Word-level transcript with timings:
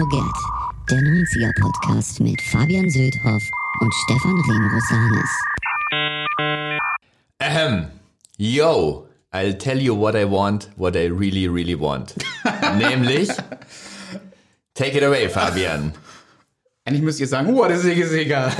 Forget, 0.00 0.32
der 0.88 0.98
90er-Podcast 0.98 2.20
mit 2.20 2.40
Fabian 2.40 2.88
Söldhoff 2.88 3.42
und 3.80 3.92
Stefan 3.92 4.40
Remrosanis. 4.48 5.30
Ahem. 7.38 7.88
Yo, 8.38 9.06
I'll 9.30 9.58
tell 9.58 9.78
you 9.78 9.94
what 9.94 10.14
I 10.14 10.24
want, 10.24 10.70
what 10.76 10.96
I 10.96 11.10
really, 11.10 11.48
really 11.48 11.78
want. 11.78 12.14
Nämlich, 12.78 13.28
take 14.72 14.96
it 14.96 15.02
away, 15.02 15.28
Fabian. 15.28 15.92
Eigentlich 16.86 17.02
müsst 17.02 17.20
ihr 17.20 17.28
sagen, 17.28 17.54
what 17.54 17.70
is 17.70 17.82
Sigge 17.82 18.08
Sigger? 18.08 18.50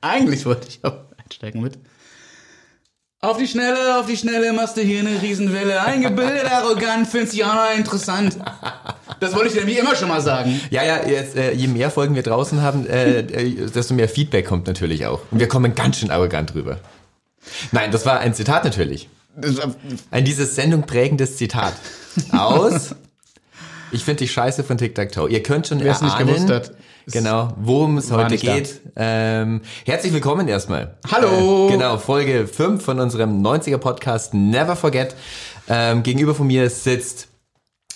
Eigentlich 0.00 0.44
wollte 0.44 0.66
ich 0.66 0.84
auch 0.84 1.04
einsteigen 1.22 1.62
mit. 1.62 1.78
Auf 3.20 3.38
die 3.38 3.46
Schnelle, 3.46 4.00
auf 4.00 4.06
die 4.06 4.16
Schnelle 4.16 4.52
machst 4.52 4.76
du 4.76 4.80
hier 4.80 4.98
eine 4.98 5.22
Riesenwelle. 5.22 5.80
Eingebildet, 5.82 6.50
arrogant, 6.50 7.06
findest 7.06 7.34
dich 7.34 7.44
auch 7.44 7.54
noch 7.54 7.76
interessant. 7.76 8.36
Das 9.22 9.36
wollte 9.36 9.48
ich 9.50 9.54
dir 9.54 9.68
wie 9.68 9.78
immer 9.78 9.94
schon 9.94 10.08
mal 10.08 10.20
sagen. 10.20 10.60
Ja, 10.70 10.82
ja, 10.82 11.06
jetzt, 11.06 11.36
äh, 11.36 11.52
je 11.52 11.68
mehr 11.68 11.92
Folgen 11.92 12.16
wir 12.16 12.24
draußen 12.24 12.60
haben, 12.60 12.88
äh, 12.88 13.20
äh, 13.20 13.70
desto 13.70 13.94
mehr 13.94 14.08
Feedback 14.08 14.44
kommt 14.44 14.66
natürlich 14.66 15.06
auch. 15.06 15.20
Und 15.30 15.38
wir 15.38 15.46
kommen 15.46 15.76
ganz 15.76 15.98
schön 15.98 16.10
arrogant 16.10 16.56
rüber. 16.56 16.78
Nein, 17.70 17.92
das 17.92 18.04
war 18.04 18.18
ein 18.18 18.34
Zitat 18.34 18.64
natürlich. 18.64 19.08
Ein 20.10 20.24
dieses 20.24 20.56
Sendung 20.56 20.82
prägendes 20.82 21.36
Zitat. 21.36 21.74
Aus 22.32 22.96
Ich 23.92 24.04
finde 24.04 24.20
die 24.20 24.28
Scheiße 24.28 24.64
von 24.64 24.76
Tic 24.76 24.94
Tac 24.94 25.12
Toe. 25.12 25.28
Ihr 25.28 25.42
könnt 25.42 25.68
schon 25.68 25.78
Wer 25.80 25.92
es 25.92 26.00
nicht 26.00 26.14
erahnen, 26.14 26.34
gewusst 26.34 26.50
hat, 26.50 26.72
genau, 27.06 27.52
worum 27.58 27.98
es 27.98 28.10
heute 28.10 28.30
nicht 28.30 28.42
geht. 28.42 28.80
Ähm, 28.96 29.60
herzlich 29.84 30.12
willkommen 30.14 30.48
erstmal. 30.48 30.96
Hallo. 31.12 31.68
Äh, 31.68 31.72
genau, 31.72 31.98
Folge 31.98 32.48
5 32.48 32.82
von 32.82 32.98
unserem 32.98 33.40
90er 33.42 33.76
Podcast 33.76 34.34
Never 34.34 34.74
Forget. 34.76 35.14
Ähm, 35.68 36.02
gegenüber 36.02 36.34
von 36.34 36.46
mir 36.46 36.68
sitzt 36.70 37.28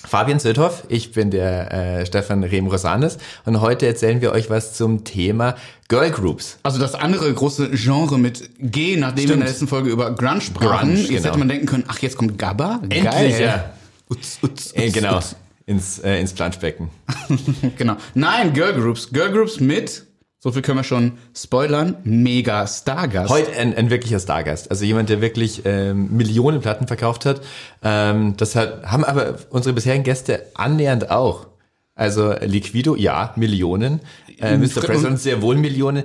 Fabian 0.06 0.38
Söldhoff, 0.38 0.84
ich 0.88 1.12
bin 1.12 1.30
der 1.30 1.72
äh, 2.00 2.06
Stefan 2.06 2.44
Rehm-Rosanes 2.44 3.18
und 3.44 3.60
heute 3.60 3.86
erzählen 3.86 4.20
wir 4.20 4.30
euch 4.32 4.48
was 4.50 4.74
zum 4.74 5.02
Thema 5.04 5.56
Girl 5.88 6.10
Groups. 6.10 6.58
Also 6.62 6.78
das 6.78 6.94
andere 6.94 7.32
große 7.32 7.70
Genre 7.70 8.18
mit 8.18 8.48
G, 8.60 8.96
nachdem 8.96 9.16
wir 9.16 9.22
in 9.22 9.28
Stimmt. 9.28 9.42
der 9.42 9.48
letzten 9.48 9.68
Folge 9.68 9.90
über 9.90 10.12
Grunge 10.12 10.40
sprachen. 10.40 10.88
Grunge, 10.90 11.00
Jetzt 11.00 11.08
genau. 11.08 11.24
hätte 11.24 11.38
man 11.38 11.48
denken 11.48 11.66
können, 11.66 11.84
ach, 11.88 11.98
jetzt 11.98 12.16
kommt 12.16 12.38
Gabba. 12.38 12.80
Endlich, 12.82 13.02
Geil. 13.04 13.40
ja. 13.40 13.70
Utz, 14.08 14.38
utz, 14.42 14.72
Äh, 14.74 14.86
utz, 14.86 14.92
genau, 14.94 15.20
ins, 15.66 15.98
äh, 15.98 16.20
ins 16.20 16.32
Planschbecken. 16.32 16.88
genau. 17.76 17.96
Nein, 18.14 18.52
Girl 18.52 18.72
Groups. 18.74 19.10
Girl 19.10 19.32
Groups 19.32 19.58
mit, 19.58 20.04
so 20.38 20.52
viel 20.52 20.62
können 20.62 20.78
wir 20.78 20.84
schon 20.84 21.12
spoilern, 21.34 21.96
mega 22.04 22.66
Stargast. 22.66 23.30
Heute 23.30 23.52
ein, 23.52 23.74
ein 23.74 23.90
wirklicher 23.90 24.20
Stargast. 24.20 24.70
Also 24.70 24.84
jemand, 24.84 25.08
der 25.08 25.20
wirklich 25.20 25.62
ähm, 25.64 26.14
Millionen 26.16 26.60
Platten 26.60 26.86
verkauft 26.86 27.24
hat. 27.24 27.40
Ähm, 27.82 28.36
das 28.36 28.54
hat, 28.54 28.84
haben 28.84 29.04
aber 29.04 29.36
unsere 29.50 29.74
bisherigen 29.74 30.04
Gäste 30.04 30.46
annähernd 30.54 31.10
auch. 31.10 31.46
Also 31.94 32.34
Liquido, 32.42 32.94
ja, 32.94 33.32
Millionen. 33.36 34.00
Äh, 34.38 34.58
Mr. 34.58 34.82
President 34.82 35.18
sehr 35.18 35.40
wohl 35.40 35.56
Millionen. 35.56 36.04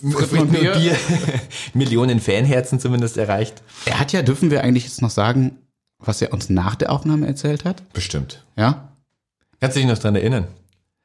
Fritten 0.00 0.38
und 0.38 0.52
Bier. 0.52 0.96
Millionen 1.74 2.20
Fanherzen 2.20 2.80
zumindest 2.80 3.16
erreicht. 3.16 3.62
Er 3.84 4.00
hat 4.00 4.12
ja, 4.12 4.22
dürfen 4.22 4.50
wir 4.50 4.62
eigentlich 4.62 4.84
jetzt 4.84 5.02
noch 5.02 5.10
sagen, 5.10 5.58
was 5.98 6.20
er 6.22 6.32
uns 6.32 6.50
nach 6.50 6.74
der 6.74 6.92
Aufnahme 6.92 7.26
erzählt 7.26 7.64
hat? 7.64 7.92
Bestimmt. 7.92 8.44
Ja? 8.56 8.92
Kannst 9.60 9.76
du 9.76 9.80
dich 9.80 9.88
noch 9.88 9.98
dran 9.98 10.14
erinnern? 10.14 10.46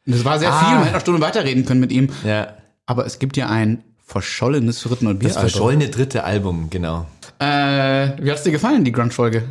Das 0.05 0.25
war 0.25 0.37
sehr 0.37 0.51
Ah. 0.51 0.59
viel, 0.59 0.73
man 0.75 0.83
hätte 0.83 0.93
noch 0.95 1.01
Stunden 1.01 1.21
weiterreden 1.21 1.65
können 1.65 1.79
mit 1.79 1.91
ihm. 1.91 2.09
Ja. 2.25 2.53
Aber 2.85 3.05
es 3.05 3.19
gibt 3.19 3.37
ja 3.37 3.49
ein 3.49 3.83
verschollenes 4.05 4.81
Fritten- 4.81 5.07
und 5.07 5.23
Das 5.23 5.33
Bier. 5.33 5.41
verschollene 5.41 5.87
dritte 5.89 6.23
Album, 6.23 6.69
genau. 6.69 7.05
Äh, 7.39 8.11
wie 8.21 8.29
hat's 8.31 8.43
dir 8.43 8.51
gefallen, 8.51 8.83
die 8.83 8.91
Grunge-Folge? 8.91 9.43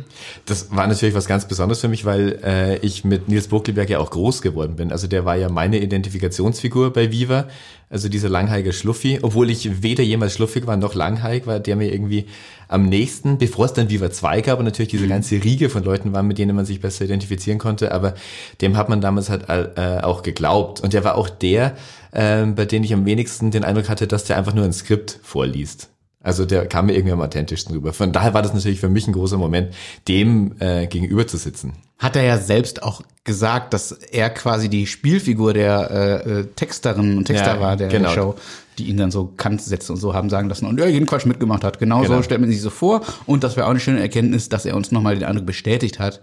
Das 0.45 0.73
war 0.75 0.87
natürlich 0.87 1.15
was 1.15 1.27
ganz 1.27 1.47
Besonderes 1.47 1.81
für 1.81 1.87
mich, 1.87 2.05
weil 2.05 2.39
äh, 2.43 2.77
ich 2.77 3.03
mit 3.03 3.27
Nils 3.27 3.47
Buckelberg 3.49 3.89
ja 3.89 3.99
auch 3.99 4.09
groß 4.11 4.41
geworden 4.41 4.75
bin. 4.75 4.91
Also 4.91 5.07
der 5.07 5.25
war 5.25 5.35
ja 5.35 5.49
meine 5.49 5.79
Identifikationsfigur 5.79 6.93
bei 6.93 7.11
Viva. 7.11 7.47
Also 7.89 8.09
dieser 8.09 8.29
langhaarige 8.29 8.73
Schluffi. 8.73 9.19
Obwohl 9.21 9.49
ich 9.49 9.83
weder 9.83 10.03
jemals 10.03 10.33
schluffig 10.33 10.65
war 10.65 10.77
noch 10.77 10.95
langhaarig, 10.95 11.45
war 11.45 11.59
der 11.59 11.75
mir 11.75 11.91
irgendwie 11.93 12.25
am 12.67 12.85
nächsten, 12.85 13.37
bevor 13.37 13.65
es 13.65 13.73
dann 13.73 13.89
Viva 13.89 14.09
2 14.09 14.41
gab 14.41 14.59
und 14.59 14.65
natürlich 14.65 14.89
diese 14.89 15.07
ganze 15.07 15.43
Riege 15.43 15.69
von 15.69 15.83
Leuten 15.83 16.13
war, 16.13 16.23
mit 16.23 16.37
denen 16.37 16.55
man 16.55 16.65
sich 16.65 16.79
besser 16.79 17.05
identifizieren 17.05 17.59
konnte. 17.59 17.91
Aber 17.91 18.15
dem 18.61 18.77
hat 18.77 18.89
man 18.89 19.01
damals 19.01 19.29
halt 19.29 19.49
äh, 19.49 19.99
auch 20.01 20.23
geglaubt. 20.23 20.79
Und 20.81 20.93
der 20.93 21.03
war 21.03 21.15
auch 21.15 21.29
der, 21.29 21.75
äh, 22.13 22.45
bei 22.45 22.65
dem 22.65 22.83
ich 22.83 22.93
am 22.93 23.05
wenigsten 23.05 23.51
den 23.51 23.63
Eindruck 23.63 23.89
hatte, 23.89 24.07
dass 24.07 24.23
der 24.25 24.37
einfach 24.37 24.53
nur 24.53 24.65
ein 24.65 24.73
Skript 24.73 25.19
vorliest. 25.23 25.89
Also 26.21 26.45
der 26.45 26.65
kam 26.67 26.85
mir 26.85 26.93
irgendwie 26.93 27.11
am 27.11 27.21
authentischsten 27.21 27.75
rüber. 27.75 27.91
Von 27.91 28.13
daher 28.13 28.33
war 28.33 28.41
das 28.41 28.53
natürlich 28.53 28.79
für 28.79 28.87
mich 28.87 29.07
ein 29.07 29.13
großer 29.13 29.37
Moment, 29.37 29.73
dem 30.07 30.55
äh, 30.59 30.87
gegenüber 30.87 31.27
zu 31.27 31.35
sitzen. 31.35 31.73
Hat 31.99 32.15
er 32.15 32.23
ja 32.23 32.37
selbst 32.37 32.81
auch 32.81 33.01
gesagt, 33.25 33.73
dass 33.73 33.91
er 33.91 34.29
quasi 34.29 34.69
die 34.69 34.87
Spielfigur 34.87 35.53
der 35.53 35.91
äh, 36.25 36.39
äh, 36.39 36.45
Texterinnen 36.55 37.17
und 37.17 37.25
Texter 37.25 37.55
Ja, 37.55 37.59
war 37.59 37.75
der, 37.75 37.89
genau. 37.89 38.07
der 38.07 38.15
Show, 38.15 38.35
die 38.77 38.85
ihn 38.85 38.95
dann 38.97 39.11
so 39.11 39.33
Kantsätze 39.35 39.91
und 39.91 39.99
so 39.99 40.13
haben 40.13 40.29
sagen 40.29 40.47
lassen 40.47 40.65
und 40.65 40.79
ja, 40.79 40.85
jeden 40.85 41.05
Quatsch 41.07 41.25
mitgemacht 41.25 41.65
hat. 41.65 41.77
Genau, 41.79 42.01
Genau. 42.01 42.15
so 42.17 42.23
stellt 42.23 42.39
man 42.39 42.49
sich 42.49 42.61
so 42.61 42.69
vor. 42.69 43.01
Und 43.25 43.43
das 43.43 43.57
wäre 43.57 43.65
auch 43.67 43.71
eine 43.71 43.81
schöne 43.81 43.99
Erkenntnis, 43.99 44.47
dass 44.47 44.65
er 44.65 44.77
uns 44.77 44.91
nochmal 44.91 45.15
den 45.15 45.25
Eindruck 45.25 45.45
bestätigt 45.45 45.99
hat, 45.99 46.21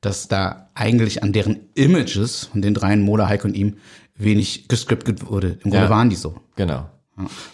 dass 0.00 0.28
da 0.28 0.70
eigentlich 0.74 1.22
an 1.22 1.32
deren 1.34 1.60
Images 1.74 2.48
von 2.50 2.62
den 2.62 2.72
dreien, 2.74 3.02
Mola, 3.02 3.28
Heike 3.28 3.46
und 3.48 3.54
ihm, 3.54 3.76
wenig 4.24 4.68
gescriptet 4.68 5.26
wurde. 5.28 5.58
Im 5.64 5.70
Grunde 5.70 5.76
Ja. 5.86 5.90
waren 5.90 6.10
die 6.10 6.16
so. 6.16 6.36
Genau. 6.56 6.88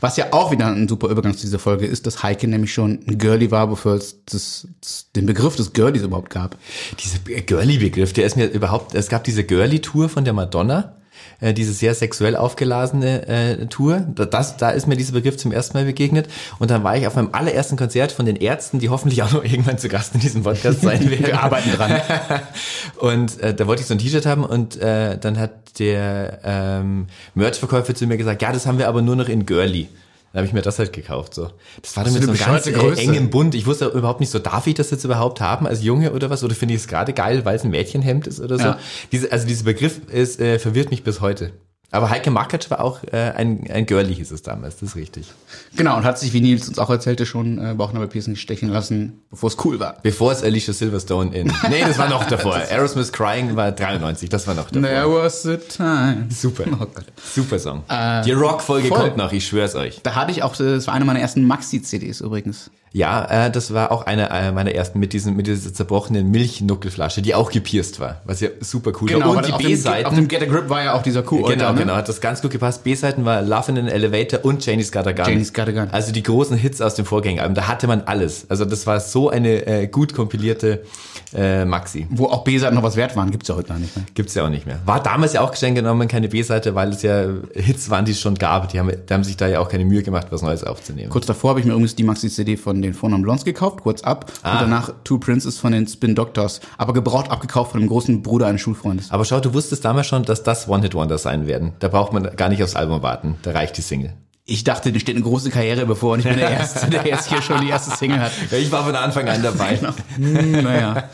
Was 0.01 0.17
ja 0.17 0.27
auch 0.33 0.53
wieder 0.53 0.67
ein 0.69 0.87
super 0.87 1.09
Übergang 1.09 1.35
zu 1.35 1.41
dieser 1.43 1.59
Folge 1.59 1.85
ist, 1.85 2.07
dass 2.07 2.23
Heike 2.23 2.47
nämlich 2.47 2.73
schon 2.73 3.01
ein 3.09 3.19
Girlie 3.19 3.51
war, 3.51 3.67
bevor 3.67 3.95
es 3.95 4.23
das, 4.25 4.69
das, 4.81 5.11
den 5.17 5.27
Begriff 5.27 5.57
des 5.57 5.73
Girlies 5.73 6.03
überhaupt 6.03 6.31
gab. 6.31 6.57
Dieser 7.03 7.19
Girly-Begriff, 7.19 8.13
der 8.13 8.25
ist 8.25 8.37
mir 8.37 8.47
überhaupt, 8.47 8.95
es 8.95 9.09
gab 9.09 9.25
diese 9.25 9.43
Girly-Tour 9.43 10.09
von 10.09 10.25
der 10.25 10.33
Madonna, 10.33 10.97
äh, 11.41 11.53
diese 11.55 11.73
sehr 11.73 11.95
sexuell 11.95 12.37
aufgeladene 12.37 13.27
äh, 13.29 13.67
Tour. 13.67 14.05
Da- 14.15 14.25
Das, 14.27 14.57
da 14.57 14.71
ist 14.71 14.87
mir 14.87 14.97
dieser 14.97 15.13
Begriff 15.13 15.37
zum 15.37 15.53
ersten 15.53 15.77
Mal 15.77 15.85
begegnet. 15.85 16.29
Und 16.59 16.71
dann 16.71 16.83
war 16.85 16.97
ich 16.97 17.07
auf 17.07 17.15
meinem 17.17 17.31
allerersten 17.33 17.77
Konzert 17.77 18.13
von 18.13 18.27
den 18.27 18.37
Ärzten, 18.37 18.79
die 18.79 18.89
hoffentlich 18.89 19.23
auch 19.23 19.33
noch 19.33 19.45
irgendwann 19.51 19.79
zu 19.79 19.89
Gast 19.89 20.15
in 20.15 20.21
diesem 20.21 20.43
Podcast 20.43 20.83
sein 20.83 21.09
werden. 21.11 21.27
Wir 21.27 21.43
arbeiten 21.43 21.71
dran. 21.73 22.01
Und 22.99 23.41
äh, 23.41 23.55
da 23.55 23.67
wollte 23.67 23.83
ich 23.83 23.89
so 23.89 23.95
ein 23.95 23.99
T-Shirt 23.99 24.27
haben 24.27 24.45
und 24.45 24.77
äh, 24.81 25.17
dann 25.19 25.39
hat 25.39 25.79
der 25.79 26.41
ähm, 26.45 27.07
Merch-Verkäufer 27.35 27.95
zu 27.95 28.07
mir 28.07 28.17
gesagt, 28.17 28.43
ja, 28.43 28.53
das 28.53 28.67
haben 28.67 28.79
wir 28.79 28.89
aber 28.89 29.03
nur 29.03 29.15
noch 29.17 29.29
in 29.29 29.47
Girly. 29.47 29.89
Dann 30.33 30.41
habe 30.41 30.47
ich 30.47 30.53
mir 30.53 30.63
das 30.63 30.79
halt 30.79 30.93
gekauft. 30.93 31.35
So, 31.35 31.51
das 31.81 31.97
war 31.97 32.05
dann 32.05 32.13
mit 32.13 32.23
so 32.23 32.31
eine 32.31 32.39
einem 32.39 32.53
ganz 32.53 32.67
äh, 32.67 32.73
Größe. 32.73 33.01
engem 33.01 33.31
Bund. 33.31 33.55
Ich 33.55 33.67
wusste 33.67 33.87
überhaupt 33.87 34.21
nicht 34.21 34.31
so, 34.31 34.39
darf 34.39 34.67
ich 34.67 34.75
das 34.75 34.91
jetzt 34.91 35.05
überhaupt 35.05 35.41
haben 35.41 35.67
als 35.67 35.83
Junge 35.83 36.13
oder 36.13 36.29
was? 36.29 36.45
Oder 36.45 36.55
finde 36.55 36.75
ich 36.75 36.83
es 36.83 36.89
gerade 36.89 37.15
geil, 37.15 37.45
weil 37.45 37.57
es 37.57 37.65
ein 37.65 37.71
Mädchenhemd 37.71 38.27
ist 38.27 38.41
oder 38.41 38.59
so? 38.59 38.65
Ja. 38.65 38.79
Diese, 39.11 39.33
also 39.33 39.47
dieser 39.47 39.65
Begriff 39.65 40.01
ist, 40.09 40.39
äh, 40.41 40.59
verwirrt 40.59 40.91
mich 40.91 41.03
bis 41.03 41.21
heute. 41.21 41.53
Aber 41.91 42.11
Heike 42.11 42.31
Markatsch 42.31 42.71
war 42.71 42.81
auch 42.81 43.03
äh, 43.05 43.17
ein, 43.17 43.65
ein 43.71 43.87
Girly, 43.87 44.15
hieß 44.15 44.31
es 44.31 44.43
damals, 44.43 44.77
das 44.77 44.91
ist 44.91 44.97
richtig. 44.97 45.33
Genau, 45.75 45.97
und 45.97 46.05
hat 46.05 46.19
sich, 46.19 46.35
wie 46.35 46.41
Nils 46.43 46.69
uns 46.69 46.79
auch 46.79 46.91
erzählte, 46.91 47.25
schon 47.25 47.59
äh, 47.59 47.75
Bauchnabelpiercing 47.75 48.37
stechen 48.37 48.69
lassen, 48.69 49.23
bevor 49.31 49.49
es 49.49 49.57
cool 49.65 49.81
war. 49.81 49.97
Bevor 50.03 50.33
es 50.33 50.43
Alicia 50.43 50.75
Silverstone 50.75 51.35
in... 51.35 51.47
Nee, 51.71 51.81
das 51.81 51.97
war 51.99 52.11
noch 52.11 52.27
davor. 52.27 52.57
Aerosmith 52.71 53.11
Crying 53.11 53.57
war 53.57 53.73
93, 53.73 54.29
das 54.29 54.47
war 54.47 54.55
noch 54.55 54.71
davor. 54.71 54.89
There 54.89 55.11
was 55.11 55.47
a 55.47 55.57
time. 55.57 56.27
Super. 56.31 56.65
Oh 56.73 56.77
Gott. 56.85 57.07
Super 57.23 57.59
Song. 57.59 57.83
Die 58.25 58.33
Rock-Folge 58.33 58.91
kommt 58.91 59.17
noch, 59.17 59.33
ich 59.33 59.47
schwör's 59.47 59.75
euch. 59.75 60.01
Da 60.03 60.15
hatte 60.15 60.31
ich 60.31 60.43
auch, 60.43 60.55
äh, 60.61 60.75
das 60.75 60.87
war 60.87 60.95
eine 60.95 61.07
meiner 61.07 61.21
ersten 61.21 61.47
Maxi-CDs 61.47 62.21
übrigens. 62.21 62.71
Ja, 62.93 63.47
äh, 63.47 63.51
das 63.51 63.75
war 63.75 63.93
auch 63.93 64.07
eine 64.07 64.31
äh, 64.31 64.53
meiner 64.53 64.73
ersten 64.73 64.99
mit 64.99 65.13
diesem 65.13 65.37
mit 65.37 65.47
dieser 65.47 65.73
zerbrochenen 65.73 66.31
Milchnuckelflasche, 66.31 67.23
die 67.23 67.35
auch 67.35 67.51
gepierst 67.51 68.01
war, 68.01 68.23
was 68.25 68.41
ja 68.41 68.49
super 68.61 68.93
cool 69.01 69.13
war. 69.13 69.21
weil 69.21 69.37
Und 69.37 69.47
die 69.47 69.51
dem, 69.51 69.55
auf 69.55 69.63
B-Seiten. 69.63 70.15
dem 70.15 70.29
Get 70.29 70.43
a 70.43 70.47
Grip 70.47 70.69
war 70.69 70.83
ja 70.83 70.95
auch 70.95 71.03
dieser 71.03 71.23
Kuh. 71.23 71.43
Genau, 71.43 71.73
ne? 71.73 71.81
genau, 71.81 71.95
hat 71.95 72.09
das 72.09 72.21
ganz 72.21 72.43
gut 72.43 72.51
gepasst. 72.51 72.85
B-Seiten 72.85 73.25
war 73.25 73.43
Love 73.43 73.73
in 73.73 73.79
an 73.79 73.89
Elevator 73.89 74.45
und 74.45 74.65
Janie's 74.65 74.93
Got 74.93 75.07
a 75.07 75.13
Gun. 75.13 75.27
Janie's 75.27 75.53
Got 75.53 75.69
a 75.69 75.73
Gun. 75.73 75.89
Also 75.91 76.13
die 76.13 76.23
großen 76.23 76.57
Hits 76.57 76.81
aus 76.81 76.95
dem 76.95 77.05
Vorgängeralbum, 77.05 77.55
da 77.55 77.69
hatte 77.69 77.87
man 77.87 78.03
alles. 78.03 78.47
Also 78.49 78.65
das 78.65 78.87
war 78.87 79.01
so 79.01 79.31
eine 79.31 79.67
äh, 79.67 79.87
gut 79.87 80.15
kompilierte 80.15 80.83
äh, 81.35 81.65
Maxi. 81.65 82.07
Wo 82.11 82.27
auch 82.27 82.45
B-Seiten 82.45 82.75
noch 82.75 82.83
was 82.83 82.97
wert 82.97 83.17
waren, 83.17 83.31
gibt's 83.31 83.49
ja 83.49 83.57
heute 83.57 83.69
gar 83.69 83.79
nicht 83.79 83.95
mehr. 83.97 84.07
Gibt's 84.15 84.35
ja 84.35 84.45
auch 84.45 84.49
nicht 84.49 84.67
mehr. 84.67 84.79
War 84.87 85.03
damals 85.03 85.33
ja 85.35 85.43
auch 85.43 85.51
geschenkt 85.51 85.77
genommen, 85.77 86.09
keine 86.09 86.29
B-Seite, 86.29 86.75
weil 86.75 86.91
es 86.91 87.03
ja 87.03 87.27
Hits 87.55 87.91
waren, 87.91 88.05
die 88.05 88.13
es 88.13 88.21
schon 88.21 88.35
gab. 88.37 88.69
Die 88.71 88.79
haben, 88.79 88.91
die 88.91 89.15
haben 89.15 89.25
sich 89.25 89.37
da 89.37 89.47
ja 89.47 89.61
auch 89.61 89.69
keine 89.69 89.85
Mühe 89.85 90.03
gemacht, 90.03 90.29
was 90.31 90.43
Neues 90.43 90.65
aufzunehmen. 90.65 91.11
Kurz 91.11 91.27
davor 91.27 91.51
habe 91.51 91.61
ich 91.61 91.67
mir 91.67 91.73
übrigens 91.73 91.95
die 91.95 92.05
Maxi-CD 92.05 92.57
von 92.57 92.78
den 92.83 92.95
Vornamen 92.95 93.23
Blondes 93.23 93.45
gekauft, 93.45 93.83
kurz 93.83 94.03
ab. 94.03 94.31
Ah. 94.43 94.55
Und 94.55 94.63
danach 94.63 94.93
Two 95.05 95.19
Princes 95.19 95.59
von 95.59 95.73
den 95.73 95.87
Spin 95.87 96.15
Doctors. 96.15 96.61
Aber 96.77 96.93
gebraucht 96.93 97.31
abgekauft 97.31 97.73
von 97.73 97.81
dem 97.81 97.89
großen 97.89 98.23
Bruder 98.23 98.47
eines 98.47 98.61
Schulfreundes. 98.61 99.11
Aber 99.11 99.25
schau, 99.25 99.41
du 99.41 99.55
wusstest 99.55 99.85
damals 99.85 100.07
schon, 100.07 100.25
dass 100.25 100.43
das 100.43 100.69
One-Hit-Wonder 100.69 101.19
sein 101.19 101.47
werden. 101.47 101.73
Da 101.79 101.89
braucht 101.89 102.13
man 102.13 102.37
gar 102.37 102.49
nicht 102.49 102.63
aufs 102.63 102.77
Album 102.77 103.03
warten. 103.03 103.37
Da 103.43 103.53
reicht 103.53 103.77
die 103.77 103.83
Single. 103.83 104.15
Ich 104.51 104.65
dachte, 104.65 104.93
dir 104.93 104.99
steht 104.99 105.15
eine 105.15 105.25
große 105.25 105.51
Karriere 105.51 105.85
bevor 105.85 106.15
und 106.15 106.21
ich 106.21 106.25
bin 106.25 106.39
der 106.39 106.51
Erste, 106.51 106.89
der 106.89 107.07
jetzt 107.07 107.29
hier 107.29 107.43
schon 107.43 107.61
die 107.61 107.69
erste 107.69 107.95
Single 107.95 108.19
hat. 108.19 108.33
Ja, 108.51 108.57
ich 108.59 108.73
war 108.73 108.83
von 108.83 108.97
Anfang 108.97 109.29
an 109.29 109.43
dabei. 109.43 109.79
Hm, 110.17 110.53
naja. 110.63 111.11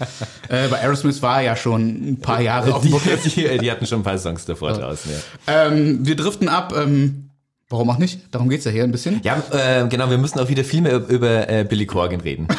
Äh, 0.48 0.68
bei 0.68 0.80
Aerosmith 0.80 1.20
war 1.20 1.42
ja 1.42 1.56
schon 1.56 2.12
ein 2.12 2.20
paar 2.20 2.40
Jahre 2.40 2.72
auf 2.72 2.82
dem 2.82 2.92
Die, 3.24 3.30
die, 3.30 3.58
die 3.62 3.70
hatten 3.72 3.86
schon 3.86 4.00
ein 4.00 4.04
paar 4.04 4.18
Songs 4.18 4.44
davor 4.44 4.72
draußen, 4.74 5.10
ja. 5.10 5.66
Ähm, 5.66 6.06
wir 6.06 6.14
driften 6.14 6.48
ab. 6.48 6.74
Ähm, 6.76 7.30
warum 7.68 7.90
auch 7.90 7.98
nicht? 7.98 8.20
Darum 8.30 8.48
geht's 8.48 8.64
ja 8.64 8.70
hier 8.70 8.84
ein 8.84 8.92
bisschen. 8.92 9.20
Ja, 9.24 9.42
äh, 9.52 9.86
genau, 9.88 10.10
wir 10.10 10.18
müssen 10.18 10.38
auch 10.40 10.48
wieder 10.48 10.64
viel 10.64 10.80
mehr 10.82 11.06
über, 11.08 11.48
äh, 11.48 11.64
Billy 11.68 11.86
Corgan 11.86 12.20
reden. 12.20 12.46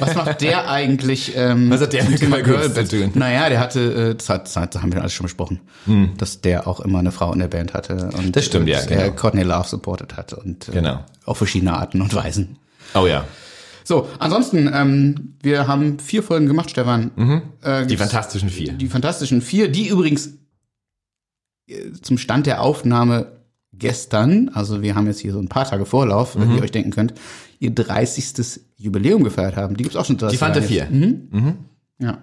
Was 0.00 0.14
macht 0.14 0.40
der 0.40 0.70
eigentlich? 0.70 1.32
Ähm, 1.36 1.68
Was 1.68 1.80
hat 1.82 1.92
der 1.92 2.04
mit 2.04 2.20
Thema 2.20 2.40
Girlband? 2.40 2.88
zu 2.88 3.00
tun? 3.02 3.10
Naja, 3.14 3.48
der 3.50 3.60
hatte, 3.60 4.16
äh, 4.18 4.22
hat- 4.28 4.46
das 4.46 4.56
haben 4.56 4.92
wir 4.92 5.00
alles 5.00 5.12
schon 5.12 5.24
besprochen, 5.24 5.60
dass 6.16 6.40
der 6.40 6.66
auch 6.66 6.80
immer 6.80 7.00
eine 7.00 7.12
Frau 7.12 7.32
in 7.32 7.40
der 7.40 7.48
Band 7.48 7.74
hatte. 7.74 7.94
Und 8.14 8.16
Hm. 8.26 8.32
Das 8.32 8.44
stimmt, 8.46 8.68
ja, 8.68 8.76
dass 8.76 8.86
er 8.86 9.04
genau. 9.08 9.16
Courtney 9.16 9.42
Love 9.42 9.68
supportet 9.68 10.16
hat 10.16 10.32
und 10.32 10.68
äh, 10.68 10.72
Genau. 10.72 11.04
auf 11.26 11.36
verschiedene 11.38 11.74
Arten 11.74 12.00
und 12.00 12.14
Weisen. 12.14 12.56
Oh 12.94 13.06
ja. 13.06 13.26
So, 13.84 14.08
ansonsten, 14.20 14.70
ähm, 14.72 15.34
wir 15.42 15.66
haben 15.66 15.98
vier 15.98 16.22
Folgen 16.22 16.46
gemacht, 16.46 16.70
Stefan. 16.70 17.10
Äh, 17.16 17.20
Mhm. 17.20 17.42
Die 17.64 17.86
gibt's- 17.88 17.96
fantastischen 18.04 18.48
vier. 18.48 18.72
die 18.74 18.86
fantastischen 18.86 19.42
vier, 19.42 19.68
die 19.68 19.88
übrigens 19.88 20.30
äh, 21.68 21.92
zum 22.00 22.16
Stand 22.18 22.46
der 22.46 22.62
Aufnahme 22.62 23.41
gestern, 23.72 24.50
also 24.50 24.82
wir 24.82 24.94
haben 24.94 25.06
jetzt 25.06 25.20
hier 25.20 25.32
so 25.32 25.38
ein 25.38 25.48
paar 25.48 25.64
Tage 25.68 25.86
Vorlauf, 25.86 26.36
Mhm. 26.36 26.50
wie 26.52 26.56
ihr 26.56 26.62
euch 26.62 26.70
denken 26.72 26.90
könnt, 26.90 27.14
ihr 27.58 27.70
30. 27.70 28.60
Jubiläum 28.76 29.22
gefeiert 29.24 29.56
haben. 29.56 29.76
Die 29.76 29.84
gibt's 29.84 29.96
auch 29.96 30.04
schon 30.04 30.18
30 30.18 30.32
Die 30.32 30.38
Fanta 30.38 30.58
Jahre 30.60 30.68
4. 30.68 30.76
jetzt. 30.82 30.92
Mhm. 31.32 31.54
Ja. 31.98 32.18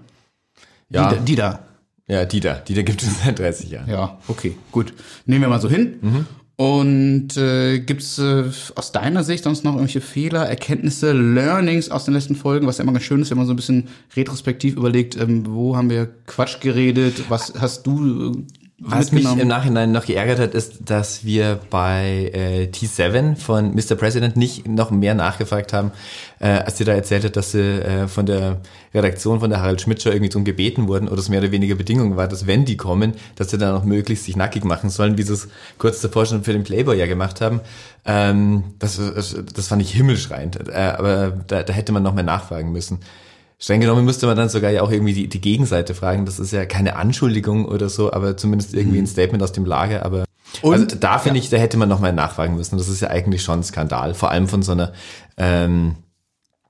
Ja. 0.90 1.10
Die, 1.10 1.16
da- 1.16 1.22
die 1.22 1.36
da. 1.36 1.60
Ja, 2.08 2.26
die 2.26 2.40
da. 2.40 2.56
Die 2.56 2.74
da 2.74 2.82
gibt 2.82 3.04
es 3.04 3.24
seit 3.24 3.38
30 3.40 3.70
Jahren. 3.70 3.90
Ja, 3.90 4.18
okay, 4.28 4.56
gut. 4.72 4.94
Nehmen 5.26 5.42
wir 5.42 5.50
mal 5.50 5.62
so 5.62 5.70
hin. 5.70 5.96
Mhm. 6.02 6.26
Und 6.56 7.38
äh, 7.38 7.80
gibt's 7.80 8.20
äh, 8.20 8.44
aus 8.76 8.92
deiner 8.92 9.24
Sicht 9.24 9.46
sonst 9.46 9.64
noch 9.64 9.74
irgendwelche 9.76 10.02
Fehler, 10.02 10.46
Erkenntnisse, 10.46 11.14
Learnings 11.14 11.90
aus 11.90 12.04
den 12.04 12.14
letzten 12.16 12.36
Folgen, 12.36 12.68
was 12.68 12.80
ja 12.80 12.84
immer 12.84 12.92
ganz 12.92 13.06
schön 13.06 13.22
ist, 13.22 13.30
wenn 13.30 13.38
man 13.38 13.48
so 13.48 13.54
ein 13.54 13.56
bisschen 13.56 13.88
retrospektiv 14.18 14.76
überlegt, 14.76 15.16
ähm, 15.16 15.46
wo 15.48 15.78
haben 15.78 15.90
wir 15.90 16.08
Quatsch 16.26 16.60
geredet, 16.60 17.24
was 17.30 17.54
hast 17.58 17.84
du 17.88 18.32
äh, 18.34 18.38
Was 18.82 19.12
mich 19.12 19.26
im 19.26 19.48
Nachhinein 19.48 19.92
noch 19.92 20.06
geärgert 20.06 20.40
hat, 20.40 20.54
ist, 20.54 20.90
dass 20.90 21.26
wir 21.26 21.60
bei 21.70 22.32
äh, 22.34 22.64
T7 22.68 23.36
von 23.36 23.74
Mr. 23.76 23.96
President 23.96 24.38
nicht 24.38 24.68
noch 24.68 24.90
mehr 24.90 25.16
nachgefragt 25.16 25.74
haben, 25.74 25.92
äh, 26.40 26.48
als 26.48 26.78
sie 26.78 26.86
da 26.86 26.94
erzählt 26.94 27.26
hat, 27.26 27.36
dass 27.36 27.52
sie 27.52 27.60
äh, 27.62 28.08
von 28.08 28.26
der 28.26 28.62
Redaktion 28.94 29.42
von 29.42 29.50
der 29.50 29.60
Harald 29.60 29.82
Schmidt 29.82 30.02
Show 30.02 30.10
irgendwie 30.10 30.30
drum 30.30 30.46
gebeten 30.46 30.88
wurden 30.88 31.10
oder 31.10 31.20
es 31.20 31.28
mehr 31.28 31.42
oder 31.42 31.52
weniger 31.52 31.76
Bedingung 31.76 32.16
war, 32.16 32.30
dass 32.30 32.48
wenn 32.48 32.64
die 32.64 32.78
kommen, 32.78 33.14
dass 33.36 33.52
sie 33.52 33.58
dann 33.58 33.76
auch 33.76 33.84
möglichst 33.84 34.26
sich 34.26 34.38
nackig 34.38 34.64
machen 34.64 34.90
sollen, 34.90 35.18
wie 35.18 35.24
sie 35.24 35.34
es 35.34 35.50
kurz 35.78 36.00
davor 36.00 36.26
schon 36.26 36.44
für 36.44 36.54
den 36.54 36.64
Playboy 36.64 36.98
ja 36.98 37.06
gemacht 37.06 37.42
haben. 37.42 37.60
Ähm, 38.06 38.64
das, 38.80 38.98
das, 38.98 39.36
das 39.54 39.68
fand 39.68 39.82
ich 39.82 39.92
himmelschreiend, 39.92 40.70
äh, 40.70 40.94
aber 40.98 41.32
da, 41.48 41.64
da 41.64 41.74
hätte 41.74 41.92
man 41.92 42.04
noch 42.04 42.14
mehr 42.14 42.24
nachfragen 42.24 42.72
müssen. 42.72 43.00
Streng 43.62 43.82
genommen 43.82 44.06
müsste 44.06 44.26
man 44.26 44.38
dann 44.38 44.48
sogar 44.50 44.72
ja 44.72 44.82
auch 44.82 44.90
irgendwie 44.92 45.14
die, 45.14 45.28
die 45.28 45.42
Gegenseite 45.42 45.94
fragen. 45.94 46.26
Das 46.26 46.40
ist 46.40 46.52
ja 46.54 46.66
keine 46.66 46.96
Anschuldigung 46.96 47.66
oder 47.66 47.90
so, 47.90 48.14
aber 48.14 48.38
zumindest 48.38 48.74
irgendwie 48.74 49.00
ein 49.00 49.08
Statement 49.08 49.44
aus 49.44 49.52
dem 49.52 49.66
Lager. 49.66 50.06
Aber 50.06 50.24
Und- 50.62 50.74
also 50.74 50.96
da 50.98 51.20
finde 51.20 51.40
ich, 51.40 51.50
da 51.50 51.58
hätte 51.58 51.78
man 51.78 51.90
noch 51.90 52.00
mal 52.00 52.14
nachfragen 52.14 52.56
müssen. 52.56 52.78
Das 52.78 52.88
ist 52.88 53.02
ja 53.02 53.10
eigentlich 53.10 53.44
schon 53.44 53.60
ein 53.60 53.64
Skandal, 53.64 54.14
vor 54.14 54.32
allem 54.32 54.48
von 54.48 54.64
so 54.64 54.72
einer 54.72 54.94
ähm, 55.36 55.96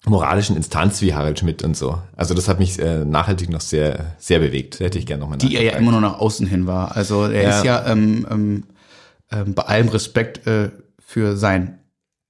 moralischen 0.06 0.56
Instanz 0.56 1.02
wie 1.02 1.14
Harald 1.14 1.38
Schmidt 1.38 1.64
und 1.64 1.78
so. 1.78 2.00
Also 2.16 2.34
das 2.34 2.48
hat 2.48 2.58
mich 2.58 2.80
äh, 2.80 3.06
nachhaltig 3.06 3.50
noch 3.50 3.62
sehr, 3.62 4.16
sehr 4.18 4.40
bewegt. 4.40 4.80
Da 4.80 4.86
hätte 4.86 4.98
ich 4.98 5.06
gerne 5.06 5.22
noch 5.22 5.30
mal 5.30 5.38
die 5.38 5.56
er 5.56 5.64
ja 5.64 5.74
immer 5.78 5.92
nur 5.92 6.02
nach 6.02 6.20
außen 6.20 6.48
hin 6.48 6.66
war. 6.66 6.96
Also 6.96 7.26
er 7.26 7.44
Ja. 7.44 7.50
ist 7.60 7.66
ja 7.66 7.86
ähm, 7.86 8.26
ähm, 8.32 8.64
ähm, 9.32 9.54
bei 9.54 9.64
allem 9.64 9.90
Respekt 9.90 10.48
äh, 10.48 10.72
für 11.06 11.38
sein 11.38 11.78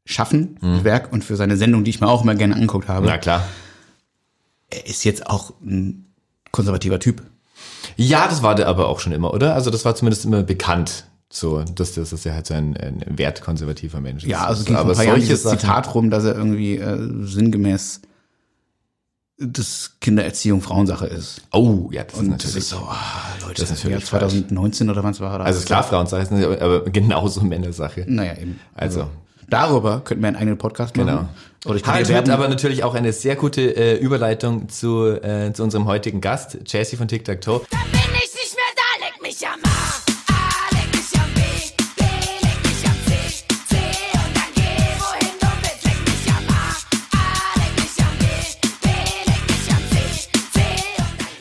Schaffen, 0.06 0.58
Werk 0.84 1.14
und 1.14 1.24
für 1.24 1.36
seine 1.36 1.56
Sendung, 1.56 1.84
die 1.84 1.92
ich 1.92 2.02
mir 2.02 2.08
auch 2.08 2.24
immer 2.24 2.34
gerne 2.34 2.56
angeguckt 2.56 2.88
habe. 2.90 3.06
Na 3.06 3.20
klar. 3.20 3.44
Er 4.70 4.86
ist 4.86 5.04
jetzt 5.04 5.28
auch 5.28 5.54
ein 5.62 6.06
konservativer 6.52 7.00
Typ. 7.00 7.24
Ja, 7.98 8.28
das 8.28 8.44
war 8.44 8.56
der 8.56 8.68
aber 8.68 8.88
auch 8.88 9.00
schon 9.00 9.12
immer, 9.12 9.34
oder? 9.34 9.54
Also 9.56 9.70
das 9.72 9.84
war 9.86 9.96
zumindest 9.96 10.26
immer 10.26 10.44
bekannt. 10.44 11.06
So, 11.32 11.62
dass 11.64 11.94
das 11.94 12.12
ist 12.12 12.24
ja 12.26 12.34
halt 12.34 12.48
so 12.48 12.56
ein, 12.56 12.76
ein 12.78 13.04
wertkonservativer 13.08 14.00
Mensch 14.02 14.24
ist. 14.24 14.30
Ja, 14.30 14.46
also 14.46 14.64
ging 14.64 14.76
aber 14.76 14.92
ein 14.92 14.96
paar 14.96 15.06
Jahren 15.06 15.16
solche 15.18 15.28
dieses 15.28 15.44
Sachen, 15.44 15.60
Zitat 15.60 15.94
rum, 15.94 16.10
dass 16.10 16.24
er 16.24 16.36
irgendwie 16.36 16.78
äh, 16.78 16.98
sinngemäß 17.26 18.02
das 19.38 19.94
Kindererziehung 20.02 20.62
Frauensache 20.62 21.06
ist. 21.06 21.42
Oh, 21.54 21.90
ja, 21.92 22.04
das 22.04 22.14
ist 22.16 22.20
Und 22.20 22.30
natürlich. 22.30 22.56
das 22.56 22.64
ist 22.64 22.70
so, 22.70 22.78
ah, 22.78 22.98
Leute, 23.42 23.62
Das 23.62 23.72
ist 23.72 23.84
natürlich 23.86 24.02
ja, 24.04 24.06
2019 24.06 24.90
oder 24.90 25.04
wann 25.04 25.12
es 25.12 25.20
war. 25.22 25.36
oder? 25.36 25.46
Also 25.46 25.60
ist 25.60 25.66
klar, 25.66 25.84
Frauensache 25.84 26.22
ist 26.24 26.32
aber- 26.32 26.62
aber 26.62 26.82
genauso 26.92 27.42
Männersache. 27.42 28.06
Naja, 28.08 28.34
eben. 28.38 28.60
Also. 28.76 29.08
Darüber 29.50 30.02
könnten 30.02 30.22
wir 30.24 30.28
einen 30.28 30.38
eigenen 30.38 30.58
Podcast 30.58 30.96
machen. 30.96 31.08
Genau. 31.08 31.30
Oder 31.66 31.76
ich 31.76 31.86
Harald 31.86 32.08
Schmidt 32.08 32.30
aber 32.30 32.48
natürlich 32.48 32.84
auch 32.84 32.96
eine 32.96 33.12
sehr 33.12 33.36
gute 33.36 33.62
äh, 33.76 33.98
Überleitung 33.98 34.70
zu, 34.70 35.08
äh, 35.08 35.52
zu 35.54 35.64
unserem 35.64 35.86
heutigen 35.86 36.22
Gast, 36.22 36.58
Jessie 36.66 36.96
von 36.96 37.08
Tic 37.08 37.26
Tac 37.26 37.42
Toe. 37.42 37.62
Dann 37.70 37.80
bin 37.92 38.00
ich 38.16 38.34
nicht 38.34 38.56
mehr 38.56 38.64
da, 38.76 39.22
mich 39.22 39.48
am 39.48 39.60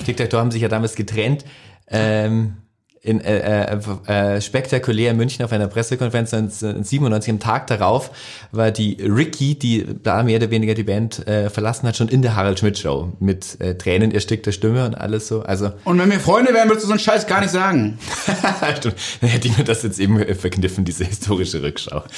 Tic 0.05 0.17
Tac 0.17 0.31
Toe 0.31 0.41
haben 0.41 0.51
sich 0.51 0.63
ja 0.63 0.69
damals 0.69 0.95
getrennt. 0.95 1.45
Ähm, 1.87 2.57
in, 3.01 3.21
äh, 3.21 3.73
äh, 3.73 3.79
äh, 4.07 4.41
spektakulär 4.41 5.13
in 5.13 5.17
München 5.17 5.45
auf 5.45 5.53
einer 5.53 5.69
Pressekonferenz 5.69 6.33
1997. 6.35 7.31
Am 7.31 7.41
Tag 7.41 7.67
darauf 7.69 8.11
war 8.53 8.71
die 8.71 8.95
Ricky, 9.01 9.55
die 9.55 9.87
da 10.03 10.23
mehr 10.23 10.39
oder 10.39 10.51
weniger 10.51 10.75
die 10.75 10.83
Band 10.83 11.27
äh, 11.27 11.51
verlassen 11.51 11.87
hat, 11.87 11.97
schon 11.97 12.09
in 12.09 12.23
der 12.23 12.37
Harald 12.37 12.59
Schmidt 12.59 12.79
Show 12.79 13.13
mit 13.21 13.61
äh, 13.61 13.77
Tränen 13.77 14.11
erstickter 14.11 14.53
Stimme 14.53 14.85
und 14.85 14.95
alles 14.95 15.29
so. 15.29 15.43
Also 15.43 15.73
Und 15.85 15.99
wenn 15.99 16.11
wir 16.11 16.21
Freunde 16.21 16.53
wären, 16.53 16.69
würdest 16.69 16.85
du 16.85 16.89
so 16.89 16.93
einen 16.93 17.01
Scheiß 17.01 17.27
gar 17.27 17.41
nicht 17.41 17.51
sagen. 17.51 17.99
Stimmt. 18.77 18.97
Dann 19.21 19.31
hätte 19.31 19.49
ich 19.49 19.59
mir 19.59 19.65
das 19.65 19.83
jetzt 19.83 19.99
eben 19.99 20.19
äh, 20.21 20.35
verkniffen, 20.35 20.85
diese 20.85 21.05
historische 21.05 21.63
Rückschau. 21.63 22.03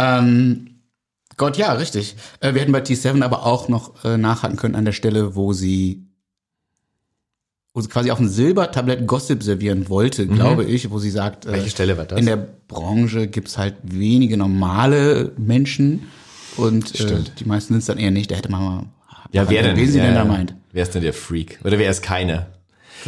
Ähm, 0.00 0.80
Gott, 1.36 1.56
ja, 1.56 1.72
richtig. 1.72 2.16
Äh, 2.40 2.54
wir 2.54 2.62
hätten 2.62 2.72
bei 2.72 2.80
T7 2.82 3.22
aber 3.22 3.46
auch 3.46 3.68
noch 3.68 4.04
äh, 4.04 4.16
nachhaken 4.16 4.56
können 4.56 4.74
an 4.74 4.84
der 4.84 4.92
Stelle, 4.92 5.36
wo 5.36 5.52
sie, 5.52 6.06
wo 7.80 7.82
sie 7.82 7.88
quasi 7.88 8.10
auf 8.10 8.18
dem 8.18 8.28
Silbertablett 8.28 9.06
Gossip 9.06 9.42
servieren 9.42 9.88
wollte, 9.88 10.26
glaube 10.26 10.64
ich, 10.64 10.90
wo 10.90 10.98
sie 10.98 11.10
sagt, 11.10 11.46
äh, 11.46 11.48
Mhm. 11.48 11.52
Welche 11.54 11.70
Stelle 11.70 11.96
war 11.96 12.04
das? 12.04 12.18
in 12.20 12.26
der 12.26 12.36
Branche 12.68 13.26
gibt's 13.26 13.56
halt 13.56 13.74
wenige 13.82 14.36
normale 14.36 15.32
Menschen 15.38 16.08
und 16.58 17.00
äh, 17.00 17.20
die 17.38 17.44
meisten 17.46 17.72
sind 17.72 17.78
es 17.80 17.86
dann 17.86 17.96
eher 17.98 18.10
nicht. 18.10 18.30
Da 18.30 18.34
hätte 18.36 18.50
man 18.50 18.62
mal 18.62 18.82
Ja, 19.32 19.48
wer 19.48 19.62
denn? 19.62 19.76
Wen 19.76 19.90
sie 19.90 19.98
ja, 19.98 20.04
denn 20.04 20.14
da 20.14 20.24
meint. 20.26 20.54
Wer 20.72 20.82
ist 20.82 20.94
denn 20.94 21.02
der 21.02 21.14
Freak? 21.14 21.58
Oder 21.64 21.78
wer 21.78 21.90
ist 21.90 22.02
keiner? 22.02 22.46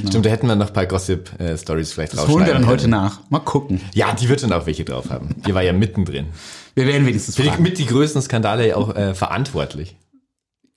Stimmt, 0.09 0.25
da 0.25 0.31
hätten 0.31 0.47
wir 0.47 0.57
noch 0.57 0.69
ein 0.69 0.73
paar 0.73 0.87
Gossip-Stories 0.87 1.93
vielleicht 1.93 2.15
Das 2.15 2.27
holen 2.27 2.47
wir 2.47 2.55
dann 2.55 2.67
heute 2.67 2.89
nach. 2.89 3.21
Mal 3.29 3.41
gucken. 3.41 3.79
Ja, 3.93 4.15
die 4.15 4.27
wird 4.31 4.43
dann 4.43 4.53
auch 4.55 4.65
welche 4.65 4.85
drauf 4.85 5.11
haben. 5.11 5.35
Die 5.47 5.55
war 5.55 5.63
ja 5.63 5.75
mittendrin. 5.75 6.29
Wir 6.75 6.87
werden 6.87 7.07
wenigstens 7.07 7.37
Für 7.37 7.43
die, 7.43 7.49
fragen. 7.51 7.63
mit 7.63 7.77
die 7.77 7.85
größten 7.85 8.23
Skandale 8.23 8.69
ja 8.69 8.77
auch 8.77 8.97
äh, 8.97 9.15
verantwortlich. 9.15 9.97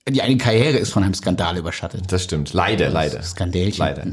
Die 0.08 0.22
eine 0.22 0.36
Karriere 0.36 0.78
ist 0.78 0.92
von 0.92 1.02
einem 1.02 1.14
Skandal 1.14 1.56
überschattet. 1.58 2.04
Das 2.12 2.22
stimmt. 2.22 2.52
Leider, 2.52 2.90
leider. 2.90 3.20
Skandälchen. 3.24 3.84
Leider. 3.84 4.04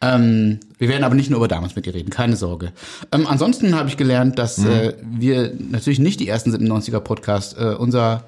Ähm, 0.00 0.60
wir 0.78 0.88
werden 0.88 1.02
aber 1.02 1.16
nicht 1.16 1.30
nur 1.30 1.38
über 1.38 1.48
damals 1.48 1.74
mit 1.74 1.84
dir 1.84 1.94
reden, 1.94 2.10
keine 2.10 2.36
Sorge. 2.36 2.70
Ähm, 3.10 3.26
ansonsten 3.26 3.74
habe 3.74 3.88
ich 3.88 3.96
gelernt, 3.96 4.38
dass 4.38 4.58
Mhm. 4.58 4.70
äh, 4.70 4.92
wir 5.02 5.52
natürlich 5.58 5.98
nicht 5.98 6.20
die 6.20 6.28
ersten 6.28 6.52
sind 6.52 6.60
im 6.62 6.68
90er 6.72 7.00
Podcast. 7.00 7.58
Äh, 7.58 7.74
unser, 7.74 8.22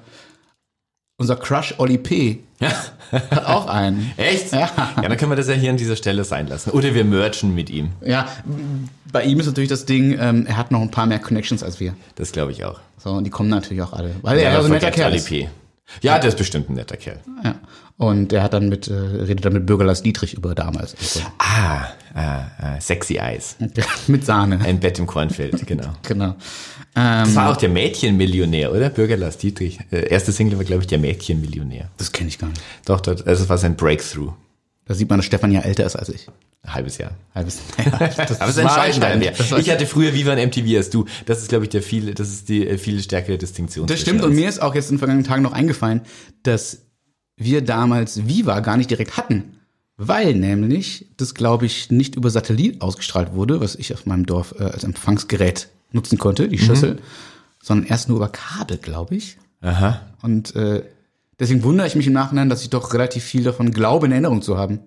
unser 1.17 1.37
Crush 1.37 1.73
Oli 1.77 1.97
P. 1.97 2.39
hat 2.59 2.91
auch 3.45 3.67
einen. 3.67 4.11
Echt? 4.17 4.51
Ja. 4.51 4.69
ja, 4.97 5.07
dann 5.07 5.15
können 5.15 5.31
wir 5.31 5.37
das 5.37 5.47
ja 5.47 5.53
hier 5.53 5.69
an 5.69 5.77
dieser 5.77 5.95
Stelle 5.95 6.25
sein 6.25 6.47
lassen. 6.47 6.71
Oder 6.71 6.93
wir 6.93 7.05
merchen 7.05 7.55
mit 7.55 7.69
ihm. 7.69 7.91
Ja, 8.05 8.27
bei 9.09 9.23
ihm 9.23 9.39
ist 9.39 9.45
natürlich 9.45 9.69
das 9.69 9.85
Ding, 9.85 10.17
ähm, 10.19 10.45
er 10.47 10.57
hat 10.57 10.69
noch 10.71 10.81
ein 10.81 10.91
paar 10.91 11.05
mehr 11.05 11.19
Connections 11.19 11.63
als 11.63 11.79
wir. 11.79 11.93
Das 12.15 12.33
glaube 12.33 12.51
ich 12.51 12.65
auch. 12.65 12.81
So, 13.01 13.11
und 13.11 13.23
die 13.23 13.29
kommen 13.29 13.47
natürlich 13.47 13.81
auch 13.83 13.93
alle. 13.93 14.15
Weil 14.21 14.39
er 14.39 14.51
ja 14.51 14.59
so 14.59 14.65
ein 14.65 14.71
netter 14.73 14.91
Kerl 14.91 15.15
ist. 15.15 15.29
P. 15.29 15.47
Ja, 16.01 16.17
der 16.19 16.29
ist 16.29 16.37
bestimmt 16.37 16.69
ein 16.69 16.73
netter 16.75 16.97
Kerl. 16.97 17.19
Ja. 17.43 17.55
Und 17.97 18.33
er 18.33 18.41
hat 18.43 18.53
dann 18.53 18.69
mit, 18.69 18.87
äh, 18.87 18.93
redet 18.93 19.45
dann 19.45 19.53
mit 19.53 19.65
Bürgerlass 19.65 20.01
Dietrich 20.01 20.33
über 20.33 20.55
damals. 20.55 20.95
Also, 20.99 21.19
Ah, 21.37 21.87
ah, 22.15 22.41
ah, 22.59 22.81
Sexy 22.81 23.17
Eyes. 23.17 23.57
mit 24.07 24.25
Sahne. 24.25 24.59
Ein 24.61 24.79
Bett 24.79 24.97
im 24.99 25.05
Kornfeld, 25.05 25.65
genau. 25.67 25.93
Genau. 26.03 26.35
Ähm, 26.95 27.25
Das 27.25 27.35
war 27.35 27.51
auch 27.51 27.57
der 27.57 27.69
Mädchenmillionär, 27.69 28.71
oder? 28.71 28.89
Bürger 28.89 29.17
Lars 29.17 29.37
Dietrich. 29.37 29.79
Äh, 29.91 30.07
erste 30.09 30.31
Single 30.31 30.57
war, 30.57 30.65
glaube 30.65 30.81
ich, 30.83 30.87
der 30.87 30.99
Mädchenmillionär. 30.99 31.89
das 31.97 32.11
kenne 32.11 32.29
ich 32.29 32.39
gar 32.39 32.49
nicht. 32.49 32.61
Doch, 32.85 32.99
dort, 33.01 33.25
also 33.27 33.41
das 33.43 33.49
war 33.49 33.57
sein 33.57 33.75
Breakthrough. 33.75 34.33
Da 34.85 34.93
sieht 34.93 35.09
man, 35.09 35.19
dass 35.19 35.25
Stefan 35.25 35.51
ja 35.51 35.61
älter 35.61 35.85
ist 35.85 35.95
als 35.95 36.09
ich. 36.09 36.27
Ein 36.63 36.73
halbes 36.73 36.97
Jahr. 36.97 37.11
Halbes, 37.33 37.59
ja, 37.77 37.91
das 37.99 38.41
Aber 38.41 38.49
es 38.49 38.57
ist 38.57 39.01
ein 39.03 39.19
mehr. 39.19 39.31
Das, 39.31 39.51
war- 39.51 39.59
Ich 39.59 39.69
hatte 39.69 39.85
früher 39.85 40.13
Viva 40.13 40.33
an 40.33 40.39
MTV 40.47 40.75
als 40.77 40.89
du. 40.89 41.05
Das 41.25 41.41
ist, 41.41 41.49
glaube 41.49 41.65
ich, 41.65 41.69
der 41.69 41.81
viel, 41.81 42.13
das 42.13 42.29
ist 42.29 42.49
die 42.49 42.67
äh, 42.67 42.77
viel 42.77 43.01
stärkere 43.01 43.37
Distinktion. 43.37 43.87
das 43.87 44.01
stimmt 44.01 44.23
und 44.23 44.33
mir 44.35 44.47
ist 44.49 44.61
auch 44.61 44.75
jetzt 44.75 44.89
in 44.89 44.95
den 44.95 44.99
vergangenen 44.99 45.25
Tagen 45.25 45.43
noch 45.43 45.53
eingefallen, 45.53 46.01
dass 46.43 46.79
wir 47.37 47.61
damals 47.61 48.27
Viva 48.27 48.59
gar 48.59 48.77
nicht 48.77 48.89
direkt 48.89 49.17
hatten. 49.17 49.57
Weil 49.95 50.33
nämlich 50.33 51.05
das, 51.17 51.33
glaube 51.35 51.65
ich, 51.65 51.91
nicht 51.91 52.15
über 52.15 52.29
Satellit 52.29 52.81
ausgestrahlt 52.81 53.33
wurde, 53.33 53.61
was 53.61 53.75
ich 53.75 53.93
auf 53.93 54.05
meinem 54.05 54.25
Dorf 54.25 54.55
äh, 54.57 54.63
als 54.63 54.83
Empfangsgerät 54.83 55.67
nutzen 55.91 56.17
konnte, 56.17 56.47
die 56.47 56.57
Schüssel, 56.57 56.97
sondern 57.61 57.87
erst 57.87 58.09
nur 58.09 58.17
über 58.17 58.29
Kabel, 58.29 58.77
glaube 58.77 59.15
ich. 59.15 59.37
Aha. 59.61 60.01
Und 60.23 60.55
äh, 60.55 60.83
deswegen 61.43 61.63
wundere 61.63 61.87
ich 61.87 61.95
mich 61.95 62.07
im 62.07 62.13
Nachhinein, 62.13 62.49
dass 62.49 62.63
ich 62.63 62.69
doch 62.69 62.93
relativ 62.93 63.23
viel 63.23 63.43
davon 63.43 63.71
glaube, 63.71 64.05
in 64.07 64.11
Erinnerung 64.11 64.41
zu 64.41 64.57
haben. 64.57 64.79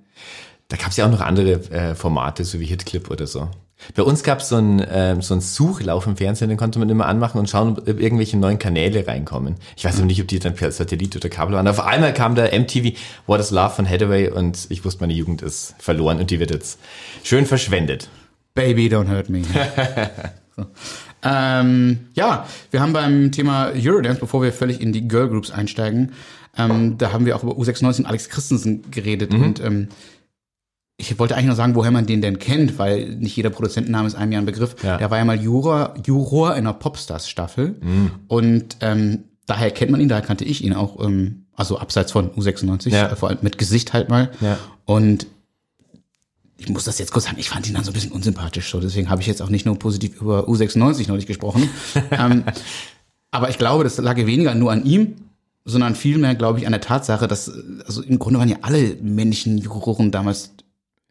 Da 0.69 0.77
gab 0.77 0.91
es 0.91 0.97
ja 0.97 1.07
auch 1.07 1.11
noch 1.11 1.21
andere 1.21 1.53
äh, 1.71 1.95
Formate, 1.95 2.45
so 2.45 2.59
wie 2.59 2.67
Hitclip 2.67 3.11
oder 3.11 3.27
so. 3.27 3.49
Bei 3.95 4.03
uns 4.03 4.23
gab 4.23 4.41
es 4.41 4.49
so 4.49 4.57
einen 4.57 4.85
ähm, 4.91 5.21
so 5.21 5.35
einen 5.35 5.43
Suchlauf 5.43 6.07
im 6.07 6.17
Fernsehen, 6.17 6.49
den 6.49 6.57
konnte 6.57 6.79
man 6.79 6.89
immer 6.89 7.07
anmachen 7.07 7.39
und 7.39 7.49
schauen, 7.49 7.79
ob 7.79 8.01
irgendwelche 8.01 8.39
neuen 8.39 8.59
Kanäle 8.59 9.07
reinkommen. 9.07 9.57
Ich 9.77 9.85
weiß 9.85 9.97
aber 9.99 10.07
nicht, 10.07 10.21
ob 10.21 10.29
die 10.29 10.39
dann 10.39 10.55
per 10.55 10.73
Satellit 10.73 11.15
oder 11.15 11.29
Kabel 11.29 11.55
waren. 11.55 11.69
Auf 11.69 11.81
einmal 11.81 12.15
kam 12.15 12.35
da 12.35 12.45
MTV 12.47 12.97
What 13.27 13.41
is 13.41 13.51
Love 13.51 13.75
von 13.75 13.89
Hathaway 13.89 14.31
und 14.31 14.67
ich 14.71 14.85
wusste, 14.85 15.03
meine 15.03 15.13
Jugend 15.13 15.43
ist 15.43 15.75
verloren 15.79 16.19
und 16.19 16.31
die 16.31 16.41
wird 16.41 16.51
jetzt 16.51 16.79
schön 17.23 17.45
verschwendet. 17.45 18.09
Baby, 18.55 18.89
don't 18.89 19.11
hurt 19.11 19.29
me. 19.29 19.43
so. 20.57 20.67
ähm, 21.23 22.09
ja, 22.15 22.47
wir 22.71 22.81
haben 22.81 22.95
beim 22.95 23.31
Thema 23.31 23.73
Eurodance, 23.75 24.21
bevor 24.21 24.43
wir 24.43 24.53
völlig 24.55 24.81
in 24.81 24.93
die 24.93 25.07
Girl 25.07 25.29
Groups 25.29 25.51
einsteigen, 25.51 26.13
ähm, 26.59 26.99
da 26.99 27.13
haben 27.13 27.27
wir 27.27 27.37
auch 27.37 27.43
über 27.43 27.53
U96 27.55 28.01
und 28.01 28.07
Alex 28.07 28.29
Christensen 28.29 28.91
geredet 28.91 29.33
und 29.35 29.61
ähm, 29.61 29.89
ich 30.99 31.19
wollte 31.19 31.35
eigentlich 31.35 31.47
nur 31.49 31.57
sagen, 31.57 31.75
woher 31.75 31.91
man 31.91 32.07
den 32.07 32.23
denn 32.23 32.39
kennt, 32.39 32.79
weil 32.79 33.17
nicht 33.17 33.37
jeder 33.37 33.51
Produzentenname 33.51 34.07
ist 34.07 34.15
einem 34.15 34.33
ja 34.33 34.39
ein 34.39 34.47
Begriff. 34.47 34.77
Ja. 34.83 34.97
Der 34.97 35.11
war 35.11 35.19
ja 35.19 35.27
mal 35.27 35.39
Juror, 35.39 35.95
Juror 36.07 36.53
in 36.53 36.61
einer 36.61 36.73
Popstars-Staffel 36.73 37.77
und 38.29 38.77
ähm, 38.81 39.25
daher 39.45 39.71
kennt 39.73 39.91
man 39.91 40.01
ihn, 40.01 40.09
daher 40.09 40.25
kannte 40.25 40.45
ich 40.45 40.65
ihn 40.65 40.73
auch, 40.73 41.05
ähm, 41.05 41.45
also 41.55 41.79
abseits 41.79 42.13
von 42.13 42.31
U96, 42.31 42.89
Ja. 42.91 43.09
äh, 43.11 43.17
vor 43.17 43.29
allem 43.29 43.39
mit 43.43 43.59
Gesicht 43.59 43.93
halt 43.93 44.09
mal. 44.09 44.31
Ja. 44.41 44.59
Und 44.87 45.27
ich 46.57 46.71
muss 46.71 46.85
das 46.85 46.99
jetzt 46.99 47.13
kurz 47.13 47.27
sagen, 47.27 47.37
ich 47.39 47.51
fand 47.51 47.69
ihn 47.69 47.75
dann 47.75 47.85
so 47.85 47.91
ein 47.91 47.95
bisschen 47.95 48.13
unsympathisch, 48.13 48.71
so 48.71 48.81
deswegen 48.81 49.11
habe 49.11 49.21
ich 49.21 49.27
jetzt 49.27 49.43
auch 49.43 49.51
nicht 49.51 49.67
nur 49.67 49.79
positiv 49.79 50.19
über 50.23 50.49
U96 50.49 51.09
neulich 51.09 51.27
gesprochen. 51.27 51.69
ähm, 52.11 52.45
aber 53.31 53.51
ich 53.51 53.59
glaube, 53.59 53.85
das 53.85 53.99
lag 53.99 54.17
weniger 54.17 54.55
nur 54.55 54.73
an 54.73 54.87
ihm, 54.87 55.17
sondern 55.67 55.95
vielmehr, 55.95 56.35
glaube 56.35 56.61
ich, 56.61 56.67
an 56.67 56.73
der 56.73 56.81
Tatsache, 56.81 57.29
dass, 57.29 57.53
also 57.85 58.03
im 58.03 58.19
Grunde 58.19 58.39
waren 58.39 58.49
ja 58.49 58.57
alle 58.63 58.97
männlichen 59.03 59.59
Juroren 59.59 60.11
damals 60.11 60.53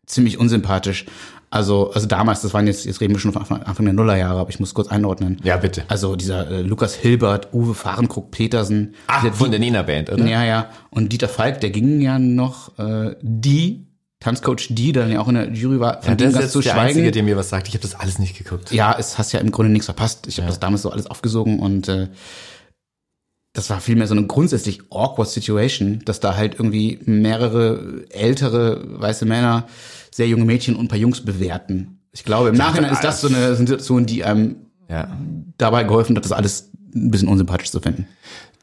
ziemlich 0.08 0.40
unsympathisch. 0.40 1.06
Also, 1.52 1.92
also 1.92 2.08
damals, 2.08 2.42
das 2.42 2.54
waren 2.54 2.66
jetzt, 2.66 2.86
jetzt 2.86 3.02
reden 3.02 3.14
wir 3.14 3.20
schon 3.20 3.34
von 3.34 3.42
Anfang, 3.42 3.64
Anfang 3.64 3.86
der 3.86 3.94
Nullerjahre, 3.94 4.40
aber 4.40 4.50
ich 4.50 4.60
muss 4.60 4.74
kurz 4.74 4.88
einordnen. 4.88 5.40
Ja, 5.44 5.58
bitte. 5.58 5.84
Also 5.90 6.16
dieser 6.16 6.50
äh, 6.50 6.62
Lukas 6.62 6.96
Hilbert, 6.96 7.54
Uwe 7.54 7.74
Fahrenkrug 7.76 8.32
Petersen. 8.32 8.96
Ah, 9.08 9.30
von 9.32 9.52
der 9.52 9.60
Nena 9.60 9.84
Band, 9.84 10.10
oder? 10.10 10.26
ja, 10.26 10.44
ja. 10.44 10.70
Und 10.90 11.12
Dieter 11.12 11.30
Falk, 11.30 11.62
der 11.62 11.70
ging 11.70 12.02
ja 12.02 12.18
noch, 12.18 12.78
äh, 12.80 13.16
die, 13.22 13.86
Tanzcoach 14.22 14.68
die, 14.70 14.92
der 14.92 15.04
dann 15.04 15.12
ja 15.12 15.20
auch 15.20 15.28
in 15.28 15.36
der 15.36 15.52
Jury 15.52 15.80
war, 15.80 16.02
von 16.02 16.12
Ja, 16.12 16.16
dem 16.16 16.34
ganz 16.34 16.52
zu 16.52 16.62
der 16.62 16.72
schweigen. 16.72 16.90
Einzige, 16.90 17.12
der 17.12 17.24
mir 17.24 17.38
was 17.38 17.50
sagt. 17.50 17.68
Ich 17.68 17.74
habe 17.74 17.82
das 17.84 17.94
alles 17.96 18.18
nicht 18.20 18.38
geguckt. 18.38 18.72
ja, 18.72 18.96
es 18.98 19.18
hast 19.18 19.32
ja 19.34 19.40
im 19.40 19.52
Grunde 19.52 19.72
nichts 19.72 19.86
verpasst. 19.86 20.28
Ich 20.28 20.38
habe 20.38 20.48
das 20.48 20.60
damals 20.60 20.82
so 20.82 20.90
alles 20.90 21.08
aufgesogen 21.08 21.60
und 21.60 21.88
äh, 21.90 22.08
das 23.56 23.70
war 23.72 23.80
vielmehr 23.82 24.06
so 24.06 24.14
eine 24.14 24.28
grundsätzlich 24.28 24.82
awkward 24.92 25.30
Situation, 25.30 26.02
dass 26.06 26.20
da 26.20 26.36
halt 26.36 26.54
irgendwie 26.56 27.00
mehrere 27.06 28.06
ältere 28.10 28.84
weiße 29.02 29.26
Männer 29.26 29.66
sehr 30.12 30.28
junge 30.28 30.46
Mädchen 30.46 30.76
und 30.76 30.86
ein 30.86 30.88
paar 30.90 30.98
Jungs 31.00 31.22
bewerten. 31.22 32.00
Ich 32.12 32.24
glaube, 32.24 32.50
im 32.50 32.56
Nachhinein 32.56 32.92
ist 32.94 33.04
das 33.04 33.22
so 33.22 33.28
eine 33.28 33.56
Situation, 33.56 34.06
die 34.06 34.24
einem 34.24 34.58
Ja. 34.90 35.18
dabei 35.58 35.84
geholfen 35.84 36.16
hat, 36.16 36.24
das 36.26 36.32
alles 36.32 36.70
ein 36.94 37.12
bisschen 37.12 37.28
unsympathisch 37.28 37.72
zu 37.72 37.80
finden. 37.80 38.08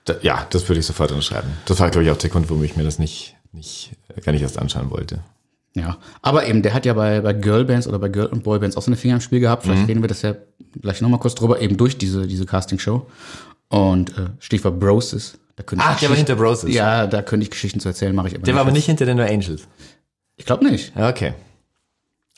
Da, 0.04 0.14
ja, 0.22 0.46
das 0.50 0.68
würde 0.68 0.80
ich 0.80 0.87
sofort 0.87 1.11
unterschreiben. 1.11 1.49
Das 1.66 1.78
war, 1.80 1.90
glaube 1.90 2.04
ich, 2.04 2.11
auch 2.11 2.16
der 2.16 2.30
Grund, 2.30 2.49
warum 2.50 2.62
ich 2.64 2.76
mir 2.76 2.84
das 2.84 2.99
nicht, 2.99 3.37
nicht, 3.52 3.92
äh, 4.14 4.20
gar 4.20 4.32
nicht 4.32 4.42
erst 4.42 4.58
anschauen 4.58 4.90
wollte. 4.90 5.20
Ja, 5.75 5.96
aber 6.20 6.46
eben, 6.46 6.61
der 6.62 6.75
hat 6.75 6.84
ja 6.84 6.92
bei, 6.92 7.20
bei 7.22 7.32
Girlbands 7.32 7.87
oder 7.87 7.99
bei 7.99 8.08
Girl- 8.08 8.26
und 8.26 8.42
Boybands 8.44 8.76
auch 8.76 8.82
seine 8.82 8.96
Finger 8.96 9.14
im 9.14 9.20
Spiel 9.22 9.40
gehabt. 9.40 9.62
Vielleicht 9.62 9.88
reden 9.88 10.02
wir 10.02 10.08
das 10.08 10.20
ja 10.22 10.34
gleich 10.80 11.00
nochmal 11.00 11.18
kurz 11.20 11.34
drüber, 11.34 11.61
eben 11.62 11.76
durch 11.78 11.96
diese, 11.96 12.26
diese 12.26 12.44
Castingshow. 12.44 13.06
Und 13.73 14.11
äh, 14.19 14.26
Stichwort 14.38 14.79
Broses. 14.79 15.38
Da 15.57 15.62
könnte 15.62 15.85
Ach, 15.87 15.95
ich 15.95 16.00
der 16.00 16.11
war 16.11 16.17
hinter 16.17 16.37
Broses. 16.37 16.73
Ja, 16.75 17.07
da 17.07 17.23
könnte 17.23 17.45
ich 17.45 17.50
Geschichten 17.50 17.81
zu 17.81 17.88
erzählen, 17.88 18.14
mache 18.14 18.29
ich 18.29 18.35
aber 18.35 18.45
Der 18.45 18.55
war 18.55 18.61
aber 18.62 18.71
nicht 18.71 18.87
hinter 18.87 19.07
den 19.07 19.17
No 19.17 19.23
Angels. 19.25 19.62
Ich 20.37 20.45
glaube 20.47 20.64
nicht. 20.67 20.93
Ja, 20.97 21.09
Okay. 21.09 21.33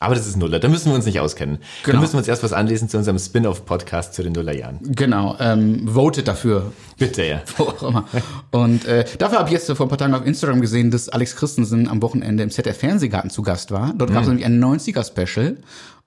Aber 0.01 0.13
das 0.13 0.27
ist 0.27 0.35
Nuller. 0.35 0.59
Da 0.59 0.67
müssen 0.67 0.89
wir 0.89 0.95
uns 0.95 1.05
nicht 1.05 1.21
auskennen. 1.21 1.59
Da 1.85 1.91
Genau. 1.91 2.01
müssen 2.01 2.13
wir 2.13 2.17
uns 2.17 2.27
erst 2.27 2.43
was 2.43 2.51
anlesen 2.51 2.89
zu 2.89 2.97
unserem 2.97 3.17
Spin-off-Podcast 3.17 4.13
zu 4.13 4.23
den 4.23 4.33
Nullerjahren. 4.33 4.79
Genau, 4.83 5.37
ähm, 5.39 5.87
votet 5.87 6.27
dafür, 6.27 6.73
Bitte, 6.97 7.23
ja. 7.25 7.41
wo 7.57 7.63
auch 7.63 7.81
immer. 7.83 8.05
Und 8.51 8.83
äh, 8.85 9.05
dafür 9.17 9.39
habe 9.39 9.47
ich 9.47 9.53
jetzt 9.53 9.71
vor 9.71 9.85
ein 9.85 9.89
paar 9.89 9.97
Tagen 9.97 10.13
auf 10.13 10.25
Instagram 10.25 10.59
gesehen, 10.59 10.91
dass 10.91 11.07
Alex 11.07 11.37
Christensen 11.37 11.87
am 11.87 12.01
Wochenende 12.01 12.43
im 12.43 12.49
ZDF 12.49 12.77
Fernsehgarten 12.77 13.29
zu 13.29 13.41
Gast 13.41 13.71
war. 13.71 13.93
Dort 13.97 14.11
gab 14.11 14.23
es 14.23 14.27
nämlich 14.27 14.45
ein 14.45 14.61
90er-Special 14.61 15.57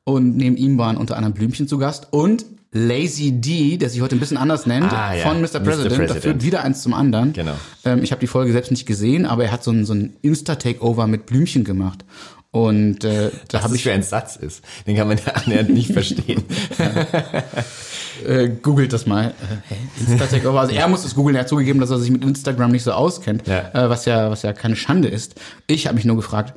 und 0.05 0.37
neben 0.37 0.59
ihm 0.59 0.77
waren 0.77 0.99
unter 0.99 1.17
anderem 1.17 1.33
Blümchen 1.33 1.67
zu 1.67 1.79
Gast 1.79 2.09
und 2.11 2.45
Lazy 2.73 3.33
D, 3.33 3.79
der 3.79 3.89
sich 3.89 4.01
heute 4.03 4.15
ein 4.17 4.21
bisschen 4.21 4.37
anders 4.37 4.67
nennt, 4.67 4.93
Ah, 4.93 5.15
ja. 5.15 5.23
von 5.27 5.41
Mr. 5.41 5.47
Mr. 5.59 5.61
President. 5.61 5.93
Da 5.93 5.97
President. 5.97 6.23
führt 6.23 6.43
wieder 6.43 6.65
eins 6.65 6.83
zum 6.83 6.93
anderen. 6.93 7.33
Genau. 7.33 7.55
Ähm, 7.85 8.03
ich 8.03 8.11
habe 8.13 8.21
die 8.21 8.27
Folge 8.27 8.53
selbst 8.53 8.71
nicht 8.71 8.85
gesehen, 8.87 9.25
aber 9.27 9.45
er 9.45 9.53
hat 9.53 9.65
so 9.65 9.71
ein, 9.71 9.87
so 9.87 9.95
ein 9.95 10.17
Insta-Takeover 10.23 11.07
mit 11.07 11.25
Blümchen 11.27 11.65
gemacht. 11.65 12.05
Und 12.51 13.05
äh, 13.05 13.31
da 13.49 13.63
habe 13.63 13.77
ich 13.77 13.83
für 13.83 13.93
ein 13.93 14.03
Satz 14.03 14.37
ist. 14.37 14.63
Den 14.87 14.97
kann 14.97 15.07
man 15.09 15.19
ja 15.19 15.33
annähernd 15.35 15.71
nicht 15.71 15.93
verstehen. 15.93 16.43
äh, 18.27 18.49
googelt 18.63 18.93
das 18.93 19.07
mal. 19.07 19.35
Äh? 19.69 20.11
Insta-Takeover. 20.11 20.61
Also 20.61 20.75
er 20.75 20.89
muss 20.89 21.05
es 21.05 21.15
googeln. 21.15 21.37
Er 21.37 21.43
hat 21.43 21.49
zugegeben, 21.49 21.81
dass 21.81 21.91
er 21.91 21.99
sich 21.99 22.11
mit 22.11 22.23
Instagram 22.25 22.71
nicht 22.71 22.83
so 22.85 22.93
auskennt, 22.93 23.47
Ja. 23.47 23.69
Äh, 23.73 23.91
was 23.91 24.05
ja 24.05 24.31
was 24.31 24.43
ja 24.43 24.53
keine 24.53 24.77
Schande 24.77 25.09
ist. 25.09 25.35
Ich 25.67 25.87
habe 25.87 25.97
mich 25.97 26.05
nur 26.05 26.17
gefragt, 26.17 26.55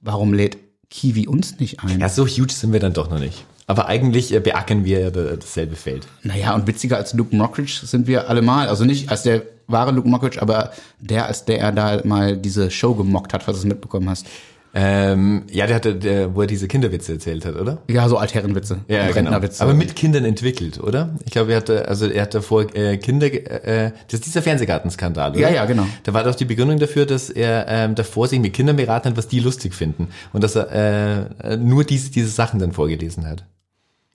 warum 0.00 0.32
lädt 0.34 0.56
Kiwi 0.90 1.26
uns 1.28 1.58
nicht 1.60 1.80
ein? 1.80 2.00
Ja, 2.00 2.08
so 2.08 2.26
huge 2.26 2.52
sind 2.52 2.72
wir 2.72 2.80
dann 2.80 2.92
doch 2.94 3.10
noch 3.10 3.18
nicht. 3.18 3.44
Aber 3.66 3.86
eigentlich 3.86 4.32
äh, 4.32 4.40
beackern 4.40 4.84
wir 4.84 5.00
ja 5.00 5.10
da- 5.10 5.36
dasselbe 5.36 5.76
Feld. 5.76 6.06
Naja, 6.22 6.54
und 6.54 6.66
witziger 6.66 6.96
als 6.96 7.12
Luke 7.12 7.36
Mockridge 7.36 7.80
sind 7.84 8.06
wir 8.06 8.28
alle 8.30 8.40
mal. 8.40 8.68
Also 8.68 8.84
nicht 8.86 9.10
als 9.10 9.22
der 9.24 9.42
wahre 9.66 9.92
Luke 9.92 10.08
Mockridge, 10.08 10.40
aber 10.40 10.72
der, 11.00 11.26
als 11.26 11.44
der 11.44 11.60
er 11.60 11.72
da 11.72 12.00
mal 12.04 12.36
diese 12.38 12.70
Show 12.70 12.94
gemockt 12.94 13.34
hat, 13.34 13.42
falls 13.42 13.58
du 13.58 13.62
es 13.64 13.68
mitbekommen 13.68 14.08
hast. 14.08 14.26
Ähm, 14.74 15.44
ja, 15.50 15.66
der 15.66 15.76
hatte, 15.76 15.94
der, 15.94 16.34
wo 16.34 16.42
er 16.42 16.46
diese 16.46 16.68
Kinderwitze 16.68 17.12
erzählt 17.12 17.44
hat, 17.46 17.56
oder? 17.56 17.78
Ja, 17.88 18.08
so 18.08 18.18
Altherrenwitze. 18.18 18.80
Ja, 18.88 19.10
genau. 19.10 19.32
Aber 19.32 19.74
mit 19.74 19.96
Kindern 19.96 20.24
entwickelt, 20.24 20.78
oder? 20.78 21.16
Ich 21.24 21.32
glaube, 21.32 21.52
er 21.52 21.58
hatte, 21.58 21.88
also 21.88 22.06
er 22.06 22.22
hat 22.22 22.34
davor 22.34 22.74
äh, 22.74 22.98
Kinder, 22.98 23.26
äh, 23.26 23.92
das 24.06 24.20
ist 24.20 24.26
dieser 24.26 24.42
Fernsehgartenskandal, 24.42 25.30
oder? 25.30 25.40
Ja, 25.40 25.50
ja, 25.50 25.64
genau. 25.64 25.86
Da 26.02 26.12
war 26.12 26.22
doch 26.24 26.34
die 26.34 26.44
Begründung 26.44 26.78
dafür, 26.78 27.06
dass 27.06 27.30
er 27.30 27.66
ähm, 27.68 27.94
davor 27.94 28.28
sich 28.28 28.40
mit 28.40 28.52
Kindern 28.52 28.76
beraten 28.76 29.08
hat, 29.08 29.16
was 29.16 29.28
die 29.28 29.40
lustig 29.40 29.74
finden. 29.74 30.08
Und 30.32 30.44
dass 30.44 30.54
er 30.54 31.30
äh, 31.42 31.56
nur 31.56 31.84
diese, 31.84 32.10
diese 32.10 32.28
Sachen 32.28 32.60
dann 32.60 32.72
vorgelesen 32.72 33.26
hat. 33.26 33.44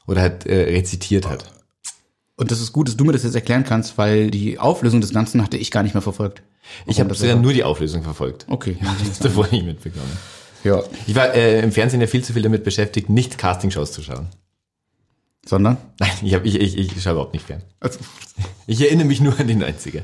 Oder 0.05 0.21
halt 0.21 0.45
äh, 0.45 0.75
rezitiert 0.75 1.27
hat. 1.27 1.45
Und 2.35 2.51
das 2.51 2.59
ist 2.59 2.73
gut, 2.73 2.87
dass 2.87 2.97
du 2.97 3.05
mir 3.05 3.13
das 3.13 3.23
jetzt 3.23 3.35
erklären 3.35 3.63
kannst, 3.63 3.97
weil 3.97 4.29
die 4.29 4.59
Auflösung 4.59 5.01
des 5.01 5.13
Ganzen 5.13 5.41
hatte 5.41 5.57
ich 5.57 5.71
gar 5.71 5.83
nicht 5.83 5.93
mehr 5.93 6.01
verfolgt. 6.01 6.43
Ich 6.85 6.99
habe 6.99 7.09
das 7.09 7.19
sogar 7.19 7.35
nur 7.35 7.53
die 7.53 7.63
Auflösung 7.63 8.03
verfolgt. 8.03 8.45
Okay. 8.49 8.77
Das 9.07 9.19
davor 9.19 9.47
nicht 9.51 9.65
mitbekommen. 9.65 10.11
Ja. 10.63 10.83
Ich 11.07 11.15
war 11.15 11.33
äh, 11.33 11.61
im 11.61 11.71
Fernsehen 11.71 12.01
ja 12.01 12.07
viel 12.07 12.23
zu 12.23 12.33
viel 12.33 12.41
damit 12.41 12.63
beschäftigt, 12.63 13.09
nicht 13.09 13.37
Castingshows 13.37 13.91
zu 13.91 14.01
schauen. 14.01 14.27
Sondern? 15.45 15.77
Nein, 15.99 16.11
ich, 16.21 16.33
hab, 16.33 16.45
ich, 16.45 16.55
ich, 16.59 16.77
ich 16.77 17.03
schaue 17.03 17.13
überhaupt 17.13 17.33
nicht 17.33 17.45
fern. 17.45 17.61
Also, 17.79 17.99
Ich 18.65 18.81
erinnere 18.81 19.07
mich 19.07 19.21
nur 19.21 19.37
an 19.39 19.47
die 19.47 19.55
90er. 19.55 20.03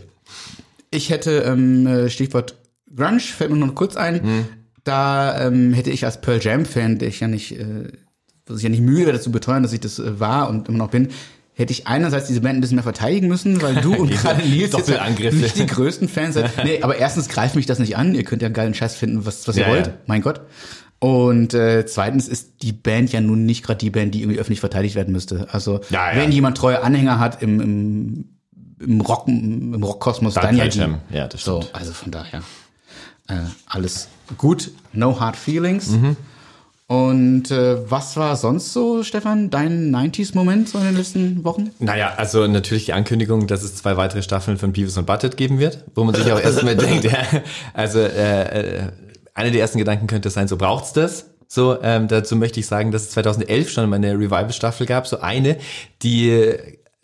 Ich 0.92 1.10
hätte 1.10 1.44
ähm, 1.46 1.88
äh, 1.88 2.10
Stichwort 2.10 2.56
Grunge, 2.94 3.20
fällt 3.20 3.52
mir 3.52 3.58
nur 3.58 3.68
noch 3.68 3.76
kurz 3.76 3.96
ein. 3.96 4.22
Hm. 4.22 4.46
Da 4.84 5.48
ähm, 5.48 5.74
hätte 5.74 5.92
ich 5.92 6.06
als 6.06 6.22
Pearl 6.22 6.40
Jam-Fan, 6.42 6.98
der 7.00 7.10
ich 7.10 7.20
ja 7.20 7.28
nicht, 7.28 7.58
äh, 7.60 7.92
was 8.48 8.58
ich 8.58 8.64
ja 8.64 8.70
nicht 8.70 8.82
müde 8.82 9.06
werde 9.06 9.20
zu 9.20 9.32
beteuern, 9.32 9.64
dass 9.64 9.74
ich 9.74 9.80
das 9.80 10.00
äh, 10.00 10.20
war 10.20 10.50
und 10.50 10.68
immer 10.68 10.80
noch 10.80 10.90
bin, 10.90 11.10
hätte 11.60 11.72
ich 11.74 11.86
einerseits 11.88 12.28
diese 12.28 12.42
Band 12.42 12.58
ein 12.58 12.62
bisschen 12.62 12.76
mehr 12.76 12.84
verteidigen 12.84 13.28
müssen, 13.28 13.62
weil 13.62 13.76
du 13.76 13.94
und 13.94 14.10
gerade 14.22 14.42
Nils 14.48 14.72
jetzt 14.76 15.34
nicht 15.36 15.58
die 15.58 15.66
größten 15.66 16.08
Fans 16.08 16.36
seid. 16.36 16.64
Nee, 16.64 16.82
aber 16.82 16.98
erstens 16.98 17.28
greift 17.30 17.56
mich 17.56 17.66
das 17.66 17.80
nicht 17.80 17.98
an. 17.98 18.16
Ihr 18.16 18.24
könnt 18.24 18.42
ja 18.42 18.50
geilen 18.50 18.74
Scheiß 18.74 18.96
finden, 18.96 19.26
was, 19.26 19.48
was 19.48 19.58
ihr 19.58 19.64
Ja, 19.64 19.70
wollt. 19.70 19.88
ja. 19.88 19.94
Mein 20.08 20.22
Gott. 20.22 20.42
Und 21.00 21.54
äh, 21.54 21.86
zweitens 21.86 22.28
ist 22.28 22.62
die 22.62 22.72
Band 22.74 23.12
ja 23.14 23.22
nun 23.22 23.46
nicht 23.46 23.64
gerade 23.64 23.78
die 23.78 23.90
Band, 23.90 24.14
die 24.16 24.22
irgendwie 24.22 24.40
öffentlich 24.40 24.60
verteidigt 24.60 24.96
werden 24.96 25.12
müsste. 25.14 25.48
Also 25.52 25.82
Ja, 25.90 26.10
wenn 26.16 26.32
jemand 26.32 26.58
treue 26.58 26.82
Anhänger 26.82 27.20
hat 27.20 27.42
im, 27.42 27.62
im, 27.62 28.26
im 28.80 29.02
Rock, 29.02 29.28
im 29.28 29.82
Rockkosmos, 29.84 30.34
Dann 30.34 30.44
dann 30.46 30.58
ja 30.58 30.68
die. 30.68 31.16
Ja, 31.16 31.28
das 31.28 31.42
So, 31.44 31.62
stimmt. 31.62 31.76
also 31.76 31.94
von 31.94 32.12
daher 32.12 32.42
äh, 33.28 33.36
alles 33.68 34.08
gut, 34.38 34.72
no 34.92 35.20
hard 35.20 35.36
feelings. 35.38 35.90
Mhm. 35.90 36.18
Und 36.90 37.52
äh, 37.52 37.88
was 37.88 38.18
war 38.18 38.36
sonst 38.36 38.74
so, 38.74 39.04
Stefan, 39.04 39.52
dein 39.52 39.96
90s-Moment 39.96 40.70
so 40.70 40.80
in 40.80 40.86
den 40.86 40.98
letzten 40.98 41.44
Wochen? 41.44 41.70
Naja, 41.78 42.14
also 42.18 42.48
natürlich 42.48 42.86
die 42.86 42.94
Ankündigung, 42.94 43.46
dass 43.46 43.62
es 43.62 43.76
zwei 43.76 43.96
weitere 43.96 44.24
Staffeln 44.24 44.58
von 44.58 44.72
Beavis 44.72 44.98
und 44.98 45.06
Butthead 45.06 45.38
geben 45.38 45.60
wird, 45.60 45.84
wo 45.94 46.04
man 46.04 46.16
sich 46.16 46.32
auch 46.32 46.42
erstmal 46.42 46.76
denkt, 46.76 47.04
ja, 47.04 47.20
also 47.76 48.00
äh, 48.00 48.42
äh, 48.42 48.92
einer 49.36 49.52
der 49.52 49.62
ersten 49.62 49.78
Gedanken 49.78 50.08
könnte 50.08 50.32
sein, 50.32 50.48
so 50.48 50.58
braucht's 50.58 50.92
das? 50.92 51.28
So, 51.48 51.78
ähm, 51.84 52.08
dazu 52.08 52.36
möchte 52.36 52.60
ich 52.60 52.66
sagen, 52.66 52.92
dass 52.92 53.04
es 53.04 53.12
2011 53.12 53.70
schon 53.70 53.88
mal 53.88 53.98
eine 53.98 54.16
Revival-Staffel 54.16 54.88
gab, 54.88 55.06
so 55.06 55.20
eine, 55.20 55.58
die 56.02 56.58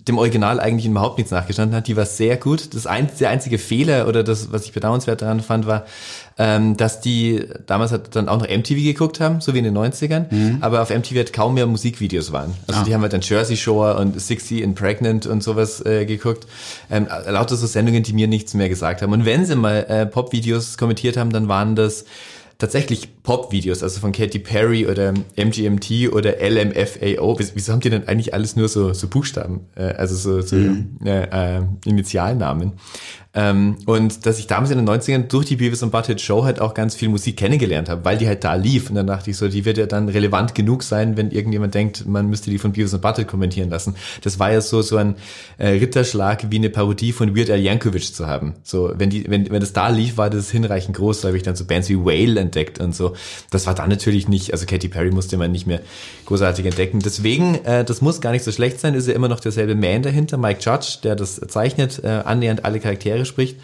dem 0.08 0.18
Original 0.18 0.60
eigentlich 0.60 0.86
überhaupt 0.86 1.18
nichts 1.18 1.32
nachgestanden 1.32 1.76
hat. 1.76 1.88
Die 1.88 1.98
war 1.98 2.06
sehr 2.06 2.38
gut. 2.38 2.74
Das 2.76 2.86
ein, 2.86 3.10
der 3.20 3.30
einzige 3.30 3.58
Fehler 3.58 4.08
oder 4.08 4.24
das, 4.24 4.52
was 4.52 4.66
ich 4.66 4.72
bedauernswert 4.72 5.22
daran 5.22 5.40
fand, 5.40 5.66
war, 5.66 5.86
ähm, 6.38 6.78
dass 6.78 7.02
die 7.02 7.46
damals 7.66 7.92
hat 7.92 8.16
dann 8.16 8.30
auch 8.30 8.40
noch 8.40 8.48
MTV 8.48 8.76
geguckt 8.76 9.20
haben, 9.20 9.42
so 9.42 9.54
wie 9.54 9.60
in 9.60 9.64
den 9.64 9.78
90ern, 9.78 10.62
aber 10.62 10.82
auf 10.82 10.90
MTV 10.90 11.16
halt 11.16 11.34
kaum 11.34 11.56
mehr 11.56 11.66
Musikvideos 11.66 12.32
waren. 12.32 12.54
Also 12.68 12.84
die 12.84 12.94
haben 12.94 13.02
halt 13.02 13.14
dann 13.14 13.22
Jersey 13.22 13.58
Shore 13.58 13.98
und 13.98 14.20
60 14.20 14.64
and 14.64 14.76
Pregnant 14.76 15.26
und 15.26 15.42
sowas 15.42 15.84
äh, 15.86 16.06
geguckt. 16.06 16.46
Ähm, 16.92 17.08
lauter 17.28 17.56
so 17.56 17.66
Sendungen, 17.66 18.04
die 18.04 18.14
mir 18.14 18.28
nichts 18.28 18.54
mehr 18.54 18.70
gesagt 18.70 19.02
haben. 19.02 19.14
Und 19.14 19.26
wenn 19.26 19.46
sie 19.46 19.56
mal 19.56 19.86
äh, 19.88 20.06
Popvideos 20.06 20.78
kommentiert 20.78 21.18
haben, 21.18 21.32
dann 21.32 21.48
waren 21.48 21.76
das 21.76 22.06
tatsächlich 22.58 23.22
Pop-Videos, 23.24 23.84
also 23.84 24.00
von 24.00 24.12
Katy 24.12 24.40
Perry 24.40 24.88
oder 24.88 25.14
MGMT 25.36 26.12
oder 26.12 26.36
LMFAO. 26.40 27.38
Wieso 27.54 27.74
haben 27.74 27.80
die 27.82 27.90
denn 27.90 28.08
eigentlich 28.08 28.34
alles 28.34 28.56
nur 28.56 28.70
so, 28.70 28.94
so 28.94 29.08
Buchstaben, 29.08 29.62
äh, 29.76 29.94
also 29.94 30.16
so, 30.16 30.42
so 30.42 30.56
äh, 31.04 31.58
äh, 31.58 31.62
Initialnamen? 31.86 32.74
Ähm, 33.38 33.76
und 33.86 34.26
dass 34.26 34.40
ich 34.40 34.48
damals 34.48 34.72
in 34.72 34.78
den 34.78 34.88
90ern 34.88 35.28
durch 35.28 35.46
die 35.46 35.58
Beavis 35.58 35.84
und 35.84 35.92
Butthead 35.92 36.22
Show 36.22 36.46
halt 36.46 36.62
auch 36.62 36.74
ganz 36.74 36.96
viel 36.96 37.10
Musik 37.10 37.36
kennengelernt 37.36 37.90
habe, 37.90 38.06
weil 38.06 38.18
die 38.18 38.28
halt 38.28 38.46
da 38.46 38.56
lief. 38.56 38.90
Und 38.90 38.96
dann 38.96 39.08
dachte 39.08 39.30
ich 39.30 39.36
so, 39.36 39.50
die 39.50 39.66
wird 39.66 39.78
ja 39.78 39.88
dann 39.88 40.08
relevant 40.08 40.56
genug 40.56 40.84
sein, 40.84 41.18
wenn 41.18 41.32
irgendjemand 41.32 41.74
denkt, 41.74 42.08
man 42.08 42.30
müsste 42.30 42.50
die 42.50 42.58
von 42.58 42.72
Beavis 42.72 42.94
und 42.94 43.02
Butthead 43.02 43.28
kommentieren 43.28 43.70
lassen. 43.70 43.96
Das 44.22 44.40
war 44.40 44.54
ja 44.54 44.62
so, 44.62 44.82
so 44.82 44.96
ein 44.96 45.16
äh, 45.58 45.68
Ritterschlag 45.68 46.50
wie 46.50 46.56
eine 46.56 46.70
Parodie 46.70 47.12
von 47.12 47.36
Weird 47.36 47.50
Al 47.50 47.60
Yankovic 47.60 48.16
zu 48.16 48.26
haben. 48.26 48.54
So, 48.64 48.94
wenn 48.96 49.10
die, 49.10 49.30
wenn, 49.30 49.52
wenn 49.52 49.60
das 49.60 49.74
da 49.74 49.90
lief, 49.90 50.16
war 50.16 50.30
das 50.30 50.50
hinreichend 50.50 50.96
groß. 50.96 51.20
Da 51.20 51.28
habe 51.28 51.38
ich 51.38 51.44
dann 51.44 51.58
so 51.58 51.66
Bands 51.66 51.90
wie 51.90 51.98
Whale 51.98 52.40
entdeckt 52.46 52.80
und 52.80 52.96
so. 52.96 53.14
Das 53.52 53.68
war 53.68 53.76
dann 53.76 53.90
natürlich 53.90 54.28
nicht, 54.28 54.54
also 54.54 54.66
Katy 54.66 54.88
Perry 54.88 55.12
musste 55.12 55.38
man 55.38 55.52
nicht 55.52 55.68
mehr 55.68 55.82
großartig 56.26 56.66
entdecken. 56.66 57.00
Deswegen, 57.00 57.64
äh, 57.66 57.84
das 57.84 58.02
muss 58.02 58.22
gar 58.22 58.32
nicht 58.32 58.44
so 58.44 58.52
schlecht 58.52 58.80
sein, 58.80 58.94
ist 58.94 59.08
ja 59.08 59.14
immer 59.14 59.28
noch 59.28 59.40
derselbe 59.40 59.76
Man 59.76 60.04
dahinter, 60.04 60.38
Mike 60.38 60.60
Judge, 60.62 61.00
der 61.04 61.16
das 61.16 61.42
zeichnet, 61.48 62.04
äh, 62.04 62.08
annähernd 62.08 62.66
alle 62.66 62.80
Charaktere 62.80 63.26
spricht. 63.26 63.60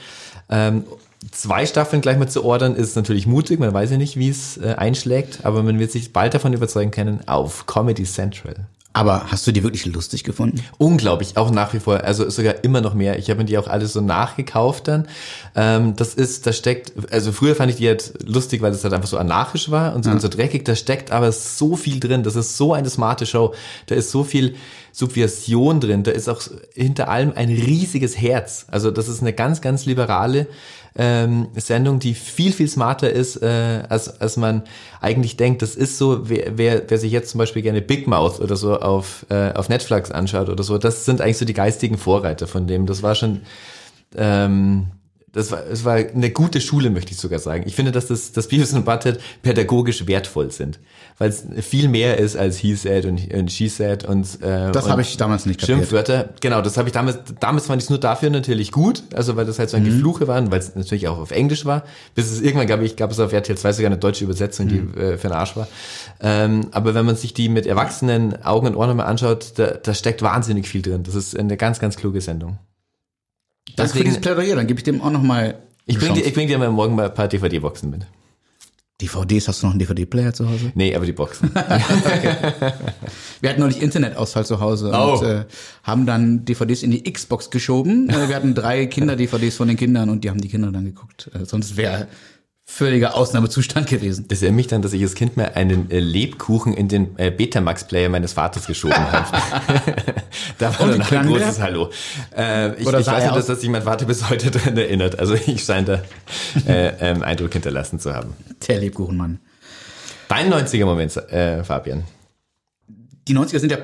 Ähm, 0.49 0.83
zwei 1.31 1.65
Staffeln 1.65 2.01
gleich 2.01 2.17
mal 2.17 2.29
zu 2.29 2.43
ordern, 2.43 2.75
ist 2.75 2.95
natürlich 2.95 3.27
mutig, 3.27 3.59
man 3.59 3.73
weiß 3.73 3.91
ja 3.91 3.97
nicht, 3.97 4.17
wie 4.17 4.29
es 4.29 4.57
äh, 4.57 4.75
einschlägt, 4.77 5.39
aber 5.43 5.63
man 5.63 5.79
wird 5.79 5.91
sich 5.91 6.13
bald 6.13 6.33
davon 6.33 6.53
überzeugen 6.53 6.91
können 6.91 7.27
auf 7.27 7.65
Comedy 7.65 8.03
Central. 8.03 8.67
Aber 8.93 9.31
hast 9.31 9.47
du 9.47 9.53
die 9.53 9.63
wirklich 9.63 9.85
lustig 9.85 10.25
gefunden? 10.25 10.61
Unglaublich, 10.77 11.37
auch 11.37 11.49
nach 11.49 11.73
wie 11.73 11.79
vor, 11.79 12.03
also 12.03 12.29
sogar 12.29 12.63
immer 12.63 12.81
noch 12.81 12.93
mehr. 12.93 13.17
Ich 13.19 13.29
habe 13.29 13.39
mir 13.39 13.45
die 13.45 13.57
auch 13.57 13.67
alle 13.67 13.87
so 13.87 14.01
nachgekauft 14.01 14.89
dann. 14.89 15.07
Ähm, 15.55 15.95
das 15.95 16.13
ist, 16.13 16.45
da 16.45 16.51
steckt, 16.51 16.91
also 17.11 17.31
früher 17.31 17.55
fand 17.55 17.71
ich 17.71 17.77
die 17.77 17.87
halt 17.87 18.13
lustig, 18.25 18.61
weil 18.61 18.73
es 18.73 18.83
halt 18.83 18.93
einfach 18.93 19.07
so 19.07 19.17
anarchisch 19.17 19.71
war 19.71 19.95
und 19.95 20.03
so, 20.03 20.11
und 20.11 20.21
so 20.21 20.27
dreckig. 20.27 20.65
Da 20.65 20.75
steckt 20.75 21.11
aber 21.11 21.31
so 21.31 21.77
viel 21.77 22.01
drin. 22.01 22.23
Das 22.23 22.35
ist 22.35 22.57
so 22.57 22.73
eine 22.73 22.89
smarte 22.89 23.25
Show. 23.25 23.53
Da 23.85 23.95
ist 23.95 24.11
so 24.11 24.25
viel 24.25 24.55
Subversion 24.91 25.79
drin. 25.79 26.03
Da 26.03 26.11
ist 26.11 26.27
auch 26.27 26.41
hinter 26.73 27.07
allem 27.07 27.31
ein 27.33 27.47
riesiges 27.47 28.19
Herz. 28.19 28.65
Also 28.69 28.91
das 28.91 29.07
ist 29.07 29.21
eine 29.21 29.31
ganz, 29.31 29.61
ganz 29.61 29.85
liberale 29.85 30.47
ähm, 30.95 31.47
Sendung, 31.55 31.99
die 31.99 32.13
viel, 32.13 32.51
viel 32.51 32.67
smarter 32.67 33.09
ist, 33.09 33.41
äh, 33.41 33.83
als, 33.87 34.19
als 34.19 34.37
man 34.37 34.63
eigentlich 34.99 35.37
denkt. 35.37 35.61
Das 35.61 35.75
ist 35.75 35.97
so, 35.97 36.29
wer, 36.29 36.57
wer, 36.57 36.83
wer 36.89 36.97
sich 36.97 37.11
jetzt 37.11 37.29
zum 37.29 37.37
Beispiel 37.37 37.61
gerne 37.61 37.81
Big 37.81 38.07
Mouth 38.07 38.39
oder 38.39 38.55
so 38.55 38.77
auf, 38.77 39.25
äh, 39.29 39.53
auf 39.53 39.69
Netflix 39.69 40.11
anschaut 40.11 40.49
oder 40.49 40.63
so, 40.63 40.77
das 40.77 41.05
sind 41.05 41.21
eigentlich 41.21 41.37
so 41.37 41.45
die 41.45 41.53
geistigen 41.53 41.97
Vorreiter 41.97 42.47
von 42.47 42.67
dem. 42.67 42.85
Das 42.85 43.03
war 43.03 43.15
schon, 43.15 43.41
ähm, 44.15 44.87
das 45.33 45.49
war, 45.51 45.65
es 45.65 45.85
war 45.85 45.93
eine 45.95 46.29
gute 46.31 46.59
Schule, 46.59 46.89
möchte 46.89 47.11
ich 47.13 47.17
sogar 47.17 47.39
sagen. 47.39 47.63
Ich 47.65 47.75
finde, 47.75 47.91
dass 47.93 48.07
das, 48.07 48.33
das 48.33 48.47
Beavis 48.49 48.73
und 48.73 48.83
Butthead 48.83 49.19
pädagogisch 49.43 50.05
wertvoll 50.07 50.51
sind, 50.51 50.79
weil 51.19 51.29
es 51.29 51.45
viel 51.65 51.87
mehr 51.87 52.17
ist 52.17 52.35
als 52.35 52.57
he 52.57 52.75
said 52.75 53.05
und, 53.05 53.33
und 53.33 53.51
she 53.51 53.69
said 53.69 54.03
und 54.03 54.41
äh, 54.41 54.71
Das 54.71 54.89
habe 54.89 55.01
ich 55.01 55.15
damals 55.17 55.45
nicht 55.45 55.59
kapiert. 55.61 55.77
Schimpfwörter. 55.79 56.29
Genau, 56.41 56.61
das 56.61 56.77
habe 56.77 56.89
ich 56.89 56.93
damals, 56.93 57.17
damals 57.39 57.67
fand 57.67 57.81
ich 57.81 57.85
es 57.85 57.89
nur 57.89 57.99
dafür 57.99 58.29
natürlich 58.29 58.71
gut, 58.73 59.03
also 59.13 59.35
weil 59.37 59.45
das 59.45 59.57
halt 59.57 59.69
so 59.69 59.77
Mhm. 59.77 59.85
ein 59.85 59.89
Gefluche 59.91 60.27
war 60.27 60.39
und 60.41 60.51
weil 60.51 60.59
es 60.59 60.75
natürlich 60.75 61.07
auch 61.07 61.17
auf 61.17 61.31
Englisch 61.31 61.63
war, 61.65 61.83
bis 62.13 62.29
es 62.29 62.41
irgendwann, 62.41 62.67
glaube 62.67 62.83
ich, 62.83 62.95
gab 62.97 63.09
es 63.11 63.19
auf 63.19 63.31
RTL 63.31 63.57
2 63.57 63.71
sogar 63.73 63.87
eine 63.91 63.97
deutsche 63.99 64.25
Übersetzung, 64.25 64.67
die 64.67 64.75
Mhm. 64.81 64.93
äh, 64.97 65.17
für 65.17 65.27
den 65.29 65.33
Arsch 65.33 65.55
war. 65.55 65.67
Ähm, 66.19 66.67
aber 66.71 66.93
wenn 66.93 67.05
man 67.05 67.15
sich 67.15 67.33
die 67.33 67.47
mit 67.49 67.65
erwachsenen 67.65 68.43
Augen 68.43 68.67
und 68.67 68.75
Ohren 68.75 68.89
nochmal 68.89 69.07
anschaut, 69.07 69.53
da, 69.55 69.67
da 69.81 69.93
steckt 69.93 70.21
wahnsinnig 70.21 70.67
viel 70.67 70.81
drin. 70.81 71.03
Das 71.03 71.15
ist 71.15 71.37
eine 71.39 71.55
ganz, 71.57 71.79
ganz 71.79 71.95
kluge 71.95 72.19
Sendung. 72.21 72.57
Danke 73.75 73.97
für 73.97 74.03
dieses 74.03 74.19
Plädoyer, 74.21 74.55
dann 74.55 74.67
gebe 74.67 74.79
ich 74.79 74.83
dem 74.83 75.01
auch 75.01 75.11
nochmal 75.11 75.55
Ich 75.85 75.97
bring, 75.97 76.13
dir, 76.13 76.25
ich 76.25 76.33
bring 76.33 76.47
dir 76.47 76.57
mal 76.57 76.69
morgen 76.71 76.95
mal 76.95 77.05
ein 77.07 77.13
paar 77.13 77.27
DVD-Boxen 77.27 77.89
mit. 77.89 78.05
DVDs, 79.01 79.47
hast 79.47 79.61
du 79.63 79.65
noch 79.67 79.73
einen 79.73 79.79
DVD-Player 79.79 80.31
zu 80.33 80.47
Hause? 80.47 80.71
Nee, 80.75 80.93
aber 80.95 81.07
die 81.07 81.11
Boxen. 81.11 81.49
Wir 83.41 83.49
hatten 83.49 83.59
neulich 83.59 83.81
Internetausfall 83.81 84.45
zu 84.45 84.59
Hause 84.59 84.91
Oh. 84.93 85.17
und 85.19 85.23
äh, 85.27 85.45
haben 85.83 86.05
dann 86.05 86.45
DVDs 86.45 86.83
in 86.83 86.91
die 86.91 87.03
Xbox 87.11 87.49
geschoben. 87.49 88.09
Äh, 88.09 88.27
wir 88.29 88.35
hatten 88.35 88.53
drei 88.53 88.85
Kinder-DVDs 88.85 89.55
von 89.57 89.67
den 89.67 89.77
Kindern 89.77 90.09
und 90.11 90.23
die 90.23 90.29
haben 90.29 90.39
die 90.39 90.49
Kinder 90.49 90.71
dann 90.71 90.85
geguckt. 90.85 91.31
Äh, 91.33 91.45
sonst 91.45 91.77
wäre 91.77 92.07
völliger 92.71 93.15
Ausnahmezustand 93.15 93.87
gewesen. 93.87 94.25
Das 94.29 94.41
erinnert 94.41 94.55
mich 94.55 94.67
dann, 94.67 94.81
dass 94.81 94.93
ich 94.93 95.01
als 95.03 95.13
Kind 95.13 95.35
mal 95.35 95.51
einen 95.55 95.91
äh, 95.91 95.99
Lebkuchen 95.99 96.73
in 96.73 96.87
den 96.87 97.17
äh, 97.19 97.29
Betamax-Player 97.29 98.07
meines 98.07 98.33
Vaters 98.33 98.65
geschoben 98.65 98.95
habe. 98.95 99.27
da 100.57 100.79
war 100.79 100.87
dann 100.87 101.01
ein 101.01 101.27
großes 101.27 101.55
der? 101.55 101.65
Hallo. 101.65 101.89
Äh, 102.35 102.79
ich 102.79 102.87
Oder 102.87 103.01
ich 103.01 103.07
weiß 103.07 103.25
nur, 103.25 103.35
dass, 103.35 103.47
dass 103.47 103.59
sich 103.59 103.69
mein 103.69 103.83
Vater 103.83 104.05
bis 104.05 104.29
heute 104.29 104.51
daran 104.51 104.77
erinnert. 104.77 105.19
Also 105.19 105.33
ich 105.33 105.63
scheine 105.63 105.85
da 106.65 106.71
äh, 106.71 107.11
ähm, 107.11 107.23
Eindruck 107.23 107.51
hinterlassen 107.51 107.99
zu 107.99 108.13
haben. 108.13 108.33
Der 108.67 108.79
Lebkuchenmann. 108.79 109.41
Dein 110.29 110.51
90er-Moment, 110.51 111.17
äh, 111.29 111.65
Fabian. 111.65 112.05
Die 113.27 113.35
90er 113.35 113.59
sind 113.59 113.71
ja 113.71 113.79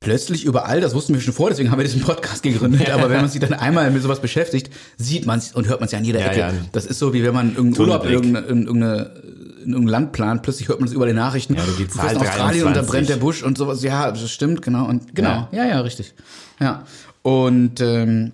plötzlich 0.00 0.44
überall, 0.44 0.80
das 0.80 0.94
wussten 0.94 1.14
wir 1.14 1.20
schon 1.20 1.34
vor, 1.34 1.48
deswegen 1.50 1.70
haben 1.70 1.78
wir 1.78 1.84
diesen 1.84 2.02
Podcast 2.02 2.42
gegründet. 2.42 2.88
Aber 2.92 3.10
wenn 3.10 3.20
man 3.20 3.28
sich 3.28 3.40
dann 3.40 3.52
einmal 3.54 3.90
mit 3.90 4.02
sowas 4.02 4.20
beschäftigt, 4.20 4.70
sieht 4.96 5.26
man 5.26 5.38
es 5.38 5.52
und 5.52 5.68
hört 5.68 5.80
man 5.80 5.86
es 5.86 5.92
ja 5.92 5.98
an 5.98 6.04
jeder 6.04 6.20
Ja, 6.20 6.26
Ecke. 6.26 6.38
ja. 6.40 6.52
Das 6.72 6.86
ist 6.86 6.98
so, 6.98 7.12
wie 7.12 7.22
wenn 7.24 7.34
man 7.34 7.54
irgendeinen 7.54 7.80
Urlaub 7.80 8.04
irgendeine, 8.04 8.46
in 8.46 8.66
irgendeine 8.66 9.10
in 9.64 9.72
irgendein 9.74 9.88
Land 9.92 10.12
plant, 10.12 10.42
plötzlich 10.42 10.68
hört 10.68 10.80
man 10.80 10.88
es 10.88 10.94
über 10.94 11.04
den 11.04 11.16
Nachrichten. 11.16 11.54
Ja, 11.54 11.62
die 11.78 11.84
du 11.84 11.90
fährst 11.90 12.14
nach 12.14 12.22
Australien 12.22 12.64
und 12.66 12.74
da 12.76 12.80
23. 12.82 12.90
brennt 12.90 13.08
der 13.10 13.16
Busch 13.16 13.42
und 13.42 13.58
sowas. 13.58 13.82
Ja, 13.82 14.10
das 14.10 14.30
stimmt, 14.30 14.62
genau. 14.62 14.86
Und 14.86 15.14
genau, 15.14 15.48
Ja. 15.50 15.64
ja, 15.64 15.66
ja, 15.66 15.80
richtig. 15.80 16.14
Ja. 16.60 16.84
Und 17.22 17.80
ähm, 17.80 18.32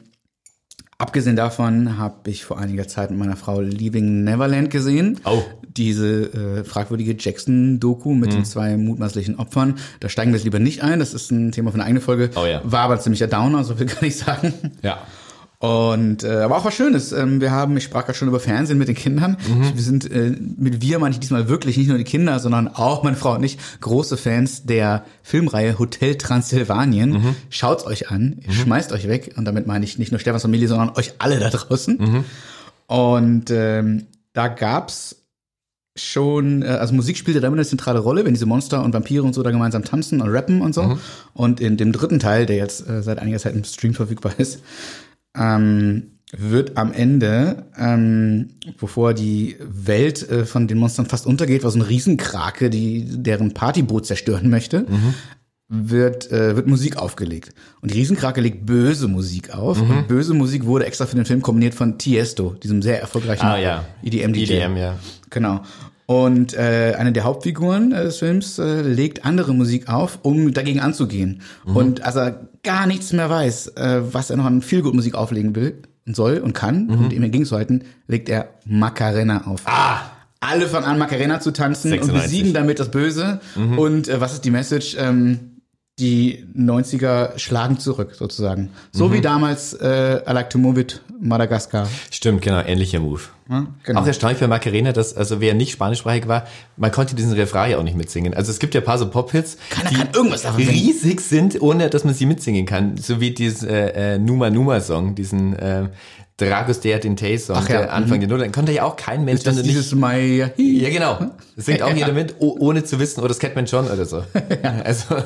abgesehen 0.98 1.36
davon 1.36 1.98
habe 1.98 2.30
ich 2.30 2.44
vor 2.44 2.58
einiger 2.58 2.86
Zeit 2.88 3.10
mit 3.10 3.18
meiner 3.18 3.36
Frau 3.36 3.60
Leaving 3.60 4.24
Neverland 4.24 4.70
gesehen. 4.70 5.20
Oh. 5.24 5.42
Diese 5.76 6.32
äh, 6.60 6.64
fragwürdige 6.64 7.16
Jackson-Doku 7.18 8.14
mit 8.14 8.30
Mhm. 8.30 8.34
den 8.36 8.44
zwei 8.44 8.76
mutmaßlichen 8.76 9.36
Opfern. 9.38 9.74
Da 10.00 10.08
steigen 10.08 10.30
wir 10.32 10.36
jetzt 10.36 10.44
lieber 10.44 10.58
nicht 10.60 10.82
ein. 10.82 10.98
Das 11.00 11.14
ist 11.14 11.30
ein 11.30 11.52
Thema 11.52 11.70
für 11.70 11.76
eine 11.76 11.84
eigene 11.84 12.00
Folge. 12.00 12.30
Oh 12.36 12.46
ja. 12.46 12.60
War 12.64 12.82
aber 12.82 12.94
ein 12.94 13.00
ziemlicher 13.00 13.26
Downer, 13.26 13.64
so 13.64 13.74
viel 13.74 13.86
kann 13.86 14.06
ich 14.06 14.16
sagen. 14.16 14.52
Ja. 14.82 14.98
Und 15.64 16.24
äh, 16.24 16.42
aber 16.42 16.58
auch 16.58 16.64
was 16.66 16.74
Schönes. 16.74 17.12
Ähm, 17.12 17.40
wir 17.40 17.50
haben, 17.50 17.74
ich 17.78 17.84
sprach 17.84 18.06
ja 18.06 18.12
schon 18.12 18.28
über 18.28 18.38
Fernsehen 18.38 18.76
mit 18.76 18.88
den 18.88 18.94
Kindern. 18.94 19.38
Wir 19.74 19.82
sind 19.82 20.10
äh, 20.10 20.36
mit 20.58 20.82
wir 20.82 20.98
meine 20.98 21.14
ich 21.14 21.20
diesmal 21.20 21.48
wirklich 21.48 21.78
nicht 21.78 21.88
nur 21.88 21.96
die 21.96 22.04
Kinder, 22.04 22.38
sondern 22.38 22.68
auch 22.68 23.02
meine 23.02 23.16
Frau 23.16 23.34
und 23.34 23.42
ich 23.44 23.56
große 23.80 24.18
Fans 24.18 24.64
der 24.66 25.06
Filmreihe 25.22 25.78
Hotel 25.78 26.16
Transsilvanien. 26.16 27.12
Schaut's 27.48 27.86
euch 27.86 28.10
an, 28.10 28.40
schmeißt 28.46 28.92
euch 28.92 29.08
weg. 29.08 29.34
Und 29.38 29.46
damit 29.46 29.66
meine 29.66 29.86
ich 29.86 29.98
nicht 29.98 30.12
nur 30.12 30.18
Stefans 30.18 30.42
Familie, 30.42 30.68
sondern 30.68 30.90
euch 30.96 31.14
alle 31.18 31.38
da 31.38 31.48
draußen. 31.48 31.96
Und 32.86 33.50
ähm, 33.50 34.06
da 34.34 34.48
gab's 34.48 35.16
schon, 35.96 36.60
äh, 36.60 36.66
also 36.66 36.92
Musik 36.92 37.16
spielte 37.16 37.40
da 37.40 37.46
immer 37.46 37.56
eine 37.56 37.64
zentrale 37.64 38.00
Rolle, 38.00 38.26
wenn 38.26 38.34
diese 38.34 38.44
Monster 38.44 38.84
und 38.84 38.92
Vampire 38.92 39.22
und 39.22 39.32
so 39.32 39.42
da 39.42 39.50
gemeinsam 39.50 39.82
tanzen 39.84 40.20
und 40.20 40.28
rappen 40.28 40.60
und 40.60 40.74
so. 40.74 40.82
Und 41.32 41.60
in 41.60 41.78
dem 41.78 41.92
dritten 41.92 42.18
Teil, 42.18 42.44
der 42.44 42.56
jetzt 42.56 42.86
äh, 42.86 43.02
seit 43.02 43.18
einiger 43.18 43.38
Zeit 43.38 43.54
im 43.54 43.64
Stream 43.64 43.94
verfügbar 43.94 44.32
ist, 44.36 44.60
ähm, 45.36 46.10
wird 46.36 46.76
am 46.76 46.92
Ende, 46.92 47.66
ähm, 47.78 48.50
bevor 48.78 49.14
die 49.14 49.56
Welt 49.60 50.28
äh, 50.28 50.44
von 50.44 50.66
den 50.66 50.78
Monstern 50.78 51.06
fast 51.06 51.26
untergeht, 51.26 51.62
war 51.62 51.70
so 51.70 51.78
eine 51.78 51.88
Riesenkrake, 51.88 52.70
die 52.70 53.04
deren 53.08 53.54
Partyboot 53.54 54.06
zerstören 54.06 54.50
möchte, 54.50 54.86
wird, 55.68 56.30
äh, 56.30 56.56
wird 56.56 56.66
Musik 56.66 56.96
aufgelegt. 56.96 57.54
Und 57.80 57.92
die 57.92 57.98
Riesenkrake 57.98 58.40
legt 58.40 58.66
böse 58.66 59.08
Musik 59.08 59.54
auf. 59.54 59.80
Und 59.80 60.08
böse 60.08 60.34
Musik 60.34 60.66
wurde 60.66 60.86
extra 60.86 61.06
für 61.06 61.16
den 61.16 61.24
Film 61.24 61.42
kombiniert 61.42 61.74
von 61.74 61.98
Tiesto, 61.98 62.54
diesem 62.62 62.82
sehr 62.82 63.00
erfolgreichen 63.00 63.46
Ah 63.46 63.58
ja. 63.58 63.84
EDM-DJ. 64.02 64.54
EDM, 64.54 64.76
ja. 64.76 64.96
Genau. 65.30 65.62
Und 66.06 66.54
äh, 66.54 66.94
eine 66.98 67.12
der 67.12 67.24
Hauptfiguren 67.24 67.92
äh, 67.92 68.04
des 68.04 68.18
Films 68.18 68.58
äh, 68.58 68.82
legt 68.82 69.24
andere 69.24 69.54
Musik 69.54 69.88
auf, 69.88 70.18
um 70.22 70.52
dagegen 70.52 70.80
anzugehen. 70.80 71.40
Und 71.64 72.04
als 72.04 72.16
er 72.16 72.48
gar 72.62 72.86
nichts 72.86 73.12
mehr 73.12 73.30
weiß, 73.30 73.68
äh, 73.68 74.02
was 74.12 74.30
er 74.30 74.36
noch 74.36 74.44
an 74.44 74.60
Feelgood-Musik 74.60 75.14
auflegen 75.14 75.54
will 75.56 75.82
und 76.06 76.14
soll 76.14 76.38
und 76.38 76.52
kann, 76.52 76.90
um 76.90 77.08
dem 77.08 77.22
entgegenzuhalten, 77.22 77.84
legt 78.06 78.28
er 78.28 78.48
Macarena 78.66 79.46
auf. 79.46 79.62
Ah! 79.66 80.10
Alle 80.40 80.68
fangen 80.68 80.84
an, 80.84 80.98
Macarena 80.98 81.40
zu 81.40 81.52
tanzen 81.52 81.88
96. 81.88 82.14
und 82.14 82.22
besiegen 82.22 82.52
damit 82.52 82.78
das 82.78 82.90
Böse. 82.90 83.40
Und 83.78 84.08
äh, 84.08 84.20
was 84.20 84.34
ist 84.34 84.44
die 84.44 84.50
Message? 84.50 84.94
Ähm, 84.98 85.53
die 86.00 86.44
90er 86.56 87.38
schlagen 87.38 87.78
zurück, 87.78 88.16
sozusagen. 88.16 88.70
So 88.90 89.12
wie 89.12 89.20
damals 89.20 89.74
äh, 89.74 90.22
I 90.28 90.32
Like 90.32 90.50
to 90.50 90.58
Move 90.58 90.80
It, 90.80 91.00
Madagaskar. 91.20 91.88
Stimmt, 92.10 92.42
genau, 92.42 92.60
ähnlicher 92.60 92.98
Move. 92.98 93.20
Ja, 93.48 93.66
genau. 93.84 94.00
Auch 94.00 94.06
erstaunlich 94.06 94.40
bei 94.40 94.48
Macarena, 94.48 94.92
dass, 94.92 95.16
also 95.16 95.40
wer 95.40 95.54
nicht 95.54 95.70
spanischsprachig 95.70 96.26
war, 96.26 96.46
man 96.76 96.90
konnte 96.90 97.14
diesen 97.14 97.32
Refrain 97.34 97.70
ja 97.70 97.78
auch 97.78 97.84
nicht 97.84 97.96
mitsingen. 97.96 98.34
Also 98.34 98.50
es 98.50 98.58
gibt 98.58 98.74
ja 98.74 98.80
ein 98.80 98.84
paar 98.84 98.98
so 98.98 99.08
Pop-Hits, 99.08 99.56
die 99.90 99.94
kann 99.94 100.08
irgendwas 100.12 100.42
davon 100.42 100.64
riesig 100.64 101.20
sind, 101.20 101.62
ohne 101.62 101.90
dass 101.90 102.02
man 102.02 102.14
sie 102.14 102.26
mitsingen 102.26 102.66
kann. 102.66 102.96
So 102.96 103.20
wie 103.20 103.30
diesen 103.30 103.68
äh, 103.68 104.14
äh, 104.14 104.18
Numa 104.18 104.50
Numa 104.50 104.80
Song, 104.80 105.14
diesen 105.14 105.54
äh, 105.54 105.90
Dragos 106.36 106.80
de 106.80 106.92
Atinte 106.92 107.38
Song, 107.38 107.56
Ach 107.56 107.68
ja, 107.68 107.82
der 107.82 107.92
Anfang 107.92 108.18
der 108.18 108.28
Null. 108.28 108.40
Dann 108.40 108.50
konnte 108.50 108.72
ja 108.72 108.82
auch 108.82 108.96
kein 108.96 109.24
Mensch, 109.24 109.38
Ist 109.38 109.46
das 109.46 109.54
du 109.54 109.62
nicht 109.62 109.70
dieses 109.70 109.94
My 109.94 110.50
Ja, 110.56 110.90
genau. 110.90 111.30
Das 111.56 111.66
singt 111.66 111.82
auch 111.82 111.92
jeder 111.94 112.12
mit, 112.12 112.34
oh, 112.40 112.56
ohne 112.58 112.82
zu 112.82 112.98
wissen, 112.98 113.20
oder 113.20 113.28
das 113.28 113.38
kennt 113.38 113.54
man 113.54 113.66
schon 113.68 113.86
oder 113.86 114.04
so. 114.04 114.24
Also, 114.84 115.16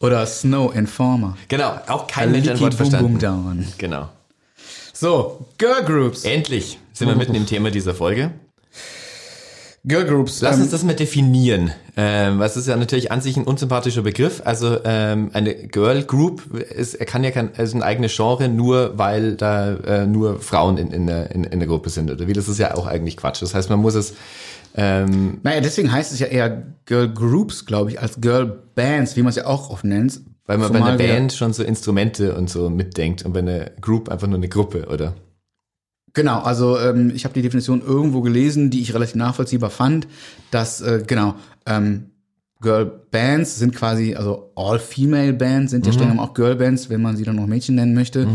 oder 0.00 0.24
Snow 0.26 0.74
Informer. 0.74 1.36
genau, 1.48 1.78
auch 1.88 2.06
kein 2.06 2.32
Mensch 2.32 2.48
ein 2.48 2.54
Leaky 2.56 2.62
Wort 2.64 2.78
Boom 2.78 2.90
Boom 2.90 3.18
verstanden. 3.18 3.18
Down. 3.18 3.66
Genau. 3.76 4.08
So, 4.94 5.46
Girl 5.58 5.84
Groups. 5.84 6.24
Endlich 6.24 6.78
sind 6.94 7.08
wir 7.08 7.16
mitten 7.16 7.34
im 7.34 7.46
Thema 7.46 7.70
dieser 7.70 7.94
Folge. 7.94 8.30
Girl 9.86 10.04
Groups. 10.06 10.40
Lass 10.40 10.56
ähm, 10.56 10.62
uns 10.62 10.70
das 10.70 10.82
mal 10.82 10.94
definieren. 10.94 11.70
Ähm, 11.96 12.38
was 12.38 12.56
ist 12.56 12.66
ja 12.66 12.76
natürlich 12.76 13.12
an 13.12 13.20
sich 13.20 13.36
ein 13.36 13.44
unsympathischer 13.44 14.02
Begriff. 14.02 14.40
Also 14.44 14.78
ähm, 14.84 15.30
eine 15.34 15.54
Girl 15.54 16.02
Group 16.04 16.54
ist, 16.54 16.94
er 16.94 17.04
kann 17.04 17.22
ja 17.22 17.30
kein, 17.30 17.50
ist 17.50 17.74
ein 17.74 17.82
eigenes 17.82 18.16
Genre, 18.16 18.48
nur 18.48 18.96
weil 18.96 19.36
da 19.36 19.74
äh, 19.74 20.06
nur 20.06 20.40
Frauen 20.40 20.78
in, 20.78 20.90
in, 20.90 21.06
der, 21.06 21.30
in, 21.32 21.44
in 21.44 21.58
der 21.58 21.68
Gruppe 21.68 21.90
sind 21.90 22.10
oder 22.10 22.26
wie. 22.26 22.32
Das 22.32 22.48
ist 22.48 22.58
ja 22.58 22.74
auch 22.74 22.86
eigentlich 22.86 23.18
Quatsch. 23.18 23.42
Das 23.42 23.54
heißt, 23.54 23.68
man 23.68 23.80
muss 23.80 23.94
es 23.94 24.14
ähm, 24.74 25.38
Naja, 25.42 25.60
deswegen 25.60 25.92
heißt 25.92 26.12
es 26.12 26.18
ja 26.18 26.26
eher 26.26 26.62
Girl 26.86 27.08
Groups, 27.08 27.66
glaube 27.66 27.90
ich, 27.90 28.00
als 28.00 28.20
Girl 28.20 28.62
Bands, 28.74 29.16
wie 29.16 29.22
man 29.22 29.30
es 29.30 29.36
ja 29.36 29.46
auch 29.46 29.70
oft 29.70 29.84
nennt. 29.84 30.20
weil 30.46 30.58
man 30.58 30.72
bei 30.72 30.82
einer 30.82 30.96
Band 30.96 31.32
schon 31.32 31.52
so 31.52 31.62
Instrumente 31.62 32.34
und 32.34 32.48
so 32.50 32.70
mitdenkt 32.70 33.24
und 33.24 33.32
bei 33.32 33.40
einer 33.40 33.70
Group 33.80 34.08
einfach 34.08 34.26
nur 34.26 34.38
eine 34.38 34.48
Gruppe, 34.48 34.86
oder? 34.90 35.14
Genau, 36.14 36.40
also 36.40 36.78
ähm, 36.78 37.12
ich 37.14 37.24
habe 37.24 37.34
die 37.34 37.42
Definition 37.42 37.82
irgendwo 37.82 38.22
gelesen, 38.22 38.70
die 38.70 38.80
ich 38.80 38.94
relativ 38.94 39.16
nachvollziehbar 39.16 39.70
fand, 39.70 40.06
dass, 40.50 40.80
äh, 40.80 41.02
genau, 41.06 41.34
ähm, 41.66 42.10
Girl 42.60 42.86
Bands 43.10 43.58
sind 43.58 43.74
quasi, 43.74 44.14
also 44.14 44.52
All-Female 44.54 45.34
Bands 45.34 45.72
sind 45.72 45.84
ja 45.86 45.92
streng 45.92 46.08
genommen 46.08 46.26
auch 46.26 46.34
Girl 46.34 46.56
Bands, 46.56 46.88
wenn 46.88 47.02
man 47.02 47.16
sie 47.16 47.24
dann 47.24 47.36
noch 47.36 47.46
Mädchen 47.46 47.74
nennen 47.74 47.94
möchte. 47.94 48.26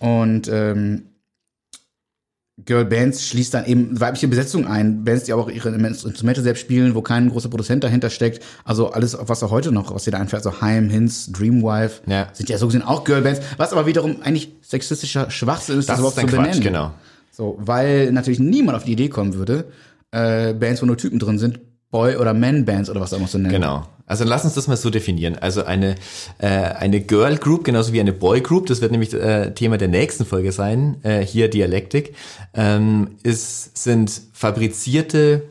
Und 0.00 0.48
ähm, 0.52 1.04
Girl 2.64 2.84
Bands 2.84 3.26
schließt 3.26 3.52
dann 3.52 3.64
eben 3.66 3.98
weibliche 4.00 4.28
Besetzung 4.28 4.66
ein. 4.66 5.02
Bands, 5.04 5.24
die 5.24 5.32
aber 5.32 5.42
auch 5.42 5.50
ihre 5.50 5.70
Instrumente 5.70 6.40
selbst 6.40 6.60
spielen, 6.60 6.94
wo 6.94 7.02
kein 7.02 7.28
großer 7.28 7.48
Produzent 7.48 7.82
dahinter 7.82 8.10
steckt. 8.10 8.44
Also 8.64 8.90
alles, 8.92 9.16
was 9.20 9.42
auch 9.42 9.50
heute 9.50 9.72
noch, 9.72 9.92
was 9.92 10.04
dir 10.04 10.12
da 10.12 10.18
einfällt, 10.18 10.46
also 10.46 10.60
Heim, 10.60 10.88
Hinz, 10.88 11.32
Dreamwife, 11.32 12.02
Ja. 12.06 12.28
sind 12.32 12.48
ja 12.48 12.58
so 12.58 12.66
gesehen 12.66 12.82
auch 12.82 13.02
Girl 13.02 13.22
Bands. 13.22 13.40
Was 13.56 13.72
aber 13.72 13.86
wiederum 13.86 14.18
eigentlich 14.22 14.52
sexistischer 14.62 15.30
Schwachsinn 15.30 15.80
ist, 15.80 15.88
das, 15.88 15.94
Das 15.94 15.98
überhaupt 15.98 16.16
ist 16.18 16.22
dann 16.22 16.30
zu 16.30 16.36
Quatsch, 16.36 16.44
benennen. 16.60 16.62
genau. 16.62 16.92
So, 17.32 17.58
weil 17.60 18.12
natürlich 18.12 18.38
niemand 18.38 18.76
auf 18.76 18.84
die 18.84 18.92
Idee 18.92 19.08
kommen 19.08 19.34
würde, 19.34 19.64
äh, 20.12 20.54
Bands, 20.54 20.80
wo 20.80 20.86
nur 20.86 20.96
Typen 20.96 21.18
drin 21.18 21.38
sind, 21.40 21.58
Boy- 21.94 22.16
oder 22.16 22.34
Man-Bands 22.34 22.90
oder 22.90 23.00
was 23.00 23.12
auch 23.12 23.18
immer 23.18 23.28
so 23.28 23.38
nennen. 23.38 23.54
Genau. 23.54 23.86
Also 24.04 24.24
lass 24.24 24.44
uns 24.44 24.54
das 24.54 24.66
mal 24.66 24.76
so 24.76 24.90
definieren. 24.90 25.38
Also 25.38 25.64
eine, 25.64 25.94
äh, 26.38 26.48
eine 26.48 27.00
Girl 27.00 27.36
Group, 27.36 27.62
genauso 27.62 27.92
wie 27.92 28.00
eine 28.00 28.12
Boy 28.12 28.40
Group, 28.40 28.66
das 28.66 28.80
wird 28.80 28.90
nämlich 28.90 29.14
äh, 29.14 29.54
Thema 29.54 29.78
der 29.78 29.86
nächsten 29.86 30.26
Folge 30.26 30.50
sein, 30.50 30.96
äh, 31.04 31.20
hier 31.20 31.48
Dialektik, 31.48 32.16
ähm, 32.52 33.12
ist, 33.22 33.78
sind 33.78 34.10
fabrizierte 34.32 35.44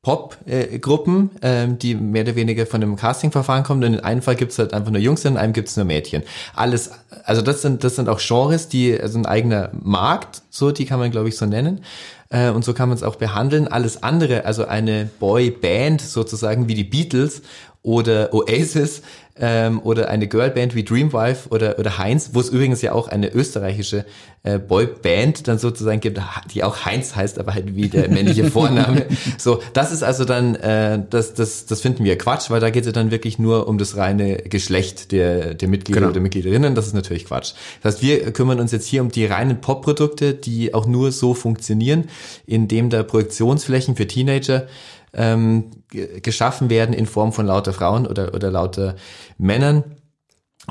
Pop-Gruppen, 0.00 1.32
ähm, 1.42 1.78
die 1.78 1.94
mehr 1.94 2.22
oder 2.22 2.34
weniger 2.34 2.64
von 2.64 2.82
einem 2.82 2.96
Castingverfahren 2.96 3.64
kommen. 3.64 3.84
Und 3.84 3.94
in 3.94 4.00
einem 4.00 4.22
Fall 4.22 4.36
gibt's 4.36 4.58
halt 4.58 4.72
einfach 4.72 4.90
nur 4.90 5.02
Jungs, 5.02 5.26
in 5.26 5.36
einem 5.36 5.52
gibt's 5.52 5.76
nur 5.76 5.84
Mädchen. 5.84 6.22
Alles, 6.54 6.92
also 7.24 7.42
das 7.42 7.60
sind, 7.60 7.84
das 7.84 7.96
sind 7.96 8.08
auch 8.08 8.20
Genres, 8.26 8.68
die, 8.68 8.98
also 8.98 9.18
ein 9.18 9.26
eigener 9.26 9.68
Markt, 9.82 10.40
so, 10.48 10.70
die 10.70 10.86
kann 10.86 10.98
man, 10.98 11.10
glaube 11.10 11.28
ich, 11.28 11.36
so 11.36 11.44
nennen. 11.44 11.82
Äh, 12.30 12.50
und 12.50 12.64
so 12.64 12.72
kann 12.72 12.88
man 12.88 12.96
es 12.96 13.02
auch 13.02 13.16
behandeln. 13.16 13.68
Alles 13.68 14.02
andere, 14.02 14.44
also 14.46 14.64
eine 14.64 15.10
Boy-Band 15.18 16.00
sozusagen 16.00 16.68
wie 16.68 16.74
die 16.74 16.84
Beatles 16.84 17.42
oder 17.82 18.32
Oasis 18.32 19.02
ähm, 19.40 19.80
oder 19.82 20.08
eine 20.08 20.28
Girlband 20.28 20.74
wie 20.74 20.84
Dreamwife 20.84 21.48
oder, 21.48 21.78
oder 21.78 21.98
Heinz, 21.98 22.30
wo 22.34 22.40
es 22.40 22.50
übrigens 22.50 22.82
ja 22.82 22.92
auch 22.92 23.08
eine 23.08 23.32
österreichische 23.32 24.04
äh, 24.42 24.58
Boyband 24.58 25.48
dann 25.48 25.58
sozusagen 25.58 26.00
gibt, 26.00 26.20
die 26.54 26.62
auch 26.64 26.84
Heinz 26.84 27.14
heißt, 27.14 27.38
aber 27.38 27.54
halt 27.54 27.74
wie 27.76 27.88
der 27.88 28.08
männliche 28.08 28.44
Vorname. 28.50 29.06
so, 29.38 29.60
das 29.72 29.92
ist 29.92 30.02
also 30.02 30.24
dann, 30.24 30.54
äh, 30.54 31.02
das, 31.10 31.34
das, 31.34 31.66
das 31.66 31.80
finden 31.80 32.04
wir 32.04 32.16
Quatsch, 32.16 32.50
weil 32.50 32.60
da 32.60 32.70
geht 32.70 32.82
es 32.82 32.86
ja 32.86 32.92
dann 32.92 33.10
wirklich 33.10 33.38
nur 33.38 33.68
um 33.68 33.78
das 33.78 33.96
reine 33.96 34.36
Geschlecht 34.36 35.12
der, 35.12 35.54
der 35.54 35.68
Mitglieder 35.68 36.00
Genau. 36.00 36.10
oder 36.12 36.20
Mitgliederinnen. 36.20 36.74
Das 36.74 36.86
ist 36.86 36.94
natürlich 36.94 37.26
Quatsch. 37.26 37.52
Das 37.82 37.94
heißt, 37.94 38.02
wir 38.02 38.32
kümmern 38.32 38.60
uns 38.60 38.72
jetzt 38.72 38.86
hier 38.86 39.02
um 39.02 39.10
die 39.10 39.26
reinen 39.26 39.60
Pop-Produkte, 39.60 40.34
die 40.34 40.72
auch 40.74 40.86
nur 40.86 41.12
so 41.12 41.34
funktionieren, 41.34 42.04
indem 42.46 42.90
da 42.90 43.02
Projektionsflächen 43.02 43.96
für 43.96 44.06
Teenager 44.06 44.66
ähm, 45.12 45.70
ge- 45.90 46.20
geschaffen 46.20 46.70
werden 46.70 46.94
in 46.94 47.06
Form 47.06 47.32
von 47.32 47.46
lauter 47.46 47.72
Frauen 47.72 48.06
oder, 48.06 48.34
oder 48.34 48.50
lauter 48.50 48.96
Männern 49.38 49.84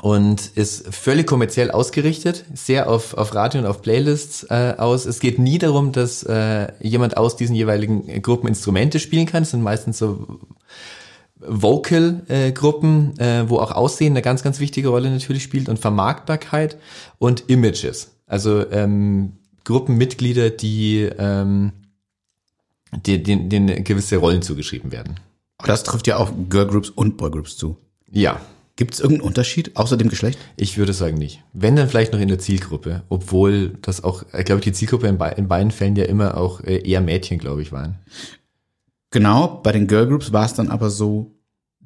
und 0.02 0.46
ist 0.54 0.94
völlig 0.94 1.26
kommerziell 1.26 1.70
ausgerichtet, 1.70 2.44
sehr 2.54 2.88
auf, 2.88 3.14
auf 3.14 3.34
Radio 3.34 3.60
und 3.60 3.66
auf 3.66 3.82
Playlists 3.82 4.44
äh, 4.44 4.74
aus. 4.78 5.04
Es 5.04 5.20
geht 5.20 5.38
nie 5.38 5.58
darum, 5.58 5.92
dass 5.92 6.22
äh, 6.22 6.68
jemand 6.80 7.16
aus 7.16 7.36
diesen 7.36 7.54
jeweiligen 7.54 8.22
Gruppen 8.22 8.48
Instrumente 8.48 8.98
spielen 8.98 9.26
kann. 9.26 9.42
Es 9.42 9.50
sind 9.50 9.62
meistens 9.62 9.98
so 9.98 10.40
Vocal-Gruppen, 11.42 13.18
äh, 13.18 13.48
wo 13.48 13.58
auch 13.58 13.72
Aussehen 13.72 14.12
eine 14.12 14.22
ganz, 14.22 14.42
ganz 14.42 14.60
wichtige 14.60 14.88
Rolle 14.88 15.10
natürlich 15.10 15.42
spielt 15.42 15.68
und 15.68 15.78
Vermarktbarkeit 15.78 16.76
und 17.18 17.44
Images. 17.48 18.12
Also 18.26 18.70
ähm, 18.70 19.32
Gruppenmitglieder, 19.64 20.50
die, 20.50 21.08
ähm, 21.18 21.72
die, 23.06 23.22
denen, 23.22 23.48
denen 23.48 23.84
gewisse 23.84 24.16
Rollen 24.16 24.42
zugeschrieben 24.42 24.92
werden. 24.92 25.18
Aber 25.58 25.68
das 25.68 25.82
trifft 25.82 26.06
ja 26.06 26.16
auch 26.16 26.32
Girl 26.48 26.66
Groups 26.66 26.90
und 26.90 27.16
Boy 27.16 27.30
Groups 27.30 27.56
zu. 27.56 27.76
Ja, 28.10 28.40
Gibt 28.80 28.94
es 28.94 29.00
irgendeinen 29.00 29.28
Unterschied 29.28 29.76
außer 29.76 29.98
dem 29.98 30.08
Geschlecht? 30.08 30.38
Ich 30.56 30.78
würde 30.78 30.94
sagen 30.94 31.18
nicht. 31.18 31.44
Wenn 31.52 31.76
dann 31.76 31.86
vielleicht 31.86 32.14
noch 32.14 32.18
in 32.18 32.28
der 32.28 32.38
Zielgruppe, 32.38 33.02
obwohl 33.10 33.74
das 33.82 34.02
auch, 34.02 34.24
glaube 34.30 34.60
ich, 34.60 34.64
die 34.64 34.72
Zielgruppe 34.72 35.06
in, 35.06 35.18
bei, 35.18 35.32
in 35.32 35.48
beiden 35.48 35.70
Fällen 35.70 35.96
ja 35.96 36.04
immer 36.04 36.38
auch 36.38 36.62
äh, 36.62 36.78
eher 36.88 37.02
Mädchen, 37.02 37.38
glaube 37.38 37.60
ich, 37.60 37.72
waren. 37.72 37.96
Genau, 39.10 39.60
bei 39.62 39.72
den 39.72 39.86
Girl 39.86 40.06
Groups 40.06 40.32
war 40.32 40.46
es 40.46 40.54
dann 40.54 40.70
aber 40.70 40.88
so, 40.88 41.30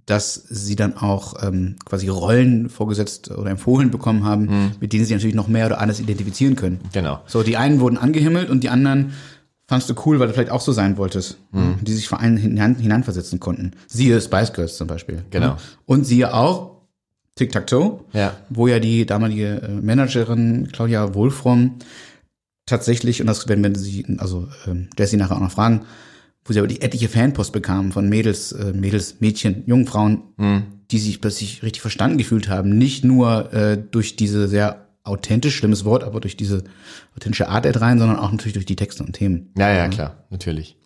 dass 0.07 0.35
sie 0.35 0.77
dann 0.77 0.97
auch 0.97 1.43
ähm, 1.43 1.75
quasi 1.85 2.07
Rollen 2.07 2.69
vorgesetzt 2.69 3.29
oder 3.33 3.51
empfohlen 3.51 3.91
bekommen 3.91 4.25
haben, 4.25 4.73
mit 4.79 4.93
denen 4.93 5.05
sie 5.05 5.15
natürlich 5.15 5.35
noch 5.35 5.49
mehr 5.49 5.67
oder 5.67 5.81
anders 5.81 5.99
identifizieren 5.99 6.55
können. 6.55 6.79
Genau. 6.93 7.23
So, 7.27 7.43
die 7.43 7.57
einen 7.57 7.81
wurden 7.81 7.99
angehimmelt 7.99 8.51
und 8.51 8.63
die 8.63 8.69
anderen 8.69 9.15
fandst 9.67 9.89
du 9.89 9.95
cool, 10.05 10.19
weil 10.21 10.27
du 10.29 10.35
vielleicht 10.35 10.51
auch 10.51 10.61
so 10.61 10.73
sein 10.73 10.97
wolltest. 10.97 11.39
Die 11.53 11.93
sich 11.93 12.09
vor 12.09 12.21
allem 12.21 12.37
hinein, 12.37 12.77
hineinversetzen 12.77 13.41
konnten. 13.41 13.73
Siehe 13.87 14.21
Spice 14.21 14.53
Girls 14.53 14.77
zum 14.77 14.87
Beispiel. 14.87 15.25
Genau. 15.31 15.57
Und 15.87 16.05
siehe 16.05 16.35
auch 16.35 16.83
Tic-Tac-Toe, 17.37 18.01
Ja. 18.13 18.37
wo 18.51 18.67
ja 18.69 18.79
die 18.79 19.07
damalige 19.07 19.63
äh, 19.63 19.69
Managerin 19.69 20.69
Claudia 20.73 21.15
Wohlfrom 21.15 21.77
tatsächlich, 22.67 23.21
und 23.21 23.27
das 23.27 23.49
werden 23.49 23.65
wir 23.65 23.75
sie, 23.79 24.05
also 24.19 24.49
ähm, 24.67 24.89
Jessie 24.99 25.17
nachher 25.17 25.37
auch 25.37 25.41
noch 25.41 25.51
fragen, 25.51 25.83
wo 26.45 26.53
sie 26.53 26.59
aber 26.59 26.69
die 26.69 26.81
etliche 26.83 27.09
Fanpost 27.09 27.53
bekamen 27.53 27.91
von 27.93 28.09
Mädels, 28.09 28.53
äh, 28.53 28.73
Mädels, 28.73 29.17
Mädchen, 29.21 29.65
jungen 29.67 29.87
Frauen, 29.87 30.23
die 30.91 30.99
sich 30.99 31.21
plötzlich 31.21 31.63
richtig 31.63 31.81
verstanden 31.81 32.19
gefühlt 32.19 32.49
haben. 32.49 32.77
Nicht 32.77 33.03
nur 33.05 33.53
äh, 33.53 33.79
durch 33.91 34.17
diese 34.17 34.47
sehr 34.47 34.84
authentisch, 35.05 35.57
schlimmes 35.57 35.85
Wort, 35.85 36.03
aber 36.03 36.21
durch 36.21 36.37
diese 36.37 36.65
authentische 37.17 37.49
Art 37.49 37.67
dreien, 37.67 37.99
sondern 37.99 38.19
auch 38.19 38.33
natürlich 38.33 38.55
durch 38.55 38.67
die 38.67 38.77
Texte 38.77 39.05
und 39.05 39.13
Themen. 39.13 39.53
Ja, 39.57 39.73
ja, 39.73 39.89
klar, 39.89 40.25
natürlich. 40.31 40.77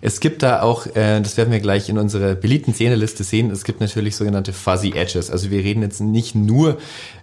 Es 0.00 0.20
gibt 0.20 0.42
da 0.42 0.62
auch, 0.62 0.86
äh, 0.86 1.20
das 1.20 1.36
werden 1.36 1.52
wir 1.52 1.60
gleich 1.60 1.88
in 1.88 1.98
unserer 1.98 2.34
beliebten 2.34 2.72
Szeneliste 2.72 3.24
sehen, 3.24 3.50
es 3.50 3.64
gibt 3.64 3.80
natürlich 3.80 4.16
sogenannte 4.16 4.52
Fuzzy 4.52 4.92
Edges. 4.94 5.30
Also 5.30 5.50
wir 5.50 5.58
reden 5.58 5.82
jetzt 5.82 6.00
nicht 6.00 6.34
nur 6.34 6.78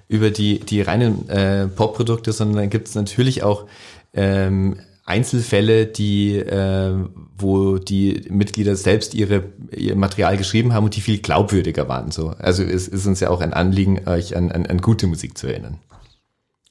über 0.08 0.30
die, 0.30 0.60
die 0.60 0.82
reinen 0.82 1.28
äh, 1.30 1.68
Pop-Produkte, 1.68 2.34
sondern 2.34 2.70
gibt 2.70 2.90
es 2.90 2.96
natürlich 2.96 3.42
auch 3.42 3.66
ähm, 4.14 4.76
Einzelfälle, 5.06 5.86
die, 5.86 6.36
äh, 6.36 6.94
wo 7.38 7.78
die 7.78 8.26
Mitglieder 8.30 8.76
selbst 8.76 9.14
ihre, 9.14 9.44
ihr 9.72 9.96
Material 9.96 10.36
geschrieben 10.36 10.74
haben 10.74 10.84
und 10.84 10.96
die 10.96 11.02
viel 11.02 11.20
glaubwürdiger 11.20 11.88
waren. 11.88 12.12
So. 12.12 12.30
Also 12.40 12.64
es 12.64 12.88
ist 12.88 13.06
uns 13.06 13.20
ja 13.20 13.30
auch 13.30 13.42
ein 13.42 13.54
Anliegen, 13.54 14.08
euch 14.08 14.36
an, 14.36 14.52
an, 14.52 14.66
an 14.66 14.80
gute 14.80 15.08
Musik 15.08 15.38
zu 15.38 15.48
erinnern. 15.48 15.80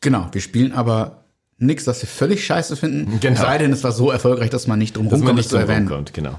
Genau, 0.04 0.28
wir 0.32 0.42
spielen 0.42 0.72
aber 0.72 1.24
nichts, 1.56 1.84
das 1.84 2.02
wir 2.02 2.08
völlig 2.08 2.44
scheiße 2.44 2.76
finden. 2.76 3.20
Genau. 3.20 3.34
Es 3.34 3.40
sei 3.40 3.56
denn, 3.56 3.72
es 3.72 3.82
war 3.82 3.92
so 3.92 4.10
erfolgreich, 4.10 4.50
dass 4.50 4.66
man 4.66 4.78
nicht 4.78 4.98
drum 4.98 5.06
rumkommt, 5.06 5.36
nicht 5.36 5.46
es 5.46 5.50
zu 5.50 5.56
erwähnen. 5.56 5.88
rumkommt, 5.88 6.12
genau. 6.12 6.38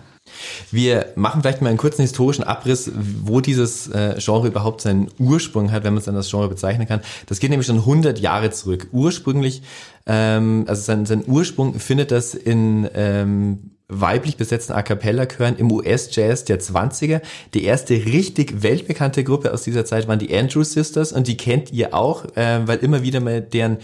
Wir 0.70 1.08
machen 1.16 1.42
vielleicht 1.42 1.64
mal 1.64 1.70
einen 1.70 1.80
kurzen 1.80 2.04
historischen 2.04 2.44
Abriss, 2.44 2.92
wo 2.94 3.42
dieses 3.42 3.88
äh, 3.88 4.16
Genre 4.20 4.48
überhaupt 4.48 4.82
seinen 4.82 5.10
Ursprung 5.18 5.72
hat, 5.72 5.84
wenn 5.84 5.94
man 5.94 6.00
es 6.00 6.06
dann 6.06 6.16
als 6.16 6.30
Genre 6.30 6.48
bezeichnen 6.48 6.88
kann. 6.88 7.02
Das 7.26 7.40
geht 7.40 7.50
nämlich 7.50 7.66
schon 7.66 7.78
100 7.78 8.20
Jahre 8.20 8.52
zurück. 8.52 8.88
Ursprünglich, 8.92 9.64
ähm, 10.06 10.66
also 10.68 10.84
sein, 10.84 11.08
sein 11.08 11.24
Ursprung 11.26 11.80
findet 11.80 12.12
das 12.12 12.36
in 12.36 12.88
ähm, 12.94 13.72
weiblich 13.88 14.38
besetzten 14.38 14.74
A 14.74 14.82
Cappella-Chören 14.82 15.58
im 15.58 15.72
US-Jazz 15.72 16.46
der 16.46 16.60
20er. 16.60 17.22
Die 17.54 17.64
erste 17.64 17.94
richtig 17.94 18.64
weltbekannte 18.64 19.24
Gruppe 19.24 19.54
aus 19.54 19.64
dieser 19.64 19.86
Zeit 19.86 20.08
waren 20.08 20.20
die 20.20 20.36
Andrew 20.36 20.64
Sisters 20.64 21.14
und 21.14 21.28
die 21.28 21.38
kennt 21.38 21.72
ihr 21.72 21.94
auch, 21.94 22.26
äh, 22.36 22.68
weil 22.68 22.80
immer 22.80 23.04
wieder 23.04 23.20
mal 23.20 23.42
deren 23.42 23.78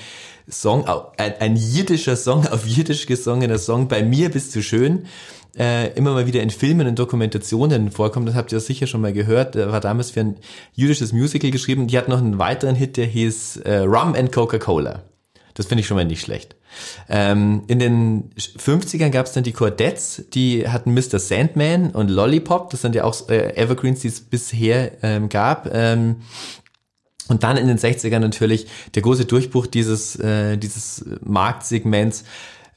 Song, 0.50 0.86
ein, 1.18 1.34
ein 1.40 1.56
jiddischer 1.56 2.16
Song 2.16 2.48
auf 2.48 2.66
jiddisch 2.66 3.06
gesongener 3.06 3.60
Song, 3.60 3.88
bei 3.88 4.04
mir 4.04 4.30
bist 4.30 4.56
du 4.56 4.64
schön, 4.64 5.06
äh, 5.58 5.94
immer 5.94 6.14
mal 6.14 6.26
wieder 6.26 6.42
in 6.42 6.50
Filmen 6.50 6.88
und 6.88 6.98
Dokumentationen 6.98 7.92
vorkommt. 7.92 8.28
Das 8.28 8.36
habt 8.36 8.52
ihr 8.52 8.60
sicher 8.60 8.88
schon 8.88 9.02
mal 9.02 9.14
gehört. 9.14 9.56
Der 9.56 9.72
war 9.72 9.82
damals 9.82 10.12
für 10.12 10.22
ein 10.22 10.38
jüdisches 10.74 11.12
Musical 11.12 11.52
geschrieben. 11.52 11.88
Die 11.88 11.98
hat 11.98 12.08
noch 12.08 12.20
einen 12.20 12.40
weiteren 12.40 12.76
Hit, 12.76 12.98
der 12.98 13.06
hieß 13.06 13.58
äh, 13.58 13.80
Rum 13.80 14.16
and 14.16 14.32
Coca-Cola. 14.32 15.04
Das 15.54 15.68
finde 15.68 15.82
ich 15.82 15.88
schon 15.88 15.98
mal 15.98 16.06
nicht 16.06 16.22
schlecht. 16.22 16.56
Ähm, 17.10 17.64
in 17.68 17.80
den 17.80 18.30
50ern 18.38 19.10
gab 19.10 19.26
es 19.26 19.34
dann 19.34 19.44
die 19.44 19.52
Cordettes, 19.52 20.24
die 20.34 20.68
hatten 20.68 20.94
Mr. 20.94 21.20
Sandman 21.20 21.92
und 21.92 22.10
Lollipop. 22.10 22.70
Das 22.70 22.82
sind 22.82 22.96
ja 22.96 23.04
auch 23.04 23.30
äh, 23.30 23.56
Evergreens, 23.56 24.02
die 24.02 24.08
es 24.08 24.22
bisher 24.22 25.04
ähm, 25.04 25.30
gab. 25.30 25.70
Ähm, 25.74 26.18
und 27.28 27.44
dann 27.44 27.58
in 27.58 27.68
den 27.68 27.78
60ern 27.78 28.20
natürlich 28.20 28.68
der 28.94 29.02
große 29.02 29.26
Durchbruch 29.26 29.68
dieses, 29.68 30.18
äh, 30.18 30.58
dieses 30.58 31.06
Marktsegments 31.24 32.26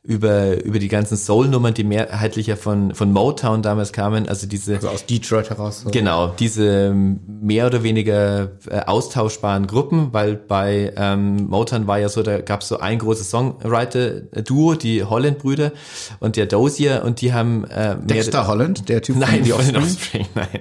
über, 0.06 0.62
über 0.62 0.78
die 0.78 0.88
ganzen 0.88 1.16
Soul-Nummern, 1.16 1.72
die 1.72 1.82
mehrheitlich 1.82 2.46
ja 2.46 2.56
von, 2.56 2.94
von 2.94 3.10
Motown 3.10 3.62
damals 3.62 3.90
kamen, 3.94 4.28
also 4.28 4.46
diese, 4.46 4.74
Also 4.76 4.90
aus 4.90 5.06
Detroit 5.06 5.48
heraus. 5.48 5.80
So. 5.80 5.90
Genau, 5.90 6.28
diese 6.38 6.94
mehr 6.94 7.66
oder 7.66 7.82
weniger 7.82 8.50
äh, 8.68 8.80
austauschbaren 8.80 9.66
Gruppen, 9.66 10.12
weil 10.12 10.34
bei 10.36 10.92
ähm, 10.96 11.46
Motown 11.48 11.86
war 11.86 11.98
ja 11.98 12.10
so, 12.10 12.22
da 12.22 12.42
gab 12.42 12.60
es 12.60 12.68
so 12.68 12.80
ein 12.80 12.98
großes 12.98 13.30
Songwriter-Duo, 13.30 14.74
die 14.74 15.04
Holland-Brüder 15.04 15.72
und 16.20 16.36
der 16.36 16.46
Dozier 16.46 17.02
und 17.04 17.22
die 17.22 17.32
haben 17.32 17.64
äh, 17.64 17.94
mehr 17.94 17.96
Dexter 18.04 18.46
Holland, 18.46 18.88
der 18.90 19.00
Typ 19.00 19.16
Nein, 19.16 19.42
die 19.44 19.54
Offspring, 19.54 19.76
Offspring, 19.82 20.26
nein. 20.34 20.60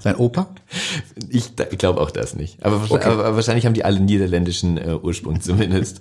sein 0.00 0.16
Opa. 0.16 0.48
Ich, 1.30 1.52
ich 1.70 1.78
glaube 1.78 2.00
auch 2.00 2.10
das 2.10 2.34
nicht. 2.34 2.62
Aber, 2.62 2.80
wahrscheinlich- 2.82 3.06
aber 3.06 3.36
wahrscheinlich 3.36 3.64
haben 3.64 3.74
die 3.74 3.86
alle 3.86 4.00
niederländischen 4.00 4.76
äh, 4.76 4.94
Ursprung 5.02 5.40
zumindest. 5.40 6.00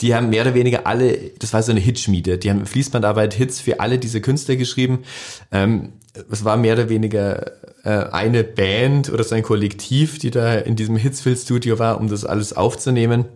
Die 0.00 0.12
haben 0.14 0.30
mehr 0.30 0.42
oder 0.42 0.54
weniger 0.54 0.88
alle, 0.88 1.16
das 1.38 1.52
war 1.52 1.62
so 1.62 1.70
eine 1.70 1.80
Hitschmiede, 2.16 2.38
die 2.38 2.50
haben 2.50 2.66
Fließbandarbeit, 2.66 3.34
Hits 3.34 3.60
für 3.60 3.80
alle 3.80 3.98
diese 3.98 4.20
Künstler 4.20 4.56
geschrieben. 4.56 5.04
Ähm, 5.52 5.92
es 6.30 6.44
war 6.44 6.56
mehr 6.56 6.74
oder 6.74 6.88
weniger 6.88 7.52
äh, 7.84 8.10
eine 8.10 8.44
Band 8.44 9.12
oder 9.12 9.24
so 9.24 9.34
ein 9.34 9.42
Kollektiv, 9.42 10.18
die 10.18 10.30
da 10.30 10.54
in 10.54 10.76
diesem 10.76 10.96
Hitsfield-Studio 10.96 11.78
war, 11.78 12.00
um 12.00 12.08
das 12.08 12.24
alles 12.24 12.54
aufzunehmen. 12.54 13.26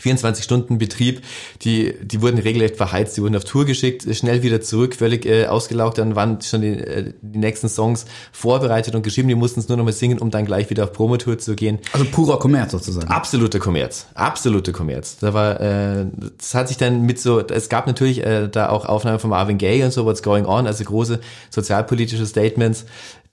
24 0.00 0.44
Stunden 0.44 0.78
Betrieb, 0.78 1.22
die, 1.62 1.94
die 2.02 2.22
wurden 2.22 2.38
regelrecht 2.38 2.76
verheizt, 2.76 3.16
die 3.16 3.22
wurden 3.22 3.36
auf 3.36 3.44
Tour 3.44 3.64
geschickt, 3.64 4.06
schnell 4.14 4.42
wieder 4.42 4.60
zurück, 4.60 4.94
völlig 4.94 5.26
äh, 5.26 5.46
ausgelaugt, 5.46 5.98
dann 5.98 6.16
waren 6.16 6.40
schon 6.40 6.62
die, 6.62 6.78
äh, 6.78 7.12
die 7.20 7.38
nächsten 7.38 7.68
Songs 7.68 8.06
vorbereitet 8.32 8.94
und 8.94 9.02
geschrieben, 9.02 9.28
die 9.28 9.34
mussten 9.34 9.60
es 9.60 9.68
nur 9.68 9.76
noch 9.76 9.84
mal 9.84 9.92
singen, 9.92 10.18
um 10.18 10.30
dann 10.30 10.44
gleich 10.44 10.70
wieder 10.70 10.84
auf 10.84 10.92
Promotour 10.92 11.38
zu 11.38 11.54
gehen. 11.54 11.78
Also 11.92 12.04
purer 12.06 12.38
Kommerz 12.38 12.72
sozusagen. 12.72 13.08
Absoluter 13.08 13.58
Kommerz, 13.58 14.06
absolute 14.14 14.72
Kommerz. 14.72 15.18
Da 15.18 15.34
war, 15.34 15.60
äh, 15.60 16.06
das 16.38 16.54
hat 16.54 16.68
sich 16.68 16.76
dann 16.76 17.02
mit 17.02 17.20
so, 17.20 17.40
es 17.40 17.68
gab 17.68 17.86
natürlich 17.86 18.24
äh, 18.24 18.48
da 18.48 18.68
auch 18.68 18.86
Aufnahmen 18.86 19.18
von 19.18 19.30
Marvin 19.30 19.58
Gaye 19.58 19.84
und 19.84 19.92
so, 19.92 20.04
What's 20.04 20.22
Going 20.22 20.46
On, 20.46 20.66
also 20.66 20.84
große 20.84 21.20
sozialpolitische 21.50 22.26
Statements, 22.26 22.86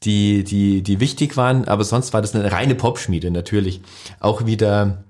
die, 0.03 0.43
die, 0.43 0.81
die 0.81 0.99
wichtig 0.99 1.35
waren, 1.35 1.67
aber 1.67 1.83
sonst 1.83 2.13
war 2.13 2.21
das 2.21 2.33
eine 2.33 2.51
reine 2.51 2.75
Popschmiede 2.75 3.31
natürlich. 3.31 3.81
Auch 4.19 4.45
wieder 4.45 5.03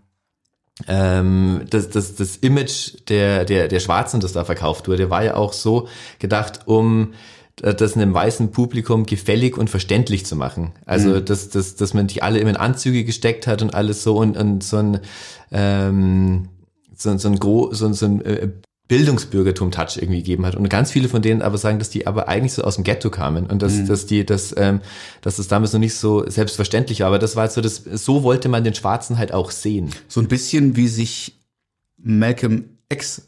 ähm, 0.88 1.62
das, 1.70 1.90
das, 1.90 2.16
das 2.16 2.38
Image 2.38 2.94
der, 3.10 3.46
der, 3.46 3.68
der 3.68 3.80
Schwarzen, 3.80 4.20
das 4.20 4.34
da 4.34 4.46
verkauft 4.46 4.88
wurde, 4.88 5.10
war 5.10 5.24
ja 5.24 5.36
auch 5.36 5.54
so 5.54 5.88
gedacht, 6.20 6.62
um 6.66 7.14
äh, 7.62 7.74
das 7.76 7.96
einem 7.96 8.14
weißen 8.14 8.52
Publikum 8.52 9.06
gefällig 9.06 9.58
und 9.58 9.70
verständlich 9.70 10.26
zu 10.26 10.36
machen. 10.36 10.72
Also, 10.86 11.20
dass, 11.20 11.50
dass, 11.50 11.76
dass 11.76 11.94
man 11.94 12.08
die 12.08 12.22
alle 12.24 12.40
immer 12.40 12.52
in 12.52 12.58
Anzüge 12.58 13.04
gesteckt 13.04 13.46
hat 13.48 13.62
und 13.62 13.74
alles 13.74 14.04
so 14.04 14.18
und, 14.18 14.38
und 14.38 14.64
so 14.64 14.78
ein, 14.78 15.00
ähm, 15.52 16.50
so, 16.96 17.18
so 17.18 17.28
ein, 17.30 17.40
gro 17.40 17.74
so, 17.74 17.86
ein- 17.86 17.94
so 17.94 18.06
ein 18.06 18.22
äh, 18.26 18.50
Bildungsbürgertum-Touch 18.90 19.98
irgendwie 19.98 20.18
gegeben 20.18 20.46
hat. 20.46 20.56
Und 20.56 20.68
ganz 20.68 20.92
viele 20.92 21.08
von 21.10 21.22
denen 21.22 21.44
aber 21.44 21.58
sagen, 21.58 21.78
dass 21.78 21.92
die 21.92 22.08
aber 22.08 22.28
eigentlich 22.28 22.54
so 22.54 22.64
aus 22.64 22.76
dem 22.76 22.84
Ghetto 22.84 23.12
kamen 23.12 23.46
und 23.46 23.62
dass, 23.62 23.86
dass 23.86 24.08
die, 24.08 24.26
dass, 24.26 24.54
ähm, 24.58 24.82
dass 25.22 25.38
das 25.38 25.48
damals 25.48 25.72
noch 25.74 25.80
nicht 25.80 25.94
so 25.94 26.28
selbstverständlich 26.28 27.02
war. 27.02 27.08
Aber 27.08 27.20
das 27.20 27.36
war 27.36 27.44
halt 27.44 27.52
so, 27.52 27.62
das, 27.62 27.84
so 27.84 28.24
wollte 28.24 28.50
man 28.50 28.64
den 28.64 28.74
Schwarzen 28.74 29.20
halt 29.20 29.32
auch 29.32 29.52
sehen. 29.52 29.92
So 30.08 30.20
ein 30.20 30.28
bisschen 30.28 30.76
wie 30.76 30.88
sich 30.88 31.40
Malcolm 31.98 32.66
X, 32.92 33.28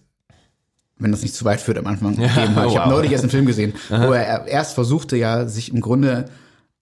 wenn 0.97 1.11
das 1.11 1.21
nicht 1.21 1.35
zu 1.35 1.45
weit 1.45 1.61
führt 1.61 1.77
am 1.77 1.85
Anfang, 1.85 2.15
gegeben 2.15 2.55
hat. 2.55 2.67
Ich 2.67 2.77
habe 2.77 2.89
wow. 2.89 2.97
neulich 2.97 3.11
erst 3.11 3.23
einen 3.23 3.31
Film 3.31 3.45
gesehen, 3.45 3.73
wo 3.89 4.13
er 4.13 4.47
erst 4.47 4.73
versuchte 4.73 5.15
ja, 5.15 5.47
sich 5.47 5.71
im 5.71 5.79
Grunde 5.79 6.25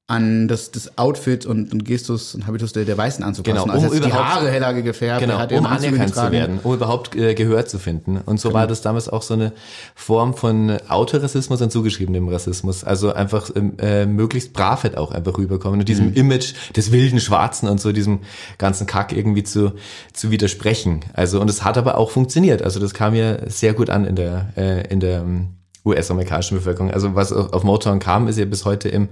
an 0.10 0.48
das, 0.48 0.72
das 0.72 0.98
Outfit 0.98 1.46
und, 1.46 1.72
und 1.72 1.86
Gestus 1.86 2.34
und 2.34 2.48
Habitus 2.48 2.74
der, 2.74 2.84
der 2.84 2.98
Weißen 2.98 3.24
anzupassen. 3.24 3.62
Genau, 3.62 3.72
also 3.72 3.88
um 3.88 3.94
jetzt 3.94 4.04
die 4.04 4.10
überhaupt- 4.10 4.30
Haare 4.30 4.50
heller 4.50 4.74
gefärbt, 4.74 5.22
Genau, 5.22 5.36
um 5.36 5.66
anerkannt 5.68 6.16
zu 6.16 6.32
werden, 6.32 6.60
um 6.64 6.74
überhaupt 6.74 7.16
äh, 7.16 7.36
Gehör 7.36 7.68
zu 7.68 7.78
finden. 7.78 8.18
Und 8.26 8.40
so 8.40 8.52
war 8.52 8.66
das 8.66 8.82
damals 8.82 9.08
auch 9.08 9.22
so 9.22 9.36
eine 9.36 9.54
Form 9.94 10.34
von 10.34 10.78
Autorassismus 10.88 11.62
und 11.62 11.72
zugeschriebenem 11.72 12.28
Rassismus. 12.28 12.84
Also 12.84 13.14
einfach 13.14 13.52
ähm, 13.56 13.74
äh, 13.78 14.08
möglichst 14.08 14.54
brav 14.54 14.82
halt 14.82 14.98
auch 14.98 15.12
einfach 15.12 15.38
rüberkommen 15.38 15.80
und 15.80 15.88
diesem 15.88 16.14
Image 16.16 16.54
des 16.76 16.92
wilden 16.92 17.20
Schwarzen 17.20 17.70
und 17.70 17.80
so 17.80 17.92
diesem 17.92 18.22
ganzen 18.58 18.88
Kack 18.88 19.14
irgendwie 19.14 19.44
zu, 19.44 19.74
zu 20.14 20.32
widersprechen. 20.32 21.02
Also 21.14 21.40
und 21.40 21.50
es 21.52 21.64
hat 21.64 21.78
aber 21.78 22.00
auch 22.00 22.10
funktioniert. 22.10 22.64
Also 22.64 22.80
das 22.80 22.96
kam 22.96 23.14
ja 23.14 23.48
sehr 23.48 23.74
gut 23.74 23.92
an 23.92 24.06
in 24.06 24.16
der, 24.16 24.48
äh, 24.58 24.88
in 24.92 25.00
der 25.02 25.20
ähm, 25.20 25.50
US-amerikanischen 25.86 26.58
Bevölkerung. 26.58 26.92
Also 26.92 27.16
was 27.16 27.32
auf 27.32 27.64
Motown 27.64 28.00
kam, 28.00 28.28
ist 28.28 28.38
ja 28.38 28.46
bis 28.46 28.66
heute 28.66 28.90
im 28.90 29.10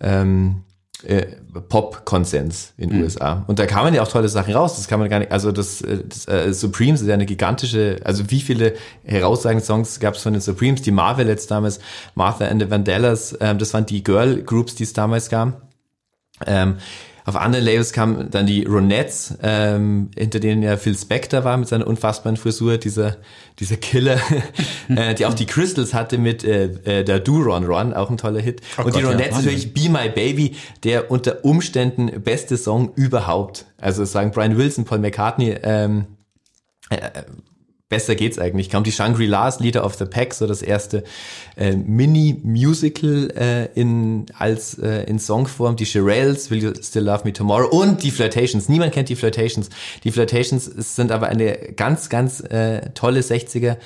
ähm, 0.00 0.62
äh, 1.04 1.26
Pop-Konsens 1.68 2.72
in 2.76 2.90
den 2.90 3.02
USA. 3.02 3.44
Und 3.46 3.58
da 3.58 3.66
kamen 3.66 3.94
ja 3.94 4.02
auch 4.02 4.08
tolle 4.08 4.28
Sachen 4.28 4.52
raus. 4.54 4.76
Das 4.76 4.88
kann 4.88 4.98
man 4.98 5.08
gar 5.08 5.20
nicht, 5.20 5.30
also 5.30 5.52
das, 5.52 5.80
äh, 5.80 6.02
das 6.04 6.26
äh, 6.26 6.52
Supremes 6.52 7.00
ist 7.00 7.06
ja 7.06 7.14
eine 7.14 7.26
gigantische, 7.26 8.00
also 8.04 8.30
wie 8.30 8.40
viele 8.40 8.74
herausragende 9.04 9.64
Songs 9.64 10.00
gab 10.00 10.14
es 10.14 10.22
von 10.22 10.32
den 10.32 10.42
Supremes? 10.42 10.82
Die 10.82 10.90
Marvelettes 10.90 11.46
damals, 11.46 11.78
Martha 12.14 12.46
and 12.46 12.62
the 12.62 12.70
Vandellas, 12.70 13.36
ähm, 13.40 13.58
das 13.58 13.74
waren 13.74 13.86
die 13.86 14.02
Girl-Groups, 14.02 14.74
die 14.74 14.84
es 14.84 14.92
damals 14.92 15.28
gab. 15.28 15.62
Ähm, 16.46 16.78
auf 17.28 17.36
anderen 17.36 17.62
Labels 17.62 17.92
kamen 17.92 18.30
dann 18.30 18.46
die 18.46 18.64
Ronettes, 18.64 19.36
ähm, 19.42 20.10
hinter 20.16 20.40
denen 20.40 20.62
ja 20.62 20.78
Phil 20.78 20.96
Spector 20.96 21.44
war 21.44 21.58
mit 21.58 21.68
seiner 21.68 21.86
unfassbaren 21.86 22.38
Frisur, 22.38 22.78
dieser, 22.78 23.18
dieser 23.58 23.76
Killer, 23.76 24.18
äh, 24.88 25.14
die 25.14 25.26
auch 25.26 25.34
die 25.34 25.44
Crystals 25.44 25.92
hatte 25.92 26.16
mit 26.16 26.42
äh, 26.42 27.00
äh, 27.00 27.04
der 27.04 27.20
Do 27.20 27.36
Ron 27.36 27.66
Ron, 27.66 27.92
auch 27.92 28.08
ein 28.08 28.16
toller 28.16 28.40
Hit. 28.40 28.62
Und 28.78 28.86
die 28.86 28.92
Gott, 28.92 29.02
ja, 29.02 29.08
Ronettes 29.10 29.34
Wahnsinn. 29.36 29.52
natürlich 29.52 29.74
Be 29.74 29.90
My 29.90 30.08
Baby, 30.08 30.56
der 30.84 31.10
unter 31.10 31.44
Umständen 31.44 32.22
beste 32.22 32.56
Song 32.56 32.92
überhaupt. 32.94 33.66
Also 33.76 34.06
sagen 34.06 34.30
Brian 34.30 34.56
Wilson, 34.56 34.86
Paul 34.86 35.00
McCartney, 35.00 35.54
ähm, 35.62 36.06
besser 37.88 38.14
geht's 38.14 38.38
eigentlich 38.38 38.68
kaum. 38.68 38.84
Die 38.84 38.92
Shangri-Las, 38.92 39.60
Leader 39.60 39.84
of 39.84 39.94
the 39.94 40.04
Pack, 40.04 40.34
so 40.34 40.46
das 40.46 40.60
erste 40.60 41.04
äh, 41.56 41.74
Mini-Musical 41.74 43.30
äh, 43.34 43.64
in 43.74 44.26
als 44.36 44.78
äh, 44.78 45.04
in 45.04 45.18
Songform. 45.18 45.76
Die 45.76 45.86
Shirelles, 45.86 46.50
Will 46.50 46.62
You 46.62 46.72
Still 46.82 47.04
Love 47.04 47.22
Me 47.24 47.32
Tomorrow 47.32 47.68
und 47.68 48.02
die 48.02 48.10
Flirtations. 48.10 48.68
Niemand 48.68 48.92
kennt 48.92 49.08
die 49.08 49.16
Flirtations. 49.16 49.70
Die 50.04 50.12
Flirtations 50.12 50.64
sind 50.64 51.10
aber 51.10 51.28
eine 51.28 51.56
ganz, 51.76 52.08
ganz 52.10 52.40
äh, 52.40 52.90
tolle 52.90 53.20
60er 53.20 53.76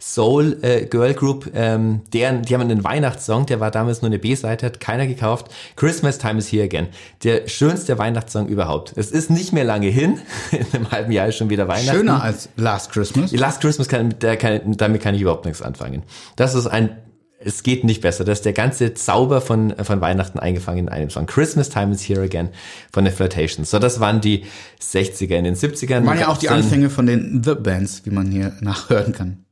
Soul 0.00 0.58
äh, 0.62 0.86
Girl 0.86 1.14
Group. 1.14 1.50
Ähm, 1.54 2.00
deren, 2.12 2.42
die 2.42 2.54
haben 2.54 2.62
einen 2.62 2.82
Weihnachtssong, 2.82 3.46
der 3.46 3.60
war 3.60 3.70
damals 3.70 4.02
nur 4.02 4.06
eine 4.06 4.18
B-Seite, 4.18 4.66
hat 4.66 4.80
keiner 4.80 5.06
gekauft. 5.06 5.48
Christmas 5.76 6.18
Time 6.18 6.38
is 6.38 6.50
Here 6.50 6.64
Again. 6.64 6.88
Der 7.22 7.46
schönste 7.46 7.98
Weihnachtssong 7.98 8.48
überhaupt. 8.48 8.94
Es 8.96 9.10
ist 9.10 9.30
nicht 9.30 9.52
mehr 9.52 9.64
lange 9.64 9.88
hin. 9.88 10.18
In 10.50 10.66
einem 10.72 10.90
halben 10.90 11.12
Jahr 11.12 11.28
ist 11.28 11.36
schon 11.36 11.50
wieder 11.50 11.68
Weihnachten. 11.68 11.98
Schöner 11.98 12.22
als 12.22 12.48
Last 12.56 12.90
Christmas. 12.92 13.30
Last 13.32 13.60
Christmas 13.60 13.88
kann, 13.88 14.14
der 14.20 14.36
kann, 14.36 14.76
damit 14.76 15.02
kann 15.02 15.14
ich 15.14 15.20
überhaupt 15.20 15.44
nichts 15.44 15.60
anfangen. 15.60 16.02
Das 16.36 16.54
ist 16.54 16.66
ein, 16.66 16.96
es 17.38 17.62
geht 17.62 17.84
nicht 17.84 18.00
besser. 18.00 18.24
Das 18.24 18.38
ist 18.38 18.44
der 18.44 18.54
ganze 18.54 18.94
Zauber 18.94 19.42
von, 19.42 19.74
von 19.82 20.00
Weihnachten 20.00 20.38
eingefangen 20.38 20.86
in 20.86 20.88
einem 20.88 21.10
Song. 21.10 21.26
Christmas 21.26 21.68
Time 21.68 21.92
is 21.92 22.08
Here 22.08 22.22
Again 22.22 22.48
von 22.92 23.04
den 23.04 23.12
Flirtations. 23.12 23.70
So, 23.70 23.78
das 23.78 24.00
waren 24.00 24.22
die 24.22 24.44
60er. 24.82 25.36
In 25.36 25.44
den 25.44 25.56
70ern. 25.56 26.06
Waren 26.06 26.18
ja 26.18 26.28
auch 26.28 26.38
die 26.38 26.48
Anfänge 26.48 26.88
von 26.88 27.06
den 27.06 27.42
The 27.44 27.54
Bands, 27.54 28.02
wie 28.04 28.10
man 28.10 28.30
hier 28.30 28.54
nachhören 28.60 29.12
kann. 29.12 29.44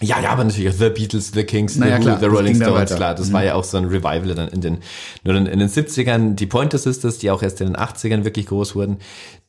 Ja, 0.00 0.20
ja, 0.20 0.30
aber 0.30 0.42
natürlich 0.42 0.68
auch 0.70 0.78
The 0.78 0.90
Beatles, 0.90 1.30
The 1.32 1.44
Kings, 1.44 1.76
Na 1.76 1.86
The, 1.86 1.92
Who, 1.92 2.00
klar, 2.00 2.18
The 2.20 2.26
Rolling 2.26 2.58
da 2.58 2.66
Stones. 2.66 2.90
Mhm. 2.90 2.96
klar. 2.96 3.14
Das 3.14 3.32
war 3.32 3.44
ja 3.44 3.54
auch 3.54 3.62
so 3.62 3.78
ein 3.78 3.84
Revival 3.84 4.34
dann 4.34 4.48
in 4.48 4.60
den, 4.60 4.78
nur 5.22 5.36
in, 5.36 5.46
in 5.46 5.60
den 5.60 5.68
70ern. 5.68 6.34
Die 6.34 6.46
Pointer 6.46 6.78
Sisters, 6.78 7.18
die 7.18 7.30
auch 7.30 7.42
erst 7.42 7.60
in 7.60 7.68
den 7.68 7.76
80ern 7.76 8.24
wirklich 8.24 8.46
groß 8.46 8.74
wurden. 8.74 8.98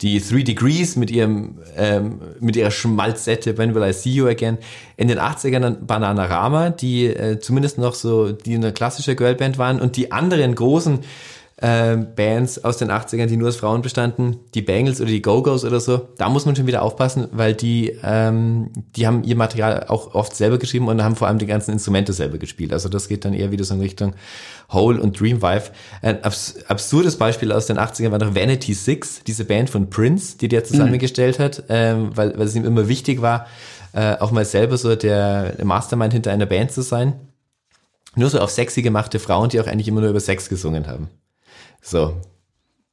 Die 0.01 0.21
Three 0.21 0.43
Degrees 0.43 0.97
mit 0.97 1.09
ihrem, 1.09 1.57
ähm, 1.75 2.21
mit 2.39 2.55
ihrer 2.55 2.69
Schmalzette, 2.69 3.57
When 3.57 3.73
Will 3.73 3.89
I 3.89 3.93
See 3.93 4.11
You 4.11 4.27
Again. 4.27 4.59
In 4.97 5.07
den 5.07 5.19
80ern 5.19 5.59
dann 5.59 5.87
Bananarama, 5.87 6.69
die 6.69 7.07
äh, 7.07 7.39
zumindest 7.39 7.79
noch 7.79 7.95
so, 7.95 8.31
die 8.31 8.53
eine 8.53 8.71
klassische 8.71 9.15
Girlband 9.15 9.57
waren. 9.57 9.81
Und 9.81 9.97
die 9.97 10.11
anderen 10.11 10.53
großen 10.53 10.99
äh, 11.57 11.95
Bands 11.95 12.63
aus 12.65 12.77
den 12.77 12.91
80ern, 12.91 13.27
die 13.27 13.37
nur 13.37 13.47
aus 13.47 13.55
Frauen 13.55 13.81
bestanden, 13.81 14.37
die 14.53 14.61
Bangles 14.61 14.99
oder 14.99 15.09
die 15.09 15.21
Go-Go's 15.21 15.63
oder 15.63 15.79
so, 15.79 16.09
da 16.17 16.27
muss 16.27 16.45
man 16.45 16.55
schon 16.55 16.67
wieder 16.67 16.81
aufpassen, 16.81 17.27
weil 17.31 17.53
die, 17.53 17.97
ähm, 18.03 18.71
die 18.95 19.07
haben 19.07 19.23
ihr 19.23 19.37
Material 19.37 19.85
auch 19.87 20.13
oft 20.15 20.35
selber 20.35 20.57
geschrieben 20.57 20.89
und 20.89 21.01
haben 21.01 21.15
vor 21.15 21.27
allem 21.27 21.37
die 21.37 21.45
ganzen 21.45 21.71
Instrumente 21.71 22.11
selber 22.11 22.37
gespielt. 22.39 22.73
Also 22.73 22.89
das 22.89 23.07
geht 23.07 23.23
dann 23.23 23.33
eher 23.33 23.51
wieder 23.51 23.63
so 23.63 23.73
in 23.73 23.79
Richtung 23.79 24.15
Hole 24.69 25.01
und 25.01 25.19
Dreamwife. 25.19 25.71
Ein 26.01 26.23
abs 26.23 26.55
absurdes 26.67 27.15
Beispiel 27.17 27.53
aus 27.53 27.67
den 27.67 27.77
80ern 27.77 28.11
war 28.11 28.19
noch 28.19 28.35
Vanity 28.35 28.73
Six, 28.73 29.21
diese 29.25 29.45
Band 29.45 29.69
von 29.69 29.89
Prince, 29.89 30.37
die 30.37 30.49
der 30.49 30.65
zusammengestellt 30.65 31.39
hat, 31.39 31.63
ähm, 31.69 32.09
weil, 32.15 32.37
weil 32.37 32.47
es 32.47 32.55
ihm 32.55 32.65
immer 32.65 32.89
wichtig 32.89 33.21
war, 33.21 33.47
äh, 33.93 34.17
auch 34.17 34.31
mal 34.31 34.43
selber 34.43 34.77
so 34.77 34.95
der 34.95 35.55
Mastermind 35.63 36.11
hinter 36.11 36.31
einer 36.31 36.45
Band 36.45 36.71
zu 36.71 36.81
sein. 36.81 37.13
Nur 38.17 38.29
so 38.29 38.39
auf 38.39 38.49
sexy 38.49 38.81
gemachte 38.81 39.19
Frauen, 39.19 39.49
die 39.49 39.59
auch 39.61 39.67
eigentlich 39.67 39.87
immer 39.87 40.01
nur 40.01 40.09
über 40.09 40.19
Sex 40.19 40.49
gesungen 40.49 40.87
haben. 40.87 41.09
So. 41.85 42.19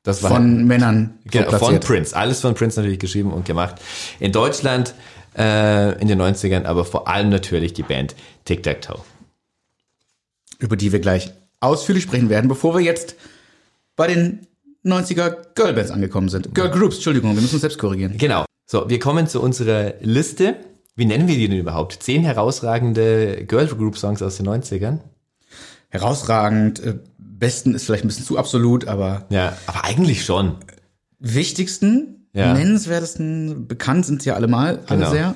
Das 0.02 0.22
war 0.22 0.32
Von 0.32 0.64
Männern 0.66 1.18
so 1.24 1.30
Genau, 1.30 1.58
von. 1.58 1.78
Prince. 1.80 2.16
Alles 2.16 2.40
von 2.40 2.54
Prince 2.54 2.78
natürlich 2.80 2.98
geschrieben 2.98 3.32
und 3.32 3.44
gemacht. 3.44 3.76
In 4.18 4.32
Deutschland 4.32 4.94
äh, 5.38 6.00
in 6.00 6.08
den 6.08 6.20
90ern, 6.20 6.64
aber 6.64 6.84
vor 6.84 7.06
allem 7.08 7.28
natürlich 7.30 7.72
die 7.72 7.84
Band 7.84 8.14
Tic 8.44 8.62
Tac 8.62 8.82
Toe. 8.82 9.00
über 10.58 10.76
die 10.76 10.92
wir 10.92 10.98
gleich 11.00 11.32
ausführlich 11.60 12.02
sprechen 12.04 12.28
werden, 12.28 12.48
bevor 12.48 12.74
wir 12.74 12.82
jetzt 12.82 13.14
bei 13.94 14.08
den 14.08 14.46
90er 14.84 15.36
Girlbands 15.54 15.92
angekommen 15.92 16.28
sind. 16.28 16.52
Girl 16.54 16.70
Groups, 16.70 16.96
Entschuldigung, 16.96 17.34
wir 17.34 17.40
müssen 17.40 17.54
uns 17.54 17.60
selbst 17.60 17.78
korrigieren. 17.78 18.18
Genau. 18.18 18.44
So, 18.66 18.88
wir 18.90 18.98
kommen 18.98 19.28
zu 19.28 19.40
unserer 19.40 19.94
Liste 20.00 20.56
wie 20.94 21.06
nennen 21.06 21.26
wir 21.26 21.36
die 21.36 21.48
denn 21.48 21.58
überhaupt? 21.58 22.02
Zehn 22.02 22.22
herausragende 22.22 23.46
Girl 23.46 23.66
Group 23.66 23.96
Songs 23.96 24.20
aus 24.20 24.36
den 24.36 24.46
90ern. 24.46 24.98
Herausragend, 25.88 26.80
äh, 26.80 26.98
besten 27.42 27.74
ist 27.74 27.84
vielleicht 27.84 28.04
ein 28.04 28.08
bisschen 28.08 28.24
zu 28.24 28.38
absolut, 28.38 28.88
aber 28.88 29.26
Ja, 29.28 29.52
aber 29.66 29.84
eigentlich 29.84 30.24
schon. 30.24 30.54
wichtigsten, 31.18 32.26
Ja. 32.32 32.54
nennenswertesten, 32.54 33.66
bekannt 33.68 34.06
sind 34.06 34.22
sie 34.22 34.30
ja 34.30 34.34
allemal, 34.36 34.80
alle 34.86 34.98
Genau. 35.00 35.10
sehr. 35.10 35.34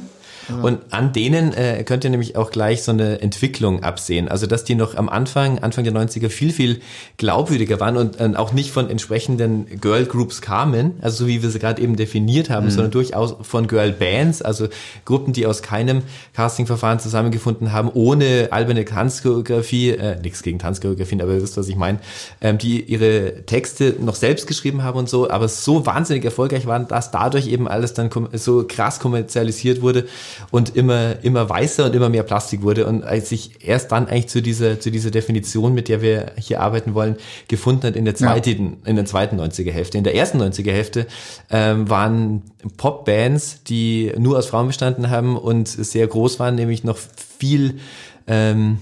Und 0.62 0.80
an 0.90 1.12
denen 1.12 1.52
äh, 1.52 1.82
könnt 1.85 2.04
ihr 2.04 2.11
nämlich 2.11 2.37
auch 2.37 2.50
gleich 2.50 2.82
so 2.82 2.92
eine 2.92 3.20
Entwicklung 3.20 3.82
absehen. 3.82 4.28
Also 4.28 4.46
dass 4.46 4.64
die 4.64 4.74
noch 4.74 4.94
am 4.94 5.09
Anfang, 5.09 5.59
Anfang 5.59 5.85
der 5.85 5.92
90er 5.92 6.28
viel, 6.28 6.52
viel 6.52 6.80
glaubwürdiger 7.16 7.80
waren 7.80 7.96
und 7.96 8.20
äh, 8.20 8.32
auch 8.37 8.52
nicht 8.52 8.70
von 8.70 8.88
entsprechenden 8.88 9.80
Girl 9.80 10.06
Groups 10.06 10.40
kamen, 10.40 10.94
also 11.00 11.24
so 11.24 11.28
wie 11.28 11.42
wir 11.42 11.50
sie 11.50 11.59
gerade 11.59 11.82
eben 11.82 11.96
definiert 11.96 12.50
haben, 12.50 12.70
sondern 12.70 12.90
durchaus 12.90 13.35
von 13.42 13.66
Girl 13.66 13.92
Bands, 13.92 14.42
also 14.42 14.68
Gruppen, 15.04 15.32
die 15.32 15.46
aus 15.46 15.62
keinem 15.62 16.02
Castingverfahren 16.35 16.98
zusammengefunden 16.98 17.72
haben, 17.72 17.90
ohne 17.92 18.48
alberne 18.50 18.85
Tanzchoreografie, 18.85 19.90
äh, 19.90 20.20
nichts 20.20 20.42
gegen 20.42 20.59
Tanzchoreografien, 20.59 21.20
aber 21.20 21.35
ihr 21.35 21.42
wisst, 21.42 21.56
was 21.56 21.68
ich 21.68 21.76
meine, 21.76 21.98
ähm, 22.40 22.59
die 22.59 22.82
ihre 22.82 23.44
Texte 23.46 23.96
noch 24.00 24.14
selbst 24.14 24.46
geschrieben 24.46 24.82
haben 24.82 24.98
und 24.98 25.09
so, 25.09 25.30
aber 25.30 25.48
so 25.48 25.87
wahnsinnig 25.87 26.24
erfolgreich 26.24 26.66
waren, 26.66 26.88
dass 26.88 27.11
dadurch 27.11 27.48
eben 27.48 27.68
alles 27.68 27.94
dann 27.94 28.11
so 28.32 28.64
krass 28.66 29.00
kommerzialisiert 29.00 29.82
wurde 29.82 30.06
und 30.51 30.77
immer, 30.77 31.22
immer 31.22 31.49
weißer 31.49 31.87
und 31.87 31.94
immer 31.94 32.09
mehr 32.09 32.22
Plastik 32.22 32.62
wurde 32.62 32.87
und 32.87 33.05
als 33.05 33.29
sich 33.29 33.64
erst 33.66 33.92
dann 33.92 34.09
eigentlich 34.09 34.29
zu 34.29 34.42
dieser, 34.42 34.81
zu 34.81 34.90
dieser 34.90 35.11
Definition, 35.11 35.75
mit 35.75 35.88
der 35.88 36.03
wir 36.03 36.33
hier 36.38 36.61
arbeiten 36.61 36.94
wollen, 36.94 37.16
gefunden 37.49 37.87
hat 37.87 37.96
in 37.96 38.05
der 38.05 38.14
zweiten, 38.14 38.79
in 38.85 38.96
der 38.96 39.05
zweiten 39.05 39.40
90er 39.40 39.70
Hälfte. 39.70 39.99
In 39.99 40.05
der 40.05 40.14
ersten 40.14 40.40
90er 40.40 40.72
Hälfte 40.72 41.07
ähm, 41.51 41.88
waren 41.88 42.42
Popbands, 42.77 43.62
die 43.64 44.12
nur 44.18 44.38
aus 44.38 44.46
Frauen 44.46 44.66
bestanden 44.66 45.11
haben 45.11 45.37
und 45.37 45.68
sehr 45.68 46.07
groß 46.07 46.38
waren, 46.38 46.55
nämlich 46.55 46.85
noch 46.85 46.99
viel, 47.38 47.79
ähm, 48.27 48.79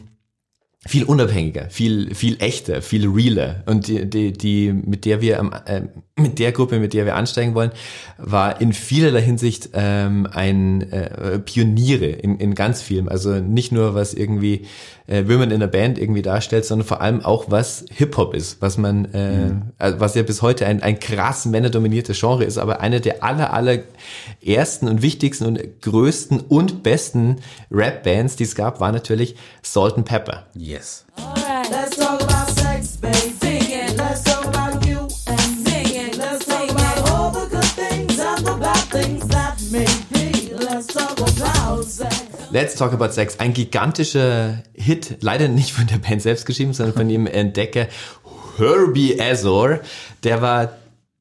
viel 0.87 1.05
unabhängiger, 1.05 1.71
viel 1.71 2.15
viel 2.15 2.37
echter, 2.41 2.83
viel 2.83 3.09
realer 3.09 3.63
und 3.67 3.89
die 3.89 4.09
die, 4.09 4.33
die 4.33 4.73
mit 4.73 5.07
der 5.07 5.21
wir 5.21 5.41
am, 5.41 5.53
äh, 5.65 5.83
mit 6.17 6.39
der 6.39 6.53
Gruppe, 6.53 6.79
mit 6.79 6.95
der 6.95 7.07
wir 7.07 7.17
ansteigen 7.17 7.57
wollen, 7.57 7.73
war 8.19 8.61
in 8.61 8.73
vielerlei 8.73 9.21
Hinsicht 9.21 9.71
ähm, 9.73 10.29
ein 10.31 10.83
äh, 10.93 11.41
Pioniere 11.41 12.07
in, 12.07 12.39
in 12.39 12.55
ganz 12.55 12.83
vielem. 12.83 13.09
Also 13.09 13.41
nicht 13.41 13.73
nur 13.73 13.97
was 13.97 14.15
irgendwie 14.15 14.67
äh, 15.09 15.25
Women 15.27 15.51
in 15.51 15.61
a 15.61 15.67
Band 15.67 15.99
irgendwie 15.99 16.23
darstellt, 16.23 16.67
sondern 16.67 16.87
vor 16.87 17.01
allem 17.01 17.25
auch 17.25 17.47
was 17.49 17.85
Hip 17.91 18.17
Hop 18.17 18.33
ist, 18.33 18.63
was 18.63 18.79
man, 18.79 19.07
äh, 19.07 19.55
also 19.79 19.99
was 19.99 20.15
ja 20.15 20.23
bis 20.23 20.41
heute 20.41 20.67
ein 20.67 20.85
ein 20.85 21.01
krass 21.01 21.47
männerdominiertes 21.47 22.21
Genre 22.21 22.45
ist, 22.45 22.59
aber 22.59 22.81
eine 22.81 23.01
der 23.01 23.25
aller 23.25 23.53
aller 23.53 23.81
ersten 24.45 24.87
und 24.87 25.03
wichtigsten 25.03 25.47
und 25.47 25.83
größten 25.83 26.39
und 26.39 26.85
besten 26.85 27.39
Rap 27.73 28.05
Bands, 28.05 28.37
die 28.37 28.45
es 28.45 28.55
gab, 28.55 28.79
war 28.79 28.93
natürlich 28.93 29.35
Salt 29.63 29.97
and 29.97 30.07
Pepper. 30.07 30.47
Yes. 30.55 31.05
Let's 31.17 31.44
Let's 42.55 42.77
Talk 42.77 42.93
About 42.93 43.11
Sex, 43.11 43.41
ein 43.41 43.53
gigantischer 43.53 44.63
Hit, 44.75 45.17
leider 45.23 45.49
nicht 45.49 45.73
von 45.73 45.89
der 45.89 45.99
Band 45.99 46.23
selbst 46.23 46.47
geschrieben, 46.47 46.73
sondern 46.73 46.95
von 46.95 47.11
ihrem 47.11 47.27
Entdecker 47.27 47.89
Herbie 48.57 49.21
Azor. 49.21 49.81
Der 50.23 50.41
war 50.41 50.71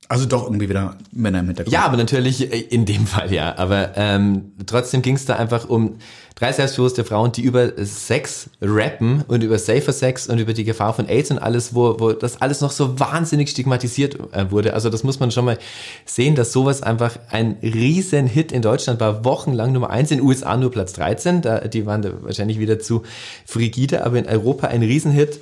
Also 0.10 0.26
doch 0.26 0.44
irgendwie 0.44 0.70
wieder 0.70 0.98
Männer 1.12 1.40
im 1.40 1.48
Hintergrund. 1.48 1.74
Ja, 1.74 1.86
aber 1.86 1.98
natürlich 1.98 2.52
äh, 2.52 2.60
in 2.60 2.86
dem 2.86 3.08
Fall 3.08 3.34
ja. 3.34 3.58
Aber 3.58 3.92
ähm, 3.96 4.52
trotzdem 4.66 5.02
ging 5.02 5.16
es 5.16 5.26
da 5.26 5.36
einfach 5.36 5.70
um 5.70 5.98
drei 6.36 6.52
selbstbewusste 6.52 7.04
Frauen, 7.04 7.32
die 7.32 7.42
über 7.42 7.72
Sex 7.86 8.50
rappen 8.62 9.24
und 9.28 9.44
über 9.44 9.58
Safer 9.58 9.94
Sex 9.94 10.28
und 10.28 10.40
über 10.40 10.54
die 10.54 10.64
Gefahr 10.64 10.94
von 10.94 11.08
AIDS 11.08 11.32
und 11.32 11.40
alles, 11.40 11.74
wo, 11.74 12.00
wo 12.00 12.12
das 12.12 12.42
alles 12.42 12.62
noch 12.62 12.72
so 12.72 13.00
wahnsinnig 13.00 13.50
stigmatisiert 13.50 14.18
äh, 14.34 14.52
wurde. 14.52 14.74
Also 14.74 14.90
das 14.90 15.04
muss 15.04 15.20
man 15.20 15.32
schon 15.32 15.46
mal 15.46 15.58
sehen, 16.06 16.36
dass 16.36 16.52
sowas 16.52 16.84
einfach 16.84 17.18
ein 17.30 17.58
riesen 17.62 18.28
Hit 18.28 18.52
in 18.52 18.62
Deutschland 18.62 19.00
war, 19.00 19.24
wochenlang 19.24 19.72
Nummer 19.72 19.90
eins, 19.90 20.12
in 20.12 20.18
den 20.18 20.28
USA 20.28 20.58
nur 20.58 20.72
Platz 20.72 20.94
13, 20.94 21.42
da, 21.42 21.60
die 21.62 21.86
waren 21.86 22.02
da 22.02 22.12
wahrscheinlich 22.22 22.60
wieder 22.60 22.80
zu 22.80 23.04
frigide, 23.46 24.06
aber 24.06 24.18
in 24.18 24.26
Europa 24.26 24.68
ein 24.68 24.82
Riesenhit 24.82 25.40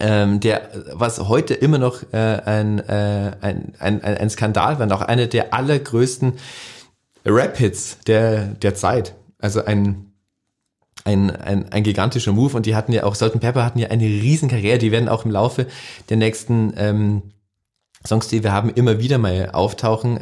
ähm, 0.00 0.40
der, 0.40 0.68
was 0.92 1.18
heute 1.20 1.54
immer 1.54 1.78
noch 1.78 2.02
äh, 2.12 2.16
ein, 2.16 2.78
äh, 2.80 3.32
ein, 3.40 3.74
ein, 3.78 4.02
ein 4.02 4.30
Skandal 4.30 4.78
war, 4.78 4.90
auch 4.92 5.02
einer 5.02 5.26
der 5.26 5.52
allergrößten 5.52 6.34
Rap-Hits 7.26 7.98
der, 8.06 8.46
der 8.46 8.74
Zeit. 8.74 9.14
Also 9.38 9.64
ein, 9.64 10.12
ein, 11.04 11.30
ein, 11.30 11.70
ein 11.72 11.82
gigantischer 11.82 12.32
Move 12.32 12.56
und 12.56 12.66
die 12.66 12.74
hatten 12.74 12.92
ja 12.92 13.04
auch, 13.04 13.14
Salt 13.14 13.38
Pepper 13.38 13.64
hatten 13.64 13.78
ja 13.78 13.88
eine 13.88 14.04
riesen 14.04 14.48
Karriere, 14.48 14.78
die 14.78 14.92
werden 14.92 15.08
auch 15.08 15.24
im 15.24 15.30
Laufe 15.30 15.66
der 16.08 16.16
nächsten 16.16 16.72
ähm, 16.76 17.22
Songs, 18.06 18.28
die 18.28 18.42
wir 18.42 18.52
haben, 18.52 18.70
immer 18.70 18.98
wieder 18.98 19.18
mal 19.18 19.50
auftauchen. 19.52 20.20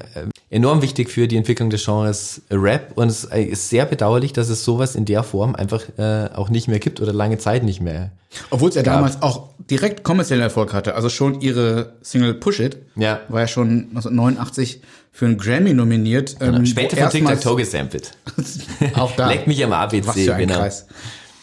Enorm 0.53 0.83
wichtig 0.83 1.11
für 1.11 1.29
die 1.29 1.37
Entwicklung 1.37 1.71
des 1.71 1.85
Genres 1.85 2.43
Rap 2.51 2.91
und 2.97 3.07
es 3.09 3.23
ist 3.25 3.69
sehr 3.69 3.87
bedauerlich, 3.87 4.33
dass 4.33 4.49
es 4.49 4.65
sowas 4.65 4.97
in 4.97 5.05
der 5.05 5.23
Form 5.23 5.55
einfach 5.55 5.85
äh, 5.97 6.29
auch 6.35 6.51
nicht 6.51 6.67
mehr 6.67 6.81
gibt 6.81 7.01
oder 7.01 7.13
lange 7.13 7.39
Zeit 7.39 7.63
nicht 7.63 7.81
mehr. 7.81 8.11
Obwohl 8.51 8.69
es 8.71 8.75
ja 8.75 8.83
damals 8.83 9.23
auch 9.23 9.51
direkt 9.71 10.03
kommerziellen 10.03 10.43
Erfolg 10.43 10.73
hatte. 10.73 10.97
Also 10.97 11.09
schon 11.09 11.41
ihre 11.41 11.93
Single 12.03 12.35
Push 12.35 12.59
It 12.61 12.79
Ja. 12.97 13.21
war 13.29 13.43
ja 13.43 13.47
schon 13.47 13.91
1989 13.91 14.81
für 15.13 15.27
einen 15.27 15.39
Grammy 15.39 15.73
nominiert. 15.73 16.37
ähm, 16.41 16.67
Später 16.67 16.97
von 16.97 17.11
TikTok 17.11 17.41
Toe 17.41 17.57
gesampelt. 17.57 18.13
Auch 18.95 19.15
da. 19.15 19.29
Leck 19.29 19.47
mich 19.47 19.65
am 19.65 19.73
ABC, 19.73 20.07
Was 20.07 20.15
für 20.17 20.35
ein 20.35 20.41
genau. 20.49 20.59
Kreis. 20.59 20.87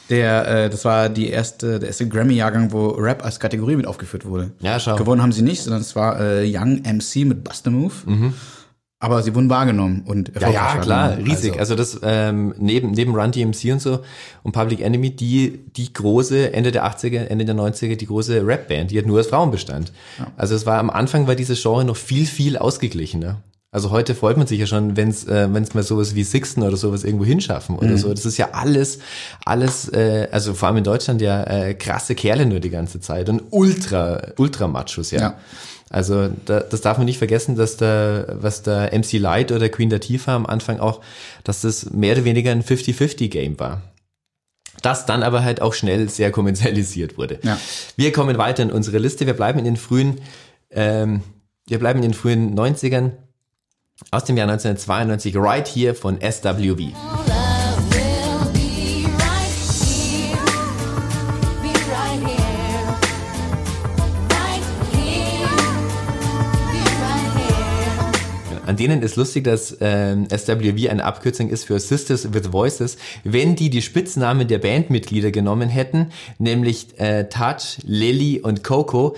Der, 0.10 0.48
äh, 0.65 0.70
das 0.70 0.86
war 0.86 1.10
die 1.10 1.30
erste, 1.30 1.80
der 1.80 1.88
erste 1.89 2.08
Grammy-Jahrgang, 2.08 2.72
wo 2.72 2.88
Rap 2.89 3.24
als 3.26 3.39
Kategorie 3.39 3.76
mit 3.76 3.86
aufgeführt 3.88 4.26
wurde. 4.26 4.52
Ja, 4.62 4.80
schau. 4.80 4.96
Gewonnen 4.96 5.22
haben 5.22 5.34
sie 5.34 5.41
nicht, 5.41 5.62
sondern 5.63 5.82
es 5.82 5.96
war 5.96 6.20
äh, 6.22 6.46
Young 6.46 6.82
MC 6.84 7.26
mit 7.26 7.43
Buster 7.43 7.72
Move. 7.72 7.93
Aber 8.99 9.21
sie 9.21 9.36
wurden 9.36 9.49
wahrgenommen 9.49 10.03
und 10.07 10.33
Mhm. 10.33 10.41
Ja, 10.41 10.49
ja, 10.49 10.77
klar, 10.77 11.17
riesig. 11.17 11.60
Also, 11.60 11.75
das 11.75 11.99
ähm, 12.01 12.55
neben 12.57 12.91
neben 12.91 13.13
Run 13.15 13.31
DMC 13.31 13.71
und 13.73 13.79
so 13.81 13.99
und 14.41 14.53
Public 14.53 14.81
Enemy 14.81 15.15
die 15.15 15.60
die 15.75 15.93
große 15.93 16.51
Ende 16.51 16.71
der 16.71 16.83
80er, 16.86 17.27
Ende 17.27 17.45
der 17.45 17.53
90er 17.55 17.95
die 17.95 18.07
große 18.07 18.41
Rapband, 18.43 18.89
die 18.89 18.97
hat 18.97 19.05
nur 19.05 19.19
aus 19.19 19.27
Frauen 19.27 19.51
bestand. 19.51 19.91
Also 20.36 20.55
es 20.55 20.65
war 20.65 20.79
am 20.79 20.89
Anfang 20.89 21.27
war 21.27 21.36
dieses 21.36 21.62
Genre 21.62 21.86
noch 21.86 21.95
viel 21.97 22.25
viel 22.25 22.57
ausgeglichener. 22.57 23.43
Also 23.69 23.91
heute 23.91 24.15
freut 24.15 24.38
man 24.38 24.47
sich 24.47 24.60
ja 24.60 24.65
schon, 24.65 24.95
wenn 24.97 25.10
es 25.10 25.27
äh, 25.27 25.47
wenn's 25.51 25.75
mal 25.75 25.83
sowas 25.83 26.15
wie 26.15 26.23
Sixten 26.23 26.63
oder 26.63 26.77
sowas 26.77 27.03
irgendwo 27.03 27.25
hinschaffen 27.25 27.75
oder 27.75 27.97
so. 27.97 28.10
Das 28.12 28.25
ist 28.25 28.38
ja 28.38 28.49
alles 28.53 28.97
alles 29.45 29.89
äh, 29.89 30.27
also 30.31 30.55
vor 30.55 30.69
allem 30.69 30.77
in 30.77 30.83
Deutschland 30.86 31.21
ja 31.21 31.43
äh, 31.43 31.75
krasse 31.75 32.15
Kerle 32.15 32.47
nur 32.47 32.62
die 32.62 32.71
ganze 32.71 32.99
Zeit 32.99 33.29
und 33.29 33.43
ultra 33.51 34.31
ultra 34.38 34.67
Machos, 34.67 35.12
ja. 35.12 35.19
Ja. 35.21 35.38
Also 35.89 36.30
da, 36.45 36.60
das 36.60 36.82
darf 36.82 36.97
man 36.97 37.06
nicht 37.06 37.17
vergessen, 37.17 37.56
dass 37.56 37.78
da, 37.78 38.26
was 38.39 38.62
da 38.62 38.88
MC 38.88 39.13
Light 39.13 39.52
oder 39.52 39.69
Queen 39.69 39.89
Latifah 39.89 40.36
am 40.36 40.45
Anfang 40.45 40.80
auch, 40.80 41.02
dass 41.43 41.62
das 41.62 41.91
mehr 41.91 42.13
oder 42.13 42.26
weniger 42.26 42.52
ein 42.52 42.63
50-50-Game 42.63 43.60
war. 43.60 43.82
Das 44.82 45.06
dann 45.06 45.23
aber 45.23 45.43
halt 45.43 45.62
auch 45.62 45.73
schnell 45.73 46.10
sehr 46.10 46.32
kommerzialisiert 46.32 47.17
wurde. 47.17 47.39
Ja. 47.43 47.58
Wir 47.95 48.12
kommen 48.12 48.38
weiter 48.38 48.63
in 48.63 48.71
unsere 48.71 48.97
Liste. 48.97 49.26
Wir 49.26 49.34
bleiben 49.34 49.60
in 49.60 49.65
den 49.65 49.78
frühen, 49.78 50.21
ähm, 50.71 51.21
wir 51.67 51.80
bleiben 51.80 52.00
in 52.00 52.12
den 52.12 52.13
frühen 52.13 52.58
90ern 52.58 53.12
aus 54.12 54.26
dem 54.26 54.38
Jahr 54.38 54.47
1992, 54.47 55.36
Right 55.36 55.67
Here 55.67 55.95
von 55.95 56.19
SWV. 56.21 56.93
An 68.67 68.75
denen 68.75 69.01
ist 69.01 69.15
lustig, 69.15 69.45
dass 69.45 69.77
ähm, 69.80 70.27
SWV 70.30 70.89
eine 70.89 71.06
Abkürzung 71.06 71.47
ist 71.49 71.63
für 71.63 71.80
Sisters 71.80 72.34
with 72.34 72.51
Voices. 72.51 72.97
Wenn 73.23 73.56
die 73.56 73.69
die 73.69 73.82
Spitznamen 73.82 74.45
der 74.45 74.58
Bandmitglieder 74.58 75.32
genommen 75.32 75.69
hätten, 75.69 76.12
nämlich 76.38 76.99
äh, 76.99 77.30
Touch, 77.30 77.77
Lily 77.84 78.41
und 78.41 78.65
Coco, 78.65 79.15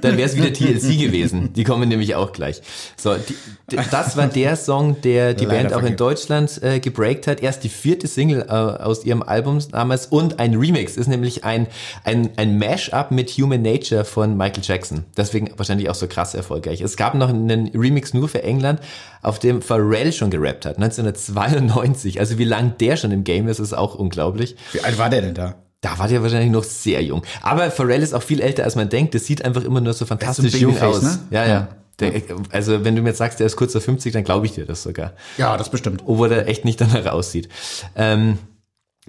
dann 0.00 0.16
wäre 0.16 0.28
es 0.28 0.36
wieder 0.36 0.52
TLC 0.52 0.98
gewesen. 0.98 1.52
Die 1.54 1.64
kommen 1.64 1.88
nämlich 1.88 2.14
auch 2.14 2.32
gleich. 2.32 2.62
So, 2.96 3.14
die, 3.14 3.76
das 3.90 4.16
war 4.16 4.26
der 4.26 4.56
Song, 4.56 5.00
der 5.02 5.34
die 5.34 5.44
Leider 5.44 5.70
Band 5.70 5.74
auch 5.74 5.88
in. 5.88 5.96
Deutschland 5.96 6.62
äh, 6.62 6.80
gebreakt 6.80 7.26
hat. 7.26 7.42
Erst 7.42 7.64
die 7.64 7.68
vierte 7.68 8.06
Single 8.06 8.46
äh, 8.48 8.52
aus 8.52 9.04
ihrem 9.04 9.22
Album 9.22 9.58
damals 9.70 10.06
und 10.06 10.38
ein 10.38 10.54
Remix 10.54 10.96
ist 10.96 11.06
nämlich 11.06 11.44
ein, 11.44 11.66
ein, 12.04 12.30
ein 12.36 12.58
Mash-up 12.58 13.10
mit 13.10 13.30
Human 13.30 13.62
Nature 13.62 14.04
von 14.04 14.36
Michael 14.36 14.62
Jackson. 14.62 15.04
Deswegen 15.16 15.50
wahrscheinlich 15.56 15.88
auch 15.88 15.94
so 15.94 16.06
krass 16.06 16.34
erfolgreich. 16.34 16.80
Es 16.80 16.96
gab 16.96 17.14
noch 17.14 17.28
einen 17.28 17.68
Remix 17.74 18.14
nur 18.14 18.28
für 18.28 18.42
England, 18.42 18.80
auf 19.22 19.38
dem 19.38 19.62
Pharrell 19.62 20.12
schon 20.12 20.30
gerappt 20.30 20.66
hat, 20.66 20.76
1992. 20.76 22.20
Also 22.20 22.38
wie 22.38 22.44
lang 22.44 22.74
der 22.78 22.96
schon 22.96 23.10
im 23.10 23.24
Game 23.24 23.48
ist, 23.48 23.58
ist 23.58 23.72
auch 23.72 23.94
unglaublich. 23.94 24.56
Wie 24.72 24.80
alt 24.80 24.98
war 24.98 25.10
der 25.10 25.22
denn 25.22 25.34
da? 25.34 25.56
Da 25.80 25.98
war 25.98 26.08
der 26.08 26.22
wahrscheinlich 26.22 26.50
noch 26.50 26.64
sehr 26.64 27.02
jung. 27.02 27.22
Aber 27.40 27.70
Pharrell 27.70 28.02
ist 28.02 28.12
auch 28.12 28.22
viel 28.22 28.40
älter, 28.40 28.64
als 28.64 28.76
man 28.76 28.88
denkt. 28.88 29.14
Das 29.14 29.24
sieht 29.24 29.44
einfach 29.44 29.64
immer 29.64 29.80
nur 29.80 29.94
so 29.94 30.04
fantastisch 30.04 30.54
jung 30.54 30.78
aus. 30.80 31.02
ne? 31.02 31.18
Ja, 31.30 31.46
ja. 31.46 31.48
Ja. 31.48 31.68
Der, 32.10 32.22
also 32.50 32.84
wenn 32.84 32.96
du 32.96 33.02
mir 33.02 33.10
jetzt 33.10 33.18
sagst, 33.18 33.40
der 33.40 33.46
ist 33.46 33.56
kurz 33.56 33.72
vor 33.72 33.80
50, 33.82 34.12
dann 34.12 34.24
glaube 34.24 34.46
ich 34.46 34.52
dir 34.52 34.64
das 34.64 34.82
sogar. 34.82 35.12
Ja, 35.36 35.56
das 35.58 35.70
bestimmt. 35.70 36.02
Obwohl 36.06 36.32
er 36.32 36.48
echt 36.48 36.64
nicht 36.64 36.80
danach 36.80 37.06
aussieht. 37.06 37.48
Ähm, 37.94 38.38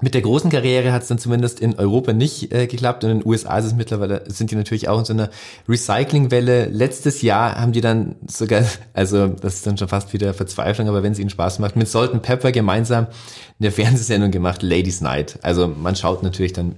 mit 0.02 0.14
der 0.14 0.22
großen 0.22 0.50
Karriere 0.50 0.92
hat 0.92 1.04
es 1.04 1.08
dann 1.08 1.20
zumindest 1.20 1.60
in 1.60 1.78
Europa 1.78 2.12
nicht 2.14 2.52
äh, 2.52 2.68
geklappt 2.68 3.04
und 3.04 3.12
in 3.12 3.20
den 3.20 3.28
USA 3.28 3.58
ist 3.60 3.66
es 3.66 3.76
mittlerweile, 3.76 4.24
sind 4.28 4.52
die 4.52 4.56
natürlich 4.56 4.90
auch 4.90 5.00
in 5.00 5.06
so 5.06 5.14
einer 5.14 5.30
Recyclingwelle. 5.70 6.66
Letztes 6.66 7.22
Jahr 7.22 7.56
haben 7.56 7.72
die 7.72 7.82
dann 7.82 8.16
sogar, 8.28 8.64
also 8.94 9.28
das 9.28 9.56
ist 9.56 9.68
dann 9.68 9.78
schon 9.78 9.88
fast 9.88 10.14
wieder 10.14 10.34
Verzweiflung, 10.34 10.90
aber 10.90 11.04
wenn 11.04 11.12
es 11.12 11.20
ihnen 11.20 11.30
Spaß 11.30 11.60
macht, 11.60 11.76
mit 11.76 11.88
Salt 11.88 12.12
and 12.12 12.24
Pepper 12.24 12.52
gemeinsam 12.52 13.08
eine 13.60 13.72
Fernsehsendung 13.72 14.32
gemacht, 14.32 14.64
Ladies 14.64 15.02
Night. 15.02 15.38
Also 15.44 15.68
man 15.68 15.96
schaut 15.96 16.24
natürlich 16.24 16.54
dann, 16.54 16.76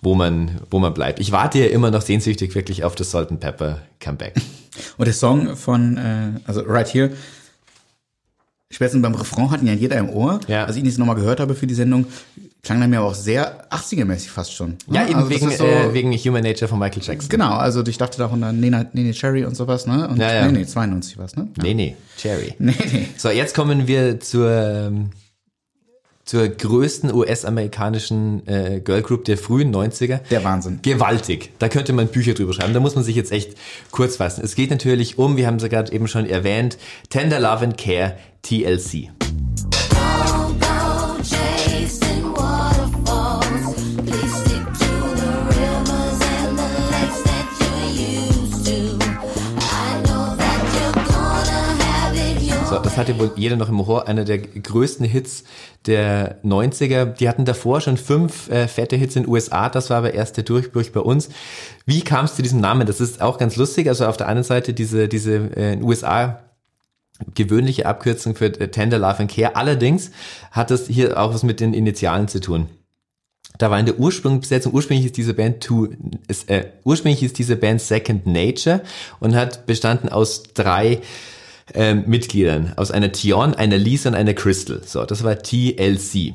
wo 0.00 0.14
man, 0.14 0.52
wo 0.70 0.78
man 0.78 0.94
bleibt. 0.94 1.20
Ich 1.20 1.32
warte 1.32 1.58
ja 1.58 1.66
immer 1.66 1.90
noch 1.90 2.02
sehnsüchtig 2.02 2.54
wirklich 2.54 2.84
auf 2.84 2.94
das 2.94 3.10
Salt 3.10 3.30
and 3.30 3.40
Pepper 3.40 3.80
Comeback. 4.00 4.34
Und 4.98 5.06
der 5.06 5.14
Song 5.14 5.56
von, 5.56 5.96
äh, 5.96 6.40
also 6.46 6.62
Right 6.62 6.92
Here, 6.92 7.10
spätestens 8.70 9.02
beim 9.02 9.14
Refrain 9.14 9.50
hatten 9.50 9.66
ja 9.66 9.72
jeder 9.72 9.96
im 9.98 10.10
Ohr. 10.10 10.40
Ja. 10.48 10.64
Als 10.64 10.76
ich 10.76 10.82
ihn 10.82 10.86
jetzt 10.86 10.98
nochmal 10.98 11.16
gehört 11.16 11.40
habe 11.40 11.54
für 11.54 11.66
die 11.66 11.74
Sendung, 11.74 12.06
klang 12.62 12.82
er 12.82 12.88
mir 12.88 12.98
aber 12.98 13.08
auch 13.08 13.14
sehr 13.14 13.70
80er-mäßig 13.70 14.28
fast 14.28 14.52
schon. 14.52 14.76
Ja, 14.90 15.06
eben 15.06 15.16
also 15.16 15.30
wegen, 15.30 15.50
so, 15.50 15.64
äh, 15.64 15.94
wegen 15.94 16.12
Human 16.12 16.42
Nature 16.42 16.68
von 16.68 16.78
Michael 16.78 17.02
Jackson. 17.02 17.28
Genau, 17.28 17.52
also 17.52 17.84
ich 17.86 17.96
dachte 17.96 18.18
da 18.18 18.26
auch 18.26 18.32
an 18.32 18.60
Nene, 18.60 18.88
Nene 18.92 19.12
Cherry 19.12 19.44
und 19.44 19.56
sowas, 19.56 19.86
ne? 19.86 20.08
Und, 20.08 20.18
Ja, 20.18 20.34
ja. 20.34 20.46
Nee, 20.46 20.60
nee, 20.60 20.66
92 20.66 21.16
war's, 21.16 21.36
ne? 21.36 21.48
Ja. 21.56 21.62
Nee, 21.62 21.74
nee, 21.74 21.96
Cherry. 22.16 22.54
Nee, 22.58 22.74
nee. 22.92 23.08
So, 23.16 23.30
jetzt 23.30 23.54
kommen 23.54 23.86
wir 23.86 24.18
zur, 24.18 24.50
ähm, 24.50 25.10
zur 26.24 26.48
größten 26.48 27.14
US-amerikanischen 27.14 28.46
äh, 28.48 28.80
Girlgroup 28.80 29.24
der 29.26 29.38
frühen 29.38 29.72
90er. 29.72 30.18
Der 30.28 30.42
Wahnsinn. 30.42 30.80
Gewaltig. 30.82 31.50
Da 31.60 31.68
könnte 31.68 31.92
man 31.92 32.08
Bücher 32.08 32.34
drüber 32.34 32.52
schreiben. 32.52 32.74
Da 32.74 32.80
muss 32.80 32.96
man 32.96 33.04
sich 33.04 33.14
jetzt 33.14 33.30
echt 33.30 33.56
kurz 33.92 34.16
fassen. 34.16 34.42
Es 34.44 34.56
geht 34.56 34.70
natürlich 34.70 35.18
um, 35.18 35.36
wir 35.36 35.46
haben 35.46 35.56
es 35.56 35.68
gerade 35.68 35.92
eben 35.92 36.08
schon 36.08 36.26
erwähnt, 36.26 36.78
Tender 37.10 37.38
Love 37.38 37.64
and 37.64 37.78
Care, 37.78 38.16
TLC. 38.46 39.10
Das 52.82 52.96
hatte 52.96 53.18
wohl 53.18 53.32
jeder 53.36 53.56
noch 53.56 53.68
im 53.68 53.80
Ohr. 53.80 54.06
Einer 54.06 54.24
der 54.24 54.38
größten 54.38 55.04
Hits 55.04 55.44
der 55.86 56.42
90er. 56.44 57.04
Die 57.04 57.28
hatten 57.28 57.44
davor 57.44 57.80
schon 57.80 57.96
fünf 57.96 58.48
äh, 58.48 58.68
fette 58.68 58.96
Hits 58.96 59.16
in 59.16 59.24
den 59.24 59.28
USA. 59.30 59.68
Das 59.68 59.90
war 59.90 59.98
aber 59.98 60.14
erst 60.14 60.36
der 60.36 60.44
Durchbruch 60.44 60.88
bei 60.92 61.00
uns. 61.00 61.28
Wie 61.84 62.02
kam 62.02 62.26
es 62.26 62.36
zu 62.36 62.42
diesem 62.42 62.60
Namen? 62.60 62.86
Das 62.86 63.00
ist 63.00 63.20
auch 63.20 63.38
ganz 63.38 63.56
lustig. 63.56 63.88
Also 63.88 64.06
auf 64.06 64.16
der 64.16 64.28
einen 64.28 64.44
Seite 64.44 64.72
diese, 64.72 65.08
diese 65.08 65.50
äh, 65.56 65.72
in 65.72 65.82
USA 65.82 66.45
gewöhnliche 67.34 67.86
Abkürzung 67.86 68.34
für 68.34 68.46
äh, 68.60 68.68
Tender 68.68 68.98
Love 68.98 69.20
and 69.20 69.30
Care. 69.30 69.56
Allerdings 69.56 70.10
hat 70.50 70.70
das 70.70 70.86
hier 70.86 71.20
auch 71.20 71.32
was 71.34 71.42
mit 71.42 71.60
den 71.60 71.74
Initialen 71.74 72.28
zu 72.28 72.40
tun. 72.40 72.68
Da 73.58 73.70
war 73.70 73.80
in 73.80 73.86
der 73.86 73.98
Ursprungsbesetzung, 73.98 74.74
ursprünglich 74.74 75.06
ist 75.06 75.16
diese 75.16 75.34
Band 75.34 75.62
to, 75.62 75.88
ist, 76.28 76.50
äh, 76.50 76.72
ursprünglich 76.84 77.22
ist 77.22 77.38
diese 77.38 77.56
Band 77.56 77.80
Second 77.80 78.26
Nature 78.26 78.82
und 79.18 79.34
hat 79.34 79.66
bestanden 79.66 80.10
aus 80.10 80.42
drei 80.54 81.00
ähm, 81.74 82.04
Mitgliedern, 82.06 82.74
aus 82.76 82.90
einer 82.90 83.12
Tion, 83.12 83.54
einer 83.54 83.78
Lisa 83.78 84.10
und 84.10 84.14
einer 84.14 84.34
Crystal. 84.34 84.82
So, 84.84 85.04
das 85.04 85.24
war 85.24 85.38
TLC. 85.38 86.34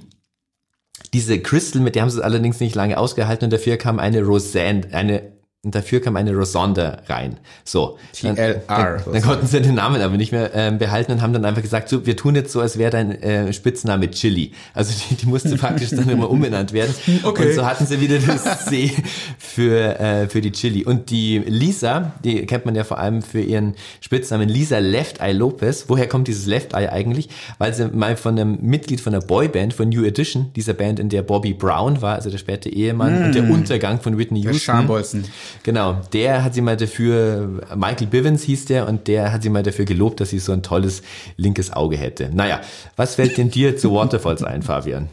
Diese 1.13 1.39
Crystal, 1.39 1.81
mit 1.81 1.95
der 1.95 2.03
haben 2.03 2.09
sie 2.09 2.17
es 2.17 2.23
allerdings 2.23 2.59
nicht 2.59 2.75
lange 2.75 2.97
ausgehalten 2.97 3.45
und 3.45 3.53
dafür 3.53 3.77
kam 3.77 3.99
eine 3.99 4.23
Roseanne, 4.23 4.87
eine 4.91 5.31
und 5.63 5.75
dafür 5.75 6.01
kam 6.01 6.15
eine 6.15 6.35
Rosonda 6.35 7.03
rein. 7.07 7.37
So. 7.63 7.99
Dann, 8.23 8.35
TLR. 8.35 8.63
dann, 8.67 9.13
dann 9.13 9.21
konnten 9.21 9.45
sie 9.45 9.61
den 9.61 9.75
Namen 9.75 10.01
aber 10.01 10.17
nicht 10.17 10.31
mehr 10.31 10.49
ähm, 10.55 10.79
behalten 10.79 11.11
und 11.11 11.21
haben 11.21 11.33
dann 11.33 11.45
einfach 11.45 11.61
gesagt, 11.61 11.87
so, 11.87 12.03
wir 12.03 12.17
tun 12.17 12.33
jetzt 12.33 12.51
so, 12.51 12.61
als 12.61 12.79
wäre 12.79 12.89
dein 12.89 13.21
äh, 13.21 13.53
Spitzname 13.53 14.09
Chili. 14.09 14.53
Also 14.73 14.91
die, 14.91 15.15
die 15.17 15.27
musste 15.27 15.55
praktisch 15.57 15.91
dann 15.91 16.09
immer 16.09 16.29
umbenannt 16.31 16.73
werden. 16.73 16.95
Okay. 17.23 17.49
Und 17.49 17.55
so 17.55 17.65
hatten 17.65 17.85
sie 17.85 18.01
wieder 18.01 18.17
das 18.19 18.65
C 18.65 18.91
für, 19.37 19.99
äh, 19.99 20.27
für 20.27 20.41
die 20.41 20.51
Chili. 20.51 20.83
Und 20.85 21.09
die 21.11 21.37
Lisa, 21.39 22.13
die 22.23 22.45
kennt 22.45 22.65
man 22.65 22.73
ja 22.73 22.83
vor 22.83 22.97
allem 22.97 23.21
für 23.21 23.41
ihren 23.41 23.75
Spitznamen 23.99 24.49
Lisa 24.49 24.79
Left 24.79 25.19
Eye 25.19 25.33
Lopez. 25.33 25.85
Woher 25.87 26.07
kommt 26.07 26.27
dieses 26.27 26.47
Left 26.47 26.73
Eye 26.73 26.89
eigentlich? 26.89 27.29
Weil 27.59 27.73
sie 27.73 27.87
mal 27.89 28.17
von 28.17 28.39
einem 28.39 28.57
Mitglied 28.61 29.01
von 29.01 29.13
der 29.13 29.19
Boyband, 29.19 29.73
von 29.73 29.89
New 29.89 30.03
Edition, 30.03 30.51
dieser 30.55 30.73
Band, 30.73 30.99
in 30.99 31.09
der 31.09 31.21
Bobby 31.21 31.53
Brown 31.53 32.01
war, 32.01 32.15
also 32.15 32.29
der 32.29 32.39
späte 32.39 32.69
Ehemann 32.69 33.25
und 33.25 33.35
der 33.35 33.43
Untergang 33.43 34.01
von 34.01 34.17
Whitney 34.17 34.41
Der 34.41 34.53
Houston. 34.53 34.65
Schambolzen. 34.65 35.25
Genau, 35.63 36.01
der 36.13 36.43
hat 36.43 36.53
sie 36.53 36.61
mal 36.61 36.77
dafür, 36.77 37.61
Michael 37.75 38.07
Bivens 38.07 38.43
hieß 38.43 38.65
der, 38.65 38.87
und 38.87 39.07
der 39.07 39.31
hat 39.31 39.43
sie 39.43 39.49
mal 39.49 39.63
dafür 39.63 39.85
gelobt, 39.85 40.19
dass 40.19 40.29
sie 40.29 40.39
so 40.39 40.51
ein 40.51 40.63
tolles 40.63 41.01
linkes 41.37 41.71
Auge 41.73 41.97
hätte. 41.97 42.29
Naja, 42.33 42.61
was 42.95 43.15
fällt 43.15 43.37
denn 43.37 43.51
dir 43.51 43.77
zu 43.77 43.93
Waterfalls 43.93 44.43
ein, 44.43 44.63
Fabian? 44.63 45.09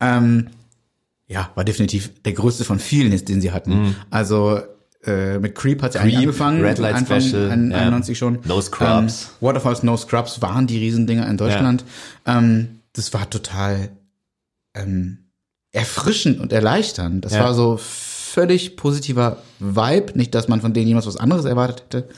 Ähm, 0.00 0.48
ja, 1.26 1.50
war 1.54 1.64
definitiv 1.64 2.10
der 2.24 2.32
größte 2.32 2.64
von 2.64 2.78
vielen, 2.78 3.10
den 3.24 3.40
sie 3.40 3.52
hatten. 3.52 3.96
Also 4.10 4.60
äh, 5.04 5.38
mit 5.38 5.54
Creep 5.54 5.82
hat 5.82 5.92
sie 5.94 5.98
eigentlich 5.98 6.14
Mhm. 6.14 6.20
Angefangen. 6.22 6.60
Red 6.64 6.78
Light 6.78 6.94
Anfang 6.94 7.20
Special, 7.20 7.50
ein- 7.50 7.70
ja. 7.70 7.78
91 7.78 8.18
schon. 8.18 8.38
No 8.44 8.60
Scrubs. 8.60 9.30
Ähm, 9.40 9.46
Waterfalls 9.46 9.82
No 9.82 9.96
Scrubs 9.96 10.42
waren 10.42 10.66
die 10.66 10.78
Riesendinger 10.78 11.26
in 11.28 11.36
Deutschland. 11.36 11.84
Ähm, 12.26 12.80
das 12.92 13.12
war 13.14 13.28
total 13.30 13.88
ähm, 14.74 15.18
erfrischend 15.72 16.38
und 16.40 16.52
erleichternd. 16.52 17.24
Das 17.24 17.32
Ja. 17.32 17.44
war 17.44 17.54
so 17.54 17.78
völlig 18.32 18.76
positiver 18.76 19.42
Vibe. 19.58 20.12
Nicht, 20.14 20.34
dass 20.34 20.48
man 20.48 20.60
von 20.60 20.72
denen 20.72 20.88
jemals 20.88 21.06
was 21.06 21.16
anderes 21.16 21.44
erwartet 21.44 21.82
hätte. 21.84 22.08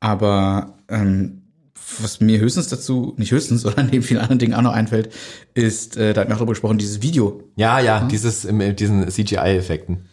Aber 0.00 0.78
ähm, 0.88 1.42
was 2.00 2.20
mir 2.20 2.38
höchstens 2.38 2.68
dazu, 2.68 3.14
nicht 3.18 3.32
höchstens, 3.32 3.62
sondern 3.62 3.88
neben 3.90 4.02
vielen 4.02 4.20
anderen 4.20 4.38
Dingen 4.38 4.54
auch 4.54 4.62
noch 4.62 4.72
einfällt, 4.72 5.12
ist, 5.54 5.96
äh, 5.96 6.14
da 6.14 6.22
hatten 6.22 6.30
wir 6.30 6.34
auch 6.34 6.38
drüber 6.38 6.52
gesprochen, 6.52 6.78
dieses 6.78 7.02
Video. 7.02 7.42
Ja, 7.56 7.80
ja, 7.80 8.06
dieses, 8.10 8.44
mit 8.50 8.80
diesen 8.80 9.08
CGI-Effekten. 9.08 10.06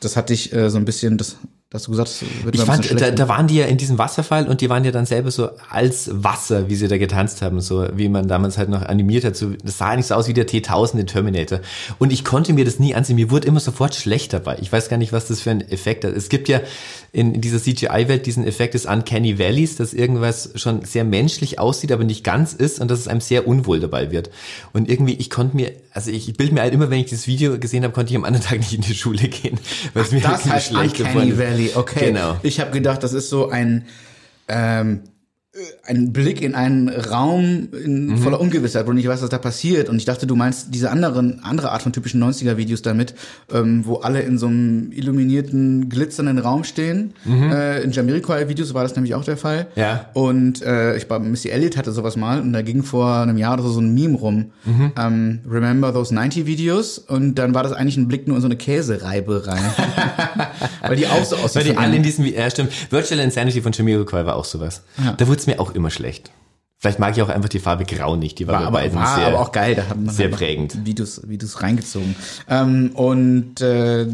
Das 0.00 0.16
hatte 0.16 0.34
ich 0.34 0.52
äh, 0.52 0.68
so 0.68 0.78
ein 0.78 0.84
bisschen, 0.84 1.16
das, 1.16 1.36
dass 1.72 1.84
du 1.84 1.90
gesagt 1.90 2.10
hast, 2.10 2.22
Ich 2.52 2.60
fand, 2.60 3.00
da, 3.00 3.10
da 3.10 3.28
waren 3.28 3.46
die 3.46 3.56
ja 3.56 3.64
in 3.64 3.78
diesem 3.78 3.96
Wasserfall 3.96 4.46
und 4.46 4.60
die 4.60 4.68
waren 4.68 4.84
ja 4.84 4.90
dann 4.90 5.06
selber 5.06 5.30
so 5.30 5.48
als 5.70 6.10
Wasser, 6.12 6.68
wie 6.68 6.74
sie 6.74 6.86
da 6.86 6.98
getanzt 6.98 7.40
haben, 7.40 7.62
so 7.62 7.86
wie 7.94 8.10
man 8.10 8.28
damals 8.28 8.58
halt 8.58 8.68
noch 8.68 8.82
animiert 8.82 9.24
hat. 9.24 9.36
So, 9.36 9.52
das 9.64 9.78
sah 9.78 9.88
eigentlich 9.88 10.06
so 10.06 10.14
aus 10.14 10.28
wie 10.28 10.34
der 10.34 10.46
T-1000 10.46 10.98
in 10.98 11.06
Terminator. 11.06 11.60
Und 11.98 12.12
ich 12.12 12.26
konnte 12.26 12.52
mir 12.52 12.66
das 12.66 12.78
nie 12.78 12.94
ansehen. 12.94 13.16
Mir 13.16 13.30
wurde 13.30 13.48
immer 13.48 13.60
sofort 13.60 13.94
schlecht 13.94 14.34
dabei. 14.34 14.58
Ich 14.60 14.70
weiß 14.70 14.90
gar 14.90 14.98
nicht, 14.98 15.14
was 15.14 15.28
das 15.28 15.40
für 15.40 15.50
ein 15.50 15.62
Effekt 15.62 16.04
hat. 16.04 16.12
Es 16.12 16.28
gibt 16.28 16.50
ja 16.50 16.60
in, 17.12 17.34
in 17.34 17.40
dieser 17.42 17.58
CGI-Welt 17.62 18.24
diesen 18.24 18.46
Effekt 18.46 18.72
des 18.72 18.86
Uncanny 18.86 19.38
Valleys, 19.38 19.76
dass 19.76 19.92
irgendwas 19.92 20.50
schon 20.54 20.82
sehr 20.84 21.04
menschlich 21.04 21.58
aussieht, 21.58 21.92
aber 21.92 22.04
nicht 22.04 22.24
ganz 22.24 22.54
ist 22.54 22.80
und 22.80 22.90
dass 22.90 23.00
es 23.00 23.08
einem 23.08 23.20
sehr 23.20 23.46
unwohl 23.46 23.80
dabei 23.80 24.10
wird. 24.10 24.30
Und 24.72 24.88
irgendwie, 24.88 25.12
ich 25.14 25.28
konnte 25.28 25.54
mir, 25.54 25.72
also 25.92 26.10
ich 26.10 26.32
bilde 26.34 26.54
mir 26.54 26.62
halt 26.62 26.72
immer, 26.72 26.88
wenn 26.88 27.00
ich 27.00 27.06
dieses 27.06 27.26
Video 27.26 27.58
gesehen 27.58 27.84
habe, 27.84 27.92
konnte 27.92 28.12
ich 28.12 28.16
am 28.16 28.24
anderen 28.24 28.46
Tag 28.46 28.58
nicht 28.58 28.72
in 28.72 28.80
die 28.80 28.94
Schule 28.94 29.28
gehen. 29.28 29.60
Weil 29.92 30.04
es 30.04 30.12
mir 30.12 30.20
das 30.20 30.46
heißt 30.46 30.68
schlecht 30.68 31.00
Uncanny. 31.00 31.36
Valley, 31.36 31.70
okay. 31.74 32.06
Genau. 32.06 32.38
Ich 32.42 32.60
habe 32.60 32.70
gedacht, 32.70 33.02
das 33.02 33.12
ist 33.12 33.28
so 33.28 33.50
ein 33.50 33.84
ähm, 34.48 35.00
äh, 35.04 35.11
ein 35.84 36.14
Blick 36.14 36.40
in 36.40 36.54
einen 36.54 36.88
Raum 36.88 37.68
in 37.84 38.06
Mhm. 38.06 38.18
voller 38.18 38.40
Ungewissheit, 38.40 38.86
wo 38.86 38.92
nicht 38.92 39.06
weißt, 39.06 39.22
was 39.22 39.28
da 39.28 39.36
passiert. 39.36 39.90
Und 39.90 39.96
ich 39.96 40.06
dachte, 40.06 40.26
du 40.26 40.34
meinst 40.34 40.68
diese 40.74 40.90
anderen, 40.90 41.40
andere 41.44 41.72
Art 41.72 41.82
von 41.82 41.92
typischen 41.92 42.20
90er-Videos 42.20 42.80
damit, 42.80 43.14
ähm, 43.52 43.84
wo 43.84 43.96
alle 43.96 44.22
in 44.22 44.38
so 44.38 44.46
einem 44.46 44.92
illuminierten, 44.92 45.90
glitzernden 45.90 46.38
Raum 46.38 46.64
stehen. 46.64 47.12
Äh, 47.28 47.82
in 47.84 47.92
Jamiroquai-Videos 47.92 48.72
war 48.72 48.82
das 48.82 48.94
nämlich 48.96 49.14
auch 49.14 49.24
der 49.24 49.36
Fall. 49.36 49.64
Mhm. 49.76 49.80
Ja. 49.82 50.06
Und 50.14 50.62
äh, 50.62 50.96
ich 50.96 51.06
glaube, 51.06 51.26
Missy 51.26 51.50
Elliott 51.50 51.76
hatte 51.76 51.92
sowas 51.92 52.16
mal 52.16 52.40
und 52.40 52.54
da 52.54 52.62
ging 52.62 52.82
vor 52.82 53.14
einem 53.16 53.36
Jahr 53.36 53.52
oder 53.54 53.64
so 53.64 53.72
so 53.72 53.80
ein 53.80 53.92
Meme 53.92 54.16
rum. 54.16 54.52
Mhm. 54.64 54.92
Ähm, 54.98 55.38
Remember 55.46 55.92
those 55.92 56.14
90 56.14 56.46
Videos? 56.46 56.96
Und 56.98 57.34
dann 57.34 57.54
war 57.54 57.62
das 57.62 57.72
eigentlich 57.72 57.98
ein 57.98 58.08
Blick 58.08 58.26
nur 58.26 58.36
in 58.36 58.40
so 58.42 58.48
eine 58.48 58.56
Käsereibe 58.56 59.46
rein. 59.46 59.62
Weil 60.82 60.96
die 60.96 61.06
auch 61.06 61.24
so 61.24 61.36
aussieht. 61.36 61.56
Weil 61.66 61.72
die 61.72 61.76
alle 61.76 61.96
in 61.96 62.02
diesem, 62.02 62.24
ja 62.24 62.48
stimmt. 62.50 62.72
Virtual 62.90 63.20
Insanity 63.20 63.60
von 63.60 63.72
Jamiroquai 63.72 64.24
war 64.24 64.36
auch 64.36 64.44
sowas. 64.46 64.82
Ja. 65.04 65.12
Da 65.12 65.28
wurde 65.28 65.41
es 65.42 65.46
mir 65.46 65.60
auch 65.60 65.72
immer 65.74 65.90
schlecht. 65.90 66.30
Vielleicht 66.78 66.98
mag 66.98 67.16
ich 67.16 67.22
auch 67.22 67.28
einfach 67.28 67.48
die 67.48 67.60
Farbe 67.60 67.84
Grau 67.84 68.16
nicht. 68.16 68.40
Die 68.40 68.48
war, 68.48 68.54
war, 68.54 68.66
aber, 68.66 68.78
beiden 68.80 68.98
war 68.98 69.14
sehr, 69.16 69.28
aber 69.28 69.40
auch 69.40 69.52
geil, 69.52 69.76
da 69.76 69.86
hat 69.88 69.96
man 69.96 70.12
sehr 70.12 70.26
einfach 70.26 70.38
prägend. 70.38 70.84
Videos, 70.84 71.20
Videos 71.28 71.62
reingezogen. 71.62 72.16
Ähm, 72.48 72.90
und 72.94 73.60
äh, 73.60 74.06
das 74.06 74.12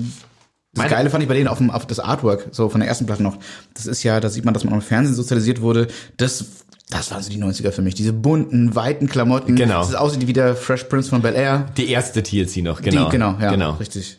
Meine- 0.74 0.90
Geile 0.90 1.10
fand 1.10 1.22
ich 1.22 1.28
bei 1.28 1.34
denen 1.34 1.48
auf, 1.48 1.58
dem, 1.58 1.70
auf 1.70 1.86
das 1.86 1.98
Artwork, 1.98 2.48
so 2.52 2.68
von 2.68 2.80
der 2.80 2.88
ersten 2.88 3.06
Platte 3.06 3.22
noch. 3.22 3.38
Das 3.72 3.86
ist 3.86 4.02
ja, 4.02 4.20
da 4.20 4.28
sieht 4.28 4.44
man, 4.44 4.52
dass 4.52 4.64
man 4.64 4.74
im 4.74 4.82
Fernsehen 4.82 5.14
sozialisiert 5.14 5.62
wurde. 5.62 5.88
Das, 6.18 6.44
das 6.90 7.10
waren 7.10 7.22
so 7.22 7.30
die 7.30 7.42
90er 7.42 7.70
für 7.70 7.80
mich. 7.80 7.94
Diese 7.94 8.12
bunten, 8.12 8.74
weiten 8.74 9.08
Klamotten. 9.08 9.56
Genau. 9.56 9.80
Das 9.80 9.94
aussieht 9.94 10.26
wie 10.26 10.34
der 10.34 10.54
Fresh 10.54 10.84
Prince 10.84 11.08
von 11.08 11.22
Bel 11.22 11.34
Air. 11.34 11.70
Die 11.78 11.88
erste 11.88 12.22
TLC 12.22 12.58
noch, 12.58 12.82
genau. 12.82 13.06
Die, 13.06 13.12
genau, 13.12 13.36
ja, 13.40 13.50
genau. 13.50 13.72
richtig. 13.72 14.18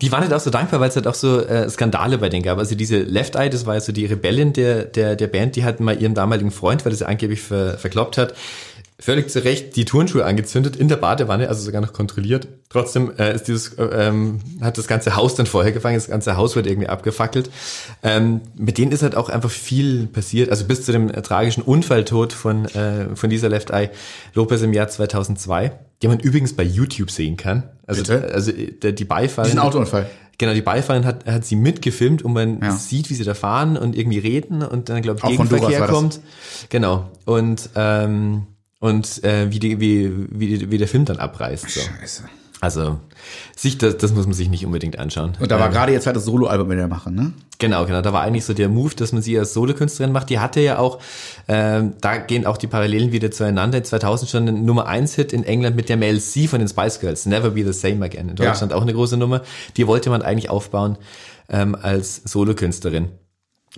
Die 0.00 0.12
waren 0.12 0.22
halt 0.22 0.32
auch 0.32 0.40
so 0.40 0.50
dankbar, 0.50 0.80
weil 0.80 0.88
es 0.88 0.96
halt 0.96 1.06
auch 1.06 1.14
so 1.14 1.40
äh, 1.40 1.68
Skandale 1.68 2.18
bei 2.18 2.28
denen 2.28 2.42
gab. 2.42 2.58
Also 2.58 2.74
diese 2.74 2.98
Left 2.98 3.36
Eye, 3.36 3.50
das 3.50 3.66
war 3.66 3.74
ja 3.74 3.80
so 3.80 3.92
die 3.92 4.06
Rebellin 4.06 4.52
der, 4.52 4.84
der, 4.84 5.16
der 5.16 5.26
Band, 5.26 5.56
die 5.56 5.64
hat 5.64 5.80
mal 5.80 6.00
ihrem 6.00 6.14
damaligen 6.14 6.50
Freund, 6.50 6.84
weil 6.84 6.92
er 6.92 6.96
sie 6.96 7.06
angeblich 7.06 7.42
ver, 7.42 7.78
verkloppt 7.78 8.18
hat, 8.18 8.34
völlig 9.02 9.30
zu 9.30 9.42
Recht 9.42 9.74
die 9.74 9.84
Turnschuhe 9.84 10.24
angezündet 10.24 10.76
in 10.76 10.86
der 10.86 10.96
Badewanne, 10.96 11.48
also 11.48 11.62
sogar 11.62 11.80
noch 11.80 11.92
kontrolliert. 11.92 12.46
Trotzdem 12.68 13.12
äh, 13.18 13.34
ist 13.34 13.48
dieses, 13.48 13.74
äh, 13.74 13.82
ähm, 13.84 14.38
hat 14.60 14.78
das 14.78 14.86
ganze 14.86 15.16
Haus 15.16 15.34
dann 15.34 15.46
vorher 15.46 15.72
gefangen, 15.72 15.96
das 15.96 16.06
ganze 16.06 16.36
Haus 16.36 16.54
wird 16.54 16.66
irgendwie 16.68 16.88
abgefackelt. 16.88 17.50
Ähm, 18.04 18.40
mit 18.56 18.78
denen 18.78 18.92
ist 18.92 19.02
halt 19.02 19.16
auch 19.16 19.28
einfach 19.28 19.50
viel 19.50 20.06
passiert, 20.06 20.50
also 20.50 20.64
bis 20.66 20.84
zu 20.84 20.92
dem 20.92 21.10
äh, 21.10 21.20
tragischen 21.20 21.62
Unfalltod 21.62 22.32
von, 22.32 22.64
äh, 22.66 23.16
von 23.16 23.28
dieser 23.28 23.48
Left 23.48 23.70
Eye 23.70 23.90
Lopez 24.34 24.62
im 24.62 24.72
Jahr 24.72 24.86
2002, 24.86 25.72
den 26.02 26.10
man 26.10 26.20
übrigens 26.20 26.54
bei 26.54 26.62
YouTube 26.62 27.10
sehen 27.10 27.36
kann. 27.36 27.64
Also, 27.86 28.02
Bitte? 28.02 28.32
also 28.32 28.52
äh, 28.52 28.70
der, 28.70 28.92
die 28.92 29.04
Beifahrerin. 29.04 29.50
Diesen 29.56 29.66
Autounfall. 29.66 30.08
Genau, 30.38 30.54
die 30.54 30.62
Beifahrerin 30.62 31.06
hat, 31.06 31.26
hat 31.26 31.44
sie 31.44 31.56
mitgefilmt 31.56 32.22
und 32.22 32.32
man 32.32 32.60
Ja. 32.62 32.70
sieht, 32.70 33.10
wie 33.10 33.14
sie 33.14 33.24
da 33.24 33.34
fahren 33.34 33.76
und 33.76 33.96
irgendwie 33.96 34.18
reden 34.18 34.62
und 34.62 34.88
dann, 34.88 35.02
glaube 35.02 35.18
ich, 35.22 35.28
Gegenverkehr 35.28 35.86
kommt. 35.88 36.20
Genau. 36.68 37.10
Und, 37.26 37.68
ähm, 37.74 38.46
und 38.82 39.22
äh, 39.22 39.50
wie, 39.52 39.60
die, 39.60 39.78
wie, 39.80 40.10
wie, 40.30 40.70
wie 40.72 40.76
der 40.78 40.88
Film 40.88 41.04
dann 41.04 41.18
abreißt. 41.18 41.70
So. 41.70 41.80
Scheiße. 41.80 42.24
Also 42.60 42.98
sich 43.56 43.78
das, 43.78 43.96
das 43.96 44.12
muss 44.12 44.26
man 44.26 44.34
sich 44.34 44.48
nicht 44.48 44.64
unbedingt 44.66 44.98
anschauen. 44.98 45.32
Und 45.40 45.50
da 45.50 45.58
war 45.58 45.66
Ähm, 45.66 45.72
gerade 45.72 45.92
jetzt 45.92 46.06
halt 46.06 46.14
das 46.16 46.24
Soloalbum 46.24 46.66
mit 46.68 46.78
der 46.78 46.86
Mache, 46.88 47.10
ne? 47.10 47.32
Genau, 47.58 47.84
genau. 47.86 48.02
Da 48.02 48.12
war 48.12 48.22
eigentlich 48.22 48.44
so 48.44 48.54
der 48.54 48.68
Move, 48.68 48.94
dass 48.94 49.12
man 49.12 49.22
sie 49.22 49.38
als 49.38 49.52
Solokünstlerin 49.54 50.12
macht. 50.12 50.30
Die 50.30 50.38
hatte 50.40 50.60
ja 50.60 50.78
auch, 50.78 50.98
ähm, 51.48 51.94
da 52.00 52.16
gehen 52.18 52.44
auch 52.46 52.56
die 52.56 52.66
Parallelen 52.68 53.12
wieder 53.12 53.30
zueinander. 53.30 53.78
In 53.78 53.84
2000 53.84 54.30
schon 54.30 54.48
ein 54.48 54.64
Nummer 54.64 54.86
1 54.86 55.14
Hit 55.14 55.32
in 55.32 55.42
England 55.44 55.74
mit 55.76 55.88
der 55.88 55.96
Mel 55.96 56.20
C 56.20 56.46
von 56.48 56.58
den 56.60 56.68
Spice 56.68 56.98
Girls. 57.00 57.26
Never 57.26 57.50
Be 57.50 57.64
the 57.64 57.72
Same 57.72 58.04
Again. 58.04 58.28
In 58.30 58.36
Deutschland 58.36 58.72
Ja. 58.72 58.78
auch 58.78 58.82
eine 58.82 58.92
große 58.94 59.16
Nummer. 59.16 59.42
Die 59.76 59.86
wollte 59.86 60.10
man 60.10 60.22
eigentlich 60.22 60.50
aufbauen 60.50 60.98
ähm, 61.48 61.76
als 61.80 62.16
Solokünstlerin. 62.24 63.08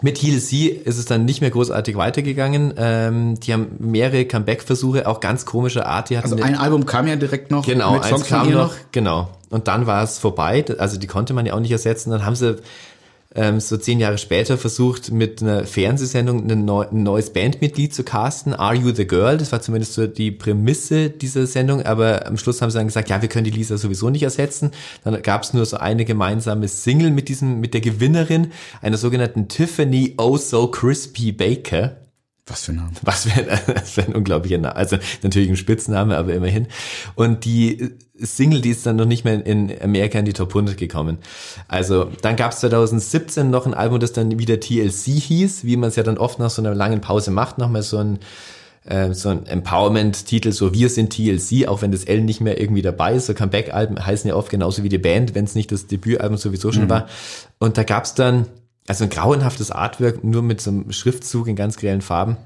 Mit 0.02 0.20
Heal 0.20 0.40
C 0.40 0.66
ist 0.66 0.98
es 0.98 1.04
dann 1.04 1.24
nicht 1.24 1.40
mehr 1.40 1.50
großartig 1.50 1.96
weitergegangen. 1.96 2.74
Ähm, 2.76 3.38
die 3.38 3.52
haben 3.52 3.76
mehrere 3.78 4.24
Comeback-Versuche, 4.24 5.06
auch 5.06 5.20
ganz 5.20 5.46
komischer 5.46 5.86
Art. 5.86 6.10
Die 6.10 6.18
hatten 6.18 6.32
Also 6.32 6.42
ein 6.42 6.56
Album 6.56 6.84
kam 6.84 7.06
ja 7.06 7.14
direkt 7.14 7.52
noch 7.52 7.64
Genau, 7.64 7.92
mit 7.92 8.02
eins 8.02 8.10
Songs 8.10 8.26
von 8.26 8.38
kam 8.38 8.48
ihr 8.48 8.56
noch, 8.56 8.74
genau. 8.90 9.28
Und 9.50 9.68
dann 9.68 9.86
war 9.86 10.02
es 10.02 10.18
vorbei. 10.18 10.64
Also 10.78 10.98
die 10.98 11.06
konnte 11.06 11.32
man 11.32 11.46
ja 11.46 11.54
auch 11.54 11.60
nicht 11.60 11.70
ersetzen. 11.70 12.10
Dann 12.10 12.26
haben 12.26 12.34
sie 12.34 12.56
ähm, 13.34 13.60
so 13.60 13.76
zehn 13.76 13.98
Jahre 13.98 14.18
später 14.18 14.56
versucht, 14.56 15.10
mit 15.10 15.42
einer 15.42 15.64
Fernsehsendung 15.64 16.48
ein, 16.50 16.64
neu, 16.64 16.86
ein 16.86 17.02
neues 17.02 17.30
Bandmitglied 17.30 17.92
zu 17.94 18.04
casten. 18.04 18.54
Are 18.54 18.74
You 18.74 18.92
the 18.92 19.06
Girl? 19.06 19.36
Das 19.38 19.50
war 19.50 19.60
zumindest 19.60 19.94
so 19.94 20.06
die 20.06 20.30
Prämisse 20.30 21.10
dieser 21.10 21.46
Sendung. 21.46 21.82
Aber 21.82 22.26
am 22.26 22.36
Schluss 22.36 22.62
haben 22.62 22.70
sie 22.70 22.78
dann 22.78 22.86
gesagt, 22.86 23.10
ja, 23.10 23.22
wir 23.22 23.28
können 23.28 23.44
die 23.44 23.50
Lisa 23.50 23.76
sowieso 23.76 24.10
nicht 24.10 24.22
ersetzen. 24.22 24.70
Dann 25.02 25.20
gab 25.22 25.42
es 25.42 25.52
nur 25.52 25.66
so 25.66 25.76
eine 25.78 26.04
gemeinsame 26.04 26.68
Single 26.68 27.10
mit 27.10 27.28
diesem, 27.28 27.60
mit 27.60 27.74
der 27.74 27.80
Gewinnerin, 27.80 28.52
einer 28.80 28.96
sogenannten 28.96 29.48
Tiffany 29.48 30.14
Oh 30.16 30.36
So 30.36 30.68
Crispy 30.68 31.32
Baker. 31.32 32.03
Was 32.46 32.64
für 32.64 32.72
ein 32.72 32.76
Name. 32.76 32.90
Was 33.02 33.24
für 33.24 33.32
ein, 33.32 33.60
was 33.74 33.90
für 33.92 34.02
ein 34.02 34.14
unglaublicher 34.14 34.58
Name. 34.58 34.76
Also 34.76 34.98
natürlich 35.22 35.48
ein 35.48 35.56
Spitzname, 35.56 36.16
aber 36.16 36.34
immerhin. 36.34 36.66
Und 37.14 37.44
die 37.44 37.92
Single, 38.16 38.60
die 38.60 38.70
ist 38.70 38.84
dann 38.84 38.96
noch 38.96 39.06
nicht 39.06 39.24
mehr 39.24 39.44
in 39.44 39.72
Amerika 39.82 40.18
in 40.18 40.26
die 40.26 40.34
Top 40.34 40.50
100 40.50 40.76
gekommen. 40.76 41.18
Also 41.68 42.10
dann 42.22 42.36
gab 42.36 42.52
es 42.52 42.60
2017 42.60 43.48
noch 43.48 43.66
ein 43.66 43.74
Album, 43.74 43.98
das 43.98 44.12
dann 44.12 44.38
wieder 44.38 44.60
TLC 44.60 45.20
hieß, 45.20 45.64
wie 45.64 45.76
man 45.76 45.88
es 45.88 45.96
ja 45.96 46.02
dann 46.02 46.18
oft 46.18 46.38
nach 46.38 46.50
so 46.50 46.60
einer 46.60 46.74
langen 46.74 47.00
Pause 47.00 47.30
macht, 47.30 47.58
nochmal 47.58 47.82
so 47.82 47.98
ein 47.98 48.18
äh, 48.84 49.14
so 49.14 49.30
ein 49.30 49.46
Empowerment-Titel, 49.46 50.52
so 50.52 50.74
wir 50.74 50.90
sind 50.90 51.10
TLC, 51.14 51.66
auch 51.68 51.80
wenn 51.80 51.90
das 51.90 52.04
L 52.04 52.20
nicht 52.20 52.42
mehr 52.42 52.60
irgendwie 52.60 52.82
dabei 52.82 53.14
ist. 53.14 53.24
So 53.26 53.32
Comeback-Alben 53.32 54.04
heißen 54.04 54.28
ja 54.28 54.36
oft 54.36 54.50
genauso 54.50 54.82
wie 54.82 54.90
die 54.90 54.98
Band, 54.98 55.34
wenn 55.34 55.46
es 55.46 55.54
nicht 55.54 55.72
das 55.72 55.86
Debütalbum 55.86 56.36
sowieso 56.36 56.70
schon 56.70 56.90
war. 56.90 57.08
Und 57.58 57.78
da 57.78 57.82
gab's 57.82 58.14
dann 58.14 58.46
also 58.86 59.04
ein 59.04 59.10
grauenhaftes 59.10 59.70
Artwork, 59.70 60.24
nur 60.24 60.42
mit 60.42 60.60
so 60.60 60.70
einem 60.70 60.92
Schriftzug 60.92 61.48
in 61.48 61.56
ganz 61.56 61.76
grellen 61.76 62.02
Farben. 62.02 62.36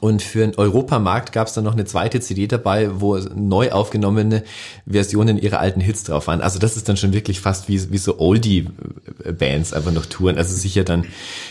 Und 0.00 0.22
für 0.22 0.40
den 0.40 0.54
Europamarkt 0.54 1.32
gab 1.32 1.48
es 1.48 1.54
dann 1.54 1.64
noch 1.64 1.72
eine 1.72 1.84
zweite 1.84 2.20
CD 2.20 2.46
dabei, 2.46 3.00
wo 3.00 3.16
neu 3.34 3.72
aufgenommene 3.72 4.44
Versionen 4.88 5.38
ihrer 5.38 5.58
alten 5.58 5.80
Hits 5.80 6.04
drauf 6.04 6.28
waren. 6.28 6.40
Also 6.40 6.60
das 6.60 6.76
ist 6.76 6.88
dann 6.88 6.96
schon 6.96 7.12
wirklich 7.12 7.40
fast 7.40 7.68
wie, 7.68 7.90
wie 7.90 7.98
so 7.98 8.20
Oldie-Bands 8.20 9.72
einfach 9.72 9.90
noch 9.90 10.06
touren. 10.06 10.38
Also 10.38 10.54
sicher 10.54 10.84
dann 10.84 11.04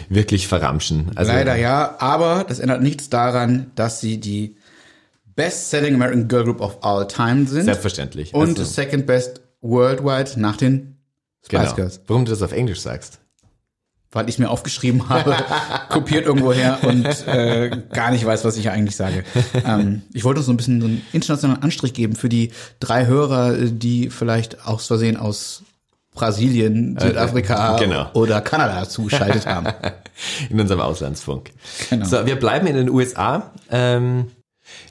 wirklich 0.07 0.47
verramschen. 0.47 1.11
Also, 1.15 1.32
Leider 1.32 1.55
ja, 1.57 1.95
aber 1.99 2.45
das 2.47 2.59
ändert 2.59 2.82
nichts 2.82 3.09
daran, 3.09 3.72
dass 3.76 3.99
sie 3.99 4.18
die 4.20 4.55
Best-Selling 5.36 5.95
American 5.95 6.28
Girl 6.28 6.45
Group 6.45 6.61
of 6.61 6.78
All 6.82 7.07
Time 7.07 7.47
sind. 7.47 7.65
Selbstverständlich. 7.65 8.34
Und 8.34 8.57
Also- 8.59 8.63
Second 8.63 9.05
Best 9.07 9.41
Worldwide 9.61 10.39
nach 10.39 10.55
den 10.57 10.95
Spice 11.45 11.59
Genau. 11.63 11.76
Girls. 11.76 11.99
Warum 12.07 12.24
du 12.26 12.32
das 12.32 12.41
auf 12.41 12.53
Englisch 12.53 12.80
sagst. 12.80 13.20
Weil 14.11 14.29
ich 14.29 14.39
mir 14.39 14.49
aufgeschrieben 14.49 15.09
habe, 15.09 15.35
kopiert 15.89 16.25
irgendwo 16.25 16.53
her 16.53 16.79
und 16.83 17.05
äh, 17.27 17.69
gar 17.91 18.11
nicht 18.11 18.25
weiß, 18.25 18.45
was 18.45 18.57
ich 18.57 18.69
eigentlich 18.69 18.95
sage. 18.95 19.23
Ähm, 19.65 20.03
ich 20.13 20.23
wollte 20.23 20.39
uns 20.39 20.45
so 20.45 20.53
ein 20.53 20.57
bisschen 20.57 20.79
so 20.79 20.87
einen 20.87 21.05
internationalen 21.11 21.61
Anstrich 21.61 21.93
geben 21.93 22.15
für 22.15 22.29
die 22.29 22.51
drei 22.79 23.05
Hörer, 23.05 23.57
äh, 23.57 23.71
die 23.71 24.09
vielleicht 24.09 24.65
aus 24.65 24.87
Versehen 24.87 25.17
aus 25.17 25.63
Brasilien, 26.17 26.97
Südafrika 26.99 27.77
genau. 27.77 28.09
oder 28.13 28.41
Kanada 28.41 28.89
zugeschaltet 28.89 29.45
haben. 29.45 29.67
in 30.49 30.59
unserem 30.59 30.81
Auslandsfunk. 30.81 31.51
Genau. 31.89 32.05
So, 32.05 32.25
wir 32.25 32.37
bleiben 32.37 32.65
in 32.65 32.75
den 32.75 32.89
USA. 32.89 33.51
Ähm, 33.69 34.31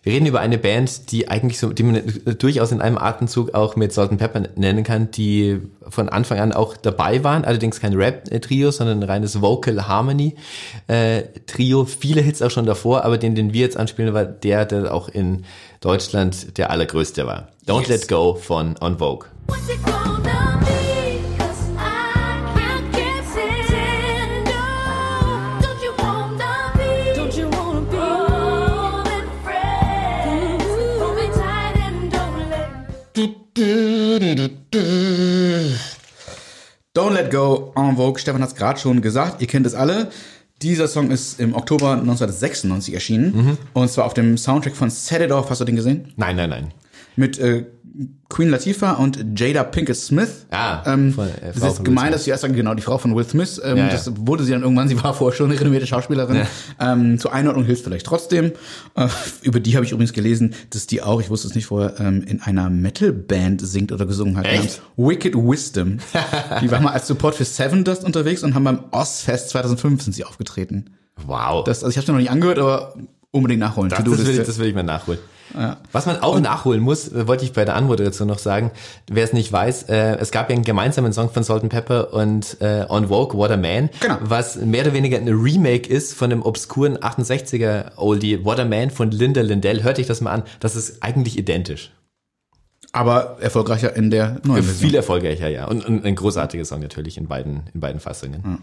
wir 0.03 0.13
reden 0.13 0.27
über 0.27 0.41
eine 0.41 0.59
Band, 0.59 1.11
die 1.11 1.29
eigentlich 1.29 1.59
so, 1.59 1.73
die 1.73 1.83
man 1.83 2.03
durchaus 2.39 2.73
in 2.73 2.81
einem 2.81 2.97
Atemzug 2.97 3.55
auch 3.55 3.77
mit 3.77 3.93
Salt 3.93 4.11
and 4.11 4.21
Pepper 4.21 4.43
nennen 4.55 4.85
kann, 4.85 5.11
die 5.11 5.61
von 5.89 6.09
Anfang 6.09 6.39
an 6.39 6.53
auch 6.53 6.77
dabei 6.77 7.25
waren, 7.25 7.45
allerdings 7.45 7.81
kein 7.81 7.95
Rap-Trio, 7.95 8.71
sondern 8.71 9.01
ein 9.01 9.03
reines 9.03 9.41
Vocal 9.41 9.89
Harmony 9.89 10.37
äh, 10.87 11.23
Trio. 11.47 11.85
Viele 11.85 12.21
Hits 12.21 12.43
auch 12.43 12.51
schon 12.51 12.67
davor, 12.67 13.05
aber 13.05 13.19
den, 13.19 13.35
den 13.35 13.53
wir 13.53 13.63
jetzt 13.63 13.77
anspielen, 13.77 14.15
war 14.15 14.25
der, 14.25 14.65
der 14.65 14.95
auch 14.95 15.09
in 15.09 15.45
Deutschland 15.81 16.57
der 16.59 16.71
allergrößte 16.71 17.27
war. 17.27 17.49
Don't 17.67 17.81
Yes. 17.81 17.89
Let 17.89 18.09
Go 18.09 18.35
von 18.35 18.77
On 18.81 18.99
Vogue. 18.99 19.27
Don't 36.97 37.13
Let 37.13 37.31
Go 37.31 37.73
en 37.77 37.97
Vogue. 37.97 38.19
Stefan 38.19 38.41
hat 38.41 38.49
es 38.49 38.55
gerade 38.55 38.81
schon 38.81 39.03
gesagt. 39.03 39.43
Ihr 39.43 39.47
kennt 39.47 39.67
es 39.67 39.75
alle. 39.75 40.09
Dieser 40.63 40.89
Song 40.89 41.11
ist 41.11 41.39
im 41.39 41.55
Oktober 41.55 41.93
1996 41.93 42.95
erschienen. 42.95 43.59
Und 43.75 43.91
zwar 43.91 44.07
auf 44.07 44.15
dem 44.15 44.39
Soundtrack 44.39 44.75
von 44.75 44.89
Set 44.89 45.21
It 45.21 45.31
Off. 45.31 45.51
Hast 45.51 45.61
du 45.61 45.67
den 45.67 45.77
gesehen? 45.77 46.15
Nein, 46.17 46.37
nein, 46.37 46.49
nein. 46.49 46.73
Mit 47.15 47.39
äh, 47.39 47.67
Queen 48.29 48.51
Latifah 48.51 48.93
und 48.93 49.39
Jada 49.39 49.65
Pinkett 49.65 49.97
Smith. 49.97 50.47
Ah, 50.51 50.83
ähm, 50.93 51.13
von, 51.13 51.29
äh, 51.29 51.53
das 51.55 51.57
ist 51.57 51.77
Smith. 51.77 52.11
dass 52.11 52.25
sie 52.25 52.31
erst 52.31 52.43
sagen, 52.43 52.55
genau, 52.55 52.75
die 52.75 52.83
Frau 52.83 52.99
von 52.99 53.15
Will 53.15 53.25
Smith. 53.25 53.61
Ähm, 53.65 53.77
Ja, 53.77 53.85
ja. 53.87 53.91
Das 53.93 54.11
wurde 54.17 54.45
sie 54.45 54.53
dann 54.53 54.63
irgendwann, 54.63 54.89
sie 54.89 55.03
war 55.03 55.15
vorher 55.15 55.37
schon 55.37 55.51
eine 55.51 55.59
renommierte 55.59 55.87
Schauspielerin. 55.87 56.47
Ähm, 56.81 57.19
zur 57.19 57.33
Einordnung 57.33 57.65
hilft 57.65 57.85
vielleicht 57.85 58.07
trotzdem. 58.07 58.53
Äh, 58.95 59.09
über 59.43 59.61
die 59.61 59.77
habe 59.77 59.87
ich 59.87 59.93
übrigens 59.93 60.13
gelesen, 60.13 60.55
dass 60.71 60.87
die 60.87 61.03
auch, 61.03 61.21
ich 61.21 61.31
wusste 61.31 61.49
es 61.49 61.55
nicht 61.55 61.67
vorher, 61.67 61.99
ähm, 62.01 62.23
in 62.27 62.43
einer 62.43 62.69
Metal-Band 62.69 63.61
singt 63.67 63.93
oder 63.93 64.07
gesungen 64.07 64.37
hat. 64.37 64.47
Echt? 64.47 64.83
Wicked 64.97 65.35
Wisdom. 65.35 65.99
die 66.63 66.71
war 66.71 66.81
mal 66.81 66.93
als 66.93 67.07
Support 67.07 67.37
für 67.37 67.45
Seven 67.45 67.85
Dust 67.85 68.05
unterwegs 68.05 68.43
und 68.43 68.55
haben 68.55 68.65
beim 68.65 68.81
Ozfest 68.91 69.51
2005 69.51 70.03
sind 70.03 70.13
sie 70.13 70.25
aufgetreten. 70.25 70.91
Wow. 71.27 71.65
Das, 71.65 71.85
also 71.85 71.91
ich 71.91 71.97
habe 71.97 72.03
es 72.03 72.09
noch 72.09 72.19
nicht 72.19 72.31
angehört, 72.31 72.59
aber 72.59 72.95
unbedingt 73.31 73.61
nachholen. 73.61 73.91
Das, 73.91 74.03
das, 74.03 74.27
will 74.27 74.41
ich, 74.41 74.47
das 74.47 74.59
will 74.59 74.67
ich 74.69 74.75
mal 74.75 74.83
nachholen. 74.83 75.21
Was 75.93 76.07
man 76.07 76.21
auch 76.21 76.39
nachholen 76.41 76.81
muss, 76.81 77.09
äh, 77.13 77.27
wollte 77.27 77.45
ich 77.45 77.53
bei 77.53 77.65
der 77.65 77.77
Anmoderation 77.77 78.29
noch 78.29 78.39
sagen, 78.39 78.71
wer 79.11 79.25
es 79.25 79.33
nicht 79.33 79.53
weiß, 79.53 79.85
äh, 79.85 80.17
es 80.19 80.31
gab 80.31 80.51
ja 80.51 80.55
einen 80.57 80.65
gemeinsamen 80.65 81.13
Song 81.13 81.31
von 81.31 81.43
Salt 81.43 81.63
and 81.63 81.73
Pepper 81.73 82.13
und 82.13 82.57
äh, 82.61 82.85
On 82.89 83.09
Vogue, 83.09 83.39
What 83.39 83.51
a 83.51 83.57
Man, 83.57 83.91
Genau. 84.01 84.19
was 84.21 84.57
mehr 84.57 84.83
oder 84.83 84.93
weniger 84.93 85.17
ein 85.19 85.29
Remake 85.29 85.89
ist 85.89 86.15
von 86.15 86.31
dem 86.31 86.43
obskuren 86.43 86.99
68er 86.99 87.93
Oldie 87.97 88.45
What 88.45 88.59
a 88.61 88.65
Man 88.65 88.91
von 88.91 89.11
Linda 89.11 89.41
Lindell. 89.41 89.83
Hört 89.83 89.99
euch 89.99 90.07
das 90.07 90.21
mal 90.21 90.33
an, 90.33 90.43
das 90.61 90.77
ist 90.77 91.03
eigentlich 91.03 91.39
identisch. 91.39 91.93
aber 92.93 93.37
erfolgreicher 93.41 93.95
in 93.95 94.11
der 94.11 94.41
neuen 94.45 94.63
Version. 94.63 94.89
Viel 94.89 94.95
erfolgreicher, 94.97 95.49
ja. 95.49 95.67
Und, 95.67 95.85
und 95.85 96.05
ein 96.07 96.15
großartiger 96.15 96.65
Song 96.65 96.81
natürlich 96.81 97.19
in 97.19 97.27
beiden, 97.29 97.65
in 97.75 97.81
beiden 97.81 98.01
Fassungen. 98.01 98.59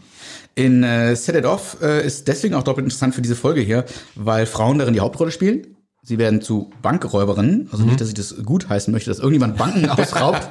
In 0.55 0.81
äh, 0.84 1.15
Set 1.15 1.36
It 1.36 1.45
Off 1.45 1.77
äh, 1.84 2.03
ist 2.05 2.27
deswegen 2.27 2.55
auch 2.55 2.63
doppelt 2.63 2.86
interessant 2.86 3.13
für 3.13 3.21
diese 3.21 3.36
Folge 3.36 3.61
hier, 3.61 3.86
weil 4.15 4.45
Frauen 4.47 4.79
darin 4.79 4.95
die 4.95 5.01
Hauptrolle 5.01 5.31
spielen. 5.31 5.72
Sie 6.03 6.17
werden 6.17 6.41
zu 6.41 6.69
Bankräuberinnen. 6.81 7.69
Also 7.71 7.85
nicht, 7.85 8.01
dass 8.01 8.09
ich 8.09 8.13
das 8.13 8.35
gut 8.43 8.67
heißen 8.67 8.91
möchte, 8.91 9.09
dass 9.09 9.19
irgendjemand 9.19 9.57
Banken 9.57 9.89
ausraubt. 9.89 10.47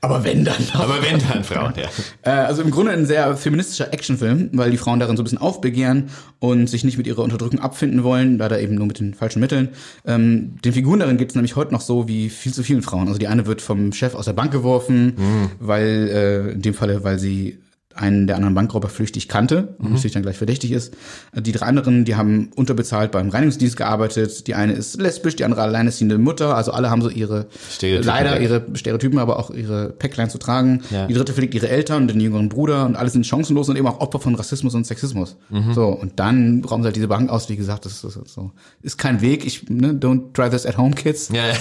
Aber 0.00 0.22
wenn 0.22 0.44
dann. 0.44 0.62
Aber 0.74 1.02
wenn 1.02 1.18
dann 1.18 1.42
Frauen, 1.44 1.72
ja. 1.76 1.88
Äh, 2.22 2.44
also 2.44 2.62
im 2.62 2.70
Grunde 2.70 2.92
ein 2.92 3.06
sehr 3.06 3.36
feministischer 3.36 3.92
Actionfilm, 3.92 4.50
weil 4.52 4.70
die 4.70 4.76
Frauen 4.76 5.00
darin 5.00 5.16
so 5.16 5.22
ein 5.22 5.24
bisschen 5.24 5.38
aufbegehren 5.38 6.10
und 6.40 6.68
sich 6.68 6.84
nicht 6.84 6.98
mit 6.98 7.06
ihrer 7.06 7.22
Unterdrückung 7.22 7.58
abfinden 7.58 8.04
wollen, 8.04 8.36
leider 8.36 8.60
eben 8.60 8.74
nur 8.74 8.86
mit 8.86 9.00
den 9.00 9.14
falschen 9.14 9.40
Mitteln. 9.40 9.70
Ähm, 10.06 10.56
den 10.62 10.74
Figuren 10.74 11.00
darin 11.00 11.16
geht 11.16 11.30
es 11.30 11.34
nämlich 11.34 11.56
heute 11.56 11.72
noch 11.72 11.80
so 11.80 12.06
wie 12.06 12.28
viel 12.28 12.52
zu 12.52 12.62
vielen 12.62 12.82
Frauen. 12.82 13.08
Also 13.08 13.18
die 13.18 13.28
eine 13.28 13.46
wird 13.46 13.62
vom 13.62 13.92
Chef 13.92 14.14
aus 14.14 14.26
der 14.26 14.34
Bank 14.34 14.52
geworfen, 14.52 15.14
weil 15.58 16.08
äh, 16.12 16.52
in 16.52 16.60
dem 16.60 16.74
Falle, 16.74 17.02
weil 17.02 17.18
sie 17.18 17.58
einen 17.94 18.26
der 18.26 18.36
anderen 18.36 18.54
Bankräuber 18.54 18.88
flüchtig 18.88 19.28
kannte 19.28 19.74
und 19.78 19.92
natürlich 19.92 20.12
dann 20.12 20.22
gleich 20.22 20.36
verdächtig 20.36 20.72
ist. 20.72 20.94
Die 21.34 21.52
drei 21.52 21.66
anderen, 21.66 22.04
die 22.04 22.16
haben 22.16 22.50
unterbezahlt 22.56 23.12
beim 23.12 23.28
Reinigungsdienst 23.28 23.76
gearbeitet. 23.76 24.46
Die 24.46 24.54
eine 24.54 24.72
ist 24.72 25.00
lesbisch, 25.00 25.36
die 25.36 25.44
andere 25.44 25.62
alleinerziehende 25.62 26.18
Mutter. 26.18 26.56
Also 26.56 26.72
alle 26.72 26.90
haben 26.90 27.02
so 27.02 27.08
ihre 27.08 27.46
leider 27.80 28.40
ihre 28.40 28.64
Stereotypen, 28.74 29.18
aber 29.18 29.38
auch 29.38 29.50
ihre 29.50 29.90
Päcklein 29.90 30.30
zu 30.30 30.38
tragen. 30.38 30.82
Ja. 30.90 31.06
Die 31.06 31.14
dritte 31.14 31.32
verlegt 31.32 31.54
ihre 31.54 31.68
Eltern 31.68 32.02
und 32.02 32.08
den 32.08 32.20
jüngeren 32.20 32.48
Bruder 32.48 32.86
und 32.86 32.96
alle 32.96 33.10
sind 33.10 33.26
chancenlos 33.26 33.68
und 33.68 33.76
eben 33.76 33.86
auch 33.86 34.00
Opfer 34.00 34.20
von 34.20 34.34
Rassismus 34.34 34.74
und 34.74 34.86
Sexismus. 34.86 35.36
Mhm. 35.50 35.74
So 35.74 35.88
und 35.88 36.18
dann 36.18 36.64
rauben 36.64 36.82
sie 36.82 36.86
halt 36.86 36.96
diese 36.96 37.08
Bank 37.08 37.30
aus. 37.30 37.48
Wie 37.48 37.56
gesagt, 37.56 37.84
das 37.84 38.02
ist 38.04 38.14
so 38.26 38.50
ist 38.82 38.98
kein 38.98 39.20
Weg. 39.20 39.46
Ich 39.46 39.68
ne, 39.68 39.92
don't 39.92 40.32
try 40.32 40.50
this 40.50 40.66
at 40.66 40.76
home, 40.76 40.94
kids. 40.94 41.30
Ja, 41.32 41.48
ja. 41.48 41.54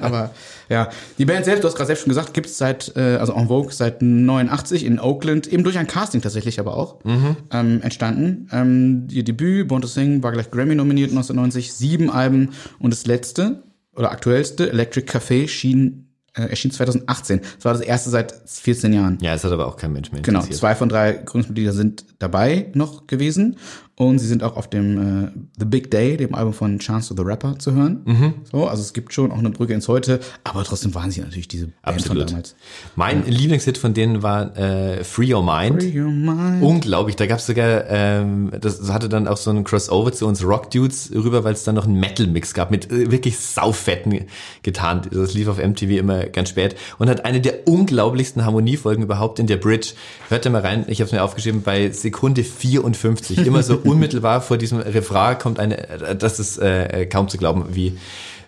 Aber 0.00 0.30
ja, 0.68 0.88
die 1.18 1.24
Band 1.24 1.44
selbst, 1.44 1.64
du 1.64 1.68
hast 1.68 1.74
gerade 1.74 1.88
selbst 1.88 2.02
schon 2.02 2.08
gesagt, 2.08 2.34
gibt's 2.34 2.56
seit, 2.56 2.96
äh, 2.96 3.16
also 3.16 3.34
En 3.34 3.48
Vogue 3.48 3.72
seit 3.72 4.00
89 4.00 4.86
in 4.86 4.98
Oakland, 4.98 5.46
eben 5.62 5.64
durch 5.64 5.78
ein 5.78 5.86
Casting 5.86 6.20
tatsächlich 6.20 6.58
aber 6.60 6.76
auch, 6.76 6.98
ähm, 7.04 7.80
entstanden. 7.82 8.48
Ähm, 8.52 9.06
ihr 9.10 9.22
Debüt, 9.24 9.68
Born 9.68 9.82
to 9.82 9.88
Sing, 9.88 10.22
war 10.22 10.32
gleich 10.32 10.50
Grammy 10.50 10.74
nominiert 10.74 11.10
1990, 11.10 11.72
sieben 11.72 12.10
Alben 12.10 12.50
und 12.78 12.90
das 12.90 13.06
letzte 13.06 13.62
oder 13.94 14.10
aktuellste, 14.10 14.70
Electric 14.70 15.06
Café, 15.06 15.48
schien, 15.48 16.08
äh, 16.34 16.42
erschien 16.42 16.70
2018. 16.70 17.40
Das 17.56 17.64
war 17.64 17.72
das 17.74 17.82
erste 17.82 18.10
seit 18.10 18.34
14 18.46 18.92
Jahren. 18.92 19.18
ja, 19.20 19.34
es 19.34 19.44
hat 19.44 19.52
aber 19.52 19.66
auch 19.66 19.76
kein 19.76 19.92
Mensch 19.92 20.10
mehr 20.12 20.22
Genau, 20.22 20.40
zwei 20.42 20.74
von 20.74 20.88
drei 20.88 21.12
Gründungsmitglieder 21.12 21.72
sind 21.72 22.06
dabei 22.18 22.70
noch 22.74 23.06
gewesen 23.06 23.56
und 23.96 24.18
sie 24.18 24.26
sind 24.26 24.42
auch 24.42 24.56
auf 24.56 24.68
dem 24.68 25.26
äh, 25.26 25.30
The 25.58 25.66
Big 25.66 25.90
Day, 25.90 26.16
dem 26.16 26.34
Album 26.34 26.54
von 26.54 26.78
Chance 26.78 27.14
to 27.14 27.22
the 27.22 27.28
Rapper, 27.28 27.58
zu 27.58 27.74
hören. 27.74 28.00
Mhm. 28.04 28.34
So, 28.50 28.66
also 28.66 28.82
es 28.82 28.94
gibt 28.94 29.12
schon 29.12 29.30
auch 29.30 29.38
eine 29.38 29.50
Brücke 29.50 29.74
ins 29.74 29.86
Heute, 29.86 30.20
aber 30.44 30.64
trotzdem 30.64 30.94
waren 30.94 31.10
sie 31.10 31.20
natürlich 31.20 31.48
diese 31.48 31.66
Band 31.66 31.76
von 31.82 31.94
Absolut. 31.94 32.30
damals. 32.30 32.56
Mein 32.96 33.26
Lieblingshit 33.26 33.76
von 33.76 33.92
denen 33.92 34.22
war 34.22 34.56
äh, 34.56 35.04
Free 35.04 35.34
Your 35.34 35.44
Mind. 35.44 35.82
Free 35.82 36.00
your 36.00 36.10
mind. 36.10 36.62
Unglaublich, 36.62 37.16
da 37.16 37.26
gab's 37.26 37.46
sogar, 37.46 37.84
ähm, 37.88 38.50
das 38.58 38.90
hatte 38.90 39.10
dann 39.10 39.28
auch 39.28 39.36
so 39.36 39.50
ein 39.50 39.62
Crossover 39.62 40.12
zu 40.12 40.26
uns 40.26 40.42
Rock 40.42 40.70
Dudes 40.70 41.10
rüber, 41.14 41.44
weil 41.44 41.52
es 41.52 41.64
dann 41.64 41.74
noch 41.74 41.84
einen 41.86 42.00
Metal-Mix 42.00 42.54
gab 42.54 42.70
mit 42.70 42.90
äh, 42.90 43.10
wirklich 43.10 43.38
saufetten 43.38 44.24
getan. 44.62 45.02
Das 45.10 45.34
lief 45.34 45.48
auf 45.48 45.58
MTV 45.58 45.90
immer 45.98 46.24
ganz 46.26 46.48
spät 46.48 46.76
und 46.98 47.10
hat 47.10 47.26
eine 47.26 47.42
der 47.42 47.68
unglaublichsten 47.68 48.44
Harmoniefolgen 48.44 49.04
überhaupt 49.04 49.38
in 49.38 49.46
der 49.46 49.58
Bridge. 49.58 49.92
Hört 50.30 50.46
da 50.46 50.50
mal 50.50 50.62
rein, 50.62 50.86
ich 50.88 51.00
habe 51.00 51.06
es 51.06 51.12
mir 51.12 51.22
aufgeschrieben, 51.22 51.62
bei 51.62 51.90
Sekunde 51.90 52.42
54, 52.42 53.46
immer 53.46 53.62
so 53.62 53.81
unmittelbar 53.90 54.40
vor 54.40 54.58
diesem 54.58 54.78
Refrain 54.78 55.38
kommt 55.38 55.58
eine, 55.58 56.16
das 56.18 56.38
ist 56.40 56.58
äh, 56.58 57.06
kaum 57.06 57.28
zu 57.28 57.38
glauben, 57.38 57.66
wie 57.72 57.96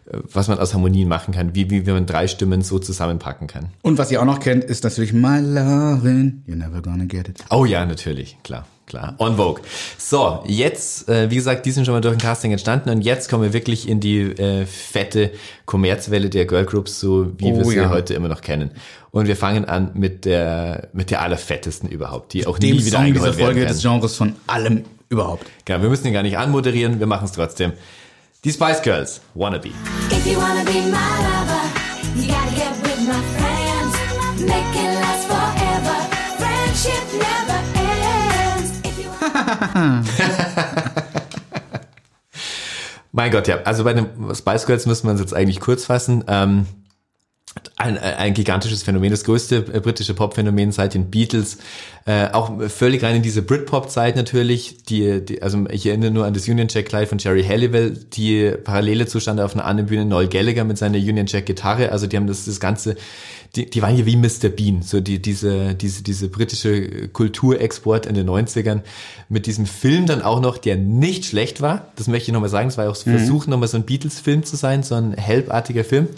was 0.06 0.48
man 0.48 0.58
aus 0.58 0.74
Harmonien 0.74 1.08
machen 1.08 1.32
kann, 1.32 1.54
wie, 1.54 1.70
wie, 1.70 1.86
wie 1.86 1.90
man 1.90 2.06
drei 2.06 2.28
Stimmen 2.28 2.62
so 2.62 2.78
zusammenpacken 2.78 3.46
kann. 3.46 3.70
Und 3.82 3.96
was 3.96 4.10
ihr 4.10 4.20
auch 4.20 4.26
noch 4.26 4.40
kennt, 4.40 4.64
ist 4.64 4.84
natürlich 4.84 5.12
My 5.12 5.38
Lovin', 5.38 6.42
You're 6.46 6.56
Never 6.56 6.82
Gonna 6.82 7.06
Get 7.06 7.28
It. 7.28 7.38
Oh 7.50 7.64
ja, 7.64 7.86
natürlich, 7.86 8.36
klar, 8.42 8.66
klar. 8.86 9.14
On 9.18 9.36
Vogue. 9.36 9.62
So, 9.96 10.44
jetzt, 10.46 11.08
äh, 11.08 11.30
wie 11.30 11.36
gesagt, 11.36 11.64
die 11.64 11.70
sind 11.70 11.86
schon 11.86 11.94
mal 11.94 12.02
durch 12.02 12.14
ein 12.14 12.20
Casting 12.20 12.52
entstanden 12.52 12.90
und 12.90 13.00
jetzt 13.00 13.30
kommen 13.30 13.44
wir 13.44 13.54
wirklich 13.54 13.88
in 13.88 14.00
die 14.00 14.20
äh, 14.20 14.66
fette 14.66 15.30
Kommerzwelle 15.64 16.28
der 16.28 16.44
Girlgroups, 16.44 17.00
so 17.00 17.32
wie 17.38 17.52
Oh 17.52 17.58
wir 17.58 17.64
sie 17.64 17.76
ja. 17.76 17.88
heute 17.88 18.12
immer 18.12 18.28
noch 18.28 18.42
kennen. 18.42 18.72
Und 19.10 19.26
wir 19.26 19.36
fangen 19.36 19.64
an 19.64 19.92
mit 19.94 20.26
der 20.26 20.88
mit 20.92 21.10
der 21.10 21.22
allerfettesten 21.22 21.88
überhaupt, 21.88 22.34
die 22.34 22.46
auch 22.46 22.58
Dem 22.58 22.76
nie 22.76 22.84
wieder 22.84 22.98
Song 22.98 23.12
dieser 23.12 23.32
Folge 23.32 23.60
kann. 23.60 23.68
des 23.68 23.80
Genres 23.80 24.16
von 24.16 24.34
allem 24.48 24.84
überhaupt. 25.14 25.46
Genau, 25.64 25.82
wir 25.82 25.88
müssen 25.88 26.06
ihn 26.06 26.12
gar 26.12 26.22
nicht 26.22 26.36
anmoderieren, 26.36 26.98
wir 27.00 27.06
machen 27.06 27.24
es 27.24 27.32
trotzdem. 27.32 27.72
Die 28.44 28.52
Spice 28.52 28.82
Girls, 28.82 29.20
Wannabe. 29.34 29.68
If 30.10 30.26
you 30.26 30.36
wanna 30.36 30.62
be 30.64 30.72
my 30.72 31.08
lover, 31.24 31.62
you 32.14 32.26
gotta 32.26 32.50
get 32.54 32.72
with 32.82 33.00
my 33.06 33.20
friends. 33.38 33.96
Make 34.40 34.74
it 34.76 34.94
last 35.00 35.26
forever. 35.26 35.96
Friendship 36.36 37.04
never 37.14 37.58
ends. 37.80 38.80
If 38.84 38.98
you 38.98 39.10
wanna 39.20 40.02
Mein 43.12 43.30
Gott, 43.30 43.46
ja. 43.48 43.62
Also 43.64 43.84
bei 43.84 43.94
den 43.94 44.08
Spice 44.34 44.66
Girls 44.66 44.86
müssen 44.86 45.06
wir 45.06 45.12
uns 45.12 45.20
jetzt 45.20 45.34
eigentlich 45.34 45.60
kurz 45.60 45.84
fassen. 45.86 46.24
Ähm, 46.28 46.66
ein, 47.76 47.98
ein 47.98 48.34
gigantisches 48.34 48.82
Phänomen, 48.82 49.10
das 49.10 49.24
größte 49.24 49.56
äh, 49.72 49.80
britische 49.80 50.14
Popphänomen 50.14 50.72
seit 50.72 50.94
den 50.94 51.10
Beatles, 51.10 51.58
äh, 52.04 52.28
auch 52.30 52.68
völlig 52.68 53.02
rein 53.02 53.16
in 53.16 53.22
diese 53.22 53.42
Britpop-Zeit 53.42 54.16
natürlich. 54.16 54.84
Die, 54.84 55.24
die, 55.24 55.42
also 55.42 55.64
ich 55.70 55.86
erinnere 55.86 56.10
nur 56.10 56.24
an 56.24 56.34
das 56.34 56.48
Union 56.48 56.68
Jack 56.68 56.86
Kleid 56.86 57.08
von 57.08 57.18
Jerry 57.18 57.44
Halliwell, 57.44 57.92
die 58.12 58.50
Parallele 58.62 59.06
zustand 59.06 59.40
auf 59.40 59.54
einer 59.54 59.64
anderen 59.64 59.88
Bühne 59.88 60.04
Noel 60.04 60.28
Gallagher 60.28 60.64
mit 60.64 60.78
seiner 60.78 60.98
Union 60.98 61.26
Jack 61.26 61.46
Gitarre. 61.46 61.92
Also 61.92 62.06
die 62.06 62.16
haben 62.16 62.26
das, 62.26 62.44
das 62.44 62.58
ganze, 62.58 62.96
die, 63.54 63.70
die 63.70 63.82
waren 63.82 63.94
hier 63.94 64.06
wie 64.06 64.16
Mr. 64.16 64.48
Bean, 64.48 64.82
so 64.82 65.00
die, 65.00 65.22
diese, 65.22 65.74
diese, 65.74 66.02
diese 66.02 66.28
britische 66.28 67.08
Kulturexport 67.08 68.06
in 68.06 68.14
den 68.14 68.28
90ern 68.28 68.80
mit 69.28 69.46
diesem 69.46 69.66
Film 69.66 70.06
dann 70.06 70.22
auch 70.22 70.40
noch, 70.40 70.58
der 70.58 70.76
nicht 70.76 71.24
schlecht 71.24 71.60
war. 71.60 71.92
Das 71.96 72.08
möchte 72.08 72.30
ich 72.30 72.32
nochmal 72.32 72.50
sagen. 72.50 72.68
Es 72.68 72.76
war 72.76 72.84
ja 72.84 72.90
auch 72.90 72.96
so 72.96 73.10
Versuch, 73.10 73.46
nochmal 73.46 73.68
so 73.68 73.76
ein 73.76 73.84
Beatles-Film 73.84 74.44
zu 74.44 74.56
sein, 74.56 74.82
so 74.82 74.96
ein 74.96 75.12
Help-artiger 75.14 75.84
Film 75.84 76.08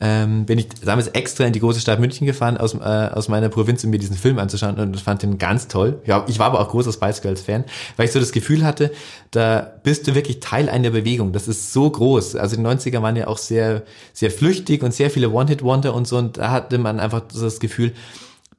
ähm, 0.00 0.46
bin 0.46 0.58
ich 0.58 0.68
damals 0.84 1.08
extra 1.08 1.44
in 1.44 1.52
die 1.52 1.60
große 1.60 1.80
Stadt 1.80 1.98
München 1.98 2.26
gefahren 2.26 2.56
aus, 2.56 2.74
äh, 2.74 2.78
aus 2.78 3.28
meiner 3.28 3.48
Provinz, 3.48 3.82
um 3.82 3.90
mir 3.90 3.98
diesen 3.98 4.16
Film 4.16 4.38
anzuschauen 4.38 4.78
und 4.78 5.00
fand 5.00 5.22
den 5.22 5.38
ganz 5.38 5.66
toll. 5.66 6.00
Ja, 6.06 6.24
ich 6.28 6.38
war 6.38 6.46
aber 6.46 6.60
auch 6.60 6.68
großer 6.68 6.92
Spice 6.92 7.20
Girls 7.20 7.42
Fan, 7.42 7.64
weil 7.96 8.06
ich 8.06 8.12
so 8.12 8.20
das 8.20 8.32
Gefühl 8.32 8.64
hatte, 8.64 8.92
da 9.32 9.72
bist 9.82 10.06
du 10.06 10.14
wirklich 10.14 10.40
Teil 10.40 10.68
einer 10.68 10.90
Bewegung. 10.90 11.32
Das 11.32 11.48
ist 11.48 11.72
so 11.72 11.90
groß. 11.90 12.36
Also 12.36 12.56
die 12.56 12.62
90er 12.62 13.02
waren 13.02 13.16
ja 13.16 13.26
auch 13.26 13.38
sehr, 13.38 13.82
sehr 14.12 14.30
flüchtig 14.30 14.82
und 14.82 14.94
sehr 14.94 15.10
viele 15.10 15.30
One-Hit-Wonder 15.30 15.92
und 15.94 16.06
so 16.06 16.16
und 16.16 16.38
da 16.38 16.50
hatte 16.50 16.78
man 16.78 17.00
einfach 17.00 17.22
so 17.32 17.44
das 17.44 17.58
Gefühl, 17.58 17.92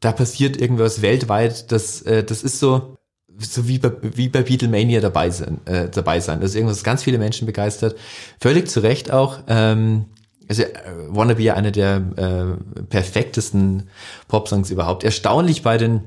da 0.01 0.11
passiert 0.11 0.59
irgendwas 0.59 1.01
weltweit, 1.01 1.71
das, 1.71 2.01
äh, 2.01 2.23
das 2.23 2.43
ist 2.43 2.59
so, 2.59 2.97
so 3.37 3.67
wie 3.67 3.79
bei, 3.79 3.91
wie 4.01 4.27
bei 4.27 4.41
Beatlemania 4.41 4.99
dabei 4.99 5.29
sein, 5.29 5.59
äh, 5.65 5.87
dabei 5.89 6.19
sein. 6.19 6.41
Das 6.41 6.51
ist 6.51 6.55
irgendwas, 6.55 6.83
ganz 6.83 7.03
viele 7.03 7.17
Menschen 7.17 7.45
begeistert. 7.45 7.97
Völlig 8.41 8.69
zu 8.69 8.81
Recht 8.81 9.11
auch. 9.11 9.39
Ähm, 9.47 10.05
also 10.49 10.63
äh, 10.63 10.67
Wannabe 11.07 11.41
ja 11.41 11.53
eine 11.53 11.71
der 11.71 11.97
äh, 12.17 12.83
perfektesten 12.83 13.83
Popsongs 14.27 14.71
überhaupt. 14.71 15.03
Erstaunlich 15.03 15.61
bei 15.61 15.77
den 15.77 16.01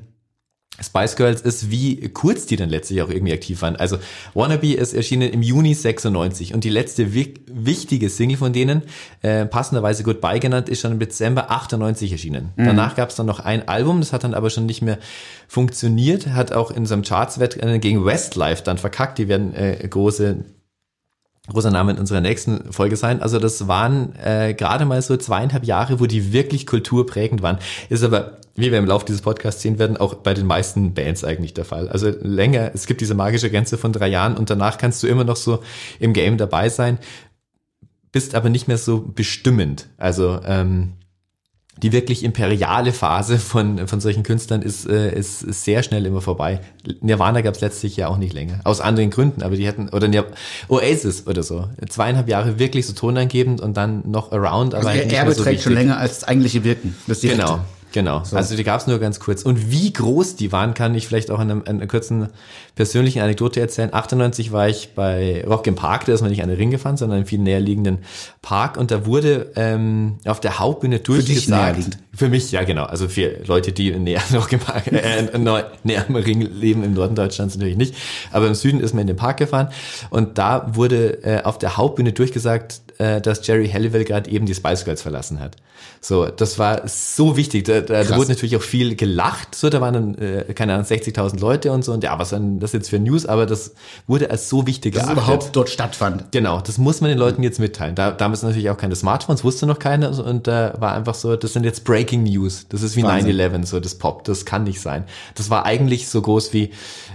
Spice 0.81 1.17
Girls 1.17 1.43
ist, 1.43 1.71
wie 1.71 2.09
kurz 2.09 2.47
die 2.47 2.57
dann 2.57 2.71
letztlich 2.71 3.03
auch 3.03 3.11
irgendwie 3.11 3.33
aktiv 3.33 3.61
waren. 3.63 3.77
Also 3.77 3.99
Wannabe 4.35 4.73
ist 4.73 4.95
erschienen 4.95 5.31
im 5.31 5.43
Juni 5.43 5.75
96 5.75 6.55
und 6.55 6.65
die 6.65 6.71
letzte 6.71 7.15
wi 7.15 7.35
wichtige 7.47 8.09
Single 8.09 8.39
von 8.39 8.53
denen, 8.53 8.83
äh, 9.21 9.45
passenderweise 9.45 10.03
Goodbye 10.03 10.41
genannt, 10.41 10.71
ist 10.71 10.81
schon 10.81 10.93
im 10.93 10.99
Dezember 10.99 11.51
98 11.51 12.11
erschienen. 12.11 12.49
Danach 12.57 12.97
gab 12.97 13.11
es 13.11 13.17
dann 13.17 13.27
noch 13.27 13.41
ein 13.41 13.69
Album, 13.69 14.01
das 14.01 14.13
hat 14.13 14.25
dann 14.25 14.35
aber 14.35 14.49
schon 14.49 14.65
nicht 14.65 14.81
mehr 14.81 14.99
funktioniert, 15.47 16.29
hat 16.29 16.53
auch 16.53 16.71
in 16.71 16.87
seinem 16.87 17.03
Chartswettrennen 17.03 17.81
gegen 17.81 18.05
Westlife 18.05 18.65
dann 18.65 18.79
verkackt. 18.79 19.19
Die 19.19 19.29
werden 19.29 19.55
äh, 19.55 19.87
große 19.87 20.39
großer 21.49 21.71
Name 21.71 21.93
in 21.93 21.99
unserer 21.99 22.21
nächsten 22.21 22.73
Folge 22.73 22.97
sein. 22.97 23.21
Also 23.21 23.39
das 23.39 23.67
waren 23.67 24.15
äh, 24.17 24.55
gerade 24.55 24.85
mal 24.85 25.03
so 25.03 25.17
zweieinhalb 25.17 25.65
Jahre, 25.65 25.99
wo 25.99 26.07
die 26.07 26.33
wirklich 26.33 26.67
kulturprägend 26.67 27.43
waren. 27.43 27.59
Ist 27.89 28.05
aber, 28.05 28.39
wie 28.55 28.71
wir 28.71 28.79
im 28.79 28.87
Laufe 28.87 29.07
dieses 29.07 29.23
Podcasts 29.23 29.61
sehen 29.61 29.79
werden, 29.79 29.97
auch 29.97 30.15
bei 30.15 30.35
den 30.35 30.47
meisten 30.47 30.95
Bands 30.95 31.25
eigentlich 31.25 31.53
der 31.53 31.65
Fall. 31.65 31.89
Also 31.89 32.13
länger, 32.21 32.71
es 32.75 32.87
gibt 32.87 33.01
diese 33.01 33.15
magische 33.15 33.51
Grenze 33.51 33.77
von 33.77 33.93
drei 33.93 34.09
Jahren 34.09 34.37
und 34.37 34.51
danach 34.51 34.79
kannst 34.79 35.03
du 35.03 35.09
immer 35.09 35.25
noch 35.25 35.37
so 35.37 35.63
im 35.99 36.13
Game 36.13 36.39
dabei 36.39 36.69
sein, 36.69 36.99
bist 38.13 38.37
aber 38.37 38.49
nicht 38.49 38.69
mehr 38.69 38.79
so 38.79 39.01
bestimmend. 39.01 39.89
Also 39.97 40.41
ähm, 40.45 40.93
die 41.83 41.93
wirklich 41.93 42.23
imperiale 42.23 42.93
Phase 42.93 43.39
von, 43.39 43.89
von 43.89 44.01
solchen 44.01 44.23
Künstlern 44.23 44.63
ist, 44.63 44.89
äh, 44.89 45.13
ist, 45.19 45.43
ist 45.43 45.65
sehr 45.65 45.83
schnell 45.83 46.07
immer 46.07 46.21
vorbei. 46.21 46.61
Nirvana 47.01 47.41
gab 47.41 47.57
es 47.57 47.61
letztlich 47.61 47.97
ja 47.97 48.09
auch 48.09 48.19
nicht 48.19 48.33
länger. 48.33 48.61
Aus 48.65 48.81
anderen 48.81 49.11
Gründen, 49.11 49.43
aber 49.43 49.57
die 49.57 49.67
hätten, 49.67 49.89
oder 49.89 50.07
Nir 50.07 50.27
Oasis 50.69 51.27
oder 51.27 51.43
so. 51.43 51.69
Zweieinhalb 51.89 52.29
Jahre 52.29 52.59
wirklich 52.59 52.87
so 52.87 52.93
tonangebend 52.93 53.61
und 53.61 53.77
dann 53.77 54.03
noch 54.09 54.31
around, 54.31 54.75
aber 54.75 54.87
Also 54.87 54.89
halt 54.91 54.99
ihr 55.01 55.07
nicht 55.07 55.17
Erbe 55.17 55.35
so 55.35 55.43
trägt 55.43 55.63
schon 55.63 55.75
länger 55.75 55.99
als 55.99 56.21
das 56.21 56.29
eigentliche 56.29 56.63
Wirken. 56.65 56.95
Das 57.07 57.21
direkte. 57.21 57.61
Genau, 57.93 58.21
genau. 58.21 58.37
Also 58.37 58.57
die 58.57 58.65
gab 58.65 58.81
es 58.81 58.87
nur 58.87 58.99
ganz 58.99 59.21
kurz. 59.21 59.43
Und 59.43 59.71
wie 59.71 59.93
groß 59.93 60.37
die 60.37 60.51
waren, 60.53 60.75
kann 60.75 60.95
ich 60.95 61.07
vielleicht 61.07 61.31
auch 61.31 61.41
in, 61.41 61.51
einem, 61.51 61.61
in 61.63 61.77
einer 61.77 61.87
kurzen 61.87 62.29
persönlichen 62.75 63.21
Anekdote 63.21 63.61
erzählen. 63.61 63.93
98 63.93 64.53
war 64.53 64.69
ich 64.69 64.95
bei 64.95 65.45
Rock 65.47 65.67
im 65.67 65.75
Park, 65.75 66.07
da 66.07 66.13
ist 66.13 66.23
man 66.23 66.31
nicht 66.31 66.43
an 66.43 66.49
den 66.49 66.57
Ring 66.57 66.71
gefahren, 66.71 66.97
sondern 66.97 67.21
in 67.21 67.27
viel 67.27 67.39
näher 67.39 67.61
liegenden 67.61 67.99
Park. 68.41 68.77
Und 68.77 68.91
da 68.91 69.07
wurde 69.07 69.53
ähm, 69.57 70.19
auf 70.27 70.41
der 70.41 70.59
Hauptbühne 70.59 70.97
dich 70.97 71.05
durchgesagt. 71.05 71.49
näherliegend. 71.49 71.99
Für 72.15 72.29
mich, 72.29 72.51
ja 72.53 72.65
genau. 72.65 72.85
Also 72.85 73.09
für 73.09 73.45
Leute, 73.47 73.73
die 73.73 73.91
näher 73.93 74.23
Rock 74.35 74.53
im 74.53 74.61
Park, 74.61 74.87
äh, 74.87 75.39
näher 75.85 76.05
am 76.09 76.17
Ring 76.17 76.41
leben, 76.41 76.83
im 76.83 76.95
Norden 76.95 77.15
Deutschlands 77.15 77.57
natürlich 77.57 77.77
nicht. 77.77 77.95
Aber 78.31 78.47
im 78.47 78.55
Süden 78.55 78.81
ist 78.81 78.95
man 78.95 79.03
in 79.03 79.07
den 79.09 79.17
Park 79.17 79.37
gefahren. 79.37 79.69
Und 80.11 80.39
da 80.39 80.75
wurde 80.75 81.23
äh, 81.25 81.43
auf 81.43 81.59
der 81.59 81.77
Hauptbühne 81.77 82.13
durchgesagt, 82.13 82.81
äh, 83.03 83.21
dass 83.21 83.45
Jerry 83.47 83.69
Halliwell 83.69 84.05
gerade 84.05 84.31
eben 84.31 84.47
die 84.47 84.55
Spice 84.55 84.85
Girls 84.85 85.03
verlassen 85.03 85.41
hat. 85.41 85.57
So, 86.01 86.27
das 86.27 86.59
war 86.59 86.87
so 86.87 87.37
wichtig. 87.37 87.65
Da, 87.65 87.81
da, 87.81 88.05
da 88.05 88.17
wurde 88.17 88.31
natürlich 88.31 88.57
auch 88.57 88.63
viel 88.63 88.95
gelacht. 88.95 89.55
So, 89.55 89.71
da 89.71 89.81
waren 89.81 89.95
dann, 89.95 90.15
äh, 90.15 90.55
keine 90.55 90.75
Ahnung, 90.75 90.87
60.000 90.87 91.41
Leute 91.41 91.73
und 91.73 91.85
so. 91.85 91.93
Und 91.93 92.05
ja, 92.05 92.17
was 92.19 92.31
dann 92.31 92.61
das 92.61 92.73
jetzt 92.73 92.91
für 92.91 93.01
News? 93.01 93.27
Aber 93.27 93.47
das 93.47 93.75
wurde 94.07 94.31
als 94.31 94.49
so 94.49 94.67
wichtig 94.67 94.95
Dass 94.95 95.05
es 95.05 95.11
überhaupt 95.11 95.57
dort 95.57 95.69
stattfand. 95.69 96.31
Genau, 96.31 96.61
das 96.61 96.79
muss 96.79 97.01
man 97.01 97.11
den 97.11 97.19
Leuten 97.19 97.43
jetzt 97.43 97.59
mitteilen. 97.59 97.97
Da, 97.97 98.13
damals 98.13 98.43
natürlich 98.43 98.71
auch 98.71 98.77
keine 98.77 98.95
Smartphones, 98.95 99.43
wusste 99.43 99.67
noch 99.67 99.79
keiner 99.79 100.13
und 100.25 100.47
da 100.47 100.75
war 100.79 100.95
einfach 100.95 101.15
so, 101.15 101.35
das 101.37 101.53
sind 101.53 101.65
jetzt 101.65 101.85
Breaking 101.85 102.23
News. 102.23 102.67
Das 102.69 102.83
ist 102.83 102.97
wie 102.97 103.03
Wahnsinn. 103.03 103.37
9-11, 103.37 103.67
so 103.67 103.81
das 103.81 103.97
Pop, 103.97 104.25
das 104.25 104.45
kann 104.45 104.65
nicht 104.65 104.81
sein. 104.81 105.05
Das 105.35 105.51
war 105.51 105.67
eigentlich 105.67 106.09
so 106.09 106.23
groß 106.23 106.53
wie, 106.53 106.71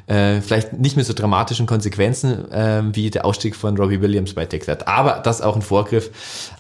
äh, 0.08 0.42
vielleicht 0.42 0.74
nicht 0.74 0.98
mit 0.98 1.06
so 1.06 1.14
dramatischen 1.14 1.66
Konsequenzen, 1.66 2.52
äh, 2.52 2.84
wie 2.94 3.10
der 3.10 3.26
Ausstieg 3.26 3.56
von 3.56 3.78
Robbie 3.78 4.02
Williams 4.02 4.34
bei 4.34 4.46
That. 4.46 4.88
Aber 4.88 5.22
das 5.24 5.42
auch 5.42 5.56
ein 5.56 5.62
Vorgriff 5.62 6.10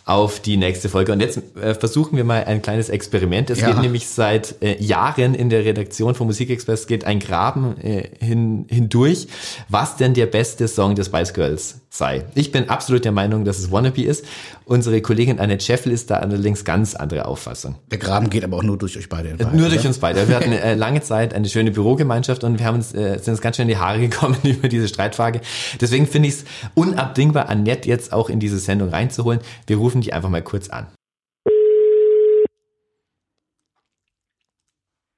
auf 0.08 0.39
die 0.39 0.55
nächste 0.58 0.88
Folge. 0.89 1.12
Und 1.12 1.20
jetzt 1.20 1.39
äh, 1.62 1.76
versuchen 1.76 2.16
wir 2.18 2.24
mal 2.24 2.43
ein 2.45 2.62
kleines 2.62 2.89
Experiment. 2.89 3.49
Es 3.49 3.60
Ja. 3.60 3.68
geht 3.72 3.82
nämlich 3.82 4.08
seit 4.08 4.55
äh, 4.64 4.82
Jahren 4.82 5.36
in 5.36 5.49
der 5.49 5.66
Redaktion 5.66 6.16
von 6.16 6.28
Musikexpress 6.28 6.88
geht 6.88 7.03
ein 7.05 7.20
Graben 7.20 7.78
äh, 7.82 8.10
hin, 8.20 8.66
hindurch, 8.70 9.28
was 9.68 9.97
denn 9.97 10.14
der 10.14 10.26
beste 10.28 10.68
Song 10.70 10.95
des 10.95 11.08
Spice 11.08 11.34
Girls 11.34 11.82
sei. 11.89 12.24
Ich 12.36 12.51
bin 12.51 12.70
absolut 12.70 13.03
der 13.05 13.12
Meinung, 13.12 13.43
dass 13.43 13.60
es 13.60 13.72
Wannabe 13.72 14.01
ist. 14.03 14.24
Unsere 14.66 15.01
Kollegin 15.01 15.39
Annette 15.39 15.64
Scheffel 15.66 15.91
ist 15.91 16.10
da 16.12 16.18
allerdings 16.18 16.64
ganz 16.64 16.93
andere 16.95 17.26
Auffassung. 17.26 17.76
Der 17.91 17.97
Graben 17.97 18.30
geht 18.30 18.43
aber 18.43 18.58
auch 18.58 18.64
nur 18.64 18.78
durch 18.78 18.97
euch 18.97 19.10
beide. 19.10 19.30
in 19.30 19.39
Wahrheit, 19.39 19.55
Nur 19.55 19.68
durch 19.70 19.80
oder? 19.82 19.89
uns 19.89 19.97
beide. 19.99 20.28
Wir 20.28 20.36
hatten 20.36 20.51
äh, 20.51 20.76
lange 20.76 21.01
Zeit 21.01 21.34
eine 21.34 21.49
schöne 21.49 21.72
Bürogemeinschaft 21.72 22.43
und 22.43 22.60
wir 22.60 22.66
haben 22.66 22.76
uns, 22.76 22.93
äh, 22.93 23.18
sind 23.20 23.30
uns 23.34 23.41
ganz 23.41 23.55
schön 23.55 23.64
in 23.64 23.70
die 23.70 23.78
Haare 23.78 23.99
gekommen 24.10 24.38
über 24.43 24.68
diese 24.70 24.88
Streitfrage. 24.88 25.41
Deswegen 25.82 26.08
finde 26.08 26.30
ich 26.30 26.36
es 26.36 26.45
unabdingbar, 26.76 27.49
Annette 27.49 27.89
jetzt 27.89 28.14
auch 28.14 28.30
in 28.30 28.39
diese 28.39 28.60
Sendung 28.60 28.89
reinzuholen. 28.89 29.39
Wir 29.66 29.78
rufen 29.78 29.97
die 30.02 30.14
einfach 30.14 30.30
mal 30.30 30.41
kurz 30.43 30.70
an. 30.70 30.88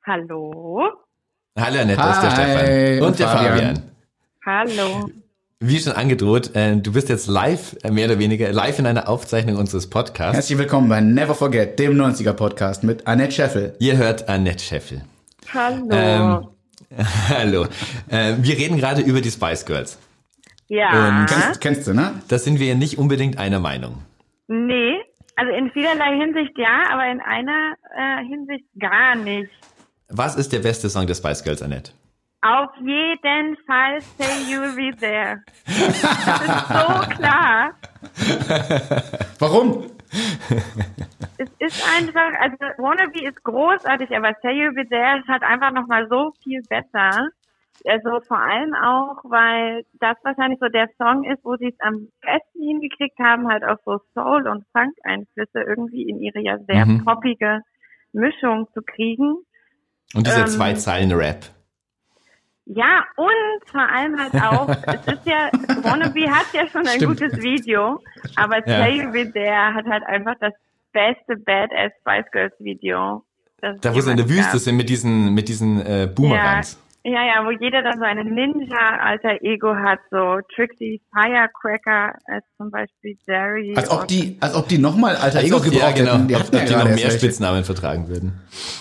Hallo? 0.05 0.89
Hallo 1.57 1.79
Annette, 1.81 1.97
das 2.01 2.15
ist 2.17 2.21
der 2.23 2.31
Hi, 2.31 2.35
Stefan. 2.57 3.01
Und, 3.01 3.07
und 3.09 3.19
der 3.19 3.27
Fabian. 3.27 3.55
Fabian. 3.57 3.83
Hallo. 4.45 5.09
Wie 5.61 5.77
schon 5.79 5.91
angedroht, 5.91 6.55
äh, 6.55 6.77
du 6.77 6.93
bist 6.93 7.09
jetzt 7.09 7.27
live, 7.27 7.75
äh, 7.83 7.91
mehr 7.91 8.05
oder 8.05 8.17
weniger, 8.17 8.51
live 8.53 8.79
in 8.79 8.85
einer 8.87 9.09
Aufzeichnung 9.09 9.57
unseres 9.57 9.89
Podcasts. 9.89 10.35
Herzlich 10.35 10.57
willkommen 10.57 10.87
bei 10.87 11.01
Never 11.01 11.35
Forget, 11.35 11.77
dem 11.79 11.97
90er-Podcast 11.99 12.83
mit 12.85 13.05
Annette 13.07 13.33
Scheffel. 13.33 13.75
Ihr 13.79 13.97
hört 13.97 14.29
Annette 14.29 14.63
Scheffel. 14.63 15.01
Hallo. 15.53 15.87
Ähm, 15.91 16.47
Hallo. 17.29 17.65
Äh, 18.07 18.35
wir 18.39 18.57
reden 18.57 18.77
gerade 18.77 19.01
über 19.01 19.19
die 19.19 19.29
Spice 19.31 19.65
Girls. 19.65 19.97
ja. 20.69 21.19
und- 21.19 21.25
Kennst, 21.27 21.61
kennst 21.61 21.87
du, 21.87 21.93
ne? 21.93 22.13
Da 22.29 22.39
sind 22.39 22.59
wir 22.59 22.67
ja 22.67 22.75
nicht 22.75 22.97
unbedingt 22.97 23.37
einer 23.37 23.59
Meinung. 23.59 23.97
Nee, 24.51 24.99
also 25.35 25.51
in 25.53 25.69
vielerlei 25.71 26.17
Hinsicht 26.17 26.57
ja, 26.57 26.89
aber 26.91 27.05
in 27.05 27.21
einer 27.21 27.75
äh, 27.95 28.25
Hinsicht 28.25 28.65
gar 28.79 29.15
nicht. 29.15 29.51
Was 30.09 30.35
ist 30.35 30.51
der 30.51 30.59
beste 30.59 30.89
Song 30.89 31.05
der 31.05 31.13
Spice 31.13 31.43
Girls, 31.43 31.61
Annette? 31.61 31.91
Auf 32.41 32.71
jeden 32.81 33.57
Fall 33.67 34.01
say 34.17 34.25
you'll 34.49 34.75
be 34.75 34.95
there. 34.97 35.43
Das 35.65 35.87
ist 35.87 36.67
so 36.67 37.15
klar. 37.15 37.73
Warum? 39.39 39.91
Es 41.37 41.49
ist 41.59 41.83
einfach, 41.95 42.31
also 42.39 42.57
Wannabe 42.77 43.23
ist 43.23 43.43
großartig, 43.43 44.09
aber 44.15 44.33
Say 44.41 44.53
You'll 44.53 44.73
Be 44.73 44.87
There 44.89 45.19
ist 45.19 45.27
halt 45.27 45.43
einfach 45.43 45.71
nochmal 45.71 46.07
so 46.09 46.33
viel 46.43 46.61
besser. 46.63 47.29
Also 47.85 48.19
vor 48.27 48.39
allem 48.39 48.73
auch, 48.73 49.23
weil 49.23 49.85
das 49.99 50.17
wahrscheinlich 50.23 50.59
so 50.59 50.67
der 50.67 50.89
Song 50.97 51.23
ist, 51.23 51.43
wo 51.43 51.55
sie 51.57 51.67
es 51.67 51.79
am 51.79 52.09
besten 52.21 52.61
hingekriegt 52.61 53.17
haben, 53.19 53.47
halt 53.47 53.63
auch 53.63 53.77
so 53.85 53.99
Soul- 54.13 54.47
und 54.47 54.65
Funk-Einflüsse 54.73 55.61
irgendwie 55.61 56.03
in 56.09 56.19
ihre 56.19 56.39
ja 56.39 56.57
sehr 56.67 56.85
Mhm. 56.85 57.05
poppige 57.05 57.61
Mischung 58.11 58.67
zu 58.73 58.81
kriegen. 58.81 59.37
Und 60.15 60.25
dieser 60.27 60.41
Ähm, 60.41 60.47
zwei 60.47 60.73
Zeilen 60.73 61.11
Rap. 61.13 61.45
Ja, 62.65 63.03
und 63.15 63.69
vor 63.71 63.81
allem 63.81 64.19
halt 64.19 64.33
auch, 64.35 64.67
es 64.87 65.07
ist 65.13 65.25
ja, 65.25 65.49
Wannabe 65.81 66.29
hat 66.29 66.47
ja 66.53 66.67
schon 66.69 66.81
ein 66.87 66.99
Stimmt. 66.99 67.19
gutes 67.19 67.37
Video, 67.41 67.99
aber 68.35 68.57
Ja. 68.67 68.83
Say 68.83 69.01
You 69.01 69.11
Be 69.11 69.31
There 69.31 69.73
hat 69.73 69.85
halt 69.85 70.03
einfach 70.03 70.35
das 70.39 70.53
beste 70.91 71.35
Badass 71.37 71.91
Spice 72.01 72.31
Girls 72.31 72.53
Video. 72.59 73.23
Da, 73.61 73.93
wo 73.93 73.99
sie 73.99 74.11
in 74.11 74.17
der 74.17 74.29
Wüste 74.29 74.57
sind 74.57 74.77
mit 74.77 74.89
diesen, 74.89 75.33
mit 75.33 75.49
diesen 75.49 75.81
äh, 75.85 76.07
Boomerangs. 76.13 76.73
Ja, 76.73 76.88
ja, 77.03 77.45
wo 77.45 77.51
jeder 77.51 77.81
dann 77.81 77.97
so 77.97 78.03
eine 78.03 78.25
Ninja-Alter-Ego 78.25 79.73
hat, 79.75 79.99
so 80.11 80.39
Trixie 80.53 81.01
Firecracker 81.13 82.15
als 82.25 82.45
zum 82.57 82.69
Beispiel 82.71 83.17
Jerry. 83.25 83.73
Als 83.75 83.89
ob 83.89 84.07
die, 84.07 84.37
als 84.41 84.53
ob 84.55 84.67
die 84.67 84.77
nochmal 84.77 85.15
alter 85.15 85.39
Ego 85.39 85.57
ja, 85.57 85.63
gebraucht 85.63 85.95
genau. 85.95 86.13
hätten. 86.13 86.27
Die 86.27 86.35
Ob 86.35 86.41
ja 86.41 86.49
die 86.49 86.57
noch 86.57 86.65
gerade 86.65 86.89
mehr 86.89 86.97
welche. 86.97 87.11
Spitznamen 87.11 87.63
vertragen 87.63 88.07
würden. 88.09 88.33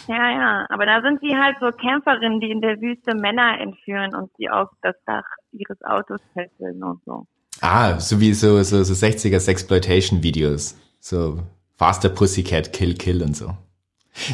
Ja, 0.09 0.31
ja, 0.31 0.67
aber 0.69 0.85
da 0.87 1.01
sind 1.03 1.21
sie 1.21 1.37
halt 1.37 1.57
so 1.61 1.71
Kämpferinnen, 1.71 2.41
die 2.41 2.51
in 2.51 2.61
der 2.61 2.81
Wüste 2.81 3.15
Männer 3.15 3.61
entführen 3.61 4.15
und 4.15 4.31
sie 4.37 4.49
auf 4.49 4.69
das 4.83 4.97
Dach 5.07 5.25
ihres 5.53 5.81
Autos 5.83 6.21
fesseln 6.35 6.83
und 6.83 7.01
so. 7.05 7.27
Ah, 7.61 7.99
so 8.01 8.21
wie 8.21 8.35
so, 8.35 8.63
so, 8.63 8.83
so 8.83 8.95
60er 8.95 9.41
Sexploitation-Videos. 9.41 10.77
So 11.01 11.39
Faster 11.77 12.09
Pussycat, 12.09 12.73
Kill, 12.73 12.95
Kill 12.95 13.23
und 13.23 13.37
so. 13.37 13.57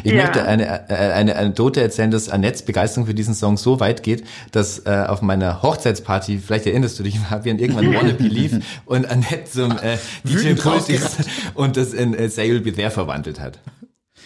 Ich 0.03 0.11
Ja. 0.11 0.23
möchte 0.23 0.45
eine, 0.45 0.89
äh, 0.89 0.93
eine 0.93 1.35
Anekdote 1.35 1.81
erzählen, 1.81 2.11
dass 2.11 2.29
Annettes 2.29 2.63
Begeisterung 2.63 3.07
für 3.07 3.13
diesen 3.13 3.33
Song 3.33 3.57
so 3.57 3.79
weit 3.79 4.03
geht, 4.03 4.23
dass 4.51 4.79
äh, 4.85 5.05
auf 5.07 5.21
meiner 5.21 5.61
Hochzeitsparty, 5.61 6.39
vielleicht 6.39 6.65
erinnerst 6.65 6.99
du 6.99 7.03
dich, 7.03 7.19
Fabian, 7.19 7.59
irgendwann 7.59 7.93
Wannabe 7.93 8.23
lief 8.23 8.53
und 8.85 9.09
Annette 9.09 9.45
zum 9.45 9.71
äh, 9.77 9.97
DJ 10.23 10.49
ist 10.93 11.17
und 11.53 11.77
das 11.77 11.93
in 11.93 12.13
äh, 12.13 12.29
Say 12.29 12.49
You'll 12.51 12.61
Be 12.61 12.73
There 12.73 12.91
verwandelt 12.91 13.39
hat. 13.39 13.59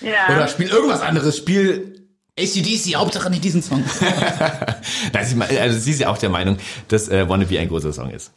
Ja. 0.02 0.34
Oder 0.36 0.48
spiel 0.48 0.68
irgendwas 0.68 1.02
anderes. 1.02 1.38
Spiel 1.38 2.08
ACDC, 2.40 2.96
Hauptsache 2.96 3.30
nicht 3.30 3.44
diesen 3.44 3.62
Song. 3.62 3.84
Nein, 5.14 5.44
also 5.60 5.78
sie 5.80 5.92
ist 5.92 6.00
ja 6.00 6.10
auch 6.10 6.18
der 6.18 6.30
Meinung, 6.30 6.58
dass 6.88 7.10
äh, 7.10 7.28
Wannabe 7.28 7.60
ein 7.60 7.68
großer 7.68 7.92
Song 7.92 8.10
ist. 8.12 8.32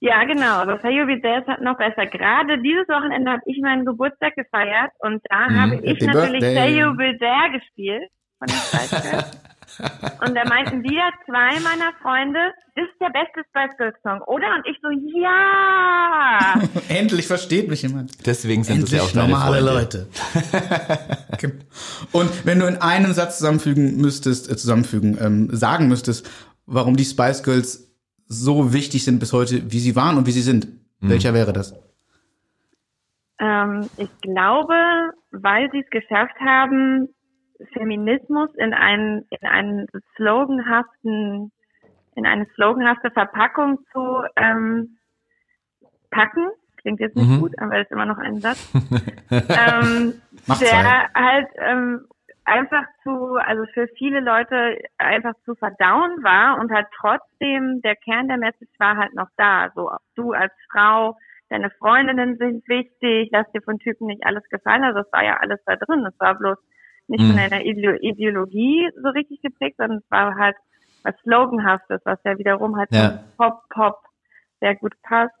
Ja, 0.00 0.24
genau. 0.24 0.62
Aber 0.62 0.78
Say 0.80 0.98
You 0.98 1.06
Be 1.06 1.20
There 1.20 1.40
ist 1.40 1.46
halt 1.46 1.60
noch 1.60 1.76
besser. 1.76 2.06
Gerade 2.06 2.60
dieses 2.62 2.88
Wochenende 2.88 3.32
habe 3.32 3.42
ich 3.44 3.60
meinen 3.60 3.84
Geburtstag 3.84 4.34
gefeiert 4.34 4.92
und 5.00 5.22
da 5.28 5.50
habe 5.50 5.76
ich 5.76 6.00
Happy 6.00 6.06
natürlich 6.06 6.40
There 6.40 7.50
gespielt 7.52 8.10
von 8.38 8.48
den 8.48 8.56
Spice 8.56 9.02
Girls. 9.02 9.40
Und 10.26 10.34
da 10.34 10.44
meinten 10.44 10.82
wieder 10.82 11.10
zwei 11.24 11.60
meiner 11.60 11.92
Freunde, 12.02 12.38
das 12.74 12.84
ist 12.86 13.00
der 13.00 13.10
beste 13.10 13.42
Spice 13.48 13.76
Girls 13.78 13.96
Song, 14.02 14.20
oder? 14.22 14.46
Und 14.56 14.66
ich 14.66 14.76
so, 14.82 14.88
ja! 15.20 16.60
Endlich 16.88 17.26
versteht 17.26 17.68
mich 17.68 17.82
jemand. 17.82 18.26
Deswegen 18.26 18.64
sind 18.64 18.82
das 18.82 18.90
ja 18.90 19.02
auch 19.02 19.14
Endlich 19.14 19.30
normale 19.30 19.62
Freunde. 19.62 19.72
Leute. 19.72 20.08
Okay. 21.32 21.52
Und 22.12 22.44
wenn 22.44 22.58
du 22.58 22.66
in 22.66 22.76
einem 22.76 23.12
Satz 23.12 23.38
zusammenfügen 23.38 23.96
müsstest, 23.98 24.50
äh, 24.50 24.56
zusammenfügen, 24.56 25.18
ähm, 25.20 25.48
sagen 25.52 25.88
müsstest, 25.88 26.28
warum 26.66 26.96
die 26.96 27.04
Spice 27.04 27.42
Girls 27.42 27.89
so 28.32 28.72
wichtig 28.72 29.04
sind 29.04 29.18
bis 29.18 29.32
heute, 29.32 29.72
wie 29.72 29.80
sie 29.80 29.96
waren 29.96 30.16
und 30.16 30.26
wie 30.26 30.30
sie 30.30 30.40
sind, 30.40 30.68
welcher 31.00 31.34
wäre 31.34 31.52
das? 31.52 31.74
Ähm, 33.40 33.88
ich 33.96 34.10
glaube, 34.20 34.74
weil 35.32 35.68
sie 35.72 35.80
es 35.80 35.90
geschafft 35.90 36.38
haben, 36.38 37.08
Feminismus 37.72 38.50
in 38.56 38.72
einen, 38.72 39.26
in 39.30 39.48
einen 39.48 39.86
sloganhaften, 40.14 41.50
in 42.14 42.24
eine 42.26 42.46
sloganhafte 42.54 43.10
Verpackung 43.10 43.80
zu 43.92 44.22
ähm, 44.36 44.96
packen. 46.10 46.48
Klingt 46.76 47.00
jetzt 47.00 47.16
nicht 47.16 47.28
Mhm. 47.28 47.40
gut, 47.40 47.58
aber 47.58 47.80
ist 47.80 47.90
immer 47.90 48.06
noch 48.06 48.18
ein 48.18 48.40
Satz. 48.40 48.70
ähm, 49.30 50.14
Macht 50.46 50.60
der 50.62 51.10
halt 51.14 51.48
ähm, 51.58 52.06
einfach 52.50 52.84
zu, 53.02 53.36
also 53.36 53.64
für 53.72 53.86
viele 53.96 54.20
Leute 54.20 54.78
einfach 54.98 55.34
zu 55.44 55.54
verdauen 55.54 56.22
war 56.22 56.58
und 56.58 56.72
halt 56.72 56.86
trotzdem 56.98 57.80
der 57.82 57.96
Kern 57.96 58.28
der 58.28 58.38
Message 58.38 58.72
war 58.78 58.96
halt 58.96 59.14
noch 59.14 59.28
da. 59.36 59.70
So 59.74 59.90
du 60.16 60.32
als 60.32 60.52
Frau, 60.70 61.16
deine 61.48 61.70
Freundinnen 61.70 62.36
sind 62.38 62.66
wichtig, 62.68 63.30
lass 63.32 63.50
dir 63.52 63.62
von 63.62 63.78
Typen 63.78 64.06
nicht 64.08 64.24
alles 64.26 64.44
gefallen. 64.50 64.84
Also 64.84 65.00
es 65.00 65.12
war 65.12 65.24
ja 65.24 65.36
alles 65.38 65.60
da 65.66 65.76
drin. 65.76 66.04
Es 66.06 66.18
war 66.20 66.34
bloß 66.36 66.58
nicht 67.08 67.22
Mhm. 67.22 67.28
von 67.30 67.38
einer 67.38 67.62
Ideo 67.64 67.92
Ideologie 68.00 68.90
so 69.02 69.08
richtig 69.10 69.40
geprägt, 69.42 69.76
sondern 69.78 69.98
es 69.98 70.10
war 70.10 70.34
halt 70.36 70.56
was 71.02 71.16
Sloganhaftes, 71.22 72.00
was 72.04 72.18
ja 72.24 72.36
wiederum 72.38 72.76
halt 72.76 72.90
Ja. 72.92 73.18
Pop-Pop 73.36 73.98
sehr 74.60 74.74
gut 74.76 74.94
passt. 75.02 75.34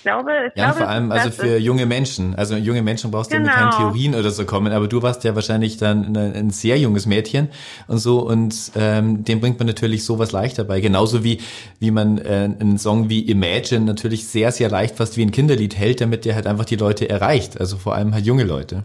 Ich 0.00 0.04
glaube, 0.04 0.30
ich 0.48 0.56
Ja, 0.56 0.64
glaube, 0.64 0.78
vor 0.78 0.88
allem 0.88 1.12
also 1.12 1.30
für 1.30 1.58
junge 1.58 1.84
Menschen. 1.84 2.34
Also 2.34 2.56
junge 2.56 2.80
Menschen 2.80 3.10
brauchst 3.10 3.30
du 3.32 3.36
ja 3.36 3.42
mit 3.42 3.52
Genau. 3.52 3.60
keinen 3.68 3.92
Theorien 3.92 4.14
oder 4.14 4.30
so 4.30 4.46
kommen, 4.46 4.72
aber 4.72 4.88
du 4.88 5.02
warst 5.02 5.24
ja 5.24 5.34
wahrscheinlich 5.34 5.76
dann 5.76 6.16
ein, 6.16 6.16
ein 6.16 6.48
sehr 6.50 6.78
junges 6.78 7.04
Mädchen 7.04 7.50
und 7.86 7.98
so 7.98 8.20
und 8.26 8.72
ähm, 8.76 9.24
dem 9.24 9.40
bringt 9.40 9.58
man 9.58 9.66
natürlich 9.66 10.06
sowas 10.06 10.32
leichter 10.32 10.64
bei. 10.64 10.80
Genauso 10.80 11.22
wie 11.22 11.38
wie 11.80 11.90
man 11.90 12.16
äh, 12.16 12.48
einen 12.58 12.78
Song 12.78 13.10
wie 13.10 13.20
Imagine 13.28 13.84
natürlich 13.84 14.26
sehr, 14.26 14.52
sehr 14.52 14.70
leicht 14.70 14.96
fast 14.96 15.18
wie 15.18 15.22
ein 15.22 15.32
Kinderlied 15.32 15.76
hält, 15.76 16.00
damit 16.00 16.24
der 16.24 16.34
halt 16.34 16.46
einfach 16.46 16.64
die 16.64 16.76
Leute 16.76 17.10
erreicht. 17.10 17.60
Also 17.60 17.76
vor 17.76 17.94
allem 17.94 18.14
halt 18.14 18.24
junge 18.24 18.44
Leute. 18.44 18.84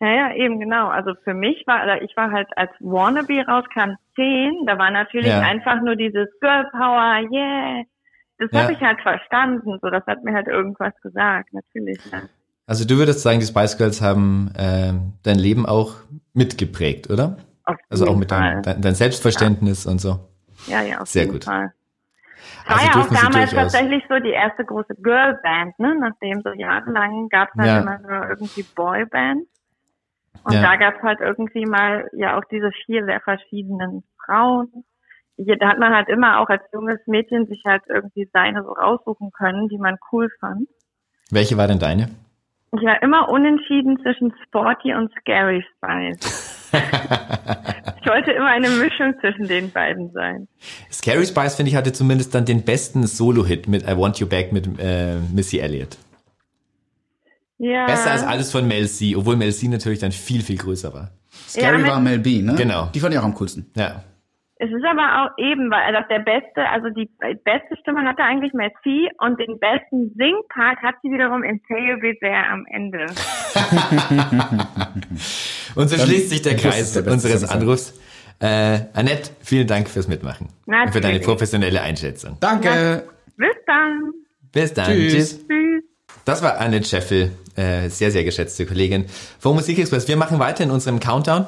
Ja, 0.00 0.08
ja, 0.08 0.34
eben 0.36 0.60
genau. 0.60 0.86
Also 0.86 1.14
für 1.24 1.34
mich 1.34 1.64
war, 1.66 1.82
oder 1.82 2.00
ich 2.00 2.16
war 2.16 2.30
halt 2.30 2.46
als 2.56 2.70
Wannabe 2.78 3.44
rauskam 3.44 3.96
10, 4.14 4.66
da 4.66 4.78
war 4.78 4.92
natürlich 4.92 5.32
Ja. 5.32 5.40
einfach 5.40 5.82
nur 5.82 5.96
dieses 5.96 6.28
Girl 6.40 6.64
Power, 6.70 7.18
yeah, 7.32 7.82
Das 8.38 8.50
Ja. 8.52 8.62
habe 8.62 8.72
ich 8.72 8.80
halt 8.80 9.00
verstanden, 9.00 9.78
so 9.82 9.90
das 9.90 10.06
hat 10.06 10.22
mir 10.24 10.32
halt 10.32 10.46
irgendwas 10.46 10.94
gesagt, 11.02 11.52
natürlich. 11.52 12.00
Ja. 12.12 12.22
Also 12.66 12.84
du 12.86 12.96
würdest 12.98 13.20
sagen, 13.22 13.40
die 13.40 13.46
Spice 13.46 13.78
Girls 13.78 14.00
haben 14.02 14.52
ähm, 14.58 15.14
dein 15.22 15.38
Leben 15.38 15.66
auch 15.66 15.96
mitgeprägt, 16.34 17.10
oder? 17.10 17.38
Auf 17.64 17.76
Also 17.90 18.06
auch 18.06 18.16
mit 18.16 18.30
Fall. 18.30 18.62
dein, 18.62 18.94
Selbstverständnis 18.94 19.86
und 19.86 20.00
so. 20.00 20.20
Ja, 20.66 20.82
ja, 20.82 20.98
auf 21.00 21.08
Sehr 21.08 21.22
jeden 21.22 21.34
gut. 21.34 21.44
Fall. 21.44 21.72
Also 22.66 22.86
war 22.86 22.94
ja 22.94 23.02
auch 23.02 23.08
damals 23.08 23.50
tatsächlich 23.50 24.04
so 24.08 24.18
die 24.18 24.30
erste 24.30 24.64
große 24.64 24.94
Girlband, 25.02 25.78
ne? 25.78 25.96
Nachdem 25.98 26.42
so 26.42 26.52
jahrelang 26.52 27.28
gab 27.30 27.48
es 27.50 27.58
halt 27.58 27.68
Ja. 27.68 27.80
immer 27.80 27.98
nur 27.98 28.28
irgendwie 28.28 28.62
Boyband. 28.74 29.46
Und 30.44 30.52
Ja. 30.52 30.62
da 30.62 30.76
gab 30.76 30.96
es 30.96 31.02
halt 31.02 31.20
irgendwie 31.20 31.64
mal 31.64 32.08
ja 32.12 32.38
auch 32.38 32.44
diese 32.50 32.70
vier 32.84 33.04
sehr 33.06 33.20
verschiedenen 33.20 34.04
Frauen. 34.24 34.84
Da 35.38 35.68
hat 35.68 35.78
man 35.78 35.94
halt 35.94 36.08
immer 36.08 36.40
auch 36.40 36.48
als 36.48 36.62
junges 36.72 36.98
Mädchen 37.06 37.46
sich 37.46 37.62
halt 37.64 37.82
irgendwie 37.88 38.28
seine 38.32 38.62
so 38.64 38.72
raussuchen 38.72 39.30
können, 39.30 39.68
die 39.68 39.78
man 39.78 39.96
cool 40.10 40.28
fand. 40.40 40.68
Welche 41.30 41.56
war 41.56 41.68
denn 41.68 41.78
deine? 41.78 42.08
Ich 42.72 42.82
war 42.82 43.00
immer 43.02 43.28
unentschieden 43.30 43.98
zwischen 44.02 44.34
Sporty 44.44 44.92
und 44.94 45.10
Scary 45.20 45.64
Spice. 45.76 46.70
ich 46.72 48.06
wollte 48.06 48.32
immer 48.32 48.48
eine 48.48 48.68
Mischung 48.68 49.14
zwischen 49.20 49.46
den 49.46 49.70
beiden 49.70 50.10
sein. 50.12 50.48
Scary 50.90 51.24
Spice, 51.24 51.54
finde 51.54 51.70
ich, 51.70 51.76
hatte 51.76 51.92
zumindest 51.92 52.34
dann 52.34 52.44
den 52.44 52.64
besten 52.64 53.06
Solo-Hit 53.06 53.68
mit 53.68 53.84
I 53.84 53.96
Want 53.96 54.18
You 54.18 54.26
Back 54.26 54.52
mit 54.52 54.68
äh, 54.78 55.16
Missy 55.32 55.60
Elliott. 55.60 55.96
Ja. 57.58 57.86
Besser 57.86 58.10
als 58.10 58.22
alles 58.24 58.52
von 58.52 58.66
Mel 58.68 58.88
C, 58.88 59.16
obwohl 59.16 59.36
Mel 59.36 59.52
C 59.52 59.68
natürlich 59.68 59.98
dann 60.00 60.12
viel, 60.12 60.42
viel 60.42 60.58
größer 60.58 60.92
war. 60.92 61.10
Scary 61.48 61.78
mit- 61.78 61.86
war 61.90 62.00
Mel 62.00 62.18
B, 62.18 62.42
ne? 62.42 62.54
Genau. 62.56 62.86
Die 62.94 63.00
fand 63.00 63.14
ich 63.14 63.20
auch 63.20 63.24
am 63.24 63.34
coolsten. 63.34 63.70
Ja. 63.76 64.02
Es 64.60 64.70
ist 64.70 64.84
aber 64.84 65.22
auch 65.22 65.30
eben, 65.38 65.70
weil 65.70 65.94
also 65.94 66.08
der 66.10 66.18
beste, 66.18 66.68
also 66.68 66.88
die 66.90 67.08
beste 67.44 67.76
Stimme 67.80 68.02
hatte 68.02 68.24
eigentlich 68.24 68.52
Messi 68.54 69.08
und 69.18 69.38
den 69.38 69.58
besten 69.60 70.12
Singpart 70.16 70.78
hat 70.82 70.96
sie 71.02 71.12
wiederum 71.12 71.44
in 71.44 71.62
Teo 71.62 71.96
Bizarre 72.00 72.48
am 72.50 72.66
Ende. 72.66 73.06
Und 75.74 75.88
so 75.88 75.96
schließt 75.96 76.30
sich 76.30 76.42
der 76.42 76.56
Kreis 76.56 76.92
der 76.92 77.06
unseres. 77.06 77.48
Anrufs. 77.48 77.94
Äh, 78.40 78.80
Annette, 78.94 79.30
vielen 79.42 79.66
Dank 79.66 79.88
fürs 79.88 80.08
Mitmachen. 80.08 80.48
Und 80.66 80.74
für 80.74 81.00
deine 81.00 81.14
Natürlich. 81.14 81.22
professionelle 81.22 81.80
Einschätzung. 81.80 82.36
Danke. 82.40 83.04
Bis 83.36 83.56
dann. 83.66 84.12
Bis 84.52 84.74
dann. 84.74 84.86
Tschüss. 84.86 85.12
Tschüss. 85.12 85.46
Tschüss. 85.46 85.84
Das 86.24 86.42
war 86.42 86.58
Annette 86.58 86.86
Scheffel, 86.86 87.30
äh, 87.56 87.88
sehr, 87.88 88.10
sehr 88.10 88.24
geschätzte 88.24 88.66
Kollegin 88.66 89.06
vom 89.38 89.54
Musikexpress. 89.54 90.08
Wir 90.08 90.16
machen 90.16 90.38
weiter 90.40 90.64
in 90.64 90.70
unserem 90.70 90.98
Countdown 90.98 91.46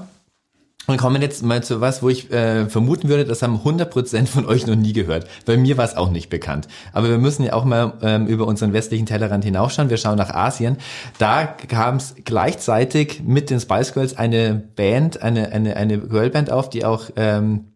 und 0.86 0.96
kommen 0.96 1.22
jetzt 1.22 1.42
mal 1.42 1.62
zu 1.62 1.80
was, 1.80 2.02
wo 2.02 2.08
ich 2.08 2.30
äh, 2.32 2.68
vermuten 2.68 3.08
würde, 3.08 3.24
das 3.24 3.42
haben 3.42 3.60
100% 3.64 4.26
von 4.26 4.46
euch 4.46 4.66
noch 4.66 4.74
nie 4.74 4.92
gehört. 4.92 5.26
Bei 5.46 5.56
mir 5.56 5.76
war 5.76 5.84
es 5.84 5.96
auch 5.96 6.10
nicht 6.10 6.30
bekannt. 6.30 6.68
Aber 6.92 7.08
wir 7.08 7.18
müssen 7.18 7.44
ja 7.44 7.52
auch 7.52 7.64
mal 7.64 7.94
ähm, 8.02 8.26
über 8.26 8.46
unseren 8.46 8.72
westlichen 8.72 9.06
Tellerrand 9.06 9.44
hinausschauen. 9.44 9.90
Wir 9.90 9.98
schauen 9.98 10.16
nach 10.16 10.30
Asien. 10.30 10.78
Da 11.18 11.44
kam 11.44 11.96
es 11.96 12.14
gleichzeitig 12.24 13.22
mit 13.24 13.50
den 13.50 13.60
Spice 13.60 13.92
Girls 13.92 14.16
eine 14.16 14.54
Band, 14.54 15.22
eine, 15.22 15.52
eine, 15.52 15.76
eine 15.76 15.98
Girlband 15.98 16.50
auf, 16.50 16.70
die 16.70 16.84
auch 16.84 17.10
ähm, 17.16 17.66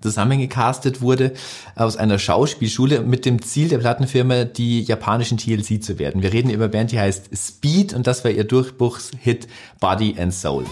zusammengecastet 0.00 1.02
wurde 1.02 1.32
aus 1.74 1.96
einer 1.96 2.18
Schauspielschule 2.18 3.02
mit 3.02 3.26
dem 3.26 3.42
Ziel 3.42 3.68
der 3.68 3.78
Plattenfirma, 3.78 4.44
die 4.44 4.82
japanischen 4.82 5.36
TLC 5.36 5.82
zu 5.82 5.98
werden. 5.98 6.22
Wir 6.22 6.32
reden 6.32 6.48
über 6.50 6.64
eine 6.64 6.72
Band, 6.72 6.92
die 6.92 6.98
heißt 6.98 7.36
Speed 7.36 7.92
und 7.92 8.06
das 8.06 8.24
war 8.24 8.30
ihr 8.30 8.44
Durchbruchshit 8.44 9.46
Body 9.78 10.16
and 10.18 10.32
Soul. 10.32 10.64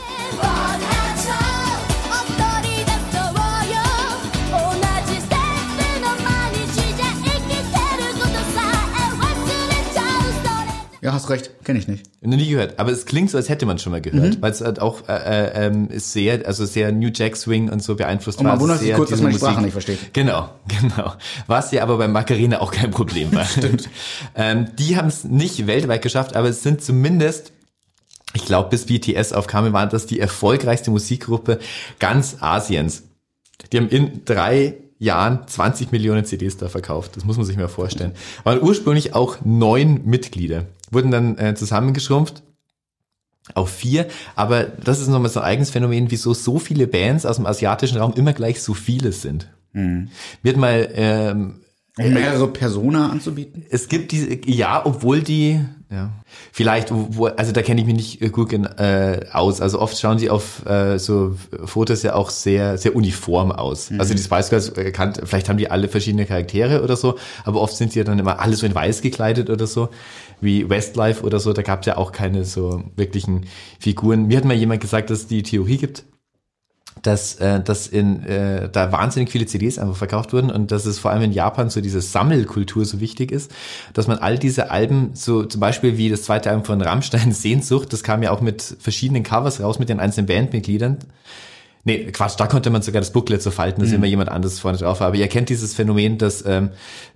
Ja, 11.08 11.14
hast 11.14 11.30
recht. 11.30 11.64
Kenne 11.64 11.78
ich 11.78 11.88
nicht. 11.88 12.04
Noch 12.20 12.36
nie 12.36 12.50
gehört, 12.50 12.78
aber 12.78 12.92
es 12.92 13.06
klingt 13.06 13.30
so, 13.30 13.38
als 13.38 13.48
hätte 13.48 13.64
man 13.64 13.78
schon 13.78 13.92
mal 13.92 14.02
gehört, 14.02 14.42
weil 14.42 14.52
es 14.52 14.60
halt 14.60 14.78
auch 14.78 15.08
äh, 15.08 15.12
äh, 15.14 15.66
ähm, 15.66 15.88
ist 15.88 16.12
sehr, 16.12 16.46
also 16.46 16.66
sehr 16.66 16.92
New 16.92 17.08
Jack 17.14 17.34
Swing 17.34 17.70
und 17.70 17.82
so 17.82 17.94
beeinflusst 17.94 18.38
Und 18.40 18.44
man 18.44 18.52
war. 18.56 18.60
wundert 18.60 18.80
sich 18.80 18.92
kurz, 18.92 19.08
dass 19.08 19.22
man 19.22 19.30
die 19.32 19.38
Sprache 19.38 19.52
Musik- 19.52 19.64
nicht 19.64 19.72
versteht. 19.72 20.12
Genau, 20.12 20.50
genau. 20.68 21.14
Was 21.46 21.72
ja 21.72 21.82
aber 21.82 21.96
bei 21.96 22.08
Macarena 22.08 22.60
auch 22.60 22.72
kein 22.72 22.90
Problem 22.90 23.32
war. 23.34 23.44
Stimmt. 23.46 23.88
ähm, 24.34 24.66
die 24.78 24.98
haben 24.98 25.08
es 25.08 25.24
nicht 25.24 25.66
weltweit 25.66 26.02
geschafft, 26.02 26.36
aber 26.36 26.50
es 26.50 26.62
sind 26.62 26.82
zumindest 26.82 27.52
ich 28.34 28.44
glaube, 28.44 28.68
bis 28.68 28.84
BTS 28.84 29.32
aufkam, 29.32 29.72
war 29.72 29.86
das 29.86 30.04
die 30.04 30.20
erfolgreichste 30.20 30.90
Musikgruppe 30.90 31.58
ganz 31.98 32.36
Asiens. 32.40 33.04
Die 33.72 33.78
haben 33.78 33.88
in 33.88 34.26
drei 34.26 34.74
Jahren 34.98 35.46
20 35.46 35.92
Millionen 35.92 36.26
CDs 36.26 36.58
da 36.58 36.68
verkauft. 36.68 37.16
Das 37.16 37.24
muss 37.24 37.38
man 37.38 37.46
sich 37.46 37.56
mal 37.56 37.68
vorstellen. 37.68 38.12
Waren 38.44 38.60
ursprünglich 38.60 39.14
auch 39.14 39.38
neun 39.44 40.02
Mitglieder. 40.04 40.66
Wurden 40.90 41.10
dann 41.10 41.38
äh, 41.38 41.54
zusammengeschrumpft 41.54 42.42
auf 43.54 43.70
vier. 43.70 44.08
Aber 44.36 44.64
das 44.64 45.00
ist 45.00 45.08
nochmal 45.08 45.30
so 45.30 45.40
ein 45.40 45.46
eigenes 45.46 45.70
Phänomen, 45.70 46.10
wieso 46.10 46.34
so 46.34 46.58
viele 46.58 46.86
Bands 46.86 47.26
aus 47.26 47.36
dem 47.36 47.46
asiatischen 47.46 47.98
Raum 47.98 48.12
immer 48.14 48.32
gleich 48.32 48.62
so 48.62 48.74
viele 48.74 49.12
sind. 49.12 49.48
Mir 50.42 50.52
hat 50.52 50.56
mal 50.56 50.88
ähm, 50.94 51.60
Um 51.98 52.12
mehrere 52.12 52.48
Persona 52.48 53.10
anzubieten. 53.10 53.64
es 53.70 53.88
gibt 53.88 54.12
diese, 54.12 54.38
ja, 54.46 54.84
obwohl 54.84 55.20
die, 55.20 55.60
ja, 55.90 56.10
vielleicht, 56.52 56.88
wo, 56.90 57.26
also 57.26 57.52
da 57.52 57.62
kenne 57.62 57.80
ich 57.80 57.86
mich 57.86 57.96
nicht 57.96 58.22
äh, 58.22 58.28
gut 58.30 58.52
äh, 58.52 59.20
aus. 59.32 59.60
Also 59.60 59.80
oft 59.80 59.98
schauen 59.98 60.18
die 60.18 60.30
auf 60.30 60.64
äh, 60.66 60.98
so 60.98 61.36
Fotos 61.64 62.02
ja 62.02 62.14
auch 62.14 62.30
sehr, 62.30 62.78
sehr 62.78 62.94
uniform 62.94 63.52
aus. 63.52 63.90
Also 63.98 64.14
die 64.14 64.22
Spice 64.22 64.50
Girls, 64.50 64.68
äh, 64.70 64.90
kannt, 64.90 65.20
vielleicht 65.24 65.48
haben 65.48 65.58
die 65.58 65.70
alle 65.70 65.88
verschiedene 65.88 66.26
Charaktere 66.26 66.82
oder 66.82 66.96
so, 66.96 67.16
aber 67.44 67.60
oft 67.60 67.76
sind 67.76 67.94
die 67.94 67.98
ja 67.98 68.04
dann 68.04 68.18
immer 68.18 68.40
alle 68.40 68.56
so 68.56 68.66
in 68.66 68.74
weiß 68.74 69.02
gekleidet 69.02 69.50
oder 69.50 69.66
so, 69.66 69.88
wie 70.40 70.68
Westlife 70.68 71.24
oder 71.24 71.40
so. 71.40 71.52
Da 71.52 71.62
gab 71.62 71.80
es 71.80 71.86
ja 71.86 71.96
auch 71.96 72.12
keine 72.12 72.44
so 72.44 72.82
wirklichen 72.96 73.46
Figuren. 73.78 74.26
Mir 74.26 74.38
hat 74.38 74.44
mal 74.44 74.54
jemand 74.54 74.80
gesagt, 74.80 75.10
dass 75.10 75.20
es 75.20 75.26
die 75.26 75.42
Theorie 75.42 75.78
gibt, 75.78 76.04
dass, 77.02 77.36
äh, 77.36 77.60
dass 77.62 77.86
in, 77.86 78.24
äh, 78.24 78.68
da 78.70 78.92
wahnsinnig 78.92 79.30
viele 79.30 79.46
CDs 79.46 79.78
einfach 79.78 79.96
verkauft 79.96 80.32
wurden 80.32 80.50
und 80.50 80.70
dass 80.70 80.86
es 80.86 80.98
vor 80.98 81.10
allem 81.10 81.22
in 81.22 81.32
Japan 81.32 81.70
so 81.70 81.80
diese 81.80 82.00
Sammelkultur 82.00 82.84
so 82.84 83.00
wichtig 83.00 83.32
ist, 83.32 83.52
dass 83.94 84.06
man 84.06 84.18
all 84.18 84.38
diese 84.38 84.70
Alben, 84.70 85.10
so 85.14 85.44
zum 85.44 85.60
Beispiel 85.60 85.96
wie 85.96 86.10
das 86.10 86.22
zweite 86.22 86.50
Album 86.50 86.64
von 86.64 86.80
Rammstein, 86.80 87.32
Sehnsucht, 87.32 87.92
das 87.92 88.02
kam 88.02 88.22
ja 88.22 88.30
auch 88.30 88.40
mit 88.40 88.76
verschiedenen 88.80 89.22
Covers 89.22 89.60
raus, 89.60 89.78
mit 89.78 89.88
den 89.88 90.00
einzelnen 90.00 90.26
Bandmitgliedern. 90.26 90.98
Nee, 91.88 92.12
Quatsch, 92.12 92.34
da 92.36 92.46
konnte 92.46 92.68
man 92.68 92.82
sogar 92.82 93.00
das 93.00 93.14
Booklet 93.14 93.40
so 93.40 93.50
falten, 93.50 93.80
dass 93.80 93.92
immer 93.92 94.04
jemand 94.04 94.28
anderes 94.28 94.60
vorne 94.60 94.76
drauf 94.76 95.00
war. 95.00 95.06
Aber 95.06 95.16
ihr 95.16 95.26
kennt 95.26 95.48
dieses 95.48 95.72
Phänomen, 95.72 96.18
dass, 96.18 96.44
ähm, 96.44 96.68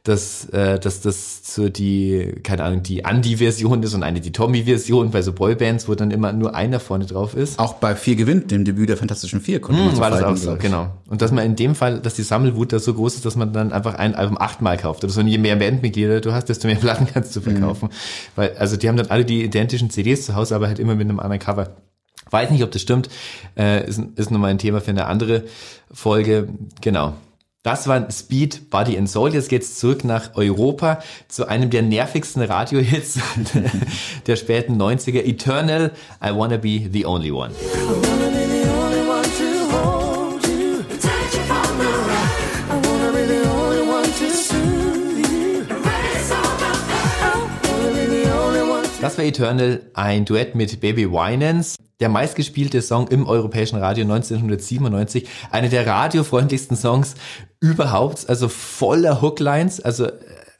dass, 0.03 0.47
äh, 0.47 0.81
dass 0.81 1.03
das 1.03 1.55
so 1.55 1.69
die, 1.69 2.37
keine 2.43 2.65
Ahnung, 2.65 2.83
die 2.83 3.01
Andy-Version 3.01 3.83
ist 3.83 3.93
und 3.93 4.03
eine 4.03 4.23
die 4.23 4.33
Tommy-Version 4.33 5.11
bei 5.11 5.21
so 5.21 5.35
Boybands, 5.35 5.89
wo 5.89 5.95
dann 5.95 6.11
immer 6.11 6.33
nur 6.33 6.55
einer 6.55 6.81
vorne 6.81 7.05
drauf 7.05 7.37
ist. 7.37 7.59
Auch 7.59 7.75
bei 7.75 7.95
Vier 7.95 8.17
gewinnt, 8.17 8.51
dem 8.51 8.65
Debüt 8.65 8.89
der 8.89 8.97
Fantastischen 8.97 9.43
Vier, 9.43 9.61
konnte 9.61 9.83
man 9.83 9.95
so 9.95 10.01
war 10.01 10.09
das 10.09 10.21
falten, 10.21 10.39
auch 10.39 10.43
so, 10.43 10.57
genau. 10.57 10.89
Und 11.11 11.21
dass 11.21 11.33
man 11.33 11.45
in 11.45 11.55
dem 11.55 11.75
Fall, 11.75 12.01
dass 12.01 12.15
die 12.15 12.23
Sammelwut 12.23 12.73
da 12.73 12.79
so 12.79 12.95
groß 12.95 13.17
ist, 13.17 13.27
dass 13.27 13.37
man 13.37 13.53
dann 13.53 13.75
einfach 13.75 13.97
ein 13.97 14.15
Album 14.15 14.39
achtmal 14.41 14.79
kauft. 14.79 15.05
Oder 15.05 15.13
so, 15.13 15.21
und 15.21 15.29
je 15.29 15.37
mehr 15.37 15.57
Bandmitglieder 15.57 16.23
du 16.23 16.33
hast, 16.33 16.47
desto 16.47 16.67
mehr 16.67 16.77
Platten 16.81 17.07
kannst 17.13 17.37
du 17.37 17.43
verkaufen. 17.43 17.91
Weil, 18.37 18.57
also 18.57 18.79
die 18.79 18.89
haben 18.89 18.97
dann 18.97 19.09
alle 19.09 19.27
die 19.27 19.45
identischen 19.45 19.91
CDs 19.91 20.25
zu 20.25 20.35
Hause, 20.35 20.55
aber 20.55 20.69
halt 20.69 20.79
immer 20.79 20.95
mit 20.95 21.11
einem 21.11 21.21
anderen 21.21 21.41
Cover. 21.41 21.77
Weiß 22.33 22.51
nicht, 22.51 22.65
ob 22.65 22.71
das 22.71 22.83
stimmt. 22.83 23.11
Äh, 23.57 23.87
ist, 23.87 24.01
ist 24.17 24.31
nochmal 24.31 24.51
ein 24.51 24.59
Thema 24.59 24.81
für 24.81 24.91
eine 24.91 25.07
andere 25.07 25.45
Folge. 25.93 26.49
Genau. 26.81 27.13
Das 27.63 27.87
war 27.87 28.11
Speed, 28.11 28.71
Body 28.71 28.99
and 28.99 29.09
Soul. 29.09 29.35
Jetzt 29.35 29.49
geht's 29.49 29.79
zurück 29.79 30.03
nach 30.03 30.35
Europa 30.35 31.01
zu 31.29 31.47
einem 31.47 31.71
der 31.71 31.83
nervigsten 31.83 32.43
Radiohits 32.43 33.21
der 34.27 34.37
späten 34.37 34.81
90er. 34.81 35.23
Eternal, 35.23 35.93
I 36.25 36.35
Wanna 36.35 36.57
Be 36.57 36.89
the 36.91 37.07
Only 37.07 37.31
One. 37.31 37.53
Das 49.03 49.19
war 49.19 49.25
Eternal, 49.25 49.81
ein 49.95 50.25
Duett 50.25 50.55
mit 50.55 50.81
Baby 50.81 51.11
Winans. 51.11 51.75
Der 51.99 52.09
meistgespielte 52.09 52.81
Song 52.83 53.09
im 53.09 53.27
europäischen 53.27 53.81
Radio 53.81 54.05
1997. 54.05 55.29
Eine 55.51 55.69
der 55.69 55.89
radiofreundlichsten 55.89 56.77
Songs 56.77 57.17
überhaupt, 57.59 58.29
also 58.29 58.47
voller 58.47 59.21
Hooklines, 59.21 59.81
also 59.81 60.07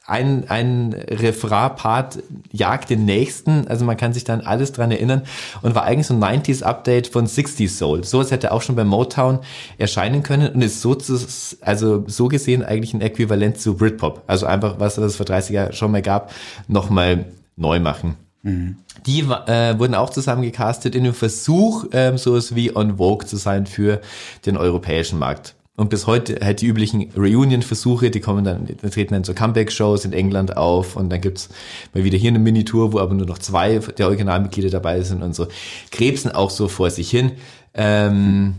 ein, 0.05 0.49
ein 0.49 0.91
Refrain-Part 0.91 2.19
jagt 2.51 2.89
den 2.89 3.05
nächsten, 3.05 3.65
also 3.69 3.85
man 3.85 3.95
kann 3.95 4.11
sich 4.11 4.25
dann 4.25 4.41
alles 4.41 4.73
dran 4.73 4.91
erinnern 4.91 5.21
und 5.61 5.73
war 5.73 5.83
eigentlich 5.83 6.07
so 6.07 6.13
ein 6.13 6.21
90s-Update 6.21 7.07
von 7.07 7.27
60s 7.27 7.69
Soul. 7.69 8.03
Sowas 8.03 8.29
hätte 8.29 8.51
auch 8.51 8.61
schon 8.61 8.75
bei 8.75 8.83
Motown 8.83 9.39
erscheinen 9.77 10.21
können 10.21 10.53
und 10.53 10.61
ist 10.61 10.81
so, 10.81 10.95
zu, 10.95 11.17
also 11.61 12.03
so 12.07 12.27
gesehen 12.27 12.61
eigentlich 12.61 12.93
ein 12.93 12.99
Äquivalent 12.99 13.57
zu 13.57 13.77
Britpop. 13.77 14.23
Also 14.27 14.47
einfach, 14.47 14.81
was 14.81 14.97
es 14.97 15.15
vor 15.15 15.25
30 15.25 15.53
Jahren 15.53 15.71
schon 15.71 15.91
mal 15.91 16.01
gab, 16.01 16.33
nochmal 16.67 17.23
neu 17.55 17.79
machen. 17.79 18.17
Die 18.43 19.21
äh, 19.21 19.79
wurden 19.79 19.95
auch 19.95 20.09
zusammengecastet 20.09 20.95
in 20.95 21.05
dem 21.05 21.13
Versuch, 21.13 21.85
ähm, 21.93 22.17
sowas 22.17 22.55
wie 22.55 22.75
on 22.75 22.97
Vogue 22.97 23.25
zu 23.25 23.37
sein 23.37 23.65
für 23.65 24.01
den 24.45 24.57
europäischen 24.57 25.17
Markt. 25.17 25.55
Und 25.75 25.89
bis 25.89 26.05
heute 26.05 26.39
halt 26.43 26.61
die 26.61 26.67
üblichen 26.67 27.09
Reunion-Versuche, 27.17 28.11
die 28.11 28.19
kommen 28.19 28.43
dann, 28.43 28.65
die 28.65 28.75
treten 28.75 29.15
dann 29.15 29.23
so 29.23 29.33
Comeback-Shows 29.33 30.05
in 30.05 30.13
England 30.13 30.55
auf 30.55 30.95
und 30.95 31.09
dann 31.09 31.19
gibt's 31.19 31.49
mal 31.95 32.03
wieder 32.03 32.17
hier 32.17 32.29
eine 32.29 32.37
Minitour, 32.37 32.93
wo 32.93 32.99
aber 32.99 33.15
nur 33.15 33.25
noch 33.25 33.39
zwei 33.39 33.79
der 33.79 34.07
Originalmitglieder 34.07 34.69
dabei 34.69 35.01
sind 35.01 35.23
und 35.23 35.33
so. 35.33 35.47
Krebsen 35.89 36.31
auch 36.31 36.51
so 36.51 36.67
vor 36.67 36.91
sich 36.91 37.09
hin. 37.09 37.31
Ähm, 37.73 38.55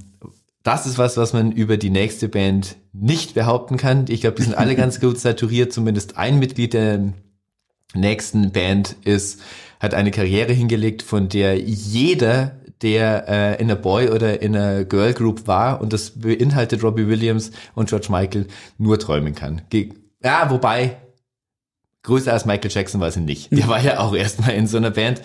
das 0.65 0.87
ist 0.87 0.99
was, 0.99 1.17
was 1.17 1.35
man 1.35 1.53
über 1.53 1.77
die 1.77 1.91
nächste 1.91 2.29
Band 2.29 2.77
nicht 2.93 3.35
behaupten 3.35 3.77
kann. 3.77 4.07
Ich 4.09 4.23
glaube, 4.23 4.37
die 4.37 4.43
sind 4.43 4.57
alle 4.57 4.75
ganz 4.77 4.99
gut 4.99 5.21
saturiert. 5.21 5.73
Zumindest 5.73 6.17
ein 6.17 6.41
Mitglied 6.41 6.73
der 6.73 7.13
nächsten 7.95 8.51
Band 8.51 8.97
ist, 9.05 9.41
hat 9.85 9.95
eine 9.95 10.11
Karriere 10.11 10.53
hingelegt, 10.53 11.03
von 11.03 11.29
der 11.29 11.59
jeder, 11.59 12.57
der 12.83 13.29
äh, 13.29 13.63
in 13.63 13.71
einer 13.71 13.77
Boy- 13.77 14.11
oder 14.11 14.43
in 14.43 14.57
einer 14.57 14.85
Girl 14.85 15.15
Group 15.15 15.47
war, 15.47 15.81
und 15.81 15.93
das 15.93 16.11
beinhaltet 16.11 16.83
Robbie 16.83 17.07
Williams 17.07 17.53
und 17.75 17.89
George 17.89 18.09
Michael, 18.11 18.47
nur 18.79 18.99
träumen 18.99 19.35
kann. 19.35 19.63
Ge 19.71 19.91
ja, 20.23 20.51
wobei, 20.51 20.97
größer 22.03 22.33
als 22.33 22.47
Michael 22.47 22.71
Jackson 22.71 23.01
war 23.01 23.11
sie 23.11 23.21
nicht. 23.21 23.53
Der 23.53 23.69
war 23.69 23.81
ja 23.81 24.01
auch 24.01 24.15
erstmal 24.15 24.55
in 24.55 24.67
so 24.67 24.79
einer 24.79 24.91
Band. 24.91 25.21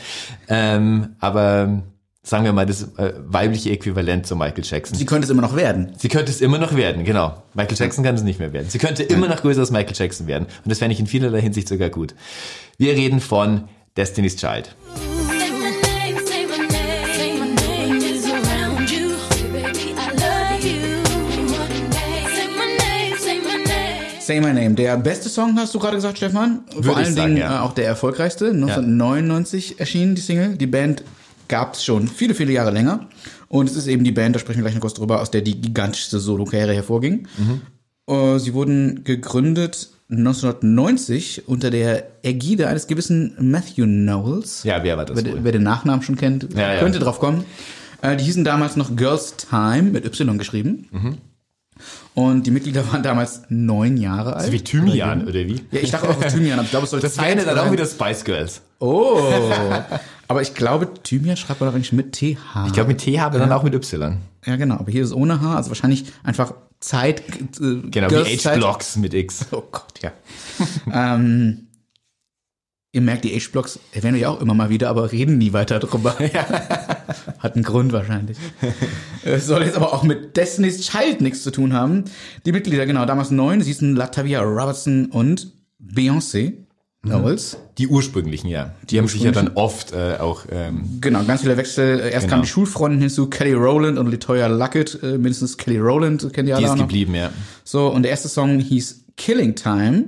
Ähm, 0.50 1.16
aber 1.20 1.84
sagen 2.22 2.44
wir 2.44 2.54
mal, 2.54 2.66
das 2.66 2.84
äh, 2.98 3.14
weibliche 3.18 3.72
Äquivalent 3.72 4.28
zu 4.28 4.36
Michael 4.36 4.64
Jackson. 4.64 4.98
Sie 4.98 5.06
könnte 5.06 5.26
es 5.26 5.30
immer 5.30 5.42
noch 5.42 5.56
werden. 5.56 5.94
Sie 5.98 6.10
könnte 6.10 6.32
es 6.32 6.42
immer 6.42 6.58
noch 6.58 6.76
werden, 6.76 7.04
genau. 7.04 7.44
Michael 7.54 7.78
Jackson 7.78 8.04
kann 8.04 8.16
es 8.16 8.24
nicht 8.24 8.40
mehr 8.40 8.54
werden. 8.54 8.70
Sie 8.70 8.78
könnte 8.78 9.04
immer 9.04 9.28
noch 9.28 9.42
größer 9.42 9.62
als 9.62 9.72
Michael 9.72 9.96
Jackson 9.96 10.28
werden. 10.28 10.46
Und 10.46 10.70
das 10.70 10.80
fände 10.80 10.94
ich 10.94 11.00
in 11.00 11.08
vielerlei 11.08 11.42
Hinsicht 11.42 11.68
sogar 11.68 11.90
gut. 11.90 12.16
Wir 12.78 12.94
reden 12.94 13.20
von 13.20 13.70
Destiny's 14.00 14.38
Child. 14.38 14.74
Say 24.22 24.40
my 24.40 24.54
name, 24.54 24.76
der 24.76 24.96
beste 24.96 25.28
Song, 25.28 25.58
hast 25.58 25.76
du 25.76 25.80
gerade 25.80 25.98
gesagt, 25.98 26.18
Stefan. 26.18 26.62
Vor 26.72 26.86
Würde 26.86 26.92
ich 26.92 26.96
allen 27.08 27.14
sagen, 27.14 27.28
Dingen 27.36 27.38
ja. 27.40 27.58
äh, 27.58 27.60
auch 27.60 27.74
der 27.74 27.88
erfolgreichste. 27.88 28.52
1999 28.52 29.82
erschienen 29.82 30.16
die 30.16 30.22
Single. 30.22 30.56
Die 30.56 30.68
Band 30.68 31.04
gab 31.50 31.74
es 31.74 31.84
schon 31.84 32.08
viele, 32.08 32.34
viele 32.34 32.54
Jahre 32.54 32.72
länger. 32.72 33.10
Und 33.50 33.70
es 33.70 33.76
ist 33.76 33.88
eben 33.88 34.06
die 34.06 34.14
Band, 34.14 34.34
da 34.34 34.40
sprechen 34.40 34.60
wir 34.60 34.64
gleich 34.64 34.76
noch 34.76 34.82
kurz 34.82 34.94
drüber, 34.94 35.20
aus 35.20 35.30
der 35.30 35.42
die 35.42 35.60
gigantischste 35.60 36.20
Solo-Karriere 36.22 36.74
hervorging. 36.74 37.28
Mhm. 37.38 37.62
Äh, 38.08 38.40
Sie 38.40 38.54
wurden 38.54 39.04
gegründet 39.04 39.90
1990 40.10 41.48
unter 41.48 41.70
der 41.70 42.08
Ägide 42.24 42.68
eines 42.68 42.88
gewissen 42.88 43.34
Matthew 43.40 43.86
Knowles. 43.86 44.64
Ja, 44.64 44.84
wer 44.84 44.98
war 44.98 45.06
das 45.06 45.24
wer, 45.24 45.44
wer 45.44 45.52
den 45.52 45.64
Nachnamen 45.64 46.02
schon 46.02 46.16
kennt, 46.16 46.48
Ja, 46.56 46.74
ja. 46.74 46.80
könnte 46.80 47.00
drauf 47.00 47.20
kommen. 47.20 47.46
Äh, 48.02 48.16
die 48.18 48.24
hießen 48.24 48.44
damals 48.44 48.76
noch 48.76 48.96
Girls 48.96 49.36
Time 49.38 49.84
mit 49.84 50.06
Y 50.06 50.38
geschrieben. 50.38 50.88
Mhm. 50.92 51.18
Und 52.14 52.46
die 52.48 52.52
Mitglieder 52.52 52.86
waren 52.92 53.04
damals 53.04 53.44
neun 53.50 53.98
Jahre 53.98 54.36
alt. 54.36 54.52
Wie 54.52 54.62
Thymian, 54.62 55.24
oder 55.24 55.34
wie? 55.34 55.62
Ja, 55.72 55.80
ich 55.82 55.92
dachte 55.92 56.10
auch 56.10 56.20
Thymian, 56.22 56.60
aber 56.60 56.64
ich 56.66 56.72
glaube, 56.72 56.86
es 56.86 56.90
sollte 56.92 57.06
Das 57.08 57.16
Zeit 57.16 57.46
dann 57.46 57.58
auch 57.58 57.72
wieder 57.72 57.86
Spice 57.86 58.24
Girls. 58.26 58.62
Oh. 58.80 59.22
Aber 60.30 60.44
ich 60.44 60.54
glaube, 60.54 60.94
Thymian 61.04 61.36
schreibt 61.36 61.60
man 61.60 61.70
doch 61.70 61.76
eigentlich 61.76 61.92
mit 61.92 62.14
TH. 62.14 62.68
Ich 62.68 62.74
glaube, 62.74 62.90
mit 62.90 63.00
T 63.00 63.20
habe 63.20 63.40
dann 63.40 63.52
auch 63.52 63.64
mit 63.64 63.74
Y. 63.74 64.18
Ja, 64.46 64.56
genau. 64.58 64.76
Aber 64.76 64.92
hier 64.92 65.02
ist 65.02 65.10
es 65.10 65.16
ohne 65.16 65.42
H, 65.42 65.56
also 65.56 65.72
wahrscheinlich 65.72 66.06
einfach 66.24 66.54
Zeit. 66.80 67.22
Äh, 67.60 67.82
Genau, 67.90 68.08
Girls 68.08 68.30
wie. 68.30 68.38
H-Blocks 68.48 68.96
mit 68.98 69.16
X. 69.16 69.48
Oh 69.52 69.64
Gott, 69.72 70.00
ja. 70.04 70.12
ähm, 71.16 71.68
ihr 72.92 73.02
merkt, 73.02 73.24
die 73.24 73.36
H-Blocks 73.40 73.80
erwähnen 73.92 74.14
wir 74.14 74.22
ja 74.22 74.30
auch 74.30 74.40
immer 74.40 74.54
mal 74.54 74.70
wieder, 74.70 74.90
aber 74.92 75.12
reden 75.12 75.40
nie 75.40 75.52
weiter 75.52 75.80
drüber. 75.80 76.16
Hat 77.40 77.56
einen 77.56 77.64
Grund 77.64 77.92
wahrscheinlich. 77.92 78.38
Es 79.24 79.48
soll 79.48 79.64
jetzt 79.64 79.78
aber 79.78 79.94
auch 79.94 80.04
mit 80.04 80.38
Destiny's 80.38 80.82
Child 80.88 81.22
nichts 81.22 81.42
zu 81.42 81.50
tun 81.50 81.74
haben. 81.74 82.06
Die 82.46 82.52
Mitglieder, 82.52 82.86
genau, 82.86 83.06
damals 83.06 83.32
neun, 83.32 83.62
sie 83.62 83.72
hießen 83.72 83.96
Latavia 83.96 84.42
Robertson 84.42 85.08
und 85.08 85.52
Beyoncé 85.84 86.54
Knowles. 87.02 87.58
Die 87.78 87.88
ursprünglichen, 87.88 88.50
ja. 88.50 88.74
Die 88.90 88.98
haben 88.98 89.08
sich 89.08 89.22
ja 89.22 89.32
dann 89.32 89.52
oft 89.56 89.94
äh, 89.94 90.18
auch, 90.20 90.44
ähm, 90.52 90.98
Genau, 91.00 91.24
ganz 91.24 91.42
viele 91.42 91.56
Wechsel. 91.56 92.00
Erst 92.00 92.14
Genau. 92.24 92.28
kamen 92.32 92.42
die 92.44 92.50
Schulfreunden 92.50 93.00
hinzu, 93.00 93.28
Kelly 93.30 93.54
Rowland 93.54 93.98
und 93.98 94.12
Latoya 94.12 94.48
Luckett, 94.48 95.00
äh, 95.02 95.14
mindestens 95.18 95.58
Kelly 95.58 95.78
Rowland, 95.80 96.34
kennt 96.34 96.50
ihr 96.50 96.56
alle 96.58 96.66
die 96.66 96.72
ist 96.72 96.78
noch. 96.78 96.84
geblieben, 96.88 97.16
ja. 97.16 97.32
So, 97.64 97.88
und 97.88 98.04
der 98.04 98.12
erste 98.12 98.28
Song 98.28 98.60
hieß 98.60 99.06
Killing 99.16 99.56
Time. 99.56 100.06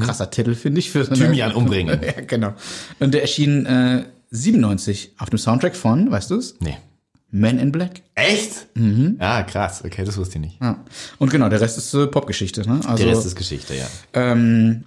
Krasser 0.00 0.30
Titel, 0.30 0.54
finde 0.54 0.78
ich. 0.78 0.90
Für 0.90 1.04
so 1.04 1.14
Thymian 1.14 1.52
umbringen. 1.52 2.00
ja, 2.04 2.22
genau. 2.26 2.54
Und 2.98 3.12
der 3.14 3.20
erschien 3.22 3.66
äh, 3.66 4.04
97 4.30 5.12
auf 5.18 5.28
dem 5.30 5.38
Soundtrack 5.38 5.76
von, 5.76 6.10
weißt 6.10 6.30
du 6.30 6.36
es? 6.36 6.56
Nee. 6.60 6.78
Men 7.30 7.58
in 7.58 7.72
Black. 7.72 8.00
Echt? 8.14 8.68
Mhm. 8.74 9.16
Ah, 9.18 9.42
krass. 9.42 9.82
Okay, 9.84 10.04
das 10.04 10.16
wusste 10.16 10.36
ich 10.36 10.40
nicht. 10.42 10.60
Ja. 10.62 10.82
Und 11.18 11.30
genau, 11.30 11.48
der 11.48 11.60
Rest 11.60 11.78
ist 11.78 11.92
äh, 11.94 12.06
Popgeschichte. 12.06 12.66
Ne? 12.68 12.80
Also, 12.86 13.04
Der 13.04 13.14
Rest 13.14 13.26
ist 13.26 13.36
Geschichte, 13.36 13.74
ja. 13.74 13.86
ähm, 14.14 14.84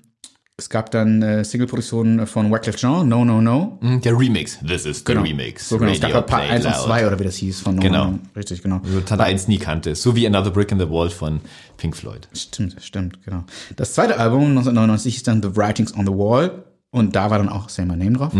es 0.58 0.70
gab 0.70 0.90
dann 0.92 1.22
äh, 1.22 1.44
Single-Produktionen 1.44 2.26
von 2.28 2.50
Wyclef 2.50 2.78
Jean, 2.78 3.10
No, 3.10 3.26
No, 3.26 3.42
No. 3.42 3.78
Mhm, 3.82 4.00
Der 4.02 4.18
Remix. 4.18 4.58
This 4.66 4.86
is 4.86 5.04
the 5.06 5.12
Remix. 5.14 5.68
So, 5.68 5.78
genau. 5.78 5.92
Es 5.92 6.00
gab 6.00 6.12
Radio 6.12 6.22
Part 6.22 6.44
Play 6.44 6.52
1 6.56 6.66
und 6.66 6.72
Loud. 6.72 6.86
2 6.86 7.08
oder 7.08 7.20
wie 7.20 7.24
das 7.26 7.36
hieß 7.36 7.60
von 7.60 7.76
No, 7.76 7.82
Genau. 7.82 8.06
No. 8.12 8.20
Richtig, 8.38 8.62
genau. 8.62 8.80
Also 8.84 9.02
Tante 9.02 9.26
1 9.26 9.50
nie 9.50 9.58
kannte. 9.58 9.96
So 9.96 10.16
wie 10.16 10.26
Another 10.26 10.52
Brick 10.52 10.72
in 10.72 10.80
the 10.80 10.90
Wall 10.90 11.10
von 11.10 11.42
Pink 11.76 11.98
Floyd. 11.98 12.30
Stimmt, 12.34 12.78
stimmt, 12.82 13.22
genau. 13.26 13.44
Das 13.76 13.94
zweite 13.94 14.18
Album 14.18 14.44
1999 14.52 15.14
hieß 15.16 15.24
dann 15.24 15.44
The 15.44 15.58
Writings 15.58 15.94
on 15.94 16.06
the 16.06 16.14
Wall 16.14 16.64
und 16.90 17.18
da 17.18 17.30
war 17.30 17.38
dann 17.38 17.50
auch 17.50 17.68
Say 17.68 17.86
My 17.86 17.98
Name 17.98 18.14
drauf. 18.14 18.32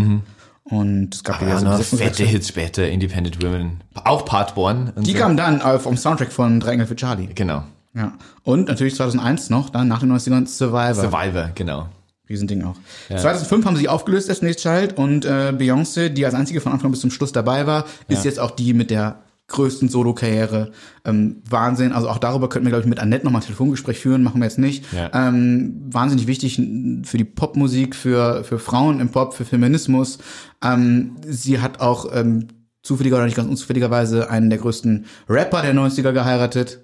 Und 0.64 1.14
es 1.14 1.24
gab 1.24 1.42
Ja, 1.42 1.60
so 1.78 1.98
fette 1.98 2.24
Hits 2.24 2.48
später, 2.48 2.88
Independent 2.88 3.44
Women. 3.44 3.84
Auch 3.94 4.24
Part 4.24 4.56
One. 4.56 4.94
und 4.96 5.06
Die 5.06 5.12
so. 5.12 5.18
kamen 5.20 5.36
dann 5.36 5.60
äh, 5.60 5.80
vom 5.80 5.98
Soundtrack 5.98 6.32
von 6.32 6.62
Drei 6.62 6.84
für 6.86 6.96
Charlie. 6.96 7.28
Genau. 7.36 7.64
Ja. 7.94 8.14
Und 8.44 8.68
natürlich 8.70 8.96
2001 8.96 9.50
noch, 9.50 9.70
dann 9.70 9.88
nach 9.90 10.00
den 10.00 10.12
90ern 10.12 10.48
Survivor. 10.48 10.94
Survivor, 10.96 11.52
genau. 11.56 11.88
Riesending 12.30 12.64
auch. 12.64 12.76
2005 13.10 13.66
haben 13.66 13.76
sie 13.76 13.82
sich 13.82 13.90
aufgelöst, 13.90 14.30
Destiny's 14.30 14.58
Child, 14.58 14.98
und 14.98 15.26
äh, 15.26 15.54
Beyoncé, 15.58 16.10
die 16.10 16.26
als 16.26 16.34
einzige 16.34 16.62
von 16.62 16.72
Anfang 16.72 16.92
bis 16.92 17.02
zum 17.02 17.12
Schluss 17.12 17.32
dabei 17.32 17.68
war, 17.68 17.86
ist 18.08 18.26
jetzt 18.26 18.40
auch 18.40 18.52
die 18.52 18.74
mit 18.74 18.90
der 18.90 19.20
größten 19.48 19.90
Solo-Karriere. 19.90 20.72
Ähm, 21.04 21.42
Wahnsinn. 21.48 21.92
Also 21.92 22.10
auch 22.10 22.18
darüber 22.18 22.50
könnten 22.50 22.66
wir, 22.66 22.72
glaube 22.72 22.82
ich, 22.82 22.90
mit 22.90 23.00
Annette 23.00 23.26
nochmal 23.26 23.42
ein 23.42 23.46
Telefongespräch 23.46 24.00
führen, 24.00 24.24
machen 24.24 24.42
wir 24.42 24.46
jetzt 24.46 24.58
nicht. 24.58 24.86
Ja. 24.92 25.12
Ähm, 25.14 25.82
wahnsinnig 25.88 26.26
wichtig 26.28 26.56
für 27.04 27.18
die 27.18 27.26
Popmusik, 27.26 27.96
für, 27.96 28.44
für 28.44 28.58
Frauen 28.58 29.00
im 29.00 29.10
Pop, 29.10 29.34
für 29.34 29.46
Feminismus. 29.46 30.18
Ähm, 30.64 31.18
sie 31.28 31.60
hat 31.62 31.80
auch 31.80 32.08
ähm, 32.12 32.48
zufälliger 32.82 33.18
oder 33.18 33.26
nicht 33.26 33.38
ganz 33.38 33.50
unzufälligerweise 33.50 34.30
einen 34.30 34.50
der 34.50 34.60
größten 34.60 35.06
Rapper 35.30 35.62
der 35.62 35.76
90er 35.76 36.12
geheiratet. 36.12 36.80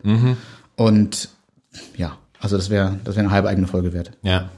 Und 0.76 1.30
ja, 1.96 2.18
also 2.40 2.58
das 2.58 2.70
wäre 2.70 3.00
das 3.04 3.16
wäre 3.16 3.26
eine 3.26 3.34
halbe 3.34 3.50
eigene 3.50 3.68
Folge 3.68 3.94
wert. 3.94 4.12
Ja. 4.22 4.50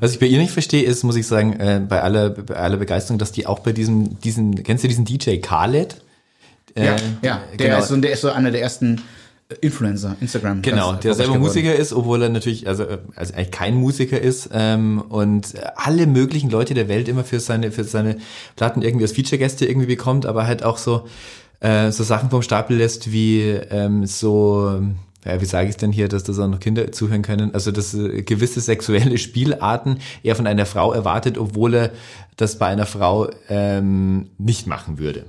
Was 0.00 0.12
ich 0.12 0.18
bei 0.18 0.26
ihr 0.26 0.38
nicht 0.38 0.52
verstehe, 0.52 0.82
ist, 0.84 1.04
muss 1.04 1.16
ich 1.16 1.26
sagen, 1.26 1.54
äh, 1.60 1.80
bei 1.86 2.02
aller, 2.02 2.30
bei 2.30 2.56
aller 2.56 2.76
Begeisterung, 2.76 3.18
dass 3.18 3.32
die 3.32 3.46
auch 3.46 3.60
bei 3.60 3.72
diesem, 3.72 4.18
diesen, 4.20 4.62
kennst 4.62 4.84
du 4.84 4.88
diesen 4.88 5.04
DJ 5.04 5.36
Khaled? 5.38 6.00
Ja, 6.76 6.94
Äh, 6.94 6.96
ja. 7.22 7.40
Der, 7.58 7.68
genau. 7.68 7.78
ist 7.78 7.88
so, 7.88 7.96
der 7.96 8.12
ist 8.12 8.20
so 8.20 8.30
einer 8.30 8.50
der 8.50 8.60
ersten 8.60 9.02
äh, 9.48 9.54
Influencer, 9.60 10.16
Instagram. 10.20 10.60
Genau, 10.62 10.92
der 10.94 11.14
selber. 11.14 11.38
Musiker 11.38 11.74
ist, 11.74 11.92
obwohl 11.92 12.22
er 12.22 12.28
natürlich, 12.28 12.68
also, 12.68 12.82
äh, 12.84 12.98
also 13.14 13.34
eigentlich 13.34 13.50
kein 13.50 13.74
Musiker 13.74 14.20
ist 14.20 14.50
ähm, 14.52 15.02
und 15.08 15.54
alle 15.76 16.06
möglichen 16.06 16.50
Leute 16.50 16.74
der 16.74 16.88
Welt 16.88 17.08
immer 17.08 17.24
für 17.24 17.40
seine, 17.40 17.70
für 17.72 17.84
seine 17.84 18.18
Platten 18.56 18.82
irgendwie 18.82 19.04
als 19.04 19.12
Feature-Gäste 19.12 19.64
irgendwie 19.66 19.86
bekommt, 19.86 20.26
aber 20.26 20.46
halt 20.46 20.62
auch 20.62 20.78
so, 20.78 21.06
äh, 21.60 21.90
so 21.90 22.04
Sachen 22.04 22.28
vom 22.28 22.42
Stapel 22.42 22.76
lässt 22.76 23.12
wie 23.12 23.42
ähm, 23.70 24.04
so, 24.04 24.82
ja, 25.26 25.40
wie 25.40 25.46
sage 25.46 25.68
ich 25.68 25.76
denn 25.76 25.92
hier, 25.92 26.08
dass 26.08 26.24
das 26.24 26.38
auch 26.38 26.48
noch 26.48 26.60
Kinder 26.60 26.92
zuhören 26.92 27.22
können, 27.22 27.52
also 27.54 27.72
dass 27.72 27.94
äh, 27.94 28.22
gewisse 28.22 28.60
sexuelle 28.60 29.18
Spielarten 29.18 29.98
er 30.22 30.36
von 30.36 30.46
einer 30.46 30.66
Frau 30.66 30.92
erwartet, 30.92 31.38
obwohl 31.38 31.74
er 31.74 31.90
das 32.36 32.58
bei 32.58 32.66
einer 32.66 32.86
Frau 32.86 33.28
ähm, 33.48 34.30
nicht 34.38 34.66
machen 34.66 34.98
würde. 34.98 35.24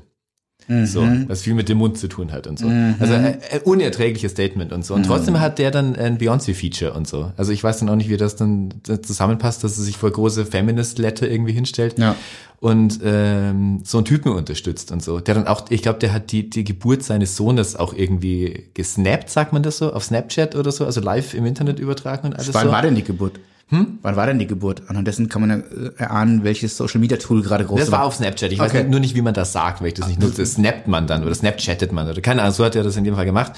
So, 0.85 1.07
was 1.27 1.43
viel 1.43 1.53
mit 1.53 1.69
dem 1.69 1.77
Mund 1.77 1.97
zu 1.97 2.09
tun 2.09 2.33
hat 2.33 2.45
und 2.45 2.59
so. 2.59 2.67
Also 2.99 3.13
äh, 3.13 3.17
ein 3.17 3.37
unerträgliches 3.63 4.33
Statement 4.33 4.73
und 4.73 4.83
so. 4.85 4.95
Und 4.95 5.05
trotzdem 5.05 5.39
hat 5.39 5.59
der 5.59 5.71
dann 5.71 5.95
ein 5.95 6.17
Beyoncé-Feature 6.17 6.91
und 6.93 7.07
so. 7.07 7.31
Also 7.37 7.53
ich 7.53 7.63
weiß 7.63 7.77
dann 7.79 7.87
auch 7.89 7.95
nicht, 7.95 8.09
wie 8.09 8.17
das 8.17 8.35
dann 8.35 8.73
zusammenpasst, 9.01 9.63
dass 9.63 9.77
er 9.77 9.83
sich 9.85 9.95
vor 9.97 10.11
große 10.11 10.45
Feminist-Letter 10.45 11.29
irgendwie 11.29 11.53
hinstellt 11.53 11.97
Ja. 11.97 12.15
und 12.59 12.99
ähm, 13.03 13.79
so 13.85 13.99
einen 13.99 14.05
Typen 14.05 14.33
unterstützt 14.33 14.91
und 14.91 15.01
so. 15.01 15.21
Der 15.21 15.35
dann 15.35 15.47
auch, 15.47 15.65
ich 15.69 15.81
glaube, 15.83 15.99
der 15.99 16.11
hat 16.11 16.33
die, 16.33 16.49
die 16.49 16.65
Geburt 16.65 17.01
seines 17.03 17.37
Sohnes 17.37 17.77
auch 17.77 17.93
irgendwie 17.93 18.65
gesnappt, 18.73 19.29
sagt 19.29 19.53
man 19.53 19.63
das 19.63 19.77
so, 19.77 19.93
auf 19.93 20.03
Snapchat 20.03 20.55
oder 20.55 20.71
so, 20.73 20.85
also 20.85 20.99
live 20.99 21.33
im 21.33 21.45
Internet 21.45 21.79
übertragen 21.79 22.27
und 22.27 22.33
alles 22.33 22.53
Wann 22.53 22.65
so. 22.67 22.71
war 22.73 22.81
denn 22.81 22.95
die 22.95 23.03
Geburt? 23.03 23.39
Hm? 23.69 23.99
Wann 24.01 24.15
war 24.15 24.25
denn 24.27 24.39
die 24.39 24.47
Geburt? 24.47 24.83
Anhand 24.87 25.07
dessen 25.07 25.27
kann 25.27 25.41
man 25.41 25.49
ja 25.49 25.57
äh, 25.57 25.91
erahnen, 25.97 26.43
welches 26.45 26.77
Social 26.77 27.01
Media 27.01 27.17
Tool 27.17 27.41
gerade 27.41 27.65
groß 27.65 27.79
Das 27.81 27.91
war 27.91 28.03
auf 28.05 28.15
Snapchat. 28.15 28.51
Ich 28.53 28.59
weiß 28.59 28.71
Okay. 28.71 28.83
nur 28.85 29.01
nicht, 29.01 29.13
wie 29.15 29.21
man 29.21 29.33
das 29.33 29.51
sagt, 29.51 29.81
weil 29.81 29.89
ich 29.89 29.93
das 29.95 30.07
nicht 30.07 30.21
nutze. 30.21 30.45
Snappt 30.45 30.87
man 30.87 31.05
dann 31.05 31.23
oder 31.23 31.35
Snapchattet 31.35 31.91
man 31.91 32.09
oder 32.09 32.21
keine 32.21 32.41
Ahnung. 32.43 32.53
So 32.53 32.63
hat 32.63 32.75
er 32.75 32.83
das 32.83 32.95
in 32.95 33.03
dem 33.03 33.15
Fall 33.15 33.25
gemacht. 33.25 33.51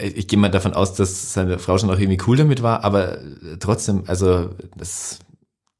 Ich 0.00 0.28
gehe 0.28 0.38
mal 0.38 0.48
davon 0.50 0.72
aus, 0.72 0.94
dass 0.94 1.34
seine 1.34 1.58
Frau 1.58 1.76
schon 1.76 1.90
auch 1.90 1.98
irgendwie 1.98 2.22
cool 2.26 2.36
damit 2.38 2.62
war, 2.62 2.84
aber 2.84 3.18
trotzdem, 3.60 4.04
also 4.06 4.48
das, 4.76 5.18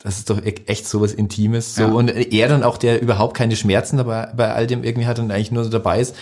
das 0.02 0.18
ist 0.18 0.28
doch 0.30 0.44
e- 0.44 0.54
echt 0.66 0.86
sowas 0.86 1.14
Intimes. 1.14 1.74
So 1.74 1.82
Ja. 1.84 1.88
und 1.88 2.08
er 2.10 2.48
dann 2.48 2.62
auch, 2.64 2.76
der 2.76 3.00
überhaupt 3.00 3.34
keine 3.34 3.56
Schmerzen 3.56 3.96
dabei 3.96 4.28
bei 4.36 4.52
all 4.52 4.66
dem 4.66 4.84
irgendwie 4.84 5.06
hat 5.06 5.18
und 5.18 5.30
eigentlich 5.32 5.50
nur 5.52 5.64
so 5.64 5.70
dabei 5.70 6.00
ist. 6.00 6.14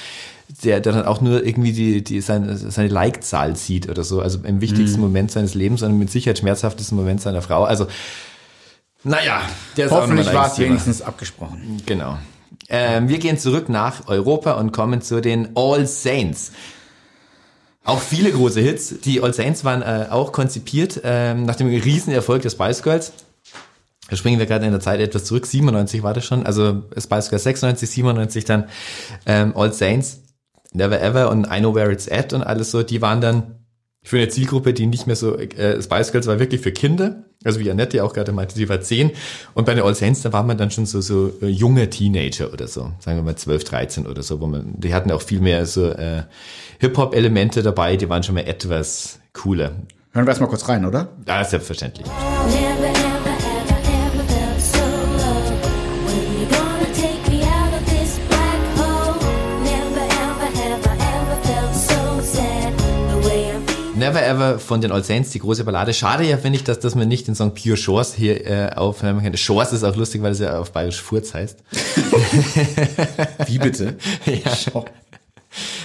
Der, 0.64 0.80
der 0.80 0.92
dann 0.92 1.04
auch 1.06 1.20
nur 1.20 1.44
irgendwie 1.44 1.72
die, 1.72 2.04
die 2.04 2.20
seine, 2.20 2.56
seine 2.56 2.88
Like-Zahl 2.88 3.56
sieht 3.56 3.88
oder 3.88 4.04
so. 4.04 4.20
Also 4.20 4.38
im 4.44 4.60
wichtigsten 4.60 4.98
Mhm. 4.98 5.06
Moment 5.06 5.30
seines 5.32 5.54
Lebens 5.54 5.82
und 5.82 5.98
mit 5.98 6.10
Sicherheit 6.10 6.38
schmerzhaftesten 6.38 6.96
Moment 6.96 7.20
seiner 7.20 7.42
Frau. 7.42 7.64
Also, 7.64 7.86
naja, 9.04 9.42
der 9.76 9.90
Hoffentlich 9.90 10.32
war 10.32 10.50
es 10.50 10.58
wenigstens 10.58 11.02
abgesprochen. 11.02 11.82
Genau. 11.86 12.18
Ähm, 12.68 13.08
wir 13.08 13.18
gehen 13.18 13.38
zurück 13.38 13.68
nach 13.68 14.08
Europa 14.08 14.52
und 14.52 14.72
kommen 14.72 15.02
zu 15.02 15.20
den 15.20 15.50
All 15.56 15.86
Saints. 15.86 16.52
Auch 17.84 18.00
viele 18.00 18.30
große 18.30 18.60
Hits. 18.60 18.94
Die 19.04 19.20
All 19.22 19.34
Saints 19.34 19.64
waren 19.64 19.82
äh, 19.82 20.06
auch 20.10 20.30
konzipiert 20.32 21.00
ähm, 21.02 21.44
nach 21.46 21.56
dem 21.56 21.66
Riesenerfolg 21.66 22.42
der 22.42 22.50
Spice 22.50 22.82
Girls. 22.82 23.12
Da 24.08 24.16
springen 24.16 24.38
wir 24.38 24.46
gerade 24.46 24.66
in 24.66 24.72
der 24.72 24.80
Zeit 24.80 25.00
etwas 25.00 25.24
zurück. 25.24 25.46
97 25.46 26.02
war 26.02 26.14
das 26.14 26.24
schon. 26.24 26.46
Also 26.46 26.82
Spice 26.96 27.30
Girls 27.30 27.44
96, 27.44 27.90
97 27.90 28.44
dann 28.44 28.68
ähm, 29.26 29.52
All 29.56 29.72
Saints, 29.72 30.20
Never 30.72 31.00
Ever 31.00 31.30
und 31.30 31.46
I 31.46 31.58
Know 31.58 31.74
Where 31.74 31.92
It's 31.92 32.10
At 32.10 32.32
und 32.32 32.42
alles 32.42 32.70
so. 32.70 32.82
Die 32.82 33.02
waren 33.02 33.20
dann 33.20 33.62
für 34.02 34.16
eine 34.16 34.28
Zielgruppe, 34.28 34.74
die 34.74 34.86
nicht 34.86 35.06
mehr 35.06 35.16
so, 35.16 35.36
äh, 35.36 35.80
Spice 35.80 36.12
Girls 36.12 36.26
war 36.26 36.40
wirklich 36.40 36.60
für 36.60 36.72
Kinder, 36.72 37.24
also 37.44 37.60
wie 37.60 37.70
Annette 37.70 38.02
auch 38.02 38.12
gerade 38.12 38.32
meinte, 38.32 38.54
sie 38.54 38.68
war 38.68 38.80
zehn 38.80 39.12
und 39.54 39.64
bei 39.64 39.74
den 39.74 39.84
All 39.84 39.94
Saints, 39.94 40.22
da 40.22 40.32
war 40.32 40.42
man 40.42 40.58
dann 40.58 40.70
schon 40.72 40.86
so, 40.86 41.00
so 41.00 41.32
äh, 41.40 41.46
junge 41.46 41.88
Teenager 41.88 42.52
oder 42.52 42.66
so, 42.66 42.90
sagen 42.98 43.18
wir 43.18 43.22
mal 43.22 43.36
12, 43.36 43.64
13 43.64 44.06
oder 44.06 44.22
so, 44.22 44.40
wo 44.40 44.46
man, 44.46 44.74
die 44.76 44.92
hatten 44.92 45.12
auch 45.12 45.22
viel 45.22 45.40
mehr 45.40 45.66
so 45.66 45.86
äh, 45.86 46.24
Hip-Hop-Elemente 46.80 47.62
dabei, 47.62 47.96
die 47.96 48.08
waren 48.08 48.24
schon 48.24 48.34
mal 48.34 48.46
etwas 48.46 49.20
cooler. 49.32 49.70
Hören 50.10 50.26
wir 50.26 50.30
erstmal 50.30 50.50
kurz 50.50 50.68
rein, 50.68 50.84
oder? 50.84 51.08
Ja, 51.26 51.44
selbstverständlich. 51.44 52.06
Never, 52.06 53.11
Never 64.12 64.26
Ever 64.26 64.58
von 64.58 64.80
den 64.80 64.92
All 64.92 65.02
Saints, 65.02 65.30
die 65.30 65.38
große 65.38 65.64
Ballade. 65.64 65.94
Schade 65.94 66.24
ja, 66.24 66.36
finde 66.36 66.56
ich, 66.56 66.64
dass, 66.64 66.80
dass 66.80 66.94
man 66.94 67.08
nicht 67.08 67.26
den 67.28 67.34
Song 67.34 67.54
Pure 67.54 67.78
Shores 67.78 68.12
hier 68.14 68.46
äh, 68.46 68.70
aufnehmen 68.74 69.22
kann. 69.22 69.36
Shores 69.36 69.72
ist 69.72 69.84
auch 69.84 69.96
lustig, 69.96 70.22
weil 70.22 70.32
es 70.32 70.38
ja 70.38 70.58
auf 70.58 70.72
Bayerisch 70.72 71.00
Furz 71.00 71.32
heißt. 71.32 71.58
Wie 73.46 73.58
bitte? 73.58 73.96
ja. 74.26 74.84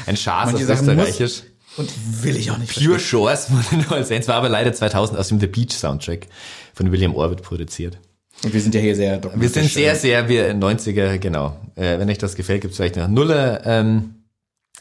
Ein 0.05 0.17
Manche 0.25 0.33
auf 0.33 0.61
Österreichisch. 0.61 1.43
Und 1.77 1.89
will 2.23 2.35
ich 2.35 2.51
auch 2.51 2.57
nicht 2.57 2.73
Pure 2.75 2.99
Shores 2.99 3.45
von 3.45 3.63
den 3.71 3.87
All 3.89 4.03
Saints 4.03 4.27
war 4.27 4.35
aber 4.35 4.49
leider 4.49 4.73
2000 4.73 5.17
aus 5.17 5.29
dem 5.29 5.39
The 5.39 5.47
Beach 5.47 5.71
Soundtrack 5.71 6.27
von 6.73 6.91
William 6.91 7.15
Orbit 7.15 7.43
produziert. 7.43 7.99
Und 8.43 8.53
wir 8.53 8.61
sind 8.61 8.75
ja 8.75 8.81
hier 8.81 8.95
sehr 8.95 9.21
Wir 9.35 9.49
sind 9.49 9.69
sehr, 9.71 9.95
sehr, 9.95 10.27
wir 10.27 10.53
90er, 10.53 11.17
genau. 11.17 11.57
Äh, 11.75 11.97
wenn 11.99 12.09
euch 12.09 12.17
das 12.17 12.35
gefällt, 12.35 12.61
gibt 12.61 12.71
es 12.71 12.77
vielleicht 12.77 12.95
noch 12.97 13.07
Nuller 13.07 13.65
ähm, 13.65 14.15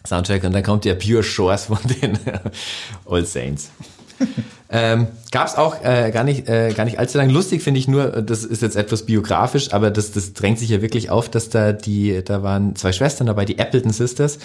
Soundtrack 0.05 0.44
und 0.44 0.53
dann 0.53 0.62
kommt 0.62 0.84
der 0.84 0.94
Pure 0.94 1.22
Shores 1.22 1.66
von 1.66 1.78
den 2.01 2.18
All 3.09 3.24
Saints. 3.24 3.70
ähm, 4.71 5.09
Gab 5.33 5.49
es 5.49 5.57
auch 5.57 5.83
äh, 5.85 6.11
gar 6.12 6.25
nicht 6.25 6.49
äh, 6.49 6.73
gar 6.73 6.85
nicht 6.85 6.99
allzu 6.99 7.19
lang. 7.19 7.29
Lustig 7.29 7.62
finde 7.62 7.79
ich 7.79 7.89
nur, 7.89 8.23
das 8.23 8.45
ist 8.45 8.62
jetzt 8.62 8.77
etwas 8.77 9.05
biografisch, 9.05 9.73
aber 9.73 9.91
das, 9.91 10.12
das 10.12 10.33
drängt 10.33 10.59
sich 10.59 10.71
ja 10.71 10.81
wirklich 10.81 11.11
auf, 11.11 11.29
dass 11.29 11.51
da 11.51 11.73
die, 11.73 12.23
da 12.25 12.43
waren 12.43 12.75
zwei 12.77 12.93
Schwestern 12.93 13.27
dabei, 13.27 13.45
die 13.45 13.59
Appleton 13.59 13.93
Sisters 13.93 14.39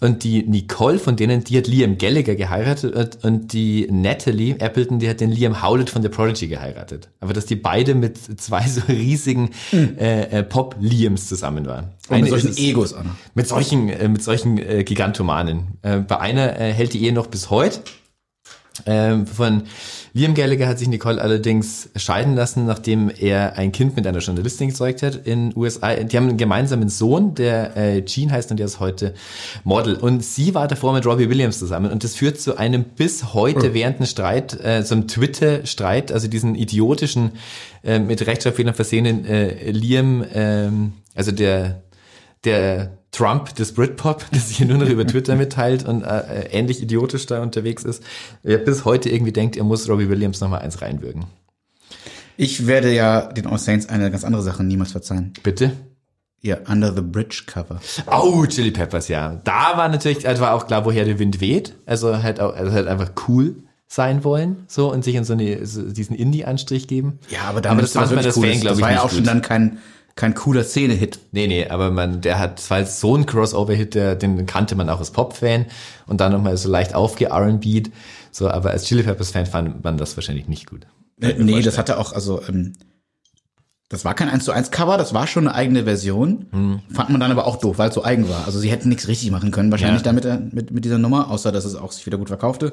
und 0.00 0.24
die 0.24 0.44
Nicole 0.44 0.98
von 0.98 1.16
denen, 1.16 1.44
die 1.44 1.58
hat 1.58 1.66
Liam 1.66 1.98
Gallagher 1.98 2.34
geheiratet 2.36 3.18
und, 3.24 3.52
die 3.52 3.88
Natalie 3.90 4.56
Appleton, 4.58 4.98
die 4.98 5.08
hat 5.08 5.20
den 5.20 5.30
Liam 5.30 5.62
Howlett 5.62 5.90
von 5.90 6.02
The 6.02 6.08
Prodigy 6.08 6.48
geheiratet. 6.48 7.08
Aber 7.20 7.32
dass 7.32 7.46
die 7.46 7.56
beide 7.56 7.94
mit 7.94 8.18
zwei 8.40 8.66
so 8.66 8.82
riesigen 8.88 9.50
äh, 9.72 10.38
äh, 10.38 10.42
Pop-Liams 10.42 11.28
zusammen 11.28 11.66
waren. 11.66 11.90
Und 12.08 12.22
mit 12.22 12.30
solchen 12.30 12.50
ist 12.50 12.58
Egos 12.58 12.94
an. 12.94 13.10
mit 13.34 13.46
solchen, 13.46 13.88
äh, 13.88 14.08
mit 14.08 14.22
solchen 14.22 14.58
äh, 14.58 14.84
Gigantomanen. 14.84 15.78
Äh, 15.82 15.98
bei 15.98 16.18
einer 16.18 16.58
äh, 16.58 16.72
hält 16.72 16.94
die 16.94 17.04
Ehe 17.04 17.12
noch 17.12 17.26
bis 17.26 17.50
heute. 17.50 17.80
Ähm, 18.86 19.26
von 19.26 19.64
Liam 20.12 20.34
Gallagher 20.34 20.68
hat 20.68 20.78
sich 20.78 20.88
Nicole 20.88 21.20
allerdings 21.20 21.90
scheiden 21.96 22.34
lassen, 22.34 22.66
nachdem 22.66 23.10
er 23.10 23.56
ein 23.56 23.72
Kind 23.72 23.96
mit 23.96 24.06
einer 24.06 24.18
Journalistin 24.18 24.68
gezeugt 24.68 25.02
hat 25.02 25.26
in 25.26 25.52
USA. 25.56 25.94
Die 25.94 26.16
haben 26.16 26.28
einen 26.28 26.36
gemeinsamen 26.36 26.88
Sohn, 26.88 27.34
der 27.34 27.76
äh, 27.76 28.02
Gene 28.02 28.32
heißt 28.32 28.50
und 28.50 28.58
der 28.58 28.66
ist 28.66 28.80
heute 28.80 29.14
Model. 29.64 29.96
Und 29.96 30.24
sie 30.24 30.54
war 30.54 30.68
davor 30.68 30.92
mit 30.92 31.06
Robbie 31.06 31.28
Williams 31.28 31.58
zusammen 31.58 31.90
und 31.90 32.04
das 32.04 32.14
führt 32.14 32.40
zu 32.40 32.56
einem 32.56 32.84
bis 32.84 33.34
heute 33.34 33.74
währenden 33.74 34.06
Streit, 34.06 34.58
äh, 34.64 34.82
so 34.82 34.94
einem 34.94 35.08
Twitter-Streit, 35.08 36.12
also 36.12 36.28
diesen 36.28 36.54
idiotischen, 36.54 37.32
äh, 37.84 37.98
mit 37.98 38.26
Rechtschreibfehlern 38.26 38.74
versehenen 38.74 39.24
äh, 39.24 39.70
Liam, 39.70 40.24
ähm, 40.32 40.92
also 41.14 41.32
der 41.32 41.82
der 42.44 42.97
Trump 43.18 43.52
des 43.56 43.74
Britpop, 43.74 44.24
der 44.30 44.40
sich 44.40 44.60
nur 44.60 44.78
noch 44.78 44.88
über 44.88 45.04
Twitter 45.06 45.34
mitteilt 45.34 45.84
und 45.84 46.02
äh, 46.04 46.06
äh, 46.06 46.52
ähnlich 46.52 46.80
idiotisch 46.80 47.26
da 47.26 47.42
unterwegs 47.42 47.82
ist, 47.82 48.02
der 48.44 48.58
bis 48.58 48.84
heute 48.84 49.08
irgendwie 49.10 49.32
denkt, 49.32 49.56
er 49.56 49.64
muss 49.64 49.88
Robbie 49.88 50.08
Williams 50.08 50.40
nochmal 50.40 50.60
eins 50.60 50.80
reinwürgen. 50.80 51.24
Ich 52.36 52.68
werde 52.68 52.94
ja 52.94 53.22
den 53.32 53.48
All 53.48 53.58
Saints 53.58 53.88
eine 53.88 54.12
ganz 54.12 54.22
andere 54.22 54.42
Sache 54.42 54.62
niemals 54.62 54.92
verzeihen. 54.92 55.32
Bitte? 55.42 55.72
Ihr 56.40 56.62
Under 56.68 56.94
the 56.94 57.00
Bridge 57.00 57.42
Cover. 57.46 57.80
Oh, 58.06 58.46
Chili 58.46 58.70
Peppers, 58.70 59.08
ja. 59.08 59.40
Da 59.42 59.72
war 59.76 59.88
natürlich, 59.88 60.28
also 60.28 60.40
war 60.40 60.54
auch 60.54 60.68
klar, 60.68 60.84
woher 60.84 61.04
der 61.04 61.18
Wind 61.18 61.40
weht. 61.40 61.74
Also 61.84 62.22
halt 62.22 62.38
auch, 62.38 62.54
also 62.54 62.70
halt 62.70 62.86
einfach 62.86 63.10
cool 63.26 63.56
sein 63.88 64.22
wollen, 64.22 64.58
so 64.68 64.92
und 64.92 65.02
sich 65.02 65.16
in 65.16 65.24
so, 65.24 65.32
eine, 65.32 65.66
so 65.66 65.82
diesen 65.82 66.14
Indie-Anstrich 66.14 66.86
geben. 66.86 67.18
Ja, 67.30 67.40
aber 67.40 67.50
aber 67.50 67.60
damit 67.62 67.84
das 67.84 67.92
fand 67.94 68.14
man 68.14 68.22
das 68.22 68.34
Fan, 68.34 68.60
glaube 68.60 68.68
Das 68.68 68.78
ich, 68.78 68.82
war 68.84 68.92
ja 68.92 69.02
auch 69.02 69.08
schon 69.10 69.18
gut. 69.20 69.26
dann 69.26 69.42
kein, 69.42 69.78
kein 70.18 70.34
cooler 70.34 70.64
Szene-Hit. 70.64 71.20
Nee, 71.30 71.46
nee, 71.46 71.68
aber 71.68 71.92
man, 71.92 72.20
der 72.20 72.40
hat, 72.40 72.68
war 72.70 72.80
jetzt 72.80 72.98
so 72.98 73.16
ein 73.16 73.24
Crossover-Hit, 73.24 73.94
der, 73.94 74.16
den 74.16 74.46
kannte 74.46 74.74
man 74.74 74.90
auch 74.90 74.98
als 74.98 75.12
Pop-Fan 75.12 75.66
und 76.08 76.20
dann 76.20 76.32
nochmal 76.32 76.56
so 76.56 76.68
leicht 76.68 76.96
aufge 76.96 77.30
rb 77.30 77.88
so, 78.32 78.50
aber 78.50 78.70
als 78.70 78.84
Chili 78.84 79.04
Peppers-Fan 79.04 79.46
fand 79.46 79.84
man 79.84 79.96
das 79.96 80.16
wahrscheinlich 80.16 80.48
nicht 80.48 80.66
gut. 80.66 80.88
Äh, 81.20 81.34
nee, 81.38 81.62
das 81.62 81.78
hatte 81.78 81.98
auch, 81.98 82.12
also, 82.12 82.42
ähm, 82.48 82.72
das 83.88 84.04
war 84.04 84.14
kein 84.14 84.28
1 84.28 84.44
zu 84.44 84.50
1 84.50 84.72
Cover, 84.72 84.98
das 84.98 85.14
war 85.14 85.28
schon 85.28 85.46
eine 85.46 85.54
eigene 85.54 85.84
Version. 85.84 86.46
Hm. 86.50 86.80
Fand 86.92 87.10
man 87.10 87.20
dann 87.20 87.30
aber 87.30 87.46
auch 87.46 87.56
doof, 87.56 87.78
weil 87.78 87.90
es 87.90 87.94
so 87.94 88.02
eigen 88.02 88.28
war. 88.28 88.44
Also 88.44 88.58
sie 88.58 88.72
hätten 88.72 88.88
nichts 88.88 89.06
richtig 89.06 89.30
machen 89.30 89.52
können, 89.52 89.70
wahrscheinlich 89.70 90.02
Ja. 90.02 90.12
damit 90.12 90.24
äh, 90.24 90.40
mit, 90.50 90.72
mit 90.72 90.84
dieser 90.84 90.98
Nummer, 90.98 91.30
außer 91.30 91.52
dass 91.52 91.64
es 91.64 91.76
auch 91.76 91.92
sich 91.92 92.04
wieder 92.06 92.18
gut 92.18 92.28
verkaufte. 92.28 92.72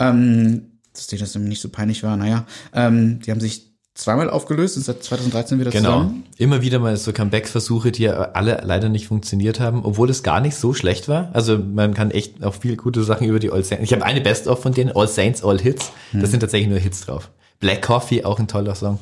Ähm, 0.00 0.72
dass 0.92 1.06
dir 1.06 1.20
das 1.20 1.36
nicht 1.36 1.62
so 1.62 1.68
peinlich 1.68 2.02
war, 2.02 2.16
naja. 2.16 2.46
Ähm, 2.74 3.20
die 3.20 3.30
haben 3.30 3.40
sich 3.40 3.69
zweimal 3.94 4.30
aufgelöst, 4.30 4.74
sind 4.74 4.84
seit 4.86 5.02
2013 5.02 5.58
wieder 5.60 5.70
Genau. 5.70 5.98
zusammen. 6.02 6.24
Immer 6.38 6.62
wieder 6.62 6.78
mal 6.78 6.96
so 6.96 7.12
Comeback-Versuche, 7.12 7.92
die 7.92 8.04
ja 8.04 8.12
alle 8.32 8.60
leider 8.64 8.88
nicht 8.88 9.08
funktioniert 9.08 9.60
haben, 9.60 9.84
obwohl 9.84 10.08
es 10.10 10.22
gar 10.22 10.40
nicht 10.40 10.56
so 10.56 10.72
schlecht 10.74 11.08
war. 11.08 11.30
Also 11.32 11.58
man 11.58 11.94
kann 11.94 12.10
echt 12.10 12.42
auch 12.44 12.54
viel 12.54 12.76
gute 12.76 13.02
Sachen 13.04 13.26
über 13.26 13.38
die 13.38 13.50
All 13.50 13.64
Saints. 13.64 13.84
Ich 13.84 13.92
habe 13.92 14.04
eine 14.04 14.20
Best-of 14.20 14.62
von 14.62 14.72
denen, 14.72 14.92
All 14.94 15.08
Saints, 15.08 15.42
All 15.44 15.60
Hits. 15.60 15.92
Da 16.12 16.26
sind 16.26 16.40
tatsächlich 16.40 16.68
nur 16.70 16.78
Hits 16.78 17.02
drauf. 17.02 17.30
Black 17.58 17.82
Coffee, 17.82 18.24
auch 18.24 18.38
ein 18.38 18.48
toller 18.48 18.74
Song. 18.74 18.98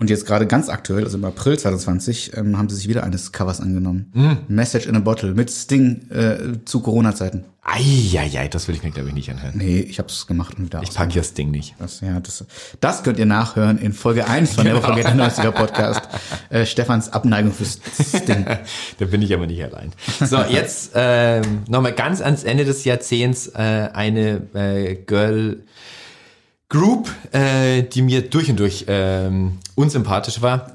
Und 0.00 0.08
jetzt 0.08 0.24
gerade 0.24 0.46
ganz 0.46 0.70
aktuell, 0.70 1.04
also 1.04 1.18
im 1.18 1.24
April 1.26 1.58
2020, 1.58 2.34
ähm, 2.34 2.56
haben 2.56 2.70
sie 2.70 2.76
sich 2.76 2.88
wieder 2.88 3.04
eines 3.04 3.32
Covers 3.32 3.60
angenommen. 3.60 4.10
Hm. 4.14 4.38
Message 4.48 4.86
in 4.86 4.96
a 4.96 5.00
Bottle 5.00 5.34
mit 5.34 5.50
Sting 5.50 6.10
äh, 6.10 6.64
zu 6.64 6.80
Corona-Zeiten. 6.80 7.44
Eieiei, 7.62 8.48
das 8.48 8.66
will 8.66 8.74
ich 8.74 8.82
mir, 8.82 8.90
glaube 8.90 9.10
ich, 9.10 9.14
nicht 9.14 9.30
anhören. 9.30 9.52
Nee, 9.56 9.80
ich 9.80 9.98
hab's 9.98 10.26
gemacht 10.26 10.56
und 10.56 10.64
wieder 10.64 10.82
Ich 10.82 10.94
pack 10.94 11.12
das 11.12 11.34
Ding 11.34 11.50
nicht. 11.50 11.74
Das, 11.78 12.00
ja, 12.00 12.18
das, 12.18 12.46
das 12.80 13.02
könnt 13.02 13.18
ihr 13.18 13.26
nachhören 13.26 13.76
in 13.76 13.92
Folge 13.92 14.26
1 14.26 14.54
von 14.54 14.64
Never 14.64 14.80
Forget 14.80 15.06
the 15.08 15.12
90er 15.12 15.50
Podcast. 15.50 16.00
Äh, 16.48 16.66
Stefans 16.66 17.12
Abneigung 17.12 17.52
fürs 17.52 17.78
Sting. 18.02 18.44
da 18.98 19.04
bin 19.04 19.22
ich 19.22 19.32
aber 19.32 19.46
nicht 19.46 19.62
allein. 19.62 19.92
So, 20.18 20.38
jetzt 20.40 20.92
ähm, 20.96 21.62
nochmal 21.68 21.92
ganz 21.92 22.20
ans 22.20 22.42
Ende 22.42 22.64
des 22.64 22.84
Jahrzehnts 22.84 23.46
äh, 23.48 23.88
eine 23.92 24.42
äh, 24.54 24.96
Girl 24.96 25.62
Group, 26.70 27.10
äh, 27.32 27.82
die 27.82 28.00
mir 28.00 28.22
durch 28.22 28.48
und 28.48 28.58
durch 28.58 28.84
ähm, 28.88 29.58
unsympathisch 29.74 30.40
war. 30.40 30.70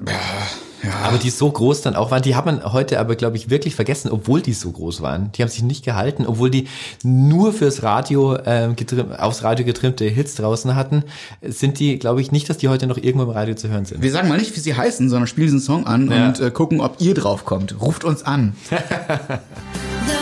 Aber 1.04 1.18
die 1.18 1.32
so 1.32 1.50
groß 1.50 1.82
dann 1.82 1.96
auch 1.96 2.12
waren, 2.12 2.22
die 2.22 2.36
hat 2.36 2.46
man 2.46 2.62
heute 2.72 3.00
aber, 3.00 3.16
glaube 3.16 3.38
ich, 3.38 3.50
wirklich 3.50 3.74
vergessen, 3.74 4.12
obwohl 4.12 4.42
die 4.42 4.54
so 4.54 4.70
groß 4.72 5.02
waren. 5.02 5.32
Die 5.32 5.42
haben 5.42 5.50
sich 5.50 5.64
nicht 5.64 5.84
gehalten, 5.84 6.28
obwohl 6.28 6.52
die 6.52 6.68
nur 7.02 7.54
fürs 7.54 7.82
Radio, 7.82 8.38
ähm, 8.46 8.76
getrim, 8.76 9.12
aufs 9.14 9.42
Radio 9.44 9.66
getrimmte 9.66 10.06
Hits 10.06 10.36
draußen 10.36 10.76
hatten, 10.76 11.04
sind 11.42 11.80
die, 11.80 11.98
glaube 11.98 12.22
ich, 12.22 12.32
nicht, 12.32 12.48
dass 12.50 12.58
die 12.58 12.68
heute 12.68 12.86
noch 12.86 12.98
irgendwo 12.98 13.24
im 13.24 13.32
Radio 13.32 13.56
zu 13.56 13.70
hören 13.70 13.86
sind. 13.86 14.04
Wir 14.04 14.12
sagen 14.12 14.28
mal 14.30 14.38
nicht, 14.38 14.56
wie 14.56 14.60
sie 14.60 14.76
heißen, 14.76 15.10
sondern 15.10 15.26
spielen 15.28 15.48
diesen 15.48 15.62
Song 15.62 15.88
an 15.88 16.12
Ja. 16.12 16.28
und 16.28 16.40
äh, 16.40 16.52
gucken, 16.52 16.82
ob 16.82 16.98
ihr 17.00 17.16
drauf 17.16 17.46
kommt. 17.46 17.82
Ruft 17.82 18.04
uns 18.04 18.22
an. 18.24 18.54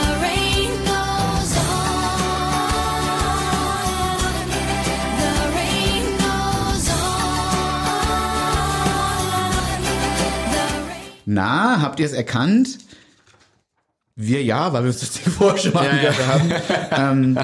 Na, 11.25 11.81
habt 11.81 11.99
ihr 11.99 12.05
es 12.05 12.13
erkannt? 12.13 12.77
Wir 14.15 14.43
ja, 14.43 14.73
weil 14.73 14.83
wir 14.83 14.91
uns 14.91 14.99
das 14.99 15.11
Ding 15.11 15.31
vorher 15.37 15.57
schon 15.57 15.73
mal 15.73 15.85
Ja, 15.85 15.91
angehört 15.91 16.27
haben. 16.91 17.35
ähm, 17.35 17.39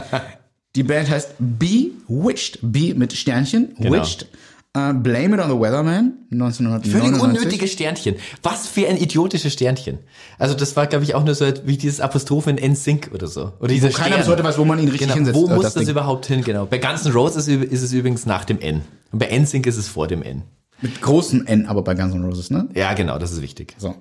die 0.75 0.83
Band 0.83 1.09
heißt 1.09 1.35
Bewitched. 1.39 2.59
B 2.61 2.93
mit 2.93 3.13
Sternchen. 3.13 3.73
Genau. 3.77 3.91
Witched. 3.91 4.27
Äh, 4.75 4.93
Blame 4.93 5.35
It 5.35 5.41
on 5.41 5.49
the 5.49 5.59
Weatherman, 5.59 6.13
1999. 6.31 6.91
Völlig 6.91 7.19
unnötige 7.19 7.67
Sternchen. 7.67 8.15
Was 8.43 8.67
für 8.67 8.87
ein 8.87 8.97
idiotisches 8.97 9.53
Sternchen. 9.53 9.97
Also 10.37 10.53
das 10.53 10.75
war, 10.75 10.85
glaube 10.85 11.03
ich, 11.05 11.15
auch 11.15 11.23
nur 11.23 11.33
so 11.33 11.45
wie 11.65 11.75
dieses 11.75 11.99
Apostroph 11.99 12.45
in 12.45 12.57
NSYNC 12.57 13.09
oder 13.11 13.25
so. 13.25 13.53
Oder 13.59 13.69
dieser 13.69 13.89
keiner 13.89 14.17
bis 14.17 14.27
heute 14.27 14.43
weiß, 14.43 14.59
wo 14.59 14.65
man 14.65 14.77
ihn 14.77 14.89
richtig 14.89 15.07
genau. 15.07 15.15
hinsetzt, 15.15 15.35
Wo 15.35 15.47
äh, 15.47 15.55
muss 15.55 15.63
das 15.63 15.73
das, 15.73 15.87
überhaupt 15.87 16.27
hin? 16.27 16.43
Genau. 16.43 16.67
Bei 16.67 16.77
Guns 16.77 17.03
N' 17.03 17.13
Roses 17.13 17.47
ist, 17.47 17.63
ist 17.63 17.81
es 17.81 17.93
übrigens 17.93 18.27
nach 18.27 18.45
dem 18.45 18.59
N. 18.59 18.81
Und 19.11 19.17
bei 19.17 19.35
NSYNC 19.35 19.65
ist 19.65 19.77
es 19.77 19.87
vor 19.87 20.05
dem 20.07 20.21
N. 20.21 20.43
Mit 20.81 21.01
großem 21.01 21.45
N, 21.45 21.65
aber 21.67 21.83
bei 21.83 21.93
Guns 21.95 22.13
N' 22.13 22.23
Roses, 22.23 22.49
ne? 22.51 22.67
Ja, 22.73 22.93
genau, 22.93 23.17
das 23.17 23.31
ist 23.31 23.41
wichtig. 23.41 23.75
So. 23.77 23.95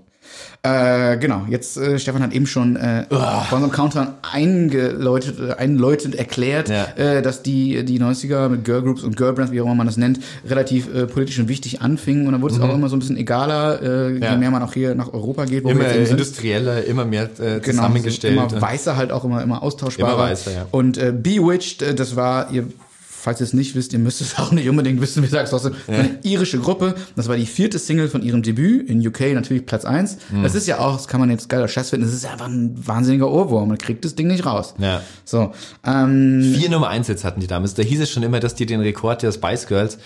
Äh, 0.63 1.17
genau, 1.19 1.47
jetzt 1.49 1.77
äh, 1.79 1.99
Stefan 1.99 2.23
hat 2.23 2.33
eben 2.35 2.47
schon 2.47 2.77
äh, 2.77 3.07
bei 3.09 3.17
unserem 3.51 3.71
Countdown 3.71 4.09
eingeläutet, 4.31 5.37
äh, 5.41 5.53
einläutend 5.55 6.17
erklärt, 6.17 6.69
Ja. 6.69 6.85
äh, 6.97 7.23
dass 7.23 7.43
die 7.43 7.83
die 7.85 7.99
90er 8.01 8.49
mit 8.49 8.65
Girlgroups 8.65 9.03
und 9.03 9.17
Girlbands, 9.17 9.53
wie 9.53 9.61
auch 9.61 9.65
immer 9.65 9.75
man 9.77 9.87
das 9.87 9.97
nennt, 9.97 10.21
relativ 10.47 10.93
äh, 10.95 11.07
politisch 11.07 11.39
und 11.39 11.49
wichtig 11.49 11.81
anfingen 11.81 12.27
und 12.27 12.33
dann 12.33 12.43
wurde 12.43 12.55
es 12.55 12.61
auch 12.61 12.73
immer 12.75 12.89
so 12.89 12.97
ein 12.97 12.99
bisschen 12.99 13.17
egaler, 13.17 13.81
äh, 13.83 14.09
Mhm. 14.11 14.23
Ja. 14.23 14.33
je 14.33 14.37
mehr 14.39 14.51
man 14.51 14.63
auch 14.63 14.75
hier 14.75 14.95
nach 14.95 15.13
Europa 15.13 15.45
geht, 15.47 15.65
wo 15.65 15.71
Immer 15.71 15.81
wir 15.81 15.97
jetzt 15.97 16.11
industrieller, 16.11 16.85
immer 16.85 17.05
mehr 17.05 17.25
äh, 17.25 17.61
Genau, 17.61 17.61
zusammengestellt. 17.63 18.35
Immer 18.37 18.61
weißer 18.61 18.97
halt 18.97 19.13
auch 19.13 19.25
immer, 19.25 19.43
immer 19.43 19.63
austauschbarer. 19.63 20.13
Immer 20.15 20.23
weißer, 20.31 20.53
ja. 20.53 20.67
Und 20.71 20.99
äh, 20.99 21.13
Bewitched, 21.17 21.83
äh, 21.83 21.95
das 21.95 22.17
war, 22.17 22.51
ihr, 22.53 22.65
falls 23.29 23.41
ihr 23.41 23.45
es 23.45 23.53
nicht 23.53 23.75
wisst, 23.75 23.93
ihr 23.93 23.99
müsst 23.99 24.23
es 24.23 24.39
auch 24.39 24.53
nicht 24.53 24.71
unbedingt 24.71 25.03
wissen, 25.03 25.23
wie 25.23 25.27
sagst 25.27 25.53
du, 25.53 25.59
eine 25.87 26.19
irische 26.23 26.59
Gruppe. 26.59 26.95
Das 27.15 27.29
war 27.29 27.37
die 27.37 27.45
vierte 27.45 27.79
Single 27.79 28.09
von 28.09 28.23
ihrem 28.23 28.43
Debüt 28.43 28.89
in 28.89 29.07
UK, 29.07 29.35
natürlich 29.35 29.67
Platz 29.67 29.85
eins. 29.85 30.17
Mhm. 30.31 30.45
Das 30.45 30.55
ist 30.55 30.67
ja 30.67 30.79
auch, 30.79 30.97
das 30.97 31.09
kann 31.09 31.21
man 31.21 31.29
jetzt 31.29 31.51
geiler 31.51 31.69
Scheiß 31.69 31.91
finden, 31.91 32.07
das 32.07 32.15
ist 32.15 32.25
einfach 32.25 32.47
ein 32.47 32.75
wahnsinniger 32.87 33.31
Ohrwurm. 33.31 33.69
Man 33.69 33.77
kriegt 33.77 34.07
das 34.07 34.15
Ding 34.15 34.29
nicht 34.29 34.47
raus. 34.47 34.75
Ja. 34.79 35.03
So, 35.27 35.53
ähm, 35.85 36.55
Vier 36.57 36.71
Nummer 36.71 36.89
1 36.89 37.09
Hits 37.09 37.23
hatten 37.23 37.41
die 37.41 37.47
damals. 37.47 37.75
Da 37.75 37.83
hieß 37.83 38.01
es 38.01 38.11
schon 38.11 38.23
immer, 38.23 38.41
dass 38.41 38.55
die 38.55 38.65
den 38.65 38.81
Rekord 38.81 39.23
der 39.23 39.31
Spice 39.31 39.67
Girls, 39.67 39.99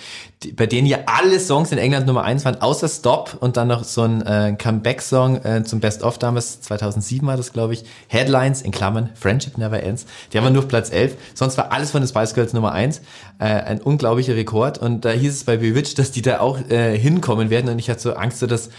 bei 0.57 0.67
denen 0.67 0.87
ja 0.87 0.99
alle 1.07 1.39
Songs 1.39 1.73
in 1.73 1.79
England 1.79 2.07
Nummer 2.07 2.25
1 2.25 2.45
waren, 2.45 2.61
außer 2.61 2.89
Stop 2.89 3.37
und 3.41 3.57
dann 3.57 3.69
noch 3.69 3.85
so 3.85 4.03
ein 4.03 4.23
äh, 4.23 4.57
Comeback-Song 4.59 5.45
äh, 5.45 5.65
zum 5.65 5.81
Best 5.81 6.03
of 6.03 6.19
damals, 6.19 6.61
2007 6.63 7.27
war 7.27 7.37
das, 7.37 7.53
glaube 7.53 7.75
ich. 7.75 7.85
Headlines 8.09 8.63
in 8.63 8.73
Klammern, 8.73 9.11
Friendship 9.15 9.59
Never 9.59 9.83
Ends. 9.83 10.07
Die 10.33 10.39
haben 10.39 10.45
wir 10.45 10.51
nur 10.51 10.63
auf 10.63 10.69
Platz 10.69 10.91
11. 10.91 11.17
Sonst 11.35 11.57
war 11.59 11.73
alles 11.73 11.91
von 11.91 12.03
den 12.03 12.09
Spice 12.09 12.35
Girls 12.35 12.53
Nummer 12.53 12.73
1. 12.73 13.01
Äh, 13.39 13.45
ein 13.45 13.81
unglaublicher 13.81 14.37
Rekord. 14.37 14.79
Und 14.79 15.05
da 15.05 15.11
hieß 15.11 15.33
es 15.33 15.45
bei 15.45 15.57
Bewitched, 15.57 15.99
dass 15.99 16.11
die 16.11 16.23
da 16.23 16.41
auch 16.41 16.59
äh, 16.71 16.99
hinkommen 16.99 17.51
werden. 17.51 17.71
Und 17.71 17.79
ich 17.79 17.89
hatte 17.91 18.01
so 18.01 18.15
Angst, 18.15 18.43
dass 18.43 18.71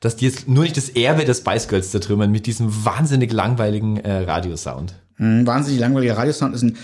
dass 0.00 0.16
die 0.16 0.26
jetzt 0.26 0.48
nur 0.48 0.64
nicht 0.64 0.76
das 0.76 0.88
Erbe 0.88 1.24
der 1.24 1.34
Spice 1.34 1.68
Girls 1.68 1.92
zertrümmern 1.92 2.30
mit 2.30 2.46
diesem 2.46 2.84
wahnsinnig 2.84 3.32
langweiligen 3.32 3.98
äh, 3.98 4.24
Radiosound. 4.24 4.94
Ein 5.18 5.46
wahnsinnig 5.46 5.80
langweiliger 5.80 6.16
Radiosound 6.16 6.56
ist 6.56 6.62
ein 6.62 6.76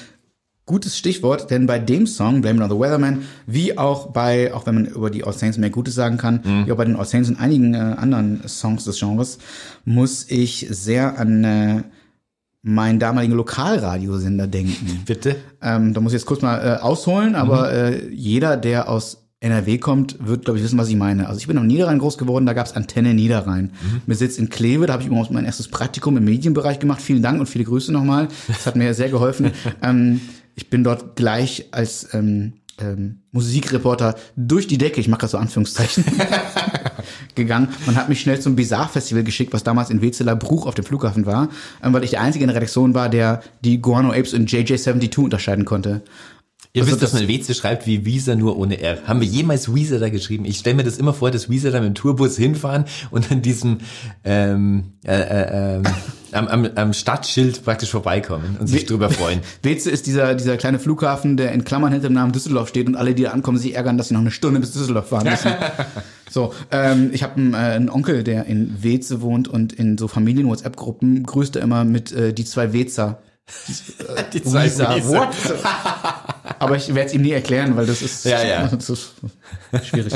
gutes 0.68 0.96
Stichwort, 0.96 1.50
denn 1.50 1.66
bei 1.66 1.80
dem 1.80 2.06
Song, 2.06 2.40
Blame 2.40 2.58
It 2.58 2.70
on 2.70 2.70
the 2.70 2.78
Weatherman, 2.78 3.22
wie 3.46 3.76
auch 3.76 4.12
bei, 4.12 4.54
auch 4.54 4.66
wenn 4.66 4.76
man 4.76 4.86
über 4.86 5.10
die 5.10 5.24
All 5.24 5.32
Saints 5.32 5.58
mehr 5.58 5.70
Gutes 5.70 5.96
sagen 5.96 6.16
kann, 6.16 6.40
wie 6.66 6.70
auch 6.70 6.76
bei 6.76 6.84
den 6.84 6.94
All 6.94 7.04
Saints 7.04 7.28
und 7.28 7.40
einigen 7.40 7.74
äh, 7.74 7.78
anderen 7.78 8.46
Songs 8.46 8.84
des 8.84 9.00
Genres, 9.00 9.38
muss 9.84 10.26
ich 10.28 10.68
sehr 10.70 11.18
an 11.18 11.42
äh, 11.42 11.82
meinen 12.62 12.98
damaligen 12.98 13.34
Lokalradiosender 13.34 14.46
denken. 14.46 15.02
Bitte? 15.06 15.36
Ähm, 15.62 15.94
da 15.94 16.00
muss 16.00 16.12
ich 16.12 16.18
jetzt 16.18 16.26
kurz 16.26 16.42
mal 16.42 16.58
äh, 16.58 16.80
ausholen, 16.80 17.34
aber 17.34 17.72
äh, 17.72 18.08
jeder, 18.12 18.56
der 18.56 18.88
aus 18.88 19.24
NRW 19.40 19.78
kommt, 19.78 20.16
wird, 20.26 20.44
glaube 20.44 20.58
ich, 20.58 20.64
wissen, 20.64 20.78
was 20.78 20.88
ich 20.88 20.96
meine. 20.96 21.28
Also 21.28 21.38
ich 21.38 21.46
bin 21.46 21.56
am 21.58 21.68
Niederrhein 21.68 22.00
groß 22.00 22.18
geworden, 22.18 22.44
da 22.44 22.54
gab's 22.54 22.72
Antenne 22.72 23.14
Niederrhein. 23.14 23.70
Mit 24.06 24.18
Sitz 24.18 24.36
in 24.36 24.48
Kleve, 24.50 24.86
da 24.86 24.94
habe 24.94 25.02
ich 25.02 25.08
übrigens 25.08 25.30
mein 25.30 25.44
erstes 25.44 25.68
Praktikum 25.68 26.16
im 26.16 26.24
Medienbereich 26.24 26.80
gemacht. 26.80 27.00
Vielen 27.00 27.22
Dank 27.22 27.38
und 27.38 27.46
viele 27.46 27.64
Grüße 27.64 27.92
nochmal. 27.92 28.26
Das 28.48 28.66
hat 28.66 28.74
mir 28.74 28.92
sehr 28.94 29.10
geholfen. 29.10 29.52
ähm, 29.82 30.20
ich 30.58 30.70
bin 30.70 30.82
dort 30.82 31.14
gleich 31.14 31.66
als 31.70 32.12
ähm, 32.14 32.54
ähm, 32.80 33.20
Musikreporter 33.30 34.16
durch 34.34 34.66
die 34.66 34.76
Decke, 34.76 35.00
ich 35.00 35.06
mache 35.06 35.20
das 35.20 35.30
so 35.30 35.38
Anführungszeichen, 35.38 36.04
gegangen. 37.36 37.68
Man 37.86 37.94
hat 37.94 38.08
mich 38.08 38.20
schnell 38.20 38.40
zum 38.40 38.56
Bizarre 38.56 38.88
Festival 38.88 39.22
geschickt, 39.22 39.52
was 39.52 39.62
damals 39.62 39.88
in 39.88 40.02
Wezeler 40.02 40.34
Bruch 40.34 40.66
auf 40.66 40.74
dem 40.74 40.84
Flughafen 40.84 41.26
war, 41.26 41.48
ähm, 41.80 41.92
weil 41.92 42.02
ich 42.02 42.10
der 42.10 42.22
Einzige 42.22 42.42
in 42.42 42.48
der 42.48 42.56
Redaktion 42.56 42.92
war, 42.92 43.08
der 43.08 43.40
die 43.62 43.80
Guano 43.80 44.10
Apes 44.10 44.34
und 44.34 44.50
JJ72 44.50 45.20
unterscheiden 45.20 45.64
konnte. 45.64 46.02
Ihr 46.78 46.82
Also 46.84 46.92
wisst, 46.92 47.02
dass 47.02 47.10
das- 47.12 47.20
man 47.20 47.28
WC 47.28 47.54
schreibt 47.54 47.86
wie 47.86 48.04
Weezer 48.06 48.36
nur 48.36 48.56
ohne 48.56 48.80
R. 48.80 48.98
Haben 49.06 49.20
wir 49.20 49.28
jemals 49.28 49.74
Weezer 49.74 49.98
da 49.98 50.08
geschrieben? 50.08 50.44
Ich 50.44 50.58
stelle 50.58 50.76
mir 50.76 50.84
das 50.84 50.96
immer 50.98 51.12
vor, 51.14 51.30
dass 51.30 51.50
Weezer 51.50 51.70
da 51.70 51.80
mit 51.80 51.88
dem 51.88 51.94
Tourbus 51.94 52.36
hinfahren 52.36 52.84
und 53.10 53.30
an 53.30 53.42
diesem 53.42 53.78
ähm, 54.24 54.92
äh, 55.04 55.12
äh, 55.20 55.76
ähm, 55.76 55.82
am, 56.32 56.48
am, 56.48 56.68
am 56.74 56.92
Stadtschild 56.92 57.64
praktisch 57.64 57.90
vorbeikommen 57.90 58.56
und 58.60 58.66
sich 58.66 58.82
We- 58.82 58.86
drüber 58.86 59.10
freuen. 59.10 59.40
Weze 59.62 59.90
ist 59.90 60.06
dieser, 60.06 60.34
dieser 60.34 60.56
kleine 60.56 60.78
Flughafen, 60.78 61.36
der 61.36 61.52
in 61.52 61.64
Klammern 61.64 61.92
hinter 61.92 62.08
dem 62.08 62.14
Namen 62.14 62.32
Düsseldorf 62.32 62.68
steht 62.68 62.86
und 62.86 62.96
alle, 62.96 63.14
die 63.14 63.22
da 63.22 63.30
ankommen, 63.30 63.58
sich 63.58 63.74
ärgern, 63.74 63.96
dass 63.98 64.08
sie 64.08 64.14
noch 64.14 64.20
eine 64.20 64.30
Stunde 64.30 64.60
bis 64.60 64.72
Düsseldorf 64.72 65.08
fahren 65.08 65.28
müssen. 65.28 65.52
so, 66.30 66.52
ähm, 66.70 67.10
ich 67.12 67.22
habe 67.22 67.36
einen, 67.36 67.54
äh, 67.54 67.56
einen 67.56 67.88
Onkel, 67.90 68.22
der 68.24 68.44
in 68.46 68.82
Weze 68.82 69.22
wohnt 69.22 69.48
und 69.48 69.72
in 69.72 69.96
so 69.98 70.06
Familien-WhatsApp-Gruppen 70.08 71.24
grüßt 71.24 71.56
er 71.56 71.62
immer 71.62 71.84
mit 71.84 72.12
äh, 72.12 72.32
die 72.34 72.44
zwei 72.44 72.72
Wezer. 72.72 73.22
Die 74.34 74.44
Weezer, 74.44 74.94
Weezer. 74.94 75.08
what? 75.08 75.28
Aber 76.58 76.76
ich 76.76 76.88
werde 76.94 77.08
es 77.08 77.14
ihm 77.14 77.22
nie 77.22 77.30
erklären, 77.32 77.76
weil 77.76 77.86
das 77.86 78.02
ist, 78.02 78.24
Ja, 78.24 78.42
ja. 78.42 78.66
Das 78.70 78.88
ist 78.90 79.12
schwierig. 79.84 80.14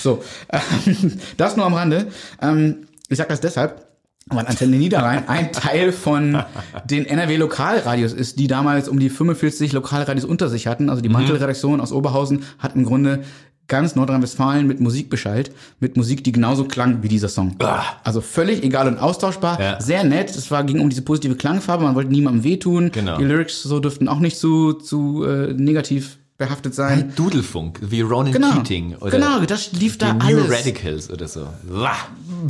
So, 0.00 0.22
ähm, 0.50 1.18
das 1.36 1.56
nur 1.56 1.66
am 1.66 1.74
Rande. 1.74 2.08
Ähm, 2.40 2.86
ich 3.08 3.18
sage 3.18 3.28
das 3.30 3.40
deshalb, 3.40 3.86
weil 4.28 4.46
Antenne 4.46 4.76
Niederrhein 4.76 5.28
ein 5.28 5.52
Teil 5.52 5.92
von 5.92 6.42
den 6.84 7.04
NRW-Lokalradios 7.06 8.12
ist, 8.12 8.38
die 8.38 8.46
damals 8.46 8.88
um 8.88 8.98
die 8.98 9.10
45 9.10 9.72
Lokalradios 9.72 10.24
unter 10.24 10.48
sich 10.48 10.66
hatten. 10.66 10.88
Also 10.90 11.02
die 11.02 11.08
Mhm. 11.08 11.14
Mantelredaktion 11.14 11.80
aus 11.80 11.92
Oberhausen 11.92 12.44
hat 12.58 12.74
im 12.76 12.84
Grunde 12.84 13.24
ganz 13.68 13.94
Nordrhein-Westfalen 13.94 14.66
mit 14.66 14.80
Musik 14.80 15.08
beschallt, 15.08 15.50
mit 15.80 15.96
Musik, 15.96 16.24
die 16.24 16.32
genauso 16.32 16.64
klang 16.64 17.02
wie 17.02 17.08
dieser 17.08 17.28
Song. 17.28 17.56
Ah. 17.60 17.82
Also 18.04 18.20
völlig 18.20 18.62
egal 18.62 18.88
und 18.88 18.98
austauschbar, 18.98 19.60
Ja. 19.60 19.80
sehr 19.80 20.04
nett. 20.04 20.30
Es 20.30 20.50
war, 20.50 20.64
ging 20.64 20.80
um 20.80 20.90
diese 20.90 21.02
positive 21.02 21.36
Klangfarbe, 21.36 21.84
man 21.84 21.94
wollte 21.94 22.10
niemandem 22.10 22.44
wehtun. 22.44 22.90
Genau. 22.92 23.16
Die 23.18 23.24
Lyrics 23.24 23.62
so 23.62 23.80
dürften 23.80 24.08
auch 24.08 24.18
nicht 24.18 24.36
zu, 24.38 24.74
zu 24.74 25.24
äh, 25.24 25.52
negativ 25.54 26.18
behaftet 26.38 26.74
sein. 26.74 27.12
Dudelfunk, 27.14 27.78
wie 27.82 28.00
Ronan 28.00 28.32
Genau. 28.32 28.52
Keating 28.52 28.96
oder 28.96 29.12
genau, 29.12 29.40
das 29.46 29.72
lief 29.72 29.96
da 29.96 30.12
New 30.14 30.20
alles. 30.24 30.50
Radicals 30.50 31.08
oder 31.10 31.28
so. 31.28 31.46
Wah. 31.62 31.94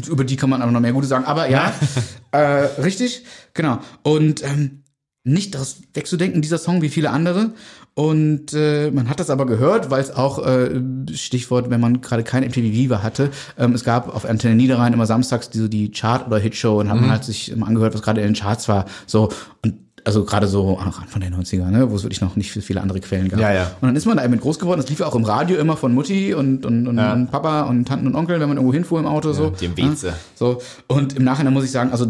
Über 0.09 0.25
die 0.25 0.37
kann 0.37 0.49
man 0.49 0.63
aber 0.63 0.73
noch 0.73 0.81
mehr 0.81 0.93
Gute 0.93 1.07
sagen. 1.07 1.25
Aber 1.27 1.49
ja, 1.51 1.73
äh, 2.31 2.39
richtig, 2.81 3.25
genau. 3.53 3.79
Und 4.03 4.43
ähm, 4.43 4.83
nicht 5.25 5.55
daraus 5.55 5.77
wegzudenken, 5.95 6.41
dieser 6.43 6.59
Song 6.59 6.81
wie 6.83 6.89
viele 6.89 7.11
andere. 7.11 7.53
Und 7.94 8.55
äh, 8.55 8.90
man 8.90 9.09
hat 9.10 9.20
das 9.20 9.28
aber 9.28 9.44
gehört, 9.44 9.90
weil 9.90 10.01
es 10.01 10.10
auch, 10.14 10.44
äh, 10.47 10.81
Stichwort, 11.12 11.69
wenn 11.69 11.81
man 11.81 12.01
gerade 12.01 12.23
kein 12.23 12.43
MTV 12.43 12.56
Viva 12.62 13.02
hatte, 13.02 13.28
ähm, 13.59 13.73
es 13.74 13.85
gab 13.85 14.14
auf 14.14 14.24
Antenne 14.24 14.55
Niederrhein 14.55 14.94
immer 14.94 15.05
samstags 15.06 15.51
diese 15.51 15.69
die 15.69 15.90
Chart- 15.90 16.27
oder 16.27 16.39
Hitshow 16.39 16.81
und 16.81 16.89
hat 16.89 16.98
man 17.01 17.10
halt 17.10 17.24
sich 17.24 17.52
immer 17.52 17.66
angehört, 17.69 17.93
was 17.93 18.01
gerade 18.02 18.23
in 18.23 18.28
den 18.28 18.35
Charts 18.35 18.66
war. 18.69 18.86
So 19.06 19.28
und 19.62 19.74
also 20.05 20.24
gerade 20.24 20.48
so 20.48 20.78
auch 20.78 21.01
Anfang 21.01 21.20
der 21.20 21.31
90er, 21.31 21.70
ne, 21.70 21.89
wo 21.90 21.94
es 21.94 22.02
wirklich 22.02 22.23
noch 22.23 22.35
nicht 22.35 22.51
viel- 22.51 22.62
viele 22.62 22.81
andere 22.81 22.98
Quellen 22.98 23.28
gab. 23.28 23.39
Ja, 23.39 23.52
ja. 23.52 23.62
Und 23.81 23.86
dann 23.89 23.94
ist 23.94 24.05
man 24.06 24.16
da 24.16 24.24
eben 24.24 24.40
groß 24.40 24.59
geworden. 24.59 24.81
Das 24.81 24.90
lief 24.90 24.98
ja 24.98 25.06
auch 25.06 25.14
im 25.14 25.23
Radio 25.24 25.59
immer 25.59 25.77
von 25.77 25.94
Mutti 25.94 26.35
und, 26.35 26.66
und, 26.66 26.89
und, 26.89 26.97
Ja. 26.98 27.12
und 27.12 27.31
Papa 27.31 27.62
und 27.64 27.86
Tanten 27.86 28.06
und 28.09 28.16
Onkel, 28.16 28.40
wenn 28.40 28.48
man 28.48 28.56
irgendwo 28.56 28.73
hinfuhr 28.74 28.98
im 28.98 29.06
Auto. 29.06 29.32
so. 29.32 29.51
dem 29.51 29.77
Weze. 29.77 30.14
So, 30.35 30.60
und 30.89 31.12
im 31.14 31.23
Nachhinein 31.24 31.52
muss 31.52 31.64
ich 31.64 31.70
sagen, 31.70 31.93
also 31.93 32.06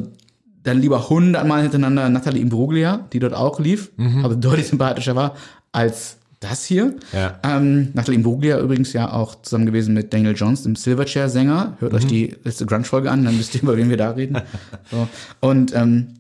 dann 0.63 0.81
lieber 0.81 1.11
hundertmal 1.11 1.61
hintereinander 1.63 2.09
Nathalie 2.09 2.41
Imbruglia, 2.41 3.01
die 3.13 3.19
dort 3.19 3.35
auch 3.35 3.59
lief, 3.61 3.91
aber 4.23 4.37
deutlich 4.37 4.69
sympathischer 4.69 5.15
war, 5.17 5.35
als 5.73 6.17
das 6.41 6.65
hier. 6.65 6.97
Ja. 7.13 7.39
Ähm, 7.45 7.91
Nathalie 7.95 8.17
Imbruglia 8.19 8.59
übrigens 8.61 8.93
ja 8.93 9.13
auch 9.13 9.41
zusammen 9.43 9.67
gewesen 9.67 9.95
mit 9.95 10.13
Daniel 10.13 10.35
Johns, 10.37 10.65
dem 10.65 10.75
Silverchair-Sänger. 10.77 11.77
Hört 11.79 11.95
euch 11.95 12.07
die 12.07 12.35
letzte 12.45 12.67
Grunge-Folge 12.67 13.11
an, 13.11 13.25
dann 13.25 13.39
wisst 13.39 13.55
ihr, 13.55 13.63
über 13.63 13.77
wen 13.77 13.89
wir 13.91 13.97
da 13.97 14.11
reden. 14.11 14.39
so. 14.91 15.09
Und 15.41 15.73
ähm, 15.75 16.15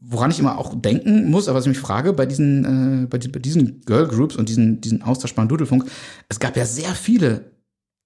woran 0.00 0.30
ich 0.30 0.38
immer 0.38 0.58
auch 0.58 0.74
denken 0.80 1.30
muss, 1.30 1.48
aber 1.48 1.58
was 1.58 1.64
ich 1.64 1.70
mich 1.70 1.78
frage, 1.78 2.12
bei 2.12 2.26
diesen, 2.26 3.04
äh, 3.04 3.06
bei, 3.06 3.18
die- 3.18 3.28
bei 3.28 3.40
diesen 3.40 3.80
Girl 3.82 4.06
Groups 4.06 4.36
und 4.36 4.48
diesen, 4.48 4.80
diesen 4.80 5.02
austauschbaren 5.02 5.48
Dudelfunk, 5.48 5.84
es 6.28 6.38
gab 6.40 6.56
ja 6.56 6.64
sehr 6.66 6.94
viele 6.94 7.52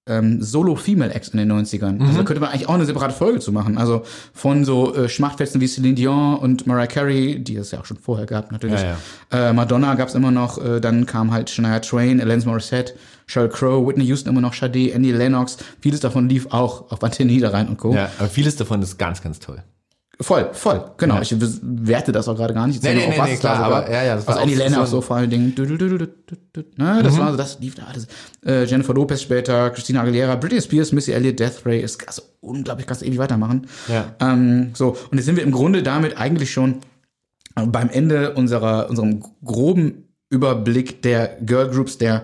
ähm, 0.09 0.41
Solo-Female-Acts 0.41 1.29
in 1.29 1.37
den 1.37 1.51
90ern. 1.51 2.01
Also 2.01 2.17
da 2.17 2.23
könnte 2.23 2.41
man 2.41 2.49
eigentlich 2.49 2.67
auch 2.67 2.73
eine 2.73 2.85
separate 2.85 3.13
Folge 3.13 3.39
zu 3.39 3.51
machen. 3.51 3.77
Also 3.77 4.03
von 4.33 4.65
so 4.65 4.93
äh, 4.95 5.07
Schmachtfetzen 5.07 5.61
wie 5.61 5.67
Celine 5.67 5.95
Dion 5.95 6.35
und 6.37 6.67
Mariah 6.67 6.87
Carey, 6.87 7.39
die 7.43 7.55
es 7.55 7.71
ja 7.71 7.79
auch 7.79 7.85
schon 7.85 7.97
vorher 7.97 8.25
gab 8.25 8.51
natürlich. 8.51 8.81
Ja, 8.81 9.49
Äh, 9.49 9.53
Madonna 9.53 9.95
gab's 9.95 10.15
immer 10.15 10.31
noch, 10.31 10.57
äh, 10.63 10.79
dann 10.81 11.05
kam 11.05 11.31
halt 11.31 11.49
Shania 11.49 11.79
Twain, 11.79 12.19
Alanis 12.19 12.45
Morissette, 12.45 12.93
Sheryl 13.27 13.49
Crow, 13.49 13.87
Whitney 13.87 14.05
Houston 14.05 14.29
immer 14.29 14.41
noch, 14.41 14.53
Sade, 14.53 14.91
Annie 14.95 15.11
Lennox. 15.11 15.57
Vieles 15.81 15.99
davon 15.99 16.27
lief 16.27 16.47
auch 16.49 16.91
auf 16.91 17.03
Antenne 17.03 17.31
Niederrhein 17.31 17.67
und 17.67 17.77
Co. 17.77 17.93
Ja, 17.93 18.09
aber 18.17 18.27
vieles 18.27 18.55
davon 18.55 18.81
ist 18.81 18.97
ganz, 18.97 19.21
ganz 19.21 19.39
toll. 19.39 19.61
Voll, 20.21 20.49
voll, 20.51 20.91
genau. 20.97 21.15
Ja. 21.15 21.21
Ich 21.21 21.33
werte 21.39 22.11
das 22.11 22.27
auch 22.27 22.35
gerade 22.35 22.53
gar 22.53 22.67
nicht. 22.67 22.77
Ich 22.77 22.83
Nee, 22.83 22.93
nee, 22.93 23.05
auch, 23.05 23.09
nee, 23.11 23.17
was 23.19 23.29
nee, 23.29 23.37
klar, 23.37 23.55
aber 23.63 23.89
ja, 23.89 24.03
ja, 24.03 24.15
das 24.17 24.27
war 24.27 24.33
also 24.35 24.43
Annie 24.43 24.55
Lennox 24.57 24.89
so- 24.89 24.97
so 24.97 25.01
vor 25.01 25.15
allen 25.15 25.29
Dingen. 25.29 25.55
Du, 25.55 25.65
du, 25.65 25.77
du, 25.77 25.87
du, 25.97 25.97
du, 26.07 26.35
du, 26.51 26.61
Ne, 26.75 27.01
das 27.03 27.17
war 27.17 27.31
so, 27.31 27.37
das 27.37 27.57
lief 27.61 27.75
da 27.75 27.83
alles. 27.83 28.05
Äh, 28.45 28.65
Jennifer 28.65 28.93
Lopez 28.93 29.21
später, 29.21 29.69
Christina 29.69 30.01
Aguilera, 30.01 30.35
Britney 30.35 30.61
Spears, 30.61 30.91
Missy 30.91 31.13
Elliott, 31.13 31.39
Death 31.39 31.65
Ray. 31.65 31.79
Ist 31.81 32.05
also 32.05 32.23
unglaublich, 32.41 32.85
kannst 32.85 33.01
du 33.01 33.05
ewig 33.05 33.17
weitermachen. 33.17 33.67
Ja. 33.87 34.13
Ähm, 34.19 34.71
so, 34.73 34.97
und 35.09 35.17
jetzt 35.17 35.25
sind 35.25 35.37
wir 35.37 35.43
im 35.43 35.51
Grunde 35.51 35.83
damit 35.83 36.17
eigentlich 36.17 36.51
schon 36.51 36.79
beim 37.55 37.89
Ende 37.89 38.33
unserer, 38.33 38.89
unserem 38.89 39.23
groben 39.45 40.09
Überblick 40.29 41.01
der 41.01 41.37
Girl 41.45 41.69
Groups 41.69 41.97
der 41.97 42.23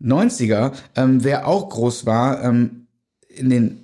90er, 0.00 0.72
ähm, 0.96 1.24
wer 1.24 1.46
auch 1.48 1.68
groß 1.68 2.06
war, 2.06 2.42
ähm, 2.44 2.86
in 3.28 3.50
den 3.50 3.81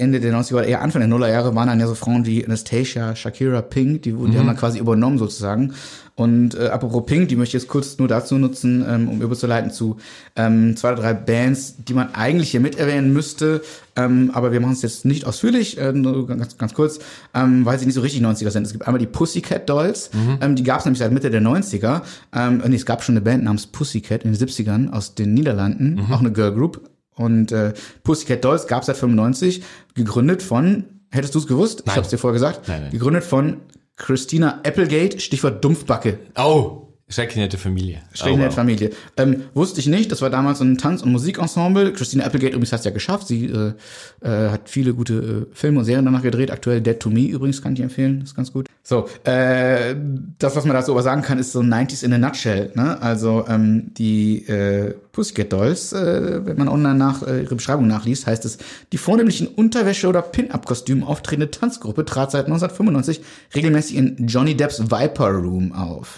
Ende 0.00 0.20
der 0.20 0.34
90er 0.34 0.54
oder 0.54 0.66
eher 0.66 0.82
Anfang 0.82 1.00
der 1.00 1.08
Nullerjahre 1.08 1.54
waren 1.54 1.68
dann 1.68 1.78
ja 1.78 1.86
so 1.86 1.94
Frauen 1.94 2.26
wie 2.26 2.44
Anastasia, 2.44 3.14
Shakira, 3.14 3.62
Pink, 3.62 4.02
die, 4.02 4.12
die 4.12 4.38
haben 4.38 4.46
dann 4.46 4.56
quasi 4.56 4.78
übernommen 4.78 5.18
sozusagen. 5.18 5.74
Und 6.20 6.54
äh, 6.54 6.66
apropos 6.66 7.06
Pink, 7.06 7.28
die 7.28 7.36
möchte 7.36 7.56
ich 7.56 7.62
jetzt 7.62 7.70
kurz 7.70 7.96
nur 7.96 8.06
dazu 8.06 8.36
nutzen, 8.36 8.84
ähm, 8.86 9.08
um 9.08 9.22
überzuleiten 9.22 9.70
zu 9.70 9.96
ähm, 10.36 10.76
zwei 10.76 10.92
oder 10.92 11.00
drei 11.00 11.14
Bands, 11.14 11.76
die 11.78 11.94
man 11.94 12.14
eigentlich 12.14 12.50
hier 12.50 12.60
mit 12.60 12.78
erwähnen 12.78 13.14
müsste, 13.14 13.62
ähm, 13.96 14.30
aber 14.34 14.52
wir 14.52 14.60
machen 14.60 14.74
es 14.74 14.82
jetzt 14.82 15.06
nicht 15.06 15.26
ausführlich, 15.26 15.78
äh, 15.78 15.92
nur 15.92 16.26
ganz, 16.26 16.58
ganz 16.58 16.74
kurz, 16.74 16.98
ähm, 17.32 17.64
weil 17.64 17.78
sie 17.78 17.86
nicht 17.86 17.94
so 17.94 18.02
richtig 18.02 18.20
90er 18.22 18.50
sind. 18.50 18.66
Es 18.66 18.72
gibt 18.72 18.86
einmal 18.86 18.98
die 18.98 19.06
Pussycat 19.06 19.66
Dolls, 19.68 20.10
ähm, 20.42 20.56
die 20.56 20.62
gab 20.62 20.80
es 20.80 20.84
nämlich 20.84 20.98
seit 20.98 21.10
Mitte 21.10 21.30
der 21.30 21.40
90er. 21.40 22.02
Ähm, 22.34 22.62
nee, 22.66 22.76
es 22.76 22.84
gab 22.84 23.02
schon 23.02 23.14
eine 23.14 23.22
Band 23.22 23.44
namens 23.44 23.66
Pussycat 23.66 24.24
in 24.24 24.32
den 24.32 24.46
70ern 24.48 24.90
aus 24.90 25.14
den 25.14 25.32
Niederlanden, 25.32 26.06
auch 26.10 26.20
eine 26.20 26.32
Girl 26.32 26.52
Group. 26.52 26.82
Und 27.20 27.52
äh, 27.52 27.74
Pussycat 28.02 28.44
Dolls 28.44 28.66
gab 28.66 28.80
es 28.80 28.86
seit 28.86 28.96
95, 28.96 29.62
gegründet 29.94 30.42
von, 30.42 30.84
hättest 31.10 31.34
du 31.34 31.38
es 31.38 31.46
gewusst? 31.46 31.80
Ich 31.80 31.86
Nein. 31.86 31.96
habe 31.96 32.04
es 32.04 32.10
dir 32.10 32.18
vorher 32.18 32.34
gesagt. 32.34 32.66
Nein, 32.66 32.82
nein. 32.82 32.90
Gegründet 32.90 33.24
von 33.24 33.58
Christina 33.96 34.60
Applegate, 34.64 35.20
Stichwort 35.20 35.62
Dumpfbacke. 35.62 36.18
Oh, 36.38 36.88
schrecklich 37.10 37.36
nette 37.36 37.58
Familie. 37.58 37.98
Oh, 38.24 38.28
nette 38.28 38.46
wow. 38.46 38.54
Familie. 38.54 38.90
Ähm, 39.18 39.42
wusste 39.52 39.80
ich 39.80 39.86
nicht, 39.86 40.10
das 40.10 40.22
war 40.22 40.30
damals 40.30 40.58
so 40.58 40.64
ein 40.64 40.78
Tanz- 40.78 41.02
und 41.02 41.12
Musikensemble. 41.12 41.92
Christina 41.92 42.24
Applegate 42.24 42.52
übrigens 42.52 42.72
hat 42.72 42.78
es 42.78 42.86
ja 42.86 42.92
geschafft. 42.92 43.26
Sie 43.26 43.46
äh, 43.46 43.74
äh, 44.22 44.48
hat 44.48 44.70
viele 44.70 44.94
gute 44.94 45.48
äh, 45.50 45.54
Filme 45.54 45.80
und 45.80 45.84
Serien 45.84 46.06
danach 46.06 46.22
gedreht. 46.22 46.50
Aktuell 46.50 46.80
Dead 46.80 46.98
to 46.98 47.10
Me 47.10 47.26
übrigens 47.26 47.60
kann 47.60 47.74
ich 47.74 47.80
empfehlen, 47.80 48.20
das 48.20 48.30
ist 48.30 48.36
ganz 48.36 48.50
gut. 48.50 48.66
So, 48.82 49.08
äh, 49.24 49.94
das, 50.38 50.56
was 50.56 50.64
man 50.64 50.74
dazu 50.74 50.92
aber 50.92 51.02
sagen 51.02 51.20
kann, 51.20 51.38
ist 51.38 51.52
so 51.52 51.60
90s 51.60 52.02
in 52.02 52.14
a 52.14 52.18
nutshell. 52.18 52.72
Ne? 52.74 53.00
Also 53.02 53.44
ähm, 53.46 53.92
die 53.92 54.46
äh, 54.48 54.94
Pussycat 55.12 55.52
Dolls, 55.52 55.92
äh, 55.92 56.46
wenn 56.46 56.56
man 56.56 56.68
online 56.68 56.94
nach 56.94 57.26
äh, 57.26 57.42
ihre 57.42 57.56
Beschreibung 57.56 57.86
nachliest, 57.86 58.26
heißt 58.26 58.44
es, 58.44 58.58
die 58.92 58.98
vornehmlich 58.98 59.40
in 59.40 59.48
Unterwäsche 59.48 60.08
oder 60.08 60.22
Pin-Up-Kostümen 60.22 61.02
auftretende 61.02 61.50
Tanzgruppe 61.50 62.04
trat 62.04 62.30
seit 62.30 62.46
1995 62.46 63.20
regelmäßig 63.54 63.96
in 63.96 64.26
Johnny 64.26 64.56
Depps 64.56 64.80
Viper 64.90 65.30
Room 65.30 65.72
auf. 65.72 66.16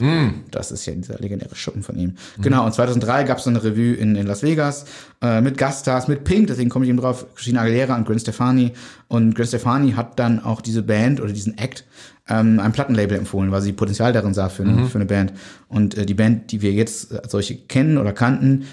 Das 0.50 0.72
ist 0.72 0.84
ja 0.86 0.94
dieser 0.94 1.18
legendäre 1.18 1.54
Schuppen 1.54 1.82
von 1.82 1.96
ihm. 1.96 2.16
Genau, 2.40 2.66
und 2.66 2.74
2003 2.74 3.24
gab 3.24 3.38
es 3.38 3.46
eine 3.46 3.62
Revue 3.64 3.94
in, 3.94 4.16
in 4.16 4.26
Las 4.26 4.42
Vegas 4.42 4.84
äh, 5.22 5.40
mit 5.40 5.56
Gaststars, 5.56 6.08
mit 6.08 6.24
Pink, 6.24 6.48
deswegen 6.48 6.68
komme 6.68 6.84
ich 6.84 6.90
eben 6.90 6.98
drauf, 6.98 7.26
Christina 7.34 7.62
Aguilera 7.62 7.96
und 7.96 8.06
Gwen 8.06 8.18
Stefani. 8.18 8.72
Und 9.08 9.34
Gwen 9.34 9.46
Stefani 9.46 9.92
hat 9.92 10.18
dann 10.18 10.42
auch 10.42 10.60
diese 10.60 10.82
Band 10.82 11.20
oder 11.20 11.32
diesen 11.32 11.56
Act 11.58 11.84
ähm, 12.28 12.60
einem 12.60 12.72
Plattenlabel 12.72 13.18
empfohlen, 13.18 13.50
weil 13.50 13.62
sie 13.62 13.72
Potenzial 13.72 14.12
darin 14.12 14.34
sah 14.34 14.48
für 14.48 14.62
eine, 14.62 14.86
für 14.86 14.98
eine 14.98 15.06
Band. 15.06 15.32
Und 15.68 15.96
äh, 15.96 16.06
die 16.06 16.14
Band, 16.14 16.52
die 16.52 16.62
wir 16.62 16.72
jetzt 16.72 17.12
als 17.12 17.32
solche 17.32 17.56
kennen 17.56 17.98
oder 17.98 18.12
kannten, 18.12 18.64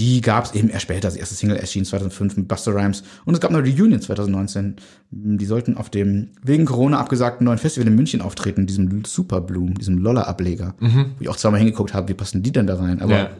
die 0.00 0.22
gab 0.22 0.46
es 0.46 0.52
eben 0.54 0.70
erst 0.70 0.82
später. 0.84 1.02
Das 1.02 1.14
erste 1.14 1.34
Single 1.34 1.58
erschien 1.58 1.84
2005 1.84 2.38
mit 2.38 2.48
Buster 2.48 2.74
Rhymes. 2.74 3.02
Und 3.26 3.34
es 3.34 3.40
gab 3.40 3.50
eine 3.50 3.60
Reunion 3.62 4.00
2019. 4.00 4.76
Die 5.10 5.44
sollten 5.44 5.76
auf 5.76 5.90
dem 5.90 6.30
wegen 6.42 6.64
Corona 6.64 6.98
abgesagten 6.98 7.44
neuen 7.44 7.58
Festival 7.58 7.86
in 7.86 7.94
München 7.96 8.22
auftreten, 8.22 8.66
diesem 8.66 9.04
Super 9.04 9.42
Bloom, 9.42 9.74
diesem 9.74 9.98
Lolla-Ableger. 9.98 10.74
Wo 10.80 11.04
ich 11.20 11.28
auch 11.28 11.36
zweimal 11.36 11.60
hingeguckt 11.60 11.92
habe, 11.92 12.08
wie 12.08 12.14
passen 12.14 12.42
die 12.42 12.50
denn 12.50 12.66
da 12.66 12.76
rein? 12.76 13.02
Aber 13.02 13.12
Ja. 13.12 13.30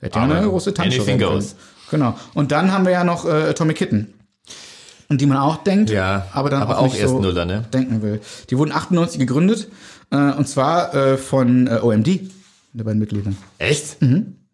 hätte 0.00 0.18
ja 0.18 0.24
eine 0.24 0.48
große 0.48 0.72
Tanzshow 0.72 1.06
werden 1.06 1.20
können. 1.20 1.34
goes. 1.34 1.54
Genau. 1.90 2.18
Und 2.32 2.50
dann 2.50 2.72
haben 2.72 2.86
wir 2.86 2.92
ja 2.92 3.04
noch 3.04 3.26
äh, 3.26 3.52
Tommy 3.52 3.74
Kitten. 3.74 4.14
Und 5.10 5.20
die 5.20 5.26
man 5.26 5.36
auch 5.36 5.62
denkt, 5.62 5.90
Ja, 5.90 6.26
aber 6.32 6.48
dann 6.50 6.62
aber 6.62 6.78
auch, 6.78 6.86
auch 6.88 6.94
erst 6.96 7.10
so 7.12 7.20
Nuller, 7.20 7.44
ne? 7.44 7.64
denken 7.72 8.00
will. 8.02 8.20
Die 8.50 8.56
wurden 8.58 8.72
98 8.72 9.20
gegründet, 9.20 9.68
äh, 10.10 10.32
und 10.32 10.48
zwar 10.48 10.94
äh, 10.94 11.16
von 11.18 11.66
äh, 11.68 11.78
OMD, 11.82 12.22
der 12.72 12.84
beiden 12.84 12.98
Mitgliedern. 12.98 13.36
Echt? 13.58 13.98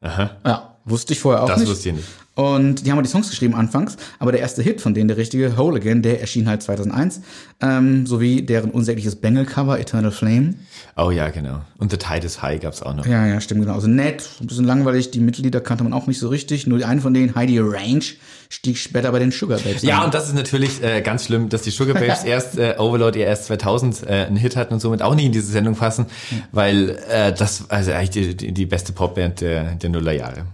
Aha. 0.02 0.30
Ja, 0.44 0.72
wusste 0.84 1.12
ich 1.12 1.20
vorher 1.20 1.42
auch 1.42 1.48
Das 1.48 1.60
nicht. 1.60 1.68
wusste 1.68 1.88
ich 1.90 1.94
nicht. 1.96 2.09
Und 2.34 2.86
die 2.86 2.90
haben 2.90 2.98
auch 2.98 3.02
die 3.02 3.09
Songs 3.10 3.28
geschrieben 3.28 3.54
anfangs, 3.54 3.96
aber 4.18 4.32
der 4.32 4.40
erste 4.40 4.62
Hit 4.62 4.80
von 4.80 4.94
denen, 4.94 5.09
der 5.09 5.18
richtige, 5.18 5.59
Whole 5.59 5.76
Again, 5.78 6.00
der 6.00 6.20
erschien 6.22 6.48
halt 6.48 6.62
2001, 6.62 7.20
ähm, 7.60 8.06
sowie 8.06 8.40
deren 8.40 8.70
unsägliches 8.70 9.16
Bengal-Cover, 9.16 9.78
Eternal 9.78 10.10
Flame. 10.10 10.54
Oh 10.96 11.10
ja, 11.10 11.28
genau. 11.28 11.60
Und 11.76 11.90
The 11.90 11.98
Tide 11.98 12.24
is 12.24 12.40
High 12.40 12.60
gab's 12.62 12.82
auch 12.82 12.94
noch. 12.94 13.04
Ja, 13.04 13.26
ja, 13.26 13.38
stimmt, 13.42 13.60
genau. 13.60 13.74
Also 13.74 13.86
nett, 13.86 14.26
ein 14.40 14.46
bisschen 14.46 14.64
langweilig, 14.64 15.10
die 15.10 15.20
Mitglieder 15.20 15.60
kannte 15.60 15.84
man 15.84 15.92
auch 15.92 16.06
nicht 16.06 16.18
so 16.18 16.28
richtig, 16.28 16.66
nur 16.66 16.78
die 16.78 16.86
eine 16.86 17.02
von 17.02 17.12
denen, 17.12 17.34
Heidi 17.34 17.59
Range, 17.59 18.04
stieg 18.48 18.78
später 18.78 19.12
bei 19.12 19.18
den 19.18 19.30
Sugar 19.30 19.59
Babes 19.59 19.82
Ja, 19.82 19.98
ein. 19.98 20.06
und 20.06 20.14
das 20.14 20.28
ist 20.28 20.34
natürlich 20.34 20.82
äh, 20.82 21.02
ganz 21.02 21.26
schlimm, 21.26 21.50
dass 21.50 21.60
die 21.62 21.70
Sugar 21.70 21.94
Babes 22.00 22.24
erst 22.24 22.56
äh, 22.59 22.76
Overload 22.78 23.18
ihr 23.18 23.26
erst 23.26 23.44
2000 23.46 24.04
äh, 24.06 24.24
einen 24.26 24.36
Hit 24.36 24.56
hatten 24.56 24.72
und 24.72 24.80
somit 24.80 25.02
auch 25.02 25.14
nicht 25.14 25.26
in 25.26 25.32
diese 25.32 25.52
Sendung 25.52 25.74
fassen, 25.74 26.06
weil 26.50 26.98
äh, 27.10 27.32
das 27.34 27.68
also 27.68 27.92
eigentlich 27.92 28.10
die, 28.10 28.34
die, 28.36 28.52
die 28.52 28.66
beste 28.66 28.94
Popband 28.94 29.42
der, 29.42 29.74
der 29.74 29.90
Nullerjahre. 29.90 30.46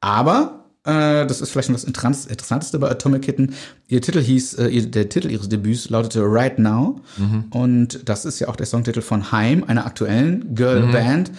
Aber 0.00 0.59
äh, 0.84 1.26
das 1.26 1.40
ist 1.40 1.50
vielleicht 1.50 1.66
schon 1.66 1.74
das 1.74 1.84
Interess- 1.84 2.26
Interessanteste 2.26 2.78
bei 2.78 2.90
Atomic 2.90 3.22
Kitten. 3.22 3.54
Ihr 3.88 4.00
Titel 4.00 4.20
hieß, 4.20 4.54
äh, 4.54 4.86
der 4.86 5.08
Titel 5.08 5.30
ihres 5.30 5.48
Debüts 5.48 5.90
lautete 5.90 6.22
Right 6.24 6.58
Now. 6.58 7.00
Und 7.50 8.08
das 8.08 8.24
ist 8.24 8.38
ja 8.40 8.48
auch 8.48 8.56
der 8.56 8.66
Songtitel 8.66 9.02
von 9.02 9.30
Heim, 9.32 9.64
einer 9.66 9.86
aktuellen 9.86 10.54
Girl-Band. 10.54 11.30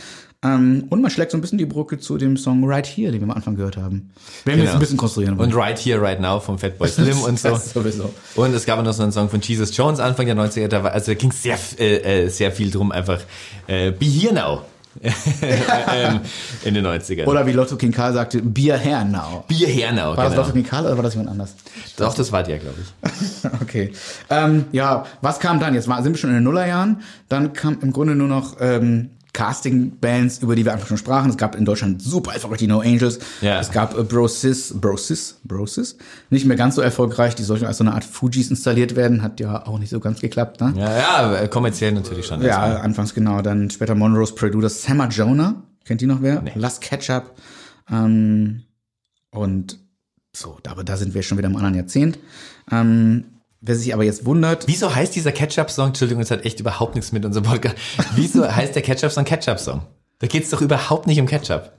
Ähm, 0.44 0.86
und 0.90 1.02
man 1.04 1.12
schlägt 1.12 1.30
so 1.32 1.38
ein 1.38 1.42
bisschen 1.42 1.60
die 1.60 1.68
Brücke 1.68 2.00
zu 2.00 2.18
dem 2.18 2.36
Song 2.36 2.64
Right 2.68 2.88
Here, 2.88 3.12
den 3.12 3.22
wir 3.22 3.26
am 3.26 3.32
Anfang 3.32 3.56
gehört 3.56 3.78
haben. 3.78 4.10
Wenn 4.44 4.58
wir 4.58 4.64
jetzt 4.64 4.74
ein 4.74 4.80
bisschen 4.80 4.98
konstruieren 4.98 5.38
wollen. 5.38 5.52
Und 5.54 5.56
Right 5.56 5.78
Here, 5.78 6.02
Right 6.02 6.20
Now 6.20 6.40
vom 6.40 6.58
Fatboy 6.58 6.88
Slim 6.90 7.22
und 7.22 7.40
so. 7.40 7.50
Das 7.50 7.74
sowieso. 7.74 8.12
Und 8.36 8.52
es 8.56 8.66
gab 8.66 8.80
auch 8.80 8.84
noch 8.84 8.94
so 8.94 9.04
einen 9.04 9.12
Song 9.12 9.30
von 9.30 9.40
Jesus 9.42 9.76
Jones 9.78 10.00
Anfang 10.00 10.26
der 10.26 10.36
90er, 10.36 10.68
da 10.68 10.84
war, 10.84 10.94
also 10.94 11.12
da 11.12 11.14
ging 11.16 11.30
es 11.30 11.44
sehr, 11.44 11.60
äh, 11.78 12.24
äh, 12.24 12.28
sehr 12.30 12.52
viel 12.52 12.72
drum, 12.72 12.92
einfach 12.92 13.22
äh, 13.68 13.92
Be 13.92 14.06
Here 14.06 14.34
Now 14.34 14.62
in 16.64 16.74
den 16.74 16.86
90ern. 16.86 17.26
Oder 17.26 17.46
wie 17.46 17.54
Lotto 17.54 17.78
King 17.78 17.92
Karl 17.92 18.14
sagte, 18.14 18.42
Now. 19.06 19.46
Be 19.48 19.56
Here 19.56 19.94
Now, 19.94 20.16
War 20.16 20.16
das 20.16 20.30
genau. 20.32 20.42
Lotto 20.42 20.54
King 20.54 20.66
Karl 20.66 20.86
oder 20.86 20.98
war 20.98 21.04
das 21.04 21.14
jemand 21.14 21.30
anders? 21.30 21.56
Doch, 21.98 22.14
das 22.14 22.32
war 22.32 22.44
der, 22.44 22.60
glaube 22.60 22.78
ich. 22.82 23.52
Okay. 23.62 23.94
Ähm, 24.30 24.66
ja, 24.72 25.06
was 25.22 25.40
kam 25.40 25.60
dann? 25.60 25.74
Jetzt 25.74 25.86
sind 25.86 26.14
wir 26.14 26.18
schon 26.18 26.30
in 26.32 26.38
den 26.38 26.44
Nullerjahren. 26.44 27.02
Dann 27.30 27.54
kam 27.54 27.78
im 27.82 27.94
Grunde 27.94 28.16
nur 28.16 28.28
noch 28.28 28.58
ähm, 28.60 29.12
Casting-Bands, 29.34 30.40
über 30.40 30.56
die 30.56 30.66
wir 30.66 30.74
einfach 30.74 30.88
schon 30.88 30.98
sprachen. 30.98 31.30
Es 31.30 31.38
gab 31.38 31.56
in 31.56 31.64
Deutschland 31.66 32.02
super 32.02 32.34
erfolgreich 32.34 32.60
die 32.60 32.68
No 32.68 32.82
Angels. 32.82 33.20
Ja. 33.42 33.60
Es 33.60 33.72
gab 33.72 33.98
äh, 33.98 34.04
Brosis, 34.04 34.74
Brosis, 34.80 35.40
Brosis. 35.44 35.98
Nicht 36.30 36.46
mehr 36.46 36.58
ganz 36.58 36.76
so 36.76 36.82
erfolgreich. 36.82 37.36
Die 37.36 37.44
sollten 37.44 37.66
als 37.66 37.78
so 37.78 37.84
eine 37.84 37.94
Art 37.94 38.04
Fujis 38.04 38.50
installiert 38.50 38.96
werden. 38.96 39.22
Hat 39.22 39.40
ja 39.40 39.66
auch 39.66 39.80
nicht 39.80 39.90
so 39.90 40.00
ganz 40.00 40.20
geklappt, 40.20 40.60
ne? 40.60 40.74
Ja, 40.76 40.98
ja, 40.98 41.36
äh, 41.36 41.48
kommerziell 41.48 41.94
natürlich 41.94 42.26
schon. 42.26 42.42
Ja, 42.42 42.60
Also, 42.60 42.80
anfangs 42.80 43.14
genau. 43.14 43.42
Dann 43.42 43.70
später 43.70 43.96
Monroe's 43.96 44.36
Producer 44.36 44.70
Samma 44.70 45.08
Jonah. 45.08 45.64
Kennt 45.86 46.02
die 46.02 46.08
noch 46.08 46.22
wer? 46.22 46.44
Last 46.56 46.82
Ketchup. 46.82 47.32
Ähm, 47.90 48.64
und 49.32 49.80
so, 50.34 50.58
aber 50.68 50.84
da 50.84 50.98
sind 50.98 51.14
wir 51.14 51.24
schon 51.24 51.38
wieder 51.38 51.48
im 51.48 51.56
anderen 51.56 51.76
Jahrzehnt. 51.76 52.20
Ähm, 52.72 53.26
wer 53.62 53.76
sich 53.76 53.94
aber 53.94 54.04
jetzt 54.04 54.26
wundert, 54.26 54.68
Wieso 54.68 54.94
heißt 54.94 55.16
dieser 55.16 55.32
Ketchup-Song, 55.32 55.88
Entschuldigung, 55.90 56.22
das 56.22 56.32
hat 56.32 56.46
echt 56.46 56.60
überhaupt 56.60 56.96
nichts 56.96 57.12
mit 57.12 57.24
unserem 57.26 57.46
Podcast. 57.46 57.76
Wieso 58.16 58.50
heißt 58.54 58.76
der 58.76 58.82
Ketchup-Song 58.82 59.24
Ketchup-Song? 59.26 59.82
Da 60.20 60.28
geht's 60.28 60.50
doch 60.50 60.62
überhaupt 60.62 61.08
nicht 61.08 61.20
um 61.20 61.28
Ketchup. 61.28 61.72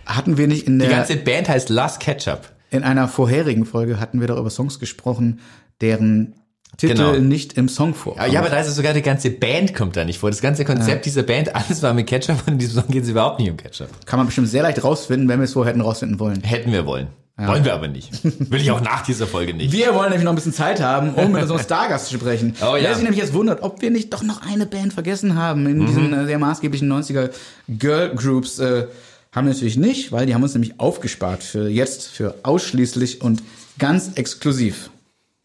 hatten 0.07 0.37
wir 0.39 0.47
nicht 0.49 0.67
in 0.67 0.79
Die 0.79 0.87
der 0.87 0.97
ganze 0.97 1.17
Band 1.17 1.49
heißt 1.49 1.69
Last 1.69 2.01
Ketchup. 2.01 2.41
in 2.71 2.83
einer 2.83 3.09
vorherigen 3.09 3.65
Folge 3.67 4.01
hatten 4.01 4.21
wir 4.21 4.29
doch 4.29 4.39
über 4.39 4.51
Songs 4.51 4.79
gesprochen, 4.79 5.41
deren 5.81 6.35
Titel 6.77 6.95
Genau. 6.95 7.13
nicht 7.17 7.55
im 7.55 7.69
Song 7.69 7.95
vorkommen. 7.95 8.27
Ja, 8.27 8.33
ja, 8.35 8.41
aber 8.41 8.51
da 8.51 8.61
ist 8.61 8.69
es 8.69 8.77
sogar 8.77 8.93
die 8.95 9.03
ganze 9.03 9.31
Band 9.31 9.75
kommt 9.75 9.97
da 9.97 10.05
nicht 10.05 10.19
vor. 10.19 10.31
Das 10.31 10.41
ganze 10.41 10.65
Konzept 10.65 11.07
dieser 11.07 11.23
Band, 11.23 11.55
alles 11.55 11.83
war 11.83 11.93
mit 11.95 12.07
Ketchup 12.07 12.43
und 12.47 12.55
in 12.55 12.59
diesem 12.59 12.83
Song 12.83 12.91
geht 12.91 13.03
es 13.05 13.09
überhaupt 13.09 13.41
nicht 13.41 13.51
um 13.51 13.57
Ketchup. 13.57 13.89
Kann 14.07 14.19
man 14.19 14.27
bestimmt 14.27 14.49
sehr 14.49 14.63
leicht 14.63 14.83
rausfinden, 14.85 15.29
wenn 15.29 15.41
wir 15.41 15.45
es 15.45 15.55
vorher 15.55 15.73
hätten 15.73 15.81
rausfinden 15.83 16.19
wollen. 16.21 16.43
Hätten 16.43 16.73
wir 16.73 16.87
wollen. 16.87 17.09
Wollen 17.41 17.65
wir 17.65 17.73
aber 17.73 17.87
nicht. 17.87 18.11
Will 18.51 18.61
ich 18.61 18.71
auch 18.73 18.81
nach 18.81 19.03
dieser 19.03 19.29
Folge 19.29 19.55
nicht. 19.55 19.71
Wir 19.73 19.95
wollen 19.95 20.09
nämlich 20.11 20.25
noch 20.25 20.33
ein 20.33 20.35
bisschen 20.35 20.53
Zeit 20.53 20.81
haben, 20.81 21.15
um 21.15 21.31
mit 21.31 21.43
unserem 21.43 21.61
Stargast 21.63 22.07
zu 22.09 22.15
sprechen. 22.15 22.55
Oh 22.61 22.75
ja. 22.75 22.83
Wer 22.83 22.95
sich 22.97 23.05
nämlich 23.05 23.21
jetzt 23.23 23.33
wundert, 23.33 23.63
ob 23.63 23.81
wir 23.81 23.91
nicht 23.93 24.13
doch 24.13 24.25
noch 24.25 24.43
eine 24.43 24.67
Band 24.67 24.93
vergessen 24.93 25.37
haben 25.37 25.63
Mhm. 25.63 25.69
in 25.71 25.87
diesen 25.87 26.13
äh, 26.13 26.27
sehr 26.27 26.39
maßgeblichen 26.41 26.91
90er 26.93 27.31
Girl 27.69 28.11
Groups, 28.17 28.59
äh, 28.59 28.87
haben 29.33 29.47
wir 29.47 29.53
natürlich 29.55 29.77
nicht, 29.77 30.11
weil 30.11 30.27
die 30.27 30.35
haben 30.35 30.43
uns 30.43 30.55
nämlich 30.55 30.81
aufgespart 30.81 31.45
für 31.45 31.69
jetzt, 31.69 32.09
für 32.09 32.35
ausschließlich 32.43 33.23
und 33.23 33.43
ganz 33.79 34.11
exklusiv. 34.17 34.91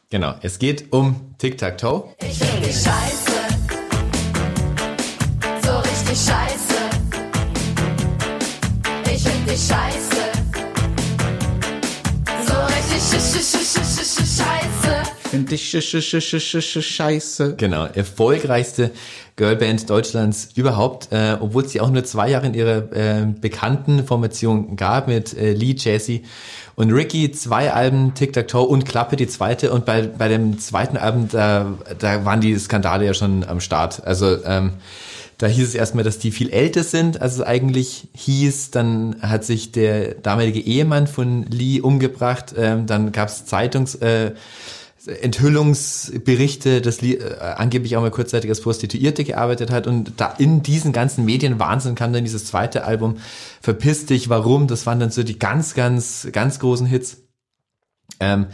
Genau, 0.10 0.34
es 0.42 0.58
geht 0.58 0.92
um 0.92 1.16
Tic-Tac-Toe. 1.38 2.06
Ich 2.28 2.40
find 2.40 2.66
dich 2.66 2.76
scheiße. 2.76 3.32
So 5.64 5.78
richtig 5.78 6.18
scheiße. 6.18 6.74
Ich 9.14 9.22
find 9.24 9.50
dich 9.50 9.60
scheiße. 9.68 10.03
Scheiße. 13.40 15.04
Find 15.30 15.52
ich 15.52 15.68
sch 15.68 15.82
sch 15.82 16.02
sch 16.02 16.22
sch 16.22 16.40
sch 16.40 16.62
sch 16.62 16.82
scheiße. 16.82 17.56
Genau, 17.56 17.86
erfolgreichste 17.86 18.92
Girlband 19.36 19.90
Deutschlands 19.90 20.50
überhaupt, 20.56 21.12
äh, 21.12 21.38
obwohl 21.40 21.64
es 21.64 21.72
sie 21.72 21.82
auch 21.82 21.90
nur 21.90 22.04
zwei 22.04 22.30
Jahre 22.30 22.46
in 22.46 22.54
ihrer 22.54 22.92
äh, 22.94 23.26
bekannten 23.26 24.06
Formation 24.06 24.76
gab 24.76 25.08
mit 25.08 25.36
äh, 25.36 25.54
Lee, 25.54 25.76
Jesse 25.76 26.22
und 26.76 26.92
Ricky, 26.92 27.32
zwei 27.32 27.72
Alben, 27.72 28.14
Tic-Tac-Toe 28.14 28.68
und 28.68 28.86
Klappe, 28.86 29.16
die 29.16 29.28
zweite. 29.28 29.72
Und 29.72 29.86
bei, 29.86 30.04
bei 30.04 30.28
dem 30.28 30.60
zweiten 30.60 30.98
Album, 30.98 31.30
da, 31.32 31.74
da 31.98 32.26
waren 32.26 32.42
die 32.42 32.58
Skandale 32.60 33.06
ja 33.06 33.14
schon 33.14 33.44
am 33.44 33.60
Start. 33.60 34.06
Also 34.06 34.44
ähm, 34.46 34.74
Da 35.38 35.48
hieß 35.48 35.68
es 35.68 35.76
erstmal, 35.76 36.04
dass 36.04 36.20
die 36.20 36.32
viel 36.32 36.50
älter 36.50 36.84
sind, 36.84 37.22
als 37.22 37.36
es 37.36 37.42
eigentlich 37.42 38.08
hieß. 38.14 38.72
Dann 38.72 39.18
hat 39.22 39.44
sich 39.44 39.72
der 39.72 40.16
damalige 40.16 40.60
Ehemann 40.60 41.08
von 41.08 41.44
Lee 41.44 41.82
umgebracht. 41.82 42.54
Ähm, 42.58 42.86
dann 42.86 43.12
gab 43.12 43.30
es 43.30 43.46
Zeitungs... 43.46 43.96
Äh, 43.96 44.34
Enthüllungsberichte, 45.06 46.82
dass 46.82 47.02
Lee 47.02 47.16
äh, 47.16 47.36
angeblich 47.38 47.98
auch 47.98 48.02
mal 48.02 48.12
kurzzeitig 48.12 48.50
als 48.50 48.62
Prostituierte 48.62 49.24
gearbeitet 49.26 49.70
hat 49.70 49.86
und 49.86 50.14
da 50.18 50.34
in 50.38 50.64
diesen 50.64 50.94
ganzen 50.94 51.26
Medienwahnsinn 51.26 51.96
kam 51.96 52.14
dann 52.14 52.24
dieses 52.24 52.46
zweite 52.46 52.86
Album 52.86 53.18
Verpiss 53.62 54.06
dich, 54.06 54.30
warum? 54.30 54.68
Das 54.68 54.86
waren 54.86 55.00
dann 55.00 55.12
so 55.12 55.24
die 55.24 55.38
ganz, 55.38 55.74
ganz, 55.74 56.28
ganz 56.32 56.60
großen 56.60 56.88
Hits. 56.88 57.18
Ähm, 58.20 58.48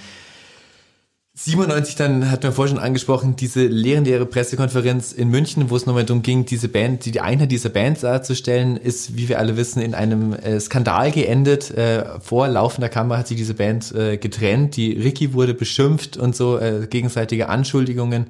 97 1.41 1.95
dann, 1.95 2.29
hat 2.29 2.43
man 2.43 2.51
vorhin 2.51 2.75
schon 2.75 2.83
angesprochen, 2.83 3.37
diese 3.37 3.65
legendäre 3.65 4.25
Pressekonferenz 4.25 5.13
in 5.13 5.29
München, 5.29 5.69
wo 5.69 5.77
es 5.77 5.85
nochmal 5.85 6.03
darum 6.03 6.21
ging, 6.21 6.45
diese 6.45 6.67
Band, 6.67 7.05
die, 7.05 7.21
Einheit 7.21 7.49
dieser 7.49 7.69
Band 7.69 8.03
darzustellen, 8.03 8.75
ist, 8.75 9.15
wie 9.15 9.29
wir 9.29 9.39
alle 9.39 9.55
wissen, 9.55 9.81
in 9.81 9.93
einem 9.95 10.33
äh, 10.33 10.59
Skandal 10.59 11.11
geendet. 11.11 11.71
Äh, 11.71 12.19
vor 12.19 12.49
laufender 12.49 12.89
Kamera 12.89 13.19
hat 13.19 13.29
sich 13.29 13.37
diese 13.37 13.53
Band 13.53 13.95
äh, 13.95 14.17
getrennt, 14.17 14.75
die 14.75 14.91
Ricky 14.91 15.33
wurde 15.33 15.53
beschimpft 15.53 16.17
und 16.17 16.35
so, 16.35 16.59
äh, 16.59 16.87
gegenseitige 16.89 17.47
Anschuldigungen. 17.47 18.25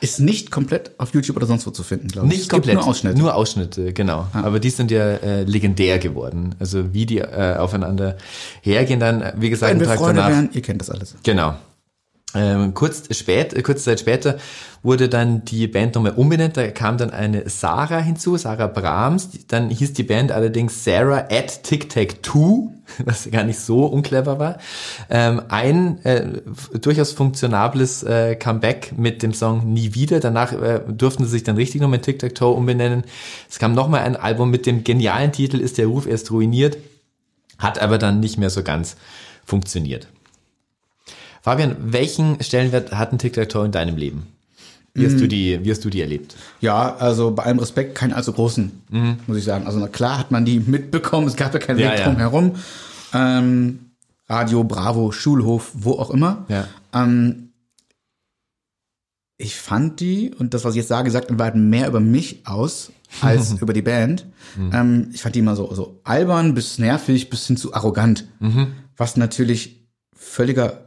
Ist 0.00 0.20
nicht 0.20 0.50
komplett 0.50 0.92
auf 0.96 1.12
YouTube 1.12 1.36
oder 1.36 1.46
sonst 1.46 1.66
wo 1.66 1.70
zu 1.72 1.82
finden, 1.82 2.08
glaube 2.08 2.28
ich. 2.28 2.32
Nicht 2.32 2.42
Es 2.44 2.48
komplett, 2.48 2.76
Nur 2.76 2.86
Ausschnitte. 2.86 3.18
Nur 3.18 3.34
Ausschnitte, 3.34 3.92
genau. 3.92 4.28
Aber 4.32 4.60
die 4.60 4.70
sind 4.70 4.90
ja 4.90 5.04
äh, 5.16 5.42
legendär 5.42 5.98
geworden. 5.98 6.54
Also 6.58 6.94
wie 6.94 7.04
die 7.04 7.18
äh, 7.18 7.56
aufeinander 7.58 8.16
hergehen 8.62 8.98
dann, 8.98 9.32
wie 9.36 9.50
gesagt, 9.50 9.72
Wenn 9.72 9.76
einen 9.76 9.80
wir 9.80 9.88
Tag 9.88 9.98
Freunde 9.98 10.22
danach. 10.22 10.36
wären, 10.36 10.50
ihr 10.54 10.62
kennt 10.62 10.80
das 10.80 10.88
alles. 10.88 11.16
Genau. 11.22 11.54
Ähm, 12.34 12.74
kurz 12.74 13.04
spät, 13.16 13.54
äh, 13.54 13.62
kurze 13.62 13.84
Zeit 13.84 14.00
später 14.00 14.36
wurde 14.82 15.08
dann 15.08 15.44
die 15.44 15.66
Band 15.68 15.94
nochmal 15.94 16.12
umbenannt. 16.12 16.56
Da 16.56 16.68
kam 16.70 16.98
dann 16.98 17.10
eine 17.10 17.48
Sarah 17.48 18.00
hinzu, 18.00 18.36
Sarah 18.36 18.66
Brahms. 18.66 19.30
Dann 19.48 19.70
hieß 19.70 19.94
die 19.94 20.02
Band 20.02 20.32
allerdings 20.32 20.84
Sarah 20.84 21.28
at 21.30 21.62
Tic 21.62 21.88
Tac 21.88 22.22
Two, 22.22 22.72
was 23.04 23.30
gar 23.30 23.44
nicht 23.44 23.58
so 23.58 23.86
unclever 23.86 24.38
war. 24.38 24.58
Ähm, 25.08 25.40
ein 25.48 26.04
äh, 26.04 26.42
durchaus 26.80 27.12
funktionables 27.12 28.02
äh, 28.02 28.34
Comeback 28.34 28.92
mit 28.96 29.22
dem 29.22 29.32
Song 29.32 29.72
Nie 29.72 29.94
wieder. 29.94 30.20
Danach 30.20 30.52
äh, 30.52 30.80
durften 30.88 31.24
sie 31.24 31.30
sich 31.30 31.44
dann 31.44 31.56
richtig 31.56 31.80
nochmal 31.80 32.00
Tic 32.00 32.18
Tac 32.18 32.34
Toe 32.34 32.54
umbenennen. 32.54 33.04
Es 33.48 33.58
kam 33.58 33.72
nochmal 33.72 34.02
ein 34.02 34.16
Album 34.16 34.50
mit 34.50 34.66
dem 34.66 34.84
genialen 34.84 35.32
Titel 35.32 35.58
Ist 35.58 35.78
der 35.78 35.86
Ruf 35.86 36.06
erst 36.06 36.30
ruiniert, 36.32 36.76
hat 37.58 37.80
aber 37.80 37.98
dann 37.98 38.20
nicht 38.20 38.36
mehr 38.36 38.50
so 38.50 38.62
ganz 38.62 38.96
funktioniert. 39.44 40.08
Fabian, 41.46 41.76
welchen 41.78 42.42
Stellenwert 42.42 42.90
hat 42.90 43.12
ein 43.12 43.18
Tic-Tac-Toe 43.18 43.66
in 43.66 43.70
deinem 43.70 43.96
Leben? 43.96 44.26
Wie 44.94 45.06
hast, 45.06 45.20
du 45.20 45.28
die, 45.28 45.64
wie 45.64 45.70
hast 45.70 45.84
du 45.84 45.90
die 45.90 46.00
erlebt? 46.00 46.34
Ja, 46.60 46.96
also 46.96 47.30
bei 47.30 47.44
allem 47.44 47.60
Respekt 47.60 47.94
keinen 47.94 48.12
allzu 48.12 48.32
großen, 48.32 48.72
muss 49.28 49.36
ich 49.36 49.44
sagen. 49.44 49.64
Also 49.64 49.86
klar 49.86 50.18
hat 50.18 50.32
man 50.32 50.44
die 50.44 50.58
mitbekommen, 50.58 51.28
es 51.28 51.36
gab 51.36 51.54
ja 51.54 51.60
keinen 51.60 51.78
Ja, 51.78 51.92
Weg 51.92 52.00
ja. 52.00 52.04
drum 52.06 52.16
herum. 52.16 52.52
Ähm, 53.14 53.78
Radio, 54.28 54.64
Bravo, 54.64 55.12
Schulhof, 55.12 55.70
wo 55.74 55.92
auch 55.92 56.10
immer. 56.10 56.46
Ja. 56.48 56.66
Ähm, 56.92 57.50
ich 59.36 59.54
fand 59.54 60.00
die, 60.00 60.34
und 60.36 60.52
das, 60.52 60.64
was 60.64 60.74
ich 60.74 60.78
jetzt 60.78 60.88
sage, 60.88 61.12
sagt 61.12 61.30
in 61.30 61.38
Wahrheit 61.38 61.54
mehr 61.54 61.86
über 61.86 62.00
mich 62.00 62.40
aus 62.44 62.90
als 63.20 63.52
über 63.62 63.72
die 63.72 63.82
Band. 63.82 64.26
Ähm, 64.72 65.10
ich 65.12 65.22
fand 65.22 65.36
die 65.36 65.38
immer 65.38 65.54
so, 65.54 65.72
so 65.72 66.00
albern 66.02 66.54
bis 66.54 66.80
nervig 66.80 67.30
bis 67.30 67.46
hin 67.46 67.56
zu 67.56 67.72
arrogant. 67.72 68.26
Was 68.96 69.16
natürlich 69.16 69.86
völliger 70.12 70.85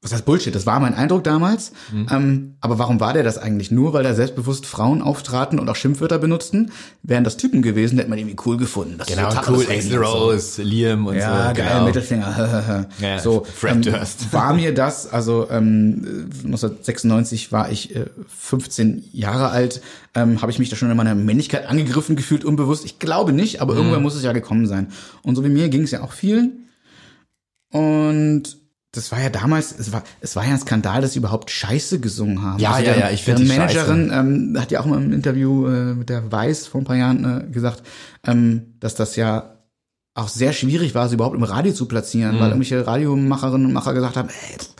was 0.00 0.12
heißt 0.12 0.24
Bullshit? 0.24 0.54
Das 0.54 0.64
war 0.64 0.78
mein 0.78 0.94
Eindruck 0.94 1.24
damals. 1.24 1.72
Ähm, 1.92 2.54
aber 2.60 2.78
warum 2.78 3.00
war 3.00 3.14
der 3.14 3.24
das 3.24 3.36
eigentlich? 3.36 3.72
Nur 3.72 3.92
weil 3.94 4.04
da 4.04 4.14
selbstbewusst 4.14 4.64
Frauen 4.64 5.02
auftraten 5.02 5.58
und 5.58 5.68
auch 5.68 5.74
Schimpfwörter 5.74 6.18
benutzten? 6.18 6.70
Wären 7.02 7.24
das 7.24 7.36
Typen 7.36 7.62
gewesen, 7.62 7.98
hätte 7.98 8.08
man 8.08 8.16
die 8.16 8.22
irgendwie 8.22 8.40
cool 8.46 8.56
gefunden. 8.58 8.94
Das 8.96 9.08
ist 9.08 9.16
Genau, 9.16 9.28
cool, 9.48 9.64
das 9.64 9.68
Axl 9.76 9.98
und 9.98 10.04
so. 10.06 10.12
Rose, 10.12 10.62
Liam 10.62 11.06
und 11.08 11.16
Ja, 11.16 11.48
so. 11.48 11.54
geil, 11.54 11.68
genau. 11.72 11.84
Mittelfinger. 11.86 12.86
Ja, 13.00 13.18
so, 13.18 13.44
Fred 13.44 13.74
ähm, 13.74 13.82
Durst. 13.82 14.32
war 14.32 14.54
mir 14.54 14.72
das, 14.72 15.12
also 15.12 15.48
ähm, 15.50 16.28
1996 16.44 17.50
war 17.50 17.68
ich 17.72 17.96
äh, 17.96 18.06
15 18.28 19.02
Jahre 19.12 19.48
alt, 19.50 19.80
ähm, 20.14 20.40
habe 20.42 20.52
ich 20.52 20.60
mich 20.60 20.68
da 20.68 20.76
schon 20.76 20.90
in 20.92 20.96
meiner 20.96 21.16
Männlichkeit 21.16 21.66
angegriffen 21.66 22.14
gefühlt, 22.14 22.44
unbewusst. 22.44 22.84
Ich 22.84 23.00
glaube 23.00 23.32
nicht, 23.32 23.60
aber 23.60 23.72
Mhm. 23.72 23.78
irgendwann 23.80 24.02
muss 24.02 24.14
es 24.14 24.22
ja 24.22 24.32
gekommen 24.32 24.66
sein. 24.66 24.92
Und 25.22 25.34
so 25.34 25.44
wie 25.44 25.48
mir 25.48 25.68
ging 25.70 25.82
es 25.82 25.90
ja 25.90 26.02
auch 26.02 26.12
vielen. 26.12 26.68
Und 27.70 28.57
das 28.92 29.12
war 29.12 29.20
ja 29.20 29.28
damals, 29.28 29.72
es 29.78 29.92
war, 29.92 30.02
es 30.20 30.34
war 30.34 30.44
ja 30.46 30.52
ein 30.54 30.58
Skandal, 30.60 31.02
dass 31.02 31.12
sie 31.12 31.18
überhaupt 31.18 31.50
Scheiße 31.50 32.00
gesungen 32.00 32.42
haben. 32.42 32.58
Ja, 32.58 32.78
ja, 32.78 32.84
deren- 32.84 33.00
ja, 33.00 33.10
ich 33.10 33.22
find 33.22 33.38
deren 33.38 33.50
die 33.50 33.56
Managerin 33.58 34.10
ähm, 34.12 34.56
hat 34.60 34.70
ja 34.70 34.80
auch 34.80 34.86
mal 34.86 35.02
im 35.02 35.12
Interview 35.12 35.66
äh, 35.66 35.94
mit 35.94 36.08
der 36.08 36.32
Weiß 36.32 36.66
vor 36.66 36.80
ein 36.80 36.84
paar 36.84 36.96
Jahren 36.96 37.48
äh, 37.48 37.52
gesagt, 37.52 37.82
ähm, 38.26 38.74
dass 38.80 38.94
das 38.94 39.16
ja 39.16 39.54
auch 40.14 40.28
sehr 40.28 40.52
schwierig 40.52 40.94
war, 40.94 41.08
sie 41.08 41.14
überhaupt 41.14 41.36
im 41.36 41.42
Radio 41.44 41.72
zu 41.72 41.86
platzieren, 41.86 42.36
Mhm. 42.36 42.40
weil 42.40 42.48
irgendwelche 42.48 42.86
Radiomacherinnen 42.86 43.66
und 43.66 43.72
Macher 43.72 43.94
gesagt 43.94 44.16
haben, 44.16 44.28
ey, 44.30 44.58
pff, 44.58 44.74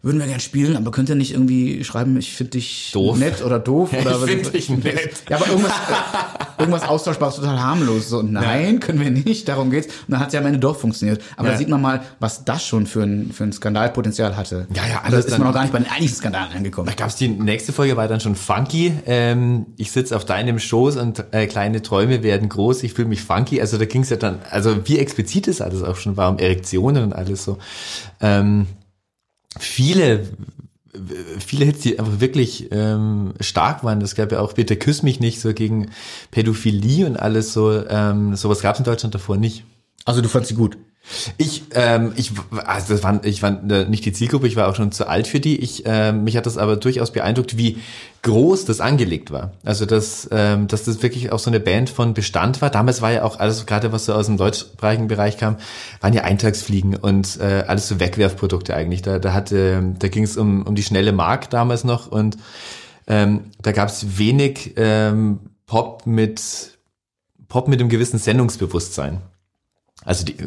würden 0.00 0.20
wir 0.20 0.26
gern 0.28 0.38
spielen, 0.40 0.76
aber 0.76 0.92
könnt 0.92 1.08
ihr 1.08 1.16
nicht 1.16 1.32
irgendwie 1.32 1.82
schreiben, 1.82 2.16
ich 2.18 2.32
finde 2.32 2.52
dich 2.52 2.90
Doof. 2.92 3.18
nett 3.18 3.44
oder 3.44 3.58
doof 3.58 3.90
oder 4.00 4.12
Ich 4.14 4.20
was- 4.22 4.30
find 4.30 4.54
dich 4.54 4.68
nett. 4.70 5.10
Ja, 5.28 5.36
aber 5.38 5.48
irgendwas, 5.48 5.72
äh, 5.72 6.60
irgendwas 6.60 6.82
austauschbares, 6.88 7.36
total 7.36 7.60
harmlos. 7.60 8.08
So, 8.08 8.22
nein, 8.22 8.78
können 8.78 9.00
wir 9.00 9.10
nicht, 9.10 9.48
darum 9.48 9.70
geht's. 9.70 9.86
Und 9.88 10.12
dann 10.12 10.20
hat 10.20 10.28
es 10.28 10.34
ja 10.34 10.40
am 10.40 10.46
Ende 10.46 10.60
doch 10.60 10.76
funktioniert. 10.78 11.20
Aber 11.36 11.48
Ja. 11.48 11.52
da 11.52 11.58
sieht 11.58 11.68
man 11.68 11.80
mal, 11.82 12.02
was 12.20 12.44
das 12.44 12.64
schon 12.64 12.86
für 12.86 13.02
ein, 13.02 13.32
für 13.32 13.42
ein 13.44 13.52
Skandalpotenzial 13.52 14.36
hatte. 14.36 14.68
Ja, 14.74 14.86
ja, 14.86 14.98
Und 15.00 15.06
alles 15.06 15.26
da 15.26 15.32
ist 15.32 15.38
man 15.38 15.48
noch 15.48 15.54
gar 15.54 15.62
nicht 15.62 15.72
bei 15.72 15.78
den 15.80 15.88
eigentlichen 15.90 16.16
Skandalen 16.16 16.52
angekommen. 16.56 16.86
Da 16.88 16.94
gab's 16.94 17.16
die 17.16 17.28
nächste 17.28 17.72
Folge 17.72 17.96
war 17.96 18.06
dann 18.06 18.20
schon 18.20 18.36
funky. 18.36 18.92
Ähm, 19.06 19.66
ich 19.76 19.90
sitze 19.90 20.14
auf 20.14 20.24
deinem 20.24 20.58
Schoß 20.60 20.96
und 20.96 21.24
äh, 21.32 21.46
kleine 21.48 21.82
Träume 21.82 22.22
werden 22.22 22.48
groß. 22.48 22.84
Ich 22.84 22.92
fühle 22.94 23.08
mich 23.08 23.20
funky. 23.22 23.60
Also 23.60 23.78
da 23.78 23.84
ging's 23.84 24.10
ja 24.10 24.16
dann, 24.16 24.38
also 24.50 24.76
wie 24.88 24.98
explizit 24.98 25.48
es 25.48 25.60
alles 25.60 25.82
auch 25.82 25.96
schon 25.96 26.16
war, 26.16 26.30
um 26.30 26.38
Erektionen 26.38 27.02
und 27.02 27.12
alles 27.12 27.42
so. 27.44 27.58
Ähm, 28.20 28.66
viele 29.58 30.26
viele 31.38 31.64
Hits, 31.64 31.80
die 31.80 31.98
einfach 31.98 32.20
wirklich 32.20 32.68
ähm, 32.72 33.34
stark 33.40 33.84
waren. 33.84 34.00
Das 34.00 34.14
gab 34.14 34.32
ja 34.32 34.40
auch 34.40 34.54
Bitte 34.54 34.76
küss 34.76 35.02
mich 35.02 35.20
nicht 35.20 35.40
so 35.40 35.54
gegen 35.54 35.90
Pädophilie 36.30 37.06
und 37.06 37.16
alles 37.16 37.52
so. 37.52 37.86
Ähm, 37.88 38.34
sowas 38.34 38.60
gab's 38.60 38.78
in 38.78 38.84
Deutschland 38.84 39.14
davor 39.14 39.36
nicht. 39.36 39.64
Also 40.04 40.20
du 40.20 40.28
fandst 40.28 40.48
sie 40.48 40.54
gut. 40.54 40.76
Ich, 41.36 41.64
ähm, 41.74 42.12
ich, 42.16 42.32
also 42.64 42.94
das 42.94 43.02
war, 43.02 43.24
ich 43.24 43.42
war 43.42 43.62
äh, 43.70 43.84
nicht 43.86 44.04
die 44.04 44.12
Zielgruppe, 44.12 44.46
ich 44.46 44.56
war 44.56 44.68
auch 44.68 44.74
schon 44.74 44.92
zu 44.92 45.08
alt 45.08 45.26
für 45.26 45.40
die. 45.40 45.56
Ich, 45.56 45.84
ähm, 45.86 46.24
mich 46.24 46.36
hat 46.36 46.46
das 46.46 46.58
aber 46.58 46.76
durchaus 46.76 47.12
beeindruckt, 47.12 47.56
wie 47.56 47.78
groß 48.22 48.64
das 48.64 48.80
angelegt 48.80 49.30
war. 49.30 49.52
Also 49.64 49.86
dass, 49.86 50.28
ähm, 50.32 50.66
dass 50.66 50.84
das 50.84 51.02
wirklich 51.02 51.32
auch 51.32 51.38
so 51.38 51.50
eine 51.50 51.60
Band 51.60 51.88
von 51.90 52.14
Bestand 52.14 52.60
war. 52.60 52.70
Damals 52.70 53.00
war 53.00 53.12
ja 53.12 53.22
auch 53.22 53.38
alles, 53.38 53.64
gerade 53.66 53.92
was 53.92 54.04
so 54.04 54.14
aus 54.14 54.26
dem 54.26 54.36
deutschsprachigen 54.36 55.08
Bereich 55.08 55.38
kam, 55.38 55.56
waren 56.00 56.12
ja 56.12 56.22
Eintagsfliegen 56.22 56.96
und 56.96 57.38
äh, 57.40 57.64
alles 57.66 57.88
so 57.88 58.00
Wegwerfprodukte 58.00 58.74
eigentlich. 58.74 59.02
Da, 59.02 59.18
da 59.18 59.32
hatte, 59.32 59.94
da 59.98 60.08
ging 60.08 60.24
es 60.24 60.36
um, 60.36 60.62
um 60.62 60.74
die 60.74 60.82
schnelle 60.82 61.12
Mark 61.12 61.50
damals 61.50 61.84
noch 61.84 62.10
und 62.10 62.36
ähm, 63.06 63.44
da 63.62 63.72
gab 63.72 63.88
es 63.88 64.18
wenig 64.18 64.74
ähm, 64.76 65.40
Pop 65.66 66.06
mit 66.06 66.78
Pop 67.48 67.68
mit 67.68 67.80
einem 67.80 67.88
gewissen 67.88 68.18
Sendungsbewusstsein. 68.18 69.22
Also 70.04 70.24
die, 70.24 70.32
äh, 70.32 70.46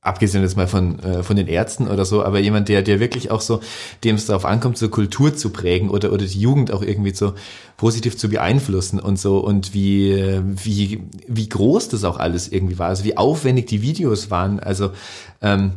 abgesehen 0.00 0.42
jetzt 0.42 0.56
mal 0.56 0.68
von, 0.68 0.98
äh, 1.00 1.22
von 1.22 1.36
den 1.36 1.48
Ärzten 1.48 1.88
oder 1.88 2.04
so, 2.04 2.22
aber 2.22 2.38
jemand, 2.38 2.68
der, 2.68 2.82
der 2.82 3.00
wirklich 3.00 3.30
auch 3.30 3.40
so, 3.40 3.60
dem 4.04 4.16
es 4.16 4.26
darauf 4.26 4.44
ankommt, 4.44 4.76
so 4.76 4.88
Kultur 4.88 5.34
zu 5.34 5.50
prägen 5.50 5.88
oder, 5.88 6.12
oder 6.12 6.26
die 6.26 6.40
Jugend 6.40 6.72
auch 6.72 6.82
irgendwie 6.82 7.14
so 7.14 7.32
positiv 7.76 8.16
zu 8.16 8.28
beeinflussen 8.28 9.00
und 9.00 9.18
so 9.18 9.38
und 9.38 9.72
wie, 9.72 10.40
wie, 10.44 11.02
wie 11.26 11.48
groß 11.48 11.88
das 11.88 12.04
auch 12.04 12.18
alles 12.18 12.48
irgendwie 12.48 12.78
war, 12.78 12.88
also 12.88 13.04
wie 13.04 13.16
aufwendig 13.16 13.66
die 13.66 13.80
Videos 13.80 14.30
waren, 14.30 14.60
also 14.60 14.90
ähm, 15.40 15.72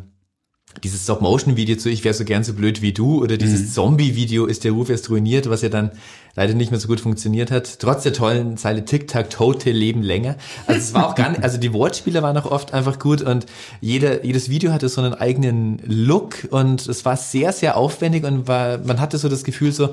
dieses 0.84 1.04
Stop-Motion-Video 1.04 1.78
zu 1.78 1.90
Ich 1.90 2.04
wäre 2.04 2.14
so 2.14 2.26
gern 2.26 2.44
so 2.44 2.54
blöd 2.54 2.82
wie 2.82 2.94
du 2.94 3.22
oder 3.24 3.38
dieses 3.38 3.74
Zombie-Video 3.74 4.46
ist 4.46 4.64
der 4.64 4.74
Ruf 4.74 4.90
erst 4.90 5.10
ruiniert, 5.10 5.50
was 5.50 5.62
ja 5.62 5.70
dann 5.70 5.92
leider 6.38 6.54
nicht 6.54 6.70
mehr 6.72 6.80
so 6.80 6.88
gut 6.88 7.02
funktioniert 7.02 7.52
hat. 7.52 7.80
Trotz 7.80 8.04
der 8.04 8.14
tollen 8.14 8.58
Zeile 8.58 8.86
Tic-Tac, 8.86 9.32
Tote 9.32 9.72
leben 9.72 10.04
länger. 10.04 10.36
Also 10.68 10.80
es 10.80 10.94
war 10.94 11.08
auch 11.08 11.16
gar 11.16 11.32
nicht, 11.32 11.44
also 11.44 11.58
die 11.58 11.74
Wortspiele 11.74 12.22
waren 12.22 12.38
auch 12.38 12.50
oft 12.50 12.74
einfach 12.74 13.00
gut 13.00 13.22
und 13.24 13.48
jeder, 13.82 14.24
jedes 14.24 14.48
Video 14.48 14.72
hatte 14.72 14.88
so 14.88 15.02
einen 15.02 15.16
eigenen 15.16 15.82
Look 15.84 16.48
und 16.52 16.88
es 16.88 17.04
war 17.06 17.18
sehr, 17.18 17.52
sehr 17.52 17.76
aufwendig 17.76 18.24
und 18.24 18.48
war, 18.48 18.78
man 18.78 19.02
hatte 19.02 19.18
so 19.18 19.28
das 19.30 19.44
Gefühl 19.44 19.72
so, 19.72 19.90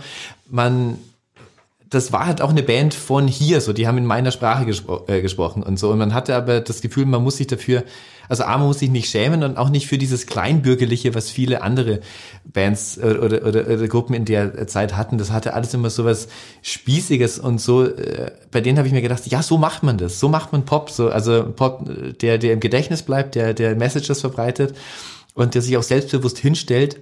man, 0.50 0.98
das 1.88 2.12
war 2.12 2.26
halt 2.26 2.42
auch 2.42 2.50
eine 2.50 2.62
Band 2.62 2.92
von 2.92 3.26
hier, 3.26 3.62
so 3.62 3.72
die 3.72 3.88
haben 3.88 3.96
in 3.96 4.04
meiner 4.04 4.30
Sprache 4.30 4.66
gespro 4.66 5.04
äh, 5.06 5.22
gesprochen 5.22 5.62
und 5.62 5.78
so 5.78 5.90
und 5.90 5.98
man 5.98 6.12
hatte 6.12 6.36
aber 6.36 6.60
das 6.60 6.82
Gefühl, 6.82 7.06
man 7.06 7.22
muss 7.22 7.38
sich 7.38 7.46
dafür, 7.46 7.84
also 8.28 8.44
A, 8.44 8.58
man 8.58 8.66
muss 8.66 8.78
sich 8.78 8.90
nicht 8.90 9.08
schämen 9.08 9.42
und 9.42 9.56
auch 9.56 9.68
nicht 9.68 9.86
für 9.86 9.98
dieses 9.98 10.26
kleinbürgerliche, 10.26 11.14
was 11.14 11.30
viele 11.30 11.62
andere 11.62 12.00
Bands 12.44 12.96
äh, 12.96 13.18
oder, 13.20 13.46
oder, 13.46 13.66
oder 13.66 13.88
Gruppen 13.88 14.14
in 14.14 14.24
der 14.24 14.66
Zeit 14.66 14.96
hatten. 14.96 15.18
Das 15.18 15.30
hatte 15.30 15.54
alles 15.54 15.74
immer 15.74 15.90
so 15.90 16.04
was 16.04 16.28
Spießiges 16.62 17.38
und 17.38 17.60
so. 17.60 17.84
Äh, 17.84 18.32
bei 18.50 18.60
denen 18.60 18.78
habe 18.78 18.88
ich 18.88 18.94
mir 18.94 19.02
gedacht, 19.02 19.26
ja, 19.26 19.42
so 19.42 19.58
macht 19.58 19.82
man 19.82 19.98
das, 19.98 20.20
so 20.20 20.28
macht 20.28 20.52
man 20.52 20.64
Pop, 20.64 20.90
so 20.90 21.08
also 21.08 21.44
Pop, 21.54 21.88
äh, 21.88 22.12
der 22.12 22.38
der 22.38 22.52
im 22.52 22.60
Gedächtnis 22.60 23.02
bleibt, 23.02 23.34
der 23.34 23.54
der 23.54 23.76
Messages 23.76 24.20
verbreitet 24.20 24.76
und 25.34 25.54
der 25.54 25.62
sich 25.62 25.76
auch 25.76 25.82
selbstbewusst 25.82 26.38
hinstellt 26.38 27.00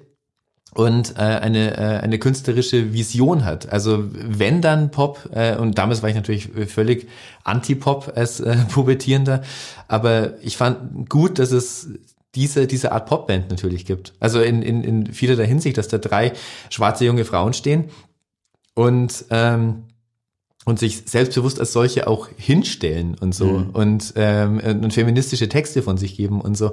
und 0.74 1.16
äh, 1.16 1.20
eine, 1.20 1.76
äh, 1.76 2.00
eine 2.00 2.18
künstlerische 2.18 2.92
Vision 2.92 3.44
hat. 3.44 3.70
Also 3.70 4.04
wenn 4.12 4.62
dann 4.62 4.90
Pop, 4.90 5.28
äh, 5.32 5.56
und 5.56 5.76
damals 5.78 6.02
war 6.02 6.08
ich 6.08 6.14
natürlich 6.14 6.48
völlig 6.68 7.08
anti-Pop 7.44 8.12
als 8.16 8.40
äh, 8.40 8.56
Pubertierender, 8.72 9.42
aber 9.88 10.40
ich 10.42 10.56
fand 10.56 11.08
gut, 11.10 11.38
dass 11.38 11.52
es 11.52 11.88
diese, 12.34 12.66
diese 12.66 12.92
Art 12.92 13.06
Popband 13.06 13.50
natürlich 13.50 13.84
gibt. 13.84 14.14
Also 14.18 14.40
in, 14.40 14.62
in, 14.62 14.82
in 14.82 15.12
vielerlei 15.12 15.46
Hinsicht, 15.46 15.76
dass 15.76 15.88
da 15.88 15.98
drei 15.98 16.32
schwarze 16.70 17.04
junge 17.04 17.26
Frauen 17.26 17.52
stehen 17.52 17.90
und 18.74 19.26
ähm, 19.30 19.84
und 20.64 20.78
sich 20.78 21.02
selbstbewusst 21.06 21.58
als 21.58 21.72
solche 21.72 22.06
auch 22.06 22.28
hinstellen 22.36 23.16
und 23.20 23.34
so 23.34 23.46
Mhm. 23.46 23.70
und, 23.70 24.12
ähm, 24.14 24.60
und 24.60 24.92
feministische 24.94 25.48
Texte 25.48 25.82
von 25.82 25.98
sich 25.98 26.16
geben 26.16 26.40
und 26.40 26.56
so. 26.56 26.72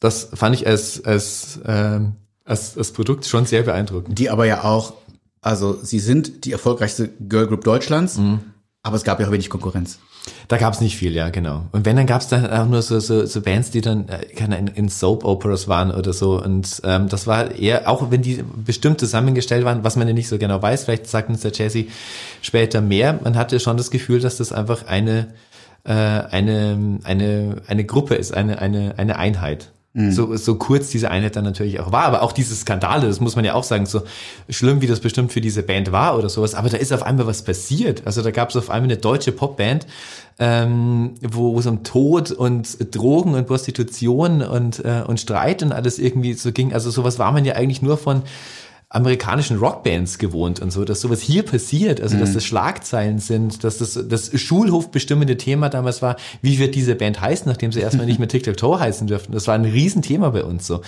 Das 0.00 0.30
fand 0.34 0.56
ich 0.56 0.66
als, 0.66 1.04
als, 1.04 1.60
ähm, 1.64 2.16
als, 2.44 2.76
als 2.76 2.92
Produkt 2.92 3.26
schon 3.26 3.46
sehr 3.46 3.62
beeindruckend. 3.62 4.18
Die 4.18 4.30
aber 4.30 4.44
ja 4.46 4.64
auch, 4.64 4.94
also 5.40 5.78
sie 5.82 5.98
sind 5.98 6.44
die 6.44 6.52
erfolgreichste 6.52 7.08
Girlgroup 7.28 7.64
Deutschlands, 7.64 8.16
Mhm. 8.18 8.40
aber 8.82 8.96
es 8.96 9.04
gab 9.04 9.20
ja 9.20 9.26
auch 9.28 9.32
wenig 9.32 9.50
Konkurrenz. 9.50 9.98
Da 10.46 10.56
gab's 10.56 10.80
nicht 10.80 10.96
viel, 10.96 11.12
ja, 11.14 11.30
genau. 11.30 11.66
Und 11.72 11.84
wenn, 11.84 11.96
dann 11.96 12.06
gab's 12.06 12.28
dann 12.28 12.48
auch 12.48 12.66
nur 12.66 12.80
so, 12.82 13.00
so, 13.00 13.26
so 13.26 13.40
Bands, 13.40 13.72
die 13.72 13.80
dann 13.80 14.08
äh, 14.08 14.24
keine 14.36 14.56
in, 14.56 14.68
in 14.68 14.88
Soap-Operas 14.88 15.66
waren 15.66 15.90
oder 15.90 16.12
so. 16.12 16.40
Und 16.40 16.80
ähm, 16.84 17.08
das 17.08 17.26
war 17.26 17.50
eher, 17.56 17.88
auch 17.90 18.12
wenn 18.12 18.22
die 18.22 18.44
bestimmt 18.64 19.00
zusammengestellt 19.00 19.64
waren, 19.64 19.82
was 19.82 19.96
man 19.96 20.06
ja 20.06 20.14
nicht 20.14 20.28
so 20.28 20.38
genau 20.38 20.62
weiß, 20.62 20.84
vielleicht 20.84 21.08
sagt 21.08 21.28
uns 21.28 21.40
der 21.40 21.50
Jesse 21.52 21.86
später 22.40 22.80
mehr, 22.80 23.18
man 23.24 23.36
hatte 23.36 23.58
schon 23.58 23.76
das 23.76 23.90
Gefühl, 23.90 24.20
dass 24.20 24.36
das 24.36 24.52
einfach 24.52 24.86
eine, 24.86 25.34
äh, 25.82 25.92
eine, 25.92 27.00
eine, 27.02 27.62
eine 27.66 27.84
Gruppe 27.84 28.14
ist, 28.14 28.32
eine, 28.32 28.60
eine, 28.60 28.98
eine 28.98 29.16
Einheit. 29.16 29.72
So, 29.94 30.34
so 30.36 30.54
kurz 30.54 30.88
diese 30.88 31.10
Einheit 31.10 31.36
dann 31.36 31.44
natürlich 31.44 31.78
auch 31.78 31.92
war, 31.92 32.04
aber 32.04 32.22
auch 32.22 32.32
diese 32.32 32.54
Skandale, 32.54 33.06
das 33.08 33.20
muss 33.20 33.36
man 33.36 33.44
ja 33.44 33.52
auch 33.52 33.64
sagen, 33.64 33.84
so 33.84 34.00
schlimm 34.48 34.80
wie 34.80 34.86
das 34.86 35.00
bestimmt 35.00 35.32
für 35.32 35.42
diese 35.42 35.62
Band 35.62 35.92
war 35.92 36.16
oder 36.16 36.30
sowas, 36.30 36.54
aber 36.54 36.70
da 36.70 36.78
ist 36.78 36.94
auf 36.94 37.02
einmal 37.02 37.26
was 37.26 37.42
passiert. 37.42 38.06
Also 38.06 38.22
da 38.22 38.30
gab 38.30 38.48
es 38.48 38.56
auf 38.56 38.70
einmal 38.70 38.90
eine 38.90 38.96
deutsche 38.96 39.32
Popband, 39.32 39.86
ähm, 40.38 41.12
wo 41.20 41.52
wo 41.52 41.58
es 41.58 41.66
um 41.66 41.82
Tod 41.82 42.30
und 42.30 42.94
Drogen 42.94 43.34
und 43.34 43.46
Prostitution 43.46 44.40
und, 44.40 44.82
äh, 44.82 45.02
und 45.06 45.20
Streit 45.20 45.62
und 45.62 45.72
alles 45.72 45.98
irgendwie 45.98 46.32
so 46.32 46.52
ging. 46.52 46.72
Also 46.72 46.90
sowas 46.90 47.18
war 47.18 47.32
man 47.32 47.44
ja 47.44 47.54
eigentlich 47.56 47.82
nur 47.82 47.98
von 47.98 48.22
amerikanischen 48.94 49.56
Rockbands 49.56 50.18
gewohnt 50.18 50.60
und 50.60 50.70
so, 50.70 50.84
dass 50.84 51.00
sowas 51.00 51.22
hier 51.22 51.44
passiert, 51.44 52.02
also 52.02 52.18
dass 52.18 52.34
das 52.34 52.44
Schlagzeilen 52.44 53.20
sind, 53.20 53.64
dass 53.64 53.78
das 53.78 53.98
das 54.06 54.38
Schulhofbestimmende 54.38 55.38
Thema 55.38 55.70
damals 55.70 56.02
war, 56.02 56.16
wie 56.42 56.58
wird 56.58 56.74
diese 56.74 56.94
Band 56.94 57.18
heißen, 57.18 57.48
nachdem 57.48 57.72
sie 57.72 57.80
erstmal 57.80 58.04
nicht 58.04 58.18
mehr 58.18 58.28
Tic-Tac-Toe 58.28 58.78
heißen 58.78 59.06
dürften. 59.06 59.32
Das 59.32 59.46
war 59.46 59.54
ein 59.54 59.64
Riesenthema 59.64 60.28
bei 60.28 60.44
uns 60.44 60.66
so. 60.66 60.82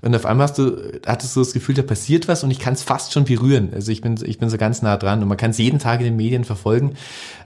Und 0.00 0.14
auf 0.14 0.26
einmal 0.26 0.46
hast 0.46 0.58
du, 0.58 0.76
hattest 1.04 1.34
du 1.34 1.40
das 1.40 1.52
Gefühl, 1.52 1.74
da 1.74 1.82
passiert 1.82 2.28
was 2.28 2.44
und 2.44 2.52
ich 2.52 2.60
kann 2.60 2.74
es 2.74 2.84
fast 2.84 3.12
schon 3.12 3.24
berühren. 3.24 3.70
Also 3.74 3.90
ich 3.90 4.00
bin, 4.00 4.16
ich 4.24 4.38
bin 4.38 4.48
so 4.48 4.56
ganz 4.56 4.80
nah 4.82 4.96
dran 4.96 5.20
und 5.20 5.28
man 5.28 5.36
kann 5.36 5.50
es 5.50 5.58
jeden 5.58 5.80
Tag 5.80 5.98
in 5.98 6.04
den 6.04 6.16
Medien 6.16 6.44
verfolgen. 6.44 6.94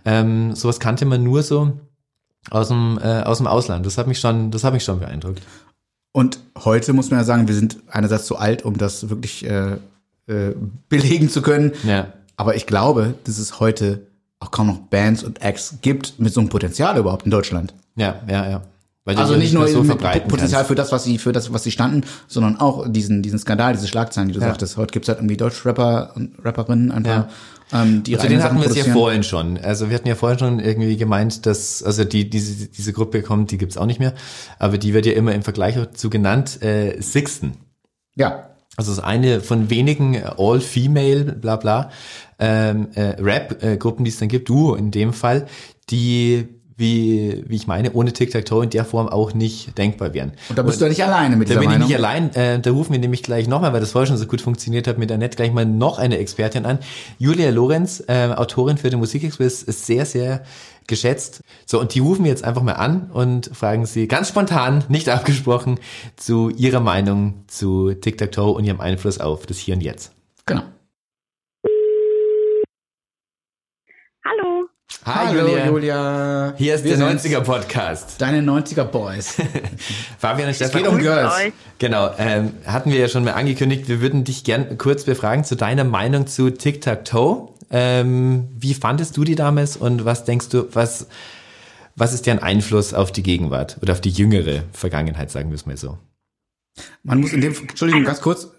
Ähm, 0.04 0.54
sowas 0.54 0.80
kannte 0.80 1.06
man 1.06 1.24
nur 1.24 1.42
so 1.42 1.72
aus 2.50 2.68
dem, 2.68 2.98
äh, 3.02 3.22
aus 3.22 3.38
dem 3.38 3.46
Ausland. 3.46 3.86
Das 3.86 3.96
hat 3.96 4.06
mich 4.06 4.20
schon, 4.20 4.50
das 4.50 4.64
hat 4.64 4.74
mich 4.74 4.84
schon 4.84 5.00
beeindruckt. 5.00 5.40
Und 6.12 6.40
heute 6.62 6.92
muss 6.92 7.10
man 7.10 7.20
ja 7.20 7.24
sagen, 7.24 7.48
wir 7.48 7.54
sind 7.54 7.78
einerseits 7.88 8.26
zu 8.26 8.36
alt, 8.36 8.66
um 8.66 8.76
das 8.76 9.08
wirklich 9.08 9.46
äh, 9.46 9.78
äh, 10.26 10.52
belegen 10.88 11.28
zu 11.28 11.42
können. 11.42 11.72
Ja. 11.84 12.08
Aber 12.36 12.56
ich 12.56 12.66
glaube, 12.66 13.14
dass 13.24 13.38
es 13.38 13.60
heute 13.60 14.06
auch 14.40 14.50
kaum 14.50 14.66
noch 14.66 14.78
Bands 14.78 15.22
und 15.24 15.42
Acts 15.42 15.76
gibt 15.82 16.18
mit 16.18 16.32
so 16.32 16.40
einem 16.40 16.48
Potenzial 16.48 16.98
überhaupt 16.98 17.24
in 17.24 17.30
Deutschland. 17.30 17.72
Ja, 17.96 18.20
ja, 18.28 18.48
ja. 18.50 18.62
Weil 19.06 19.18
Also 19.18 19.36
nicht 19.36 19.52
nur 19.52 19.68
so 19.68 19.82
mit 19.84 19.98
Potenzial 19.98 20.48
kannst. 20.62 20.68
für 20.68 20.74
das, 20.74 20.90
was 20.90 21.04
sie, 21.04 21.18
für 21.18 21.32
das, 21.32 21.52
was 21.52 21.62
sie 21.62 21.70
standen, 21.70 22.04
sondern 22.26 22.58
auch 22.58 22.86
diesen, 22.88 23.22
diesen 23.22 23.38
Skandal, 23.38 23.74
diese 23.74 23.86
Schlagzeilen, 23.86 24.28
die 24.28 24.34
du 24.34 24.40
Ja. 24.40 24.46
sagtest. 24.48 24.78
Heute 24.78 24.92
gibt's 24.92 25.08
halt 25.08 25.18
irgendwie 25.18 25.36
Deutschrapper 25.36 26.12
und 26.16 26.34
Rapperinnen 26.42 26.90
einfach, 26.90 27.26
Ja. 27.70 27.82
ähm, 27.82 28.02
die 28.02 28.12
denen 28.12 28.22
eigenen 28.22 28.42
hatten 28.42 28.60
wir 28.62 28.66
es 28.70 28.76
ja 28.76 28.92
vorhin 28.94 29.22
schon. 29.22 29.58
Also 29.58 29.90
wir 29.90 29.94
hatten 29.96 30.08
ja 30.08 30.14
vorhin 30.14 30.38
schon 30.38 30.58
irgendwie 30.58 30.96
gemeint, 30.96 31.44
dass, 31.44 31.82
also 31.82 32.04
die, 32.04 32.30
diese, 32.30 32.66
diese 32.68 32.94
Gruppe 32.94 33.20
kommt, 33.22 33.50
die 33.50 33.58
gibt's 33.58 33.76
auch 33.76 33.84
nicht 33.86 34.00
mehr, 34.00 34.14
aber 34.58 34.78
die 34.78 34.94
wird 34.94 35.04
ja 35.04 35.12
immer 35.12 35.34
im 35.34 35.42
Vergleich 35.42 35.74
dazu 35.74 36.08
genannt, 36.08 36.62
äh, 36.62 36.98
Sixten. 37.02 37.58
Ja. 38.16 38.48
Also 38.76 38.90
das 38.90 38.98
ist 38.98 39.04
eine 39.04 39.40
von 39.40 39.70
wenigen 39.70 40.14
äh, 40.14 40.30
All-Female, 40.36 41.24
bla 41.40 41.56
bla, 41.56 41.90
ähm, 42.38 42.88
äh, 42.94 43.20
Rap-Gruppen, 43.20 44.04
die 44.04 44.10
es 44.10 44.18
dann 44.18 44.28
gibt, 44.28 44.48
Duo 44.48 44.74
in 44.74 44.90
dem 44.90 45.12
Fall, 45.12 45.46
die, 45.90 46.48
wie, 46.76 47.44
wie 47.46 47.54
ich 47.54 47.68
meine, 47.68 47.92
ohne 47.92 48.12
Tic-Tac-Toe 48.12 48.64
in 48.64 48.70
der 48.70 48.84
Form 48.84 49.08
auch 49.08 49.32
nicht 49.32 49.78
denkbar 49.78 50.12
wären. 50.12 50.32
Und 50.48 50.58
da 50.58 50.62
bist 50.62 50.80
du 50.80 50.86
ja 50.86 50.88
nicht 50.88 51.04
alleine 51.04 51.36
mit 51.36 51.48
Da 51.48 51.54
dieser 51.54 51.60
bin 51.60 51.68
ich 51.70 51.74
Meinung. 51.74 51.88
nicht 51.88 51.96
allein. 51.96 52.34
Äh, 52.34 52.58
da 52.58 52.70
rufen 52.72 52.92
wir 52.92 52.98
nämlich 52.98 53.22
gleich 53.22 53.46
nochmal, 53.46 53.72
weil 53.72 53.80
das 53.80 53.92
vorher 53.92 54.08
schon 54.08 54.16
so 54.16 54.26
gut 54.26 54.40
funktioniert 54.40 54.88
hat, 54.88 54.98
mit 54.98 55.12
Annette 55.12 55.36
gleich 55.36 55.52
mal 55.52 55.64
noch 55.66 55.98
eine 55.98 56.18
Expertin 56.18 56.66
an. 56.66 56.80
Julia 57.18 57.50
Lorenz, 57.50 58.02
äh, 58.08 58.30
Autorin 58.34 58.76
für 58.76 58.90
den 58.90 58.98
Musikexpress, 58.98 59.62
ist 59.62 59.86
sehr, 59.86 60.04
sehr 60.04 60.42
geschätzt. 60.88 61.42
So, 61.66 61.80
und 61.80 61.94
die 61.94 62.00
rufen 62.00 62.24
wir 62.24 62.30
jetzt 62.30 62.44
einfach 62.44 62.62
mal 62.62 62.72
an 62.74 63.10
und 63.12 63.50
fragen 63.54 63.86
sie 63.86 64.06
ganz 64.06 64.28
spontan, 64.28 64.84
nicht 64.88 65.08
abgesprochen, 65.08 65.78
zu 66.16 66.50
ihrer 66.50 66.80
Meinung 66.80 67.44
zu 67.46 67.92
Tic-Tac-Toe 67.94 68.50
und 68.52 68.64
ihrem 68.64 68.80
Einfluss 68.80 69.18
auf 69.18 69.46
das 69.46 69.58
Hier 69.58 69.74
und 69.74 69.80
Jetzt. 69.82 70.12
Genau. 70.46 70.62
Hallo. 74.24 74.68
Hallo 75.04 75.48
Julia. 75.66 76.54
Hier 76.56 76.74
ist 76.74 76.84
Wir 76.84 76.96
der 76.96 77.08
sind's. 77.08 77.24
90er 77.24 77.40
Podcast. 77.40 78.20
Deine 78.20 78.40
90er 78.40 78.84
Boys. 78.84 79.36
Fabian 80.18 80.48
und 80.48 80.54
Stefan. 80.54 80.82
geht 80.82 80.90
um 80.90 80.98
Girls. 80.98 81.32
Genau, 81.78 82.10
ähm, 82.18 82.52
hatten 82.66 82.90
wir 82.90 82.98
ja 82.98 83.08
schon 83.08 83.24
mal 83.24 83.32
angekündigt, 83.32 83.88
wir 83.88 84.00
würden 84.00 84.24
dich 84.24 84.44
gern 84.44 84.78
kurz 84.78 85.04
befragen 85.04 85.44
zu 85.44 85.56
deiner 85.56 85.84
Meinung 85.84 86.26
zu 86.26 86.50
Tic-Tac-Toe. 86.50 87.48
Ähm, 87.70 88.48
wie 88.56 88.74
fandest 88.74 89.16
du 89.16 89.24
die 89.24 89.34
damals 89.34 89.76
und 89.76 90.04
was 90.04 90.24
denkst 90.24 90.48
du, 90.50 90.68
was, 90.72 91.08
was 91.96 92.12
ist 92.14 92.26
deren 92.26 92.38
Einfluss 92.40 92.94
auf 92.94 93.12
die 93.12 93.22
Gegenwart 93.22 93.78
oder 93.82 93.92
auf 93.92 94.00
die 94.00 94.10
jüngere 94.10 94.62
Vergangenheit, 94.72 95.30
sagen 95.30 95.50
wir 95.50 95.54
es 95.54 95.66
mal 95.66 95.76
so? 95.76 95.98
Man 97.02 97.20
muss 97.20 97.32
in 97.32 97.40
dem, 97.40 97.54
Entschuldigung, 97.54 98.04
ganz 98.04 98.20
kurz. 98.20 98.50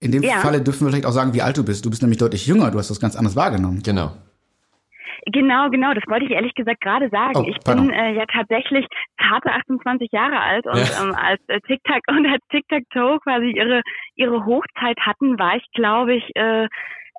In 0.00 0.10
dem 0.10 0.22
Ja. 0.22 0.38
Falle 0.40 0.60
dürfen 0.62 0.86
wir 0.86 0.90
vielleicht 0.90 1.06
auch 1.06 1.12
sagen, 1.12 1.32
wie 1.34 1.42
alt 1.42 1.56
du 1.58 1.64
bist. 1.64 1.84
Du 1.84 1.90
bist 1.90 2.02
nämlich 2.02 2.18
deutlich 2.18 2.46
jünger. 2.46 2.70
Du 2.70 2.78
hast 2.78 2.90
das 2.90 2.98
ganz 2.98 3.14
anders 3.14 3.36
wahrgenommen. 3.36 3.82
Genau. 3.84 4.12
Genau, 5.26 5.70
genau, 5.70 5.94
das 5.94 6.02
wollte 6.08 6.24
ich 6.24 6.32
ehrlich 6.32 6.52
gesagt 6.54 6.80
gerade 6.80 7.08
sagen. 7.10 7.36
Oh, 7.36 7.44
ich 7.46 7.56
pardon. 7.62 7.86
bin 7.86 7.94
äh, 7.94 8.12
ja 8.14 8.24
tatsächlich 8.26 8.84
zarte 9.28 9.50
28 9.52 10.10
Jahre 10.10 10.40
alt 10.40 10.66
und 10.66 10.78
Ja. 10.78 11.02
ähm, 11.04 11.14
als 11.14 11.40
äh, 11.46 11.60
TikTok 11.60 12.00
und 12.08 12.26
als 12.26 12.42
TikTok-Toe 12.50 13.20
quasi 13.20 13.52
ihre 13.54 13.82
ihre 14.16 14.44
Hochzeit 14.44 14.98
hatten, 14.98 15.38
war 15.38 15.54
ich, 15.56 15.64
glaube 15.74 16.14
ich, 16.16 16.24
äh, 16.34 16.66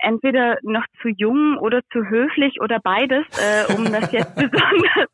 entweder 0.03 0.57
noch 0.63 0.85
zu 1.01 1.09
jung 1.09 1.57
oder 1.57 1.81
zu 1.91 2.07
höflich 2.07 2.61
oder 2.61 2.79
beides, 2.83 3.25
äh, 3.37 3.65
um 3.75 3.91
das 3.91 4.11
jetzt 4.11 4.35
besonders, 4.35 5.09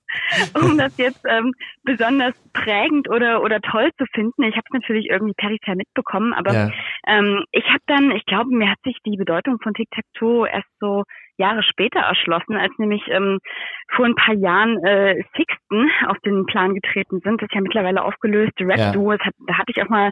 um 0.61 0.77
das 0.77 0.91
jetzt 0.97 1.23
ähm, 1.27 1.53
besonders 1.83 2.33
prägend 2.53 3.09
oder 3.09 3.41
oder 3.41 3.61
toll 3.61 3.89
zu 3.97 4.05
finden. 4.13 4.43
Ich 4.43 4.55
habe 4.55 4.65
es 4.67 4.73
natürlich 4.73 5.07
irgendwie 5.09 5.33
peripher 5.33 5.75
mitbekommen, 5.75 6.33
aber 6.33 6.53
Ja. 6.53 6.71
ähm, 7.07 7.43
ich 7.51 7.65
habe 7.65 7.83
dann, 7.87 8.11
ich 8.11 8.25
glaube, 8.25 8.49
mir 8.49 8.69
hat 8.69 8.79
sich 8.83 8.97
die 9.05 9.17
Bedeutung 9.17 9.59
von 9.61 9.73
Tic-Tac-Toe 9.73 10.47
erst 10.49 10.69
so 10.79 11.03
Jahre 11.37 11.63
später 11.63 12.01
erschlossen, 12.01 12.57
als 12.57 12.73
nämlich 12.77 13.01
ähm, 13.07 13.39
vor 13.91 14.05
ein 14.05 14.15
paar 14.15 14.35
Jahren 14.35 14.77
äh, 14.83 15.23
Sixten 15.37 15.89
auf 16.07 16.17
den 16.25 16.45
Plan 16.45 16.75
getreten 16.75 17.21
sind. 17.23 17.41
Das 17.41 17.47
ist 17.47 17.55
ja 17.55 17.61
mittlerweile 17.61 18.03
aufgelöste 18.03 18.67
Rap-Duo. 18.67 19.13
Es 19.13 19.21
Hat, 19.21 19.33
da 19.47 19.57
hatte 19.57 19.71
ich 19.73 19.81
auch 19.81 19.89
mal 19.89 20.11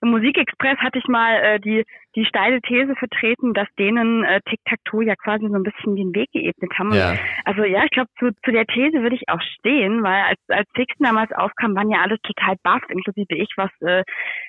im 0.00 0.10
Musikexpress 0.10 0.78
hatte 0.78 0.98
ich 0.98 1.08
mal 1.08 1.34
äh, 1.34 1.60
die 1.60 1.84
die 2.18 2.24
steile 2.24 2.60
These 2.60 2.96
vertreten, 2.96 3.54
dass 3.54 3.68
denen 3.78 4.24
äh, 4.24 4.40
Tic-Tac-Toe 4.48 5.04
ja 5.04 5.14
quasi 5.14 5.46
so 5.46 5.54
ein 5.54 5.62
bisschen 5.62 5.94
den 5.94 6.12
Weg 6.14 6.30
geebnet 6.32 6.72
haben. 6.76 6.92
Ja. 6.92 7.14
also 7.44 7.62
ja, 7.62 7.84
ich 7.84 7.90
glaube, 7.90 8.10
zu, 8.18 8.30
zu 8.44 8.50
der 8.50 8.66
These 8.66 9.02
würde 9.02 9.14
ich 9.14 9.28
auch 9.28 9.40
stehen, 9.40 10.02
weil 10.02 10.22
als, 10.22 10.40
als 10.48 10.68
Sixten 10.76 11.04
damals 11.04 11.30
aufkam, 11.32 11.76
waren 11.76 11.90
ja 11.90 12.02
alle 12.02 12.18
total 12.20 12.56
baff, 12.64 12.82
inklusive 12.88 13.36
ich, 13.36 13.50
was, 13.56 13.70
äh, 13.82 14.02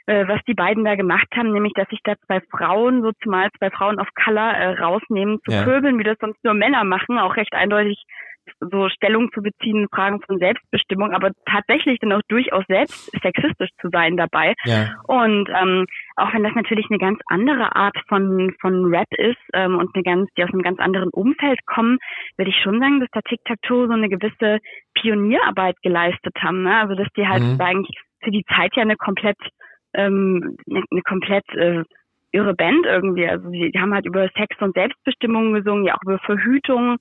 äh, 0.07 0.27
was 0.27 0.41
die 0.47 0.55
beiden 0.55 0.83
da 0.83 0.95
gemacht 0.95 1.27
haben, 1.35 1.51
nämlich 1.51 1.73
dass 1.73 1.87
sich 1.89 1.99
da 2.03 2.15
zwei 2.25 2.41
Frauen, 2.49 3.03
so 3.03 3.11
zumal 3.21 3.49
zwei 3.59 3.69
Frauen 3.69 3.99
of 3.99 4.07
Color, 4.15 4.51
äh, 4.53 4.79
rausnehmen 4.79 5.39
zu 5.45 5.51
Ja. 5.51 5.63
pöbeln, 5.63 5.99
wie 5.99 6.03
das 6.03 6.17
sonst 6.19 6.43
nur 6.43 6.55
Männer 6.55 6.83
machen, 6.83 7.19
auch 7.19 7.35
recht 7.35 7.53
eindeutig 7.53 8.03
so 8.59 8.89
Stellung 8.89 9.31
zu 9.33 9.41
beziehen 9.41 9.83
in 9.83 9.89
Fragen 9.89 10.21
von 10.21 10.37
Selbstbestimmung, 10.39 11.13
aber 11.13 11.31
tatsächlich 11.45 11.99
dann 11.99 12.13
auch 12.13 12.21
durchaus 12.27 12.63
selbst 12.67 13.11
sexistisch 13.21 13.69
zu 13.81 13.89
sein 13.91 14.17
dabei. 14.17 14.53
Ja. 14.65 14.95
Und 15.07 15.49
ähm, 15.49 15.85
auch 16.15 16.33
wenn 16.33 16.43
das 16.43 16.55
natürlich 16.55 16.87
eine 16.89 16.99
ganz 16.99 17.19
andere 17.27 17.75
Art 17.75 17.97
von 18.07 18.53
von 18.61 18.85
Rap 18.85 19.07
ist 19.11 19.37
ähm, 19.53 19.77
und 19.77 19.93
eine 19.93 20.03
ganz, 20.03 20.29
die 20.37 20.43
aus 20.43 20.53
einem 20.53 20.63
ganz 20.63 20.79
anderen 20.79 21.09
Umfeld 21.09 21.59
kommen, 21.65 21.97
würde 22.37 22.51
ich 22.51 22.61
schon 22.61 22.79
sagen, 22.79 22.99
dass 22.99 23.09
da 23.11 23.21
Tic 23.21 23.39
Tac 23.45 23.61
Toe 23.63 23.87
so 23.87 23.93
eine 23.93 24.09
gewisse 24.09 24.59
Pionierarbeit 24.93 25.75
geleistet 25.81 26.35
haben. 26.41 26.63
Ne? 26.63 26.75
Also 26.77 26.95
dass 26.95 27.07
die 27.17 27.27
halt 27.27 27.43
Mhm. 27.43 27.61
eigentlich 27.61 27.97
für 28.21 28.31
die 28.31 28.43
Zeit 28.55 28.75
ja 28.75 28.83
eine 28.83 28.97
komplett 28.97 29.37
ähm, 29.93 30.57
eine, 30.69 30.83
eine 30.91 31.01
komplett 31.01 31.47
äh, 31.55 31.83
irre 32.31 32.53
Band 32.53 32.85
irgendwie. 32.85 33.27
Also 33.27 33.49
die, 33.49 33.71
die 33.71 33.79
haben 33.79 33.93
halt 33.93 34.05
über 34.05 34.27
Sex 34.37 34.55
und 34.61 34.75
Selbstbestimmung 34.75 35.53
gesungen, 35.53 35.85
ja 35.85 35.95
auch 35.95 36.03
über 36.03 36.19
Verhütung, 36.19 36.97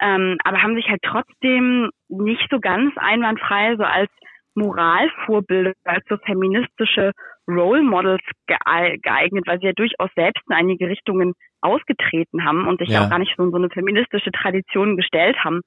ähm, 0.00 0.36
aber 0.44 0.62
haben 0.62 0.76
sich 0.76 0.88
halt 0.88 1.02
trotzdem 1.02 1.90
nicht 2.08 2.46
so 2.50 2.60
ganz 2.60 2.92
einwandfrei 2.96 3.76
so 3.76 3.84
als 3.84 4.10
Moralvorbilder, 4.54 5.72
als 5.84 6.04
so 6.08 6.16
feministische 6.24 7.12
Role 7.48 7.82
Models 7.82 8.22
geei- 8.48 8.98
geeignet, 9.02 9.44
weil 9.46 9.58
sie 9.60 9.66
ja 9.66 9.72
durchaus 9.72 10.10
selbst 10.14 10.42
in 10.48 10.54
einige 10.56 10.88
Richtungen 10.88 11.34
ausgetreten 11.60 12.44
haben 12.44 12.66
und 12.66 12.78
sich 12.78 12.88
Ja. 12.88 13.00
ja 13.00 13.06
auch 13.06 13.10
gar 13.10 13.18
nicht 13.18 13.34
so 13.36 13.44
in 13.44 13.50
so 13.50 13.56
eine 13.56 13.70
feministische 13.70 14.30
Tradition 14.32 14.96
gestellt 14.96 15.36
haben. 15.44 15.60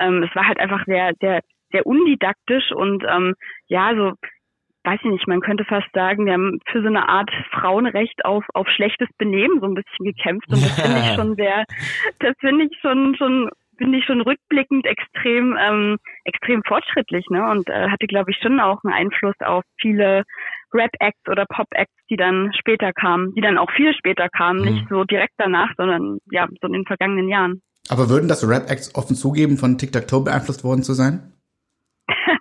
Ähm, 0.00 0.22
es 0.22 0.34
war 0.36 0.46
halt 0.46 0.60
einfach 0.60 0.84
sehr, 0.86 1.12
sehr, 1.20 1.40
sehr 1.72 1.86
undidaktisch 1.86 2.72
und 2.72 3.04
ähm, 3.08 3.34
ja, 3.68 3.94
so 3.94 4.12
weiß 4.84 5.00
ich 5.02 5.10
nicht, 5.10 5.28
man 5.28 5.40
könnte 5.40 5.64
fast 5.64 5.88
sagen, 5.92 6.26
wir 6.26 6.32
haben 6.32 6.58
für 6.70 6.80
so 6.80 6.88
eine 6.88 7.08
Art 7.08 7.30
Frauenrecht 7.50 8.24
auf, 8.24 8.44
auf 8.54 8.68
schlechtes 8.68 9.08
Benehmen 9.18 9.60
so 9.60 9.66
ein 9.66 9.74
bisschen 9.74 10.04
gekämpft 10.04 10.48
und 10.48 10.62
das 10.62 10.80
finde 10.80 10.98
ich 11.00 11.14
schon 11.14 11.36
sehr, 11.36 11.64
das 12.20 12.34
finde 12.40 12.64
ich 12.64 12.78
schon, 12.80 13.14
schon, 13.16 13.50
finde 13.76 13.98
ich 13.98 14.04
schon 14.04 14.20
rückblickend 14.20 14.86
extrem, 14.86 15.56
ähm, 15.60 15.98
extrem 16.24 16.62
fortschrittlich, 16.64 17.26
ne? 17.30 17.50
Und 17.50 17.68
äh, 17.68 17.88
hatte, 17.88 18.06
glaube 18.06 18.30
ich, 18.30 18.38
schon 18.42 18.60
auch 18.60 18.78
einen 18.84 18.94
Einfluss 18.94 19.34
auf 19.40 19.64
viele 19.80 20.24
Rap-Acts 20.72 21.28
oder 21.28 21.46
Pop-Acts, 21.46 21.94
die 22.08 22.16
dann 22.16 22.52
später 22.58 22.92
kamen, 22.92 23.34
die 23.34 23.40
dann 23.40 23.58
auch 23.58 23.70
viel 23.72 23.94
später 23.94 24.28
kamen, 24.28 24.62
nicht 24.62 24.86
so 24.88 25.04
direkt 25.04 25.34
danach, 25.38 25.70
sondern 25.76 26.18
ja, 26.30 26.46
so 26.60 26.66
in 26.66 26.74
den 26.74 26.86
vergangenen 26.86 27.28
Jahren. 27.28 27.62
Aber 27.88 28.08
würden 28.08 28.28
das 28.28 28.48
Rap-Acts 28.48 28.94
offen 28.94 29.16
zugeben, 29.16 29.56
von 29.56 29.76
Tic-Tac-Toe 29.76 30.24
beeinflusst 30.24 30.62
worden 30.62 30.82
zu 30.82 30.92
sein? 30.92 31.32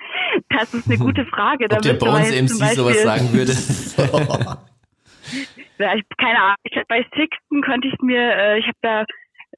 Das 0.60 0.74
ist 0.74 0.88
eine 0.90 0.98
gute 1.00 1.26
Frage. 1.26 1.66
Ob 1.72 1.82
der 1.82 1.94
Bones 1.94 2.32
MC 2.32 2.50
sowas 2.50 2.76
Beispiel- 2.78 3.04
sagen 3.06 3.34
würde. 3.34 3.54
Ja, 5.78 5.96
ich, 5.96 6.04
keine 6.18 6.40
Ahnung. 6.42 6.56
Ich, 6.64 6.78
bei 6.90 7.06
Sixten 7.16 7.62
könnte 7.62 7.88
ich 7.88 7.94
mir, 8.02 8.20
äh, 8.20 8.60
ich 8.60 8.66
habe 8.66 8.78
da, 8.82 9.06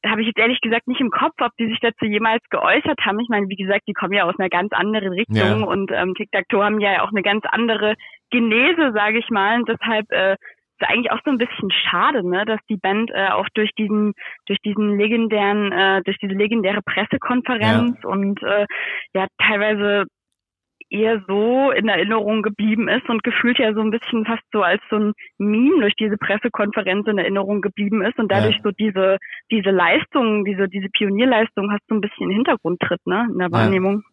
habe 0.07 0.21
ich 0.21 0.27
jetzt 0.27 0.37
ehrlich 0.37 0.61
gesagt 0.61 0.87
nicht 0.87 1.01
im 1.01 1.09
Kopf, 1.09 1.33
ob 1.41 1.51
die 1.59 1.65
sich 1.67 1.79
dazu 1.79 2.05
jemals 2.05 2.43
geäußert 2.51 2.99
haben. 3.03 3.19
Ich 3.19 3.29
meine, 3.29 3.47
wie 3.49 3.55
gesagt, 3.55 3.83
die 3.87 3.93
kommen 3.93 4.13
ja 4.13 4.25
aus 4.25 4.35
einer 4.37 4.49
ganz 4.49 4.71
anderen 4.71 5.13
Richtung 5.13 5.35
Ja. 5.37 5.53
und 5.65 5.91
ähm, 5.91 6.13
Tic-Tac-Toe 6.13 6.63
haben 6.63 6.79
ja 6.79 7.01
auch 7.03 7.09
eine 7.09 7.23
ganz 7.23 7.43
andere 7.49 7.95
Genese, 8.29 8.91
sage 8.93 9.17
ich 9.17 9.29
mal. 9.29 9.55
Und 9.61 9.69
deshalb 9.69 10.11
äh, 10.11 10.33
ist 10.33 10.87
eigentlich 10.89 11.11
auch 11.11 11.19
so 11.25 11.31
ein 11.31 11.37
bisschen 11.39 11.71
schade, 11.71 12.27
ne, 12.27 12.45
dass 12.45 12.59
die 12.69 12.77
Band 12.77 13.09
äh, 13.11 13.29
auch 13.29 13.47
durch 13.55 13.71
diesen, 13.77 14.13
durch 14.45 14.59
diesen 14.59 14.97
legendären, 14.99 15.71
äh, 15.71 16.01
durch 16.03 16.17
diese 16.19 16.33
legendäre 16.33 16.81
Pressekonferenz 16.83 17.97
und 18.03 18.41
äh, 18.43 18.65
ja 19.15 19.25
teilweise 19.39 20.05
eher 20.91 21.23
so 21.27 21.71
in 21.71 21.87
Erinnerung 21.87 22.41
geblieben 22.43 22.87
ist 22.89 23.07
und 23.09 23.23
gefühlt 23.23 23.57
ja 23.59 23.73
so 23.73 23.79
ein 23.81 23.91
bisschen 23.91 24.25
fast 24.25 24.43
so 24.51 24.61
als 24.61 24.81
so 24.89 24.97
ein 24.97 25.13
Meme 25.37 25.79
durch 25.81 25.95
diese 25.97 26.17
Pressekonferenz 26.17 27.07
in 27.07 27.17
Erinnerung 27.17 27.61
geblieben 27.61 28.01
ist 28.03 28.19
und 28.19 28.31
dadurch 28.31 28.57
Ja. 28.57 28.61
so 28.63 28.71
diese 28.71 29.17
diese 29.49 29.71
Leistung, 29.71 30.45
diese 30.45 30.67
diese 30.67 30.89
Pionierleistung 30.89 31.71
hast 31.71 31.81
so 31.87 31.95
ein 31.95 32.01
bisschen 32.01 32.23
in 32.23 32.29
den 32.29 32.35
Hintergrund 32.37 32.79
tritt, 32.81 32.99
ne, 33.07 33.27
in 33.31 33.39
der 33.39 33.51
Wahrnehmung. 33.51 34.03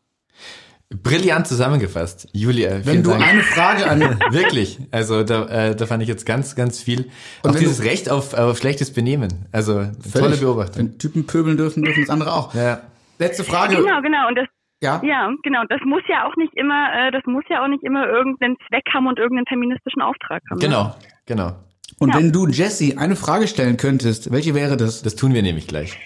Brillant 0.90 1.46
zusammengefasst, 1.46 2.30
Julia. 2.32 2.80
Wenn 2.86 3.02
du 3.02 3.10
Dank. 3.10 3.22
eine 3.28 3.42
Frage 3.42 3.90
an 3.90 4.00
Wirklich, 4.30 4.78
also 4.90 5.22
da, 5.22 5.44
äh, 5.48 5.76
da 5.76 5.84
fand 5.84 6.02
ich 6.02 6.08
jetzt 6.08 6.24
ganz, 6.24 6.56
ganz 6.56 6.82
viel. 6.82 7.10
Und 7.42 7.50
auch 7.50 7.56
dieses 7.56 7.78
du- 7.80 7.84
Recht 7.86 8.10
auf, 8.10 8.32
auf 8.32 8.56
schlechtes 8.56 8.94
Benehmen. 8.94 9.46
Also 9.52 9.84
tolle 10.14 10.38
Beobachtung. 10.38 10.78
Wenn 10.92 10.98
Typen 10.98 11.26
pöbeln 11.26 11.58
dürfen, 11.58 11.82
dürfen 11.82 12.00
das 12.04 12.08
andere 12.10 12.32
auch. 12.32 12.54
Ja. 12.54 12.80
Letzte 13.18 13.44
Frage. 13.44 13.76
Genau, 13.76 14.00
genau. 14.00 14.28
Und 14.28 14.36
das 14.36 14.46
Ja? 14.80 15.00
ja, 15.04 15.32
genau. 15.42 15.62
Das 15.68 15.80
muss 15.84 16.02
ja 16.08 16.24
auch 16.26 16.36
nicht 16.36 16.54
immer, 16.54 16.92
äh, 16.94 17.10
das 17.10 17.24
muss 17.26 17.44
ja 17.48 17.62
auch 17.64 17.68
nicht 17.68 17.82
immer 17.82 18.06
irgendeinen 18.06 18.56
Zweck 18.68 18.84
haben 18.94 19.06
und 19.06 19.18
irgendeinen 19.18 19.46
feministischen 19.46 20.02
Auftrag 20.02 20.42
haben. 20.50 20.58
ne? 20.58 20.64
Genau, 20.66 20.94
genau. 21.26 21.52
Und 21.98 22.10
Ja. 22.14 22.20
wenn 22.20 22.32
du 22.32 22.46
Jesse 22.46 22.96
eine 22.98 23.16
Frage 23.16 23.48
stellen 23.48 23.76
könntest, 23.76 24.30
welche 24.32 24.54
wäre 24.54 24.76
das? 24.76 25.02
Das 25.02 25.16
tun 25.16 25.34
wir 25.34 25.42
nämlich 25.42 25.66
gleich. 25.66 25.98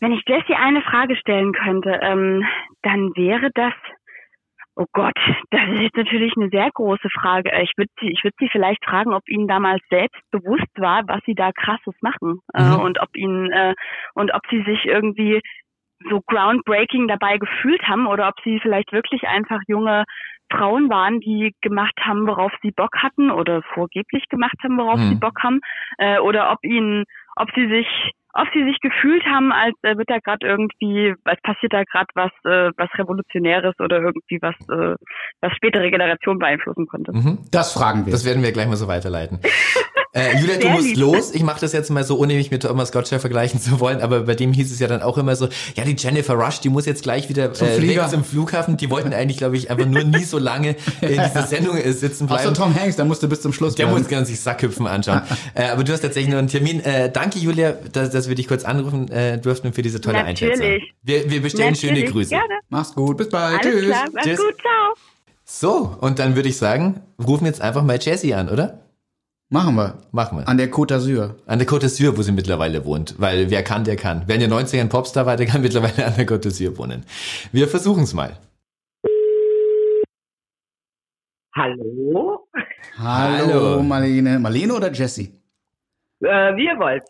Wenn 0.00 0.12
ich 0.12 0.22
Jesse 0.26 0.56
eine 0.56 0.80
Frage 0.82 1.16
stellen 1.16 1.52
könnte, 1.52 1.98
ähm, 2.02 2.44
dann 2.82 3.14
wäre 3.14 3.50
das, 3.54 3.74
oh 4.74 4.86
Gott, 4.92 5.14
das 5.50 5.60
ist 5.74 5.80
jetzt 5.82 5.96
natürlich 5.96 6.32
eine 6.36 6.48
sehr 6.48 6.70
große 6.72 7.08
Frage. 7.10 7.52
Äh, 7.52 7.64
Ich 7.64 7.72
würde 7.76 7.90
sie, 8.00 8.10
ich 8.10 8.24
würde 8.24 8.36
sie 8.40 8.48
vielleicht 8.50 8.82
fragen, 8.84 9.12
ob 9.12 9.28
ihnen 9.28 9.46
damals 9.48 9.82
selbst 9.90 10.20
bewusst 10.30 10.72
war, 10.78 11.02
was 11.08 11.20
sie 11.26 11.34
da 11.34 11.52
krasses 11.52 11.94
machen 12.00 12.40
äh, 12.54 12.62
Mhm. 12.62 12.80
und 12.80 13.00
ob 13.02 13.14
ihnen 13.16 13.50
äh, 13.52 13.74
und 14.14 14.32
ob 14.32 14.40
sie 14.50 14.62
sich 14.62 14.86
irgendwie 14.86 15.40
so 16.08 16.20
groundbreaking 16.26 17.08
dabei 17.08 17.38
gefühlt 17.38 17.82
haben 17.88 18.06
oder 18.06 18.28
ob 18.28 18.34
sie 18.44 18.60
vielleicht 18.60 18.92
wirklich 18.92 19.22
einfach 19.28 19.60
junge 19.66 20.04
Frauen 20.50 20.90
waren, 20.90 21.20
die 21.20 21.54
gemacht 21.62 21.94
haben, 22.00 22.26
worauf 22.26 22.52
sie 22.62 22.70
Bock 22.70 22.96
hatten 22.98 23.30
oder 23.30 23.62
vorgeblich 23.74 24.28
gemacht 24.28 24.56
haben, 24.62 24.76
worauf 24.76 24.98
Mhm. 24.98 25.08
sie 25.08 25.14
Bock 25.14 25.42
haben, 25.42 25.60
äh, 25.98 26.18
oder 26.18 26.52
ob 26.52 26.58
ihnen, 26.62 27.04
ob 27.36 27.48
sie 27.54 27.68
sich, 27.68 27.86
ob 28.34 28.48
sie 28.52 28.64
sich 28.64 28.78
gefühlt 28.80 29.24
haben, 29.24 29.52
als 29.52 29.74
äh, 29.82 29.96
wird 29.96 30.10
da 30.10 30.18
gerade 30.18 30.46
irgendwie, 30.46 31.14
als 31.24 31.40
passiert 31.42 31.72
da 31.72 31.82
gerade 31.84 32.08
was, 32.14 32.30
äh, 32.44 32.70
was 32.76 32.88
Revolutionäres 32.98 33.74
oder 33.80 34.00
irgendwie 34.00 34.38
was, 34.40 34.54
äh, 34.68 34.96
was 35.40 35.52
spätere 35.56 35.90
Generationen 35.90 36.38
beeinflussen 36.38 36.86
konnte. 36.86 37.12
Mhm. 37.12 37.38
Das 37.50 37.72
fragen 37.72 38.04
wir. 38.04 38.12
Das 38.12 38.26
werden 38.26 38.42
wir 38.42 38.52
gleich 38.52 38.66
mal 38.66 38.76
so 38.76 38.88
weiterleiten. 38.88 39.40
Äh, 40.14 40.38
Julia, 40.38 40.58
du 40.58 40.68
musst 40.68 40.88
lieb. 40.88 40.96
los. 40.98 41.30
Ich 41.34 41.42
mache 41.42 41.60
das 41.62 41.72
jetzt 41.72 41.88
mal 41.90 42.04
so, 42.04 42.18
ohne 42.18 42.34
mich 42.34 42.50
mit 42.50 42.62
Thomas 42.62 42.92
Gottschalk 42.92 43.22
vergleichen 43.22 43.58
zu 43.60 43.80
wollen, 43.80 44.02
aber 44.02 44.20
bei 44.20 44.34
dem 44.34 44.52
hieß 44.52 44.70
es 44.70 44.78
ja 44.78 44.86
dann 44.86 45.00
auch 45.00 45.16
immer 45.16 45.36
so, 45.36 45.48
ja, 45.74 45.84
die 45.84 45.96
Jennifer 45.96 46.34
Rush, 46.34 46.60
die 46.60 46.68
muss 46.68 46.84
jetzt 46.84 47.02
gleich 47.02 47.30
wieder 47.30 47.54
Zum 47.54 47.68
äh, 47.68 47.72
Flieger. 47.76 48.02
weg 48.02 48.10
zum 48.10 48.22
Flughafen. 48.22 48.76
Die 48.76 48.90
wollten 48.90 49.14
eigentlich, 49.14 49.38
glaube 49.38 49.56
ich, 49.56 49.70
einfach 49.70 49.86
nur 49.86 50.04
nie 50.04 50.24
so 50.24 50.36
lange 50.38 50.76
in 51.00 51.08
dieser 51.08 51.42
Sendung 51.48 51.78
äh, 51.78 51.92
sitzen 51.92 52.26
bleiben. 52.26 52.42
Außer 52.42 52.52
Tom 52.54 52.74
Hanks, 52.78 52.96
der 52.96 53.06
musste 53.06 53.26
bis 53.26 53.40
zum 53.40 53.54
Schluss 53.54 53.74
Der 53.74 53.86
bleiben. 53.86 54.00
muss 54.00 54.08
ganz 54.10 54.28
sich 54.28 54.38
Sackhüpfen 54.40 54.86
anschauen. 54.86 55.22
äh, 55.54 55.64
aber 55.68 55.82
du 55.82 55.92
hast 55.94 56.00
tatsächlich 56.02 56.30
noch 56.30 56.40
einen 56.40 56.48
Termin. 56.48 56.80
Äh, 56.80 57.10
danke, 57.10 57.38
Julia, 57.38 57.72
dass, 57.92 58.10
dass 58.10 58.28
wir 58.28 58.34
dich 58.34 58.48
kurz 58.48 58.64
anrufen 58.64 59.10
äh, 59.10 59.38
durften 59.38 59.72
für 59.72 59.80
diese 59.80 60.02
tolle 60.02 60.22
Natürlich. 60.22 60.60
Einschätzung. 60.60 60.88
Wir, 61.02 61.30
wir 61.30 61.40
bestellen 61.40 61.74
schöne 61.74 61.92
Natürlich, 61.94 62.12
Grüße. 62.12 62.30
Gerne. 62.30 62.54
Mach's 62.68 62.94
gut, 62.94 63.16
bis 63.16 63.30
bald. 63.30 63.60
Alles 63.64 63.74
Tschüss. 63.74 63.86
klar. 63.86 64.04
Mach's 64.12 64.24
Tschüss. 64.26 64.36
gut. 64.38 64.54
Ciao. 64.60 64.94
So, 65.44 65.96
und 66.00 66.18
dann 66.18 66.36
würde 66.36 66.50
ich 66.50 66.56
sagen, 66.58 67.00
rufen 67.26 67.46
jetzt 67.46 67.62
einfach 67.62 67.82
mal 67.82 67.98
Jessie 68.00 68.34
an, 68.34 68.48
oder? 68.50 68.81
Machen 69.52 69.74
wir. 69.76 69.98
Machen 70.12 70.38
wir. 70.38 70.48
An 70.48 70.56
der 70.56 70.70
Côte 70.70 70.94
d'Azur. 70.94 71.34
An 71.46 71.58
der 71.58 71.68
Côte 71.68 71.84
d'Azur, 71.84 72.16
wo 72.16 72.22
sie 72.22 72.32
mittlerweile 72.32 72.86
wohnt. 72.86 73.16
Weil 73.18 73.50
wer 73.50 73.62
kann, 73.62 73.84
der 73.84 73.96
kann. 73.96 74.22
Wer 74.26 74.36
in 74.36 74.40
den 74.40 74.50
90ern 74.50 74.80
ein 74.80 74.88
Popstar 74.88 75.26
war, 75.26 75.36
der 75.36 75.44
kann 75.44 75.60
mittlerweile 75.66 76.06
an 76.06 76.14
der 76.16 76.26
Côte 76.26 76.48
d'Azur 76.48 76.78
wohnen. 76.78 77.04
Wir 77.52 77.68
versuchen 77.68 78.04
es 78.04 78.14
mal. 78.14 78.38
Hallo? 81.54 82.48
Hallo, 82.96 83.46
Hallo. 83.46 83.82
Marlene. 83.82 84.38
Marlene 84.38 84.72
oder 84.72 84.90
Jessie? 84.90 85.34
Äh, 86.20 86.56
wie 86.56 86.64
ihr 86.64 86.78
wollt. 86.78 87.02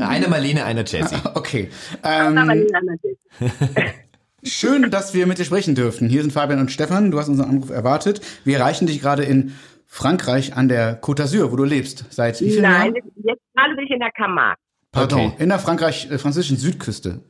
Eine 0.00 0.28
Marlene, 0.28 0.64
einer 0.64 0.84
Jessie. 0.86 1.16
Okay. 1.34 1.68
Ähm, 2.02 2.34
nicht 2.46 2.74
anders 2.74 2.98
ist. 3.02 4.50
schön, 4.50 4.90
dass 4.90 5.12
wir 5.12 5.26
mit 5.26 5.38
dir 5.38 5.44
sprechen 5.44 5.74
dürfen. 5.74 6.08
Hier 6.08 6.22
sind 6.22 6.32
Fabian 6.32 6.58
und 6.58 6.70
Stefan. 6.70 7.10
Du 7.10 7.18
hast 7.18 7.28
unseren 7.28 7.50
Anruf 7.50 7.68
erwartet. 7.68 8.22
Wir 8.44 8.56
erreichen 8.58 8.86
dich 8.86 9.02
gerade 9.02 9.24
in 9.24 9.52
Frankreich 9.94 10.56
an 10.56 10.70
der 10.70 11.02
Côte 11.02 11.22
d'Azur, 11.22 11.52
wo 11.52 11.56
du 11.56 11.64
lebst. 11.64 12.06
Seit 12.08 12.40
wie 12.40 12.48
vielen 12.48 12.62
Nein, 12.62 12.94
Jahren? 12.94 13.12
jetzt 13.24 13.42
gerade 13.54 13.76
bin 13.76 13.84
ich 13.84 13.90
in 13.90 14.00
der 14.00 14.10
Camargue. 14.10 14.56
Pardon. 14.90 15.26
Okay. 15.26 15.42
In 15.42 15.50
der 15.50 15.58
Frankreich, 15.58 16.10
äh, 16.10 16.16
französischen 16.16 16.56
Südküste. 16.56 17.20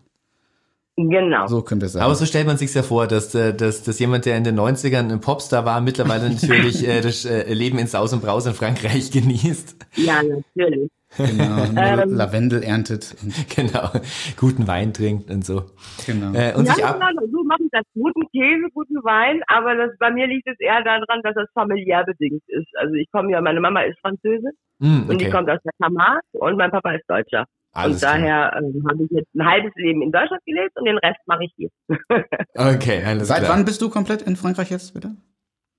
Genau. 0.97 1.49
So 1.49 1.63
könnte 1.63 1.87
es 1.87 1.95
sein. 1.95 2.03
Aber 2.03 2.15
so 2.15 2.25
stellt 2.25 2.47
man 2.47 2.59
sich 2.59 2.73
ja 2.73 2.85
vor, 2.85 3.09
dass, 3.09 3.35
äh, 3.35 3.53
dass, 3.53 3.83
dass 3.83 3.99
jemand, 3.99 4.27
der 4.27 4.37
in 4.37 4.45
den 4.45 4.57
90ern 4.57 5.11
ein 5.11 5.21
Popstar 5.21 5.65
war, 5.65 5.81
mittlerweile 5.81 6.31
natürlich 6.31 6.87
äh, 6.87 7.01
das 7.01 7.25
äh, 7.25 7.53
Leben 7.53 7.81
in 7.81 7.89
Saus 7.89 8.13
und 8.13 8.23
Braus 8.23 8.47
in 8.47 8.55
Frankreich 8.55 9.11
genießt. 9.11 9.75
Ja, 9.97 10.23
natürlich. 10.23 10.89
Genau. 11.17 11.65
Nur 11.73 12.03
Ähm. 12.03 12.11
Lavendel 12.15 12.63
erntet. 12.63 13.15
Und, 13.23 13.33
Genau. 13.57 13.91
Guten 14.37 14.67
Wein 14.67 14.93
trinkt 14.93 15.31
und 15.31 15.45
so. 15.45 15.65
genau. 16.07 16.33
Äh, 16.35 16.55
und 16.55 16.67
ja, 16.67 16.75
sich 16.75 16.85
ab. 16.85 16.99
genau, 17.01 17.27
so 17.31 17.45
mache 17.45 17.63
ich 17.63 17.71
das. 17.73 17.83
Guten 17.95 18.23
Käse, 18.31 18.69
guten 18.75 18.97
Wein, 19.05 19.43
aber 19.49 19.75
das, 19.75 19.91
bei 19.99 20.11
mir 20.11 20.27
liegt 20.27 20.49
es 20.49 20.59
eher 20.61 20.83
daran, 20.83 21.21
dass 21.23 21.35
das 21.35 21.49
familiär 21.55 22.05
bedingt 22.05 22.43
ist. 22.49 22.69
Also 22.77 22.95
ich 22.95 23.11
komme 23.11 23.31
ja, 23.33 23.41
meine 23.41 23.61
Mama 23.61 23.83
ist 23.83 23.99
Französin 24.01 24.53
Hm, 24.81 25.09
und 25.09 25.21
die 25.21 25.27
okay. 25.27 25.31
kommt 25.31 25.49
aus 25.49 25.61
der 25.65 25.73
Camargue 25.81 26.21
und 26.33 26.57
mein 26.57 26.71
Papa 26.73 26.93
ist 26.93 27.05
Deutscher. 27.09 27.47
Alles 27.73 27.97
und 27.97 28.03
daher 28.03 28.53
ähm, 28.59 28.85
habe 28.89 29.05
ich 29.05 29.11
jetzt 29.13 29.33
ein 29.35 29.47
halbes 29.47 29.73
Leben 29.77 30.03
in 30.03 30.11
Deutschland 30.13 30.43
gelebt 30.45 30.77
und 30.77 30.85
den 30.87 30.99
Rest 30.99 31.21
mache 31.27 31.45
ich 31.45 31.53
hier. 31.57 31.71
Okay, 32.55 33.03
alles 33.05 33.29
Seit 33.29 33.45
klar. 33.45 33.53
wann 33.57 33.65
bist 33.65 33.81
du 33.81 33.89
komplett 33.91 34.23
in 34.23 34.37
Frankreich 34.37 34.71
jetzt 34.71 34.93
bitte? 34.93 35.13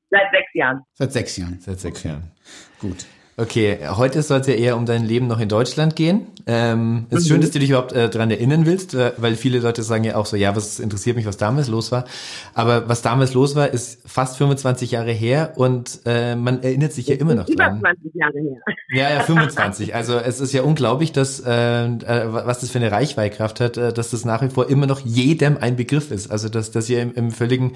Seit 0.09 0.31
sechs 0.31 0.53
Jahren. 0.53 0.81
Seit 0.93 1.11
sechs 1.11 1.37
Jahren. 1.37 1.59
Seit 1.59 1.79
sechs 1.79 2.03
Jahren. 2.03 2.31
Gut. 2.79 3.05
Okay, 3.35 3.79
heute 3.89 4.21
soll 4.21 4.41
es 4.41 4.47
ja 4.47 4.53
eher 4.53 4.77
um 4.77 4.85
dein 4.85 5.05
Leben 5.05 5.25
noch 5.25 5.39
in 5.39 5.49
Deutschland 5.49 5.95
gehen. 5.95 6.27
Ähm, 6.45 7.07
es 7.09 7.19
ist 7.19 7.29
schön, 7.29 7.41
dass 7.41 7.51
du 7.51 7.59
dich 7.59 7.69
überhaupt 7.69 7.93
äh, 7.93 8.09
daran 8.09 8.29
erinnern 8.29 8.65
willst, 8.65 8.93
äh, 8.93 9.13
weil 9.17 9.35
viele 9.35 9.59
Leute 9.59 9.81
sagen 9.81 10.03
ja 10.03 10.15
auch 10.17 10.25
so, 10.25 10.35
ja, 10.35 10.55
was 10.55 10.79
interessiert 10.79 11.15
mich, 11.15 11.25
was 11.25 11.37
damals 11.37 11.67
los 11.67 11.91
war. 11.91 12.05
Aber 12.53 12.89
was 12.89 13.01
damals 13.01 13.33
los 13.33 13.55
war, 13.55 13.69
ist 13.69 14.01
fast 14.05 14.37
25 14.37 14.91
Jahre 14.91 15.11
her 15.11 15.53
und 15.55 16.01
äh, 16.05 16.35
man 16.35 16.61
erinnert 16.61 16.91
sich 16.91 17.07
ja 17.07 17.15
immer 17.15 17.33
noch 17.33 17.45
dran. 17.45 17.79
20 17.79 18.13
Jahre 18.13 18.39
her. 18.39 18.61
Ja, 18.93 19.09
ja, 19.09 19.21
25. 19.21 19.95
Also 19.95 20.17
es 20.17 20.39
ist 20.39 20.53
ja 20.53 20.61
unglaublich, 20.61 21.11
dass 21.11 21.39
äh, 21.39 21.85
äh, 21.85 22.33
was 22.33 22.59
das 22.59 22.69
für 22.69 22.79
eine 22.79 22.91
Reichweitkraft 22.91 23.59
hat, 23.61 23.77
äh, 23.77 23.93
dass 23.93 24.11
das 24.11 24.25
nach 24.25 24.41
wie 24.41 24.49
vor 24.49 24.69
immer 24.69 24.85
noch 24.85 24.99
jedem 24.99 25.57
ein 25.57 25.75
Begriff 25.75 26.11
ist. 26.11 26.29
Also 26.29 26.49
dass, 26.49 26.71
dass 26.71 26.89
ihr 26.89 27.01
im, 27.01 27.13
im 27.15 27.31
völligen 27.31 27.73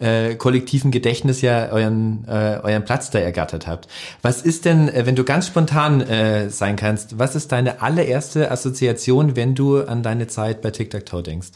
äh, 0.00 0.34
kollektiven 0.34 0.90
Gedächtnis 0.90 1.40
ja 1.40 1.70
euren 1.70 2.24
äh, 2.28 2.58
euren 2.62 2.84
Platz 2.84 3.10
da 3.10 3.20
ergattert 3.20 3.66
habt. 3.66 3.88
Was 4.20 4.42
ist 4.42 4.64
denn, 4.64 4.89
äh, 4.94 5.06
wenn 5.06 5.16
du 5.16 5.24
ganz 5.24 5.46
spontan 5.46 6.00
äh, 6.00 6.48
sein 6.50 6.76
kannst, 6.76 7.18
was 7.18 7.34
ist 7.34 7.52
deine 7.52 7.82
allererste 7.82 8.50
Assoziation, 8.50 9.36
wenn 9.36 9.54
du 9.54 9.82
an 9.82 10.02
deine 10.02 10.26
Zeit 10.26 10.62
bei 10.62 10.70
Tic 10.70 10.90
Tac 10.90 11.06
Toe 11.06 11.22
denkst? 11.22 11.52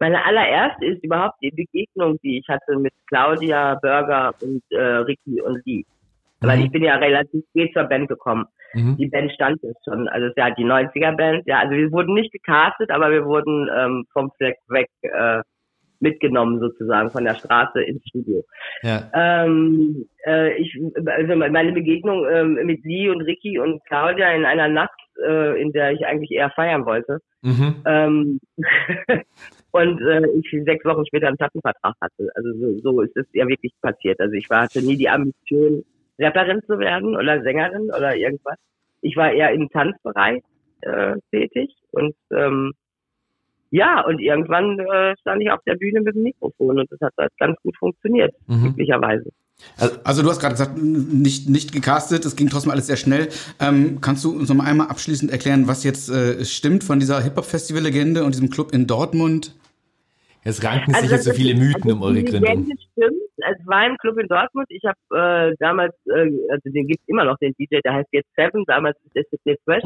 Meine 0.00 0.24
allererste 0.24 0.84
ist 0.86 1.04
überhaupt 1.04 1.36
die 1.40 1.50
Begegnung, 1.50 2.18
die 2.22 2.38
ich 2.38 2.48
hatte 2.48 2.78
mit 2.78 2.92
Claudia, 3.06 3.78
Burger 3.80 4.34
und 4.40 4.62
äh, 4.70 4.76
Ricky 4.78 5.40
und 5.40 5.64
Lee. 5.64 5.84
Weil 6.40 6.58
Mhm. 6.58 6.64
ich 6.64 6.72
bin 6.72 6.82
ja 6.82 6.96
relativ 6.96 7.44
spät 7.50 7.72
zur 7.72 7.84
Band 7.84 8.08
gekommen. 8.08 8.44
Mhm. 8.74 8.96
Die 8.96 9.06
Band 9.06 9.32
stand 9.32 9.62
jetzt 9.62 9.84
schon, 9.84 10.08
also 10.08 10.26
es 10.26 10.30
ist 10.32 10.36
ja 10.36 10.50
die 10.50 10.64
90er-Band. 10.64 11.46
Ja, 11.46 11.60
also 11.60 11.74
wir 11.74 11.90
wurden 11.92 12.14
nicht 12.14 12.32
gecastet, 12.32 12.90
aber 12.90 13.10
wir 13.10 13.24
wurden 13.24 13.68
ähm, 13.74 14.04
vom 14.12 14.30
Fleck 14.36 14.58
weg 14.68 14.90
äh, 15.02 15.42
mitgenommen 16.04 16.60
sozusagen 16.60 17.10
von 17.10 17.24
der 17.24 17.34
Straße 17.34 17.82
ins 17.82 18.06
Studio. 18.06 18.44
Ja. 18.82 19.10
Ähm, 19.14 20.06
äh, 20.24 20.54
ich, 20.58 20.78
also 21.06 21.34
meine 21.34 21.72
Begegnung 21.72 22.26
ähm, 22.30 22.54
mit 22.66 22.84
Lee 22.84 23.08
und 23.08 23.22
Ricky 23.22 23.58
und 23.58 23.84
Claudia 23.86 24.30
in 24.32 24.44
einer 24.44 24.68
Nacht, 24.68 25.00
äh, 25.26 25.60
in 25.60 25.72
der 25.72 25.92
ich 25.92 26.06
eigentlich 26.06 26.30
eher 26.30 26.50
feiern 26.50 26.84
wollte. 26.84 27.18
Mhm. 27.42 27.74
Ähm, 27.86 28.40
und 29.72 30.00
äh, 30.02 30.22
ich 30.38 30.64
sechs 30.64 30.84
Wochen 30.84 31.06
später 31.06 31.28
einen 31.28 31.38
Plattenvertrag 31.38 31.94
hatte. 32.00 32.28
Also 32.34 32.52
so, 32.58 32.78
so 32.80 33.00
ist 33.00 33.16
es 33.16 33.26
ja 33.32 33.48
wirklich 33.48 33.72
passiert. 33.80 34.20
Also 34.20 34.34
ich 34.34 34.48
war, 34.50 34.62
hatte 34.62 34.82
nie 34.82 34.96
die 34.96 35.08
Ambition, 35.08 35.84
Rapperin 36.18 36.62
zu 36.66 36.78
werden 36.78 37.16
oder 37.16 37.42
Sängerin 37.42 37.90
oder 37.96 38.14
irgendwas. 38.14 38.56
Ich 39.00 39.16
war 39.16 39.32
eher 39.32 39.50
im 39.52 39.68
Tanzbereich 39.70 40.42
äh, 40.82 41.16
tätig 41.32 41.74
und 41.90 42.14
ähm, 42.30 42.72
ja, 43.74 44.04
und 44.06 44.20
irgendwann 44.20 44.78
äh, 44.78 45.16
stand 45.20 45.42
ich 45.42 45.50
auf 45.50 45.60
der 45.66 45.74
Bühne 45.74 46.00
mit 46.00 46.14
dem 46.14 46.22
Mikrofon 46.22 46.78
und 46.78 46.92
das 46.92 47.00
hat 47.00 47.12
halt 47.18 47.32
ganz 47.38 47.56
gut 47.62 47.76
funktioniert, 47.76 48.32
Mhm. 48.46 48.62
glücklicherweise. 48.66 49.30
Also 50.04 50.22
du 50.22 50.28
hast 50.30 50.40
gerade 50.40 50.54
gesagt, 50.54 50.78
nicht, 50.80 51.48
nicht 51.48 51.72
gecastet, 51.72 52.24
es 52.24 52.36
ging 52.36 52.48
trotzdem 52.48 52.70
alles 52.70 52.86
sehr 52.86 52.96
schnell. 52.96 53.28
Ähm, 53.60 53.98
kannst 54.00 54.24
du 54.24 54.30
uns 54.30 54.48
noch 54.48 54.56
mal 54.56 54.66
einmal 54.66 54.88
abschließend 54.88 55.30
erklären, 55.32 55.66
was 55.66 55.82
jetzt 55.82 56.08
äh, 56.08 56.44
stimmt 56.44 56.84
von 56.84 57.00
dieser 57.00 57.20
Hip-Hop-Festival-Legende 57.20 58.22
und 58.24 58.34
diesem 58.34 58.50
Club 58.50 58.72
in 58.72 58.86
Dortmund? 58.86 59.56
Jetzt 60.44 60.62
ranken 60.64 60.92
sich 60.94 61.10
jetzt 61.10 61.24
so 61.24 61.32
viele 61.32 61.54
Mythen 61.54 61.82
also 61.84 61.96
um 61.96 62.02
eure 62.02 62.22
Gründung. 62.22 62.42
Legende 62.42 62.76
stimmt. 62.92 63.22
Es 63.38 63.66
war 63.66 63.78
ein 63.78 63.96
Club 63.98 64.18
in 64.18 64.28
Dortmund. 64.28 64.66
Ich 64.68 64.82
habe 64.84 65.50
äh, 65.50 65.56
damals, 65.58 65.94
äh, 66.06 66.30
also 66.50 66.70
den 66.70 66.86
gibt's 66.86 67.04
immer 67.08 67.24
noch, 67.24 67.38
den 67.38 67.54
DJ, 67.58 67.78
der 67.84 67.94
heißt 67.94 68.08
jetzt 68.12 68.28
Seven, 68.36 68.64
damals 68.66 68.96
ist 69.04 69.16
es 69.16 69.30
Sydney 69.30 69.56
Fresh 69.64 69.84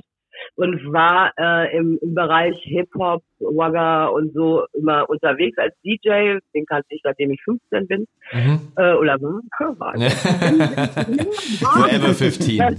und 0.58 0.92
war 0.92 1.32
äh, 1.38 1.76
im, 1.76 1.98
im 2.02 2.14
Bereich 2.16 2.56
Hip-Hop, 2.64 3.22
Wagga 3.38 4.06
und 4.06 4.34
so 4.34 4.66
immer 4.72 5.08
unterwegs 5.08 5.56
als 5.56 5.72
DJ. 5.84 6.38
Den 6.52 6.66
kannte 6.66 6.88
ich, 6.88 7.00
seitdem 7.04 7.30
ich 7.30 7.40
15 7.44 7.86
bin. 7.86 8.06
Mhm. 8.32 8.60
Äh, 8.76 8.94
oder 8.94 9.20
war. 9.20 9.78
war. 9.78 9.94
Forever 11.60 12.12
15. 12.12 12.60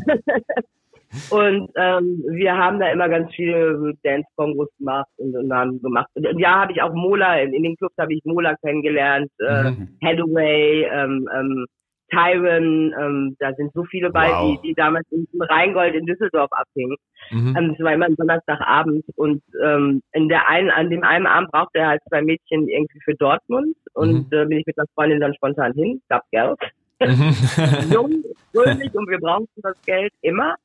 Und 1.31 1.71
ähm, 1.75 2.23
wir 2.29 2.55
haben 2.55 2.79
da 2.79 2.91
immer 2.91 3.09
ganz 3.09 3.33
viele 3.33 3.95
Dance-Kongos 4.03 4.69
gemacht 4.77 5.09
und, 5.17 5.35
und 5.35 5.51
haben 5.51 5.81
gemacht. 5.81 6.07
Und, 6.13 6.27
und 6.27 6.37
ja, 6.37 6.61
habe 6.61 6.71
ich 6.71 6.83
auch 6.83 6.93
Mola, 6.93 7.39
in, 7.39 7.51
in 7.51 7.63
den 7.63 7.75
Clubs 7.77 7.95
habe 7.97 8.13
ich 8.13 8.21
Mola 8.25 8.55
kennengelernt, 8.57 9.31
äh, 9.39 9.71
Mhm. 9.71 9.97
Hathaway, 10.03 10.83
ähm, 10.83 11.27
ähm, 11.35 11.65
Tyron, 12.09 12.93
ähm, 12.99 13.35
da 13.39 13.53
sind 13.53 13.71
so 13.73 13.83
viele 13.85 14.09
bei, 14.11 14.29
Wow. 14.29 14.59
die, 14.61 14.69
die 14.69 14.73
damals 14.73 15.05
in 15.11 15.25
in 15.33 15.41
Rheingold 15.41 15.95
in 15.95 16.05
Düsseldorf 16.05 16.49
abhingen. 16.51 16.95
Mhm. 17.31 17.55
Ähm, 17.57 17.75
Es 17.77 17.83
war 17.83 17.93
immer 17.93 18.05
ein 18.05 18.15
Donnerstagabend 18.15 19.05
und 19.15 19.41
ähm, 19.63 20.01
in 20.13 20.29
der 20.29 20.47
einen, 20.49 20.69
an 20.71 20.89
dem 20.89 21.03
einen 21.03 21.27
Abend 21.27 21.51
brauchte 21.51 21.79
er 21.79 21.87
halt 21.89 22.01
zwei 22.09 22.21
Mädchen 22.21 22.67
irgendwie 22.67 22.99
für 23.03 23.15
Dortmund 23.15 23.75
und 23.93 24.31
Mhm. 24.31 24.37
äh, 24.37 24.45
bin 24.45 24.59
ich 24.59 24.65
mit 24.65 24.77
einer 24.77 24.87
Freundin 24.95 25.19
dann 25.19 25.33
spontan 25.35 25.73
hin, 25.73 26.01
gab 26.09 26.23
Geld 26.31 26.57
Mhm. 27.01 27.33
jung, 27.93 28.23
fröhlich 28.53 28.93
und 28.93 29.09
wir 29.09 29.19
brauchten 29.19 29.61
das 29.63 29.77
Geld 29.85 30.11
immer. 30.21 30.55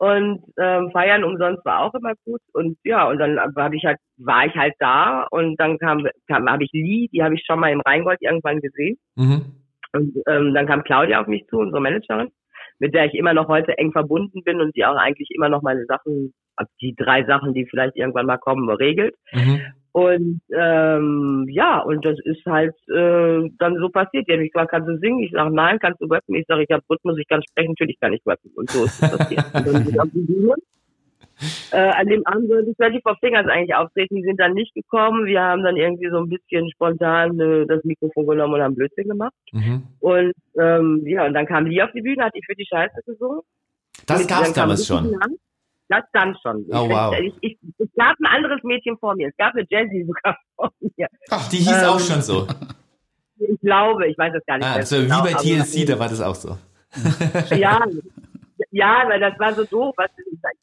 Und 0.00 0.44
ähm, 0.58 0.90
feiern 0.92 1.24
umsonst 1.24 1.64
war 1.64 1.80
auch 1.80 1.94
immer 1.94 2.12
gut. 2.24 2.40
Und 2.52 2.78
ja, 2.84 3.08
und 3.08 3.18
dann 3.18 3.36
habe 3.56 3.74
ich 3.74 3.84
halt, 3.84 3.98
war 4.18 4.46
ich 4.46 4.54
halt 4.54 4.74
da 4.78 5.26
und 5.32 5.56
dann 5.58 5.76
kam, 5.78 6.06
kam 6.28 6.48
habe 6.48 6.62
ich 6.62 6.70
Lee, 6.72 7.08
die 7.12 7.20
habe 7.22 7.34
ich 7.34 7.42
schon 7.44 7.58
mal 7.58 7.72
im 7.72 7.80
Rheingold 7.80 8.18
irgendwann 8.20 8.60
gesehen. 8.60 8.96
Mhm. 9.16 9.46
Und 9.92 10.16
ähm, 10.26 10.54
dann 10.54 10.66
kam 10.66 10.84
Claudia 10.84 11.20
auf 11.20 11.26
mich 11.26 11.46
zu, 11.48 11.58
unsere 11.58 11.80
Managerin, 11.80 12.30
mit 12.78 12.94
der 12.94 13.06
ich 13.06 13.14
immer 13.14 13.34
noch 13.34 13.48
heute 13.48 13.76
eng 13.78 13.92
verbunden 13.92 14.42
bin 14.44 14.60
und 14.60 14.76
die 14.76 14.84
auch 14.84 14.96
eigentlich 14.96 15.30
immer 15.34 15.48
noch 15.48 15.62
meine 15.62 15.84
Sachen, 15.86 16.34
also 16.56 16.70
die 16.80 16.94
drei 16.94 17.24
Sachen, 17.24 17.54
die 17.54 17.66
vielleicht 17.66 17.96
irgendwann 17.96 18.26
mal 18.26 18.38
kommen, 18.38 18.68
regelt. 18.68 19.14
Mhm. 19.32 19.60
Und 19.92 20.40
ähm, 20.56 21.46
ja, 21.48 21.80
und 21.80 22.04
das 22.04 22.18
ist 22.22 22.44
halt 22.46 22.74
äh, 22.88 23.48
dann 23.58 23.76
so 23.80 23.88
passiert. 23.88 24.28
Die 24.28 24.32
hat 24.32 24.40
mich 24.40 24.52
gefragt, 24.52 24.70
kannst 24.70 24.88
du 24.88 24.98
singen? 24.98 25.20
Ich 25.20 25.32
sage, 25.32 25.52
nein, 25.52 25.78
kannst 25.80 26.00
du 26.00 26.06
rappen? 26.06 26.36
Ich 26.36 26.46
sage, 26.46 26.62
ich 26.62 26.70
habe 26.70 26.84
Rhythmus, 26.88 27.18
ich 27.18 27.26
kann 27.26 27.42
sprechen, 27.42 27.70
natürlich 27.70 27.98
kann 27.98 28.12
ich 28.12 28.22
rappen. 28.26 28.50
Und 28.54 28.70
so 28.70 28.84
ist 28.84 29.02
es 29.02 29.16
passiert. 29.16 29.44
Äh, 31.70 31.76
an 31.78 32.06
dem 32.08 32.26
Abend 32.26 32.48
sollte 32.48 32.74
24 32.76 33.20
Fingers 33.20 33.46
eigentlich 33.46 33.74
auftreten, 33.74 34.16
die 34.16 34.22
sind 34.24 34.40
dann 34.40 34.54
nicht 34.54 34.74
gekommen. 34.74 35.26
Wir 35.26 35.40
haben 35.42 35.62
dann 35.62 35.76
irgendwie 35.76 36.08
so 36.10 36.18
ein 36.18 36.28
bisschen 36.28 36.70
spontan 36.70 37.38
äh, 37.38 37.66
das 37.66 37.84
Mikrofon 37.84 38.26
genommen 38.26 38.54
und 38.54 38.62
haben 38.62 38.74
Blödsinn 38.74 39.08
gemacht. 39.08 39.32
Mhm. 39.52 39.84
Und 40.00 40.32
ähm, 40.58 41.02
ja, 41.06 41.26
und 41.26 41.34
dann 41.34 41.46
kam 41.46 41.66
Lee 41.66 41.80
auf 41.82 41.92
die 41.92 42.02
Bühne, 42.02 42.24
hat 42.24 42.34
die 42.34 42.42
für 42.44 42.54
die 42.54 42.66
Scheiße 42.66 43.00
gesungen. 43.06 43.40
Das 44.06 44.26
dann 44.26 44.44
kam 44.44 44.52
damals 44.54 44.86
schon. 44.86 45.10
Lang. 45.12 45.34
Das 45.90 46.04
dann 46.12 46.36
schon. 46.42 46.66
Oh, 46.70 46.88
wow. 46.90 47.14
Ich, 47.18 47.32
ich, 47.40 47.58
es 47.78 47.88
gab 47.96 48.16
ein 48.20 48.26
anderes 48.26 48.62
Mädchen 48.62 48.98
vor 48.98 49.14
mir. 49.14 49.28
Es 49.28 49.36
gab 49.38 49.54
eine 49.54 49.64
Jessie 49.70 50.04
sogar 50.04 50.36
vor 50.56 50.70
mir. 50.80 51.06
Die 51.52 51.56
hieß 51.56 51.84
auch 51.84 51.98
Ähm, 52.00 52.06
schon 52.06 52.22
so. 52.22 52.46
Ich 53.40 53.60
glaube, 53.60 54.08
ich 54.08 54.18
weiß 54.18 54.32
es 54.36 54.44
gar 54.46 54.58
nicht. 54.58 54.66
Ah, 54.66 54.72
also 54.74 54.96
wie 54.96 55.02
genau, 55.02 55.22
bei 55.22 55.30
aber- 55.32 55.40
TLC, 55.40 55.86
da 55.88 55.96
war 55.96 56.08
das 56.08 56.20
auch 56.20 56.34
so. 56.34 56.58
Ja, 57.54 57.84
ja, 58.72 59.04
weil 59.06 59.20
das 59.20 59.38
war 59.38 59.54
so 59.54 59.64
doof. 59.64 59.94
Was, 59.96 60.10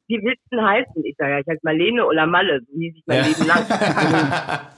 wie 0.07 0.21
willst 0.23 0.41
du 0.51 0.57
denn 0.57 0.65
heißen? 0.65 1.03
Ich 1.05 1.15
sage, 1.17 1.31
ja, 1.31 1.39
ich 1.39 1.47
heiße 1.47 1.59
Marlene 1.63 2.05
oder 2.05 2.25
Malle. 2.27 2.61
So 2.61 2.79
hieß 2.79 2.95
ich 2.95 3.03
mein 3.05 3.17
Ja. 3.19 3.25
Leben 3.27 3.45
lang. 3.45 3.65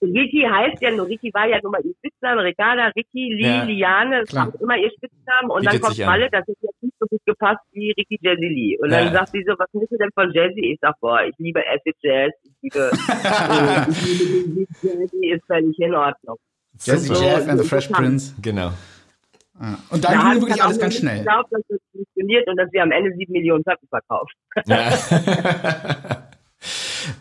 Ricky 0.00 0.42
heißt 0.48 0.80
ja 0.80 0.92
nur, 0.92 1.08
Ricky 1.08 1.30
war 1.34 1.48
ja 1.48 1.58
nur 1.60 1.72
mal 1.72 1.80
ihr 1.84 1.92
Spitzname, 1.98 2.44
Ricarda, 2.44 2.86
Ricky, 2.96 3.34
Lee, 3.34 3.42
Ja, 3.42 3.64
Liane, 3.64 4.20
das 4.24 4.32
war 4.32 4.52
immer 4.60 4.76
ihr 4.76 4.90
Spitzname 4.92 5.52
und 5.52 5.64
dann 5.64 5.72
Bietet 5.72 5.82
kommt 5.82 5.96
sich 5.96 6.04
an. 6.06 6.10
Malle, 6.12 6.28
das 6.30 6.46
ist 6.46 6.62
jetzt 6.62 6.82
nicht 6.82 6.94
so 7.00 7.06
gut 7.06 7.20
gepasst 7.26 7.58
wie 7.72 7.90
Ricky 7.98 8.16
Jazzy 8.22 8.46
Lee. 8.46 8.78
Und 8.80 8.90
dann 8.90 9.06
Ja. 9.06 9.12
sagt 9.12 9.32
sie 9.32 9.42
so, 9.44 9.54
was 9.58 9.66
nimmst 9.72 9.90
du 9.90 9.96
denn 9.98 10.10
von 10.14 10.32
Jazzy? 10.32 10.72
Ich 10.72 10.78
sag, 10.80 10.94
boah, 11.00 11.24
ich 11.24 11.34
liebe 11.38 11.60
Acid 11.66 11.96
Jazz, 12.00 12.30
ich 12.44 12.52
liebe, 12.62 12.90
äh, 12.92 13.90
ich 13.90 14.20
liebe 14.54 14.66
Jazzy 14.82 15.30
ist 15.34 15.44
völlig 15.46 15.78
in 15.80 15.94
Ordnung. 15.94 16.36
Jazzy. 16.78 17.12
Jeff 17.12 17.48
and 17.48 17.60
the 17.60 17.68
Fresh 17.68 17.88
Prince. 17.88 18.34
Genau. 18.40 18.70
Und 19.90 20.04
Da 20.04 20.12
dann 20.12 20.20
ging 20.20 20.30
ich 20.30 20.40
wirklich 20.42 20.62
alles 20.62 20.76
auch 20.76 20.80
ganz 20.82 20.94
schnell. 20.96 21.18
geglaubt, 21.18 21.52
dass 21.52 21.62
das 21.68 21.78
funktioniert 21.92 22.48
und 22.48 22.56
dass 22.56 22.72
wir 22.72 22.82
am 22.82 22.92
Ende 22.92 23.12
sieben 23.16 23.32
Millionen 23.32 23.64
Platten 23.64 23.88
verkaufen. 23.88 24.32
Ja. 24.66 24.92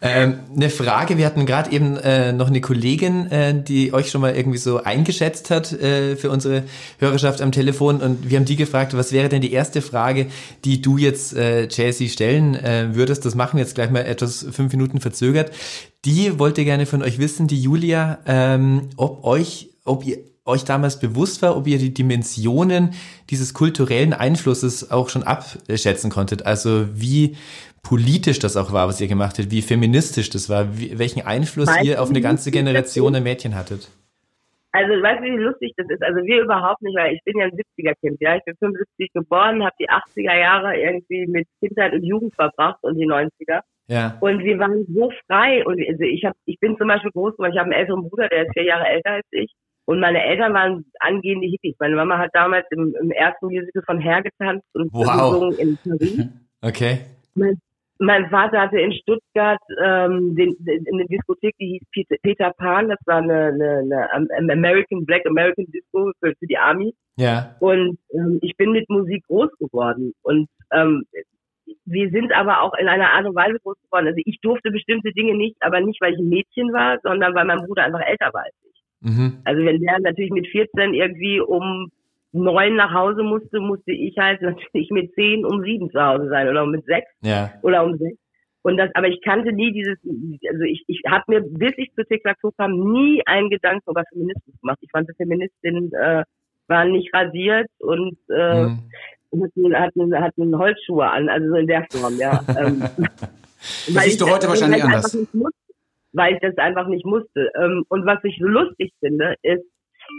ähm, 0.02 0.40
eine 0.56 0.70
Frage, 0.70 1.18
wir 1.18 1.26
hatten 1.26 1.46
gerade 1.46 1.72
eben 1.72 1.98
äh, 1.98 2.34
noch 2.34 2.48
eine 2.48 2.62
Kollegin, 2.62 3.32
äh, 3.32 3.54
die 3.62 3.94
euch 3.94 4.10
schon 4.10 4.22
mal 4.22 4.36
irgendwie 4.36 4.58
so 4.58 4.84
eingeschätzt 4.84 5.50
hat 5.52 5.72
äh, 5.74 6.16
für 6.16 6.30
unsere 6.30 6.64
Hörerschaft 7.00 7.42
am 7.42 7.52
Telefon 7.52 8.02
und 8.02 8.30
wir 8.30 8.38
haben 8.38 8.46
die 8.46 8.56
gefragt, 8.56 8.96
was 8.98 9.12
wäre 9.12 9.30
denn 9.30 9.42
die 9.42 9.54
erste 9.54 9.82
Frage, 9.82 10.28
die 10.66 10.82
du 10.82 10.98
jetzt 10.98 11.36
äh, 11.36 11.68
Jaycee 11.68 12.10
stellen 12.10 12.56
äh, 12.56 12.90
würdest? 12.94 13.26
Das 13.26 13.36
machen 13.36 13.58
wir 13.58 13.64
jetzt 13.64 13.76
gleich 13.76 13.90
mal 13.92 14.02
etwas 14.02 14.46
fünf 14.52 14.72
Minuten 14.74 15.00
verzögert. 15.00 15.52
Die 16.06 16.40
wollte 16.40 16.64
gerne 16.64 16.86
von 16.86 17.02
euch 17.04 17.20
wissen, 17.20 17.48
die 17.48 17.62
Julia, 17.62 18.20
ähm, 18.26 18.90
ob 18.98 19.24
euch, 19.24 19.70
ob 19.86 20.06
ihr 20.06 20.18
euch 20.48 20.64
damals 20.64 21.00
bewusst 21.00 21.42
war, 21.42 21.58
ob 21.58 21.68
ihr 21.68 21.78
die 21.78 21.94
Dimensionen 21.94 22.94
dieses 23.30 23.54
kulturellen 23.54 24.14
Einflusses 24.14 24.92
auch 24.92 25.10
schon 25.10 25.24
abschätzen 25.24 26.10
konntet. 26.10 26.46
Also 26.46 26.88
wie 26.94 27.36
politisch 27.84 28.40
das 28.40 28.58
auch 28.58 28.74
war, 28.74 28.88
was 28.88 29.00
ihr 29.00 29.08
gemacht 29.08 29.38
habt, 29.38 29.52
wie 29.52 29.62
feministisch 29.62 30.30
das 30.30 30.50
war, 30.50 30.78
wie, 30.78 30.98
welchen 31.00 31.26
Einfluss 31.26 31.68
Weißt 31.68 31.86
ihr 31.86 32.02
auf 32.02 32.10
eine 32.10 32.22
ganze 32.22 32.52
Generation 32.52 33.14
der 33.14 33.22
Mädchen 33.22 33.56
hattet. 33.56 33.90
Also 34.74 35.02
weißt 35.02 35.22
du, 35.22 35.24
wie 35.24 35.42
lustig 35.42 35.74
das 35.78 35.88
ist? 35.90 36.04
Also 36.04 36.24
wir 36.24 36.44
überhaupt 36.44 36.82
nicht, 36.82 36.96
weil 36.96 37.16
ich 37.16 37.24
bin 37.24 37.38
ja 37.40 37.46
ein 37.46 37.52
70er-Kind. 37.52 38.18
Ja, 38.20 38.36
ich 38.36 38.44
bin 38.44 38.56
75 38.60 39.14
geboren, 39.14 39.64
habe 39.64 39.76
die 39.80 39.90
80er 39.90 40.38
Jahre 40.38 40.78
irgendwie 40.78 41.26
mit 41.26 41.48
Kindheit 41.60 41.94
und 41.94 42.04
Jugend 42.04 42.36
verbracht 42.36 42.78
und 42.84 42.96
die 42.96 43.08
90er. 43.08 43.62
Ja. 43.88 44.18
Und 44.20 44.44
wir 44.44 44.60
waren 44.60 44.86
so 44.88 45.12
frei. 45.26 45.66
Und 45.66 45.82
also 45.88 46.04
ich 46.04 46.26
hab, 46.26 46.36
ich 46.46 46.60
bin 46.60 46.78
zum 46.78 46.90
Beispiel 46.90 47.12
groß 47.12 47.34
geworden. 47.34 47.54
Ich 47.54 47.58
habe 47.58 47.72
einen 47.72 47.80
älteren 47.80 48.08
Bruder, 48.08 48.28
der 48.28 48.44
ist 48.44 48.54
vier 48.54 48.66
Jahre 48.66 48.86
älter 48.86 49.12
als 49.12 49.26
ich. 49.32 49.52
Und 49.88 50.02
meine 50.02 50.22
Eltern 50.22 50.54
waren 50.54 50.86
angehende 51.00 51.48
Hippies. 51.48 51.76
Meine 51.80 51.96
Mama 51.96 52.18
hat 52.18 52.32
damals 52.34 52.66
im, 52.72 52.94
im 53.02 53.10
ersten 53.10 53.46
Musical 53.46 53.82
von 53.84 54.04
Hair 54.04 54.22
getanzt 54.22 54.68
und 54.74 54.92
Wow. 54.92 55.32
gesungen 55.32 55.58
in 55.58 55.78
Paris. 55.84 56.28
Okay. 56.60 56.98
Mein, 57.36 57.56
mein 58.00 58.30
Vater 58.32 58.62
hatte 58.62 58.80
in 58.80 58.92
Stuttgart 58.92 59.62
ähm, 59.80 60.36
den, 60.36 60.56
den, 60.58 60.84
eine 60.92 61.06
Diskothek, 61.06 61.56
die 61.60 61.74
hieß 61.74 61.84
Peter, 61.92 62.16
Peter 62.24 62.52
Pan. 62.58 62.90
Das 62.90 62.98
war 63.06 63.18
eine, 63.18 63.54
eine, 63.54 64.10
eine 64.12 64.54
American 64.54 65.06
Black 65.06 65.24
American 65.28 65.66
Disco 65.68 66.12
für, 66.20 66.34
für 66.38 66.48
die 66.48 66.58
Army. 66.58 66.96
Ja. 67.16 67.56
Und 67.60 68.00
ähm, 68.12 68.40
ich 68.42 68.58
bin 68.58 68.72
mit 68.72 68.90
Musik 68.90 69.24
groß 69.28 69.52
geworden. 69.60 70.14
Und 70.24 70.48
ähm, 70.72 71.06
wir 71.86 72.10
sind 72.10 72.34
aber 72.34 72.64
auch 72.64 72.74
in 72.74 72.88
einer 72.88 73.12
Art 73.12 73.28
und 73.28 73.36
Weise 73.36 73.60
groß 73.60 73.78
geworden. 73.84 74.08
Also 74.08 74.20
ich 74.26 74.40
durfte 74.42 74.72
bestimmte 74.72 75.12
Dinge 75.14 75.36
nicht, 75.36 75.58
aber 75.62 75.80
nicht, 75.80 76.02
weil 76.02 76.14
ich 76.14 76.20
ein 76.20 76.30
Mädchen 76.30 76.74
war, 76.74 76.98
sondern 77.04 77.36
weil 77.36 77.46
mein 77.46 77.66
Bruder 77.66 77.84
einfach 77.84 78.02
älter 78.02 78.34
war 78.34 78.44
als 78.44 78.56
ich. 78.64 78.77
Mhm. 79.02 79.38
Also 79.44 79.64
wenn 79.64 79.80
der 79.82 80.00
natürlich 80.00 80.32
mit 80.32 80.48
14 80.48 80.94
irgendwie 80.94 81.40
um 81.40 81.92
neun 82.34 82.76
nach 82.76 82.94
Hause 82.94 83.24
musste, 83.24 83.60
musste 83.60 83.92
ich 83.92 84.18
halt 84.18 84.42
natürlich 84.42 84.90
mit 84.92 85.14
zehn 85.14 85.46
um 85.46 85.62
sieben 85.64 85.90
zu 85.92 86.00
Hause 86.02 86.28
sein 86.30 86.48
oder 86.48 86.66
mit 86.66 86.86
sechs 86.86 87.10
Ja. 87.22 87.52
oder 87.62 87.84
um 87.86 87.98
sechs. 87.98 88.18
Und 88.64 88.76
das, 88.78 88.90
aber 88.96 89.08
ich 89.08 89.22
kannte 89.22 89.54
nie 89.54 89.72
dieses, 89.72 89.98
also 90.52 90.64
ich, 90.64 90.84
ich 90.88 91.02
habe 91.08 91.24
mir 91.28 91.42
wirklich 91.58 91.90
zu 91.96 92.04
Tic-Tac-Toe 92.04 92.52
kam 92.58 92.78
nie 92.92 93.22
einen 93.26 93.50
Gedanken 93.50 93.90
über 93.90 94.04
Feminismus 94.10 94.60
gemacht. 94.60 94.78
Ich 94.82 94.92
fand, 94.92 95.10
Feministinnen 95.16 95.92
äh, 95.94 96.24
waren 96.68 96.92
nicht 96.92 97.14
rasiert 97.14 97.68
und 97.80 98.18
äh, 98.30 98.64
Mhm. 99.32 99.44
hatten, 99.44 99.76
hatten, 99.76 100.16
hatten 100.22 100.58
Holzschuhe 100.58 101.10
an, 101.10 101.30
also 101.30 101.48
so 101.50 101.56
in 101.56 101.68
der 101.68 101.86
Form, 101.92 102.18
ja. 102.18 102.42
ähm, 102.60 102.84
Das 103.00 104.04
siehst 104.04 104.22
du 104.22 104.30
heute 104.30 104.48
wahrscheinlich 104.48 104.80
ich 104.80 104.84
anders. 104.84 105.18
Weil 106.14 106.36
ich 106.36 106.40
das 106.42 106.58
einfach 106.58 106.88
nicht 106.88 107.06
musste. 107.06 107.52
Ähm, 107.60 107.84
und 107.90 108.06
was 108.06 108.24
ich 108.24 108.38
so 108.40 108.48
lustig 108.48 108.92
finde, 109.00 109.36
ist, 109.42 109.64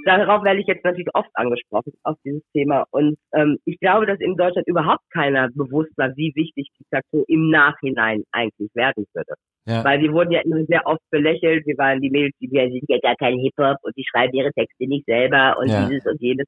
darauf 0.04 0.44
werde 0.44 0.60
ich 0.60 0.66
jetzt 0.66 0.84
natürlich 0.84 1.08
oft 1.14 1.30
angesprochen, 1.34 1.92
auf 2.02 2.16
dieses 2.24 2.42
Thema. 2.52 2.84
Und 2.90 3.16
ähm, 3.32 3.58
ich 3.64 3.78
glaube, 3.80 4.06
dass 4.06 4.20
in 4.20 4.36
Deutschland 4.36 4.66
überhaupt 4.66 5.04
keiner 5.12 5.48
bewusst 5.54 5.96
war, 5.96 6.14
wie 6.16 6.32
wichtig 6.34 6.68
Tic-Tac-Toe 6.76 7.24
im 7.28 7.50
Nachhinein 7.50 8.24
eigentlich 8.32 8.70
werden 8.74 9.06
würde. 9.14 9.34
Ja. 9.66 9.84
Weil 9.84 10.00
wir 10.00 10.12
wurden 10.12 10.30
ja 10.32 10.40
immer 10.40 10.64
sehr 10.64 10.86
oft 10.86 11.02
belächelt. 11.10 11.66
Wir 11.66 11.76
waren 11.76 12.00
die 12.00 12.10
Mädels, 12.10 12.34
die 12.40 12.50
wir 12.50 12.68
sind 12.70 12.84
ja 12.88 12.98
gar 12.98 13.16
kein 13.16 13.38
Hip-Hop 13.38 13.76
und 13.82 13.96
die 13.96 14.04
schreiben 14.04 14.32
ihre 14.34 14.52
Texte 14.52 14.86
nicht 14.86 15.04
selber 15.06 15.56
und 15.58 15.68
Ja. 15.68 15.86
dieses 15.88 16.06
und 16.06 16.20
jenes. 16.20 16.46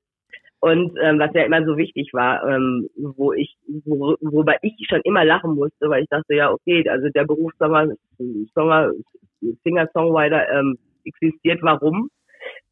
Und 0.60 0.92
ähm, 1.00 1.18
was 1.18 1.32
ja 1.32 1.44
immer 1.44 1.64
so 1.64 1.78
wichtig 1.78 2.10
war, 2.12 2.46
ähm, 2.46 2.88
wo 2.96 3.32
ich, 3.32 3.56
wo, 3.84 4.14
worüber 4.20 4.56
ich 4.62 4.74
schon 4.88 5.00
immer 5.04 5.24
lachen 5.24 5.54
musste, 5.54 5.88
weil 5.88 6.02
ich 6.02 6.08
dachte, 6.10 6.34
ja, 6.34 6.52
okay, 6.52 6.86
also 6.88 7.08
der 7.08 7.24
Beruf 7.24 7.52
Songer, 7.58 7.94
Songer, 8.54 8.92
Singer-Songwriter 9.64 10.50
ähm, 10.50 10.78
existiert, 11.04 11.60
warum? 11.62 12.10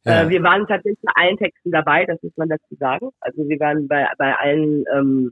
Ja. 0.05 0.21
Äh, 0.21 0.29
wir 0.29 0.43
waren 0.43 0.67
tatsächlich 0.67 0.99
bei 1.01 1.11
allen 1.15 1.37
Texten 1.37 1.71
dabei, 1.71 2.05
das 2.05 2.21
muss 2.21 2.37
man 2.37 2.49
dazu 2.49 2.75
sagen. 2.75 3.09
Also 3.21 3.47
wir 3.49 3.59
waren 3.59 3.87
bei, 3.87 4.07
bei 4.19 4.35
allen, 4.35 4.85
ähm, 4.95 5.31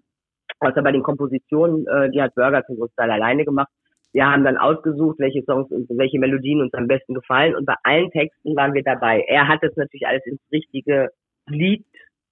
außer 0.59 0.81
bei 0.81 0.91
den 0.91 1.03
Kompositionen, 1.03 1.85
äh, 1.85 2.09
die 2.09 2.21
hat 2.21 2.33
Burger 2.33 2.65
zum 2.65 2.77
Großteil 2.77 3.11
alleine 3.11 3.45
gemacht. 3.45 3.69
Wir 4.13 4.25
haben 4.25 4.43
dann 4.43 4.57
ausgesucht, 4.57 5.19
welche 5.19 5.43
Songs 5.43 5.69
und 5.69 5.87
welche 5.89 6.17
Melodien 6.17 6.61
uns 6.61 6.73
am 6.73 6.87
besten 6.87 7.13
gefallen 7.13 7.55
und 7.55 7.65
bei 7.65 7.75
allen 7.83 8.09
Texten 8.09 8.55
waren 8.55 8.73
wir 8.73 8.81
dabei. 8.81 9.23
Er 9.27 9.47
hat 9.47 9.61
es 9.61 9.75
natürlich 9.75 10.07
alles 10.07 10.25
ins 10.25 10.41
richtige 10.51 11.09
Lied 11.47 11.85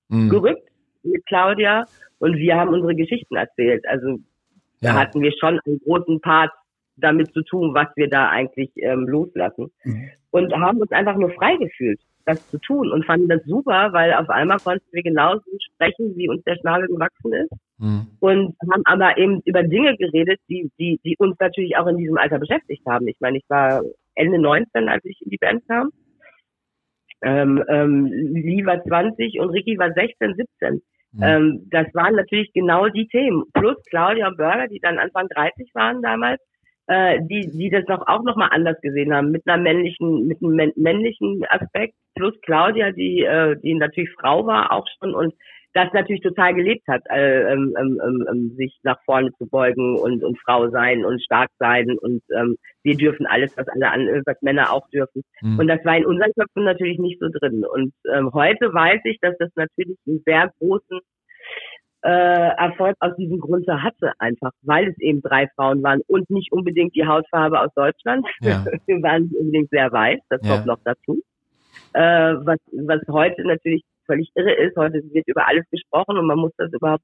Mhm. 0.09 0.29
gerückt 0.29 0.69
mit 1.03 1.25
Claudia 1.25 1.85
und 2.19 2.35
wir 2.37 2.55
haben 2.55 2.69
unsere 2.73 2.95
Geschichten 2.95 3.35
erzählt. 3.35 3.85
Also 3.87 4.19
da 4.81 4.89
Ja. 4.89 4.93
hatten 5.01 5.21
wir 5.21 5.31
schon 5.39 5.59
einen 5.65 5.79
großen 5.79 6.19
Part 6.21 6.51
damit 6.97 7.33
zu 7.33 7.41
tun, 7.43 7.73
was 7.73 7.87
wir 7.95 8.09
da 8.09 8.29
eigentlich 8.29 8.69
ähm, 8.77 9.07
loslassen. 9.07 9.71
Mhm. 9.83 10.09
Und 10.31 10.53
haben 10.53 10.79
uns 10.81 10.91
einfach 10.91 11.15
nur 11.17 11.29
frei 11.31 11.55
gefühlt, 11.57 11.99
das 12.25 12.49
zu 12.49 12.57
tun 12.59 12.91
und 12.91 13.05
fanden 13.05 13.29
das 13.29 13.43
super, 13.45 13.89
weil 13.93 14.13
auf 14.13 14.29
einmal 14.29 14.57
konnten 14.59 14.85
wir 14.91 15.03
genauso 15.03 15.43
sprechen, 15.73 16.15
wie 16.17 16.27
uns 16.29 16.43
der 16.43 16.55
Schnabel 16.57 16.87
gewachsen 16.87 17.33
ist 17.33 17.51
Mhm. 17.77 18.07
und 18.21 18.55
haben 18.71 18.81
aber 18.85 19.17
eben 19.17 19.41
über 19.45 19.63
Dinge 19.63 19.97
geredet, 19.97 20.39
die, 20.49 20.69
die, 20.79 20.99
die 21.03 21.15
uns 21.19 21.35
natürlich 21.39 21.75
auch 21.77 21.87
in 21.87 21.97
diesem 21.97 22.17
Alter 22.17 22.39
beschäftigt 22.39 22.85
haben. 22.85 23.07
Ich 23.07 23.17
meine, 23.19 23.37
ich 23.37 23.43
war 23.49 23.81
Ende 24.15 24.39
19, 24.39 24.87
als 24.87 25.03
ich 25.03 25.21
in 25.21 25.29
die 25.29 25.37
Band 25.37 25.67
kam. 25.67 25.89
Ähm, 27.25 27.63
ähm, 27.67 28.05
Lee 28.05 28.65
war 28.65 28.83
20 28.83 29.39
und 29.39 29.49
Ricky 29.49 29.77
war 29.79 29.91
16, 29.91 30.35
17. 30.35 30.81
Mhm. 31.13 31.23
Ähm, 31.23 31.67
das 31.71 31.87
waren 31.93 32.15
natürlich 32.15 32.53
genau 32.53 32.87
die 32.87 33.07
Themen. 33.07 33.43
Plus 33.53 33.77
Claudia 33.89 34.27
und 34.27 34.37
Burger, 34.37 34.67
die 34.67 34.79
dann 34.79 34.99
Anfang 34.99 35.27
30 35.29 35.71
waren 35.73 36.01
damals, 36.03 36.39
äh, 36.87 37.19
die, 37.23 37.49
die 37.51 37.71
das 37.71 37.85
noch 37.87 38.07
auch 38.07 38.23
nochmal 38.23 38.49
anders 38.51 38.79
gesehen 38.81 39.13
haben, 39.13 39.31
mit 39.31 39.41
einer 39.47 39.61
männlichen, 39.61 40.27
mit 40.27 40.37
einem 40.43 40.55
männ- 40.55 40.73
männlichen 40.75 41.43
Aspekt. 41.49 41.95
Plus 42.15 42.39
Claudia, 42.41 42.91
die, 42.91 43.23
äh, 43.23 43.55
die 43.59 43.73
natürlich 43.73 44.11
Frau 44.19 44.45
war 44.45 44.71
auch 44.71 44.85
schon 44.99 45.15
und 45.15 45.33
das 45.75 45.91
natürlich 45.91 46.21
total 46.21 46.53
gelebt 46.55 46.87
hat, 46.87 47.01
äh, 47.09 47.51
ähm, 47.51 47.75
ähm, 47.77 48.01
ähm, 48.01 48.25
ähm, 48.31 48.55
sich 48.55 48.79
nach 48.83 48.97
vorne 49.03 49.31
zu 49.37 49.45
beugen 49.45 49.99
und, 49.99 50.23
und 50.23 50.39
Frau 50.39 50.69
sein 50.69 51.03
und 51.03 51.21
stark 51.21 51.49
sein 51.59 51.97
und 51.99 52.23
ähm, 52.33 52.55
wir 52.83 52.95
dürfen 52.95 53.25
alles, 53.25 53.55
was 53.57 53.67
alle 53.67 53.91
an, 53.91 54.07
was 54.25 54.41
Männer 54.41 54.71
auch 54.71 54.87
dürfen. 54.89 55.23
Mhm. 55.41 55.59
Und 55.59 55.67
das 55.67 55.83
war 55.83 55.97
in 55.97 56.05
unseren 56.05 56.31
Köpfen 56.33 56.63
natürlich 56.63 56.97
nicht 56.97 57.19
so 57.19 57.27
drin. 57.27 57.65
Und 57.65 57.93
ähm, 58.09 58.31
heute 58.33 58.73
weiß 58.73 59.01
ich, 59.03 59.19
dass 59.21 59.35
das 59.37 59.49
natürlich 59.55 59.97
einen 60.07 60.21
sehr 60.25 60.49
großen 60.59 60.99
äh, 62.03 62.09
Erfolg 62.57 62.95
aus 63.01 63.15
diesem 63.17 63.39
Grunde 63.41 63.83
hatte, 63.83 64.13
einfach, 64.19 64.51
weil 64.61 64.87
es 64.87 64.97
eben 64.99 65.21
drei 65.21 65.47
Frauen 65.55 65.83
waren 65.83 66.01
und 66.07 66.29
nicht 66.29 66.53
unbedingt 66.53 66.95
die 66.95 67.05
Hautfarbe 67.05 67.59
aus 67.59 67.73
Deutschland. 67.75 68.25
Ja. 68.39 68.63
Wir 68.85 69.01
waren 69.01 69.23
nicht 69.23 69.35
unbedingt 69.35 69.69
sehr 69.71 69.91
weiß, 69.91 70.19
das 70.29 70.39
Ja. 70.43 70.53
kommt 70.53 70.67
noch 70.67 70.79
dazu. 70.85 71.21
Äh, 71.93 72.35
was, 72.45 72.59
was 72.71 73.01
heute 73.09 73.45
natürlich 73.45 73.83
völlig 74.05 74.31
irre 74.35 74.53
ist, 74.53 74.75
heute 74.77 75.01
wird 75.13 75.27
über 75.27 75.47
alles 75.47 75.65
gesprochen 75.69 76.17
und 76.17 76.27
man 76.27 76.39
muss 76.39 76.53
das 76.57 76.71
überhaupt 76.73 77.03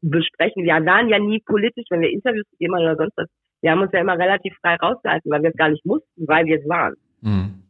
besprechen. 0.00 0.64
Wir 0.64 0.74
waren 0.84 1.08
ja 1.08 1.18
nie 1.18 1.40
politisch, 1.40 1.86
wenn 1.90 2.00
wir 2.00 2.10
Interviews 2.10 2.48
gegeben 2.50 2.74
haben 2.74 2.82
oder 2.82 2.96
sonst 2.96 3.16
was. 3.16 3.28
Wir 3.62 3.70
haben 3.70 3.80
uns 3.80 3.92
ja 3.92 4.00
immer 4.00 4.18
relativ 4.18 4.54
frei 4.60 4.76
rausgehalten, 4.76 5.30
weil 5.30 5.42
wir 5.42 5.50
es 5.50 5.56
gar 5.56 5.70
nicht 5.70 5.84
mussten, 5.86 6.28
weil 6.28 6.44
wir 6.44 6.60
es 6.60 6.68
waren. 6.68 6.94
Mhm. 7.22 7.62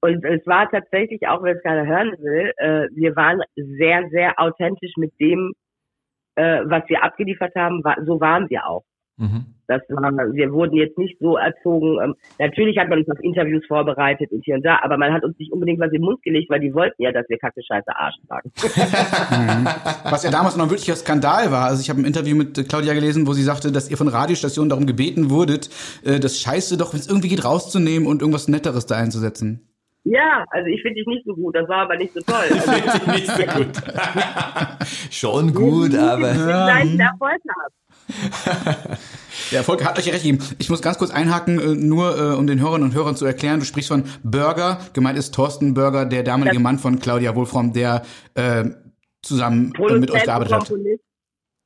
Und 0.00 0.24
es 0.24 0.46
war 0.46 0.70
tatsächlich, 0.70 1.26
auch 1.26 1.42
wenn 1.42 1.56
es 1.56 1.62
keiner 1.62 1.86
hören 1.86 2.12
will, 2.18 2.52
äh, 2.56 2.88
wir 2.94 3.16
waren 3.16 3.42
sehr, 3.56 4.08
sehr 4.10 4.40
authentisch 4.40 4.92
mit 4.96 5.12
dem, 5.20 5.52
äh, 6.36 6.62
was 6.64 6.88
wir 6.88 7.02
abgeliefert 7.02 7.54
haben. 7.56 7.82
War, 7.84 7.96
so 8.04 8.20
waren 8.20 8.48
wir 8.48 8.66
auch. 8.66 8.84
Mhm. 9.18 9.46
Das 9.66 9.82
war, 9.90 10.12
wir 10.12 10.52
wurden 10.52 10.76
jetzt 10.76 10.96
nicht 10.96 11.18
so 11.20 11.36
erzogen. 11.36 11.98
Ähm, 12.02 12.14
natürlich 12.38 12.78
hat 12.78 12.88
man 12.88 13.00
uns 13.00 13.10
auf 13.10 13.18
Interviews 13.20 13.66
vorbereitet 13.66 14.30
und 14.30 14.44
hier 14.44 14.54
und 14.54 14.64
da, 14.64 14.78
aber 14.82 14.96
man 14.96 15.12
hat 15.12 15.24
uns 15.24 15.38
nicht 15.38 15.52
unbedingt 15.52 15.80
was 15.80 15.88
in 15.88 16.00
den 16.00 16.04
Mund 16.04 16.22
gelegt, 16.22 16.48
weil 16.50 16.60
die 16.60 16.72
wollten 16.72 17.02
ja, 17.02 17.12
dass 17.12 17.28
wir 17.28 17.36
Kacke, 17.36 17.60
Scheiße, 17.62 17.94
Arsch 17.94 18.16
sagen. 18.28 18.50
Mhm. 19.28 19.66
Was 20.10 20.24
ja 20.24 20.30
damals 20.30 20.56
noch 20.56 20.64
ein 20.64 20.70
wirklicher 20.70 20.94
Skandal 20.94 21.50
war. 21.50 21.66
Also 21.66 21.80
ich 21.80 21.90
habe 21.90 22.00
ein 22.00 22.04
Interview 22.04 22.36
mit 22.36 22.68
Claudia 22.68 22.94
gelesen, 22.94 23.26
wo 23.26 23.32
sie 23.32 23.42
sagte, 23.42 23.72
dass 23.72 23.90
ihr 23.90 23.96
von 23.96 24.08
Radiostationen 24.08 24.68
darum 24.68 24.86
gebeten 24.86 25.30
wurdet, 25.30 25.68
äh, 26.04 26.18
das 26.18 26.40
Scheiße 26.40 26.76
doch, 26.78 26.92
wenn 26.92 27.00
es 27.00 27.08
irgendwie 27.08 27.28
geht, 27.28 27.44
rauszunehmen 27.44 28.08
und 28.08 28.22
irgendwas 28.22 28.48
Netteres 28.48 28.86
da 28.86 28.96
einzusetzen. 28.96 29.68
ja, 30.04 30.44
also 30.50 30.68
ich 30.68 30.80
finde 30.82 30.96
dich 30.96 31.06
nicht 31.06 31.24
so 31.26 31.34
gut, 31.34 31.54
das 31.54 31.68
war 31.68 31.82
aber 31.82 31.96
nicht 31.96 32.14
so 32.14 32.20
toll. 32.20 32.46
Also, 32.50 33.10
nicht 33.10 33.26
so 33.26 33.42
gut. 33.42 33.72
Schon 35.10 35.52
gut, 35.52 35.94
aber. 35.94 36.32
Nein, 36.34 36.98
Erfolg 36.98 37.40
haben. 37.48 37.74
Der 39.52 39.58
Erfolg 39.58 39.84
hat 39.84 39.98
euch 39.98 40.06
ja 40.06 40.12
recht 40.12 40.24
gegeben. 40.24 40.44
Ich 40.58 40.68
muss 40.70 40.82
ganz 40.82 40.98
kurz 40.98 41.10
einhaken, 41.10 41.58
äh, 41.60 41.74
nur 41.74 42.16
äh, 42.18 42.34
um 42.36 42.46
den 42.46 42.60
Hörerinnen 42.60 42.88
und 42.88 42.94
Hörern 42.94 43.16
zu 43.16 43.24
erklären. 43.26 43.60
Du 43.60 43.66
sprichst 43.66 43.88
von 43.88 44.04
Burger. 44.22 44.78
Gemeint 44.94 45.18
ist 45.18 45.34
Thorsten 45.34 45.74
Burger, 45.74 46.06
der 46.06 46.22
damalige 46.22 46.56
Das- 46.56 46.62
Mann 46.62 46.78
von 46.78 46.98
Claudia 46.98 47.34
Wolfram, 47.36 47.72
der 47.72 48.02
äh, 48.34 48.64
zusammen 49.22 49.72
äh, 49.76 49.80
mit 49.98 50.10
euch 50.10 50.24
Produzent, 50.24 50.24
gearbeitet 50.24 50.52
hat. 50.54 50.70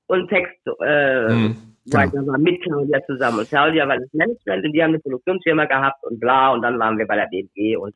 Und 0.06 0.28
Text 0.28 0.55
äh, 0.85 1.28
Mhm, 1.32 1.56
genau. 1.86 2.27
War 2.27 2.39
mit 2.39 2.62
Claudia 2.62 3.01
zusammen. 3.06 3.39
Und 3.40 3.48
Claudia 3.48 3.89
war 3.89 3.97
das 3.98 4.09
Management 4.12 4.64
und 4.66 4.73
die 4.73 4.82
haben 4.82 4.90
eine 4.90 4.98
Produktionsfirma 5.01 5.64
gehabt 5.64 6.05
und 6.05 6.20
bla 6.20 6.52
und 6.52 6.62
dann 6.62 6.78
waren 6.78 6.98
wir 6.98 7.06
bei 7.06 7.16
der 7.16 7.27
BMG 7.31 7.77
und 7.77 7.94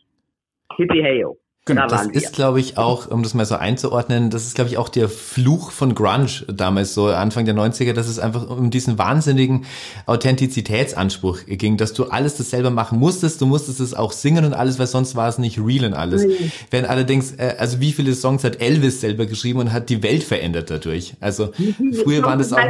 Hippie 0.77 1.03
Heyo. 1.03 1.37
Genau, 1.67 1.89
da 1.89 1.97
Das 1.97 2.07
ist, 2.07 2.33
glaube 2.33 2.61
ich, 2.61 2.79
auch, 2.79 3.11
um 3.11 3.25
das 3.25 3.35
mal 3.35 3.45
so 3.45 3.57
einzuordnen, 3.57 4.31
das 4.31 4.47
ist, 4.47 4.55
glaube 4.55 4.71
ich, 4.71 4.79
auch 4.79 4.89
der 4.89 5.09
Fluch 5.09 5.73
von 5.73 5.97
Grunge 5.97 6.45
damals, 6.47 6.95
so 6.95 7.07
Anfang 7.09 7.45
der 7.45 7.57
90er, 7.57 7.93
dass 7.93 8.07
es 8.07 8.21
einfach 8.21 8.49
um 8.49 8.71
diesen 8.71 8.99
wahnsinnigen 8.99 9.65
Authentizitätsanspruch 10.07 11.41
ging, 11.47 11.77
dass 11.77 11.93
du 11.93 12.05
alles 12.05 12.37
das 12.37 12.51
selber 12.51 12.71
machen 12.71 13.01
musstest, 13.01 13.41
du 13.41 13.47
musstest 13.47 13.81
es 13.81 13.95
auch 13.95 14.13
singen 14.13 14.45
und 14.45 14.55
alles, 14.55 14.79
weil 14.79 14.87
sonst 14.87 15.17
war 15.17 15.29
es 15.29 15.39
nicht 15.39 15.59
real 15.59 15.87
und 15.87 15.95
alles. 15.95 16.25
Während 16.71 16.89
allerdings, 16.89 17.33
äh, 17.33 17.57
also 17.59 17.81
wie 17.81 17.91
viele 17.91 18.15
Songs 18.15 18.45
hat 18.45 18.61
Elvis 18.61 19.01
selber 19.01 19.27
geschrieben 19.27 19.59
und 19.59 19.73
hat 19.73 19.91
die 19.91 20.05
Welt 20.05 20.23
verändert 20.23 20.71
dadurch? 20.71 21.15
Also 21.21 21.51
früher 22.05 22.23
waren 22.23 22.39
das 22.39 22.53
auch, 22.53 22.61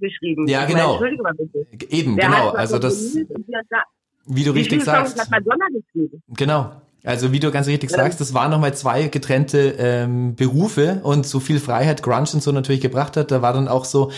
geschrieben. 0.00 0.48
Ja, 0.48 0.60
meine, 0.60 0.72
genau. 0.72 0.90
Entschuldigung 0.92 1.22
mal 1.24 1.34
bitte. 1.34 1.66
eben, 1.90 2.16
Der 2.16 2.30
genau, 2.30 2.48
also 2.50 2.78
das, 2.78 3.14
wie 4.26 4.44
du 4.44 4.52
richtig 4.52 4.84
sagst. 4.84 5.20
hat 5.20 5.30
Madonna 5.30 5.66
geschrieben? 5.66 6.22
Genau. 6.34 6.72
Also 7.02 7.32
wie 7.32 7.40
du 7.40 7.50
ganz 7.50 7.66
richtig 7.66 7.90
sagst, 7.90 8.20
das 8.20 8.34
waren 8.34 8.50
nochmal 8.50 8.74
zwei 8.74 9.08
getrennte 9.08 9.74
ähm, 9.78 10.36
Berufe 10.36 11.00
und 11.02 11.24
so 11.24 11.40
viel 11.40 11.58
Freiheit 11.58 12.02
Grunge 12.02 12.28
und 12.34 12.42
so 12.42 12.52
natürlich 12.52 12.82
gebracht 12.82 13.16
hat, 13.16 13.30
da 13.30 13.40
war 13.40 13.54
dann 13.54 13.68
auch 13.68 13.86
so, 13.86 14.10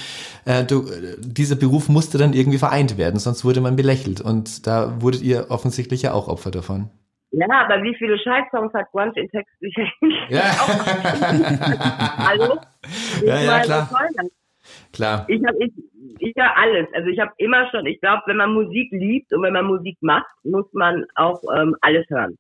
äh, 0.47 0.65
du, 0.65 0.89
äh, 0.89 1.17
dieser 1.19 1.55
Beruf 1.55 1.89
musste 1.89 2.19
dann 2.19 2.33
irgendwie 2.33 2.59
vereint 2.59 2.99
werden, 2.99 3.21
sonst 3.21 3.45
wurde 3.45 3.61
man 3.61 3.77
belächelt 3.77 4.21
und 4.21 4.67
da 4.67 5.01
wurdet 5.01 5.23
ihr 5.23 5.47
offensichtlich 5.51 6.03
ja 6.03 6.13
auch 6.13 6.27
Opfer 6.27 6.51
davon. 6.51 6.91
Ja, 7.31 7.47
aber 7.49 7.83
wie 7.83 7.95
viele 7.97 8.19
Scheißsongs 8.19 8.75
hat 8.75 8.91
Grunge 8.91 9.13
in 9.15 9.29
Text 9.31 9.59
geschrieben? 9.61 10.13
Ja, 10.29 10.43
Hallo? 12.29 12.59
Ja, 13.25 13.37
Ich 13.37 13.47
ja, 13.47 13.61
klar. 13.61 13.89
klar. 14.93 15.25
Ich 15.29 15.41
habe 15.47 15.57
ich, 15.61 15.73
ich 16.19 16.35
hör 16.37 16.57
alles. 16.57 16.89
Also 16.93 17.09
ich 17.09 17.21
habe 17.21 17.31
immer 17.39 17.71
schon, 17.71 17.87
ich 17.87 18.01
glaube, 18.01 18.23
wenn 18.27 18.39
man 18.39 18.53
Musik 18.53 18.91
liebt 18.91 19.33
und 19.33 19.43
wenn 19.45 19.53
man 19.53 19.67
Musik 19.67 19.97
macht, 20.01 20.27
muss 20.43 20.67
man 20.73 21.05
auch 21.15 21.41
ähm, 21.57 21.77
alles 21.81 22.05
hören. 22.11 22.37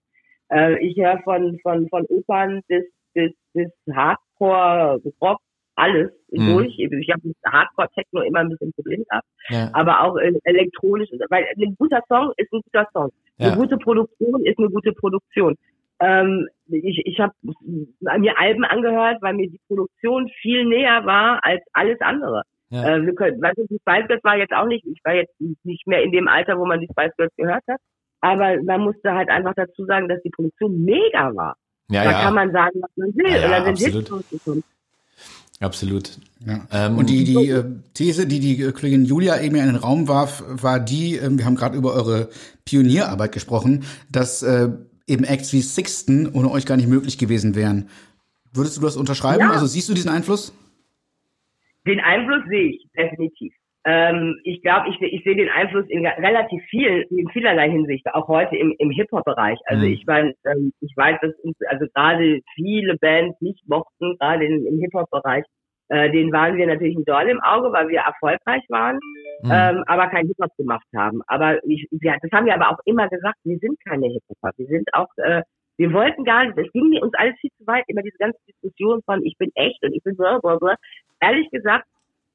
Äh, 0.52 0.78
ich 0.86 0.96
höre 0.96 1.18
von, 1.22 1.58
von, 1.62 1.88
von 1.88 2.04
Opern 2.06 2.60
bis, 2.68 2.84
bis, 3.14 3.32
bis 3.54 3.68
Hardcore, 3.94 5.00
Rock, 5.20 5.38
alles 5.76 6.10
Mhm. 6.34 6.46
durch. 6.54 6.78
Ich 6.78 7.10
habe 7.10 7.20
mit 7.28 7.36
Hardcore-Techno 7.46 8.22
immer 8.22 8.40
ein 8.40 8.48
bisschen 8.48 8.72
Probleme 8.72 9.04
gehabt, 9.04 9.26
Ja. 9.50 9.68
aber 9.74 10.02
auch 10.02 10.16
äh, 10.16 10.32
elektronisch, 10.44 11.10
weil 11.28 11.44
ein 11.56 11.76
guter 11.78 12.00
Song 12.08 12.32
ist 12.38 12.50
ein 12.52 12.62
guter 12.62 12.88
Song. 12.94 13.10
Ja. 13.38 13.48
Eine 13.48 13.56
gute 13.56 13.76
Produktion 13.76 14.44
ist 14.46 14.58
eine 14.58 14.70
gute 14.70 14.92
Produktion. 14.92 15.56
Ähm, 16.00 16.48
ich 16.68 17.02
ich 17.04 17.20
habe 17.20 17.32
mir 17.42 18.38
Alben 18.38 18.64
angehört, 18.64 19.18
weil 19.20 19.34
mir 19.34 19.48
die 19.50 19.60
Produktion 19.68 20.28
viel 20.40 20.64
näher 20.64 21.04
war 21.04 21.44
als 21.44 21.62
alles 21.74 22.00
andere. 22.00 22.42
Ja. 22.70 22.96
Äh, 22.96 23.04
wir 23.06 23.14
können, 23.14 23.42
weißt 23.42 23.58
du, 23.58 23.66
die 23.68 23.78
Spice 23.78 24.06
Girls 24.08 24.24
war 24.24 24.38
jetzt 24.38 24.54
auch 24.54 24.66
nicht, 24.66 24.86
ich 24.86 25.00
war 25.04 25.14
jetzt 25.14 25.34
nicht 25.64 25.86
mehr 25.86 26.02
in 26.02 26.12
dem 26.12 26.28
Alter, 26.28 26.58
wo 26.58 26.64
man 26.64 26.80
die 26.80 26.88
Spice 26.90 27.14
Girls 27.18 27.36
gehört 27.36 27.62
hat. 27.68 27.78
Aber 28.22 28.62
man 28.62 28.80
musste 28.80 29.12
halt 29.12 29.28
einfach 29.28 29.52
dazu 29.54 29.84
sagen, 29.84 30.08
dass 30.08 30.22
die 30.22 30.30
Produktion 30.30 30.84
mega 30.84 31.34
war. 31.34 31.56
Ja, 31.90 32.04
da 32.04 32.10
ja. 32.12 32.22
kann 32.22 32.34
man 32.34 32.52
sagen, 32.52 32.80
was 32.80 32.90
man 32.96 33.14
will. 33.14 33.30
Ja, 33.30 33.64
dann 33.64 33.76
sind 33.76 33.88
absolut. 33.88 33.94
Hits 33.94 34.12
rausgekommen. 34.12 34.64
Absolut. 35.60 36.18
Ja. 36.46 36.66
Ähm, 36.72 36.98
und 36.98 37.10
die, 37.10 37.24
die 37.24 37.50
äh, 37.50 37.64
These, 37.94 38.26
die 38.26 38.40
die 38.40 38.62
äh, 38.62 38.72
Kollegin 38.72 39.04
Julia 39.04 39.40
eben 39.40 39.56
in 39.56 39.66
den 39.66 39.76
Raum 39.76 40.08
warf, 40.08 40.42
war 40.48 40.80
die, 40.80 41.16
ähm, 41.16 41.38
wir 41.38 41.44
haben 41.44 41.56
gerade 41.56 41.76
über 41.76 41.94
eure 41.94 42.30
Pionierarbeit 42.64 43.32
gesprochen, 43.32 43.84
dass 44.10 44.42
äh, 44.42 44.70
eben 45.06 45.24
Acts 45.24 45.52
wie 45.52 45.60
Sixten 45.60 46.32
ohne 46.32 46.50
euch 46.50 46.64
gar 46.64 46.76
nicht 46.76 46.88
möglich 46.88 47.18
gewesen 47.18 47.54
wären. 47.54 47.88
Würdest 48.52 48.76
du 48.76 48.80
das 48.80 48.96
unterschreiben? 48.96 49.40
Ja. 49.40 49.50
Also 49.50 49.66
siehst 49.66 49.88
du 49.88 49.94
diesen 49.94 50.10
Einfluss? 50.10 50.52
Den 51.86 52.00
Einfluss 52.00 52.42
sehe 52.48 52.70
ich 52.70 52.88
definitiv. 52.96 53.52
Ähm, 53.84 54.38
ich 54.44 54.62
glaube, 54.62 54.88
ich, 54.90 55.00
ich 55.00 55.24
sehe 55.24 55.34
den 55.34 55.48
Einfluss 55.48 55.86
in 55.88 56.06
relativ 56.06 56.62
viel, 56.70 57.04
in 57.10 57.28
vielerlei 57.30 57.68
Hinsicht, 57.68 58.06
auch 58.14 58.28
heute 58.28 58.56
im, 58.56 58.74
im 58.78 58.90
Hip-Hop-Bereich. 58.90 59.58
Also 59.66 59.84
Mhm. 59.86 59.92
ich 59.92 60.06
meine, 60.06 60.34
ähm, 60.44 60.72
ich 60.80 60.92
weiß, 60.96 61.18
dass 61.20 61.34
uns 61.40 61.56
also 61.66 61.86
gerade 61.92 62.40
viele 62.54 62.96
Bands 62.98 63.40
nicht 63.40 63.68
mochten, 63.68 64.16
gerade 64.18 64.44
im, 64.44 64.66
im 64.66 64.78
Hip-Hop-Bereich. 64.78 65.44
Äh, 65.88 66.10
denen 66.12 66.32
waren 66.32 66.56
wir 66.56 66.66
natürlich 66.66 66.96
ein 66.96 67.04
Dorn 67.04 67.28
im 67.28 67.40
Auge, 67.42 67.72
weil 67.72 67.88
wir 67.88 68.00
erfolgreich 68.00 68.62
waren, 68.68 68.98
Mhm. 69.42 69.50
ähm, 69.50 69.84
aber 69.88 70.06
kein 70.08 70.26
Hip-Hop 70.28 70.56
gemacht 70.56 70.86
haben. 70.96 71.20
Aber 71.26 71.58
ich, 71.66 71.88
wir, 71.90 72.16
das 72.22 72.30
haben 72.30 72.46
wir 72.46 72.54
aber 72.54 72.70
auch 72.70 72.78
immer 72.84 73.08
gesagt, 73.08 73.38
wir 73.44 73.58
sind 73.58 73.76
keine 73.84 74.06
Hip-Hopper. 74.06 74.52
Wir 74.58 74.66
sind 74.66 74.88
auch, 74.94 75.08
äh, 75.16 75.42
wir 75.76 75.92
wollten 75.92 76.22
gar 76.24 76.44
nicht, 76.44 76.56
es 76.56 76.70
ging 76.72 76.96
uns 77.02 77.14
alles 77.14 77.34
viel 77.40 77.50
zu 77.58 77.66
weit, 77.66 77.82
immer 77.88 78.02
diese 78.02 78.18
ganze 78.18 78.38
Diskussion 78.46 79.02
von 79.04 79.24
ich 79.24 79.36
bin 79.38 79.50
echt 79.56 79.82
und 79.82 79.92
ich 79.92 80.02
bin 80.04 80.16
bla. 80.16 80.38
Ehrlich 81.20 81.50
gesagt, 81.50 81.86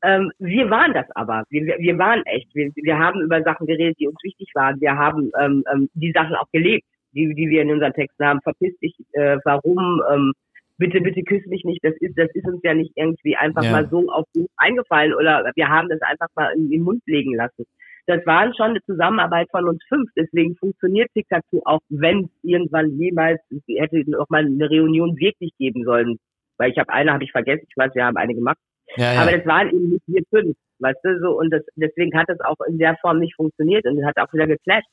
ähm, 0.03 0.32
wir 0.40 0.69
waren 0.69 0.94
das 0.94 1.06
aber. 1.15 1.44
Wir, 1.49 1.65
wir, 1.65 1.78
wir 1.80 1.98
waren 1.98 2.24
echt. 2.26 2.53
Wir, 2.53 2.72
wir 2.76 2.99
haben 2.99 3.22
über 3.22 3.41
Sachen 3.44 3.65
geredet, 3.68 3.98
die 3.99 4.07
uns 4.07 4.22
wichtig 4.24 4.49
waren. 4.53 4.80
Wir 4.80 4.95
haben 4.95 5.32
ähm, 5.40 5.64
ähm, 5.74 5.90
die 5.94 6.11
Sachen 6.11 6.36
auch 6.36 6.49
gelebt, 6.52 6.86
die, 7.14 7.34
die 7.34 7.49
wir 7.49 7.64
in 7.64 7.72
unseren 7.72 7.94
Texten 7.94 8.26
haben. 8.26 8.41
Verpiss 8.41 8.78
dich, 8.80 8.95
äh, 9.14 9.38
warum, 9.44 10.02
ähm, 10.11 10.34
bitte, 10.78 11.02
bitte 11.02 11.24
küss 11.24 11.45
mich 11.48 11.64
nicht. 11.64 11.84
Das 11.84 11.95
ist, 11.99 12.18
das 12.18 12.30
ist 12.34 12.45
uns 12.45 12.61
ja 12.64 12.74
nicht 12.74 12.91
irgendwie 12.95 13.36
einfach 13.36 13.64
Ja. 13.64 13.72
mal 13.72 13.90
so 13.90 14.10
auf 14.11 14.26
eingefallen 14.57 15.14
oder 15.14 15.52
wir 15.56 15.68
haben 15.68 15.90
das 15.90 16.02
einfach 16.02 16.28
mal 16.36 16.53
in 16.56 16.69
den 16.69 16.84
Mund 16.84 17.02
legen 17.07 17.36
lassen. 17.36 17.65
Das 18.06 18.26
waren 18.26 18.53
schon 18.56 18.69
eine 18.72 18.82
Zusammenarbeit 18.86 19.49
von 19.52 19.68
uns 19.68 19.84
fünf. 19.90 20.10
Deswegen 20.15 20.56
funktioniert 20.56 21.10
tic 21.14 21.28
tac 21.28 21.44
auch 21.65 21.82
wenn 21.90 22.26
es 22.26 22.30
irgendwann 22.41 22.98
jemals 22.98 23.41
hätte 23.68 24.10
noch 24.10 24.30
mal 24.30 24.45
eine 24.45 24.69
Reunion 24.69 25.18
wirklich 25.18 25.52
geben 25.57 25.84
sollen. 25.84 26.18
Weil 26.57 26.72
ich 26.72 26.78
habe 26.78 26.91
eine, 26.94 27.11
habe 27.11 27.24
ich 27.24 27.32
vergessen. 27.32 27.65
Ich 27.69 27.76
weiß, 27.76 27.94
wir 27.95 28.06
haben 28.06 28.18
eine 28.18 28.34
gemacht. 28.34 28.57
Ja, 28.95 29.14
ja. 29.14 29.22
Aber 29.22 29.31
das 29.31 29.45
waren 29.45 29.69
eben 29.69 29.89
nicht 29.89 30.03
wir 30.07 30.23
fünf, 30.30 30.57
weißt 30.80 30.99
du, 31.03 31.19
so, 31.19 31.38
und 31.38 31.51
das, 31.51 31.64
deswegen 31.76 32.18
hat 32.18 32.30
es 32.30 32.39
auch 32.41 32.57
in 32.68 32.77
der 32.77 32.95
Form 32.97 33.19
nicht 33.19 33.35
funktioniert 33.35 33.85
und 33.85 34.05
hat 34.05 34.18
auch 34.18 34.31
wieder 34.34 34.47
geclasht. 34.47 34.88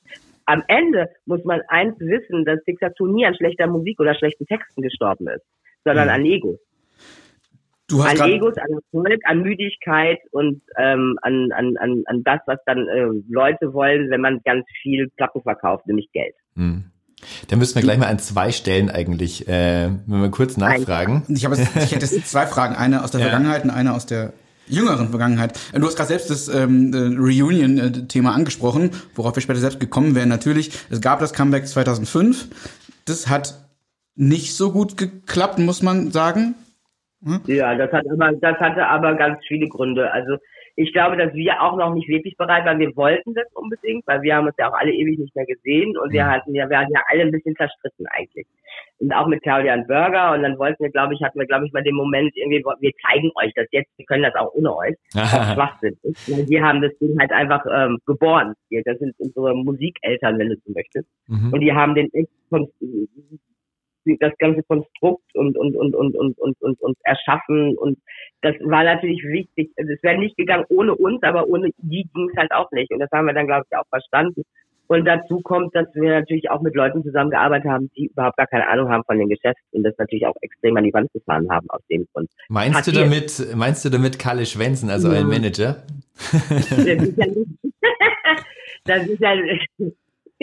Am 0.47 0.63
Ende 0.69 1.09
muss 1.27 1.45
man 1.45 1.63
eins 1.69 1.99
wissen, 2.01 2.45
dass 2.45 2.63
Diktatur 2.65 3.09
nie 3.09 3.25
an 3.25 3.35
schlechter 3.35 3.67
Musik 3.67 4.01
oder 4.01 4.15
schlechten 4.15 4.47
Texten 4.47 4.83
gestorben 4.83 5.29
ist, 5.29 5.45
sondern 5.85 6.09
Mhm. 6.09 6.15
an 6.15 6.25
Egos. 6.27 6.59
Du 7.89 8.03
hast 8.03 8.21
An 8.21 8.31
Egos, 8.31 8.57
an 8.57 8.71
Erfolg, 8.73 9.21
an 9.25 9.43
Müdigkeit 9.43 10.19
und 10.31 10.63
ähm, 10.79 11.19
an, 11.21 11.53
an, 11.53 11.77
an, 11.77 12.03
an 12.07 12.25
das, 12.25 12.41
was 12.47 12.59
dann 12.65 12.89
äh, 12.89 13.09
Leute 13.29 13.75
wollen, 13.75 14.11
wenn 14.11 14.23
man 14.23 14.41
ganz 14.45 14.65
viel 14.81 15.11
Platten 15.17 15.43
verkauft, 15.43 15.87
nämlich 15.87 16.11
Geld. 16.13 16.35
Hm. 16.57 16.85
Da 17.49 17.57
müssen 17.57 17.75
wir 17.75 17.83
gleich 17.83 17.99
mal 17.99 18.07
an 18.09 18.19
zwei 18.19 18.53
Stellen 18.53 18.91
eigentlich, 18.91 19.49
äh, 19.49 19.89
wenn 20.07 20.23
wir 20.23 20.31
kurz 20.31 20.57
nachfragen. 20.57 21.25
Ich, 21.29 21.45
habe 21.45 21.57
jetzt, 21.57 21.77
ich 21.77 21.93
hätte 21.93 22.07
jetzt 22.07 22.31
zwei 22.31 22.47
Fragen, 22.47 22.77
eine 22.77 23.03
aus 23.05 23.11
der 23.11 23.21
Ja. 23.25 23.27
Vergangenheit 23.29 23.65
und 23.65 23.71
eine 23.71 23.95
aus 23.95 24.07
der 24.07 24.33
jüngeren 24.67 25.09
Vergangenheit. 25.11 25.59
Äh, 25.73 25.81
Du 25.81 25.87
hast 25.87 25.97
gerade 25.97 26.09
selbst 26.09 26.31
das 26.31 26.49
ähm, 26.49 26.93
äh, 26.93 27.17
Reunion-Thema 27.17 28.35
angesprochen, 28.35 28.91
worauf 29.15 29.37
wir 29.37 29.43
später 29.43 29.61
selbst 29.61 29.81
gekommen 29.81 30.15
wären. 30.15 30.29
Natürlich, 30.29 30.71
es 30.91 31.01
gab 31.01 31.21
das 31.21 31.33
Comeback 31.33 31.67
2005. 31.67 32.49
Das 33.05 33.29
hat 33.29 33.55
nicht 34.17 34.55
so 34.57 34.73
gut 34.73 34.97
geklappt, 34.97 35.59
muss 35.59 35.83
man 35.83 36.11
sagen. 36.13 36.55
Ja, 37.47 37.75
das 37.75 37.91
hat 37.91 38.05
aber, 38.11 38.33
das 38.33 38.57
hatte 38.59 38.87
aber 38.87 39.15
ganz 39.15 39.39
viele 39.49 39.67
Gründe. 39.69 40.11
Also 40.13 40.37
ich 40.77 40.93
glaube, 40.93 41.17
dass 41.17 41.33
wir 41.35 41.63
auch 41.63 41.77
noch 41.77 41.95
nicht 41.95 42.09
wirklich 42.09 42.37
bereit 42.37 42.65
waren. 42.65 42.81
Wir 42.81 42.95
wollten 42.97 43.35
das 43.35 43.47
unbedingt, 43.55 44.07
weil 44.07 44.23
wir 44.23 44.35
haben 44.35 44.47
uns 44.47 44.57
ja 44.59 44.69
auch 44.69 44.77
alle 44.77 44.93
ewig 44.93 45.19
nicht 45.19 45.35
mehr 45.37 45.47
gesehen 45.47 45.97
und 45.97 46.13
wir 46.13 46.27
hatten 46.27 46.55
ja, 46.55 46.69
wir 46.69 46.79
hatten 46.79 46.93
ja 46.93 47.03
alle 47.09 47.23
ein 47.23 47.31
bisschen 47.31 47.55
zerstritten 47.55 48.07
eigentlich. 48.09 48.47
Und 48.99 49.13
auch 49.13 49.27
mit 49.29 49.43
Claudia 49.43 49.75
und 49.75 49.87
Burger 49.87 50.33
und 50.33 50.43
dann 50.43 50.59
wollten 50.59 50.83
wir, 50.83 50.91
glaube 50.91 51.15
ich, 51.15 51.23
hatten 51.23 51.39
wir, 51.39 51.47
glaube 51.47 51.67
ich, 51.67 51.73
mal 51.73 51.85
den 51.85 51.95
Moment 51.95 52.33
irgendwie, 52.37 52.65
wir 52.65 52.93
zeigen 53.07 53.31
euch 53.37 53.53
das 53.55 53.67
jetzt, 53.71 53.91
wir 53.97 54.07
können 54.07 54.25
das 54.25 54.35
auch 54.35 54.53
ohne 54.55 54.75
euch. 54.77 54.95
Was 55.15 55.55
Schwachsinn 55.55 55.97
ist. 56.03 56.51
Wir 56.51 56.63
haben 56.63 56.83
das 56.83 56.97
Ding 56.99 57.17
halt 57.21 57.31
einfach 57.31 57.65
ähm, 57.73 57.99
geboren. 58.07 58.55
Das 58.85 58.99
sind 58.99 59.15
unsere 59.19 59.55
Musikeltern, 59.55 60.39
wenn 60.39 60.49
du 60.49 60.57
so 60.65 60.73
möchtest. 60.73 61.09
Mhm. 61.29 61.53
Und 61.53 61.61
die 61.61 61.73
haben 61.73 61.95
den 61.95 62.13
echt 62.13 62.31
das 64.21 64.33
ganze 64.39 64.63
Konstrukt 64.65 65.25
und 65.35 65.57
und 65.57 65.75
und 65.77 65.95
und 65.95 66.15
und 66.17 66.39
und 66.39 66.61
und, 66.63 66.81
und 66.81 66.97
erschaffen 67.05 67.77
und 67.79 67.99
das 68.43 68.55
war 68.61 68.85
natürlich 68.85 69.23
wichtig. 69.25 69.71
Also 69.77 69.93
Es 69.93 70.03
wäre 70.03 70.19
nicht 70.19 70.37
gegangen 70.37 70.65
ohne 70.69 70.95
uns, 70.95 71.23
aber 71.23 71.47
ohne 71.49 71.71
die 71.79 72.09
ging 72.15 72.29
es 72.31 72.37
halt 72.37 72.53
auch 72.53 72.71
nicht. 72.73 72.91
Und 72.93 73.01
das 73.01 73.11
haben 73.13 73.27
wir 73.27 73.33
dann, 73.35 73.47
glaube 73.47 73.65
ich, 73.71 73.77
auch 73.77 73.87
verstanden. 73.89 74.43
Und 74.87 75.07
dazu 75.07 75.41
kommt, 75.41 75.75
dass 75.75 75.87
wir 75.95 76.11
natürlich 76.11 76.51
auch 76.51 76.61
mit 76.61 76.75
Leuten 76.75 77.03
zusammengearbeitet 77.03 77.71
haben, 77.71 77.91
die 77.97 78.09
überhaupt 78.09 78.37
gar 78.37 78.47
keine 78.47 78.69
Ahnung 78.69 78.91
haben 78.91 79.03
von 79.05 79.17
den 79.19 79.31
Geschäften 79.31 79.65
und 79.73 79.83
das 79.83 79.95
natürlich 79.97 80.27
auch 80.27 80.35
extrem 80.43 80.77
an 80.77 80.85
die 80.85 80.93
Wand 80.93 81.11
gefahren 81.15 81.49
haben 81.51 81.71
aus 81.71 81.81
dem 81.91 82.07
Grund. 82.13 82.29
Meinst 82.51 82.87
du 82.87 82.93
Passiert. 82.93 82.97
damit, 83.07 83.57
meinst 83.57 83.83
du 83.87 83.89
damit 83.89 84.19
Kalle 84.19 84.45
Schwensen, 84.45 84.91
also 84.91 85.09
Ja. 85.11 85.21
euer 85.21 85.25
Manager? 85.25 85.83
Das 86.15 86.71
ist 86.71 86.87
ja 86.87 86.95
nicht, 87.27 87.49
das 88.85 89.07
ist 89.07 89.21
ja, 89.21 89.35
die- 89.79 89.95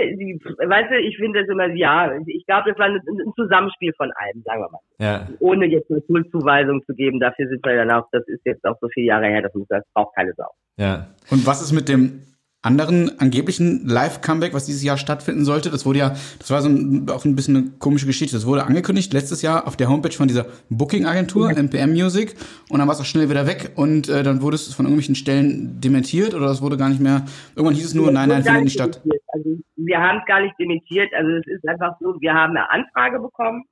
weißt 0.02 0.92
du, 0.92 1.00
ich 1.00 1.18
finde 1.18 1.42
das 1.42 1.50
immer, 1.50 1.68
ja, 1.74 2.12
ich 2.26 2.46
glaube, 2.46 2.70
das 2.70 2.80
war 2.80 2.88
ein, 2.88 2.96
ein 2.96 3.34
Zusammenspiel 3.36 3.94
von 3.98 4.12
allem, 4.16 4.42
sagen 4.44 4.62
wir 4.62 4.70
mal. 4.70 4.80
Ja. 5.00 5.28
Ohne 5.40 5.66
jetzt 5.66 5.90
eine 5.92 6.02
Schulzuweisung 6.08 6.84
zu 6.86 6.94
geben, 6.94 7.20
dafür 7.20 7.48
sind 7.48 7.66
wir 7.66 7.76
dann 7.76 7.92
auch, 7.92 8.08
das 8.12 8.28
ist 8.28 8.42
jetzt 8.46 8.66
auch 8.66 8.78
so 8.82 8.88
viele 8.94 9.08
Jahre 9.08 9.28
her, 9.28 9.42
das, 9.42 9.54
muss, 9.54 9.68
das 9.68 9.84
braucht 9.94 10.16
keine 10.16 10.34
Sau. 10.34 10.50
Ja. 10.78 11.08
Und 11.30 11.46
was 11.46 11.62
ist 11.62 11.72
mit 11.72 11.90
dem 11.90 12.22
anderen 12.64 13.20
angeblichen 13.20 13.88
Live-Comeback, 13.88 14.54
was 14.54 14.66
dieses 14.66 14.84
Jahr 14.84 14.98
stattfinden 14.98 15.46
sollte? 15.46 15.72
Das 15.72 15.86
wurde 15.86 16.00
ja, 16.00 16.10
das 16.38 16.52
war 16.52 16.62
so 16.62 16.70
ein, 16.70 17.10
auch 17.10 17.26
ein 17.26 17.36
bisschen 17.36 17.58
eine 17.58 17.72
komische 17.80 18.06
Geschichte. 18.06 18.36
Das 18.36 18.46
wurde 18.46 18.66
angekündigt 18.66 19.14
letztes 19.14 19.42
Jahr 19.42 19.68
auf 19.68 19.76
der 19.78 19.90
Homepage 19.90 20.12
von 20.12 20.28
dieser 20.28 20.46
Booking-Agentur, 20.70 21.50
MPM 21.52 21.92
Music, 21.92 22.36
und 22.70 22.80
dann 22.80 22.88
war 22.88 22.94
es 22.94 23.02
auch 23.02 23.06
schnell 23.06 23.30
wieder 23.30 23.48
weg 23.48 23.72
und 23.76 24.10
äh, 24.10 24.22
dann 24.22 24.42
wurde 24.44 24.56
es 24.56 24.74
von 24.74 24.86
irgendwelchen 24.86 25.16
Stellen 25.16 25.82
dementiert 25.82 26.36
oder 26.36 26.48
es 26.48 26.62
wurde 26.62 26.78
gar 26.78 26.90
nicht 26.90 27.02
mehr. 27.02 27.26
Irgendwann 27.56 27.76
hieß 27.76 27.86
es 27.86 27.96
nur, 27.96 28.12
nein, 28.12 28.30
nein, 28.30 28.44
findet 28.44 28.64
nicht 28.66 28.74
statt. 28.74 29.02
Also, 29.30 29.58
wir 29.76 30.00
haben 30.00 30.20
es 30.20 30.26
gar 30.26 30.42
nicht 30.42 30.54
dementiert. 30.60 31.12
Also 31.16 31.32
es 31.32 31.48
ist 31.48 31.68
einfach 31.68 31.96
so, 32.00 32.16
wir 32.20 32.34
haben 32.34 32.52
eine 32.52 32.70
Anfrage 32.70 33.20
bekommen. 33.20 33.64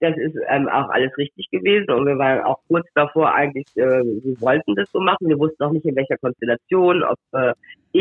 Das 0.00 0.14
ist 0.18 0.36
ähm, 0.48 0.68
auch 0.68 0.90
alles 0.90 1.16
richtig 1.16 1.48
gewesen 1.50 1.90
und 1.90 2.04
wir 2.04 2.18
waren 2.18 2.44
auch 2.44 2.58
kurz 2.68 2.86
davor 2.94 3.32
eigentlich, 3.34 3.64
äh, 3.76 4.04
wir 4.04 4.38
wollten 4.42 4.74
das 4.74 4.90
so 4.92 5.00
machen. 5.00 5.26
Wir 5.26 5.38
wussten 5.38 5.62
auch 5.64 5.72
nicht 5.72 5.86
in 5.86 5.96
welcher 5.96 6.18
Konstellation, 6.18 7.02
ob 7.02 7.18
äh, 7.32 7.54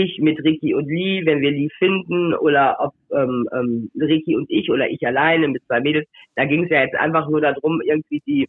ich 0.04 0.20
mit 0.20 0.44
Ricky 0.44 0.74
und 0.74 0.88
Lee, 0.88 1.26
wenn 1.26 1.42
wir 1.42 1.52
Lee 1.52 1.70
finden, 1.78 2.34
oder 2.34 2.78
ob 2.80 2.94
ähm, 3.12 3.48
ähm, 3.54 3.92
Ricky 4.00 4.36
und 4.36 4.50
ich 4.50 4.70
oder 4.70 4.90
ich 4.90 5.06
alleine 5.06 5.48
mit 5.48 5.64
zwei 5.66 5.80
Mädels. 5.82 6.08
Da 6.36 6.46
ging 6.46 6.64
es 6.66 6.70
ja 6.70 6.82
jetzt 6.82 6.96
einfach 6.96 7.30
nur 7.30 7.42
darum, 7.42 7.82
irgendwie 7.82 8.22
die 8.28 8.48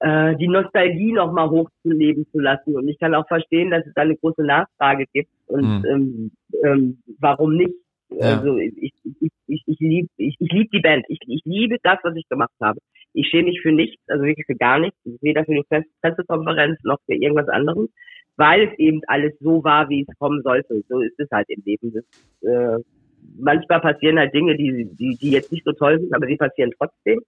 äh, 0.00 0.36
die 0.36 0.48
Nostalgie 0.48 1.12
nochmal 1.12 1.48
hochzuleben 1.50 2.26
zu 2.32 2.40
lassen. 2.40 2.76
Und 2.76 2.88
ich 2.88 2.98
kann 2.98 3.14
auch 3.14 3.26
verstehen, 3.28 3.70
dass 3.70 3.86
es 3.86 3.94
da 3.94 4.02
eine 4.02 4.16
große 4.16 4.42
Nachfrage 4.44 5.06
gibt 5.12 5.30
und 5.46 5.62
Mhm. 5.62 5.84
ähm, 5.90 6.30
ähm, 6.64 6.98
warum 7.20 7.56
nicht. 7.56 7.74
Ja. 8.10 8.38
Also 8.38 8.56
ich, 8.58 8.92
ich, 9.02 9.32
ich, 9.46 9.62
ich, 9.66 9.78
liebe 9.80 10.08
ich, 10.16 10.36
ich 10.38 10.52
lieb 10.52 10.70
die 10.70 10.80
Band. 10.80 11.04
Ich, 11.08 11.18
ich 11.26 11.42
liebe 11.44 11.76
das, 11.82 11.98
was 12.02 12.14
ich 12.16 12.28
gemacht 12.28 12.52
habe. 12.60 12.78
Ich 13.12 13.28
schäme 13.28 13.48
mich 13.48 13.60
für 13.60 13.72
nichts, 13.72 14.02
also 14.08 14.24
wirklich 14.24 14.46
für 14.46 14.56
gar 14.56 14.78
nichts, 14.78 14.98
weder 15.20 15.44
für 15.44 15.54
die 15.54 15.62
Press- 15.68 15.90
Pressekonferenz 16.02 16.78
noch 16.82 16.98
für 17.06 17.14
irgendwas 17.14 17.48
anderes, 17.48 17.88
weil 18.36 18.68
es 18.68 18.78
eben 18.78 19.00
alles 19.06 19.32
so 19.40 19.62
war, 19.64 19.88
wie 19.88 20.04
es 20.08 20.18
kommen 20.18 20.42
sollte. 20.42 20.82
So 20.88 21.00
ist 21.00 21.18
es 21.18 21.30
halt 21.30 21.48
im 21.48 21.62
Leben. 21.64 21.92
Das, 21.92 22.04
äh, 22.42 22.82
manchmal 23.38 23.80
passieren 23.80 24.18
halt 24.18 24.34
Dinge, 24.34 24.56
die, 24.56 24.88
die, 24.92 25.16
die 25.16 25.30
jetzt 25.30 25.52
nicht 25.52 25.64
so 25.64 25.72
toll 25.72 25.98
sind, 26.00 26.14
aber 26.14 26.26
sie 26.26 26.36
passieren 26.36 26.72
trotzdem. 26.78 27.20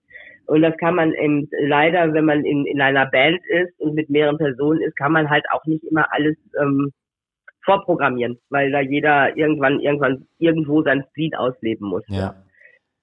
Und 0.47 0.63
das 0.63 0.77
kann 0.77 0.95
man 0.95 1.13
eben 1.13 1.49
leider, 1.61 2.13
wenn 2.13 2.25
man 2.25 2.45
in, 2.45 2.67
in 2.67 2.81
einer 2.81 3.07
Band 3.07 3.41
ist 3.49 3.79
und 3.81 3.95
mit 3.95 4.11
mehreren 4.11 4.39
Personen 4.39 4.81
ist, 4.81 4.97
kann 4.97 5.13
man 5.13 5.29
halt 5.29 5.45
auch 5.51 5.65
nicht 5.67 5.85
immer 5.85 6.07
alles 6.13 6.37
ähm, 6.61 6.93
vorprogrammieren, 7.65 8.39
weil 8.49 8.71
da 8.71 8.81
jeder 8.81 9.37
irgendwann 9.37 9.81
irgendwann 9.81 10.27
irgendwo 10.39 10.83
sein 10.83 11.05
Spleen 11.11 11.35
ausleben 11.35 11.89
muss. 11.89 12.05
Ja. 12.07 12.37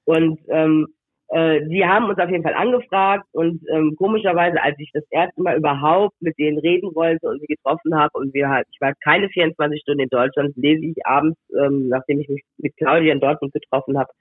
Und 0.05 0.39
ähm, 0.47 0.87
äh, 1.33 1.67
die 1.67 1.83
haben 1.83 2.09
uns 2.09 2.19
auf 2.19 2.29
jeden 2.29 2.43
Fall 2.43 2.53
angefragt 2.53 3.25
und 3.31 3.61
ähm, 3.73 3.95
komischerweise, 3.97 4.61
als 4.61 4.77
ich 4.77 4.91
das 4.93 5.03
erste 5.09 5.41
Mal 5.41 5.57
überhaupt 5.57 6.15
mit 6.21 6.37
denen 6.37 6.59
reden 6.59 6.93
wollte 6.93 7.27
und 7.27 7.39
sie 7.41 7.47
getroffen 7.47 7.95
habe 7.95 8.11
und 8.13 8.33
wir 8.35 8.49
halt, 8.49 8.67
ich 8.71 8.79
war 8.79 8.93
keine 9.03 9.29
24 9.29 9.81
Stunden 9.81 10.01
in 10.01 10.09
Deutschland, 10.09 10.55
lese 10.55 10.85
ich 10.85 11.05
abends, 11.05 11.39
ähm, 11.59 11.89
nachdem 11.89 12.19
ich 12.19 12.29
mich 12.29 12.43
mit 12.57 12.77
Claudia 12.77 13.13
in 13.13 13.19
Dortmund 13.19 13.51
getroffen 13.51 13.97
habe, 13.97 14.11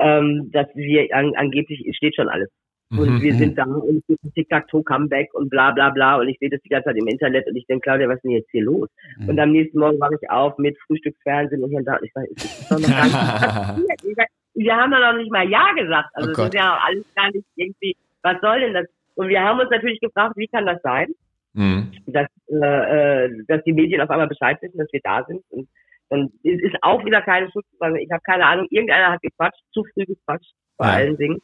ähm, 0.00 0.50
dass 0.52 0.66
wir 0.74 1.08
an, 1.14 1.32
angeblich 1.34 1.86
es 1.88 1.96
steht 1.96 2.14
schon 2.14 2.28
alles. 2.28 2.50
Und 2.90 3.08
Mhm, 3.08 3.22
wir 3.22 3.34
mhm. 3.34 3.38
sind 3.38 3.56
da 3.58 3.64
und 3.64 4.04
Tic-Tac-Toe-Comeback 4.34 5.32
und 5.34 5.48
bla 5.48 5.70
bla 5.70 5.90
bla 5.90 6.16
und 6.16 6.28
ich 6.28 6.38
sehe 6.40 6.50
das 6.50 6.60
die 6.62 6.68
ganze 6.68 6.88
Zeit 6.88 6.96
im 6.96 7.06
Internet 7.06 7.46
und 7.46 7.54
ich 7.54 7.64
denke, 7.66 7.84
Claudia, 7.84 8.08
was 8.08 8.16
ist 8.16 8.24
denn 8.24 8.32
jetzt 8.32 8.50
hier 8.50 8.64
los? 8.64 8.88
Mhm. 9.16 9.28
Und 9.28 9.38
am 9.38 9.52
nächsten 9.52 9.78
Morgen 9.78 10.00
wache 10.00 10.16
ich 10.20 10.28
auf 10.28 10.58
mit 10.58 10.76
Frühstücksfernsehen 10.86 11.62
und 11.62 11.70
hier 11.70 11.78
und 11.78 11.84
da 11.84 11.96
und 11.96 12.04
ich 12.04 12.12
sage, 12.12 12.28
passiert. 12.68 14.00
Ich 14.04 14.14
sag, 14.16 14.26
Wir 14.54 14.76
haben 14.76 14.90
doch 14.90 15.00
noch 15.00 15.16
nicht 15.16 15.30
mal 15.32 15.48
Ja 15.48 15.72
gesagt. 15.72 16.10
Also 16.14 16.30
Oh 16.30 16.34
Gott. 16.34 16.48
ist 16.48 16.54
ja 16.54 16.76
auch 16.76 16.84
alles 16.84 17.04
gar 17.14 17.30
nicht 17.30 17.46
irgendwie, 17.56 17.96
was 18.22 18.40
soll 18.40 18.60
denn 18.60 18.74
das? 18.74 18.86
Und 19.14 19.28
wir 19.28 19.40
haben 19.42 19.60
uns 19.60 19.70
natürlich 19.70 20.00
gefragt, 20.00 20.36
wie 20.36 20.48
kann 20.48 20.66
das 20.66 20.80
sein? 20.82 21.08
Mhm. 21.52 21.90
dass, 22.06 22.28
äh, 22.48 23.24
äh, 23.26 23.44
dass 23.48 23.62
die 23.64 23.72
Medien 23.72 24.00
auf 24.00 24.10
einmal 24.10 24.28
Bescheid 24.28 24.56
wissen, 24.62 24.78
dass 24.78 24.92
wir 24.92 25.00
da 25.02 25.24
sind. 25.26 25.42
Und, 25.50 25.68
und 26.08 26.32
es 26.44 26.60
ist 26.62 26.76
auch 26.82 27.04
wieder 27.04 27.22
keine 27.22 27.50
Schuld, 27.50 27.64
weil 27.80 27.96
ich 27.96 28.10
habe 28.10 28.22
keine 28.22 28.46
Ahnung, 28.46 28.66
irgendeiner 28.70 29.12
hat 29.12 29.20
gequatscht, 29.22 29.60
zu 29.72 29.84
früh 29.92 30.04
gequatscht, 30.06 30.52
vor 30.76 30.86
Ja. 30.86 30.92
allen 30.94 31.16
Dingen. 31.16 31.38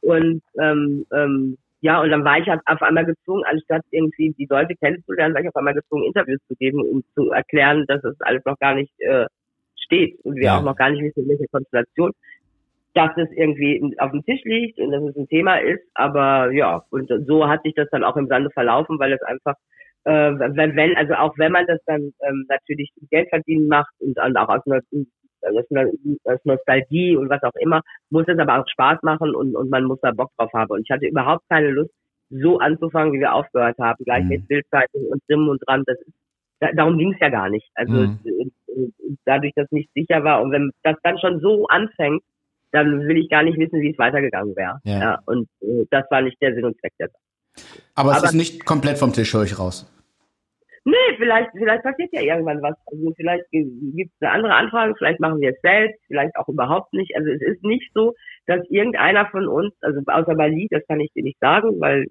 Und 0.00 0.42
ähm, 0.60 1.06
ähm, 1.12 1.58
ja, 1.80 2.00
und 2.00 2.10
dann 2.10 2.24
war 2.24 2.38
ich 2.38 2.48
halt 2.48 2.60
auf 2.66 2.82
einmal 2.82 3.06
gezwungen, 3.06 3.44
anstatt 3.44 3.82
irgendwie 3.90 4.34
die 4.38 4.46
Leute 4.50 4.74
kennenzulernen, 4.76 5.34
war 5.34 5.42
ich 5.42 5.48
auf 5.48 5.56
einmal 5.56 5.74
gezwungen, 5.74 6.04
Interviews 6.04 6.40
zu 6.48 6.56
geben, 6.56 6.80
um 6.82 7.04
zu 7.14 7.30
erklären, 7.30 7.84
dass 7.86 8.02
es 8.04 8.20
alles 8.20 8.44
noch 8.44 8.58
gar 8.58 8.74
nicht 8.74 8.92
äh, 9.00 9.26
steht 9.76 10.18
und 10.24 10.36
wir 10.36 10.44
Ja. 10.46 10.58
auch 10.58 10.62
noch 10.64 10.76
gar 10.76 10.90
nicht 10.90 11.02
wissen, 11.02 11.22
in 11.22 11.28
welcher 11.28 11.46
Konstellation 11.52 12.12
dass 12.94 13.10
es 13.16 13.28
irgendwie 13.32 13.94
auf 13.98 14.10
dem 14.12 14.24
Tisch 14.24 14.42
liegt 14.44 14.78
und 14.78 14.90
dass 14.92 15.02
es 15.02 15.16
ein 15.16 15.28
Thema 15.28 15.56
ist, 15.58 15.82
aber 15.94 16.50
ja, 16.52 16.82
und 16.90 17.10
so 17.26 17.48
hat 17.48 17.62
sich 17.62 17.74
das 17.74 17.88
dann 17.90 18.04
auch 18.04 18.16
im 18.16 18.28
Sande 18.28 18.50
verlaufen, 18.50 18.98
weil 18.98 19.12
es 19.12 19.22
einfach, 19.22 19.54
äh, 20.04 20.32
wenn, 20.32 20.76
wenn, 20.76 20.96
also 20.96 21.14
auch 21.14 21.34
wenn 21.38 21.52
man 21.52 21.66
das 21.66 21.80
dann 21.86 22.12
ähm, 22.26 22.46
natürlich 22.48 22.90
Geld 23.10 23.28
verdienen 23.30 23.68
macht 23.68 23.92
und, 24.00 24.18
und 24.18 24.36
auch 24.36 24.48
aus 24.48 24.62
einer, 24.66 24.80
aus 26.24 26.40
Nostalgie 26.44 27.16
und 27.16 27.28
was 27.30 27.42
auch 27.42 27.54
immer, 27.60 27.82
muss 28.10 28.26
es 28.28 28.38
aber 28.38 28.60
auch 28.60 28.68
Spaß 28.68 28.98
machen 29.02 29.34
und, 29.34 29.56
und 29.56 29.70
man 29.70 29.84
muss 29.84 29.98
da 30.02 30.12
Bock 30.12 30.30
drauf 30.36 30.52
haben. 30.52 30.70
Und 30.72 30.82
ich 30.82 30.90
hatte 30.90 31.06
überhaupt 31.06 31.44
keine 31.48 31.70
Lust, 31.70 31.90
so 32.30 32.58
anzufangen, 32.58 33.12
wie 33.12 33.20
wir 33.20 33.34
aufgehört 33.34 33.78
haben, 33.78 34.04
gleich 34.04 34.24
Mhm. 34.24 34.28
mit 34.28 34.48
Bildzeitung 34.48 35.04
und 35.06 35.22
Drimmen 35.28 35.48
und 35.48 35.60
dran. 35.66 35.82
Das 35.86 35.98
ist, 36.00 36.14
da, 36.60 36.70
darum 36.72 36.98
ging 36.98 37.12
es 37.12 37.20
ja 37.20 37.28
gar 37.28 37.48
nicht. 37.50 37.68
Also 37.74 38.04
Mhm. 38.04 38.20
äh, 38.24 38.72
äh, 38.72 38.90
dadurch, 39.24 39.52
dass 39.56 39.70
nicht 39.70 39.90
sicher 39.94 40.24
war 40.24 40.42
und 40.42 40.52
wenn 40.52 40.70
das 40.82 40.96
dann 41.02 41.18
schon 41.18 41.40
so 41.40 41.66
anfängt, 41.66 42.22
dann 42.72 43.06
will 43.06 43.18
ich 43.18 43.28
gar 43.30 43.42
nicht 43.42 43.58
wissen, 43.58 43.80
wie 43.80 43.90
es 43.92 43.98
weitergegangen 43.98 44.56
wäre. 44.56 44.80
Ja. 44.84 45.18
und 45.26 45.48
äh, 45.60 45.84
das 45.90 46.04
war 46.10 46.22
nicht 46.22 46.40
der 46.42 46.54
Sinn 46.54 46.64
und 46.64 46.78
Zweck 46.80 46.92
der 46.98 47.08
Sache. 47.08 47.22
Aber 47.94 48.10
es 48.12 48.16
Aber- 48.18 48.26
ist 48.26 48.34
nicht 48.34 48.64
komplett 48.64 48.98
vom 48.98 49.12
Tisch, 49.12 49.32
höre 49.34 49.44
ich 49.44 49.58
raus. 49.58 49.88
Nee, 50.84 50.94
vielleicht, 51.16 51.50
vielleicht 51.52 51.84
passiert 51.84 52.12
ja 52.12 52.22
irgendwann 52.22 52.60
was. 52.60 52.74
Also 52.86 53.12
vielleicht 53.14 53.44
gibt 53.52 54.10
es 54.18 54.20
eine 54.20 54.32
andere 54.32 54.54
Anfrage, 54.54 54.94
vielleicht 54.98 55.20
machen 55.20 55.40
wir 55.40 55.50
es 55.50 55.60
selbst, 55.62 56.00
vielleicht 56.08 56.34
auch 56.34 56.48
überhaupt 56.48 56.92
nicht. 56.92 57.14
Also 57.14 57.30
es 57.30 57.40
ist 57.40 57.62
nicht 57.62 57.88
so, 57.94 58.14
dass 58.46 58.68
irgendeiner 58.68 59.26
von 59.26 59.46
uns, 59.46 59.72
also 59.82 60.00
außer 60.04 60.34
Bali, 60.34 60.66
das 60.72 60.82
kann 60.88 60.98
ich 60.98 61.12
dir 61.12 61.22
nicht 61.22 61.38
sagen, 61.38 61.80
weil 61.80 62.06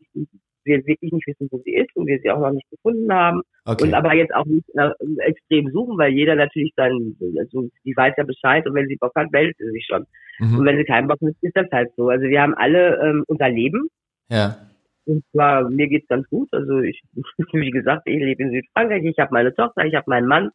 wir 0.64 0.86
wirklich 0.86 1.12
nicht 1.12 1.28
wissen, 1.28 1.48
wo 1.52 1.60
sie 1.64 1.76
ist 1.76 1.96
und 1.96 2.08
wir 2.08 2.20
sie 2.20 2.32
auch 2.32 2.40
noch 2.40 2.52
nicht 2.52 2.70
gefunden 2.70 3.12
haben. 3.14 3.42
Okay. 3.66 3.84
Und 3.84 3.94
aber 3.94 4.14
jetzt 4.14 4.34
auch 4.34 4.46
nicht 4.46 4.68
äh, 4.76 4.90
extrem 5.20 5.70
suchen, 5.72 5.98
weil 5.98 6.14
jeder 6.14 6.36
natürlich 6.36 6.74
dann, 6.76 7.16
also 7.38 7.70
die 7.86 7.96
weiß 7.96 8.14
ja 8.18 8.24
Bescheid 8.24 8.68
und 8.68 8.74
wenn 8.74 8.88
sie 8.88 8.98
Bock 8.98 9.14
hat, 9.16 9.32
meldet 9.32 9.58
sie 9.58 9.70
sich 9.72 9.86
schon. 9.86 10.06
Und 10.40 10.60
mhm. 10.60 10.66
wenn 10.66 10.78
sie 10.78 10.86
keinen 10.86 11.08
Bock 11.08 11.20
hat, 11.22 11.36
ist 11.42 11.56
das 11.56 11.68
halt 11.72 11.92
so. 11.96 12.10
Also 12.10 12.26
wir 12.26 12.42
haben 12.42 12.56
alle 12.56 13.00
ähm, 13.04 13.24
unser 13.28 13.50
Leben. 13.50 13.88
Ja. 14.30 14.58
Und 15.06 15.24
zwar, 15.32 15.70
mir 15.70 15.88
geht's 15.88 16.08
ganz 16.08 16.28
gut. 16.30 16.50
Also 16.52 16.80
ich, 16.80 17.02
wie 17.54 17.72
gesagt, 17.72 18.04
ich 18.06 18.20
lebe 18.20 18.44
in 18.44 18.52
Südfrankreich, 18.52 19.04
ich 19.04 19.20
habe 19.20 19.34
meine 19.34 19.54
Tochter, 19.54 19.86
ich 19.86 19.96
habe 19.96 20.10
meinen 20.10 20.28
Mann. 20.28 20.52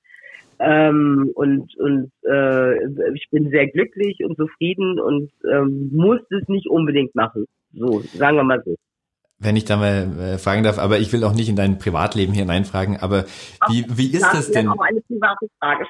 Ähm, 0.59 1.31
und 1.35 1.77
und 1.77 2.11
äh, 2.27 3.12
ich 3.12 3.28
bin 3.31 3.51
sehr 3.51 3.66
glücklich 3.66 4.24
und 4.24 4.37
zufrieden 4.39 4.99
und 4.99 5.31
ähm, 5.53 5.91
muss 5.93 6.20
es 6.31 6.49
nicht 6.49 6.66
unbedingt 6.66 7.15
machen. 7.15 7.45
So, 7.74 8.01
sagen 8.01 8.39
wir 8.39 8.45
mal 8.45 8.62
so. 8.65 8.74
Wenn 9.39 9.57
ich 9.57 9.67
da 9.67 9.77
mal 9.77 10.19
äh, 10.19 10.39
fragen 10.39 10.63
darf, 10.63 10.79
aber 10.79 10.99
ich 10.99 11.13
will 11.13 11.23
auch 11.25 11.35
nicht 11.35 11.49
in 11.49 11.57
dein 11.57 11.79
Privatleben 11.79 12.33
hier 12.33 12.45
hineinfragen, 12.45 12.97
aber 12.99 13.25
wie, 13.69 13.85
wie 13.89 14.13
ist 14.13 14.23
das 14.23 14.51
denn? 14.51 14.69
auch 14.69 14.81
eine 14.81 15.01
private 15.03 15.47
Frage. 15.61 15.87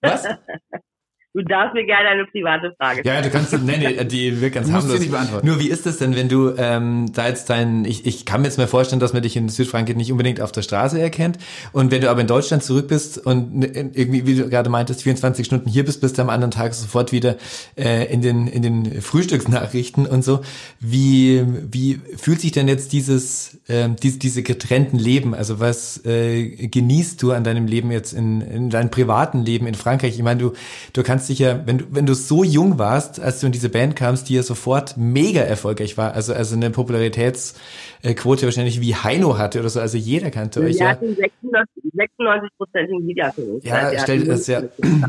Was? 0.00 0.26
Du 1.36 1.42
darfst 1.42 1.74
mir 1.74 1.84
gerne 1.84 2.08
eine 2.10 2.26
private 2.26 2.72
Frage 2.78 3.00
stellen. 3.00 3.16
Ja, 3.16 3.20
du 3.20 3.28
kannst, 3.28 3.52
nee, 3.52 3.76
nee, 3.76 4.04
die 4.04 4.40
wird 4.40 4.54
ganz 4.54 4.70
harmlos. 4.70 5.00
nicht 5.00 5.10
beantworten. 5.10 5.44
Nur 5.44 5.58
wie 5.58 5.68
ist 5.68 5.84
das 5.84 5.96
denn, 5.96 6.14
wenn 6.14 6.28
du 6.28 6.54
ähm, 6.56 7.10
da 7.12 7.26
jetzt 7.26 7.50
dein, 7.50 7.84
ich, 7.84 8.06
ich 8.06 8.24
kann 8.24 8.42
mir 8.42 8.46
jetzt 8.46 8.56
mal 8.56 8.68
vorstellen, 8.68 9.00
dass 9.00 9.12
man 9.14 9.22
dich 9.22 9.34
in 9.36 9.48
Südfrankreich 9.48 9.96
nicht 9.96 10.12
unbedingt 10.12 10.40
auf 10.40 10.52
der 10.52 10.62
Straße 10.62 11.00
erkennt 11.00 11.38
und 11.72 11.90
wenn 11.90 12.00
du 12.02 12.08
aber 12.08 12.20
in 12.20 12.28
Deutschland 12.28 12.62
zurück 12.62 12.86
bist 12.86 13.18
und 13.26 13.52
ne- 13.52 13.66
irgendwie, 13.66 14.28
wie 14.28 14.36
du 14.36 14.48
gerade 14.48 14.70
meintest, 14.70 15.02
24 15.02 15.44
Stunden 15.44 15.68
hier 15.68 15.84
bist, 15.84 16.00
bist 16.00 16.18
du 16.18 16.22
am 16.22 16.30
anderen 16.30 16.52
Tag 16.52 16.72
sofort 16.72 17.10
wieder 17.10 17.34
äh, 17.76 18.04
in 18.12 18.22
den 18.22 18.46
in 18.46 18.62
den 18.62 19.02
Frühstücksnachrichten 19.02 20.06
und 20.06 20.22
so. 20.22 20.40
Wie 20.78 21.42
wie 21.68 22.00
fühlt 22.16 22.40
sich 22.42 22.52
denn 22.52 22.68
jetzt 22.68 22.92
dieses 22.92 23.58
ähm, 23.68 23.96
diese, 24.00 24.20
diese 24.20 24.44
getrennten 24.44 24.98
Leben? 25.00 25.34
Also 25.34 25.58
was 25.58 26.00
äh, 26.06 26.68
genießt 26.68 27.20
du 27.20 27.32
an 27.32 27.42
deinem 27.42 27.66
Leben 27.66 27.90
jetzt 27.90 28.12
in, 28.12 28.40
in 28.40 28.70
deinem 28.70 28.90
privaten 28.90 29.44
Leben 29.44 29.66
in 29.66 29.74
Frankreich? 29.74 30.14
Ich 30.14 30.22
meine, 30.22 30.38
du 30.38 30.52
du 30.92 31.02
kannst 31.02 31.23
dich 31.28 31.38
ja, 31.40 31.66
wenn 31.66 31.78
du 31.78 31.84
wenn 31.90 32.06
du 32.06 32.14
so 32.14 32.44
jung 32.44 32.78
warst, 32.78 33.20
als 33.20 33.40
du 33.40 33.46
in 33.46 33.52
diese 33.52 33.68
Band 33.68 33.96
kamst, 33.96 34.28
die 34.28 34.34
ja 34.34 34.42
sofort 34.42 34.96
mega 34.96 35.40
erfolgreich 35.40 35.96
war, 35.96 36.12
also 36.14 36.34
also 36.34 36.56
eine 36.56 36.70
Popularitätsquote 36.70 38.46
wahrscheinlich 38.46 38.80
wie 38.80 38.94
Heino 38.94 39.38
hatte 39.38 39.60
oder 39.60 39.68
so, 39.68 39.80
also 39.80 39.98
jeder 39.98 40.30
kannte 40.30 40.60
euch 40.60 40.74
Wir 40.74 40.86
ja. 40.86 40.88
hatten 40.88 41.16
96 41.16 42.50
Prozent 42.56 42.90
in 42.90 43.06
Videoaufnahmen. 43.06 43.60
Ja, 43.62 43.98
stell 43.98 44.20
dir 44.20 44.26
das 44.26 44.46
ja 44.46 44.62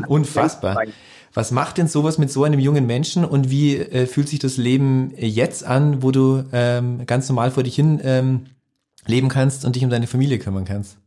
unfassbar. 0.08 0.82
Was 1.34 1.50
macht 1.50 1.76
denn 1.76 1.86
sowas 1.86 2.16
mit 2.16 2.30
so 2.30 2.44
einem 2.44 2.58
jungen 2.58 2.86
Menschen 2.86 3.24
und 3.24 3.50
wie 3.50 3.76
äh, 3.76 4.06
fühlt 4.06 4.28
sich 4.28 4.38
das 4.38 4.56
Leben 4.56 5.12
jetzt 5.18 5.66
an, 5.66 6.02
wo 6.02 6.10
du 6.10 6.44
ähm, 6.52 7.04
ganz 7.04 7.28
normal 7.28 7.50
vor 7.50 7.62
dich 7.62 7.74
hin 7.74 8.00
ähm, 8.02 8.46
leben 9.06 9.28
kannst 9.28 9.64
und 9.66 9.76
dich 9.76 9.84
um 9.84 9.90
deine 9.90 10.06
Familie 10.06 10.38
kümmern 10.38 10.64
kannst? 10.64 10.98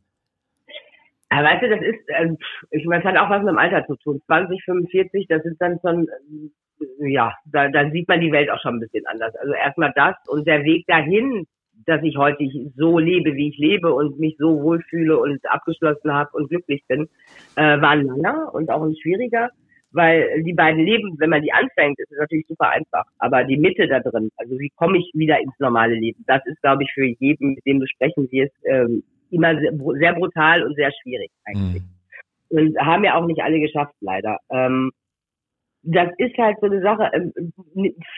Ja, 1.31 1.43
weißt 1.43 1.63
du, 1.63 1.69
das 1.69 1.81
ist, 1.81 1.99
ähm, 2.09 2.37
ich 2.71 2.85
meine, 2.85 3.03
es 3.03 3.07
hat 3.07 3.17
auch 3.17 3.29
was 3.29 3.43
mit 3.43 3.49
dem 3.49 3.57
Alter 3.59 3.85
zu 3.85 3.95
tun. 3.97 4.21
20, 4.25 4.63
45, 4.63 5.27
das 5.27 5.45
ist 5.45 5.61
dann 5.61 5.79
schon, 5.81 6.07
ähm, 6.31 6.51
ja, 6.99 7.33
da, 7.45 7.69
da 7.69 7.89
sieht 7.91 8.07
man 8.07 8.21
die 8.21 8.31
Welt 8.31 8.49
auch 8.49 8.59
schon 8.61 8.75
ein 8.75 8.79
bisschen 8.79 9.05
anders. 9.05 9.35
Also 9.35 9.53
erstmal 9.53 9.93
das 9.95 10.15
und 10.27 10.47
der 10.47 10.63
Weg 10.63 10.85
dahin, 10.87 11.45
dass 11.85 12.01
ich 12.03 12.17
heute 12.17 12.43
so 12.75 12.97
lebe, 12.99 13.35
wie 13.35 13.49
ich 13.49 13.57
lebe 13.57 13.93
und 13.93 14.19
mich 14.19 14.35
so 14.37 14.61
wohlfühle 14.61 15.17
und 15.17 15.39
abgeschlossen 15.49 16.11
habe 16.11 16.31
und 16.33 16.49
glücklich 16.49 16.83
bin, 16.87 17.07
äh, 17.55 17.79
war 17.79 17.91
ein 17.91 18.05
langer 18.05 18.53
und 18.53 18.69
auch 18.69 18.83
ein 18.83 18.95
schwieriger, 18.95 19.49
weil 19.91 20.43
die 20.43 20.53
beiden 20.53 20.83
Leben, 20.83 21.15
wenn 21.19 21.29
man 21.29 21.41
die 21.41 21.53
anfängt, 21.53 21.99
ist 21.99 22.11
es 22.11 22.19
natürlich 22.19 22.47
super 22.47 22.69
einfach. 22.69 23.05
Aber 23.19 23.43
die 23.43 23.57
Mitte 23.57 23.87
da 23.87 23.99
drin, 23.99 24.29
also 24.37 24.57
wie 24.59 24.71
komme 24.75 24.97
ich 24.97 25.11
wieder 25.13 25.39
ins 25.39 25.57
normale 25.59 25.95
Leben, 25.95 26.23
das 26.27 26.45
ist, 26.45 26.61
glaube 26.61 26.83
ich, 26.83 26.91
für 26.93 27.05
jeden, 27.05 27.53
mit 27.53 27.65
dem 27.65 27.79
du 27.79 27.87
sprechen 27.87 28.29
wirst, 28.31 28.55
ähm, 28.65 29.03
immer 29.31 29.59
sehr, 29.59 29.73
sehr 29.99 30.13
brutal 30.13 30.63
und 30.63 30.75
sehr 30.75 30.91
schwierig 31.01 31.31
eigentlich. 31.45 31.83
Mhm. 31.83 32.57
Und 32.57 32.79
haben 32.79 33.03
ja 33.03 33.15
auch 33.15 33.25
nicht 33.25 33.41
alle 33.41 33.59
geschafft, 33.59 33.93
leider. 34.01 34.37
Ähm, 34.49 34.91
das 35.81 36.09
ist 36.17 36.37
halt 36.37 36.57
so 36.59 36.65
eine 36.65 36.81
Sache. 36.81 37.09
ähm, 37.13 37.33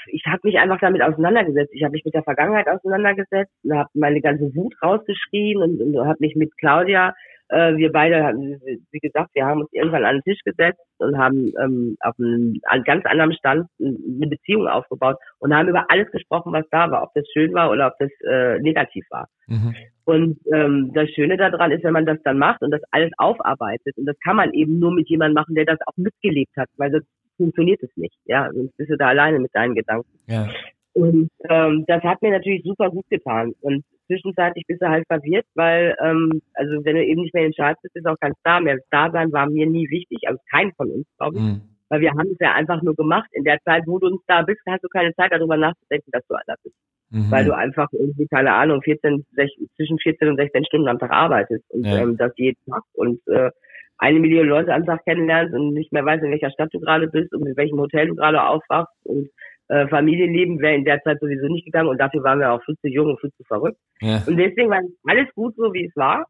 Ich 0.08 0.26
habe 0.26 0.42
mich 0.44 0.58
einfach 0.58 0.80
damit 0.80 1.02
auseinandergesetzt. 1.02 1.74
Ich 1.74 1.84
habe 1.84 1.92
mich 1.92 2.06
mit 2.06 2.14
der 2.14 2.24
Vergangenheit 2.24 2.68
auseinandergesetzt, 2.68 3.52
habe 3.70 3.90
meine 3.94 4.22
ganze 4.22 4.56
Wut 4.56 4.74
rausgeschrien 4.82 5.62
und, 5.62 5.82
und 5.82 6.08
habe 6.08 6.18
mich 6.20 6.36
mit 6.36 6.58
Claudia, 6.58 7.14
äh, 7.52 7.76
wir 7.76 7.92
beide, 7.92 8.24
haben, 8.24 8.62
wie 8.92 9.00
gesagt, 9.00 9.32
wir 9.34 9.46
haben 9.46 9.62
uns 9.62 9.74
irgendwann 9.74 10.06
an 10.06 10.18
den 10.18 10.24
Tisch 10.24 10.40
gesetzt 10.44 10.82
und 11.00 11.18
haben 11.18 11.52
ähm, 11.62 11.98
auf 12.00 12.16
einem 12.18 12.60
an 12.64 12.84
ganz 12.84 13.06
anderem 13.06 13.34
Stand 13.34 13.68
eine 13.80 14.28
Beziehung 14.28 14.68
aufgebaut 14.68 15.18
und 15.40 15.54
haben 15.54 15.68
über 15.68 15.86
alles 15.90 16.10
gesprochen, 16.12 16.54
was 16.54 16.66
da 16.72 16.90
war, 16.90 17.04
ob 17.04 17.14
das 17.14 17.26
schön 17.34 17.54
war 17.54 17.70
oder 17.70 17.88
ob 17.88 17.94
das 18.00 18.10
äh, 18.26 18.60
negativ 18.60 19.06
war. 19.10 19.28
Mhm. 19.48 19.76
Und 20.06 20.40
ähm, 20.52 20.91
das 20.94 21.10
Schöne 21.11 21.38
daran 21.38 21.72
ist, 21.72 21.84
wenn 21.84 21.94
man 21.94 22.06
das 22.06 22.18
dann 22.23 22.38
macht 22.40 22.61
und 22.61 22.72
das 22.72 22.82
alles 22.91 23.11
aufarbeitet, 23.18 23.98
und 23.98 24.06
das 24.06 24.19
kann 24.19 24.36
man 24.36 24.52
eben 24.53 24.80
nur 24.80 24.91
mit 24.94 25.07
jemandem 25.10 25.36
machen, 25.36 25.56
der 25.56 25.65
das 25.65 25.80
auch 25.86 25.95
mitgelebt 25.98 26.56
hat, 26.57 26.69
weil 26.78 26.91
sonst 26.91 27.07
funktioniert 27.38 27.82
es 27.84 27.90
nicht. 27.95 28.15
Ja, 28.26 28.49
sonst 28.53 28.76
bist 28.78 28.90
du 28.90 28.98
da 28.98 29.10
alleine 29.10 29.40
mit 29.40 29.53
deinen 29.53 29.76
Gedanken. 29.76 30.10
Ja. 30.28 30.49
Und 30.94 31.30
ähm, 31.49 31.86
das 31.88 32.03
hat 32.03 32.22
mir 32.22 32.32
natürlich 32.32 32.64
super 32.64 32.90
gut 32.90 33.06
getan. 33.10 33.53
Und 33.61 33.84
zwischenzeitlich 34.07 34.65
bist 34.68 34.82
du 34.82 34.90
halt 34.90 35.06
verwirrt, 35.07 35.45
weil, 35.56 35.95
ähm, 36.03 36.41
also 36.53 36.84
wenn 36.84 36.95
du 36.95 37.06
eben 37.06 37.22
nicht 37.22 37.34
mehr 37.34 37.45
in 37.45 37.52
den 37.52 37.56
Charts 37.56 37.82
bist, 37.82 37.95
ist 37.95 38.06
auch 38.06 38.19
kein 38.19 38.34
Star 38.41 38.60
mehr. 38.60 38.78
Star 38.88 39.11
sein 39.11 39.32
war 39.32 39.49
mir 39.49 39.68
nie 39.68 39.90
wichtig, 39.90 40.19
also 40.26 40.40
kein 40.49 40.73
von 40.73 40.91
uns, 40.91 41.07
glaube 41.18 41.38
ich. 41.38 41.44
Mhm. 41.44 41.61
Weil 41.90 42.02
wir 42.02 42.11
haben 42.11 42.32
es 42.32 42.38
ja 42.40 42.53
einfach 42.53 42.82
nur 42.82 42.95
gemacht. 42.95 43.30
In 43.34 43.44
der 43.44 43.60
Zeit, 43.64 43.84
wo 43.86 43.99
du 43.99 44.07
ein 44.07 44.19
Star 44.23 44.45
bist, 44.45 44.61
hast 44.68 44.84
du 44.84 44.90
keine 44.90 45.14
Zeit 45.15 45.32
darüber 45.32 45.57
nachzudenken, 45.57 46.11
dass 46.11 46.26
du 46.28 46.36
einer 46.36 46.57
bist 46.64 46.76
Mhm. 47.12 47.30
weil 47.30 47.46
du 47.46 47.54
einfach 47.56 47.90
irgendwie, 47.92 48.26
keine 48.28 48.54
Ahnung, 48.54 48.82
14, 48.82 49.26
16, 49.36 49.70
zwischen 49.76 50.00
14 50.00 50.30
und 50.30 50.38
16 50.38 50.66
Stunden 50.66 50.88
am 50.88 50.98
Tag 51.00 51.12
arbeitest 51.12 51.64
und 51.70 51.86
Ja. 51.86 51.98
ähm, 52.00 52.18
das 52.18 52.32
jeden 52.38 52.58
Tag 52.70 52.84
und 52.94 53.20
äh, 53.28 53.52
eine 53.98 54.20
Million 54.20 54.48
Leute 54.48 54.74
am 54.74 54.86
Tag 54.86 55.04
kennenlernst 55.06 55.54
und 55.54 55.74
nicht 55.74 55.92
mehr 55.92 56.06
weißt, 56.06 56.24
in 56.24 56.32
welcher 56.32 56.52
Stadt 56.52 56.70
du 56.74 56.80
gerade 56.80 57.08
bist 57.08 57.34
und 57.34 57.46
in 57.46 57.56
welchem 57.58 57.80
Hotel 57.80 58.08
du 58.08 58.16
gerade 58.16 58.42
aufwachst 58.42 58.96
und 59.04 59.30
äh, 59.68 59.88
Familienleben 59.90 60.60
wäre 60.60 60.76
in 60.76 60.86
der 60.86 61.02
Zeit 61.04 61.20
sowieso 61.20 61.48
nicht 61.48 61.66
gegangen 61.66 61.90
und 61.90 61.98
dafür 62.00 62.24
waren 62.24 62.40
wir 62.40 62.52
auch 62.52 62.64
viel 62.64 62.76
zu 62.78 62.88
jung 62.88 63.08
und 63.12 63.20
viel 63.22 63.32
zu 63.38 63.44
verrückt. 63.44 63.78
ja. 64.02 64.24
Und 64.26 64.38
deswegen 64.38 64.70
war 64.70 64.82
alles 65.08 65.28
gut 65.36 65.56
so, 65.56 65.74
wie 65.74 65.86
es 65.86 65.96
war. 65.96 66.26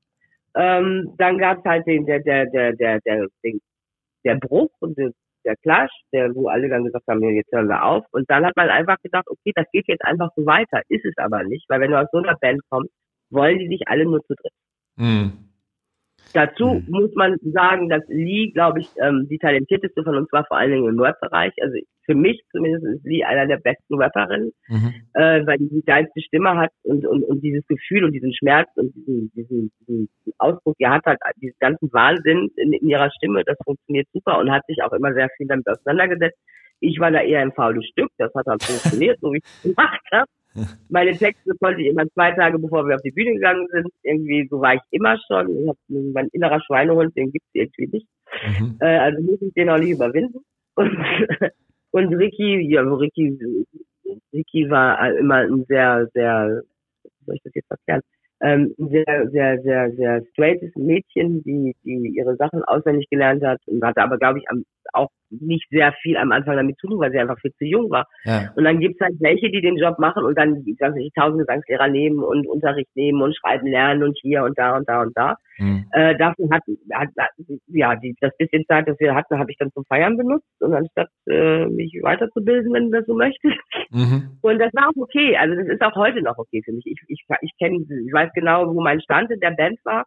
Ähm, 0.55 1.13
dann 1.17 1.37
gab 1.37 1.59
es 1.59 1.63
halt 1.63 1.87
den, 1.87 2.05
der, 2.05 2.19
der, 2.19 2.45
der, 2.47 2.73
der, 2.73 2.99
der, 3.01 3.27
den, 3.43 3.61
der 4.25 4.35
Bruch 4.35 4.69
und 4.79 4.97
das, 4.97 5.13
der 5.45 5.55
Clash, 5.57 5.91
der, 6.13 6.33
wo 6.35 6.47
alle 6.47 6.69
dann 6.69 6.83
gesagt 6.83 7.05
haben, 7.07 7.23
jetzt 7.23 7.51
hören 7.51 7.67
wir 7.67 7.83
auf. 7.83 8.05
Und 8.11 8.29
dann 8.29 8.45
hat 8.45 8.55
man 8.55 8.69
einfach 8.69 8.97
gedacht, 9.01 9.25
okay, 9.27 9.51
das 9.55 9.65
geht 9.71 9.87
jetzt 9.87 10.03
einfach 10.03 10.29
so 10.35 10.45
weiter. 10.45 10.81
Ist 10.89 11.05
es 11.05 11.17
aber 11.17 11.43
nicht, 11.43 11.65
weil 11.69 11.81
wenn 11.81 11.91
du 11.91 11.99
aus 11.99 12.07
so 12.11 12.19
einer 12.19 12.35
Band 12.37 12.61
kommst, 12.69 12.91
wollen 13.29 13.59
die 13.59 13.67
sich 13.67 13.87
alle 13.87 14.05
nur 14.05 14.21
zu 14.25 14.35
dritt. 14.35 14.53
Mhm. 14.97 15.50
Dazu 16.33 16.65
Mhm. 16.65 16.85
muss 16.87 17.13
man 17.15 17.37
sagen, 17.41 17.89
dass 17.89 18.03
Lee, 18.07 18.51
glaube 18.51 18.79
ich, 18.79 18.87
ähm, 19.01 19.27
die 19.29 19.37
talentierteste 19.37 20.01
von 20.03 20.15
uns 20.15 20.31
war, 20.31 20.45
vor 20.45 20.57
allen 20.57 20.71
Dingen 20.71 20.87
im 20.87 20.99
Rap-Bereich. 20.99 21.51
Also 21.61 21.75
für 22.05 22.15
mich 22.15 22.41
zumindest 22.51 22.85
ist 22.85 23.05
Lee 23.05 23.23
einer 23.23 23.47
der 23.47 23.57
besten 23.57 23.95
Rapperinnen, 23.95 24.51
Mhm. 24.69 24.93
äh, 25.13 25.45
weil 25.45 25.57
die 25.57 25.69
die 25.69 25.83
geilste 25.85 26.21
Stimme 26.21 26.55
hat 26.57 26.71
und, 26.83 27.05
und, 27.05 27.23
und 27.23 27.41
dieses 27.41 27.67
Gefühl 27.67 28.05
und 28.05 28.13
diesen 28.13 28.33
Schmerz 28.33 28.69
und 28.75 28.95
diesen, 28.95 29.31
diesen, 29.35 29.71
diesen 29.81 30.09
Ausdruck, 30.37 30.75
die 30.79 30.87
hat 30.87 31.05
halt 31.05 31.19
diesen 31.41 31.57
ganzen 31.59 31.91
Wahnsinn 31.91 32.49
in, 32.55 32.71
in 32.73 32.87
ihrer 32.87 33.11
Stimme, 33.11 33.43
das 33.45 33.57
funktioniert 33.65 34.07
super 34.13 34.39
und 34.39 34.51
hat 34.51 34.65
sich 34.67 34.81
auch 34.83 34.93
immer 34.93 35.13
sehr 35.13 35.29
viel 35.35 35.47
damit 35.47 35.67
auseinandergesetzt. 35.67 36.39
Ich 36.79 36.97
war 36.99 37.11
da 37.11 37.21
eher 37.21 37.41
ein 37.41 37.51
faules 37.51 37.85
Stück, 37.87 38.09
das 38.17 38.33
hat 38.33 38.47
dann 38.47 38.59
funktioniert, 38.59 39.19
so 39.19 39.31
wie 39.33 39.37
ich 39.37 39.43
es 39.43 39.61
gemacht 39.75 40.01
habe. 40.11 40.25
Meine 40.89 41.11
Texte 41.11 41.53
konnte 41.59 41.81
ich 41.81 41.87
immer 41.87 42.07
zwei 42.09 42.31
Tage, 42.31 42.59
bevor 42.59 42.87
wir 42.87 42.95
auf 42.95 43.01
die 43.01 43.11
Bühne 43.11 43.33
gegangen 43.33 43.67
sind. 43.71 43.87
Irgendwie, 44.03 44.47
so 44.49 44.59
war 44.59 44.75
ich 44.75 44.81
immer 44.91 45.17
schon. 45.27 45.57
Ich 45.57 45.69
hab, 45.69 45.77
mein 45.87 46.27
innerer 46.33 46.61
Schweinehund, 46.61 47.15
den 47.15 47.31
gibt's 47.31 47.49
irgendwie 47.53 47.87
nicht. 47.87 48.07
Mhm. 48.59 48.77
Äh, 48.79 48.97
also 48.97 49.21
muss 49.21 49.41
ich 49.41 49.53
den 49.53 49.69
auch 49.69 49.77
nicht 49.77 49.91
überwinden. 49.91 50.39
Und, 50.75 50.97
und 51.91 52.13
Ricky, 52.15 52.59
ja, 52.69 52.81
Ricky, 52.81 53.37
Ricky 54.33 54.69
war 54.69 55.15
immer 55.17 55.37
ein 55.37 55.65
sehr, 55.67 56.07
sehr, 56.13 56.63
wie 57.03 57.25
soll 57.25 57.35
ich 57.35 57.43
das 57.43 57.55
jetzt 57.55 57.71
erklären? 57.71 58.01
Ähm, 58.43 58.73
sehr, 58.77 59.29
sehr, 59.29 59.61
sehr, 59.61 59.91
sehr 59.91 60.25
straightes 60.31 60.75
Mädchen, 60.75 61.43
die, 61.43 61.75
die 61.83 62.13
ihre 62.17 62.35
Sachen 62.37 62.63
auswendig 62.63 63.07
gelernt 63.09 63.43
hat 63.43 63.59
und 63.67 63.83
hatte 63.83 64.01
aber, 64.01 64.17
glaube 64.17 64.39
ich, 64.39 64.49
am, 64.49 64.63
auch 64.93 65.09
nicht 65.29 65.67
sehr 65.69 65.93
viel 66.01 66.17
am 66.17 66.31
Anfang 66.31 66.57
damit 66.57 66.77
zu 66.77 66.87
tun, 66.87 66.99
weil 66.99 67.11
sie 67.11 67.19
einfach 67.19 67.39
viel 67.39 67.53
zu 67.53 67.65
jung 67.65 67.89
war. 67.89 68.07
Ja. 68.25 68.51
Und 68.55 68.65
dann 68.65 68.79
gibt's 68.79 68.99
halt 68.99 69.15
welche, 69.19 69.49
die 69.49 69.61
den 69.61 69.77
Job 69.77 69.97
machen 69.99 70.23
und 70.23 70.37
dann 70.37 70.63
die 70.63 70.75
ganze 70.75 70.99
tausend 71.15 71.39
Gesangslehrer 71.39 71.87
nehmen 71.87 72.19
und 72.19 72.47
Unterricht 72.47 72.89
nehmen 72.95 73.21
und 73.21 73.35
schreiben 73.35 73.67
lernen 73.67 74.03
und 74.03 74.17
hier 74.21 74.43
und 74.43 74.57
da 74.57 74.75
und 74.75 74.87
da 74.87 75.01
und 75.01 75.15
da. 75.15 75.35
Mhm. 75.57 75.85
Äh, 75.91 76.17
dafür 76.17 76.47
hat, 76.51 76.63
hat, 76.93 77.09
hat 77.17 77.31
ja 77.67 77.95
die, 77.95 78.15
das 78.19 78.35
bisschen 78.37 78.65
Zeit, 78.65 78.87
das 78.87 78.99
wir 78.99 79.15
hatten, 79.15 79.37
habe 79.37 79.51
ich 79.51 79.57
dann 79.57 79.71
zum 79.71 79.85
Feiern 79.85 80.17
benutzt 80.17 80.47
und 80.59 80.73
anstatt 80.73 81.09
äh, 81.27 81.65
mich 81.67 81.97
weiterzubilden, 82.01 82.73
wenn 82.73 82.91
du 82.91 82.97
das 82.97 83.05
so 83.05 83.15
möchtest. 83.15 83.57
Mhm. 83.91 84.37
Und 84.41 84.59
das 84.59 84.73
war 84.73 84.89
auch 84.89 85.01
okay. 85.01 85.37
Also 85.37 85.55
das 85.55 85.67
ist 85.67 85.81
auch 85.81 85.95
heute 85.95 86.21
noch 86.21 86.37
okay 86.37 86.61
für 86.63 86.73
mich. 86.73 86.85
Ich, 86.85 86.99
ich, 87.07 87.25
ich 87.41 87.51
kenne, 87.57 87.77
ich 87.77 88.13
weiß 88.13 88.31
genau, 88.33 88.73
wo 88.73 88.81
mein 88.81 89.01
Stand 89.01 89.31
in 89.31 89.39
der 89.39 89.51
Band 89.51 89.79
war. 89.83 90.05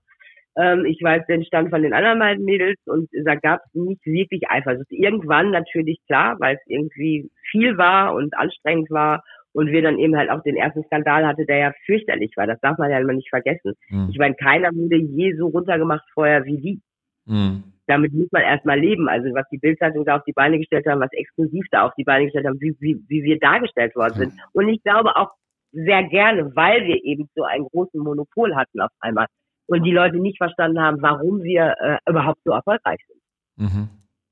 Ähm, 0.56 0.84
ich 0.84 1.02
weiß 1.02 1.26
den 1.26 1.44
Stand 1.44 1.70
von 1.70 1.82
den 1.82 1.92
anderen 1.92 2.18
beiden 2.18 2.44
Mädels 2.44 2.78
und 2.86 3.08
da 3.24 3.34
gab 3.34 3.60
es 3.66 3.74
nicht 3.74 4.04
wirklich 4.06 4.48
Eifersucht. 4.48 4.90
Irgendwann 4.90 5.50
natürlich 5.50 5.98
klar, 6.06 6.36
weil 6.38 6.56
es 6.56 6.62
irgendwie 6.66 7.30
viel 7.50 7.76
war 7.76 8.14
und 8.14 8.36
anstrengend 8.36 8.90
war 8.90 9.24
und 9.52 9.68
wir 9.68 9.82
dann 9.82 9.98
eben 9.98 10.16
halt 10.16 10.30
auch 10.30 10.42
den 10.42 10.56
ersten 10.56 10.84
Skandal 10.84 11.26
hatte, 11.26 11.46
der 11.46 11.58
ja 11.58 11.72
fürchterlich 11.86 12.32
war. 12.36 12.46
Das 12.46 12.60
darf 12.60 12.78
man 12.78 12.90
ja 12.90 12.98
immer 12.98 13.12
nicht 13.12 13.30
vergessen. 13.30 13.74
Mhm. 13.88 14.08
Ich 14.10 14.18
meine, 14.18 14.34
keiner 14.34 14.70
wurde 14.74 14.96
je 14.96 15.34
so 15.36 15.48
runtergemacht 15.48 16.04
vorher 16.12 16.44
wie 16.44 16.58
die. 16.58 16.80
Mhm. 17.26 17.64
Damit 17.86 18.12
muss 18.12 18.28
man 18.32 18.42
erstmal 18.42 18.78
leben. 18.78 19.08
Also 19.08 19.32
was 19.34 19.48
die 19.50 19.58
Bildzeitung 19.58 20.04
da 20.04 20.16
auf 20.16 20.24
die 20.24 20.32
Beine 20.32 20.58
gestellt 20.58 20.86
haben, 20.86 21.00
was 21.00 21.12
exklusiv 21.12 21.64
da 21.70 21.86
auf 21.86 21.94
die 21.96 22.04
Beine 22.04 22.24
gestellt 22.24 22.46
haben, 22.46 22.60
wie, 22.60 22.76
wie, 22.80 23.00
wie 23.08 23.22
wir 23.22 23.38
dargestellt 23.38 23.94
worden 23.94 24.14
sind. 24.14 24.32
Und 24.52 24.68
ich 24.68 24.82
glaube 24.82 25.14
auch 25.16 25.30
sehr 25.72 26.04
gerne, 26.04 26.54
weil 26.54 26.84
wir 26.84 27.02
eben 27.04 27.28
so 27.34 27.42
einen 27.42 27.66
großen 27.66 28.00
Monopol 28.00 28.54
hatten 28.54 28.80
auf 28.80 28.90
einmal 29.00 29.26
und 29.66 29.82
die 29.84 29.92
Leute 29.92 30.18
nicht 30.18 30.38
verstanden 30.38 30.80
haben, 30.80 31.02
warum 31.02 31.42
wir 31.42 31.74
äh, 31.80 31.98
überhaupt 32.10 32.40
so 32.44 32.52
erfolgreich 32.52 33.00
sind. 33.06 33.20
Mhm. 33.56 33.88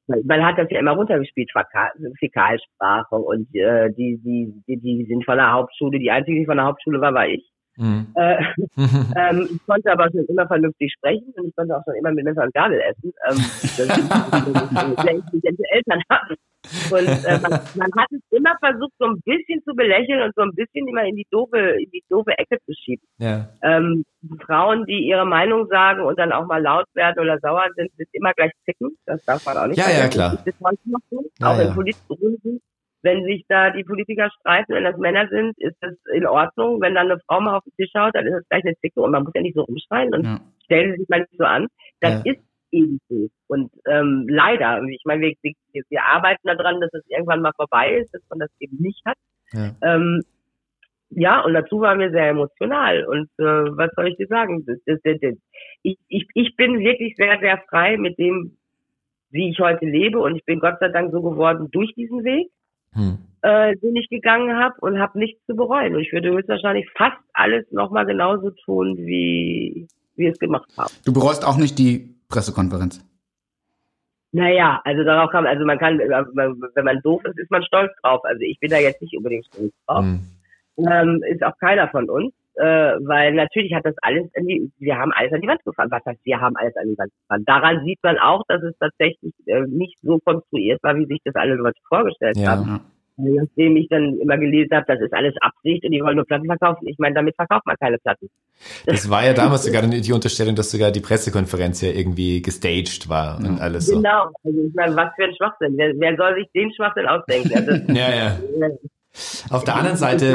Man 0.06 0.26
man 0.26 0.44
hat 0.44 0.58
das 0.58 0.68
ja 0.70 0.80
immer 0.80 0.92
runtergespielt, 0.92 1.50
Fäka- 1.52 1.92
Fäkalsprache 2.18 3.14
und 3.16 3.54
äh, 3.54 3.90
die, 3.92 4.18
die, 4.18 4.52
die, 4.66 4.80
die 4.80 5.06
sind 5.06 5.24
von 5.24 5.36
der 5.36 5.52
Hauptschule, 5.52 5.98
die 5.98 6.10
einzige, 6.10 6.40
die 6.40 6.46
von 6.46 6.56
der 6.56 6.66
Hauptschule 6.66 7.00
war, 7.00 7.14
war 7.14 7.28
ich. 7.28 7.48
Mhm. 7.76 8.06
Äh, 8.14 8.42
Mhm. 8.76 9.14
ähm, 9.16 9.48
ich 9.52 9.66
konnte 9.66 9.90
aber 9.92 10.10
schon 10.10 10.24
immer 10.26 10.46
vernünftig 10.46 10.92
sprechen 10.92 11.32
und 11.36 11.48
ich 11.48 11.56
konnte 11.56 11.76
auch 11.76 11.82
schon 11.84 11.94
immer 11.94 12.12
mit 12.12 12.24
Messer 12.24 12.42
und 12.44 12.54
Gabel 12.54 12.80
essen. 12.80 13.12
Ähm, 13.28 13.36
das 13.36 13.78
ist 13.78 15.02
sehr 15.02 15.14
intelligente 15.14 15.62
Eltern 15.70 16.02
haben. 16.10 16.36
Und 16.90 17.08
äh, 17.08 17.38
man, 17.40 17.50
man 17.74 17.90
hat 17.98 18.08
es 18.12 18.20
immer 18.30 18.56
versucht, 18.60 18.92
so 18.98 19.06
ein 19.06 19.20
bisschen 19.24 19.62
zu 19.64 19.74
belächeln 19.74 20.22
und 20.22 20.34
so 20.36 20.42
ein 20.42 20.52
bisschen 20.54 20.86
immer 20.86 21.02
in 21.04 21.16
die 21.16 21.26
doofe, 21.30 21.58
in 21.58 21.90
die 21.90 22.04
doofe 22.08 22.30
Ecke 22.38 22.58
zu 22.66 22.72
schieben. 22.72 23.04
Ja. 23.18 23.48
Ähm, 23.62 24.04
Frauen, 24.46 24.84
die 24.86 25.06
ihre 25.08 25.26
Meinung 25.26 25.66
sagen 25.68 26.02
und 26.02 26.18
dann 26.18 26.30
auch 26.32 26.46
mal 26.46 26.62
laut 26.62 26.86
werden 26.94 27.18
oder 27.20 27.38
sauer 27.40 27.64
sind, 27.76 27.90
sind 27.96 28.08
immer 28.12 28.32
gleich 28.34 28.52
zicken. 28.64 28.96
Das 29.06 29.24
darf 29.24 29.44
man 29.44 29.56
auch 29.56 29.66
nicht 29.66 29.78
Ja, 29.78 29.84
ja, 29.88 29.90
vergessen. 30.08 30.12
klar. 30.12 30.36
Das 30.36 30.46
ist 30.46 30.60
noch 30.86 31.00
so. 31.10 31.24
Ja, 31.40 31.50
auch 31.50 31.58
ja. 31.58 31.62
in 31.68 31.74
politischen. 31.74 32.60
Wenn 33.02 33.24
sich 33.24 33.44
da 33.48 33.70
die 33.70 33.84
Politiker 33.84 34.30
streiten, 34.40 34.74
wenn 34.74 34.84
das 34.84 34.96
Männer 34.96 35.28
sind, 35.28 35.58
ist 35.58 35.76
das 35.80 35.94
in 36.14 36.26
Ordnung. 36.26 36.80
Wenn 36.80 36.94
dann 36.94 37.10
eine 37.10 37.20
Frau 37.26 37.40
mal 37.40 37.56
auf 37.56 37.64
den 37.64 37.74
Tisch 37.76 37.92
haut, 37.96 38.14
dann 38.14 38.26
ist 38.26 38.32
das 38.34 38.48
gleich 38.48 38.64
eine 38.64 38.76
Zicke 38.78 39.00
und 39.00 39.10
man 39.10 39.24
muss 39.24 39.32
ja 39.34 39.42
nicht 39.42 39.56
so 39.56 39.62
rumschreien 39.62 40.14
und 40.14 40.24
Ja. 40.24 40.40
stellen 40.64 40.92
Sie 40.92 40.98
sich 41.00 41.08
mal 41.08 41.20
nicht 41.20 41.36
so 41.36 41.44
an. 41.44 41.66
Das 42.00 42.24
Ja. 42.24 42.32
ist 42.32 42.40
eben 42.70 43.00
so. 43.08 43.28
Und 43.48 43.70
ähm, 43.86 44.26
leider, 44.28 44.82
ich 44.84 45.02
meine, 45.04 45.22
wir, 45.22 45.34
wir, 45.72 45.82
wir 45.88 46.02
arbeiten 46.04 46.46
daran, 46.46 46.80
dass 46.80 46.92
es 46.94 47.04
irgendwann 47.08 47.42
mal 47.42 47.52
vorbei 47.56 47.96
ist, 47.96 48.14
dass 48.14 48.22
man 48.30 48.38
das 48.38 48.50
eben 48.60 48.76
nicht 48.80 49.04
hat. 49.04 49.16
Ja. 49.52 49.74
Ähm, 49.82 50.22
ja, 51.10 51.40
und 51.42 51.52
dazu 51.52 51.80
waren 51.80 51.98
wir 51.98 52.10
sehr 52.10 52.30
emotional. 52.30 53.04
Und 53.04 53.28
äh, 53.38 53.44
was 53.76 53.90
soll 53.96 54.08
ich 54.08 54.16
dir 54.16 54.26
sagen? 54.28 54.64
Das, 54.64 54.78
das, 54.86 54.98
das, 55.04 55.34
ich, 55.82 55.98
ich, 56.08 56.26
ich 56.34 56.56
bin 56.56 56.78
wirklich 56.78 57.14
sehr, 57.16 57.38
sehr 57.40 57.58
frei 57.68 57.98
mit 57.98 58.18
dem, 58.18 58.56
wie 59.30 59.50
ich 59.50 59.58
heute 59.60 59.84
lebe. 59.84 60.18
Und 60.20 60.36
ich 60.36 60.44
bin 60.46 60.58
Gott 60.60 60.78
sei 60.80 60.88
Dank 60.88 61.12
so 61.12 61.20
geworden 61.20 61.68
durch 61.70 61.92
diesen 61.94 62.24
Weg, 62.24 62.48
Mhm. 62.94 63.18
äh, 63.42 63.76
den 63.76 63.96
ich 63.96 64.08
gegangen 64.08 64.56
habe 64.56 64.74
und 64.80 64.98
habe 64.98 65.18
nichts 65.18 65.44
zu 65.46 65.56
bereuen. 65.56 65.94
Und 65.94 66.00
ich 66.00 66.12
würde 66.12 66.30
höchstwahrscheinlich 66.30 66.88
fast 66.96 67.16
alles 67.32 67.64
nochmal 67.70 68.06
genauso 68.06 68.50
tun, 68.50 68.96
wie 68.98 69.88
wir 70.16 70.30
es 70.30 70.38
gemacht 70.38 70.70
haben. 70.76 70.92
Du 71.04 71.12
bereust 71.12 71.46
auch 71.46 71.56
nicht 71.56 71.78
die 71.78 72.14
Pressekonferenz. 72.28 73.04
Naja, 74.32 74.80
also 74.84 75.04
darauf 75.04 75.30
kann, 75.30 75.46
also 75.46 75.64
man 75.66 75.78
kann, 75.78 76.00
äh, 76.00 76.08
wenn 76.08 76.84
man 76.84 77.00
doof 77.02 77.22
ist, 77.24 77.38
ist 77.38 77.50
man 77.50 77.62
stolz 77.64 77.92
drauf. 78.02 78.20
Also 78.24 78.40
ich 78.40 78.58
bin 78.60 78.70
da 78.70 78.78
jetzt 78.78 79.02
nicht 79.02 79.16
unbedingt 79.16 79.46
stolz 79.46 79.74
drauf. 79.86 80.04
Mhm. 80.04 80.20
ähm, 80.78 81.22
ist 81.28 81.42
auch 81.42 81.56
keiner 81.58 81.88
von 81.88 82.08
uns, 82.08 82.32
äh, 82.56 82.64
weil 83.06 83.34
natürlich 83.34 83.72
hat 83.74 83.84
das 83.84 83.94
alles 84.02 84.28
an 84.36 84.46
die, 84.46 84.70
wir 84.78 84.96
haben 84.98 85.12
alles 85.12 85.32
an 85.32 85.40
die 85.40 85.48
Wand 85.48 85.64
gefahren. 85.64 85.90
Was 85.90 86.04
heißt, 86.04 86.20
wir 86.24 86.40
haben 86.40 86.56
alles 86.56 86.76
an 86.76 86.88
die 86.88 86.98
Wand 86.98 87.12
gefahren? 87.22 87.44
Daran 87.46 87.84
sieht 87.84 87.98
man 88.02 88.18
auch, 88.18 88.42
dass 88.48 88.62
es 88.62 88.74
tatsächlich 88.78 89.32
äh, 89.46 89.62
nicht 89.68 89.98
so 90.02 90.18
konstruiert 90.18 90.82
war, 90.82 90.96
wie 90.96 91.06
sich 91.06 91.20
das 91.24 91.34
alle 91.34 91.54
Leute 91.54 91.80
vorgestellt 91.88 92.36
Ja. 92.36 92.50
haben. 92.50 92.80
Nachdem 93.18 93.76
ich 93.76 93.88
dann 93.88 94.18
immer 94.20 94.38
gelesen 94.38 94.70
habe, 94.72 94.86
das 94.88 95.00
ist 95.00 95.12
alles 95.12 95.34
Absicht 95.42 95.84
und 95.84 95.92
die 95.92 96.00
wollen 96.00 96.16
nur 96.16 96.24
Platten 96.24 96.46
verkaufen. 96.46 96.88
Ich 96.88 96.98
meine, 96.98 97.14
damit 97.14 97.36
verkauft 97.36 97.66
man 97.66 97.76
keine 97.78 97.98
Platten. 97.98 98.28
Das 98.86 99.08
war 99.10 99.24
ja 99.24 99.34
damals 99.34 99.64
sogar 99.64 99.82
die 99.82 100.12
Unterstellung, 100.12 100.54
dass 100.54 100.70
sogar 100.70 100.90
die 100.90 101.00
Pressekonferenz 101.00 101.82
ja 101.82 101.90
irgendwie 101.90 102.40
gestaged 102.40 103.08
war 103.10 103.38
und 103.38 103.60
alles 103.60 103.86
so. 103.86 103.96
Genau. 103.96 104.30
Also 104.42 104.58
ich 104.66 104.74
meine, 104.74 104.96
was 104.96 105.14
für 105.14 105.24
ein 105.24 105.34
Schwachsinn. 105.36 105.74
Wer, 105.76 105.92
wer 105.98 106.16
soll 106.16 106.34
sich 106.36 106.48
den 106.54 106.72
Schwachsinn 106.74 107.06
ausdenken? 107.06 107.52
Also, 107.54 107.72
Ja, 107.92 108.14
ja. 108.14 108.38
Auf 109.50 109.64
der 109.64 109.76
anderen 109.76 109.98
Seite. 109.98 110.34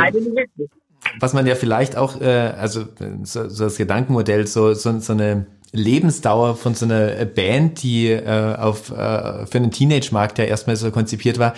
Was 1.20 1.34
man 1.34 1.46
ja 1.48 1.56
vielleicht 1.56 1.96
auch, 1.96 2.20
äh, 2.22 2.54
also 2.58 2.86
so, 3.24 3.50
so 3.50 3.66
das 3.66 3.78
Gedankenmodell, 3.78 4.48
so, 4.48 4.74
so, 4.74 5.00
so 5.00 5.14
eine 5.14 5.46
Lebensdauer 5.72 6.56
von 6.56 6.76
so 6.76 6.86
einer 6.86 7.26
Band, 7.26 7.84
die 7.84 8.08
äh, 8.10 8.56
auf 8.56 8.92
äh, 8.92 9.46
für 9.46 9.58
einen 9.58 9.72
Teenage-Markt 9.72 10.40
ja 10.40 10.46
erstmal 10.46 10.76
so 10.76 10.92
konzipiert 10.92 11.40
war, 11.40 11.54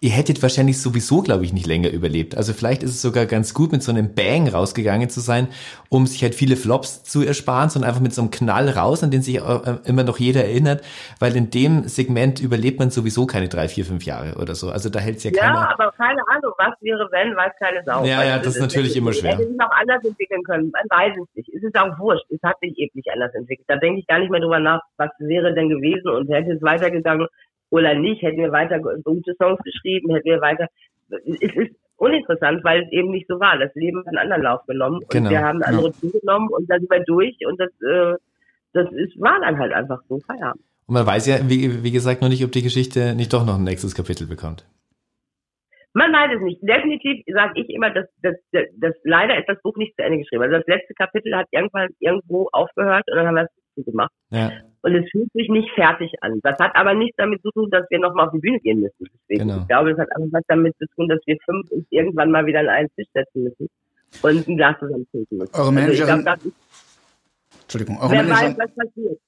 ihr 0.00 0.10
hättet 0.10 0.42
wahrscheinlich 0.42 0.80
sowieso, 0.80 1.22
glaube 1.22 1.44
ich, 1.44 1.52
nicht 1.52 1.66
länger 1.66 1.90
überlebt. 1.90 2.36
Also 2.36 2.52
vielleicht 2.52 2.82
ist 2.82 2.90
es 2.90 3.02
sogar 3.02 3.26
ganz 3.26 3.52
gut, 3.52 3.72
mit 3.72 3.82
so 3.82 3.90
einem 3.90 4.14
Bang 4.14 4.48
rausgegangen 4.48 5.08
zu 5.10 5.20
sein, 5.20 5.48
um 5.88 6.06
sich 6.06 6.22
halt 6.22 6.34
viele 6.34 6.56
Flops 6.56 7.02
zu 7.02 7.22
ersparen, 7.22 7.68
sondern 7.68 7.88
einfach 7.90 8.02
mit 8.02 8.14
so 8.14 8.22
einem 8.22 8.30
Knall 8.30 8.68
raus, 8.68 9.02
an 9.02 9.10
den 9.10 9.22
sich 9.22 9.40
auch, 9.40 9.66
äh, 9.66 9.78
immer 9.86 10.04
noch 10.04 10.18
jeder 10.18 10.44
erinnert, 10.44 10.82
weil 11.18 11.34
in 11.36 11.50
dem 11.50 11.84
Segment 11.88 12.40
überlebt 12.40 12.78
man 12.78 12.90
sowieso 12.90 13.26
keine 13.26 13.48
drei, 13.48 13.68
vier, 13.68 13.84
fünf 13.84 14.04
Jahre 14.04 14.40
oder 14.40 14.54
so. 14.54 14.70
Also 14.70 14.88
da 14.88 15.00
hält 15.00 15.16
es 15.16 15.24
ja 15.24 15.32
Ja, 15.32 15.42
keiner. 15.42 15.70
aber 15.72 15.92
keine 15.92 16.20
Ahnung, 16.28 16.52
was 16.58 16.74
wäre, 16.80 17.08
wenn, 17.10 17.34
weiß 17.36 17.52
keine 17.58 17.82
Sau. 17.84 18.04
Ja, 18.04 18.22
ja, 18.24 18.38
das 18.38 18.54
ist 18.54 18.60
natürlich 18.60 18.96
immer 18.96 19.12
schwer. 19.12 19.32
Hätte 19.32 19.48
sich 19.48 19.60
auch 19.60 19.70
anders 19.70 20.04
entwickeln 20.04 20.42
können, 20.44 20.70
man 20.70 20.84
weiß 20.90 21.14
es 21.20 21.28
nicht. 21.34 21.48
Es 21.54 21.62
ist 21.62 21.76
auch 21.76 21.98
wurscht, 21.98 22.24
es 22.30 22.40
hat 22.44 22.56
sich 22.60 22.76
eben 22.78 22.92
nicht 22.94 23.08
anders 23.12 23.34
entwickelt. 23.34 23.66
Da 23.68 23.76
denke 23.76 24.00
ich 24.00 24.06
gar 24.06 24.20
nicht 24.20 24.30
mehr 24.30 24.40
drüber 24.40 24.60
nach, 24.60 24.80
was 24.96 25.10
wäre 25.18 25.54
denn 25.54 25.68
gewesen 25.68 26.08
und 26.08 26.28
hätte 26.28 26.52
es 26.52 26.62
weitergegangen 26.62 27.26
oder 27.70 27.94
nicht, 27.94 28.22
hätten 28.22 28.38
wir 28.38 28.52
weiter 28.52 28.78
gute 28.78 29.34
Songs 29.34 29.60
geschrieben, 29.62 30.14
hätten 30.14 30.28
wir 30.28 30.40
weiter, 30.40 30.68
es 31.10 31.54
ist 31.54 31.76
uninteressant, 31.96 32.64
weil 32.64 32.82
es 32.84 32.92
eben 32.92 33.10
nicht 33.10 33.26
so 33.28 33.38
war. 33.40 33.58
Das 33.58 33.74
Leben 33.74 33.98
hat 34.00 34.08
einen 34.08 34.18
anderen 34.18 34.42
Lauf 34.42 34.64
genommen 34.66 34.98
und 35.02 35.10
Genau, 35.10 35.30
wir 35.30 35.40
haben 35.40 35.62
eine 35.62 35.76
andere 35.76 35.92
zugenommen 35.92 36.48
und 36.48 36.70
da 36.70 36.78
sind 36.78 36.90
wir 36.90 37.00
durch 37.04 37.36
und 37.46 37.60
das, 37.60 37.70
äh, 37.82 38.16
das 38.72 38.90
ist, 38.92 39.20
war 39.20 39.40
dann 39.40 39.58
halt 39.58 39.72
einfach 39.72 40.00
so 40.08 40.18
Feierabend. 40.20 40.62
Und 40.86 40.94
man 40.94 41.06
weiß 41.06 41.26
ja, 41.26 41.36
wie, 41.48 41.82
wie 41.82 41.90
gesagt, 41.90 42.22
noch 42.22 42.28
nicht, 42.28 42.44
ob 42.44 42.52
die 42.52 42.62
Geschichte 42.62 43.14
nicht 43.14 43.32
doch 43.32 43.44
noch 43.44 43.56
ein 43.56 43.64
nächstes 43.64 43.94
Kapitel 43.94 44.26
bekommt. 44.26 44.64
Man 45.92 46.12
weiß 46.12 46.36
es 46.36 46.42
nicht. 46.42 46.62
Definitiv 46.62 47.24
sage 47.26 47.60
ich 47.60 47.68
immer, 47.70 47.90
dass, 47.90 48.06
dass, 48.22 48.36
dass 48.52 48.94
leider 49.04 49.38
ist 49.38 49.48
das 49.48 49.60
Buch 49.62 49.76
nicht 49.76 49.96
zu 49.96 50.02
Ende 50.02 50.18
geschrieben. 50.18 50.44
Also 50.44 50.56
das 50.58 50.66
letzte 50.66 50.94
Kapitel 50.94 51.34
hat 51.34 51.46
irgendwann 51.50 51.88
irgendwo 51.98 52.48
aufgehört 52.52 53.04
und 53.10 53.16
dann 53.16 53.26
haben 53.26 53.34
wir 53.34 53.44
es 53.44 53.57
gemacht. 53.84 54.10
Ja, 54.30 54.50
Und 54.82 54.94
es 54.94 55.10
fühlt 55.10 55.30
sich 55.32 55.48
nicht 55.48 55.68
fertig 55.74 56.12
an. 56.22 56.40
Das 56.42 56.56
hat 56.58 56.74
aber 56.74 56.94
nichts 56.94 57.16
damit 57.16 57.42
zu 57.42 57.50
tun, 57.50 57.68
dass 57.70 57.84
wir 57.90 57.98
nochmal 57.98 58.26
auf 58.26 58.32
die 58.32 58.38
Bühne 58.38 58.60
gehen 58.60 58.80
müssen. 58.80 59.06
Deswegen. 59.28 59.48
Genau. 59.48 59.60
Ich 59.62 59.68
glaube, 59.68 59.90
es 59.90 59.98
hat 59.98 60.08
einfach 60.16 60.38
was 60.38 60.44
damit 60.48 60.76
zu 60.78 60.86
tun, 60.94 61.08
dass 61.08 61.20
wir 61.26 61.36
fünf 61.44 61.70
uns 61.70 61.84
irgendwann 61.90 62.30
mal 62.30 62.46
wieder 62.46 62.60
an 62.60 62.68
einen 62.68 62.88
Tisch 62.96 63.08
setzen 63.14 63.44
müssen 63.44 63.68
und 64.22 64.48
ein 64.48 64.56
Glas 64.56 64.76
zusammen 64.78 65.06
trinken 65.10 65.36
müssen. 65.38 65.54
Eure 65.54 65.68
also 65.68 65.72
ich 65.72 66.00
Managerin- 66.00 66.22
glaube, 66.22 66.22
das 66.24 66.44
ist, 66.44 66.54
Entschuldigung, 67.62 67.98
eure 68.00 68.10
wer 68.12 68.22
Managerin, 68.22 68.56
weiß, 68.58 68.68
was 68.76 68.86
passiert. 68.86 69.18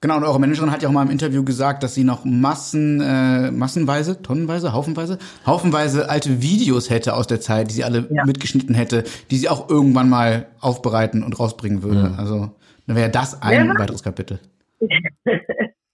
genau, 0.00 0.16
und 0.16 0.24
eure 0.24 0.40
Managerin 0.40 0.70
hat 0.72 0.82
ja 0.82 0.88
auch 0.88 0.92
mal 0.92 1.04
im 1.04 1.10
Interview 1.12 1.44
gesagt, 1.44 1.82
dass 1.84 1.94
sie 1.94 2.02
noch 2.02 2.24
Massen, 2.24 3.00
äh, 3.00 3.50
massenweise, 3.52 4.20
tonnenweise, 4.22 4.72
haufenweise, 4.72 5.18
haufenweise 5.46 6.10
alte 6.10 6.42
Videos 6.42 6.90
hätte 6.90 7.14
aus 7.14 7.28
der 7.28 7.40
Zeit, 7.40 7.70
die 7.70 7.74
sie 7.74 7.84
alle 7.84 8.08
Ja. 8.10 8.24
mitgeschnitten 8.24 8.74
hätte, 8.74 9.04
die 9.30 9.36
sie 9.36 9.48
auch 9.48 9.68
irgendwann 9.70 10.08
mal 10.08 10.46
aufbereiten 10.60 11.22
und 11.22 11.38
rausbringen 11.38 11.82
würde. 11.84 12.14
Also 12.18 12.50
dann 12.86 12.96
wäre 12.96 13.10
das 13.10 13.40
ein 13.42 13.68
Wer 13.68 13.78
weiteres 13.78 14.02
Kapitel. 14.02 14.38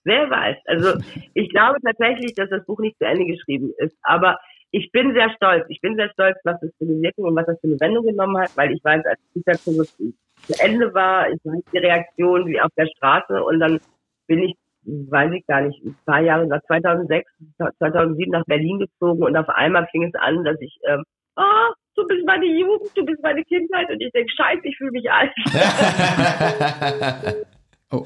Wer 0.05 0.31
weiß. 0.31 0.57
Also 0.67 0.99
ich 1.35 1.51
glaube 1.51 1.79
tatsächlich, 1.85 2.35
dass 2.35 2.49
das 2.51 2.65
Buch 2.65 2.79
nicht 2.81 2.97
zu 2.99 3.05
Ende 3.05 3.27
geschrieben 3.27 3.73
ist. 3.79 3.97
Aber 4.03 4.39
ich 4.71 4.91
bin 4.93 5.13
sehr 5.15 5.31
stolz. 5.37 5.65
Ich 5.69 5.81
bin 5.81 5.97
sehr 5.97 6.11
stolz, 6.11 6.39
was 6.45 6.61
das 6.61 6.71
für 6.79 6.85
eine 6.85 7.01
Wirkung 7.01 7.27
und 7.27 7.37
was 7.37 7.47
das 7.47 7.61
für 7.61 7.69
eine 7.69 7.81
Wendung 7.81 8.07
genommen 8.07 8.39
hat, 8.39 8.57
weil 8.57 8.73
ich 8.73 8.83
weiß, 8.85 9.05
als 9.05 9.21
dieser 9.35 9.59
Kurs 9.59 9.97
zu 9.97 10.63
Ende 10.63 10.93
war, 10.95 11.31
ich 11.31 11.41
weiß 11.45 11.63
die 11.73 11.79
Reaktion 11.79 12.47
wie 12.47 12.61
auf 12.61 12.71
der 12.77 12.87
Straße 12.87 13.43
und 13.43 13.61
dann 13.61 13.81
bin 14.27 14.43
ich, 14.43 14.57
weiß 14.85 15.33
ich 15.33 15.47
gar 15.47 15.63
nicht, 15.63 15.83
ein 15.85 15.97
paar 16.07 16.21
Jahre 16.21 16.47
nach 16.47 16.63
2006, 16.63 17.31
2007 17.79 18.31
nach 18.31 18.45
Berlin 18.45 18.79
gezogen 18.79 19.23
und 19.23 19.37
auf 19.37 19.49
einmal 19.49 19.87
fing 19.91 20.05
es 20.05 20.15
an, 20.15 20.45
dass 20.45 20.61
ich, 20.61 20.79
ähm, 20.87 21.03
ah, 21.37 21.71
du 21.99 22.07
bist 22.07 22.25
meine 22.27 22.47
Jugend, 22.47 22.91
du 22.95 23.05
bist 23.05 23.23
meine 23.23 23.45
Kindheit 23.45 23.91
und 23.91 24.01
ich 24.01 24.11
denke, 24.13 24.31
scheiße, 24.37 24.61
ich 24.65 24.77
fühle 24.77 24.93
mich 24.93 25.11
alt. 25.11 25.33
Oh, 27.91 28.05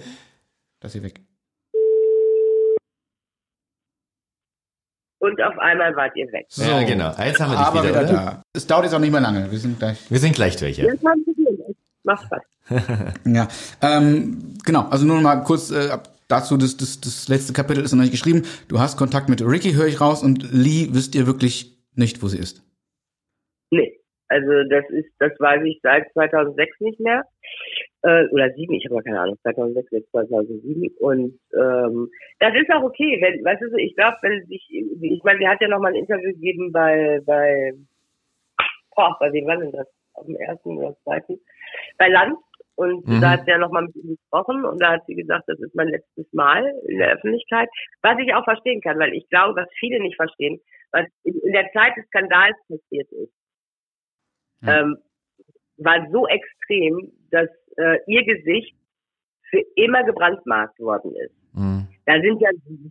das 0.78 0.94
ist 0.94 1.01
hier 1.01 1.02
weg. 1.02 1.20
Und 5.19 5.43
auf 5.43 5.59
einmal 5.59 5.97
wart 5.97 6.14
ihr 6.14 6.31
weg. 6.31 6.47
So. 6.48 6.62
ja 6.62 6.85
genau. 6.85 7.12
Jetzt 7.19 7.40
haben 7.40 7.51
wir 7.51 7.59
dich 7.59 7.66
Aber 7.66 7.82
wieder, 7.82 8.01
wieder, 8.01 8.12
da. 8.12 8.43
Es 8.52 8.64
dauert 8.64 8.85
jetzt 8.85 8.94
auch 8.94 9.01
nicht 9.01 9.10
mehr 9.10 9.20
lange. 9.20 9.51
Wir 9.51 9.59
sind 9.59 9.81
gleich. 9.81 10.09
Wir 10.09 10.20
sind 10.20 10.36
gleich 10.36 10.56
durch, 10.56 10.78
ja. 10.78 10.85
Das 10.85 11.05
haben 11.05 11.24
wir. 11.27 11.74
Macht 12.05 12.27
Spaß. 12.27 12.43
Ja, 13.27 13.48
ähm, 13.81 14.55
genau. 14.64 14.86
Also 14.89 15.05
nur 15.05 15.16
noch 15.16 15.23
mal 15.23 15.43
kurz 15.43 15.73
äh, 15.73 15.98
dazu, 16.28 16.56
das, 16.56 16.77
das, 16.77 17.01
das 17.01 17.27
letzte 17.27 17.52
Kapitel 17.52 17.82
ist 17.82 17.93
noch 17.93 18.01
nicht 18.01 18.12
geschrieben. 18.12 18.44
Du 18.69 18.78
hast 18.78 18.97
Kontakt 18.97 19.28
mit 19.28 19.43
Ricky, 19.43 19.73
höre 19.73 19.86
ich 19.86 20.01
raus, 20.01 20.23
und 20.23 20.52
Lee 20.52 20.90
wisst 20.93 21.16
ihr 21.16 21.27
wirklich 21.27 21.77
nicht, 21.94 22.23
wo 22.23 22.28
sie 22.28 22.39
ist. 22.39 22.62
Nee. 23.73 23.99
Also 24.28 24.51
das 24.70 24.89
ist, 24.90 25.11
das 25.19 25.32
weiß 25.39 25.62
ich 25.65 25.81
seit 25.82 26.11
2006 26.12 26.81
nicht 26.81 27.01
mehr. 27.01 27.23
Äh, 28.03 28.28
oder 28.28 28.51
sieben, 28.55 28.74
ich 28.74 28.85
habe 28.86 28.97
ja 28.97 29.03
keine 29.03 29.20
Ahnung, 29.20 29.36
2006 29.43 29.90
bis 29.90 30.11
2007. 30.11 30.89
Und 31.01 31.39
ähm, 31.55 32.09
das 32.39 32.55
ist 32.55 32.70
auch 32.73 32.82
okay. 32.82 33.19
Wenn, 33.20 33.44
weißt 33.44 33.62
du, 33.62 33.70
so, 33.70 33.77
ich 33.77 33.94
glaube, 33.94 34.16
wenn 34.23 34.47
sich, 34.47 34.66
ich 34.70 35.23
meine, 35.24 35.39
sie 35.39 35.49
hat 35.49 35.61
ja 35.61 35.69
noch 35.69 35.81
mal 35.81 35.89
ein 35.89 35.97
Interview 35.97 36.32
gegeben 36.32 36.73
bei, 36.73 37.20
bei, 37.27 37.73
boah, 38.97 39.16
bei 39.20 39.32
wem 39.32 39.47
war 39.47 39.59
denn 39.59 39.73
das? 39.73 39.86
Auf 40.15 40.27
dem 40.27 40.36
ersten 40.36 40.78
oder 40.78 40.97
zweiten? 41.05 41.39
Bei 41.99 42.09
Land. 42.09 42.36
Und 42.74 43.07
Mhm. 43.07 43.20
da 43.20 43.31
hat 43.32 43.44
sie 43.44 43.51
ja 43.51 43.59
noch 43.59 43.70
mal 43.70 43.82
mit 43.82 43.97
ihm 43.97 44.16
gesprochen 44.16 44.65
und 44.65 44.81
da 44.81 44.93
hat 44.93 45.05
sie 45.07 45.15
gesagt, 45.15 45.44
das 45.47 45.61
ist 45.61 45.74
mein 45.74 45.89
letztes 45.89 46.32
Mal 46.32 46.73
in 46.86 46.99
der 46.99 47.12
Öffentlichkeit. 47.12 47.69
Was 48.01 48.19
ich 48.19 48.35
auch 48.35 48.44
verstehen 48.44 48.81
kann, 48.81 48.99
weil 48.99 49.12
ich 49.12 49.28
glaube, 49.28 49.61
was 49.61 49.69
viele 49.78 50.01
nicht 50.01 50.16
verstehen, 50.16 50.59
was 50.90 51.07
in 51.24 51.53
der 51.53 51.70
Zeit 51.73 51.97
des 51.99 52.07
Skandals 52.07 52.57
passiert 52.69 53.12
ist, 53.12 53.32
ähm, 54.67 54.97
war 55.79 56.07
so 56.11 56.27
extrem, 56.27 57.13
dass 57.31 57.49
äh, 57.77 57.99
ihr 58.07 58.25
Gesicht 58.25 58.75
für 59.51 59.63
immer 59.77 60.05
gebrandmarkt 60.05 60.79
worden 60.79 61.15
ist. 61.17 61.35
Mhm. 61.55 61.87
Da 62.07 62.15
sind 62.21 62.41
ja 62.41 62.49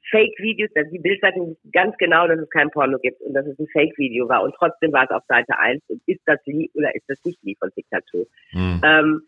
Fake-Videos, 0.10 0.70
da 0.74 0.84
die 0.84 1.00
Bildzeitung 1.00 1.58
ganz 1.74 1.98
genau, 1.98 2.28
dass 2.28 2.40
es 2.40 2.50
kein 2.50 2.70
Porno 2.70 2.98
gibt 3.00 3.22
und 3.22 3.34
dass 3.34 3.46
es 3.46 3.60
ein 3.60 3.68
Fake-Video 3.74 4.30
war 4.30 4.44
und 4.44 4.54
trotzdem 4.56 4.94
war 4.94 5.04
es 5.04 5.10
auf 5.10 5.24
Seite 5.28 5.58
1 5.58 5.84
und 5.90 6.02
ist 6.06 6.22
das 6.26 6.40
Lie 6.46 6.70
oder 6.76 6.96
ist 6.96 7.04
das 7.08 7.24
nicht 7.26 7.44
Lie 7.44 7.56
von 7.60 7.70
Diktatur? 7.76 8.26
Mhm. 8.54 8.82
Ähm, 8.84 9.22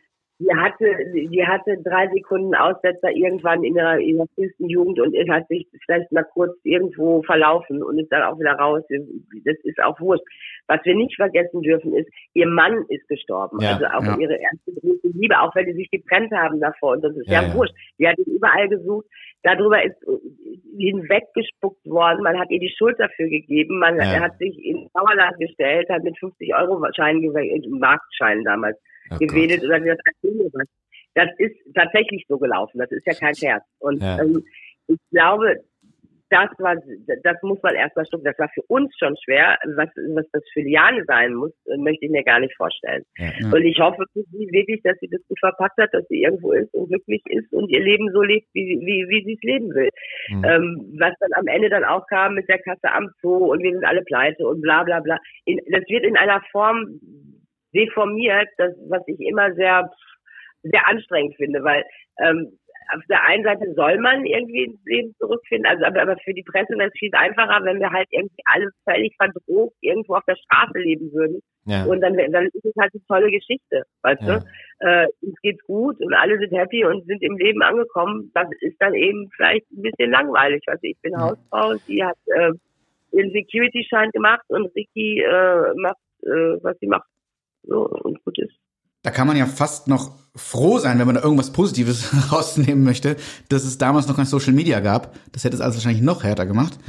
die 0.43 0.55
hatte, 0.55 0.85
die 1.13 1.45
hatte 1.45 1.77
drei 1.83 2.07
Sekunden 2.09 2.53
Aussetzer 2.55 3.11
irgendwann 3.11 3.63
in 3.63 3.75
ihrer, 3.75 3.97
in 3.97 4.15
ihrer 4.17 4.27
frühesten 4.35 4.69
Jugend 4.69 4.99
und 4.99 5.15
es 5.15 5.27
hat 5.29 5.47
sich 5.47 5.67
vielleicht 5.85 6.11
mal 6.11 6.23
kurz 6.23 6.53
irgendwo 6.63 7.21
verlaufen 7.23 7.81
und 7.83 7.99
ist 7.99 8.11
dann 8.11 8.23
auch 8.23 8.39
wieder 8.39 8.53
raus. 8.53 8.83
Das 8.89 9.57
ist 9.63 9.81
auch 9.81 9.99
wurscht. 9.99 10.23
Was 10.67 10.79
wir 10.83 10.95
nicht 10.95 11.15
vergessen 11.15 11.61
dürfen 11.61 11.93
ist, 11.95 12.09
ihr 12.33 12.47
Mann 12.47 12.85
ist 12.89 13.07
gestorben. 13.07 13.59
Ja, 13.61 13.73
also 13.73 13.85
auch 13.85 14.03
ja. 14.03 14.17
ihre 14.17 14.35
erste 14.35 14.71
große 14.81 15.09
Liebe, 15.13 15.39
auch 15.39 15.53
wenn 15.55 15.65
die 15.65 15.73
sich 15.73 15.89
getrennt 15.91 16.31
haben 16.31 16.59
davor. 16.59 16.93
Und 16.93 17.03
das 17.03 17.15
ist 17.15 17.27
Ja, 17.29 17.43
ja, 17.43 17.53
wurscht. 17.53 17.73
Die 17.99 18.07
hat 18.07 18.17
ihn 18.17 18.33
überall 18.35 18.67
gesucht. 18.69 19.05
Darüber 19.43 19.83
ist 19.83 19.97
hinweggespuckt 20.77 21.85
worden. 21.85 22.23
Man 22.23 22.39
hat 22.39 22.49
ihr 22.49 22.59
die 22.59 22.73
Schuld 22.77 22.99
dafür 22.99 23.29
gegeben. 23.29 23.79
Man 23.79 23.99
hat 24.01 24.37
sich 24.37 24.57
in 24.63 24.89
Sauerland 24.93 25.37
gestellt, 25.37 25.89
hat 25.89 26.03
mit 26.03 26.17
50 26.17 26.55
Euro 26.55 26.81
Scheinen, 26.95 27.21
gewe- 27.21 27.79
Marktscheinen 27.79 28.43
damals 28.43 28.77
Oh 29.11 29.17
gewedelt 29.17 29.61
Gott. 29.61 29.69
oder 29.69 29.77
erzähl 29.85 30.31
mir 30.35 30.49
was. 30.53 30.67
Das 31.15 31.29
ist 31.37 31.55
tatsächlich 31.75 32.25
so 32.27 32.37
gelaufen. 32.37 32.79
Das 32.79 32.91
ist 32.91 33.05
ja 33.05 33.13
kein 33.13 33.35
Scherz. 33.35 33.63
Und 33.79 34.01
Ja. 34.01 34.19
ähm, 34.21 34.43
ich 34.87 34.97
glaube, 35.11 35.57
das 36.29 36.49
war, 36.57 36.75
das 36.75 37.37
muss 37.43 37.61
man 37.61 37.75
erstmal 37.75 38.07
schlucken. 38.07 38.25
Das 38.25 38.39
war 38.39 38.49
für 38.55 38.63
uns 38.63 38.91
schon 38.97 39.15
schwer. 39.23 39.55
Was, 39.75 39.89
was 40.15 40.25
das 40.31 40.41
für 40.51 40.61
Liane 40.61 41.03
sein 41.05 41.35
muss, 41.35 41.51
äh, 41.67 41.77
möchte 41.77 42.05
ich 42.05 42.11
mir 42.11 42.23
gar 42.23 42.39
nicht 42.39 42.55
vorstellen. 42.55 43.03
Ja. 43.19 43.29
Und 43.51 43.61
ich 43.63 43.77
hoffe 43.79 44.03
für 44.13 44.23
sie 44.31 44.47
wirklich, 44.51 44.81
dass 44.81 44.97
sie 44.99 45.09
das 45.09 45.21
gut 45.27 45.37
verpackt 45.39 45.77
hat, 45.77 45.93
dass 45.93 46.07
sie 46.07 46.23
irgendwo 46.23 46.53
ist 46.53 46.73
und 46.73 46.87
glücklich 46.89 47.21
ist 47.27 47.53
und 47.53 47.69
ihr 47.69 47.81
Leben 47.81 48.09
so 48.11 48.23
lebt, 48.23 48.47
wie, 48.53 48.79
wie, 48.81 49.05
wie 49.09 49.23
sie 49.25 49.33
es 49.33 49.43
leben 49.43 49.69
will. 49.75 49.89
Mhm. 50.29 50.43
Ähm, 50.43 50.95
was 50.99 51.13
dann 51.19 51.33
am 51.33 51.45
Ende 51.45 51.69
dann 51.69 51.83
auch 51.83 52.07
kam 52.07 52.33
mit 52.33 52.49
der 52.49 52.57
Kasse 52.59 52.91
am 52.91 53.11
Zoo 53.21 53.51
und 53.51 53.61
wir 53.61 53.71
sind 53.71 53.85
alle 53.85 54.01
pleite 54.01 54.47
und 54.47 54.61
bla 54.61 54.83
bla 54.83 55.01
bla. 55.01 55.19
In, 55.45 55.59
das 55.69 55.83
wird 55.87 56.03
in 56.03 56.17
einer 56.17 56.41
Form 56.51 56.99
deformiert, 57.73 58.47
das, 58.57 58.73
was 58.89 59.01
ich 59.07 59.19
immer 59.19 59.53
sehr, 59.55 59.89
sehr 60.63 60.87
anstrengend 60.87 61.35
finde, 61.35 61.63
weil 61.63 61.83
ähm, 62.19 62.57
auf 62.95 63.01
der 63.09 63.23
einen 63.23 63.43
Seite 63.43 63.73
soll 63.75 63.97
man 63.99 64.25
irgendwie 64.25 64.65
ins 64.65 64.79
Leben 64.85 65.15
zurückfinden, 65.19 65.65
also 65.65 65.85
aber, 65.85 66.01
aber 66.01 66.17
für 66.17 66.33
die 66.33 66.43
Presse 66.43 66.73
wäre 66.77 66.89
es 66.89 66.99
viel 66.99 67.09
einfacher, 67.13 67.63
wenn 67.63 67.79
wir 67.79 67.89
halt 67.89 68.07
irgendwie 68.11 68.43
alle 68.45 68.69
völlig 68.87 69.15
verdroht 69.17 69.73
irgendwo 69.81 70.15
auf 70.15 70.25
der 70.27 70.35
Straße 70.35 70.77
leben 70.79 71.11
würden. 71.13 71.41
Ja. 71.65 71.85
Und 71.85 72.01
dann, 72.01 72.17
dann 72.17 72.45
ist 72.47 72.65
es 72.65 72.73
halt 72.77 72.91
eine 72.93 73.03
tolle 73.07 73.31
Geschichte, 73.31 73.83
weißt 74.01 74.21
Ja. 74.23 74.39
du? 74.39 74.45
Äh, 74.79 75.07
uns 75.21 75.39
geht's 75.41 75.63
gut 75.65 75.99
und 76.01 76.13
alle 76.13 76.37
sind 76.37 76.51
happy 76.51 76.83
und 76.83 77.05
sind 77.05 77.23
im 77.23 77.37
Leben 77.37 77.61
angekommen. 77.61 78.31
Das 78.33 78.47
ist 78.59 78.75
dann 78.79 78.93
eben 78.93 79.29
vielleicht 79.35 79.65
ein 79.71 79.81
bisschen 79.81 80.11
langweilig. 80.11 80.61
Also 80.67 80.81
ich 80.83 80.97
bin 81.01 81.17
Hausfrau 81.17 81.69
und 81.69 81.81
sie 81.85 82.03
hat 82.03 82.17
äh, 82.25 82.51
ihren 83.13 83.31
Security-Schein 83.31 84.11
gemacht 84.11 84.43
und 84.49 84.75
Ricky 84.75 85.21
äh, 85.21 85.73
macht, 85.75 85.97
äh, 86.23 86.57
was 86.61 86.77
sie 86.79 86.87
macht. 86.87 87.07
So, 87.67 87.87
und 87.87 88.23
gut 88.23 88.37
ist. 88.39 88.53
Da 89.03 89.11
kann 89.11 89.27
man 89.27 89.35
ja 89.35 89.45
fast 89.45 89.87
noch 89.89 90.11
froh 90.35 90.79
sein, 90.79 90.97
wenn 90.97 91.05
man 91.05 91.15
da 91.15 91.21
irgendwas 91.21 91.51
Positives 91.51 92.09
rausnehmen 92.31 92.83
möchte, 92.83 93.17
dass 93.49 93.65
es 93.65 93.77
damals 93.77 94.07
noch 94.07 94.15
kein 94.15 94.25
Social 94.25 94.53
Media 94.53 94.79
gab. 94.79 95.15
Das 95.31 95.43
hätte 95.43 95.55
es 95.55 95.61
also 95.61 95.75
wahrscheinlich 95.75 96.01
noch 96.01 96.23
härter 96.23 96.45
gemacht. 96.45 96.79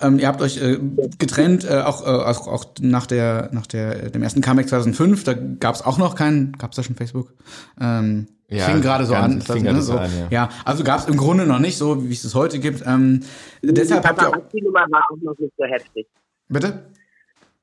Ähm, 0.00 0.18
ihr 0.18 0.26
habt 0.26 0.40
euch 0.40 0.56
äh, 0.60 0.78
getrennt, 1.18 1.64
äh, 1.64 1.82
auch, 1.82 2.02
äh, 2.02 2.06
auch, 2.06 2.48
auch 2.48 2.64
nach 2.80 3.06
der 3.06 3.50
nach 3.52 3.66
der 3.66 4.10
dem 4.10 4.22
ersten 4.22 4.40
Comeback 4.40 4.68
2005. 4.68 5.24
Da 5.24 5.34
gab 5.34 5.74
es 5.74 5.82
auch 5.82 5.98
noch 5.98 6.14
keinen. 6.16 6.52
Gab 6.52 6.70
es 6.70 6.76
da 6.76 6.82
schon 6.82 6.96
Facebook? 6.96 7.32
Ähm, 7.80 8.26
Ja, 8.48 8.64
fing 8.64 8.80
gerade 8.80 9.04
so 9.04 9.14
an. 9.14 9.40
fing 9.42 9.62
gerade 9.62 9.82
so 9.82 9.96
an, 9.96 10.10
ja. 10.18 10.26
ja, 10.30 10.48
also 10.64 10.82
gab 10.82 10.98
es 10.98 11.06
im 11.06 11.16
Grunde 11.16 11.46
noch 11.46 11.60
nicht 11.60 11.76
so, 11.78 12.08
wie 12.08 12.12
es 12.12 12.24
es 12.24 12.34
heute 12.34 12.58
gibt. 12.58 12.82
Ähm, 12.84 13.20
deshalb 13.62 14.02
die 14.02 14.08
habt 14.08 14.20
ihr 14.20 14.28
auch, 14.28 14.32
Paparazzi-Nummer 14.32 14.86
war 14.90 15.04
auch 15.08 15.16
noch 15.22 15.38
nicht 15.38 15.52
so 15.56 15.64
heftig. 15.64 16.08
bitte? 16.48 16.82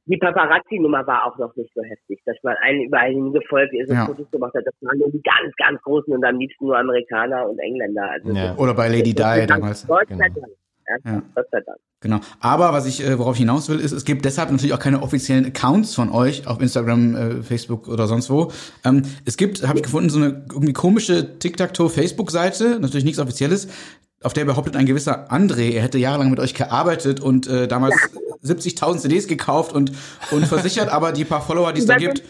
Die 0.09 0.17
Paparazzi-Nummer 0.17 1.05
war 1.05 1.25
auch 1.25 1.37
noch 1.37 1.55
nicht 1.55 1.71
so 1.75 1.81
heftig, 1.83 2.19
dass 2.25 2.37
man 2.43 2.55
einen 2.63 2.81
überall 2.83 3.11
hingefolgt 3.11 3.73
ist 3.73 3.89
und 3.89 3.95
Ja. 3.97 4.05
Fotos 4.05 4.29
gemacht 4.31 4.53
hat. 4.55 4.63
Das 4.65 4.73
waren 4.81 4.97
nur 4.97 5.11
die 5.11 5.21
ganz, 5.21 5.53
ganz 5.57 5.81
großen 5.81 6.13
und 6.13 6.23
am 6.25 6.37
liebsten 6.39 6.65
nur 6.65 6.77
Amerikaner 6.77 7.47
und 7.49 7.59
Engländer. 7.59 8.09
Also 8.11 8.31
Ja. 8.31 8.55
Oder 8.55 8.73
bei 8.73 8.87
Lady 8.87 9.13
Di 9.13 9.45
damals. 9.45 9.85
Gott 9.85 10.07
sei 10.09 10.15
Genau. 10.15 10.19
Dank. 10.35 10.47
Ja, 11.05 11.11
Ja. 11.11 11.21
Gott 11.35 11.45
sei 11.51 11.59
Dank. 11.65 11.77
Genau. 11.99 12.19
Aber 12.39 12.71
was 12.73 12.85
ich, 12.87 13.03
äh, 13.05 13.19
worauf 13.19 13.33
ich 13.33 13.39
hinaus 13.39 13.67
will, 13.69 13.79
ist, 13.79 13.91
es 13.91 14.05
gibt 14.05 14.23
deshalb 14.23 14.49
natürlich 14.51 14.73
auch 14.73 14.79
keine 14.79 15.01
offiziellen 15.01 15.45
Accounts 15.45 15.93
von 15.95 16.09
euch 16.11 16.47
auf 16.47 16.61
Instagram, 16.61 17.15
äh, 17.15 17.43
Facebook 17.43 17.87
oder 17.89 18.07
sonst 18.07 18.29
wo. 18.29 18.51
Ähm, 18.85 19.01
es 19.25 19.35
gibt, 19.35 19.67
habe 19.67 19.79
ich 19.79 19.83
gefunden, 19.83 20.09
so 20.09 20.19
eine 20.19 20.45
irgendwie 20.53 20.73
komische 20.73 21.37
Tic-Tac-Toe-Facebook-Seite, 21.39 22.79
natürlich 22.79 23.03
nichts 23.03 23.19
Offizielles, 23.19 23.67
auf 24.23 24.33
der 24.33 24.45
behauptet 24.45 24.75
ein 24.75 24.85
gewisser 24.85 25.31
André, 25.31 25.75
er 25.75 25.83
hätte 25.83 25.97
jahrelang 25.97 26.29
mit 26.29 26.39
euch 26.39 26.53
gearbeitet 26.53 27.19
und 27.19 27.47
äh, 27.47 27.67
damals 27.67 27.95
70.000 28.43 28.99
CDs 28.99 29.27
gekauft 29.27 29.73
und, 29.73 29.91
und 30.31 30.45
versichert, 30.45 30.89
aber 30.89 31.11
die 31.11 31.25
paar 31.25 31.41
Follower, 31.41 31.71
die 31.73 31.81
es 31.81 31.85
da 31.85 31.97
gibt. 31.97 32.23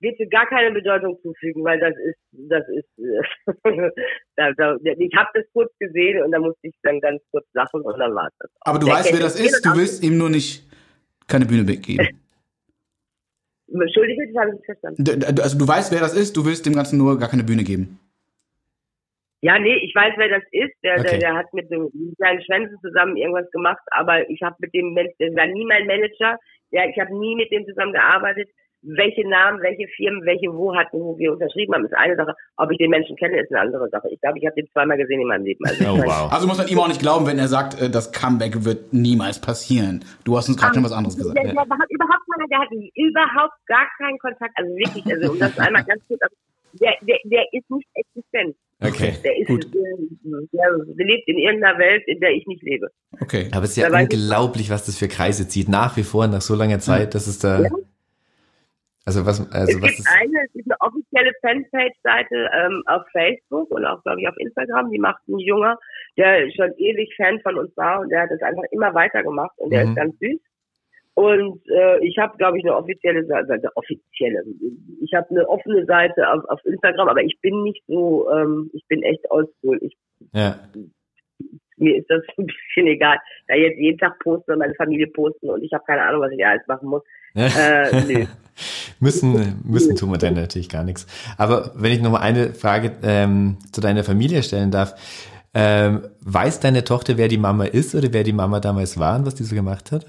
Bitte 0.00 0.28
gar 0.28 0.46
keine 0.46 0.72
Bedeutung 0.72 1.18
zufügen, 1.22 1.64
weil 1.64 1.80
das 1.80 1.94
ist, 2.04 2.18
das 2.32 2.62
ist, 2.68 2.86
äh, 2.98 3.90
da, 4.36 4.52
da, 4.52 4.76
ich 4.84 5.14
habe 5.16 5.28
das 5.34 5.44
kurz 5.52 5.72
gesehen 5.80 6.22
und 6.22 6.30
da 6.30 6.38
musste 6.38 6.68
ich 6.68 6.74
dann 6.82 7.00
ganz 7.00 7.20
kurz 7.32 7.46
lachen 7.52 7.80
und 7.80 7.98
dann 7.98 8.14
war 8.14 8.28
es 8.28 8.34
das. 8.38 8.50
aber 8.60 8.78
du 8.78 8.86
Der 8.86 8.94
weißt, 8.94 9.12
wer 9.12 9.20
das 9.20 9.40
ist, 9.40 9.64
du 9.64 9.74
willst 9.74 10.04
ihm 10.04 10.16
nur 10.16 10.30
nicht 10.30 10.64
keine 11.26 11.46
Bühne 11.46 11.64
geben. 11.64 12.20
Entschuldige, 13.70 14.26
das 14.32 14.40
habe 14.40 14.50
ich 14.50 14.56
nicht 14.56 14.64
verstanden. 14.66 15.40
Also 15.40 15.58
du 15.58 15.66
weißt, 15.66 15.92
wer 15.92 16.00
das 16.00 16.14
ist, 16.14 16.36
du 16.36 16.44
willst 16.46 16.64
dem 16.64 16.74
Ganzen 16.74 16.96
nur 16.96 17.18
gar 17.18 17.28
keine 17.28 17.44
Bühne 17.44 17.64
geben. 17.64 17.98
Ja, 19.40 19.58
nee, 19.58 19.76
ich 19.76 19.94
weiß, 19.94 20.14
wer 20.16 20.28
das 20.28 20.42
ist. 20.50 20.74
Der, 20.82 20.94
Okay. 20.98 21.10
der, 21.10 21.18
der 21.20 21.34
hat 21.36 21.52
mit 21.54 21.70
dem 21.70 21.82
mit 21.94 22.16
seinen 22.18 22.42
Schwänzen 22.42 22.76
zusammen 22.82 23.16
irgendwas 23.16 23.50
gemacht, 23.52 23.82
aber 23.92 24.28
ich 24.28 24.42
habe 24.42 24.56
mit 24.58 24.74
dem 24.74 24.92
Mensch, 24.94 25.12
der 25.20 25.34
war 25.34 25.46
nie 25.46 25.64
mein 25.64 25.86
Manager. 25.86 26.38
Ja, 26.70 26.82
ich 26.88 26.98
habe 26.98 27.16
nie 27.16 27.36
mit 27.36 27.50
dem 27.52 27.64
zusammen 27.66 27.92
gearbeitet. 27.92 28.48
Welche 28.82 29.28
Namen, 29.28 29.60
welche 29.60 29.88
Firmen, 29.96 30.24
welche 30.24 30.54
wo 30.54 30.72
hatten, 30.74 31.00
wo 31.00 31.18
wir 31.18 31.32
unterschrieben 31.32 31.74
haben, 31.74 31.84
ist 31.84 31.94
eine 31.94 32.14
Sache. 32.14 32.34
Ob 32.56 32.70
ich 32.70 32.78
den 32.78 32.90
Menschen 32.90 33.16
kenne, 33.16 33.40
ist 33.40 33.50
eine 33.50 33.60
andere 33.62 33.88
Sache. 33.90 34.08
Ich 34.10 34.20
glaube, 34.20 34.38
ich 34.38 34.46
habe 34.46 34.54
den 34.54 34.68
zweimal 34.70 34.96
gesehen 34.96 35.20
in 35.20 35.26
meinem 35.26 35.44
Leben. 35.44 35.64
Also 35.66 35.84
Oh, 35.84 35.98
wow. 35.98 36.32
Also 36.32 36.46
muss 36.46 36.58
man 36.58 36.68
ihm 36.68 36.78
auch 36.78 36.86
nicht 36.86 37.00
glauben, 37.00 37.26
wenn 37.26 37.38
er 37.40 37.48
sagt, 37.48 37.80
äh, 37.80 37.90
das 37.90 38.12
Comeback 38.12 38.64
wird 38.64 38.92
niemals 38.92 39.40
passieren. 39.40 40.04
Du 40.24 40.36
hast 40.36 40.48
uns 40.48 40.58
gerade 40.58 40.74
schon 40.74 40.84
was 40.84 40.92
anderes 40.92 41.16
gesagt. 41.16 41.36
Der, 41.36 41.44
der, 41.44 41.54
der 41.54 41.62
hat 41.62 41.90
überhaupt 41.90 42.22
der 42.50 42.58
hat 42.60 42.68
überhaupt 42.70 43.54
gar 43.66 43.86
keinen 43.98 44.18
Kontakt. 44.18 44.52
Also 44.54 44.70
wirklich, 44.76 45.04
also 45.12 45.32
um 45.32 45.38
das 45.38 45.58
einmal 45.58 45.82
ganz 45.84 46.00
kurz, 46.06 46.20
der, 46.74 46.94
der, 47.02 47.18
der 47.24 47.44
ist 47.52 47.70
nicht 47.70 47.88
existent. 47.94 48.56
Okay. 48.80 49.14
Der 49.24 49.36
ist, 49.38 49.48
Gut. 49.48 49.64
der, 49.74 49.82
der 50.52 51.06
lebt 51.06 51.26
in 51.28 51.38
irgendeiner 51.38 51.78
Welt, 51.78 52.02
in 52.06 52.20
der 52.20 52.30
ich 52.30 52.46
nicht 52.46 52.62
lebe. 52.62 52.88
Okay. 53.20 53.48
Aber 53.52 53.64
es 53.64 53.70
ist 53.70 53.76
ja 53.76 53.88
Da 53.88 53.94
weiß 53.94 54.08
ich- 54.10 54.18
unglaublich, 54.18 54.70
was 54.70 54.86
das 54.86 54.96
für 54.98 55.08
Kreise 55.08 55.48
zieht. 55.48 55.68
Nach 55.68 55.96
wie 55.96 56.04
vor, 56.04 56.26
nach 56.28 56.40
so 56.42 56.54
langer 56.54 56.78
Zeit, 56.78 57.14
dass 57.14 57.26
es 57.26 57.38
da. 57.40 57.62
Ja. 57.62 57.70
Also 59.04 59.24
was, 59.24 59.40
also 59.52 59.78
es 59.78 59.82
was 59.82 59.88
gibt 59.88 59.98
ist. 60.00 60.08
eine, 60.20 60.44
es 60.46 60.52
gibt 60.52 60.70
eine 60.70 60.76
offizielle 60.80 61.32
Fanpage-Seite 61.40 62.50
ähm, 62.54 62.82
auf 62.86 63.02
Facebook 63.10 63.70
und 63.70 63.84
auch, 63.86 64.02
glaube 64.02 64.20
ich, 64.20 64.28
auf 64.28 64.36
Instagram. 64.38 64.90
Die 64.90 64.98
macht 64.98 65.26
ein 65.28 65.38
Junger, 65.38 65.78
der 66.18 66.50
schon 66.54 66.72
ewig 66.76 67.12
Fan 67.16 67.40
von 67.40 67.56
uns 67.56 67.74
war 67.76 68.00
und 68.00 68.10
der 68.10 68.22
hat 68.22 68.30
das 68.30 68.42
einfach 68.42 68.64
immer 68.70 68.92
weitergemacht 68.94 69.56
und 69.58 69.70
der 69.72 69.84
Mhm. 69.86 69.90
ist 69.92 69.96
ganz 69.96 70.18
süß. 70.18 70.38
Und 71.18 71.60
äh, 71.68 71.98
ich 72.06 72.16
habe, 72.16 72.36
glaube 72.36 72.58
ich, 72.58 72.64
eine 72.64 72.76
offizielle 72.76 73.26
Seite, 73.26 73.68
offizielle. 73.74 74.44
Ich 75.02 75.12
habe 75.12 75.28
eine 75.30 75.48
offene 75.48 75.84
Seite 75.84 76.30
auf, 76.32 76.44
auf 76.48 76.64
Instagram, 76.64 77.08
aber 77.08 77.24
ich 77.24 77.36
bin 77.40 77.64
nicht 77.64 77.82
so, 77.88 78.30
ähm, 78.30 78.70
ich 78.72 78.86
bin 78.86 79.02
echt 79.02 79.28
oldschool. 79.28 79.80
Ich, 79.82 79.96
Ja. 80.32 80.60
mir 81.76 81.96
ist 81.96 82.08
das 82.08 82.22
ein 82.38 82.46
bisschen 82.46 82.86
egal. 82.86 83.18
Da 83.48 83.56
jetzt 83.56 83.80
jeden 83.80 83.98
Tag 83.98 84.16
posten 84.20 84.52
und 84.52 84.58
meine 84.60 84.76
Familie 84.76 85.08
posten 85.08 85.50
und 85.50 85.64
ich 85.64 85.72
habe 85.72 85.82
keine 85.88 86.02
Ahnung, 86.02 86.20
was 86.20 86.30
ich 86.30 86.46
alles 86.46 86.62
machen 86.68 86.88
muss. 86.88 87.02
Äh, 87.34 88.00
nö. 88.06 88.26
müssen, 89.00 89.60
müssen 89.64 89.96
tun 89.96 90.12
wir 90.12 90.18
dann 90.18 90.34
natürlich 90.34 90.68
gar 90.68 90.84
nichts. 90.84 91.04
Aber 91.36 91.72
wenn 91.74 91.90
ich 91.90 92.00
noch 92.00 92.12
mal 92.12 92.20
eine 92.20 92.54
Frage 92.54 92.92
ähm, 93.02 93.56
zu 93.72 93.80
deiner 93.80 94.04
Familie 94.04 94.44
stellen 94.44 94.70
darf, 94.70 94.94
ähm, 95.52 96.02
weiß 96.20 96.60
deine 96.60 96.84
Tochter, 96.84 97.16
wer 97.16 97.26
die 97.26 97.38
Mama 97.38 97.64
ist 97.64 97.96
oder 97.96 98.12
wer 98.12 98.22
die 98.22 98.32
Mama 98.32 98.60
damals 98.60 99.00
war 99.00 99.18
und 99.18 99.26
was 99.26 99.34
die 99.34 99.42
so 99.42 99.56
gemacht 99.56 99.90
hat? 99.90 100.06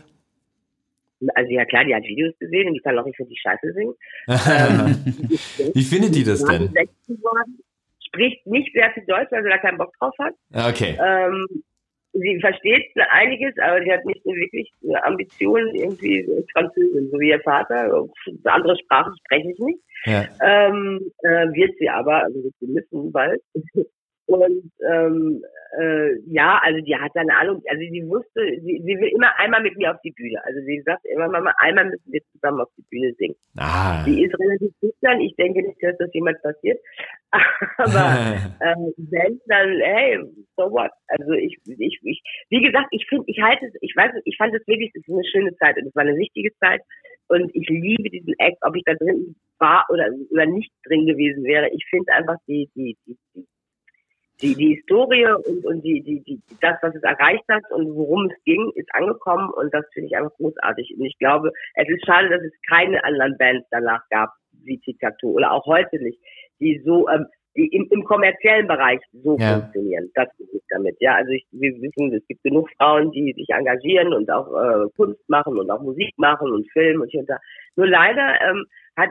Also 1.36 1.52
ja 1.52 1.66
klar, 1.66 1.84
die 1.86 1.94
hat 1.94 2.04
Videos 2.04 2.38
gesehen 2.40 2.68
und 2.68 2.74
die 2.76 2.80
kann 2.80 2.98
auch 2.98 3.06
nicht 3.06 3.18
für 3.18 3.26
die 3.26 3.38
Scheiße 3.38 3.74
singen. 3.74 3.94
Wie 5.74 5.84
findet 5.84 6.16
die 6.16 6.24
das 6.24 6.44
denn? 6.44 6.70
16 6.70 7.18
geworden, 7.18 7.60
Spricht 8.08 8.46
nicht 8.48 8.74
sehr 8.74 8.92
viel 8.92 9.06
Deutsch, 9.06 9.32
weil 9.32 9.44
sie 9.44 9.50
da 9.50 9.58
keinen 9.58 9.78
Bock 9.78 9.94
drauf 10.00 10.16
hat. 10.18 10.34
Okay. 10.54 10.98
Ähm, 11.00 11.46
sie 12.14 12.40
versteht 12.40 12.92
einiges, 13.12 13.54
aber 13.62 13.84
sie 13.84 13.92
hat 13.92 14.06
nicht 14.06 14.24
so 14.24 14.32
wirklich 14.32 14.72
Ambitionen, 15.04 15.76
irgendwie 15.76 16.28
Französin, 16.54 17.10
so 17.12 17.20
wie 17.20 17.30
ihr 17.30 17.42
Vater. 17.42 18.08
Andere 18.46 18.78
Sprachen 18.78 19.14
spreche 19.26 19.52
ich 19.52 19.60
nicht. 19.60 19.80
Ja. 20.06 20.26
Ähm, 20.42 21.12
äh, 21.24 21.48
wird 21.54 21.78
sie 21.78 21.90
aber, 21.90 22.24
also 22.24 22.40
sie 22.60 22.68
müssen 22.68 23.12
bald. 23.12 23.42
Und 24.30 24.72
ähm, 24.88 25.42
äh, 25.80 26.20
ja, 26.28 26.60
also 26.62 26.82
die 26.82 26.96
hat 26.96 27.16
eine 27.16 27.36
Ahnung, 27.36 27.64
also 27.68 27.82
sie 27.82 28.08
wusste, 28.08 28.42
sie, 28.62 28.80
sie 28.86 28.96
will 29.02 29.10
immer 29.10 29.34
einmal 29.40 29.64
mit 29.64 29.76
mir 29.76 29.90
auf 29.90 30.00
die 30.04 30.12
Bühne. 30.12 30.40
Also 30.46 30.60
sie 30.62 30.84
sagt 30.86 31.04
immer, 31.06 31.28
Mama, 31.28 31.52
einmal 31.58 31.86
müssen 31.86 32.12
wir 32.12 32.22
zusammen 32.32 32.62
auf 32.62 32.70
die 32.78 32.86
Bühne 32.92 33.12
singen. 33.18 33.36
Ah. 33.58 34.04
Die 34.06 34.24
ist 34.24 34.38
relativ 34.38 34.72
schüchtern. 34.80 35.20
Ich 35.22 35.36
denke 35.36 35.64
nicht, 35.64 35.82
dass 35.82 35.98
das 35.98 36.14
jemals 36.14 36.40
passiert. 36.44 36.80
Aber 37.78 38.38
ähm, 38.62 38.94
wenn, 38.98 39.42
dann, 39.48 39.80
hey, 39.82 40.20
so 40.56 40.70
what? 40.70 40.92
Also 41.08 41.32
ich, 41.34 41.58
ich, 41.66 42.00
ich, 42.04 42.22
wie 42.50 42.62
gesagt, 42.62 42.90
ich 42.92 43.08
finde, 43.10 43.24
ich 43.26 43.42
halte 43.42 43.66
es, 43.66 43.74
ich 43.82 43.96
weiß, 43.96 44.12
ich 44.26 44.38
fand 44.38 44.54
es 44.54 44.68
wirklich, 44.68 44.92
es 44.94 45.02
ist 45.02 45.10
eine 45.10 45.26
schöne 45.26 45.56
Zeit 45.58 45.76
und 45.78 45.88
es 45.88 45.96
war 45.96 46.04
eine 46.04 46.18
wichtige 46.18 46.56
Zeit 46.60 46.82
und 47.30 47.50
ich 47.56 47.68
liebe 47.68 48.12
diesen 48.12 48.36
Act, 48.38 48.58
ob 48.62 48.76
ich 48.76 48.84
da 48.86 48.94
drin 48.94 49.36
war 49.58 49.86
oder, 49.90 50.10
oder 50.30 50.46
nicht 50.46 50.72
drin 50.86 51.08
gewesen 51.08 51.44
wäre. 51.46 51.70
Ich 51.74 51.84
finde 51.90 52.14
einfach 52.14 52.38
die, 52.48 52.70
die, 52.76 52.96
die, 53.08 53.18
die 53.36 53.46
die, 54.42 54.56
die 54.56 54.76
Historie 54.76 55.26
und, 55.26 55.66
und 55.66 55.82
die, 55.82 56.02
die, 56.02 56.22
die, 56.24 56.42
das, 56.62 56.78
was 56.82 56.96
es 56.96 57.04
erreicht 57.04 57.44
hat 57.50 57.64
und 57.72 57.94
worum 57.96 58.26
es 58.26 58.44
ging, 58.46 58.72
ist 58.76 58.90
angekommen 58.94 59.50
und 59.52 59.74
das 59.74 59.86
finde 59.94 60.08
ich 60.08 60.18
einfach 60.18 60.36
großartig. 60.38 60.96
Und 60.98 61.06
ich 61.06 61.18
glaube, 61.18 61.52
es 61.76 61.90
ist 61.90 62.06
schade, 62.06 62.30
dass 62.30 62.42
es 62.42 62.54
keine 62.70 63.04
anderen 63.04 63.38
Bands 63.38 63.68
danach 63.72 64.02
gab, 64.10 64.30
wie 64.64 64.80
Tic-Tac-Toe 64.80 65.34
oder 65.34 65.52
auch 65.52 65.66
heute 65.66 66.02
nicht, 66.02 66.20
die 66.60 66.82
so, 66.86 67.10
ähm, 67.10 67.26
die 67.56 67.68
im, 67.68 67.88
im 67.92 68.04
kommerziellen 68.04 68.68
Bereich 68.68 69.00
so 69.12 69.38
Ja. 69.40 69.60
funktionieren. 69.60 70.10
Das 70.16 70.28
ist 70.38 70.54
es 70.54 70.62
damit. 70.70 70.96
Ja, 71.00 71.16
also 71.16 71.32
ich, 71.32 71.46
wir 71.52 71.72
wissen, 71.82 72.14
es 72.14 72.26
gibt 72.28 72.44
genug 72.44 72.70
Frauen, 72.78 73.12
die 73.12 73.34
sich 73.34 73.50
engagieren 73.50 74.14
und 74.14 74.30
auch 74.32 74.48
äh, 74.54 74.88
Kunst 74.96 75.28
machen 75.30 75.58
und 75.58 75.70
auch 75.72 75.82
Musik 75.82 76.14
machen 76.18 76.52
und 76.52 76.70
Film 76.72 77.02
und 77.02 77.10
hier 77.10 77.22
und 77.22 77.30
da. 77.30 77.38
Nur 77.76 77.88
leider 77.88 78.36
ähm, 78.48 78.66
hat 78.96 79.10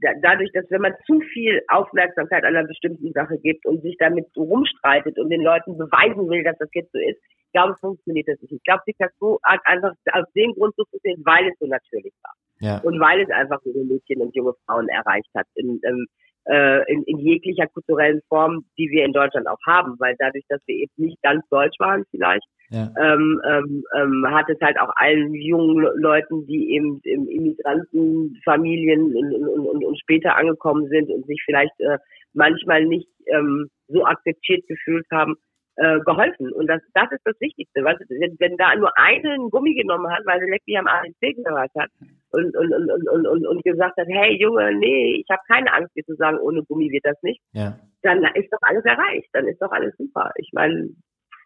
da- 0.00 0.14
dadurch, 0.22 0.50
dass 0.52 0.64
wenn 0.70 0.80
man 0.80 0.94
zu 1.06 1.20
viel 1.32 1.60
Aufmerksamkeit 1.68 2.44
einer 2.44 2.64
bestimmten 2.64 3.12
Sache 3.12 3.38
gibt 3.38 3.66
und 3.66 3.82
sich 3.82 3.96
damit 3.98 4.26
so 4.34 4.44
rumstreitet 4.44 5.18
und 5.18 5.28
den 5.30 5.42
Leuten 5.42 5.76
beweisen 5.76 6.28
will, 6.30 6.42
dass 6.42 6.56
das 6.58 6.70
jetzt 6.72 6.92
so 6.92 6.98
ist, 6.98 7.20
ich 7.46 7.52
glaube, 7.52 7.76
funktioniert 7.80 8.26
das 8.26 8.40
nicht. 8.40 8.52
Ich 8.52 8.62
glaube, 8.64 8.82
Picasso 8.84 9.38
hat 9.44 9.60
einfach 9.64 9.92
aus 10.12 10.24
dem 10.34 10.52
Grund 10.54 10.74
so 10.76 10.84
funktioniert, 10.90 11.20
weil 11.24 11.48
es 11.48 11.58
so 11.60 11.66
natürlich 11.66 12.12
war 12.24 12.32
Ja. 12.60 12.78
und 12.82 12.98
weil 12.98 13.20
es 13.20 13.30
einfach 13.30 13.60
junge 13.64 13.84
Mädchen 13.84 14.20
und 14.22 14.34
junge 14.34 14.54
Frauen 14.66 14.88
erreicht 14.88 15.30
hat 15.36 15.46
in, 15.54 15.80
ähm, 15.84 16.06
äh, 16.46 16.92
in, 16.92 17.02
in 17.04 17.18
jeglicher 17.18 17.66
kulturellen 17.68 18.20
Form, 18.28 18.64
die 18.78 18.88
wir 18.90 19.04
in 19.04 19.12
Deutschland 19.12 19.46
auch 19.48 19.58
haben, 19.66 19.94
weil 19.98 20.14
dadurch, 20.18 20.44
dass 20.48 20.60
wir 20.66 20.76
eben 20.76 20.92
nicht 20.96 21.20
ganz 21.22 21.42
deutsch 21.48 21.78
waren 21.78 22.04
vielleicht, 22.10 22.46
Ja. 22.70 22.90
ähm, 22.98 23.40
ähm, 23.48 23.84
ähm, 23.96 24.26
hat 24.30 24.48
es 24.48 24.60
halt 24.60 24.78
auch 24.80 24.92
allen 24.96 25.32
jungen 25.34 25.82
Le- 25.82 25.94
Leuten, 25.96 26.46
die 26.46 26.72
eben 26.74 27.00
in 27.04 27.28
Immigrantenfamilien 27.28 29.14
und, 29.14 29.34
und, 29.34 29.66
und, 29.66 29.84
und 29.84 30.00
später 30.00 30.36
angekommen 30.36 30.88
sind 30.88 31.10
und 31.10 31.26
sich 31.26 31.40
vielleicht 31.44 31.78
äh, 31.80 31.98
manchmal 32.32 32.84
nicht 32.84 33.08
ähm, 33.26 33.68
so 33.88 34.04
akzeptiert 34.04 34.66
gefühlt 34.66 35.06
haben, 35.10 35.36
äh, 35.76 36.00
geholfen. 36.00 36.52
Und 36.52 36.66
das, 36.68 36.80
das 36.94 37.10
ist 37.12 37.22
das 37.24 37.40
Wichtigste. 37.40 37.82
Weißt 37.82 38.00
du, 38.00 38.04
wenn, 38.20 38.36
wenn 38.38 38.56
da 38.56 38.74
nur 38.76 38.96
eine 38.96 39.30
einen 39.32 39.50
Gummi 39.50 39.74
genommen 39.74 40.10
hat, 40.10 40.24
weil 40.24 40.40
sie 40.40 40.50
Lecky 40.50 40.76
am 40.76 40.86
ANC 40.86 41.20
gehört 41.20 41.70
hat 41.76 41.90
und, 42.30 42.56
und, 42.56 42.72
und, 42.72 42.90
und, 42.90 43.08
und, 43.08 43.26
und, 43.26 43.46
und 43.46 43.64
gesagt 43.64 43.96
hat, 43.96 44.06
hey 44.08 44.36
Junge, 44.40 44.72
nee, 44.74 45.16
ich 45.20 45.26
habe 45.30 45.42
keine 45.48 45.72
Angst, 45.72 45.94
dir 45.96 46.04
zu 46.04 46.14
sagen, 46.14 46.38
ohne 46.38 46.62
Gummi 46.64 46.90
wird 46.90 47.04
das 47.04 47.20
nicht, 47.22 47.40
Ja. 47.52 47.78
dann 48.02 48.22
ist 48.34 48.52
doch 48.52 48.58
alles 48.62 48.84
erreicht, 48.84 49.28
dann 49.32 49.46
ist 49.48 49.60
doch 49.60 49.72
alles 49.72 49.96
super. 49.96 50.30
Ich 50.36 50.50
meine, 50.52 50.90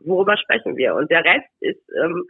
worüber 0.01 0.37
sprechen 0.37 0.77
wir? 0.77 0.95
Und 0.95 1.11
der 1.11 1.25
Rest 1.25 1.49
ist, 1.61 1.83
ähm, 2.03 2.25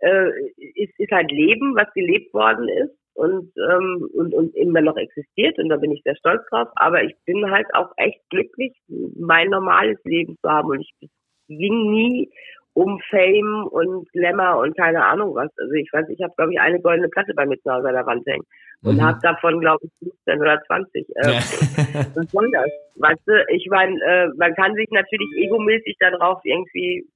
äh, 0.00 0.30
ist, 0.74 0.98
ist 0.98 1.12
halt 1.12 1.30
Leben, 1.30 1.74
was 1.76 1.92
gelebt 1.94 2.32
worden 2.34 2.68
ist 2.68 2.96
und, 3.14 3.52
ähm, 3.70 4.08
und, 4.14 4.34
und 4.34 4.54
immer 4.56 4.80
noch 4.80 4.96
existiert 4.96 5.58
und 5.58 5.68
da 5.68 5.76
bin 5.76 5.92
ich 5.92 6.02
sehr 6.02 6.16
stolz 6.16 6.42
drauf. 6.50 6.68
Aber 6.76 7.02
ich 7.04 7.14
bin 7.24 7.50
halt 7.50 7.66
auch 7.74 7.92
echt 7.96 8.20
glücklich, 8.30 8.72
mein 8.88 9.50
normales 9.50 9.98
Leben 10.04 10.36
zu 10.42 10.48
haben 10.50 10.68
und 10.68 10.80
ich 10.80 11.08
ging 11.48 11.90
nie 11.90 12.30
um 12.74 13.00
Fame 13.08 13.68
und 13.70 14.10
Glamour 14.12 14.58
und 14.62 14.76
keine 14.76 15.04
Ahnung 15.04 15.34
was. 15.34 15.50
Also 15.58 15.72
ich 15.74 15.88
weiß, 15.92 16.08
ich 16.08 16.20
habe 16.22 16.34
glaube 16.36 16.52
ich 16.52 16.60
eine 16.60 16.80
goldene 16.80 17.08
Platte 17.08 17.32
bei 17.34 17.46
mir 17.46 17.60
zu 17.60 17.70
Hause 17.72 17.88
an 17.88 17.94
der 17.94 18.06
Wand 18.06 18.26
hängen 18.26 18.44
und 18.82 18.96
Mhm. 18.96 19.02
habe 19.02 19.18
davon 19.22 19.60
glaube 19.60 19.86
ich 19.86 19.92
15 20.00 20.40
oder 20.40 20.60
20. 20.66 21.08
Äh, 21.16 21.22
Ja. 21.22 21.38
was 22.16 22.30
soll 22.32 22.50
das? 22.50 22.66
Weißt 22.96 23.22
du, 23.26 23.44
ich 23.50 23.66
meine, 23.70 23.94
äh, 24.04 24.28
man 24.36 24.54
kann 24.54 24.74
sich 24.74 24.88
natürlich 24.90 25.28
egomäßig 25.36 25.96
darauf 26.00 26.40
irgendwie, 26.44 27.06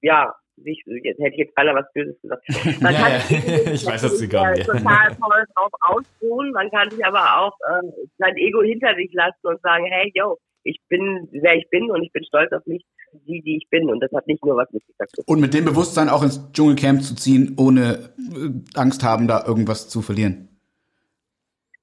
ja, 0.00 0.32
sich, 0.56 0.82
jetzt 0.86 1.20
hätte 1.20 1.32
ich 1.34 1.38
jetzt 1.46 1.54
keiner 1.56 1.74
was 1.74 1.86
Böses 1.92 2.20
gesagt. 2.20 2.42
Man 2.82 2.92
Ja, 2.92 3.00
kann 3.00 3.12
ja. 3.30 3.72
Ich 3.72 3.86
weiß, 3.86 4.02
was 4.02 4.18
Sie 4.18 4.28
kommen, 4.28 4.54
äh, 4.54 4.64
total 4.64 5.08
toll 5.20 5.44
drauf 5.54 5.70
ausruhen. 5.82 6.50
Man 6.50 6.68
kann 6.70 6.90
sich 6.90 7.04
aber 7.04 7.38
auch 7.38 7.52
äh, 7.68 7.86
sein 8.18 8.36
Ego 8.36 8.62
hinter 8.62 8.94
sich 8.96 9.12
lassen 9.12 9.38
und 9.46 9.60
sagen, 9.60 9.84
hey, 9.86 10.10
yo, 10.14 10.36
ich 10.68 10.80
bin, 10.88 11.28
wer 11.32 11.56
ich 11.56 11.68
bin 11.70 11.90
und 11.90 12.02
ich 12.02 12.12
bin 12.12 12.24
stolz 12.24 12.52
auf 12.52 12.64
mich, 12.66 12.84
die, 13.12 13.40
die 13.42 13.56
ich 13.56 13.68
bin. 13.70 13.88
Und 13.88 14.00
das 14.00 14.12
hat 14.12 14.26
nicht 14.26 14.44
nur 14.44 14.56
was 14.56 14.70
mit 14.72 14.84
sich 14.84 14.96
zu 14.96 15.22
tun. 15.22 15.24
Und 15.26 15.40
mit 15.40 15.54
dem 15.54 15.64
Bewusstsein 15.64 16.08
auch 16.08 16.22
ins 16.22 16.52
Dschungelcamp 16.52 17.02
zu 17.02 17.14
ziehen, 17.14 17.56
ohne 17.58 18.10
äh, 18.34 18.78
Angst 18.78 19.02
haben, 19.02 19.28
da 19.28 19.44
irgendwas 19.46 19.88
zu 19.88 20.02
verlieren. 20.02 20.48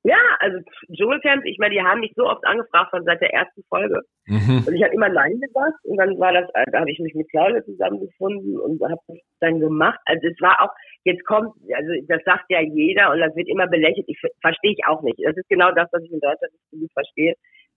Ja, 0.08 0.22
also 0.38 0.60
Dschungelcamp, 0.94 1.46
ich 1.46 1.58
meine, 1.58 1.74
die 1.74 1.82
haben 1.82 2.00
mich 2.00 2.14
so 2.16 2.26
oft 2.26 2.46
angefragt 2.46 2.92
von 2.92 3.04
seit 3.06 3.22
der 3.22 3.34
ersten 3.34 3.64
Folge. 3.70 4.02
Mhm. 4.28 4.64
Und 4.68 4.76
ich 4.76 4.84
habe 4.84 4.94
immer 4.94 5.10
Nein 5.10 5.40
gesagt 5.42 5.84
und 5.84 5.98
dann 5.98 6.20
war 6.20 6.32
das, 6.32 6.48
äh, 6.54 6.70
da 6.72 6.82
habe 6.82 6.92
ich 6.92 7.00
mich 7.00 7.16
mit 7.16 7.28
Claudia 7.32 7.66
zusammengefunden 7.66 8.60
und 8.60 8.80
habe 8.84 9.02
das 9.08 9.18
dann 9.40 9.60
gemacht. 9.60 10.00
Also 10.06 10.28
es 10.28 10.40
war 10.42 10.62
auch, 10.62 10.70
jetzt 11.06 11.26
kommt, 11.26 11.56
also 11.74 11.90
das 12.08 12.22
sagt 12.24 12.46
ja 12.50 12.62
jeder 12.62 13.12
und 13.12 13.20
das 13.20 13.36
wird 13.36 13.48
immer 13.48 13.66
belächelt. 13.66 14.06
Ich 14.08 14.20
ver- 14.20 14.30
verstehe 14.42 14.74
ich 14.74 14.86
auch 14.86 15.02
nicht. 15.02 15.18
Das 15.24 15.36
ist 15.38 15.50
genau 15.50 15.72
das, 15.72 15.90
was 15.92 16.04
ich 16.04 16.12
in 16.12 16.20
Deutschland 16.20 16.54
nicht 16.54 16.70
so 16.70 16.78
gut 16.78 16.94
verstehe. 16.94 17.34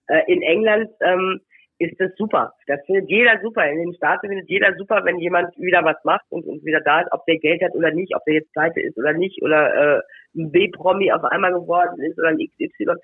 Äh, 0.08 0.22
in 0.26 0.42
England 0.42 0.90
ähm, 1.00 1.40
ist 1.78 1.98
das 2.00 2.10
super. 2.16 2.52
Das 2.66 2.80
findet 2.86 3.08
jeder 3.08 3.40
super. 3.40 3.64
In 3.70 3.78
den 3.78 3.94
Staaten 3.94 4.28
findet 4.28 4.48
jeder 4.48 4.74
super, 4.76 5.04
wenn 5.04 5.18
jemand 5.18 5.56
wieder 5.58 5.84
was 5.84 6.02
macht 6.04 6.26
und, 6.30 6.44
und 6.44 6.64
wieder 6.64 6.80
da 6.80 7.00
ist, 7.00 7.12
ob 7.12 7.24
der 7.26 7.38
Geld 7.38 7.62
hat 7.62 7.74
oder 7.74 7.92
nicht, 7.92 8.14
ob 8.16 8.24
der 8.24 8.34
jetzt 8.34 8.52
pleite 8.52 8.80
ist 8.80 8.98
oder 8.98 9.12
nicht 9.12 9.40
oder 9.42 9.98
äh, 9.98 10.00
ein 10.36 10.50
B-Promi 10.50 11.12
auf 11.12 11.24
einmal 11.24 11.52
geworden 11.52 12.02
ist 12.02 12.18
oder 12.18 12.28
ein 12.28 12.38
XY. 12.38 12.94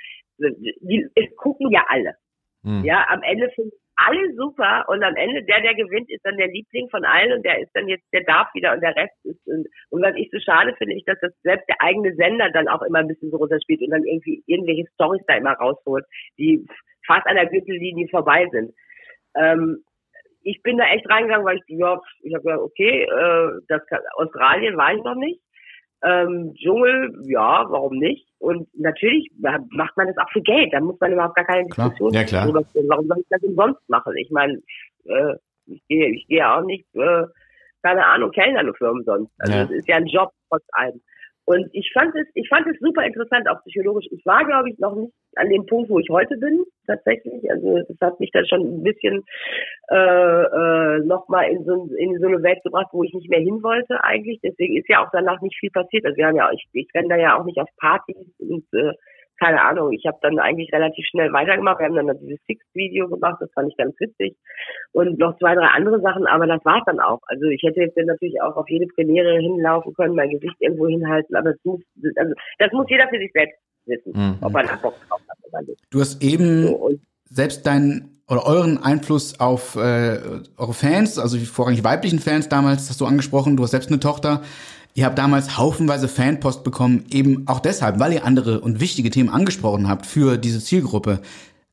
Die, 0.80 1.06
es 1.14 1.36
gucken 1.36 1.70
ja 1.70 1.84
alle. 1.88 2.14
Mhm. 2.62 2.82
Ja, 2.84 3.06
am 3.10 3.22
Ende 3.22 3.48
finden 3.50 3.76
alle 3.96 4.34
super 4.34 4.84
und 4.88 5.04
am 5.04 5.14
Ende 5.14 5.44
der, 5.44 5.60
der 5.60 5.74
gewinnt, 5.74 6.10
ist 6.10 6.24
dann 6.24 6.36
der 6.36 6.48
Liebling 6.48 6.88
von 6.90 7.04
allen 7.04 7.32
und 7.32 7.44
der 7.44 7.60
ist 7.60 7.70
dann 7.74 7.88
jetzt, 7.88 8.04
der 8.12 8.24
darf 8.24 8.52
wieder 8.54 8.74
und 8.74 8.80
der 8.80 8.96
Rest 8.96 9.14
ist 9.24 9.46
und, 9.46 9.68
und 9.90 10.02
was 10.02 10.16
ich 10.16 10.28
so 10.32 10.38
schade 10.40 10.74
finde, 10.76 10.96
ist, 10.96 11.06
dass 11.06 11.20
das 11.20 11.32
selbst 11.42 11.68
der 11.68 11.80
eigene 11.80 12.14
Sender 12.14 12.50
dann 12.50 12.68
auch 12.68 12.82
immer 12.82 12.98
ein 12.98 13.08
bisschen 13.08 13.30
so 13.30 13.36
runterspielt 13.36 13.82
und 13.82 13.90
dann 13.90 14.04
irgendwie 14.04 14.42
irgendwelche 14.46 14.86
Storys 14.94 15.22
da 15.28 15.36
immer 15.36 15.52
rausholt, 15.52 16.04
die 16.38 16.66
fast 17.06 17.26
an 17.26 17.36
der 17.36 17.46
Gürtellinie 17.46 18.08
vorbei 18.08 18.46
sind. 18.52 18.74
Ähm, 19.36 19.82
ich 20.42 20.62
bin 20.62 20.76
da 20.76 20.84
echt 20.84 21.08
reingegangen, 21.08 21.46
weil 21.46 21.56
ich, 21.56 21.62
ja, 21.68 21.98
ich 22.22 22.34
habe 22.34 22.42
gesagt, 22.44 22.62
okay, 22.62 23.02
äh, 23.04 23.60
das 23.68 23.84
kann, 23.86 24.00
Australien 24.16 24.76
war 24.76 24.94
ich 24.94 25.02
noch 25.02 25.14
nicht. 25.16 25.40
Ähm, 26.02 26.52
Dschungel, 26.54 27.14
ja, 27.24 27.64
warum 27.68 27.96
nicht? 27.98 28.28
Und 28.38 28.68
natürlich 28.74 29.30
macht 29.38 29.96
man 29.96 30.06
das 30.06 30.18
auch 30.18 30.30
für 30.32 30.42
Geld. 30.42 30.70
Da 30.72 30.80
muss 30.80 31.00
man 31.00 31.12
überhaupt 31.14 31.34
gar 31.34 31.46
keine 31.46 31.66
Klar. 31.68 31.88
Diskussion 31.88 32.12
Ja, 32.12 32.24
klar. 32.24 32.44
drüber 32.44 32.62
führen. 32.66 32.88
Warum 32.88 33.06
soll 33.06 33.20
ich 33.20 33.26
das 33.30 33.42
umsonst 33.42 33.88
machen? 33.88 34.14
Ich 34.18 34.30
meine, 34.30 34.60
äh, 35.06 35.34
ich 35.66 35.82
gehe 35.88 36.10
ich 36.10 36.26
gehe 36.28 36.46
auch 36.46 36.60
nicht, 36.62 36.84
äh, 36.94 37.24
keine 37.82 38.04
Ahnung, 38.04 38.30
Kellner 38.32 38.62
nur 38.64 38.74
für 38.74 38.90
umsonst. 38.90 39.32
Also 39.38 39.54
Ja. 39.54 39.62
es 39.64 39.70
ist 39.70 39.88
ja 39.88 39.96
ein 39.96 40.06
Job 40.06 40.30
trotz 40.50 40.64
allem. 40.72 41.00
Und 41.46 41.68
ich 41.72 41.90
fand 41.92 42.14
es, 42.14 42.26
ich 42.34 42.48
fand 42.48 42.66
es 42.66 42.78
super 42.80 43.04
interessant, 43.04 43.48
auch 43.48 43.62
psychologisch. 43.64 44.06
Ich 44.10 44.24
war, 44.24 44.44
glaube 44.46 44.70
ich, 44.70 44.78
noch 44.78 44.94
nicht 44.94 45.12
an 45.36 45.50
dem 45.50 45.66
Punkt, 45.66 45.90
wo 45.90 45.98
ich 45.98 46.08
heute 46.08 46.36
bin, 46.38 46.64
tatsächlich. 46.86 47.50
Also 47.50 47.80
das 47.88 47.96
hat 48.00 48.18
mich 48.20 48.30
dann 48.32 48.46
schon 48.46 48.60
ein 48.60 48.82
bisschen 48.82 49.22
äh, 49.90 49.96
äh, 49.96 50.98
nochmal 51.04 51.50
in 51.50 51.64
so, 51.64 51.88
in 51.98 52.18
so 52.18 52.28
eine 52.28 52.42
Welt 52.42 52.62
gebracht, 52.62 52.88
wo 52.92 53.02
ich 53.02 53.12
nicht 53.12 53.28
mehr 53.28 53.40
hin 53.40 53.62
wollte 53.62 54.02
eigentlich. 54.02 54.40
Deswegen 54.42 54.76
ist 54.76 54.88
ja 54.88 55.04
auch 55.04 55.10
danach 55.12 55.40
nicht 55.42 55.56
viel 55.58 55.70
passiert. 55.70 56.06
Also 56.06 56.16
wir 56.16 56.26
haben 56.26 56.36
ja, 56.36 56.50
ich, 56.52 56.64
ich 56.72 56.88
renne 56.94 57.08
da 57.08 57.16
ja 57.16 57.38
auch 57.38 57.44
nicht 57.44 57.58
auf 57.58 57.68
Partys 57.78 58.16
und 58.38 58.64
äh, 58.72 58.92
keine 59.38 59.60
Ahnung. 59.62 59.92
Ich 59.92 60.04
habe 60.06 60.18
dann 60.22 60.38
eigentlich 60.38 60.72
relativ 60.72 61.04
schnell 61.06 61.32
weitergemacht. 61.32 61.78
Wir 61.80 61.86
haben 61.86 61.96
dann 61.96 62.18
dieses 62.20 62.40
Six-Video 62.46 63.08
gemacht, 63.08 63.36
das 63.40 63.50
fand 63.52 63.70
ich 63.70 63.76
ganz 63.76 63.94
witzig. 63.98 64.36
Und 64.92 65.18
noch 65.18 65.36
zwei, 65.38 65.54
drei 65.54 65.66
andere 65.66 66.00
Sachen, 66.00 66.26
aber 66.26 66.46
das 66.46 66.64
war's 66.64 66.82
dann 66.86 67.00
auch. 67.00 67.20
Also 67.26 67.46
ich 67.46 67.62
hätte 67.62 67.80
jetzt 67.80 67.96
natürlich 67.96 68.40
auch 68.42 68.56
auf 68.56 68.68
jede 68.68 68.86
Premiere 68.86 69.38
hinlaufen 69.38 69.92
können, 69.94 70.14
mein 70.14 70.30
Gesicht 70.30 70.56
irgendwo 70.60 70.86
hinhalten, 70.86 71.36
aber 71.36 71.50
das 71.52 71.60
muss, 71.64 71.80
also 72.16 72.34
das 72.58 72.72
muss 72.72 72.86
jeder 72.88 73.08
für 73.08 73.18
sich 73.18 73.32
selbst 73.32 73.58
wissen, 73.86 74.12
Mhm. 74.14 74.36
ob 74.40 74.54
er 74.54 74.62
da 74.62 74.76
Bock 74.76 74.94
drauf 75.08 75.20
hat 75.28 75.38
oder 75.48 75.62
nicht. 75.62 75.80
Du 75.90 76.00
hast 76.00 76.22
eben 76.22 76.68
So, 76.68 76.90
selbst 77.24 77.66
deinen 77.66 78.10
oder 78.30 78.46
euren 78.46 78.82
Einfluss 78.82 79.38
auf 79.38 79.76
äh, 79.76 80.18
eure 80.56 80.72
Fans, 80.72 81.18
also 81.18 81.36
vorrangig 81.38 81.84
weiblichen 81.84 82.18
Fans 82.18 82.48
damals, 82.48 82.88
hast 82.88 83.00
du 83.00 83.04
angesprochen, 83.04 83.56
du 83.56 83.62
hast 83.64 83.72
selbst 83.72 83.90
eine 83.90 84.00
Tochter. 84.00 84.40
Ihr 84.96 85.04
habt 85.06 85.18
damals 85.18 85.58
haufenweise 85.58 86.06
Fanpost 86.08 86.62
bekommen, 86.62 87.04
eben 87.12 87.48
auch 87.48 87.58
deshalb, 87.60 87.98
weil 87.98 88.12
ihr 88.12 88.24
andere 88.24 88.60
und 88.60 88.80
wichtige 88.80 89.10
Themen 89.10 89.28
angesprochen 89.28 89.88
habt 89.88 90.06
für 90.06 90.36
diese 90.38 90.60
Zielgruppe. 90.60 91.20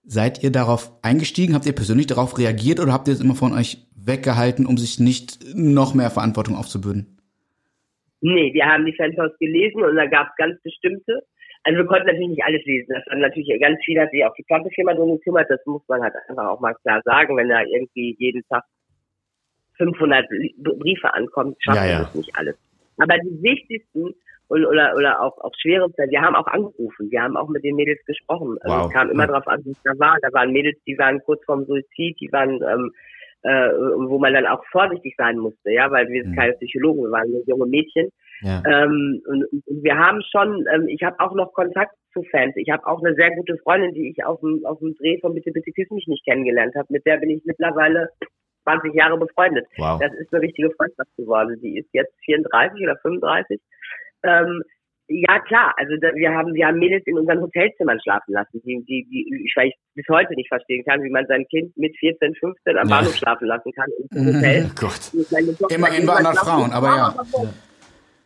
Seid 0.04 0.42
ihr 0.44 0.52
darauf 0.52 0.92
eingestiegen? 1.04 1.54
Habt 1.54 1.68
ihr 1.68 1.74
persönlich 1.76 2.08
darauf 2.08 2.40
reagiert 2.40 2.80
oder 2.80 2.92
habt 2.92 3.08
ihr 3.08 3.14
es 3.14 3.22
immer 3.22 3.36
von 3.36 3.54
euch 3.54 3.78
weggehalten, 3.96 4.66
um 4.66 4.78
sich 4.78 5.00
nicht 5.00 5.38
noch 5.54 5.94
mehr 5.94 6.10
Verantwortung 6.10 6.56
aufzubürden? 6.56 7.20
Nee, 8.22 8.52
wir 8.54 8.66
haben 8.66 8.86
die 8.86 8.96
Fanpost 8.96 9.38
gelesen 9.40 9.84
und 9.84 9.96
da 9.96 10.08
gab 10.08 10.28
es 10.30 10.36
ganz 10.38 10.60
bestimmte. 10.64 11.22
Also 11.64 11.78
wir 11.78 11.86
konnten 11.86 12.08
natürlich 12.08 12.30
nicht 12.30 12.44
alles 12.44 12.66
lesen. 12.66 12.88
Das 12.90 13.06
waren 13.06 13.20
natürlich 13.20 13.62
ganz 13.62 13.78
viele, 13.86 14.02
hat 14.02 14.10
sich 14.12 14.26
auch 14.26 14.34
die 14.34 14.44
Plattenfirma 14.44 14.96
drum 14.96 15.12
gekümmert. 15.18 15.48
Das 15.50 15.60
muss 15.68 15.84
man 15.88 16.02
halt 16.02 16.14
einfach 16.28 16.48
auch 16.50 16.60
mal 16.60 16.74
klar 16.82 17.02
sagen, 17.06 17.38
wenn 17.38 17.50
da 17.50 17.62
irgendwie 17.62 18.16
jeden 18.18 18.42
Tag 18.50 18.64
500 19.78 20.26
Li- 20.32 20.56
Briefe 20.58 21.14
ankommen, 21.14 21.56
schafft 21.60 21.78
Ja, 21.78 21.84
man 21.84 21.92
ja. 21.92 22.00
das 22.02 22.16
nicht 22.16 22.36
alles. 22.36 22.56
Aber 23.02 23.18
die 23.20 23.42
wichtigsten 23.42 24.14
und, 24.48 24.66
oder, 24.66 24.96
oder 24.98 25.22
auch, 25.22 25.38
auch 25.40 25.52
schwere 25.62 25.90
Fälle, 25.92 26.12
wir 26.12 26.22
haben 26.22 26.36
auch 26.36 26.48
angerufen, 26.48 27.10
wir 27.10 27.22
haben 27.22 27.38
auch 27.38 27.48
mit 27.50 27.64
den 27.64 27.76
Mädels 27.76 28.04
gesprochen. 28.06 28.58
Also 28.62 28.78
Wow. 28.78 28.88
es 28.88 28.94
kam 28.94 29.10
immer 29.10 29.28
drauf 29.28 29.48
an, 29.48 29.62
wie 29.66 29.72
es 29.72 29.82
da 29.84 29.92
war. 29.98 30.18
Da 30.22 30.32
waren 30.34 30.52
Mädels, 30.52 30.78
die 30.86 30.98
waren 30.98 31.22
kurz 31.24 31.44
vorm 31.46 31.66
Suizid, 31.66 32.20
die 32.20 32.32
waren, 32.32 32.60
ähm, 32.62 32.92
äh, 33.44 33.70
wo 34.10 34.20
man 34.20 34.34
dann 34.34 34.46
auch 34.46 34.64
vorsichtig 34.72 35.16
sein 35.18 35.38
musste, 35.38 35.72
ja, 35.72 35.90
weil 35.90 36.08
wir 36.10 36.22
sind 36.24 36.34
Mhm. 36.34 36.36
keine 36.38 36.54
Psychologen, 36.54 37.04
wir 37.04 37.12
waren 37.12 37.32
nur 37.32 37.44
junge 37.48 37.66
Mädchen. 37.66 38.10
Ja. 38.42 38.62
Ähm, 38.68 39.22
und, 39.28 39.46
und 39.52 39.84
wir 39.84 39.98
haben 39.98 40.22
schon, 40.32 40.66
ähm, 40.74 40.88
ich 40.88 41.02
habe 41.04 41.20
auch 41.20 41.34
noch 41.34 41.54
Kontakt 41.54 41.96
zu 42.12 42.22
Fans. 42.32 42.54
Ich 42.58 42.70
habe 42.70 42.86
auch 42.88 43.02
eine 43.04 43.16
sehr 43.16 43.32
gute 43.36 43.58
Freundin, 43.60 43.94
die 43.94 44.10
ich 44.10 44.26
auf 44.26 44.40
dem, 44.42 44.66
auf 44.66 44.80
dem 44.80 44.96
Dreh 44.96 45.18
von 45.22 45.34
Bitte, 45.34 45.52
Bitte 45.52 45.72
Küss 45.72 45.90
mich 45.92 46.08
nicht 46.08 46.26
kennengelernt 46.26 46.76
habe. 46.76 46.88
Mit 46.90 47.06
der 47.06 47.18
bin 47.18 47.30
ich 47.30 47.42
mittlerweile 47.46 48.10
20 48.64 48.94
Jahre 48.94 49.18
befreundet. 49.18 49.68
Wow. 49.78 50.00
Das 50.00 50.14
ist 50.14 50.34
eine 50.34 50.42
richtige 50.42 50.72
Freundschaft 50.72 51.10
geworden. 51.18 51.60
Die 51.62 51.78
ist 51.78 51.90
jetzt 51.94 52.14
34 52.26 52.84
oder 52.84 52.98
35. 52.98 53.60
Ähm, 54.24 54.64
ja 55.08 55.40
klar, 55.40 55.74
also 55.78 55.94
da, 56.00 56.14
wir 56.16 56.32
haben 56.32 56.54
wir 56.54 56.68
haben 56.68 56.80
Mädels 56.80 57.04
in 57.06 57.18
unseren 57.18 57.42
Hotelzimmern 57.42 58.00
schlafen 58.02 58.34
lassen, 58.34 58.62
die, 58.64 58.84
die, 58.88 59.06
die 59.10 59.44
ich, 59.46 59.54
weil 59.56 59.68
ich 59.68 59.76
bis 59.94 60.06
heute 60.10 60.34
nicht 60.36 60.48
verstehen 60.48 60.86
kann, 60.86 61.04
wie 61.04 61.10
man 61.10 61.26
sein 61.28 61.46
Kind 61.50 61.76
mit 61.76 61.98
14, 61.98 62.34
15 62.36 62.78
am 62.78 62.88
Ja. 62.88 62.96
Bahnhof 62.96 63.16
schlafen 63.16 63.48
lassen 63.48 63.72
kann 63.74 63.90
im 64.12 64.36
Hotel. 64.36 64.70
Oh 64.70 64.76
Gott. 64.80 65.12
Immerhin 65.14 65.76
bei 65.76 65.94
irgendwann 65.94 66.26
anderen 66.26 66.38
Frauen, 66.38 66.72
aber 66.72 66.88
ja. 66.88 67.16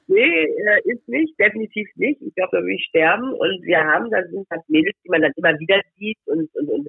Nee, 0.07 0.21
äh, 0.21 0.81
ist 0.85 1.07
nicht, 1.07 1.33
definitiv 1.39 1.87
nicht. 1.95 2.21
Ich 2.21 2.35
glaube, 2.35 2.57
da 2.57 2.63
will 2.63 2.75
ich 2.75 2.85
sterben. 2.89 3.33
Und 3.33 3.63
wir 3.63 3.79
haben, 3.79 4.11
da 4.11 4.21
sind 4.29 4.45
halt 4.51 4.61
Mädels, 4.67 4.95
die 5.03 5.09
man 5.09 5.23
dann 5.23 5.31
immer 5.35 5.57
wieder 5.59 5.81
sieht 5.97 6.19
und, 6.25 6.53
und, 6.55 6.69
und 6.69 6.87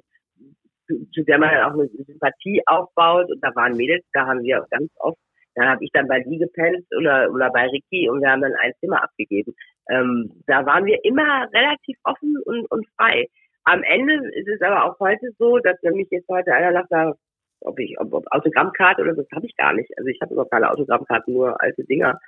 zu, 0.87 1.05
zu 1.11 1.23
der 1.23 1.39
man 1.39 1.49
dann 1.51 1.71
auch 1.71 1.73
eine 1.73 1.87
Sympathie 1.87 2.61
aufbaut. 2.65 3.29
Und 3.31 3.43
da 3.43 3.53
waren 3.55 3.77
Mädels, 3.77 4.05
da 4.13 4.25
haben 4.25 4.43
wir 4.43 4.65
ganz 4.71 4.91
oft, 4.97 5.17
da 5.55 5.69
habe 5.69 5.83
ich 5.83 5.91
dann 5.91 6.07
bei 6.07 6.19
die 6.21 6.37
gepennt 6.37 6.85
oder, 6.97 7.31
oder 7.31 7.49
bei 7.51 7.67
Ricky 7.67 8.09
und 8.09 8.21
wir 8.21 8.29
haben 8.29 8.41
dann 8.41 8.53
ein 8.61 8.73
Zimmer 8.79 9.03
abgegeben. 9.03 9.53
Ähm, 9.89 10.31
da 10.45 10.65
waren 10.65 10.85
wir 10.85 11.03
immer 11.03 11.47
relativ 11.53 11.97
offen 12.03 12.35
und, 12.45 12.69
und 12.71 12.87
frei. 12.95 13.27
Am 13.63 13.83
Ende 13.83 14.29
ist 14.33 14.47
es 14.47 14.61
aber 14.61 14.85
auch 14.85 14.99
heute 14.99 15.29
so, 15.37 15.57
dass 15.59 15.77
wenn 15.81 15.95
mich 15.95 16.07
jetzt 16.11 16.29
heute 16.29 16.53
einer 16.53 16.73
sagt, 16.73 16.91
da, 16.91 17.13
ob 17.61 17.79
ich, 17.79 17.99
ob, 17.99 18.13
ob 18.13 18.25
Autogrammkarte 18.31 19.01
oder 19.01 19.15
so, 19.15 19.21
das 19.23 19.31
habe 19.35 19.45
ich 19.45 19.55
gar 19.57 19.73
nicht. 19.73 19.91
Also 19.97 20.07
ich 20.07 20.21
habe 20.21 20.33
überhaupt 20.33 20.51
keine 20.51 20.69
Autogrammkarten, 20.69 21.33
nur 21.33 21.59
alte 21.61 21.83
Dinger. 21.83 22.19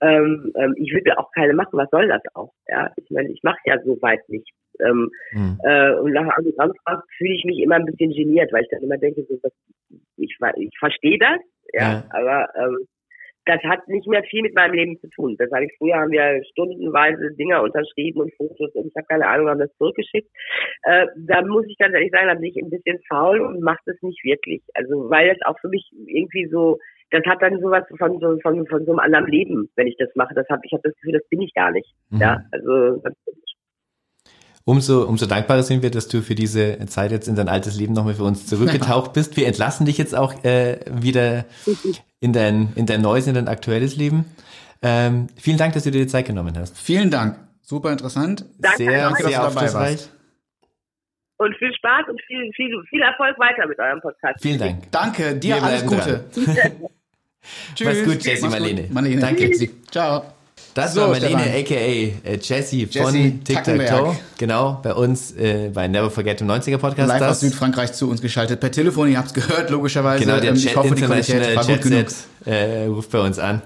Ähm, 0.00 0.52
ähm, 0.56 0.74
ich 0.76 0.92
würde 0.92 1.18
auch 1.18 1.30
keine 1.32 1.54
machen, 1.54 1.72
was 1.72 1.90
soll 1.90 2.08
das 2.08 2.22
auch? 2.34 2.52
Ja, 2.68 2.92
ich 2.96 3.10
meine, 3.10 3.30
ich 3.30 3.42
mache 3.42 3.58
ja 3.64 3.80
so 3.82 4.00
weit 4.00 4.26
nichts. 4.28 4.50
Ähm, 4.84 5.10
Hm. 5.30 5.58
äh, 5.64 5.92
und 5.94 6.12
nach 6.12 6.36
Autogrammfrage 6.38 7.02
fühle 7.16 7.34
ich 7.34 7.44
mich 7.44 7.58
immer 7.60 7.76
ein 7.76 7.84
bisschen 7.86 8.12
geniert, 8.12 8.52
weil 8.52 8.62
ich 8.62 8.70
dann 8.70 8.82
immer 8.82 8.98
denke, 8.98 9.24
so, 9.28 9.38
das, 9.42 9.52
ich, 10.16 10.36
ich 10.56 10.78
verstehe 10.78 11.18
das, 11.18 11.38
ja, 11.72 11.82
Ja. 11.92 12.04
aber 12.10 12.48
ähm, 12.56 12.78
das 13.48 13.62
hat 13.62 13.88
nicht 13.88 14.06
mehr 14.06 14.22
viel 14.24 14.42
mit 14.42 14.54
meinem 14.54 14.74
Leben 14.74 15.00
zu 15.00 15.08
tun. 15.08 15.34
Das 15.38 15.50
habe 15.50 15.64
ich 15.64 15.72
früher 15.78 15.96
haben 15.96 16.10
wir 16.12 16.44
stundenweise 16.52 17.32
Dinger 17.32 17.62
unterschrieben 17.62 18.20
und 18.20 18.34
Fotos 18.34 18.70
und 18.74 18.88
ich 18.88 18.94
habe 18.94 19.06
keine 19.08 19.26
Ahnung, 19.26 19.48
haben 19.48 19.58
das 19.60 19.74
zurückgeschickt. 19.78 20.28
Äh, 20.82 21.06
da 21.16 21.40
muss 21.42 21.64
ich 21.66 21.78
ganz 21.78 21.94
ehrlich 21.94 22.10
sagen, 22.10 22.28
da 22.28 22.34
bin 22.34 22.44
ich 22.44 22.56
ein 22.62 22.68
bisschen 22.68 23.00
faul 23.08 23.40
und 23.40 23.62
mache 23.62 23.80
das 23.86 23.96
nicht 24.02 24.22
wirklich. 24.22 24.62
Also 24.74 25.08
weil 25.08 25.28
das 25.28 25.38
auch 25.46 25.58
für 25.60 25.68
mich 25.68 25.90
irgendwie 26.06 26.46
so, 26.48 26.78
das 27.10 27.24
hat 27.24 27.40
dann 27.40 27.58
sowas 27.60 27.84
von 27.98 28.20
so 28.20 28.38
von, 28.40 28.66
von 28.66 28.84
so 28.84 28.90
einem 28.92 28.98
anderen 28.98 29.26
Leben, 29.26 29.70
wenn 29.76 29.86
ich 29.86 29.96
das 29.96 30.14
mache. 30.14 30.34
Das 30.34 30.46
hab, 30.50 30.62
ich 30.64 30.72
habe 30.72 30.82
das 30.84 30.94
Gefühl, 30.96 31.12
das 31.12 31.26
bin 31.30 31.40
ich 31.40 31.54
gar 31.54 31.70
nicht. 31.70 31.88
Mhm. 32.10 32.20
Ja, 32.20 32.42
also 32.52 32.96
das, 33.02 33.14
Umso, 34.68 35.04
umso 35.04 35.24
dankbarer 35.24 35.62
sind 35.62 35.82
wir, 35.82 35.90
dass 35.90 36.08
du 36.08 36.20
für 36.20 36.34
diese 36.34 36.78
Zeit 36.88 37.10
jetzt 37.10 37.26
in 37.26 37.36
dein 37.36 37.48
altes 37.48 37.78
Leben 37.78 37.94
nochmal 37.94 38.12
für 38.12 38.24
uns 38.24 38.46
zurückgetaucht 38.46 39.14
bist. 39.14 39.34
Wir 39.38 39.46
entlassen 39.46 39.86
dich 39.86 39.96
jetzt 39.96 40.14
auch 40.14 40.44
äh, 40.44 40.80
wieder 40.90 41.46
in 42.20 42.34
dein, 42.34 42.74
in 42.74 42.84
dein 42.84 43.00
neues, 43.00 43.26
in 43.26 43.32
dein 43.32 43.48
aktuelles 43.48 43.96
Leben. 43.96 44.26
Ähm, 44.82 45.28
vielen 45.40 45.56
Dank, 45.56 45.72
dass 45.72 45.84
du 45.84 45.90
dir 45.90 46.02
die 46.02 46.06
Zeit 46.06 46.26
genommen 46.26 46.54
hast. 46.58 46.78
Vielen 46.78 47.10
Dank. 47.10 47.38
Super 47.62 47.92
interessant. 47.92 48.44
Danke 48.58 48.76
sehr, 48.76 49.06
an 49.06 49.14
euch. 49.14 49.20
sehr 49.20 49.30
dass 49.30 49.30
du 49.30 49.30
dabei 49.30 49.46
aufschlussreich. 49.46 49.90
warst. 49.90 50.12
und 51.38 51.56
viel 51.56 51.72
Spaß 51.72 52.08
und 52.10 52.20
viel, 52.26 52.52
viel, 52.54 52.82
viel 52.90 53.00
Erfolg 53.00 53.38
weiter 53.38 53.66
mit 53.66 53.78
eurem 53.78 54.02
Podcast. 54.02 54.42
Vielen 54.42 54.58
Dank. 54.58 54.92
Danke, 54.92 55.34
dir 55.36 55.54
Wir 55.54 55.62
alles 55.62 55.86
Gute. 55.86 56.24
Tschüss. 56.30 56.46
Mach's 57.84 58.04
gut, 58.04 58.22
Jessie 58.22 58.42
gut. 58.42 58.50
Marlene. 58.50 58.88
Marlene. 58.90 59.18
Danke. 59.22 59.50
Ciao. 59.90 60.34
Das 60.74 60.94
So, 60.94 61.00
war 61.00 61.08
Marlene, 61.08 61.40
Stefan. 61.42 61.60
aka 61.60 61.74
äh, 61.74 62.38
Jessie 62.40 62.86
von. 62.86 63.44
Toe. 63.44 64.16
Genau, 64.38 64.78
bei 64.82 64.94
uns 64.94 65.32
äh, 65.32 65.70
bei 65.72 65.88
Never 65.88 66.10
Forget 66.10 66.40
im 66.40 66.48
90er 66.50 66.78
Podcast. 66.78 67.08
Live 67.08 67.22
aus 67.22 67.28
das. 67.28 67.40
Südfrankreich 67.40 67.92
zu 67.92 68.08
uns 68.08 68.20
geschaltet. 68.20 68.60
Per 68.60 68.70
Telefon, 68.70 69.08
ihr 69.10 69.18
habt's 69.18 69.34
gehört, 69.34 69.70
logischerweise. 69.70 70.24
Genau, 70.24 70.38
der 70.38 70.50
Ähm, 70.50 70.56
Jet 70.56 70.66
ich 70.70 70.76
hoffe, 70.76 70.94
die 70.94 71.02
Qualität 71.02 71.34
International 71.36 71.56
war 71.56 71.76
gut 71.76 71.82
genug. 71.82 72.06
Äh, 72.44 72.84
ruft 72.86 73.10
bei 73.10 73.20
uns 73.20 73.38
an. 73.38 73.62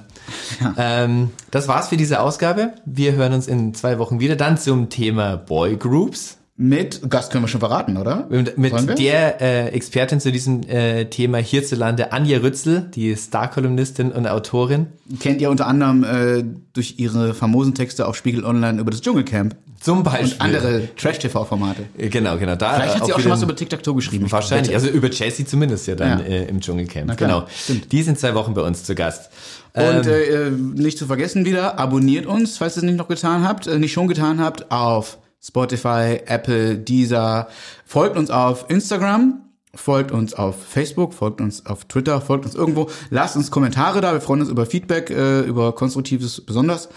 Ähm, 0.78 1.30
das 1.50 1.68
war's 1.68 1.88
für 1.88 1.96
diese 1.96 2.20
Ausgabe. 2.20 2.72
Wir 2.84 3.12
hören 3.12 3.32
uns 3.32 3.48
in 3.48 3.74
zwei 3.74 3.98
Wochen 3.98 4.20
wieder. 4.20 4.36
Dann 4.36 4.56
zum 4.56 4.88
Thema 4.88 5.36
Boy 5.36 5.76
Groups. 5.76 6.38
Mit, 6.54 7.08
Gast 7.08 7.32
können 7.32 7.44
wir 7.44 7.48
schon 7.48 7.60
verraten, 7.60 7.96
oder? 7.96 8.28
Mit, 8.28 8.98
der 8.98 9.40
äh, 9.40 9.68
Expertin 9.68 10.20
zu 10.20 10.30
diesem 10.30 10.62
äh, 10.68 11.06
Thema 11.06 11.38
hierzulande, 11.38 12.12
Anja 12.12 12.38
Rützel, 12.38 12.90
die 12.94 13.14
Star-Kolumnistin 13.16 14.12
und 14.12 14.26
Autorin. 14.26 14.88
Kennt 15.18 15.40
ihr 15.40 15.50
unter 15.50 15.66
anderem 15.66 16.04
äh, 16.04 16.44
durch 16.74 16.96
ihre 16.98 17.32
famosen 17.32 17.74
Texte 17.74 18.06
auf 18.06 18.16
Spiegel 18.16 18.44
Online 18.44 18.78
über 18.80 18.90
das 18.90 19.00
Dschungelcamp 19.00 19.56
Zum 19.80 20.02
Beispiel. 20.02 20.34
und 20.34 20.40
andere 20.42 20.88
Trash-TV-Formate. 20.94 21.84
Äh, 21.96 22.08
Genau, 22.10 22.36
genau. 22.36 22.54
Da, 22.54 22.74
Vielleicht 22.74 22.96
hat 22.96 23.06
sie 23.06 23.14
auch 23.14 23.20
schon 23.20 23.32
was 23.32 23.42
über 23.42 23.56
TikTok 23.56 23.96
geschrieben. 23.96 24.30
Wahrscheinlich, 24.30 24.74
also 24.74 24.88
über 24.88 25.08
Jessie 25.10 25.46
zumindest 25.46 25.86
ja 25.86 25.94
dann 25.94 26.18
Ja. 26.18 26.24
äh, 26.26 26.44
im 26.44 26.60
Dschungelcamp. 26.60 27.16
Klar, 27.16 27.28
genau. 27.30 27.46
stimmt. 27.50 27.90
Die 27.92 28.02
sind 28.02 28.18
zwei 28.20 28.34
Wochen 28.34 28.52
bei 28.52 28.60
uns 28.62 28.84
zu 28.84 28.94
Gast. 28.94 29.30
Und 29.72 30.06
Ähm, 30.06 30.76
äh, 30.76 30.80
nicht 30.82 30.98
zu 30.98 31.06
vergessen 31.06 31.46
wieder, 31.46 31.78
abonniert 31.78 32.26
uns, 32.26 32.58
falls 32.58 32.76
ihr 32.76 32.80
es 32.80 32.82
nicht 32.84 32.98
noch 32.98 33.08
getan 33.08 33.42
habt, 33.48 33.66
äh, 33.66 33.78
nicht 33.78 33.92
schon 33.92 34.06
getan 34.06 34.38
habt, 34.38 34.70
auf 34.70 35.16
Spotify, 35.42 36.20
Apple, 36.26 36.78
Deezer. 36.78 37.48
Folgt 37.84 38.16
uns 38.16 38.30
auf 38.30 38.70
Instagram 38.70 39.42
folgt 39.74 40.12
uns 40.12 40.34
auf 40.34 40.62
Facebook, 40.62 41.14
folgt 41.14 41.40
uns 41.40 41.66
auf 41.66 41.84
Twitter, 41.86 42.20
folgt 42.20 42.44
uns 42.44 42.54
irgendwo. 42.54 42.90
Lasst 43.10 43.36
uns 43.36 43.50
Kommentare 43.50 44.00
da. 44.00 44.12
Wir 44.12 44.20
freuen 44.20 44.40
uns 44.40 44.50
über 44.50 44.66
Feedback, 44.66 45.10
äh, 45.10 45.40
über 45.40 45.74
Konstruktives 45.74 46.40
besonders. 46.42 46.88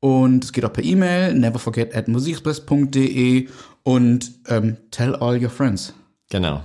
Und 0.00 0.44
es 0.44 0.52
geht 0.52 0.64
auch 0.64 0.72
per 0.72 0.84
E-Mail, 0.84 1.34
neverforget 1.34 1.94
at 1.94 2.08
musikexpress.de 2.08 3.48
und 3.82 4.32
ähm, 4.48 4.76
tell 4.90 5.14
all 5.16 5.42
your 5.42 5.50
friends. 5.50 5.94
Genau. 6.30 6.62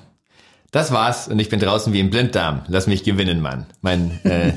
Das 0.72 0.92
war's 0.92 1.28
und 1.28 1.40
ich 1.40 1.50
bin 1.50 1.60
draußen 1.60 1.94
wie 1.94 2.00
im 2.00 2.10
Blinddarm. 2.10 2.64
Lass 2.68 2.86
mich 2.86 3.04
gewinnen, 3.04 3.42
Mann. 3.42 3.66
Mein, 3.82 4.20
äh, 4.24 4.54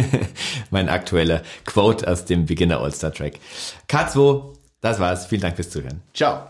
mein 0.70 0.88
aktueller 0.88 1.42
Quote 1.64 2.06
aus 2.06 2.24
dem 2.24 2.46
Beginner 2.46 2.80
All-Star 2.80 3.12
Track. 3.12 3.40
K2, 3.88 4.59
das 4.80 4.98
war's. 4.98 5.26
Vielen 5.26 5.42
Dank 5.42 5.56
fürs 5.56 5.70
Zuhören. 5.70 6.02
Ciao. 6.14 6.48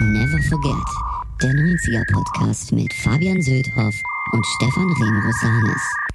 Never 0.00 0.42
Forget, 0.48 0.74
der 1.42 1.50
90er 1.50 2.12
Podcast 2.12 2.72
mit 2.72 2.92
Fabian 2.92 3.40
Söldhoff 3.42 3.94
und 4.32 4.46
Stefan 4.56 4.92
Remrosanis. 4.92 6.09